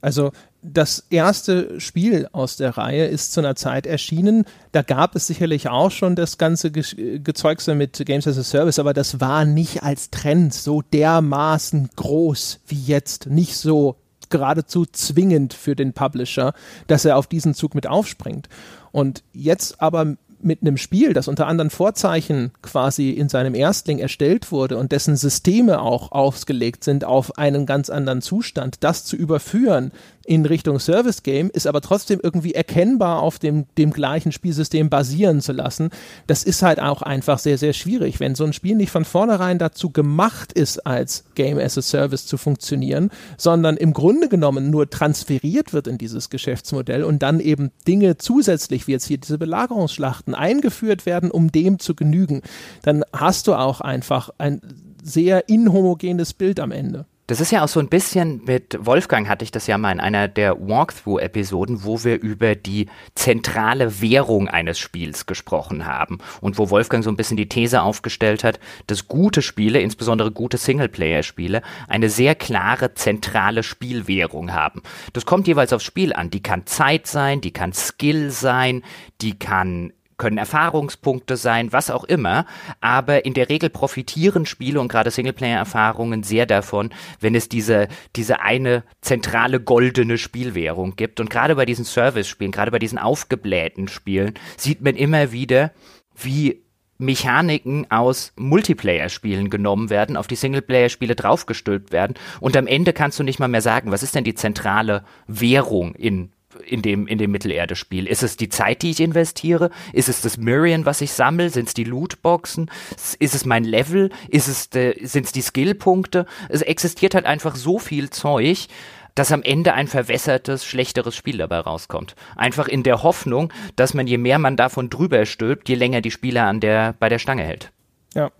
Also 0.00 0.32
das 0.62 1.06
erste 1.10 1.80
Spiel 1.80 2.28
aus 2.32 2.56
der 2.56 2.76
Reihe 2.76 3.06
ist 3.06 3.32
zu 3.32 3.40
einer 3.40 3.54
Zeit 3.54 3.86
erschienen. 3.86 4.44
Da 4.72 4.82
gab 4.82 5.14
es 5.14 5.28
sicherlich 5.28 5.68
auch 5.68 5.92
schon 5.92 6.16
das 6.16 6.38
ganze 6.38 6.72
Ge 6.72 7.20
Gezeugse 7.20 7.76
mit 7.76 8.04
Games 8.04 8.26
as 8.26 8.36
a 8.36 8.42
Service, 8.42 8.80
aber 8.80 8.92
das 8.92 9.20
war 9.20 9.44
nicht 9.44 9.84
als 9.84 10.10
Trend 10.10 10.52
so 10.52 10.82
dermaßen 10.82 11.90
groß 11.94 12.60
wie 12.66 12.82
jetzt. 12.82 13.26
Nicht 13.26 13.56
so 13.56 13.96
geradezu 14.28 14.84
zwingend 14.86 15.54
für 15.54 15.76
den 15.76 15.92
Publisher, 15.92 16.54
dass 16.88 17.04
er 17.04 17.16
auf 17.16 17.28
diesen 17.28 17.54
Zug 17.54 17.76
mit 17.76 17.86
aufspringt. 17.86 18.48
Und 18.90 19.22
jetzt 19.32 19.80
aber 19.80 20.16
mit 20.44 20.62
einem 20.62 20.76
Spiel, 20.76 21.12
das 21.12 21.28
unter 21.28 21.46
anderen 21.46 21.70
Vorzeichen 21.70 22.52
quasi 22.62 23.10
in 23.10 23.28
seinem 23.28 23.54
Erstling 23.54 23.98
erstellt 23.98 24.52
wurde 24.52 24.76
und 24.76 24.92
dessen 24.92 25.16
Systeme 25.16 25.80
auch 25.80 26.12
ausgelegt 26.12 26.84
sind 26.84 27.04
auf 27.04 27.38
einen 27.38 27.66
ganz 27.66 27.90
anderen 27.90 28.22
Zustand, 28.22 28.78
das 28.80 29.04
zu 29.04 29.16
überführen 29.16 29.92
in 30.26 30.46
Richtung 30.46 30.78
Service 30.78 31.22
Game, 31.22 31.50
ist 31.50 31.66
aber 31.66 31.80
trotzdem 31.80 32.20
irgendwie 32.22 32.54
erkennbar 32.54 33.22
auf 33.22 33.38
dem, 33.38 33.66
dem 33.78 33.90
gleichen 33.90 34.32
Spielsystem 34.32 34.90
basieren 34.90 35.40
zu 35.40 35.52
lassen. 35.52 35.90
Das 36.26 36.44
ist 36.44 36.62
halt 36.62 36.80
auch 36.80 37.02
einfach 37.02 37.38
sehr, 37.38 37.58
sehr 37.58 37.72
schwierig. 37.72 38.20
Wenn 38.20 38.34
so 38.34 38.44
ein 38.44 38.52
Spiel 38.52 38.76
nicht 38.76 38.90
von 38.90 39.04
vornherein 39.04 39.58
dazu 39.58 39.90
gemacht 39.90 40.52
ist, 40.52 40.86
als 40.86 41.24
Game 41.34 41.58
as 41.58 41.78
a 41.78 41.82
Service 41.82 42.26
zu 42.26 42.36
funktionieren, 42.36 43.10
sondern 43.36 43.76
im 43.76 43.92
Grunde 43.92 44.28
genommen 44.28 44.70
nur 44.70 44.90
transferiert 44.90 45.72
wird 45.72 45.86
in 45.86 45.98
dieses 45.98 46.30
Geschäftsmodell 46.30 47.04
und 47.04 47.22
dann 47.22 47.40
eben 47.40 47.70
Dinge 47.86 48.18
zusätzlich, 48.18 48.86
wie 48.86 48.92
jetzt 48.92 49.06
hier 49.06 49.18
diese 49.18 49.38
Belagerungsschlachten, 49.38 50.34
eingeführt 50.34 51.06
werden, 51.06 51.30
um 51.30 51.52
dem 51.52 51.78
zu 51.78 51.94
genügen, 51.94 52.42
dann 52.82 53.04
hast 53.12 53.46
du 53.46 53.54
auch 53.54 53.80
einfach 53.80 54.30
ein 54.38 54.60
sehr 55.02 55.48
inhomogenes 55.48 56.32
Bild 56.32 56.60
am 56.60 56.70
Ende. 56.70 57.06
Das 57.28 57.40
ist 57.40 57.52
ja 57.52 57.62
auch 57.62 57.68
so 57.68 57.78
ein 57.78 57.88
bisschen 57.88 58.42
mit 58.44 58.76
Wolfgang 58.80 59.28
hatte 59.28 59.44
ich 59.44 59.52
das 59.52 59.68
ja 59.68 59.78
mal 59.78 59.92
in 59.92 60.00
einer 60.00 60.26
der 60.26 60.58
Walkthrough-Episoden, 60.58 61.84
wo 61.84 62.02
wir 62.02 62.20
über 62.20 62.56
die 62.56 62.88
zentrale 63.14 64.00
Währung 64.00 64.48
eines 64.48 64.80
Spiels 64.80 65.26
gesprochen 65.26 65.86
haben 65.86 66.18
und 66.40 66.58
wo 66.58 66.68
Wolfgang 66.70 67.04
so 67.04 67.10
ein 67.10 67.16
bisschen 67.16 67.36
die 67.36 67.48
These 67.48 67.82
aufgestellt 67.82 68.42
hat, 68.42 68.58
dass 68.88 69.06
gute 69.06 69.40
Spiele, 69.40 69.80
insbesondere 69.80 70.32
gute 70.32 70.56
Singleplayer-Spiele, 70.58 71.62
eine 71.86 72.10
sehr 72.10 72.34
klare 72.34 72.94
zentrale 72.94 73.62
Spielwährung 73.62 74.52
haben. 74.52 74.82
Das 75.12 75.24
kommt 75.24 75.46
jeweils 75.46 75.72
aufs 75.72 75.84
Spiel 75.84 76.12
an. 76.12 76.30
Die 76.30 76.42
kann 76.42 76.66
Zeit 76.66 77.06
sein, 77.06 77.40
die 77.40 77.52
kann 77.52 77.72
Skill 77.72 78.32
sein, 78.32 78.82
die 79.20 79.38
kann 79.38 79.92
können 80.22 80.38
Erfahrungspunkte 80.38 81.36
sein, 81.36 81.72
was 81.72 81.90
auch 81.90 82.04
immer. 82.04 82.46
Aber 82.80 83.24
in 83.24 83.34
der 83.34 83.48
Regel 83.48 83.70
profitieren 83.70 84.46
Spiele 84.46 84.80
und 84.80 84.86
gerade 84.86 85.10
Singleplayer-Erfahrungen 85.10 86.22
sehr 86.22 86.46
davon, 86.46 86.90
wenn 87.18 87.34
es 87.34 87.48
diese, 87.48 87.88
diese 88.14 88.40
eine 88.40 88.84
zentrale 89.00 89.58
goldene 89.58 90.18
Spielwährung 90.18 90.94
gibt. 90.94 91.18
Und 91.18 91.28
gerade 91.28 91.56
bei 91.56 91.66
diesen 91.66 91.84
Service-Spielen, 91.84 92.52
gerade 92.52 92.70
bei 92.70 92.78
diesen 92.78 92.98
aufgeblähten 92.98 93.88
Spielen, 93.88 94.34
sieht 94.56 94.80
man 94.80 94.94
immer 94.94 95.32
wieder, 95.32 95.72
wie 96.14 96.62
Mechaniken 96.98 97.90
aus 97.90 98.32
Multiplayer-Spielen 98.36 99.50
genommen 99.50 99.90
werden, 99.90 100.16
auf 100.16 100.28
die 100.28 100.36
Singleplayer-Spiele 100.36 101.16
draufgestülpt 101.16 101.90
werden 101.90 102.14
und 102.38 102.56
am 102.56 102.68
Ende 102.68 102.92
kannst 102.92 103.18
du 103.18 103.24
nicht 103.24 103.40
mal 103.40 103.48
mehr 103.48 103.60
sagen, 103.60 103.90
was 103.90 104.04
ist 104.04 104.14
denn 104.14 104.22
die 104.22 104.36
zentrale 104.36 105.02
Währung 105.26 105.96
in 105.96 106.30
in 106.66 106.82
dem, 106.82 107.06
in 107.06 107.18
dem 107.18 107.30
Mittelerde-Spiel? 107.30 108.06
Ist 108.06 108.22
es 108.22 108.36
die 108.36 108.48
Zeit, 108.48 108.82
die 108.82 108.90
ich 108.90 109.00
investiere? 109.00 109.70
Ist 109.92 110.08
es 110.08 110.20
das 110.20 110.36
Mirian, 110.36 110.86
was 110.86 111.00
ich 111.00 111.12
sammle? 111.12 111.50
Sind 111.50 111.68
es 111.68 111.74
die 111.74 111.84
Lootboxen? 111.84 112.70
Ist 113.18 113.34
es 113.34 113.44
mein 113.44 113.64
Level? 113.64 114.10
Ist 114.28 114.48
es 114.48 114.68
sind 114.72 115.26
es 115.26 115.32
die 115.32 115.42
Skillpunkte? 115.42 116.26
Es 116.48 116.62
existiert 116.62 117.14
halt 117.14 117.26
einfach 117.26 117.56
so 117.56 117.78
viel 117.78 118.10
Zeug, 118.10 118.68
dass 119.14 119.32
am 119.32 119.42
Ende 119.42 119.74
ein 119.74 119.88
verwässertes, 119.88 120.64
schlechteres 120.64 121.14
Spiel 121.14 121.38
dabei 121.38 121.58
rauskommt. 121.58 122.14
Einfach 122.36 122.68
in 122.68 122.82
der 122.82 123.02
Hoffnung, 123.02 123.52
dass 123.76 123.94
man 123.94 124.06
je 124.06 124.18
mehr 124.18 124.38
man 124.38 124.56
davon 124.56 124.90
drüber 124.90 125.26
stülpt, 125.26 125.68
je 125.68 125.74
länger 125.74 126.00
die 126.00 126.10
Spieler 126.10 126.46
an 126.46 126.60
der, 126.60 126.94
bei 126.98 127.08
der 127.08 127.18
Stange 127.18 127.42
hält. 127.42 127.72
Ja. 128.14 128.30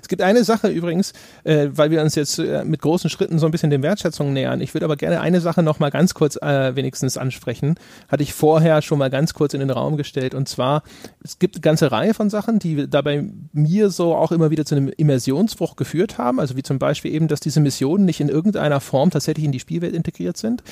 Es 0.00 0.08
gibt 0.08 0.22
eine 0.22 0.44
Sache 0.44 0.68
übrigens, 0.68 1.12
äh, 1.44 1.68
weil 1.70 1.90
wir 1.90 2.02
uns 2.02 2.14
jetzt 2.14 2.38
äh, 2.38 2.64
mit 2.64 2.80
großen 2.80 3.10
Schritten 3.10 3.38
so 3.38 3.46
ein 3.46 3.52
bisschen 3.52 3.70
den 3.70 3.82
Wertschätzungen 3.82 4.32
nähern. 4.32 4.60
Ich 4.60 4.74
würde 4.74 4.84
aber 4.84 4.96
gerne 4.96 5.20
eine 5.20 5.40
Sache 5.40 5.62
noch 5.62 5.78
mal 5.78 5.90
ganz 5.90 6.14
kurz 6.14 6.36
äh, 6.36 6.74
wenigstens 6.76 7.16
ansprechen. 7.16 7.76
Hatte 8.08 8.22
ich 8.22 8.32
vorher 8.32 8.82
schon 8.82 8.98
mal 8.98 9.10
ganz 9.10 9.34
kurz 9.34 9.54
in 9.54 9.60
den 9.60 9.70
Raum 9.70 9.96
gestellt. 9.96 10.34
Und 10.34 10.48
zwar, 10.48 10.82
es 11.22 11.38
gibt 11.38 11.56
eine 11.56 11.62
ganze 11.62 11.92
Reihe 11.92 12.14
von 12.14 12.30
Sachen, 12.30 12.58
die 12.58 12.88
dabei 12.88 13.24
mir 13.52 13.90
so 13.90 14.14
auch 14.14 14.32
immer 14.32 14.50
wieder 14.50 14.64
zu 14.64 14.74
einem 14.74 14.88
Immersionsbruch 14.88 15.76
geführt 15.76 16.18
haben. 16.18 16.40
Also 16.40 16.56
wie 16.56 16.62
zum 16.62 16.78
Beispiel 16.78 17.12
eben, 17.12 17.28
dass 17.28 17.40
diese 17.40 17.60
Missionen 17.60 18.04
nicht 18.04 18.20
in 18.20 18.28
irgendeiner 18.28 18.80
Form 18.80 19.10
tatsächlich 19.10 19.44
in 19.44 19.52
die 19.52 19.60
Spielwelt 19.60 19.94
integriert 19.94 20.36
sind. 20.36 20.62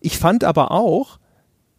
Ich 0.00 0.18
fand 0.18 0.44
aber 0.44 0.70
auch, 0.70 1.18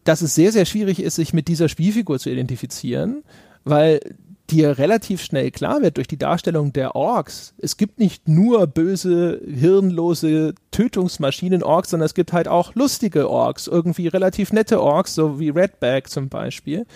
dass 0.06 0.22
es 0.22 0.34
sehr, 0.34 0.52
sehr 0.52 0.64
schwierig 0.64 1.00
ist, 1.00 1.16
sich 1.16 1.32
mit 1.32 1.48
dieser 1.48 1.68
Spielfigur 1.68 2.18
zu 2.18 2.30
identifizieren, 2.30 3.22
weil 3.64 4.00
dir 4.50 4.78
relativ 4.78 5.22
schnell 5.22 5.50
klar 5.50 5.82
wird 5.82 5.96
durch 5.96 6.08
die 6.08 6.18
Darstellung 6.18 6.72
der 6.72 6.94
Orks, 6.94 7.54
es 7.58 7.76
gibt 7.76 7.98
nicht 7.98 8.28
nur 8.28 8.66
böse, 8.66 9.40
hirnlose 9.46 10.54
Tötungsmaschinen-Orks, 10.70 11.90
sondern 11.90 12.06
es 12.06 12.14
gibt 12.14 12.32
halt 12.32 12.48
auch 12.48 12.74
lustige 12.74 13.30
Orks, 13.30 13.66
irgendwie 13.66 14.08
relativ 14.08 14.52
nette 14.52 14.80
Orks, 14.80 15.14
so 15.14 15.40
wie 15.40 15.50
Redback 15.50 16.08
zum 16.08 16.28
Beispiel. 16.28 16.86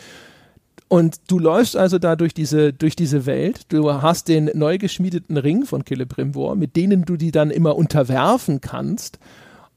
Und 0.89 1.20
du 1.28 1.39
läufst 1.39 1.77
also 1.77 2.01
da 2.01 2.16
durch 2.16 2.35
diese, 2.35 2.72
durch 2.72 2.97
diese 2.97 3.24
Welt. 3.24 3.66
Du 3.68 4.02
hast 4.02 4.27
den 4.27 4.51
neu 4.55 4.77
geschmiedeten 4.77 5.36
Ring 5.36 5.64
von 5.64 5.85
Celebrimbor, 5.86 6.56
mit 6.56 6.74
denen 6.74 7.05
du 7.05 7.16
die 7.16 7.31
dann 7.31 7.52
immer 7.52 7.77
unterwerfen 7.77 8.60
kannst. 8.60 9.20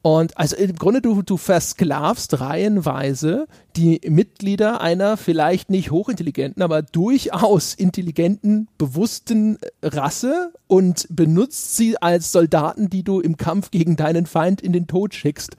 Und 0.04 0.38
also 0.38 0.58
im 0.58 0.76
Grunde, 0.76 1.02
du, 1.02 1.22
du 1.22 1.38
versklavst 1.38 2.42
reihenweise 2.42 3.48
die 3.78 4.02
Mitglieder 4.06 4.82
einer 4.82 5.16
vielleicht 5.16 5.70
nicht 5.70 5.92
hochintelligenten, 5.92 6.62
aber 6.62 6.82
durchaus 6.82 7.74
intelligenten, 7.74 8.68
bewussten 8.78 9.58
Rasse 9.82 10.52
und 10.68 11.08
benutzt 11.10 11.78
sie 11.78 12.02
als 12.02 12.34
Soldaten, 12.34 12.90
die 12.90 13.04
du 13.04 13.22
im 13.22 13.38
Kampf 13.38 13.72
gegen 13.72 13.96
deinen 13.96 14.26
Feind 14.26 14.60
in 14.60 14.74
den 14.74 14.88
Tod 14.88 15.16
schickst. 15.16 15.56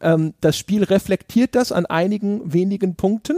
Ähm, 0.00 0.34
das 0.40 0.58
Spiel 0.58 0.82
reflektiert 0.82 1.54
das 1.54 1.70
an 1.70 1.86
einigen 1.86 2.52
wenigen 2.52 2.96
Punkten 2.96 3.36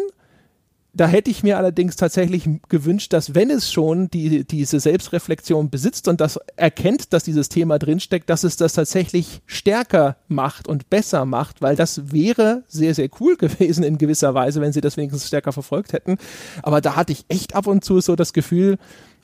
da 0.98 1.06
hätte 1.06 1.30
ich 1.30 1.44
mir 1.44 1.58
allerdings 1.58 1.94
tatsächlich 1.94 2.48
gewünscht, 2.68 3.12
dass 3.12 3.36
wenn 3.36 3.50
es 3.50 3.70
schon 3.70 4.10
die, 4.10 4.44
diese 4.44 4.80
Selbstreflexion 4.80 5.70
besitzt 5.70 6.08
und 6.08 6.20
das 6.20 6.40
erkennt, 6.56 7.12
dass 7.12 7.22
dieses 7.22 7.48
Thema 7.48 7.78
drinsteckt, 7.78 8.28
dass 8.28 8.42
es 8.42 8.56
das 8.56 8.72
tatsächlich 8.72 9.40
stärker 9.46 10.16
macht 10.26 10.66
und 10.66 10.90
besser 10.90 11.24
macht, 11.24 11.62
weil 11.62 11.76
das 11.76 12.12
wäre 12.12 12.64
sehr, 12.66 12.96
sehr 12.96 13.08
cool 13.20 13.36
gewesen 13.38 13.84
in 13.84 13.96
gewisser 13.96 14.34
Weise, 14.34 14.60
wenn 14.60 14.72
sie 14.72 14.80
das 14.80 14.96
wenigstens 14.96 15.28
stärker 15.28 15.52
verfolgt 15.52 15.92
hätten. 15.92 16.18
Aber 16.64 16.80
da 16.80 16.96
hatte 16.96 17.12
ich 17.12 17.24
echt 17.28 17.54
ab 17.54 17.68
und 17.68 17.84
zu 17.84 18.00
so 18.00 18.16
das 18.16 18.32
Gefühl, 18.32 18.76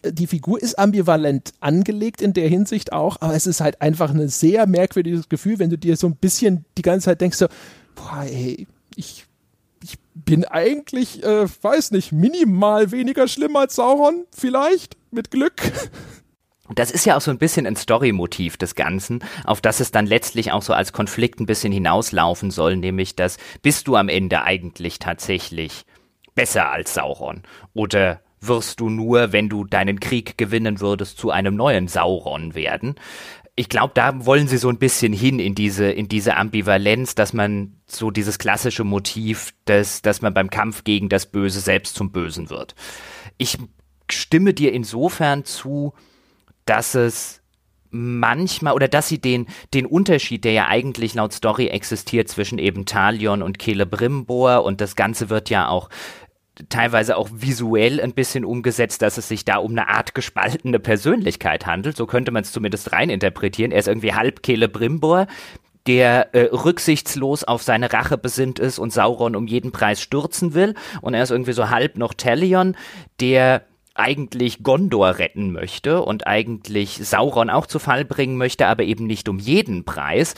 die 0.05 0.29
Figur 0.29 0.63
ist 0.63 0.79
ambivalent 0.79 1.55
angelegt 1.59 2.23
in 2.23 2.35
der 2.35 2.49
Hinsicht 2.49 2.93
auch, 2.93 3.17
aber 3.21 3.35
es 3.35 3.49
ist 3.49 3.61
halt 3.61 3.83
einfach 3.83 4.11
ein 4.11 4.29
sehr 4.29 4.69
merkwürdiges 4.69 5.29
Gefühl, 5.29 5.59
wenn 5.59 5.71
du 5.71 5.79
dir 5.79 5.97
so 5.97 6.07
ein 6.07 6.15
bisschen 6.15 6.67
die 6.79 6.83
ganze 6.83 7.07
Zeit 7.07 7.21
denkst 7.21 7.39
so, 7.39 7.49
boah, 7.97 8.23
ey, 8.25 8.69
ich 8.95 9.27
ich 9.85 9.99
bin 10.15 10.47
eigentlich, 10.47 11.23
äh, 11.23 11.47
weiß 11.63 11.91
nicht, 11.91 12.11
minimal 12.11 12.91
weniger 12.91 13.29
schlimm 13.29 13.55
als 13.57 13.77
Sauron, 13.77 14.25
vielleicht, 14.35 14.97
mit 15.11 15.31
Glück. 15.31 15.61
Das 16.75 16.91
ist 16.91 17.05
ja 17.05 17.19
auch 17.19 17.21
so 17.21 17.31
ein 17.31 17.37
bisschen 17.37 17.67
ein 17.67 17.77
Story-Motiv 17.77 18.57
des 18.57 18.75
Ganzen, 18.75 19.23
auf 19.45 19.61
das 19.61 19.81
es 19.81 19.91
dann 19.91 20.07
letztlich 20.07 20.53
auch 20.53 20.63
so 20.63 20.73
als 20.73 20.95
Konflikt 20.95 21.39
ein 21.39 21.45
bisschen 21.45 21.73
hinauslaufen 21.73 22.51
soll, 22.51 22.77
nämlich 22.77 23.15
dass 23.15 23.37
bist 23.61 23.87
du 23.87 23.97
am 23.97 24.09
Ende 24.09 24.43
eigentlich 24.43 24.99
tatsächlich 24.99 25.85
besser 26.35 26.71
als 26.71 26.95
Sauron? 26.95 27.43
Oder 27.75 28.23
wirst 28.41 28.81
du 28.81 28.89
nur, 28.89 29.33
wenn 29.33 29.51
du 29.51 29.65
deinen 29.65 30.01
Krieg 30.01 30.39
gewinnen 30.39 30.81
würdest, 30.81 31.19
zu 31.19 31.31
einem 31.31 31.55
neuen 31.55 31.87
Sauron 31.87 32.55
werden? 32.55 32.95
Ich 33.57 33.69
glaube, 33.69 33.93
da 33.95 34.27
wollen 34.27 34.49
sie 34.49 34.57
so 34.57 34.69
ein 34.69 34.79
bisschen 34.79 35.13
hin 35.13 35.39
in 35.39 35.55
diese, 35.55 35.87
in 35.87 36.09
diese 36.09 36.37
Ambivalenz, 36.37 37.15
dass 37.15 37.33
man 37.33 37.77
so 37.87 38.11
dieses 38.11 38.39
klassische 38.39 38.83
Motiv, 38.83 39.55
dass, 39.65 40.03
dass 40.03 40.23
man 40.23 40.35
beim 40.35 40.51
Kampf 40.51 40.83
gegen 40.83 41.09
das 41.09 41.27
Böse 41.27 41.61
selbst 41.61 41.95
zum 41.95 42.11
Bösen 42.11 42.51
wird. 42.51 42.75
Ich 43.39 43.57
stimme 44.11 44.55
dir 44.55 44.73
insofern 44.73 45.45
zu, 45.45 45.95
dass 46.67 46.95
es 46.97 47.43
manchmal 47.91 48.75
oder 48.75 48.89
dass 48.89 49.09
sie 49.09 49.21
den, 49.21 49.47
den 49.73 49.87
Unterschied, 49.87 50.45
der 50.45 50.53
ja 50.53 50.67
eigentlich 50.67 51.15
laut 51.15 51.33
Story 51.33 51.69
existiert 51.69 52.29
zwischen 52.29 52.59
eben 52.59 52.87
Talion 52.87 53.41
und 53.41 53.63
Celebrimbor 53.63 54.65
und 54.65 54.81
das 54.81 54.97
Ganze 54.97 55.31
wird 55.31 55.49
ja 55.49 55.69
auch 55.69 55.91
teilweise 56.69 57.17
auch 57.17 57.29
visuell 57.33 58.01
ein 58.01 58.13
bisschen 58.13 58.45
umgesetzt, 58.45 59.03
dass 59.03 59.19
es 59.19 59.29
sich 59.29 59.45
da 59.45 59.57
um 59.57 59.73
eine 59.73 59.89
Art 59.89 60.15
gespaltene 60.15 60.79
Persönlichkeit 60.79 61.67
handelt. 61.67 61.97
So 61.97 62.07
könnte 62.07 62.31
man 62.31 62.43
es 62.43 62.53
zumindest 62.53 62.93
reininterpretieren. 62.93 63.73
Er 63.73 63.81
ist 63.81 63.89
irgendwie 63.89 64.15
halb 64.15 64.45
Celebrimbor, 64.45 65.27
der 65.87 66.35
äh, 66.35 66.55
rücksichtslos 66.55 67.45
auf 67.45 67.63
seine 67.63 67.93
Rache 67.93 68.17
besinnt 68.17 68.59
ist 68.59 68.79
und 68.79 68.93
Sauron 68.93 69.37
um 69.37 69.47
jeden 69.47 69.73
Preis 69.73 70.01
stürzen 70.01 70.55
will. 70.55 70.75
Und 71.01 71.15
er 71.15 71.23
ist 71.23 71.31
irgendwie 71.31 71.53
so 71.53 71.71
halb 71.71 71.99
noch 71.99 72.15
Talion, 72.15 72.77
der 73.21 73.63
eigentlich 73.97 74.63
Gondor 74.63 75.19
retten 75.19 75.53
möchte 75.53 76.03
und 76.03 76.27
eigentlich 76.27 76.99
Sauron 77.07 77.51
auch 77.51 77.67
zu 77.67 77.79
Fall 77.79 78.05
bringen 78.05 78.37
möchte, 78.37 78.67
aber 78.67 78.83
eben 78.85 79.07
nicht 79.07 79.29
um 79.29 79.39
jeden 79.39 79.85
Preis 79.85 80.35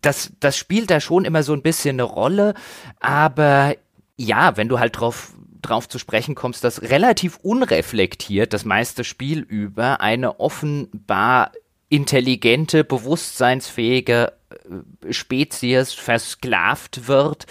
das, 0.00 0.32
das 0.40 0.56
spielt 0.56 0.90
da 0.90 1.00
schon 1.00 1.24
immer 1.24 1.42
so 1.42 1.52
ein 1.52 1.62
bisschen 1.62 1.96
eine 1.96 2.02
Rolle, 2.02 2.54
aber 3.00 3.74
ja, 4.16 4.56
wenn 4.56 4.68
du 4.68 4.78
halt 4.78 4.98
drauf 4.98 5.32
drauf 5.62 5.88
zu 5.88 5.98
sprechen 5.98 6.34
kommst, 6.34 6.64
dass 6.64 6.82
relativ 6.82 7.38
unreflektiert 7.42 8.52
das 8.52 8.64
meiste 8.64 9.04
Spiel 9.04 9.40
über 9.40 10.00
eine 10.00 10.40
offenbar 10.40 11.52
intelligente, 11.88 12.84
bewusstseinsfähige 12.84 14.32
äh, 14.50 15.12
Spezies 15.12 15.92
versklavt 15.92 17.08
wird. 17.08 17.46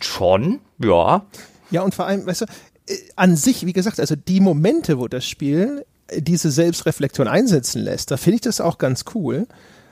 Schon, 0.00 0.60
ja. 0.82 1.26
Ja, 1.70 1.82
und 1.82 1.94
vor 1.94 2.06
allem, 2.06 2.26
weißt 2.26 2.42
du, 2.42 2.46
äh, 2.88 2.98
an 3.16 3.36
sich, 3.36 3.66
wie 3.66 3.72
gesagt, 3.72 4.00
also 4.00 4.16
die 4.16 4.40
Momente, 4.40 4.98
wo 4.98 5.08
das 5.08 5.26
Spiel 5.26 5.84
äh, 6.08 6.22
diese 6.22 6.50
Selbstreflexion 6.50 7.28
einsetzen 7.28 7.82
lässt, 7.82 8.10
da 8.10 8.16
finde 8.16 8.36
ich 8.36 8.42
das 8.42 8.60
auch 8.60 8.78
ganz 8.78 9.04
cool. 9.14 9.46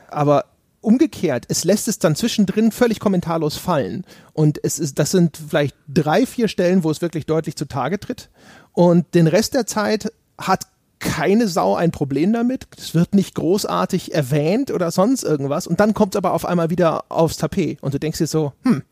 Aber 0.09 0.47
umgekehrt, 0.83 1.47
es 1.49 1.65
lässt 1.65 1.89
es 1.89 1.99
dann 1.99 2.15
zwischendrin 2.17 2.73
völlig 2.73 3.01
kommentarlos 3.01 3.57
fallen. 3.57 4.05
Und 4.33 4.61
es 4.63 4.79
ist, 4.79 4.99
das 4.99 5.11
sind 5.11 5.39
vielleicht 5.49 5.77
drei, 5.89 6.27
vier 6.27 6.49
Stellen, 6.49 6.85
wo 6.85 6.91
es 6.91 7.01
wirklich 7.01 7.27
deutlich 7.27 7.57
zutage 7.57 7.99
tritt. 7.99 8.31
Und 8.73 9.15
den 9.15 9.27
Rest 9.27 9.55
der 9.55 9.67
Zeit 9.67 10.13
hat 10.39 10.67
keine 10.99 11.49
Sau 11.49 11.75
ein 11.75 11.91
Problem 11.91 12.33
damit. 12.33 12.67
Es 12.79 12.95
wird 12.95 13.15
nicht 13.15 13.35
großartig 13.35 14.15
erwähnt 14.15 14.71
oder 14.71 14.91
sonst 14.91 15.25
irgendwas. 15.25 15.67
Und 15.67 15.81
dann 15.81 15.95
kommt 15.95 16.15
es 16.15 16.19
aber 16.19 16.33
auf 16.33 16.45
einmal 16.45 16.71
wieder 16.71 17.05
aufs 17.11 17.37
Tapet. 17.37 17.83
Und 17.83 17.95
du 17.95 17.99
denkst 17.99 18.19
dir 18.19 18.27
so, 18.27 18.53
hm, 18.63 18.83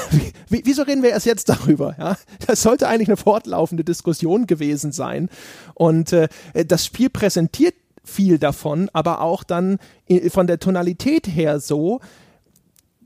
wieso 0.48 0.82
reden 0.82 1.02
wir 1.02 1.10
erst 1.10 1.26
jetzt 1.26 1.48
darüber? 1.48 1.94
Ja? 1.98 2.16
Das 2.46 2.62
sollte 2.62 2.88
eigentlich 2.88 3.08
eine 3.08 3.16
fortlaufende 3.16 3.84
Diskussion 3.84 4.46
gewesen 4.46 4.92
sein. 4.92 5.28
Und 5.74 6.12
äh, 6.12 6.28
das 6.52 6.86
Spiel 6.86 7.10
präsentiert 7.10 7.74
viel 8.04 8.38
davon, 8.38 8.90
aber 8.92 9.20
auch 9.20 9.44
dann 9.44 9.78
von 10.28 10.46
der 10.46 10.58
Tonalität 10.58 11.26
her 11.26 11.60
so, 11.60 12.00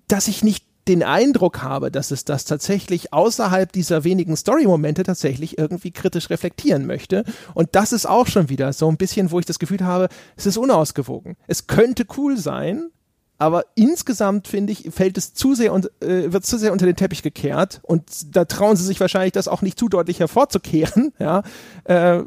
dass 0.08 0.28
ich 0.28 0.42
nicht 0.42 0.64
den 0.88 1.02
Eindruck 1.02 1.62
habe, 1.62 1.90
dass 1.90 2.10
es 2.10 2.24
das 2.24 2.44
tatsächlich 2.44 3.12
außerhalb 3.12 3.72
dieser 3.72 4.04
wenigen 4.04 4.36
Story-Momente 4.36 5.02
tatsächlich 5.02 5.58
irgendwie 5.58 5.90
kritisch 5.90 6.30
reflektieren 6.30 6.86
möchte. 6.86 7.24
Und 7.54 7.70
das 7.72 7.92
ist 7.92 8.06
auch 8.06 8.28
schon 8.28 8.48
wieder 8.48 8.72
so 8.72 8.88
ein 8.88 8.96
bisschen, 8.96 9.32
wo 9.32 9.40
ich 9.40 9.46
das 9.46 9.58
Gefühl 9.58 9.80
habe, 9.80 10.08
es 10.36 10.46
ist 10.46 10.56
unausgewogen. 10.56 11.36
Es 11.48 11.66
könnte 11.66 12.06
cool 12.16 12.36
sein, 12.36 12.90
aber 13.38 13.64
insgesamt 13.74 14.48
finde 14.48 14.72
ich, 14.72 14.90
fällt 14.92 15.18
es 15.18 15.34
zu 15.34 15.54
sehr 15.54 15.72
und 15.72 15.90
äh, 16.02 16.32
wird 16.32 16.46
zu 16.46 16.56
sehr 16.56 16.72
unter 16.72 16.86
den 16.86 16.96
Teppich 16.96 17.22
gekehrt 17.22 17.80
und 17.82 18.34
da 18.34 18.44
trauen 18.44 18.76
sie 18.76 18.84
sich 18.84 19.00
wahrscheinlich 19.00 19.32
das 19.32 19.48
auch 19.48 19.62
nicht 19.62 19.78
zu 19.78 19.88
deutlich 19.88 20.20
hervorzukehren, 20.20 21.12
ja, 21.18 21.42
äh, 21.84 22.22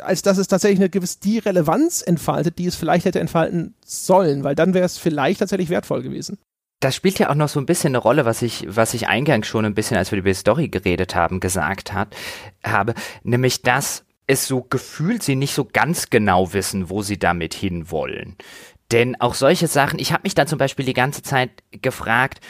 als 0.00 0.22
dass 0.22 0.38
es 0.38 0.48
tatsächlich 0.48 0.80
eine 0.80 0.90
gewisse 0.90 1.20
die 1.20 1.38
Relevanz 1.38 2.02
entfaltet, 2.02 2.58
die 2.58 2.66
es 2.66 2.76
vielleicht 2.76 3.04
hätte 3.04 3.20
entfalten 3.20 3.74
sollen, 3.84 4.44
weil 4.44 4.54
dann 4.54 4.74
wäre 4.74 4.84
es 4.86 4.98
vielleicht 4.98 5.40
tatsächlich 5.40 5.68
wertvoll 5.68 6.02
gewesen. 6.02 6.38
Das 6.80 6.96
spielt 6.96 7.18
ja 7.18 7.30
auch 7.30 7.36
noch 7.36 7.48
so 7.48 7.60
ein 7.60 7.66
bisschen 7.66 7.92
eine 7.92 7.98
Rolle, 7.98 8.24
was 8.24 8.42
ich, 8.42 8.66
was 8.68 8.92
ich 8.94 9.06
eingangs 9.06 9.46
schon 9.46 9.64
ein 9.64 9.74
bisschen, 9.74 9.96
als 9.96 10.10
wir 10.10 10.18
über 10.18 10.30
die 10.30 10.34
Story 10.34 10.68
geredet 10.68 11.14
haben, 11.14 11.38
gesagt 11.38 11.92
hat, 11.92 12.16
habe, 12.64 12.94
nämlich 13.22 13.62
dass 13.62 14.04
es 14.26 14.46
so 14.46 14.62
gefühlt 14.62 15.22
sie 15.22 15.36
nicht 15.36 15.54
so 15.54 15.64
ganz 15.64 16.10
genau 16.10 16.52
wissen, 16.52 16.90
wo 16.90 17.02
sie 17.02 17.18
damit 17.18 17.54
hinwollen. 17.54 18.36
Denn 18.90 19.20
auch 19.20 19.34
solche 19.34 19.68
Sachen, 19.68 19.98
ich 19.98 20.12
habe 20.12 20.24
mich 20.24 20.34
dann 20.34 20.46
zum 20.46 20.58
Beispiel 20.58 20.84
die 20.84 20.92
ganze 20.92 21.22
Zeit 21.22 21.50
gefragt, 21.70 22.40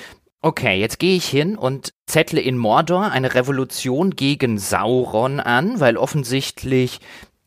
okay, 0.41 0.79
jetzt 0.79 0.99
gehe 0.99 1.17
ich 1.17 1.27
hin 1.27 1.57
und 1.57 1.95
zettle 2.07 2.41
in 2.41 2.59
Mordor 2.59 3.11
eine 3.11 3.35
Revolution 3.35 4.11
gegen 4.11 4.59
Sauron 4.59 5.41
an, 5.41 5.79
weil 5.79 5.97
offensichtlich 5.97 7.01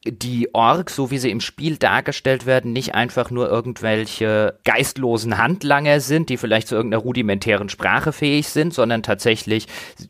die 0.05 0.53
Orks, 0.53 0.95
so 0.95 1.09
wie 1.09 1.17
sie 1.17 1.31
im 1.31 1.41
Spiel 1.41 1.77
dargestellt 1.77 2.45
werden, 2.45 2.73
nicht 2.73 2.93
einfach 2.93 3.31
nur 3.31 3.49
irgendwelche 3.49 4.59
geistlosen 4.63 5.37
Handlanger 5.37 5.99
sind, 5.99 6.29
die 6.29 6.37
vielleicht 6.37 6.67
zu 6.67 6.75
irgendeiner 6.75 7.01
rudimentären 7.01 7.69
Sprache 7.69 8.13
fähig 8.13 8.49
sind, 8.49 8.73
sondern 8.73 9.01
tatsächlich 9.01 9.67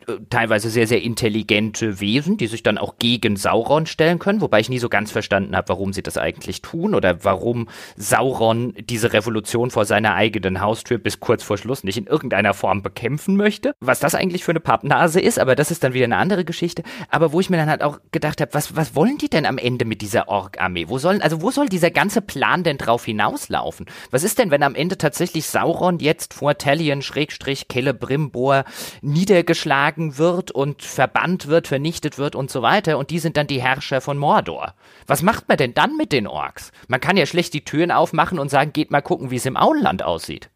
äh, 0.08 0.14
teilweise 0.30 0.70
sehr, 0.70 0.88
sehr 0.88 1.02
intelligente 1.02 2.00
Wesen, 2.02 2.38
die 2.38 2.48
sich 2.48 2.62
dann 2.62 2.78
auch 2.78 2.96
gegen 3.00 3.38
Sauron 3.38 3.86
stellen 3.86 4.20
können, 4.20 4.42
wobei 4.42 4.60
ich 4.60 4.70
nie 4.70 4.80
so 4.80 4.90
ganz 4.90 5.12
verstanden 5.12 5.56
habe, 5.56 5.70
warum 5.70 5.94
sie 5.94 6.04
das 6.04 6.18
eigentlich 6.18 6.62
tun 6.62 6.94
oder 6.94 7.24
warum 7.24 7.70
Sauron 7.96 8.74
diese 8.78 9.14
Revolution 9.14 9.72
vor 9.72 9.86
seiner 9.86 10.16
eigenen 10.16 10.60
Haustür 10.60 10.98
bis 10.98 11.22
kurz 11.22 11.44
vor 11.44 11.58
Schluss 11.58 11.84
nicht 11.84 11.98
in 11.98 12.08
irgendeiner 12.08 12.54
Form 12.54 12.82
bekämpfen 12.82 13.38
möchte. 13.38 13.74
Was 13.80 14.00
das 14.00 14.16
eigentlich 14.16 14.44
für 14.44 14.52
eine 14.52 14.60
Pappnase 14.60 15.22
ist, 15.22 15.40
aber 15.40 15.56
das 15.56 15.72
ist 15.72 15.84
dann 15.84 15.94
wieder 15.94 16.06
eine 16.06 16.18
andere 16.18 16.44
Geschichte. 16.44 16.84
Aber 17.10 17.32
wo 17.32 17.40
ich 17.40 17.50
mir 17.50 17.58
dann 17.58 17.70
halt 17.70 17.82
auch 17.82 18.00
gedacht 18.12 18.42
habe, 18.42 18.54
was, 18.54 18.76
was 18.76 18.96
wollen 18.96 19.18
die 19.18 19.30
denn 19.30 19.46
am 19.46 19.58
Ende 19.58 19.85
mit 19.86 20.02
dieser 20.02 20.28
Ork-Armee? 20.28 20.90
Wo 20.90 20.98
sollen, 20.98 21.22
also 21.22 21.42
wo 21.42 21.52
soll 21.52 21.70
dieser 21.70 21.92
ganze 21.92 22.22
Plan 22.22 22.64
denn 22.64 22.78
drauf 22.78 23.06
hinauslaufen? 23.06 23.86
Was 24.12 24.24
ist 24.24 24.40
denn, 24.40 24.52
wenn 24.52 24.64
am 24.64 24.76
Ende 24.76 24.98
tatsächlich 24.98 25.48
Sauron 25.48 26.00
jetzt 26.00 26.34
vor 26.34 26.58
Talion 26.58 27.02
Schrägstrich 27.02 27.68
Celebrimbor 27.72 28.66
niedergeschlagen 29.02 30.18
wird 30.18 30.52
und 30.52 30.82
verbannt 30.82 31.48
wird, 31.48 31.68
vernichtet 31.68 32.18
wird 32.18 32.36
und 32.36 32.52
so 32.52 32.62
weiter 32.62 32.98
und 32.98 33.10
die 33.10 33.20
sind 33.20 33.38
dann 33.38 33.48
die 33.48 33.62
Herrscher 33.62 34.02
von 34.02 34.18
Mordor? 34.18 34.74
Was 35.08 35.22
macht 35.22 35.48
man 35.48 35.58
denn 35.58 35.74
dann 35.74 35.98
mit 35.98 36.12
den 36.12 36.28
Orks? 36.28 36.72
Man 36.88 37.02
kann 37.02 37.18
ja 37.18 37.26
schlecht 37.26 37.54
die 37.54 37.64
Türen 37.64 37.92
aufmachen 37.92 38.40
und 38.40 38.50
sagen, 38.50 38.74
geht 38.74 38.92
mal 38.92 39.02
gucken, 39.02 39.32
wie 39.32 39.38
es 39.38 39.46
im 39.46 39.58
Auenland 39.58 40.04
aussieht. 40.04 40.50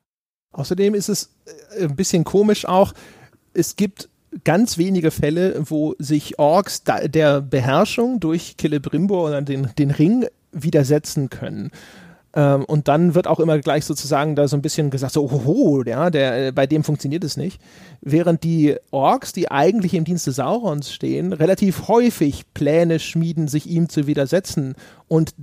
Außerdem 0.51 0.95
ist 0.95 1.09
es 1.09 1.35
äh, 1.77 1.83
ein 1.85 1.95
bisschen 1.95 2.23
komisch 2.23 2.65
auch, 2.65 2.93
es 3.53 3.75
gibt 3.75 4.09
ganz 4.43 4.77
wenige 4.77 5.11
Fälle, 5.11 5.61
wo 5.69 5.95
sich 5.99 6.39
Orks 6.39 6.83
der 6.83 7.41
Beherrschung 7.41 8.19
durch 8.19 8.55
Celebrimbor 8.59 9.27
oder 9.27 9.41
den, 9.41 9.69
den 9.77 9.91
Ring 9.91 10.25
widersetzen 10.51 11.29
können. 11.29 11.71
Ähm, 12.33 12.63
und 12.65 12.87
dann 12.87 13.15
wird 13.15 13.27
auch 13.27 13.39
immer 13.39 13.57
gleich 13.59 13.85
sozusagen 13.85 14.35
da 14.35 14.47
so 14.47 14.55
ein 14.55 14.61
bisschen 14.61 14.91
gesagt, 14.91 15.13
so, 15.13 15.31
hoho, 15.31 15.83
ja, 15.83 16.09
der, 16.09 16.51
bei 16.51 16.67
dem 16.67 16.83
funktioniert 16.83 17.23
es 17.23 17.37
nicht. 17.37 17.59
Während 18.01 18.43
die 18.43 18.75
Orks, 18.91 19.33
die 19.33 19.49
eigentlich 19.49 19.93
im 19.93 20.03
Dienste 20.03 20.31
Saurons 20.31 20.91
stehen, 20.91 21.33
relativ 21.33 21.87
häufig 21.87 22.53
Pläne 22.53 22.99
schmieden, 22.99 23.47
sich 23.47 23.67
ihm 23.67 23.89
zu 23.89 24.05
widersetzen. 24.05 24.75
Und 25.07 25.33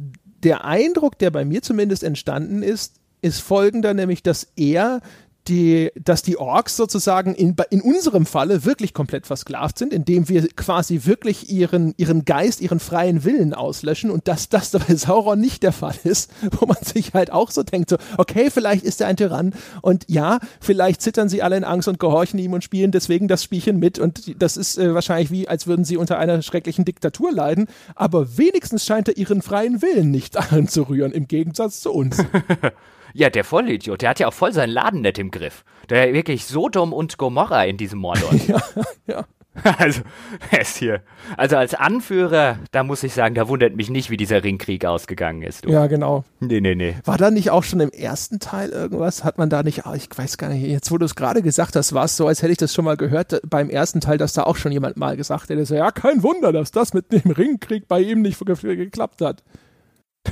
der 0.42 0.64
Eindruck, 0.64 1.18
der 1.18 1.30
bei 1.30 1.44
mir 1.44 1.62
zumindest 1.62 2.04
entstanden 2.04 2.62
ist, 2.62 2.96
ist 3.20 3.40
folgender, 3.40 3.94
nämlich 3.94 4.22
dass 4.22 4.46
er 4.56 5.00
die, 5.48 5.90
dass 5.94 6.22
die 6.22 6.38
Orks 6.38 6.76
sozusagen 6.76 7.34
in, 7.34 7.56
in 7.70 7.80
unserem 7.80 8.26
Falle 8.26 8.64
wirklich 8.64 8.94
komplett 8.94 9.26
versklavt 9.26 9.78
sind, 9.78 9.92
indem 9.92 10.28
wir 10.28 10.46
quasi 10.48 11.02
wirklich 11.04 11.50
ihren, 11.50 11.94
ihren 11.96 12.24
Geist, 12.24 12.60
ihren 12.60 12.80
freien 12.80 13.24
Willen 13.24 13.54
auslöschen 13.54 14.10
und 14.10 14.28
dass 14.28 14.48
das 14.48 14.70
bei 14.70 14.94
Sauron 14.94 15.40
nicht 15.40 15.62
der 15.62 15.72
Fall 15.72 15.94
ist, 16.04 16.30
wo 16.58 16.66
man 16.66 16.78
sich 16.82 17.14
halt 17.14 17.32
auch 17.32 17.50
so 17.50 17.62
denkt, 17.62 17.90
so, 17.90 17.96
okay, 18.18 18.50
vielleicht 18.50 18.84
ist 18.84 19.00
er 19.00 19.06
ein 19.08 19.16
Tyrann 19.16 19.54
und 19.82 20.04
ja, 20.08 20.38
vielleicht 20.60 21.02
zittern 21.02 21.28
sie 21.28 21.42
alle 21.42 21.56
in 21.56 21.64
Angst 21.64 21.88
und 21.88 21.98
gehorchen 21.98 22.38
ihm 22.38 22.52
und 22.52 22.64
spielen 22.64 22.90
deswegen 22.90 23.28
das 23.28 23.44
Spielchen 23.44 23.78
mit 23.78 23.98
und 23.98 24.40
das 24.40 24.56
ist 24.56 24.78
äh, 24.78 24.94
wahrscheinlich 24.94 25.30
wie, 25.30 25.48
als 25.48 25.66
würden 25.66 25.84
sie 25.84 25.96
unter 25.96 26.18
einer 26.18 26.42
schrecklichen 26.42 26.84
Diktatur 26.84 27.32
leiden, 27.32 27.66
aber 27.94 28.36
wenigstens 28.38 28.84
scheint 28.84 29.08
er 29.08 29.16
ihren 29.16 29.42
freien 29.42 29.82
Willen 29.82 30.10
nicht 30.10 30.36
anzurühren, 30.52 31.12
im 31.12 31.28
Gegensatz 31.28 31.80
zu 31.80 31.92
uns. 31.92 32.18
Ja, 33.16 33.30
der 33.30 33.44
Vollidiot, 33.44 34.02
der 34.02 34.10
hat 34.10 34.20
ja 34.20 34.28
auch 34.28 34.34
voll 34.34 34.52
seinen 34.52 34.68
Laden 34.68 35.00
nicht 35.00 35.18
im 35.18 35.30
Griff. 35.30 35.64
Der 35.88 36.12
wirklich 36.12 36.44
Sodom 36.44 36.92
und 36.92 37.16
Gomorra 37.16 37.64
in 37.64 37.78
diesem 37.78 37.98
Mordor. 37.98 38.30
ja, 38.46 38.60
ja. 39.06 39.24
Also, 39.78 40.02
er 40.50 40.60
ist 40.60 40.76
hier. 40.76 41.00
Also 41.38 41.56
als 41.56 41.72
Anführer, 41.72 42.58
da 42.72 42.82
muss 42.82 43.02
ich 43.02 43.14
sagen, 43.14 43.34
da 43.34 43.48
wundert 43.48 43.74
mich 43.74 43.88
nicht, 43.88 44.10
wie 44.10 44.18
dieser 44.18 44.44
Ringkrieg 44.44 44.84
ausgegangen 44.84 45.40
ist. 45.40 45.64
Du. 45.64 45.70
Ja, 45.70 45.86
genau. 45.86 46.24
Nee, 46.40 46.60
nee, 46.60 46.74
nee. 46.74 46.94
War 47.06 47.16
da 47.16 47.30
nicht 47.30 47.50
auch 47.50 47.62
schon 47.62 47.80
im 47.80 47.88
ersten 47.88 48.38
Teil 48.38 48.68
irgendwas? 48.68 49.24
Hat 49.24 49.38
man 49.38 49.48
da 49.48 49.62
nicht, 49.62 49.86
ah, 49.86 49.94
ich 49.94 50.10
weiß 50.14 50.36
gar 50.36 50.50
nicht, 50.50 50.66
jetzt 50.66 50.90
wo 50.90 50.98
du 50.98 51.06
es 51.06 51.14
gerade 51.14 51.40
gesagt 51.40 51.74
hast, 51.74 51.94
war 51.94 52.04
es 52.04 52.18
so, 52.18 52.26
als 52.26 52.42
hätte 52.42 52.52
ich 52.52 52.58
das 52.58 52.74
schon 52.74 52.84
mal 52.84 52.98
gehört 52.98 53.40
beim 53.48 53.70
ersten 53.70 54.02
Teil, 54.02 54.18
dass 54.18 54.34
da 54.34 54.42
auch 54.42 54.56
schon 54.56 54.72
jemand 54.72 54.98
mal 54.98 55.16
gesagt 55.16 55.48
hätte, 55.48 55.64
so, 55.64 55.74
ja, 55.74 55.90
kein 55.90 56.22
Wunder, 56.22 56.52
dass 56.52 56.70
das 56.70 56.92
mit 56.92 57.10
dem 57.10 57.30
Ringkrieg 57.30 57.88
bei 57.88 58.00
ihm 58.00 58.20
nicht 58.20 58.38
geklappt 58.44 59.22
hat. 59.22 59.42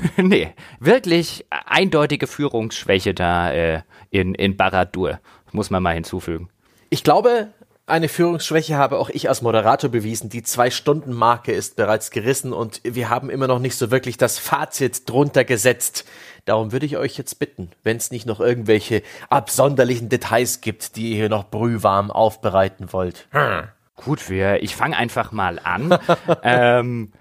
nee, 0.17 0.53
wirklich 0.81 1.47
eindeutige 1.51 2.27
Führungsschwäche 2.27 3.15
da 3.15 3.53
äh, 3.53 3.83
in, 4.11 4.35
in 4.35 4.57
Baradur, 4.57 5.21
muss 5.53 5.71
man 5.71 5.83
mal 5.83 5.95
hinzufügen. 5.95 6.49
Ich 6.91 7.05
glaube, 7.05 7.49
eine 7.87 8.09
Führungsschwäche 8.09 8.77
habe 8.77 8.99
auch 8.99 9.11
ich 9.11 9.29
als 9.29 9.43
Moderator 9.43 9.91
bewiesen. 9.91 10.31
Die 10.31 10.43
Zwei-Stunden-Marke 10.43 11.53
ist 11.53 11.77
bereits 11.77 12.11
gerissen 12.11 12.53
und 12.53 12.81
wir 12.83 13.11
haben 13.11 13.29
immer 13.29 13.47
noch 13.47 13.59
nicht 13.59 13.77
so 13.77 13.91
wirklich 13.91 14.17
das 14.17 14.39
Fazit 14.39 15.09
drunter 15.09 15.45
gesetzt. 15.45 16.07
Darum 16.47 16.73
würde 16.73 16.87
ich 16.87 16.97
euch 16.97 17.19
jetzt 17.19 17.39
bitten, 17.39 17.71
wenn 17.83 17.99
es 17.99 18.11
nicht 18.11 18.27
noch 18.27 18.41
irgendwelche 18.41 19.03
absonderlichen 19.29 20.09
Details 20.09 20.63
gibt, 20.63 20.97
die 20.97 21.11
ihr 21.11 21.17
hier 21.17 21.29
noch 21.29 21.51
brühwarm 21.51 22.11
aufbereiten 22.11 22.93
wollt. 22.93 23.27
Hm. 23.33 23.65
Gut, 23.97 24.29
wir, 24.31 24.63
ich 24.63 24.75
fange 24.75 24.97
einfach 24.97 25.31
mal 25.33 25.59
an. 25.63 25.99
ähm, 26.43 27.13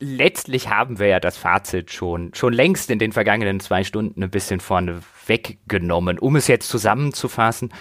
letztlich 0.00 0.68
haben 0.68 0.98
wir 0.98 1.06
ja 1.06 1.20
das 1.20 1.36
Fazit 1.36 1.92
schon, 1.92 2.32
schon 2.34 2.52
längst 2.52 2.90
in 2.90 2.98
den 2.98 3.12
vergangenen 3.12 3.60
zwei 3.60 3.84
Stunden 3.84 4.22
ein 4.22 4.30
bisschen 4.30 4.60
vorne 4.60 5.00
weggenommen. 5.26 6.18
Um 6.18 6.36
es 6.36 6.46
jetzt 6.46 6.68
zusammenzufassen, 6.68 7.72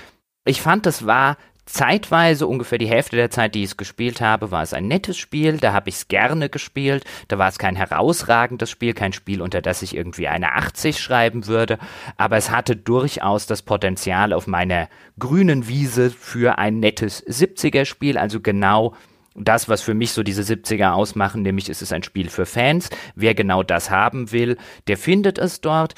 ich 0.45 0.61
fand, 0.61 0.87
es 0.87 1.05
war 1.05 1.37
zeitweise, 1.65 2.47
ungefähr 2.47 2.77
die 2.77 2.87
Hälfte 2.87 3.17
der 3.17 3.29
Zeit, 3.29 3.53
die 3.53 3.63
ich 3.63 3.71
es 3.71 3.77
gespielt 3.77 4.21
habe, 4.21 4.51
war 4.51 4.63
es 4.63 4.73
ein 4.73 4.87
nettes 4.87 5.17
Spiel, 5.17 5.57
da 5.57 5.73
habe 5.73 5.89
ich 5.89 5.95
es 5.95 6.07
gerne 6.07 6.49
gespielt, 6.49 7.03
da 7.27 7.37
war 7.37 7.49
es 7.49 7.59
kein 7.59 7.75
herausragendes 7.75 8.71
Spiel, 8.71 8.93
kein 8.93 9.13
Spiel, 9.13 9.41
unter 9.41 9.61
das 9.61 9.81
ich 9.81 9.95
irgendwie 9.95 10.29
eine 10.29 10.53
80 10.53 10.99
schreiben 10.99 11.45
würde, 11.45 11.77
aber 12.15 12.37
es 12.37 12.49
hatte 12.49 12.75
durchaus 12.77 13.45
das 13.45 13.61
Potenzial 13.61 14.31
auf 14.31 14.47
meiner 14.47 14.87
grünen 15.19 15.67
Wiese 15.67 16.09
für 16.09 16.57
ein 16.57 16.79
nettes 16.79 17.25
70er 17.27 17.85
Spiel, 17.85 18.17
also 18.17 18.39
genau 18.39 18.95
das, 19.37 19.69
was 19.69 19.81
für 19.81 19.93
mich 19.93 20.11
so 20.11 20.23
diese 20.23 20.41
70er 20.41 20.91
ausmachen, 20.91 21.41
nämlich 21.41 21.69
ist 21.69 21.81
es 21.81 21.91
ein 21.91 22.03
Spiel 22.03 22.29
für 22.29 22.45
Fans. 22.45 22.89
Wer 23.15 23.35
genau 23.35 23.63
das 23.63 23.89
haben 23.89 24.31
will, 24.31 24.57
der 24.87 24.97
findet 24.97 25.37
es 25.37 25.61
dort. 25.61 25.93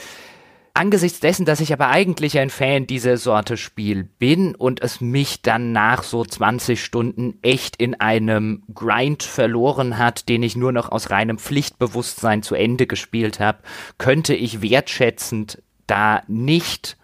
Angesichts 0.73 1.19
dessen, 1.19 1.45
dass 1.45 1.59
ich 1.59 1.73
aber 1.73 1.89
eigentlich 1.89 2.37
ein 2.37 2.49
Fan 2.49 2.87
dieser 2.87 3.17
Sorte 3.17 3.57
Spiel 3.57 4.03
bin 4.03 4.55
und 4.55 4.81
es 4.81 5.01
mich 5.01 5.41
dann 5.41 5.71
nach 5.71 6.03
so 6.03 6.23
20 6.23 6.81
Stunden 6.81 7.39
echt 7.41 7.75
in 7.75 7.99
einem 7.99 8.63
Grind 8.73 9.23
verloren 9.23 9.97
hat, 9.97 10.29
den 10.29 10.43
ich 10.43 10.55
nur 10.55 10.71
noch 10.71 10.91
aus 10.91 11.09
reinem 11.09 11.37
Pflichtbewusstsein 11.37 12.43
zu 12.43 12.55
Ende 12.55 12.87
gespielt 12.87 13.39
habe, 13.39 13.59
könnte 13.97 14.35
ich 14.35 14.61
wertschätzend 14.61 15.61
da 15.87 16.21
nicht 16.27 16.97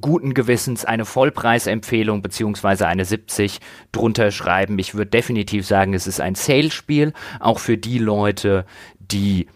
guten 0.00 0.34
Gewissens 0.34 0.84
eine 0.84 1.04
Vollpreisempfehlung 1.04 2.22
beziehungsweise 2.22 2.86
eine 2.86 3.04
70 3.04 3.60
drunter 3.92 4.30
schreiben. 4.30 4.78
Ich 4.78 4.94
würde 4.94 5.10
definitiv 5.10 5.66
sagen, 5.66 5.94
es 5.94 6.06
ist 6.06 6.20
ein 6.20 6.34
Sale-Spiel, 6.34 7.12
auch 7.40 7.58
für 7.58 7.76
die 7.76 7.98
Leute, 7.98 8.64
die 8.98 9.46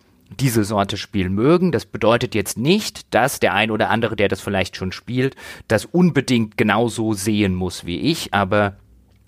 diese 0.40 0.64
Sorte 0.64 0.96
Spiel 0.96 1.30
mögen. 1.30 1.72
Das 1.72 1.86
bedeutet 1.86 2.34
jetzt 2.34 2.58
nicht, 2.58 3.14
dass 3.14 3.40
der 3.40 3.54
ein 3.54 3.70
oder 3.70 3.90
andere, 3.90 4.16
der 4.16 4.28
das 4.28 4.40
vielleicht 4.40 4.76
schon 4.76 4.92
spielt, 4.92 5.36
das 5.68 5.84
unbedingt 5.84 6.56
genauso 6.56 7.12
sehen 7.12 7.54
muss 7.54 7.86
wie 7.86 8.00
ich. 8.00 8.34
Aber 8.34 8.76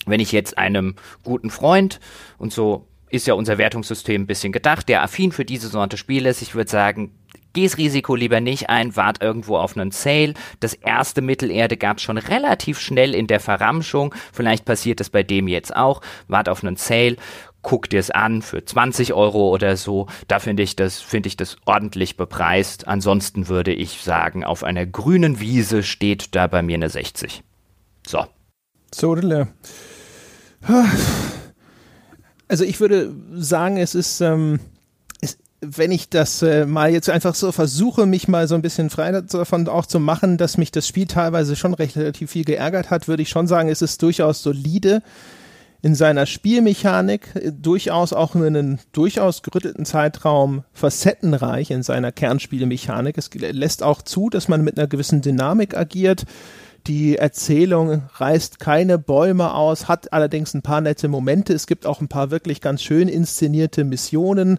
wenn 0.07 0.21
ich 0.21 0.33
jetzt 0.33 0.59
einem 0.59 0.97
guten 1.23 1.51
Freund 1.51 2.01
und 2.39 2.53
so 2.53 2.87
ist 3.11 3.27
ja 3.27 3.35
unser 3.35 3.57
Wertungssystem 3.57 4.23
ein 4.23 4.27
bisschen 4.27 4.53
gedacht, 4.53 4.89
der 4.89 5.03
affin 5.03 5.33
für 5.33 5.47
diese 5.47 5.69
Sorte 5.69 5.97
Spiel 5.97 6.27
ist, 6.27 6.43
ich 6.43 6.55
würde 6.55 6.71
sagen, 6.71 7.13
geh's 7.53 7.79
Risiko 7.79 8.15
lieber 8.15 8.41
nicht 8.41 8.69
ein, 8.69 8.97
wart 8.97 9.23
irgendwo 9.23 9.57
auf 9.57 9.77
einen 9.77 9.91
Sale. 9.91 10.35
Das 10.61 10.75
erste 10.75 11.23
Mittelerde 11.23 11.77
gab's 11.77 12.03
schon 12.03 12.19
relativ 12.19 12.79
schnell 12.79 13.15
in 13.15 13.27
der 13.27 13.41
Verramschung. 13.41 14.15
Vielleicht 14.33 14.65
passiert 14.65 15.01
es 15.01 15.11
bei 15.11 15.23
dem 15.23 15.49
jetzt 15.49 15.75
auch. 15.75 16.01
Wart 16.29 16.49
auf 16.49 16.63
einen 16.63 16.77
Sale 16.77 17.17
guck 17.63 17.91
dir 17.91 18.01
es 18.01 18.11
an 18.11 18.41
für 18.41 18.65
20 18.65 19.13
Euro 19.13 19.51
oder 19.51 19.77
so. 19.77 20.07
Da 20.27 20.39
finde 20.39 20.63
ich 20.63 20.77
das, 20.77 21.05
ich 21.13 21.37
das 21.37 21.57
ordentlich 21.67 22.17
bepreist. 22.17 22.87
Ansonsten 22.89 23.49
würde 23.49 23.75
ich 23.75 24.01
sagen, 24.01 24.45
auf 24.45 24.65
einer 24.65 24.87
grünen 24.87 25.41
Wiese 25.41 25.83
steht 25.83 26.35
da 26.35 26.47
bei 26.47 26.63
mir 26.63 26.77
eine 26.77 26.89
60. 26.89 27.43
So. 28.07 28.25
So, 28.95 29.17
also 32.49 32.65
ich 32.65 32.81
würde 32.81 33.15
sagen, 33.35 33.77
es 33.77 33.95
ist, 33.95 34.23
ähm, 34.23 34.61
wenn 35.61 35.91
ich 35.91 36.09
das 36.09 36.43
äh, 36.43 36.67
mal 36.67 36.91
jetzt 36.91 37.11
einfach 37.11 37.35
so 37.35 37.51
versuche, 37.51 38.07
mich 38.07 38.29
mal 38.29 38.47
so 38.47 38.55
ein 38.55 38.63
bisschen 38.63 38.91
frei 38.91 39.11
davon 39.13 39.69
auch 39.69 39.87
zu 39.87 39.99
machen, 39.99 40.37
dass 40.37 40.57
mich 40.57 40.71
das 40.71 40.87
Spiel 40.87 41.07
teilweise 41.07 41.57
schon 41.57 41.75
recht 41.75 41.97
relativ 41.97 42.31
viel 42.31 42.45
geärgert 42.45 42.91
hat, 42.91 43.09
würde 43.09 43.23
ich 43.23 43.29
schon 43.29 43.49
sagen, 43.49 43.69
es 43.69 43.83
ist 43.83 44.03
durchaus 44.03 44.43
solide 44.43 45.03
in 45.81 45.95
seiner 45.95 46.27
Spielmechanik 46.27 47.31
äh, 47.35 47.53
durchaus 47.53 48.13
auch 48.13 48.35
in 48.35 48.45
einem 48.45 48.79
durchaus 48.93 49.43
gerüttelten 49.43 49.85
Zeitraum 49.85 50.65
facettenreich 50.73 51.71
in 51.71 51.83
seiner 51.83 52.13
Kernspielmechanik. 52.13 53.19
Es 53.19 53.31
lässt 53.35 53.83
auch 53.83 54.03
zu, 54.03 54.31
dass 54.31 54.49
man 54.49 54.63
mit 54.63 54.79
einer 54.79 54.87
gewissen 54.87 55.23
Dynamik 55.23 55.77
agiert. 55.77 56.25
Die 56.87 57.17
Erzählung 57.17 58.03
reißt 58.15 58.61
keine 58.61 58.99
Bäume 58.99 59.53
aus, 59.53 59.89
hat 59.89 60.13
allerdings 60.13 60.55
ein 60.55 60.63
paar 60.63 60.81
nette 60.81 61.09
Momente. 61.09 61.53
Es 61.53 61.67
gibt 61.67 61.85
auch 61.85 62.01
ein 62.01 62.09
paar 62.09 62.31
wirklich 62.31 62.61
ganz 62.61 62.83
schön 62.83 63.09
inszenierte 63.09 63.85
Missionen. 63.85 64.59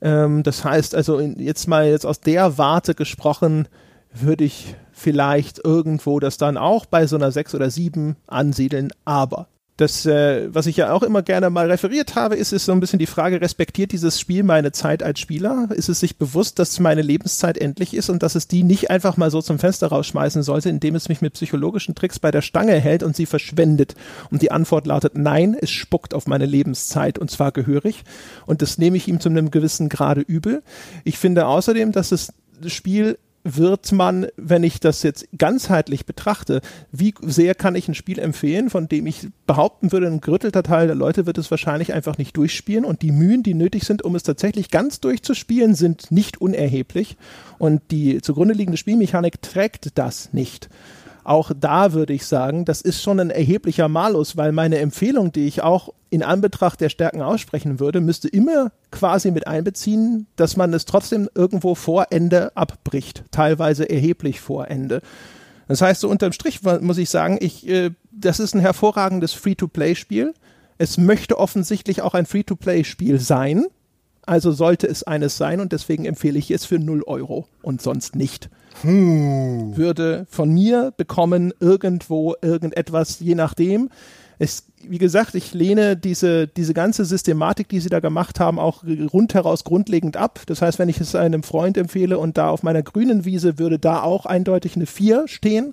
Ähm, 0.00 0.42
das 0.42 0.64
heißt 0.64 0.94
also, 0.94 1.20
jetzt 1.20 1.68
mal 1.68 1.86
jetzt 1.86 2.06
aus 2.06 2.20
der 2.20 2.58
Warte 2.58 2.94
gesprochen, 2.94 3.68
würde 4.12 4.44
ich 4.44 4.74
vielleicht 4.92 5.64
irgendwo 5.64 6.20
das 6.20 6.38
dann 6.38 6.56
auch 6.56 6.86
bei 6.86 7.06
so 7.06 7.16
einer 7.16 7.30
6 7.30 7.54
oder 7.54 7.70
7 7.70 8.16
ansiedeln, 8.26 8.90
aber 9.04 9.48
das, 9.76 10.06
äh, 10.06 10.52
was 10.54 10.66
ich 10.66 10.78
ja 10.78 10.92
auch 10.92 11.02
immer 11.02 11.22
gerne 11.22 11.50
mal 11.50 11.70
referiert 11.70 12.14
habe, 12.14 12.34
ist, 12.34 12.52
ist 12.52 12.64
so 12.64 12.72
ein 12.72 12.80
bisschen 12.80 12.98
die 12.98 13.06
Frage, 13.06 13.42
respektiert 13.42 13.92
dieses 13.92 14.18
Spiel 14.18 14.42
meine 14.42 14.72
Zeit 14.72 15.02
als 15.02 15.20
Spieler? 15.20 15.68
Ist 15.70 15.90
es 15.90 16.00
sich 16.00 16.16
bewusst, 16.16 16.58
dass 16.58 16.80
meine 16.80 17.02
Lebenszeit 17.02 17.58
endlich 17.58 17.92
ist 17.92 18.08
und 18.08 18.22
dass 18.22 18.36
es 18.36 18.48
die 18.48 18.62
nicht 18.62 18.90
einfach 18.90 19.18
mal 19.18 19.30
so 19.30 19.42
zum 19.42 19.58
Fenster 19.58 19.88
rausschmeißen 19.88 20.42
sollte, 20.42 20.70
indem 20.70 20.94
es 20.94 21.10
mich 21.10 21.20
mit 21.20 21.34
psychologischen 21.34 21.94
Tricks 21.94 22.18
bei 22.18 22.30
der 22.30 22.40
Stange 22.40 22.80
hält 22.80 23.02
und 23.02 23.16
sie 23.16 23.26
verschwendet? 23.26 23.94
Und 24.30 24.40
die 24.40 24.50
Antwort 24.50 24.86
lautet 24.86 25.14
nein, 25.14 25.54
es 25.60 25.70
spuckt 25.70 26.14
auf 26.14 26.26
meine 26.26 26.46
Lebenszeit 26.46 27.18
und 27.18 27.30
zwar 27.30 27.52
gehörig. 27.52 28.04
Und 28.46 28.62
das 28.62 28.78
nehme 28.78 28.96
ich 28.96 29.08
ihm 29.08 29.20
zu 29.20 29.28
einem 29.28 29.50
gewissen 29.50 29.90
Grade 29.90 30.22
übel. 30.22 30.62
Ich 31.04 31.18
finde 31.18 31.46
außerdem, 31.46 31.92
dass 31.92 32.08
das 32.08 32.32
Spiel 32.68 33.18
wird 33.54 33.92
man, 33.92 34.26
wenn 34.36 34.64
ich 34.64 34.80
das 34.80 35.02
jetzt 35.02 35.28
ganzheitlich 35.36 36.06
betrachte, 36.06 36.60
wie 36.90 37.14
sehr 37.22 37.54
kann 37.54 37.74
ich 37.74 37.88
ein 37.88 37.94
Spiel 37.94 38.18
empfehlen, 38.18 38.70
von 38.70 38.88
dem 38.88 39.06
ich 39.06 39.28
behaupten 39.46 39.92
würde, 39.92 40.08
ein 40.08 40.20
gerüttelter 40.20 40.62
Teil 40.62 40.86
der 40.86 40.96
Leute 40.96 41.26
wird 41.26 41.38
es 41.38 41.50
wahrscheinlich 41.50 41.92
einfach 41.92 42.18
nicht 42.18 42.36
durchspielen. 42.36 42.84
Und 42.84 43.02
die 43.02 43.12
Mühen, 43.12 43.42
die 43.42 43.54
nötig 43.54 43.84
sind, 43.84 44.02
um 44.02 44.14
es 44.14 44.22
tatsächlich 44.22 44.70
ganz 44.70 45.00
durchzuspielen, 45.00 45.74
sind 45.74 46.10
nicht 46.10 46.40
unerheblich. 46.40 47.16
Und 47.58 47.82
die 47.90 48.20
zugrunde 48.20 48.54
liegende 48.54 48.78
Spielmechanik 48.78 49.40
trägt 49.42 49.96
das 49.98 50.32
nicht 50.32 50.68
auch 51.26 51.50
da 51.58 51.92
würde 51.92 52.12
ich 52.12 52.26
sagen, 52.26 52.64
das 52.64 52.80
ist 52.80 53.02
schon 53.02 53.18
ein 53.18 53.30
erheblicher 53.30 53.88
Malus, 53.88 54.36
weil 54.36 54.52
meine 54.52 54.78
Empfehlung, 54.78 55.32
die 55.32 55.46
ich 55.46 55.62
auch 55.62 55.92
in 56.08 56.22
Anbetracht 56.22 56.80
der 56.80 56.88
Stärken 56.88 57.20
aussprechen 57.20 57.80
würde, 57.80 58.00
müsste 58.00 58.28
immer 58.28 58.70
quasi 58.92 59.32
mit 59.32 59.46
einbeziehen, 59.46 60.28
dass 60.36 60.56
man 60.56 60.72
es 60.72 60.84
trotzdem 60.84 61.28
irgendwo 61.34 61.74
vor 61.74 62.06
Ende 62.10 62.56
abbricht, 62.56 63.24
teilweise 63.32 63.90
erheblich 63.90 64.40
vor 64.40 64.68
Ende. 64.68 65.02
Das 65.66 65.82
heißt, 65.82 66.00
so 66.00 66.08
unterm 66.08 66.32
Strich 66.32 66.60
muss 66.62 66.98
ich 66.98 67.10
sagen, 67.10 67.38
ich, 67.40 67.68
äh, 67.68 67.90
das 68.12 68.38
ist 68.38 68.54
ein 68.54 68.60
hervorragendes 68.60 69.32
Free-to-Play-Spiel. 69.32 70.32
Es 70.78 70.96
möchte 70.96 71.38
offensichtlich 71.38 72.02
auch 72.02 72.14
ein 72.14 72.26
Free-to-Play-Spiel 72.26 73.18
sein. 73.18 73.66
Also 74.26 74.50
sollte 74.50 74.88
es 74.88 75.04
eines 75.04 75.36
sein 75.36 75.60
und 75.60 75.72
deswegen 75.72 76.04
empfehle 76.04 76.38
ich 76.38 76.50
es 76.50 76.64
für 76.64 76.78
0 76.78 77.04
Euro 77.06 77.46
und 77.62 77.80
sonst 77.80 78.16
nicht. 78.16 78.50
Hm. 78.82 79.76
Würde 79.76 80.26
von 80.28 80.52
mir 80.52 80.92
bekommen 80.96 81.54
irgendwo 81.60 82.34
irgendetwas, 82.42 83.20
je 83.20 83.36
nachdem. 83.36 83.88
Es, 84.38 84.64
wie 84.86 84.98
gesagt, 84.98 85.34
ich 85.34 85.54
lehne 85.54 85.96
diese, 85.96 86.46
diese 86.46 86.74
ganze 86.74 87.06
Systematik, 87.06 87.68
die 87.68 87.80
sie 87.80 87.88
da 87.88 88.00
gemacht 88.00 88.38
haben, 88.38 88.58
auch 88.58 88.82
rundheraus 88.84 89.64
grundlegend 89.64 90.18
ab. 90.18 90.40
Das 90.46 90.60
heißt, 90.60 90.78
wenn 90.78 90.90
ich 90.90 91.00
es 91.00 91.14
einem 91.14 91.42
Freund 91.42 91.78
empfehle 91.78 92.18
und 92.18 92.36
da 92.36 92.50
auf 92.50 92.62
meiner 92.62 92.82
grünen 92.82 93.24
Wiese 93.24 93.58
würde 93.58 93.78
da 93.78 94.02
auch 94.02 94.26
eindeutig 94.26 94.76
eine 94.76 94.86
4 94.86 95.26
stehen, 95.26 95.72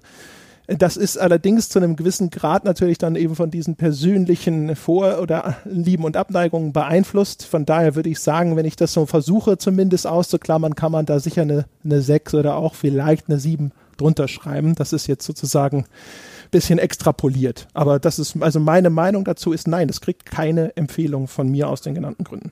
das 0.68 0.96
ist 0.96 1.18
allerdings 1.18 1.68
zu 1.68 1.80
einem 1.80 1.98
gewissen 1.98 2.30
Grad 2.30 2.64
natürlich 2.64 2.98
dann 2.98 3.16
eben 3.16 3.36
von 3.36 3.52
diesen 3.52 3.76
persönlichen 3.76 4.76
Vor- 4.76 5.20
oder 5.22 5.58
Lieben 5.66 6.06
und 6.06 6.16
Abneigungen 6.16 6.72
beeinflusst. 6.72 7.46
Von 7.46 7.66
daher 7.66 7.96
würde 7.96 8.10
ich 8.10 8.20
sagen, 8.20 8.56
wenn 8.56 8.66
ich 8.66 8.78
das 8.78 8.94
so 8.94 9.06
versuche 9.06 9.58
zumindest 9.58 10.08
auszuklammern, 10.08 10.76
kann 10.76 10.92
man 10.92 11.06
da 11.06 11.20
sicher 11.20 11.42
eine, 11.42 11.66
eine 11.84 12.02
6 12.02 12.36
oder 12.36 12.56
auch 12.56 12.76
vielleicht 12.76 13.28
eine 13.28 13.40
7 13.40 13.72
drunter 13.98 14.30
schreiben. 14.30 14.76
Das 14.76 14.94
ist 14.94 15.08
jetzt 15.08 15.26
sozusagen 15.26 15.80
ein 15.80 16.50
bisschen 16.52 16.80
extrapoliert. 16.80 17.68
Aber 17.74 18.00
das 18.00 18.18
ist, 18.18 18.36
also 18.40 18.62
meine 18.62 18.90
Meinung 18.90 19.26
dazu 19.26 19.52
ist 19.52 19.68
nein, 19.68 19.90
das 19.90 20.00
kriegt 20.00 20.26
keine 20.26 20.76
Empfehlung 20.78 21.28
von 21.28 21.50
mir 21.50 21.68
aus 21.68 21.82
den 21.82 21.94
genannten 21.94 22.24
Gründen. 22.24 22.52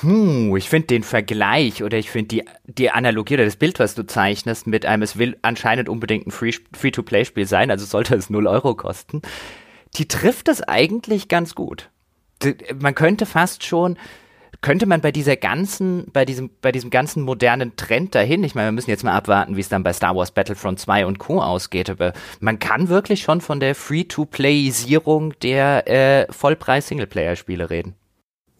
Hm, 0.00 0.54
ich 0.56 0.68
finde 0.68 0.86
den 0.86 1.02
Vergleich 1.02 1.82
oder 1.82 1.98
ich 1.98 2.10
finde 2.10 2.28
die, 2.28 2.44
die 2.64 2.90
Analogie 2.90 3.34
oder 3.34 3.44
das 3.44 3.56
Bild, 3.56 3.78
was 3.78 3.94
du 3.94 4.06
zeichnest, 4.06 4.66
mit 4.66 4.86
einem, 4.86 5.02
es 5.02 5.18
will 5.18 5.36
anscheinend 5.42 5.88
unbedingt 5.88 6.26
ein 6.26 6.30
Free-to-Play-Spiel 6.30 7.46
sein, 7.46 7.70
also 7.70 7.84
sollte 7.84 8.14
es 8.14 8.30
0 8.30 8.46
Euro 8.46 8.74
kosten, 8.74 9.22
die 9.96 10.08
trifft 10.08 10.48
es 10.48 10.62
eigentlich 10.62 11.28
ganz 11.28 11.54
gut. 11.54 11.90
Man 12.78 12.94
könnte 12.94 13.26
fast 13.26 13.64
schon, 13.64 13.98
könnte 14.62 14.86
man 14.86 15.00
bei 15.00 15.12
dieser 15.12 15.36
ganzen, 15.36 16.06
bei 16.12 16.24
diesem, 16.24 16.50
bei 16.62 16.72
diesem 16.72 16.90
ganzen 16.90 17.22
modernen 17.22 17.76
Trend 17.76 18.14
dahin, 18.14 18.44
ich 18.44 18.54
meine, 18.54 18.68
wir 18.68 18.72
müssen 18.72 18.90
jetzt 18.90 19.04
mal 19.04 19.14
abwarten, 19.14 19.56
wie 19.56 19.60
es 19.60 19.68
dann 19.68 19.82
bei 19.82 19.92
Star 19.92 20.14
Wars 20.14 20.30
Battlefront 20.30 20.78
2 20.78 21.06
und 21.06 21.18
Co. 21.18 21.42
ausgeht, 21.42 21.90
aber 21.90 22.12
man 22.38 22.58
kann 22.58 22.88
wirklich 22.88 23.22
schon 23.22 23.40
von 23.40 23.60
der 23.60 23.74
Free-to-Playisierung 23.74 25.34
der 25.40 25.88
äh, 25.88 26.32
Vollpreis-Singleplayer-Spiele 26.32 27.70
reden. 27.70 27.96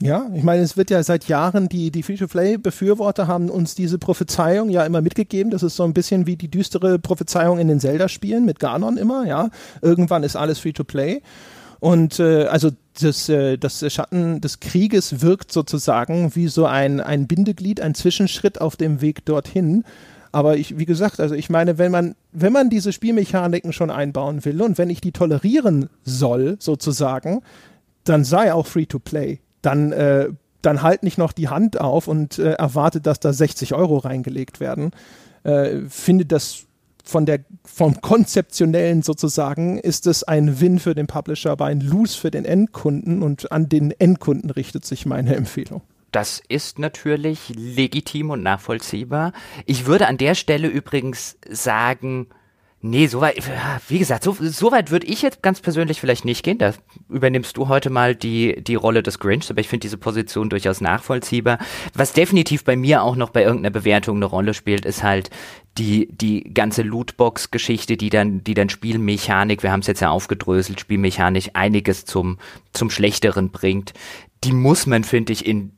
Ja, 0.03 0.31
ich 0.35 0.43
meine, 0.43 0.63
es 0.63 0.79
wird 0.79 0.89
ja 0.89 1.03
seit 1.03 1.29
Jahren, 1.29 1.69
die, 1.69 1.91
die 1.91 2.03
Free-to-Play-Befürworter 2.03 3.27
haben 3.27 3.51
uns 3.51 3.75
diese 3.75 3.99
Prophezeiung 3.99 4.71
ja 4.71 4.87
immer 4.87 5.03
mitgegeben. 5.03 5.51
Das 5.51 5.63
ist 5.63 5.77
so 5.77 5.85
ein 5.85 5.93
bisschen 5.93 6.27
wie 6.27 6.37
die 6.37 6.51
düstere 6.51 6.99
Prophezeiung 6.99 7.59
in 7.59 7.69
den 7.69 7.81
Zelda-Spielen 7.81 8.47
mit 8.47 8.61
Ganon 8.61 8.97
immer, 8.97 9.27
ja. 9.27 9.51
Irgendwann 9.83 10.23
ist 10.23 10.37
alles 10.37 10.59
Free-to-Play. 10.61 11.21
Und 11.81 12.19
äh, 12.19 12.45
also 12.45 12.71
das, 12.99 13.29
äh, 13.29 13.59
das 13.59 13.85
Schatten 13.93 14.41
des 14.41 14.61
Krieges 14.61 15.21
wirkt 15.21 15.53
sozusagen 15.53 16.35
wie 16.35 16.49
so 16.49 16.65
ein, 16.65 17.01
ein 17.01 17.27
Bindeglied, 17.27 17.83
ein 17.83 17.95
Zwischenschritt 17.95 18.59
auf 18.59 18.77
dem 18.77 19.03
Weg 19.03 19.27
dorthin. 19.27 19.85
Aber 20.33 20.57
ich, 20.57 20.79
wie 20.79 20.87
gesagt, 20.87 21.21
also 21.21 21.35
ich 21.35 21.51
meine, 21.51 21.77
wenn 21.77 21.91
man, 21.93 22.15
wenn 22.33 22.55
man 22.55 22.71
diese 22.71 22.95
Spielmechaniken 22.95 23.75
schon 23.75 23.91
einbauen 23.91 24.47
will 24.47 24.63
und 24.63 24.79
wenn 24.79 24.89
ich 24.89 25.03
die 25.03 25.13
tolerieren 25.13 25.91
soll, 26.05 26.57
sozusagen, 26.59 27.43
dann 28.05 28.25
sei 28.25 28.55
auch 28.55 28.67
free 28.67 28.87
to 28.87 28.99
play. 28.99 29.41
Dann, 29.63 29.93
äh, 29.93 30.29
dann 30.63 30.83
halt 30.83 31.03
nicht 31.03 31.19
noch 31.19 31.33
die 31.33 31.49
Hand 31.49 31.81
auf 31.81 32.09
und 32.09 32.39
äh, 32.39 32.53
erwartet, 32.53 33.07
dass 33.07 33.21
da 33.21 33.33
60 33.33 33.75
Euro 33.75 33.99
reingelegt 33.99 34.61
werden. 34.61 34.91
Äh, 35.43 35.83
finde 35.89 36.27
das 36.27 36.67
von 37.05 37.27
der, 37.27 37.41
vom 37.65 38.01
konzeptionellen 38.01 39.03
sozusagen 39.03 39.79
ist 39.79 40.07
es 40.07 40.23
ein 40.23 40.61
Win 40.61 40.79
für 40.79 40.95
den 40.95 41.07
Publisher, 41.07 41.51
aber 41.51 41.67
ein 41.67 41.81
Lose 41.81 42.17
für 42.17 42.31
den 42.31 42.45
Endkunden 42.45 43.23
und 43.23 43.51
an 43.53 43.69
den 43.69 43.91
Endkunden 43.91 44.51
richtet 44.51 44.85
sich 44.85 45.07
meine 45.07 45.35
Empfehlung. 45.35 45.83
Das 46.13 46.43
ist 46.49 46.79
natürlich 46.79 47.53
legitim 47.55 48.31
und 48.31 48.43
nachvollziehbar. 48.43 49.33
Ich 49.67 49.87
würde 49.87 50.09
an 50.09 50.19
der 50.19 50.35
Stelle 50.35 50.69
übrigens 50.69 51.37
sagen, 51.49 52.29
Nee, 52.83 53.09
soweit, 53.09 53.37
wie 53.89 53.99
gesagt, 53.99 54.25
so, 54.25 54.35
so 54.41 54.73
weit 54.73 54.91
würde 54.91 55.07
ich 55.07 55.21
jetzt 55.21 55.43
ganz 55.43 55.61
persönlich 55.61 56.01
vielleicht 56.01 56.25
nicht 56.25 56.43
gehen. 56.43 56.57
Da 56.57 56.73
übernimmst 57.11 57.59
du 57.59 57.69
heute 57.69 57.91
mal 57.91 58.15
die, 58.15 58.63
die 58.63 58.75
Rolle 58.75 59.03
des 59.03 59.19
Grinch, 59.19 59.51
aber 59.51 59.61
ich 59.61 59.69
finde 59.69 59.83
diese 59.83 59.99
Position 59.99 60.49
durchaus 60.49 60.81
nachvollziehbar. 60.81 61.59
Was 61.93 62.15
definitiv 62.15 62.65
bei 62.65 62.77
mir 62.77 63.03
auch 63.03 63.17
noch 63.17 63.31
bei 63.31 63.43
irgendeiner 63.43 63.71
Bewertung 63.71 64.17
eine 64.17 64.25
Rolle 64.25 64.55
spielt, 64.55 64.87
ist 64.87 65.03
halt 65.03 65.29
die, 65.77 66.09
die 66.11 66.55
ganze 66.55 66.81
Lootbox-Geschichte, 66.81 67.99
die 67.99 68.09
dann, 68.09 68.43
die 68.45 68.55
dann 68.55 68.71
Spielmechanik, 68.71 69.63
wir 69.63 69.73
haben 69.73 69.81
es 69.81 69.87
jetzt 69.87 70.01
ja 70.01 70.09
aufgedröselt, 70.09 70.81
Spielmechanik 70.81 71.51
einiges 71.53 72.07
zum, 72.07 72.39
zum 72.73 72.89
Schlechteren 72.89 73.51
bringt. 73.51 73.93
Die 74.43 74.53
muss 74.53 74.87
man, 74.87 75.05
finde 75.05 75.35
ich, 75.35 75.45
in 75.45 75.73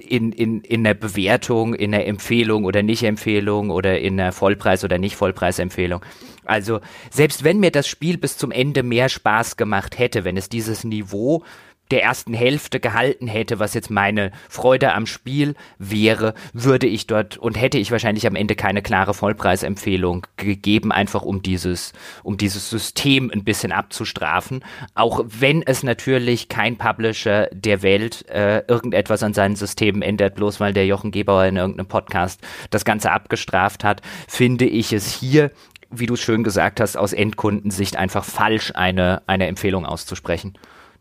in, 0.00 0.32
in, 0.32 0.60
in 0.60 0.84
der 0.84 0.94
Bewertung, 0.94 1.74
in 1.74 1.92
der 1.92 2.06
Empfehlung 2.06 2.64
oder 2.64 2.82
Nicht-Empfehlung 2.82 3.70
oder 3.70 3.98
in 3.98 4.16
der 4.16 4.32
Vollpreis- 4.32 4.84
oder 4.84 4.98
Nicht-Vollpreisempfehlung. 4.98 6.04
Also 6.46 6.80
selbst 7.10 7.44
wenn 7.44 7.60
mir 7.60 7.70
das 7.70 7.88
Spiel 7.88 8.18
bis 8.18 8.36
zum 8.36 8.50
Ende 8.50 8.82
mehr 8.82 9.08
Spaß 9.08 9.56
gemacht 9.56 9.98
hätte, 9.98 10.24
wenn 10.24 10.36
es 10.36 10.48
dieses 10.48 10.84
Niveau 10.84 11.44
der 11.90 12.02
ersten 12.02 12.34
Hälfte 12.34 12.80
gehalten 12.80 13.28
hätte, 13.28 13.58
was 13.58 13.74
jetzt 13.74 13.90
meine 13.90 14.32
Freude 14.48 14.92
am 14.92 15.06
Spiel 15.06 15.54
wäre, 15.78 16.34
würde 16.52 16.86
ich 16.86 17.06
dort 17.06 17.36
und 17.36 17.60
hätte 17.60 17.78
ich 17.78 17.92
wahrscheinlich 17.92 18.26
am 18.26 18.34
Ende 18.34 18.56
keine 18.56 18.82
klare 18.82 19.14
Vollpreisempfehlung 19.14 20.26
gegeben, 20.36 20.90
einfach 20.90 21.22
um 21.22 21.42
dieses, 21.42 21.92
um 22.22 22.36
dieses 22.36 22.70
System 22.70 23.30
ein 23.32 23.44
bisschen 23.44 23.72
abzustrafen. 23.72 24.64
Auch 24.94 25.24
wenn 25.26 25.62
es 25.62 25.82
natürlich 25.82 26.48
kein 26.48 26.76
Publisher 26.76 27.48
der 27.52 27.82
Welt 27.82 28.28
äh, 28.28 28.64
irgendetwas 28.66 29.22
an 29.22 29.34
seinen 29.34 29.56
Systemen 29.56 30.02
ändert, 30.02 30.34
bloß 30.34 30.58
weil 30.58 30.72
der 30.72 30.86
Jochen 30.86 31.12
Gebauer 31.12 31.44
in 31.44 31.56
irgendeinem 31.56 31.86
Podcast 31.86 32.40
das 32.70 32.84
Ganze 32.84 33.12
abgestraft 33.12 33.84
hat, 33.84 34.02
finde 34.26 34.66
ich 34.66 34.92
es 34.92 35.12
hier 35.12 35.52
wie 35.90 36.06
du 36.06 36.16
schön 36.16 36.44
gesagt 36.44 36.80
hast, 36.80 36.96
aus 36.96 37.12
Endkundensicht 37.12 37.96
einfach 37.96 38.24
falsch, 38.24 38.72
eine, 38.74 39.22
eine 39.26 39.46
Empfehlung 39.46 39.86
auszusprechen. 39.86 40.54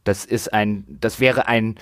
Das 0.03 0.26
ist 0.26 0.53
ein, 0.53 0.86
das 0.88 1.20
wäre 1.20 1.48
ein 1.48 1.76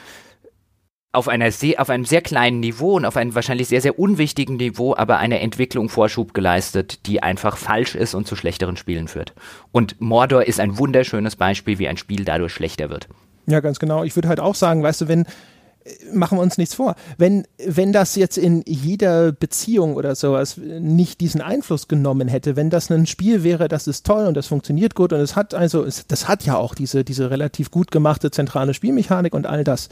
auf 1.13 1.27
einer 1.27 1.51
sehr, 1.51 1.79
auf 1.79 1.91
einem 1.91 2.05
sehr 2.05 2.21
kleinen 2.21 2.59
Niveau 2.59 2.95
und 2.95 3.05
auf 3.05 3.17
einem 3.17 3.35
wahrscheinlich 3.35 3.67
sehr, 3.67 3.81
sehr 3.81 3.99
unwichtigen 3.99 4.57
Niveau, 4.57 4.95
aber 4.95 5.19
eine 5.19 5.39
Entwicklung 5.41 5.87
Vorschub 5.87 6.33
geleistet, 6.33 7.05
die 7.05 7.21
einfach 7.21 7.55
falsch 7.55 7.93
ist 7.93 8.15
und 8.15 8.25
zu 8.25 8.35
schlechteren 8.35 8.77
Spielen 8.77 9.07
führt. 9.07 9.33
Und 9.71 10.01
Mordor 10.01 10.45
ist 10.45 10.59
ein 10.59 10.79
wunderschönes 10.79 11.35
Beispiel, 11.35 11.77
wie 11.77 11.87
ein 11.87 11.97
Spiel 11.97 12.25
dadurch 12.25 12.53
schlechter 12.53 12.89
wird. 12.89 13.07
Ja, 13.45 13.59
ganz 13.59 13.77
genau. 13.77 14.03
Ich 14.03 14.15
würde 14.15 14.27
halt 14.27 14.39
auch 14.39 14.55
sagen, 14.55 14.81
weißt 14.81 15.01
du, 15.01 15.07
wenn, 15.07 15.25
machen 16.13 16.37
wir 16.37 16.41
uns 16.41 16.57
nichts 16.57 16.75
vor. 16.75 16.95
Wenn, 17.17 17.45
wenn 17.65 17.91
das 17.91 18.15
jetzt 18.15 18.37
in 18.37 18.63
jeder 18.65 19.31
Beziehung 19.31 19.95
oder 19.95 20.15
sowas 20.15 20.57
nicht 20.57 21.19
diesen 21.21 21.41
Einfluss 21.41 21.87
genommen 21.87 22.27
hätte, 22.27 22.55
wenn 22.55 22.69
das 22.69 22.89
ein 22.89 23.05
Spiel 23.05 23.43
wäre, 23.43 23.67
das 23.67 23.87
ist 23.87 24.05
toll 24.05 24.27
und 24.27 24.35
das 24.35 24.47
funktioniert 24.47 24.95
gut 24.95 25.13
und 25.13 25.19
es 25.19 25.35
hat 25.35 25.53
also, 25.53 25.83
es, 25.83 26.07
das 26.07 26.27
hat 26.27 26.45
ja 26.45 26.55
auch 26.55 26.75
diese, 26.75 27.03
diese 27.03 27.29
relativ 27.29 27.71
gut 27.71 27.91
gemachte 27.91 28.31
zentrale 28.31 28.73
Spielmechanik 28.73 29.33
und 29.33 29.45
all 29.45 29.63
das. 29.63 29.89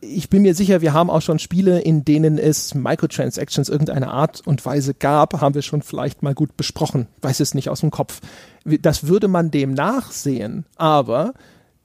Ich 0.00 0.28
bin 0.28 0.42
mir 0.42 0.54
sicher, 0.54 0.80
wir 0.80 0.92
haben 0.92 1.08
auch 1.08 1.22
schon 1.22 1.38
Spiele, 1.38 1.80
in 1.80 2.04
denen 2.04 2.36
es 2.36 2.74
Microtransactions 2.74 3.68
irgendeiner 3.68 4.12
Art 4.12 4.42
und 4.44 4.64
Weise 4.66 4.92
gab, 4.92 5.40
haben 5.40 5.54
wir 5.54 5.62
schon 5.62 5.82
vielleicht 5.82 6.22
mal 6.22 6.34
gut 6.34 6.56
besprochen. 6.56 7.06
Weiß 7.22 7.38
es 7.38 7.54
nicht 7.54 7.70
aus 7.70 7.80
dem 7.80 7.92
Kopf. 7.92 8.20
Das 8.64 9.06
würde 9.06 9.28
man 9.28 9.52
dem 9.52 9.74
nachsehen, 9.74 10.66
aber 10.76 11.32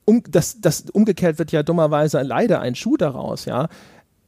um, 0.04 0.22
das, 0.28 0.60
das 0.60 0.84
umgekehrt 0.92 1.38
wird 1.38 1.52
ja 1.52 1.62
dummerweise 1.62 2.22
leider 2.22 2.60
ein 2.60 2.74
Schuh 2.74 2.96
daraus, 2.96 3.44
ja. 3.44 3.68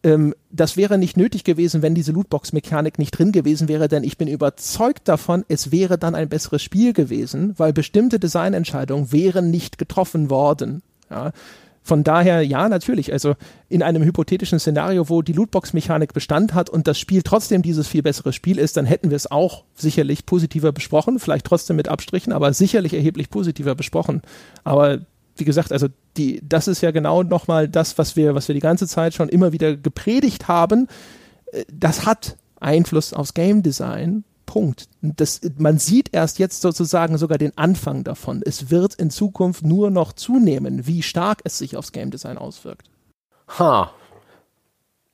Ähm, 0.02 0.34
das 0.50 0.76
wäre 0.76 0.98
nicht 0.98 1.16
nötig 1.16 1.44
gewesen, 1.44 1.82
wenn 1.82 1.94
diese 1.94 2.12
Lootbox-Mechanik 2.12 2.98
nicht 2.98 3.12
drin 3.12 3.32
gewesen 3.32 3.68
wäre, 3.68 3.88
denn 3.88 4.04
ich 4.04 4.18
bin 4.18 4.28
überzeugt 4.28 5.08
davon, 5.08 5.44
es 5.48 5.72
wäre 5.72 5.98
dann 5.98 6.14
ein 6.14 6.28
besseres 6.28 6.62
Spiel 6.62 6.92
gewesen, 6.92 7.54
weil 7.56 7.72
bestimmte 7.72 8.18
Designentscheidungen 8.18 9.10
wären 9.10 9.50
nicht 9.50 9.78
getroffen 9.78 10.30
worden. 10.30 10.82
Ja. 11.10 11.32
Von 11.82 12.02
daher, 12.02 12.42
ja, 12.42 12.68
natürlich. 12.68 13.12
Also 13.12 13.34
in 13.68 13.80
einem 13.80 14.02
hypothetischen 14.02 14.58
Szenario, 14.58 15.08
wo 15.08 15.22
die 15.22 15.32
Lootbox-Mechanik 15.32 16.12
Bestand 16.12 16.52
hat 16.52 16.68
und 16.68 16.88
das 16.88 16.98
Spiel 16.98 17.22
trotzdem 17.22 17.62
dieses 17.62 17.86
viel 17.86 18.02
bessere 18.02 18.32
Spiel 18.32 18.58
ist, 18.58 18.76
dann 18.76 18.86
hätten 18.86 19.10
wir 19.10 19.16
es 19.16 19.30
auch 19.30 19.62
sicherlich 19.76 20.26
positiver 20.26 20.72
besprochen, 20.72 21.20
vielleicht 21.20 21.46
trotzdem 21.46 21.76
mit 21.76 21.86
Abstrichen, 21.86 22.32
aber 22.32 22.52
sicherlich 22.52 22.92
erheblich 22.92 23.30
positiver 23.30 23.76
besprochen. 23.76 24.22
Aber 24.64 24.98
wie 25.36 25.44
gesagt, 25.44 25.72
also 25.72 25.88
die, 26.16 26.40
das 26.42 26.68
ist 26.68 26.80
ja 26.80 26.90
genau 26.90 27.22
nochmal 27.22 27.68
das, 27.68 27.98
was 27.98 28.16
wir, 28.16 28.34
was 28.34 28.48
wir 28.48 28.54
die 28.54 28.60
ganze 28.60 28.86
Zeit 28.86 29.14
schon 29.14 29.28
immer 29.28 29.52
wieder 29.52 29.76
gepredigt 29.76 30.48
haben. 30.48 30.88
Äh, 31.52 31.64
das 31.72 32.06
hat 32.06 32.36
Einfluss 32.60 33.12
aufs 33.12 33.34
Game 33.34 33.62
Design. 33.62 34.24
Punkt. 34.46 34.88
Das, 35.02 35.40
man 35.58 35.78
sieht 35.78 36.14
erst 36.14 36.38
jetzt 36.38 36.62
sozusagen 36.62 37.18
sogar 37.18 37.36
den 37.36 37.56
Anfang 37.58 38.04
davon. 38.04 38.42
Es 38.44 38.70
wird 38.70 38.94
in 38.94 39.10
Zukunft 39.10 39.64
nur 39.64 39.90
noch 39.90 40.12
zunehmen, 40.12 40.86
wie 40.86 41.02
stark 41.02 41.40
es 41.44 41.58
sich 41.58 41.76
aufs 41.76 41.92
Game 41.92 42.10
Design 42.10 42.38
auswirkt. 42.38 42.88
Ha. 43.58 43.92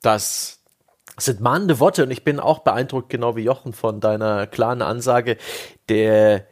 Das 0.01 0.59
sind 1.17 1.41
mahnende 1.41 1.79
Worte 1.79 2.03
und 2.03 2.11
ich 2.11 2.23
bin 2.23 2.39
auch 2.39 2.59
beeindruckt, 2.59 3.09
genau 3.09 3.35
wie 3.35 3.43
Jochen, 3.43 3.73
von 3.73 3.99
deiner 3.99 4.47
klaren 4.47 4.81
Ansage. 4.81 5.37
Der 5.89 6.45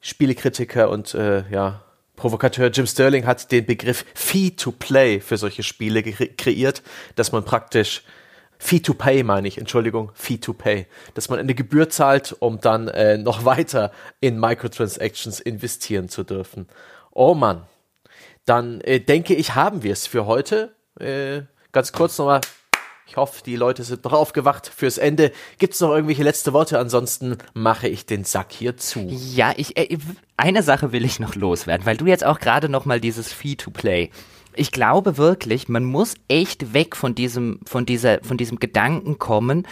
Spielekritiker 0.00 0.90
und 0.90 1.14
äh, 1.14 1.44
ja, 1.50 1.83
Provokateur 2.16 2.70
Jim 2.70 2.86
Sterling 2.86 3.26
hat 3.26 3.50
den 3.50 3.66
Begriff 3.66 4.04
Fee 4.14 4.50
to 4.50 4.72
Play 4.72 5.20
für 5.20 5.36
solche 5.36 5.62
Spiele 5.62 6.02
kreiert, 6.02 6.82
dass 7.16 7.32
man 7.32 7.44
praktisch 7.44 8.02
Fee 8.58 8.80
to 8.80 8.94
Pay 8.94 9.24
meine 9.24 9.48
ich, 9.48 9.58
Entschuldigung, 9.58 10.10
Fee 10.14 10.38
to 10.38 10.52
Pay, 10.52 10.86
dass 11.14 11.28
man 11.28 11.38
eine 11.38 11.54
Gebühr 11.54 11.90
zahlt, 11.90 12.34
um 12.38 12.60
dann 12.60 12.88
äh, 12.88 13.18
noch 13.18 13.44
weiter 13.44 13.90
in 14.20 14.38
Microtransactions 14.38 15.40
investieren 15.40 16.08
zu 16.08 16.22
dürfen. 16.22 16.68
Oh 17.10 17.34
Mann, 17.34 17.64
dann 18.44 18.80
äh, 18.82 19.00
denke 19.00 19.34
ich, 19.34 19.54
haben 19.54 19.82
wir 19.82 19.92
es 19.92 20.06
für 20.06 20.26
heute. 20.26 20.74
Äh, 20.98 21.42
ganz 21.72 21.92
kurz 21.92 22.16
nochmal 22.18 22.40
ich 23.06 23.16
hoffe, 23.16 23.42
die 23.44 23.56
Leute 23.56 23.84
sind 23.84 24.04
noch 24.04 24.12
aufgewacht 24.12 24.66
fürs 24.66 24.98
Ende. 24.98 25.30
Gibt 25.58 25.74
es 25.74 25.80
noch 25.80 25.90
irgendwelche 25.90 26.22
letzte 26.22 26.52
Worte? 26.52 26.78
Ansonsten 26.78 27.38
mache 27.52 27.88
ich 27.88 28.06
den 28.06 28.24
Sack 28.24 28.52
hier 28.52 28.76
zu. 28.76 29.06
Ja, 29.08 29.52
ich, 29.56 29.76
äh, 29.76 29.98
eine 30.36 30.62
Sache 30.62 30.92
will 30.92 31.04
ich 31.04 31.20
noch 31.20 31.34
loswerden, 31.34 31.86
weil 31.86 31.96
du 31.96 32.06
jetzt 32.06 32.24
auch 32.24 32.40
gerade 32.40 32.68
noch 32.68 32.86
mal 32.86 33.00
dieses 33.00 33.32
Fee-to-Play 33.32 34.10
ich 34.56 34.72
glaube 34.72 35.16
wirklich, 35.16 35.68
man 35.68 35.84
muss 35.84 36.14
echt 36.28 36.72
weg 36.72 36.96
von 36.96 37.14
diesem, 37.14 37.60
von 37.66 37.86
dieser, 37.86 38.22
von 38.22 38.36
diesem 38.36 38.58
Gedanken 38.58 39.18
kommen, 39.18 39.66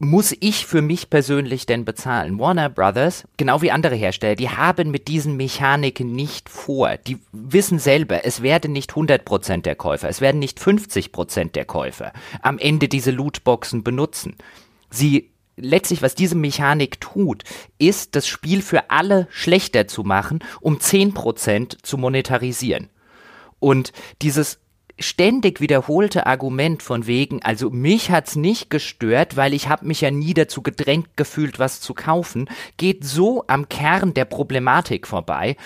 muss 0.00 0.34
ich 0.40 0.66
für 0.66 0.80
mich 0.80 1.10
persönlich 1.10 1.66
denn 1.66 1.84
bezahlen? 1.84 2.38
Warner 2.38 2.70
Brothers, 2.70 3.24
genau 3.36 3.60
wie 3.60 3.70
andere 3.70 3.94
Hersteller, 3.94 4.34
die 4.34 4.48
haben 4.48 4.90
mit 4.90 5.08
diesen 5.08 5.36
Mechaniken 5.36 6.12
nicht 6.14 6.48
vor. 6.48 6.96
Die 6.96 7.18
wissen 7.32 7.78
selber, 7.78 8.24
es 8.24 8.42
werden 8.42 8.72
nicht 8.72 8.92
100% 8.92 9.60
der 9.60 9.74
Käufer, 9.76 10.08
es 10.08 10.22
werden 10.22 10.38
nicht 10.38 10.58
50% 10.58 11.52
der 11.52 11.66
Käufer 11.66 12.14
am 12.40 12.58
Ende 12.58 12.88
diese 12.88 13.10
Lootboxen 13.10 13.84
benutzen. 13.84 14.36
Sie 14.88 15.30
letztlich, 15.58 16.00
was 16.00 16.14
diese 16.14 16.34
Mechanik 16.34 16.98
tut, 17.02 17.44
ist, 17.76 18.16
das 18.16 18.26
Spiel 18.26 18.62
für 18.62 18.88
alle 18.88 19.28
schlechter 19.30 19.86
zu 19.86 20.02
machen, 20.02 20.38
um 20.62 20.78
10% 20.78 21.76
zu 21.82 21.98
monetarisieren. 21.98 22.88
Und 23.58 23.92
dieses 24.22 24.60
ständig 25.00 25.60
wiederholte 25.60 26.26
Argument 26.26 26.82
von 26.82 27.06
wegen, 27.06 27.42
also 27.42 27.70
mich 27.70 28.10
hat's 28.10 28.36
nicht 28.36 28.70
gestört, 28.70 29.36
weil 29.36 29.54
ich 29.54 29.68
habe 29.68 29.86
mich 29.86 30.00
ja 30.00 30.10
nie 30.10 30.34
dazu 30.34 30.62
gedrängt 30.62 31.16
gefühlt, 31.16 31.58
was 31.58 31.80
zu 31.80 31.94
kaufen, 31.94 32.48
geht 32.76 33.04
so 33.04 33.44
am 33.46 33.68
Kern 33.68 34.14
der 34.14 34.24
Problematik 34.24 35.06
vorbei, 35.06 35.56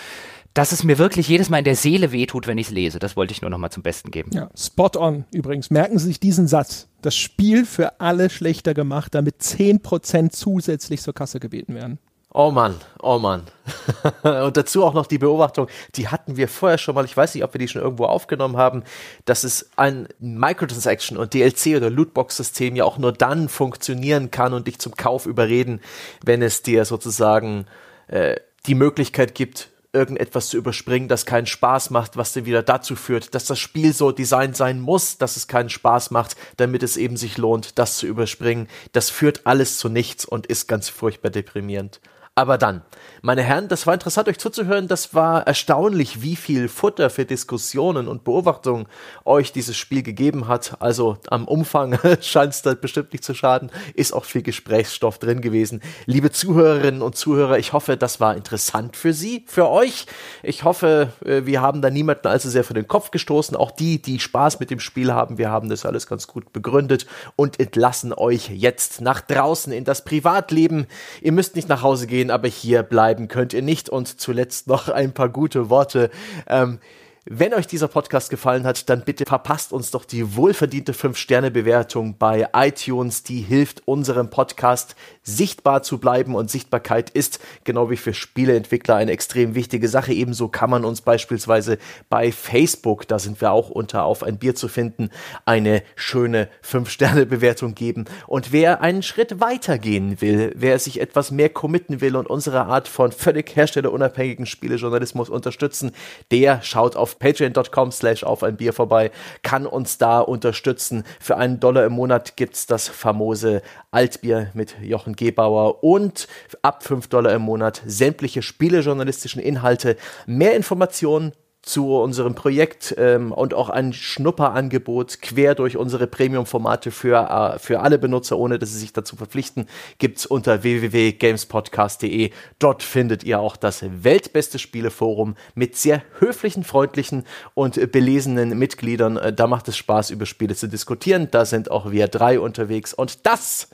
dass 0.54 0.70
es 0.70 0.84
mir 0.84 0.98
wirklich 0.98 1.28
jedes 1.28 1.50
Mal 1.50 1.58
in 1.58 1.64
der 1.64 1.74
Seele 1.74 2.12
wehtut, 2.12 2.46
wenn 2.46 2.58
ich 2.58 2.68
es 2.68 2.72
lese. 2.72 3.00
Das 3.00 3.16
wollte 3.16 3.32
ich 3.32 3.42
nur 3.42 3.50
noch 3.50 3.58
mal 3.58 3.70
zum 3.70 3.82
Besten 3.82 4.12
geben. 4.12 4.30
Ja, 4.32 4.50
spot 4.56 4.92
on 4.96 5.24
übrigens. 5.32 5.70
Merken 5.70 5.98
Sie 5.98 6.06
sich 6.06 6.20
diesen 6.20 6.46
Satz. 6.46 6.88
Das 7.02 7.16
Spiel 7.16 7.66
für 7.66 8.00
alle 8.00 8.30
schlechter 8.30 8.72
gemacht, 8.72 9.14
damit 9.14 9.40
10% 9.40 10.30
zusätzlich 10.30 11.02
zur 11.02 11.12
Kasse 11.12 11.40
gebeten 11.40 11.74
werden. 11.74 11.98
Oh 12.36 12.50
Mann, 12.50 12.74
oh 13.00 13.20
Mann. 13.20 13.44
und 14.24 14.56
dazu 14.56 14.84
auch 14.84 14.92
noch 14.92 15.06
die 15.06 15.18
Beobachtung, 15.18 15.68
die 15.94 16.08
hatten 16.08 16.36
wir 16.36 16.48
vorher 16.48 16.78
schon 16.78 16.96
mal, 16.96 17.04
ich 17.04 17.16
weiß 17.16 17.32
nicht, 17.32 17.44
ob 17.44 17.54
wir 17.54 17.60
die 17.60 17.68
schon 17.68 17.80
irgendwo 17.80 18.06
aufgenommen 18.06 18.56
haben, 18.56 18.82
dass 19.24 19.44
es 19.44 19.70
ein 19.76 20.08
Microtransaction 20.18 21.16
und 21.16 21.32
DLC 21.32 21.76
oder 21.76 21.90
Lootbox-System 21.90 22.74
ja 22.74 22.86
auch 22.86 22.98
nur 22.98 23.12
dann 23.12 23.48
funktionieren 23.48 24.32
kann 24.32 24.52
und 24.52 24.66
dich 24.66 24.80
zum 24.80 24.96
Kauf 24.96 25.26
überreden, 25.26 25.80
wenn 26.24 26.42
es 26.42 26.62
dir 26.62 26.84
sozusagen 26.84 27.66
äh, 28.08 28.34
die 28.66 28.74
Möglichkeit 28.74 29.36
gibt, 29.36 29.68
irgendetwas 29.92 30.48
zu 30.48 30.56
überspringen, 30.56 31.06
das 31.06 31.26
keinen 31.26 31.46
Spaß 31.46 31.90
macht, 31.90 32.16
was 32.16 32.32
dir 32.32 32.46
wieder 32.46 32.64
dazu 32.64 32.96
führt, 32.96 33.36
dass 33.36 33.44
das 33.44 33.60
Spiel 33.60 33.92
so 33.92 34.10
designt 34.10 34.56
sein 34.56 34.80
muss, 34.80 35.18
dass 35.18 35.36
es 35.36 35.46
keinen 35.46 35.70
Spaß 35.70 36.10
macht, 36.10 36.34
damit 36.56 36.82
es 36.82 36.96
eben 36.96 37.16
sich 37.16 37.38
lohnt, 37.38 37.78
das 37.78 37.96
zu 37.96 38.08
überspringen. 38.08 38.66
Das 38.90 39.08
führt 39.08 39.42
alles 39.46 39.78
zu 39.78 39.88
nichts 39.88 40.24
und 40.24 40.46
ist 40.46 40.66
ganz 40.66 40.88
furchtbar 40.88 41.30
deprimierend. 41.30 42.00
Aber 42.36 42.58
dann, 42.58 42.82
meine 43.22 43.42
Herren, 43.42 43.68
das 43.68 43.86
war 43.86 43.94
interessant, 43.94 44.28
euch 44.28 44.38
zuzuhören. 44.38 44.88
Das 44.88 45.14
war 45.14 45.46
erstaunlich, 45.46 46.20
wie 46.20 46.34
viel 46.34 46.68
Futter 46.68 47.08
für 47.08 47.24
Diskussionen 47.24 48.08
und 48.08 48.24
Beobachtungen 48.24 48.86
euch 49.24 49.52
dieses 49.52 49.76
Spiel 49.76 50.02
gegeben 50.02 50.48
hat. 50.48 50.76
Also 50.80 51.16
am 51.28 51.46
Umfang 51.46 51.96
scheint 52.20 52.52
es 52.52 52.62
da 52.62 52.74
bestimmt 52.74 53.12
nicht 53.12 53.22
zu 53.22 53.34
schaden. 53.34 53.70
Ist 53.94 54.12
auch 54.12 54.24
viel 54.24 54.42
Gesprächsstoff 54.42 55.18
drin 55.18 55.42
gewesen. 55.42 55.80
Liebe 56.06 56.32
Zuhörerinnen 56.32 57.02
und 57.02 57.16
Zuhörer, 57.16 57.58
ich 57.58 57.72
hoffe, 57.72 57.96
das 57.96 58.18
war 58.18 58.36
interessant 58.36 58.96
für 58.96 59.12
Sie, 59.12 59.44
für 59.46 59.70
euch. 59.70 60.06
Ich 60.42 60.64
hoffe, 60.64 61.12
äh, 61.24 61.46
wir 61.46 61.62
haben 61.62 61.82
da 61.82 61.88
niemanden 61.88 62.26
allzu 62.26 62.50
sehr 62.50 62.64
vor 62.64 62.74
den 62.74 62.88
Kopf 62.88 63.12
gestoßen. 63.12 63.56
Auch 63.56 63.70
die, 63.70 64.02
die 64.02 64.18
Spaß 64.18 64.58
mit 64.58 64.70
dem 64.70 64.80
Spiel 64.80 65.14
haben, 65.14 65.38
wir 65.38 65.50
haben 65.50 65.70
das 65.70 65.86
alles 65.86 66.08
ganz 66.08 66.26
gut 66.26 66.52
begründet 66.52 67.06
und 67.36 67.60
entlassen 67.60 68.12
euch 68.12 68.50
jetzt 68.50 69.00
nach 69.00 69.20
draußen 69.22 69.72
in 69.72 69.84
das 69.84 70.04
Privatleben. 70.04 70.88
Ihr 71.22 71.32
müsst 71.32 71.54
nicht 71.54 71.68
nach 71.68 71.82
Hause 71.82 72.06
gehen, 72.06 72.23
aber 72.30 72.48
hier 72.48 72.82
bleiben 72.82 73.28
könnt 73.28 73.52
ihr 73.52 73.62
nicht. 73.62 73.88
Und 73.88 74.20
zuletzt 74.20 74.66
noch 74.66 74.88
ein 74.88 75.12
paar 75.12 75.28
gute 75.28 75.70
Worte. 75.70 76.10
Ähm, 76.46 76.78
wenn 77.26 77.54
euch 77.54 77.66
dieser 77.66 77.88
Podcast 77.88 78.28
gefallen 78.28 78.64
hat, 78.64 78.90
dann 78.90 79.02
bitte 79.02 79.24
verpasst 79.24 79.72
uns 79.72 79.90
doch 79.90 80.04
die 80.04 80.36
wohlverdiente 80.36 80.92
5-Sterne-Bewertung 80.92 82.18
bei 82.18 82.48
iTunes. 82.52 83.22
Die 83.22 83.40
hilft 83.40 83.88
unserem 83.88 84.28
Podcast 84.28 84.94
sichtbar 85.22 85.82
zu 85.82 85.96
bleiben 85.96 86.34
und 86.34 86.50
Sichtbarkeit 86.50 87.08
ist, 87.08 87.40
genau 87.64 87.88
wie 87.88 87.96
für 87.96 88.12
Spieleentwickler, 88.12 88.96
eine 88.96 89.12
extrem 89.12 89.54
wichtige 89.54 89.88
Sache. 89.88 90.12
Ebenso 90.12 90.48
kann 90.48 90.68
man 90.68 90.84
uns 90.84 91.00
beispielsweise 91.00 91.78
bei 92.10 92.30
Facebook, 92.30 93.08
da 93.08 93.18
sind 93.18 93.40
wir 93.40 93.52
auch 93.52 93.70
unter 93.70 94.04
auf 94.04 94.22
ein 94.22 94.36
Bier 94.36 94.54
zu 94.54 94.68
finden, 94.68 95.08
eine 95.46 95.82
schöne 95.96 96.50
5-Sterne-Bewertung 96.62 97.74
geben. 97.74 98.04
Und 98.26 98.52
wer 98.52 98.82
einen 98.82 99.02
Schritt 99.02 99.40
weiter 99.40 99.78
gehen 99.78 100.20
will, 100.20 100.52
wer 100.56 100.78
sich 100.78 101.00
etwas 101.00 101.30
mehr 101.30 101.48
committen 101.48 102.02
will 102.02 102.16
und 102.16 102.28
unsere 102.28 102.66
Art 102.66 102.86
von 102.86 103.12
völlig 103.12 103.56
herstellerunabhängigen 103.56 104.44
Spielejournalismus 104.44 105.30
unterstützen, 105.30 105.92
der 106.30 106.60
schaut 106.60 106.96
auf 106.96 107.13
patreon.com 107.18 107.92
slash 107.92 108.24
auf 108.24 108.42
ein 108.42 108.56
Bier 108.56 108.72
vorbei, 108.72 109.10
kann 109.42 109.66
uns 109.66 109.98
da 109.98 110.20
unterstützen. 110.20 111.04
Für 111.20 111.36
einen 111.36 111.60
Dollar 111.60 111.84
im 111.84 111.92
Monat 111.92 112.36
gibt's 112.36 112.66
das 112.66 112.88
famose 112.88 113.62
Altbier 113.90 114.50
mit 114.54 114.76
Jochen 114.82 115.16
Gebauer 115.16 115.82
und 115.84 116.28
ab 116.62 116.82
5 116.82 117.08
Dollar 117.08 117.32
im 117.34 117.42
Monat 117.42 117.82
sämtliche 117.86 118.42
spielejournalistischen 118.42 119.40
Inhalte. 119.40 119.96
Mehr 120.26 120.56
Informationen 120.56 121.32
zu 121.64 121.96
unserem 121.96 122.34
Projekt 122.34 122.94
ähm, 122.98 123.32
und 123.32 123.54
auch 123.54 123.70
ein 123.70 123.92
Schnupperangebot 123.92 125.22
quer 125.22 125.54
durch 125.54 125.76
unsere 125.76 126.06
Premium-Formate 126.06 126.90
für, 126.90 127.54
äh, 127.54 127.58
für 127.58 127.80
alle 127.80 127.98
Benutzer, 127.98 128.38
ohne 128.38 128.58
dass 128.58 128.72
sie 128.72 128.78
sich 128.78 128.92
dazu 128.92 129.16
verpflichten, 129.16 129.66
gibt's 129.98 130.26
unter 130.26 130.62
www.gamespodcast.de. 130.62 132.30
Dort 132.58 132.82
findet 132.82 133.24
ihr 133.24 133.40
auch 133.40 133.56
das 133.56 133.84
weltbeste 134.04 134.58
Spieleforum 134.58 135.36
mit 135.54 135.76
sehr 135.76 136.02
höflichen, 136.18 136.64
freundlichen 136.64 137.24
und 137.54 137.92
belesenen 137.92 138.58
Mitgliedern. 138.58 139.16
Äh, 139.16 139.32
da 139.32 139.46
macht 139.46 139.68
es 139.68 139.76
Spaß, 139.76 140.10
über 140.10 140.26
Spiele 140.26 140.54
zu 140.54 140.68
diskutieren. 140.68 141.28
Da 141.30 141.44
sind 141.44 141.70
auch 141.70 141.90
wir 141.90 142.08
drei 142.08 142.38
unterwegs. 142.38 142.92
Und 142.92 143.26
das 143.26 143.68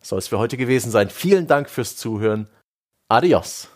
soll 0.00 0.18
es 0.18 0.28
für 0.28 0.38
heute 0.38 0.56
gewesen 0.56 0.90
sein. 0.90 1.10
Vielen 1.10 1.46
Dank 1.46 1.68
fürs 1.68 1.96
Zuhören. 1.96 2.48
Adios. 3.08 3.73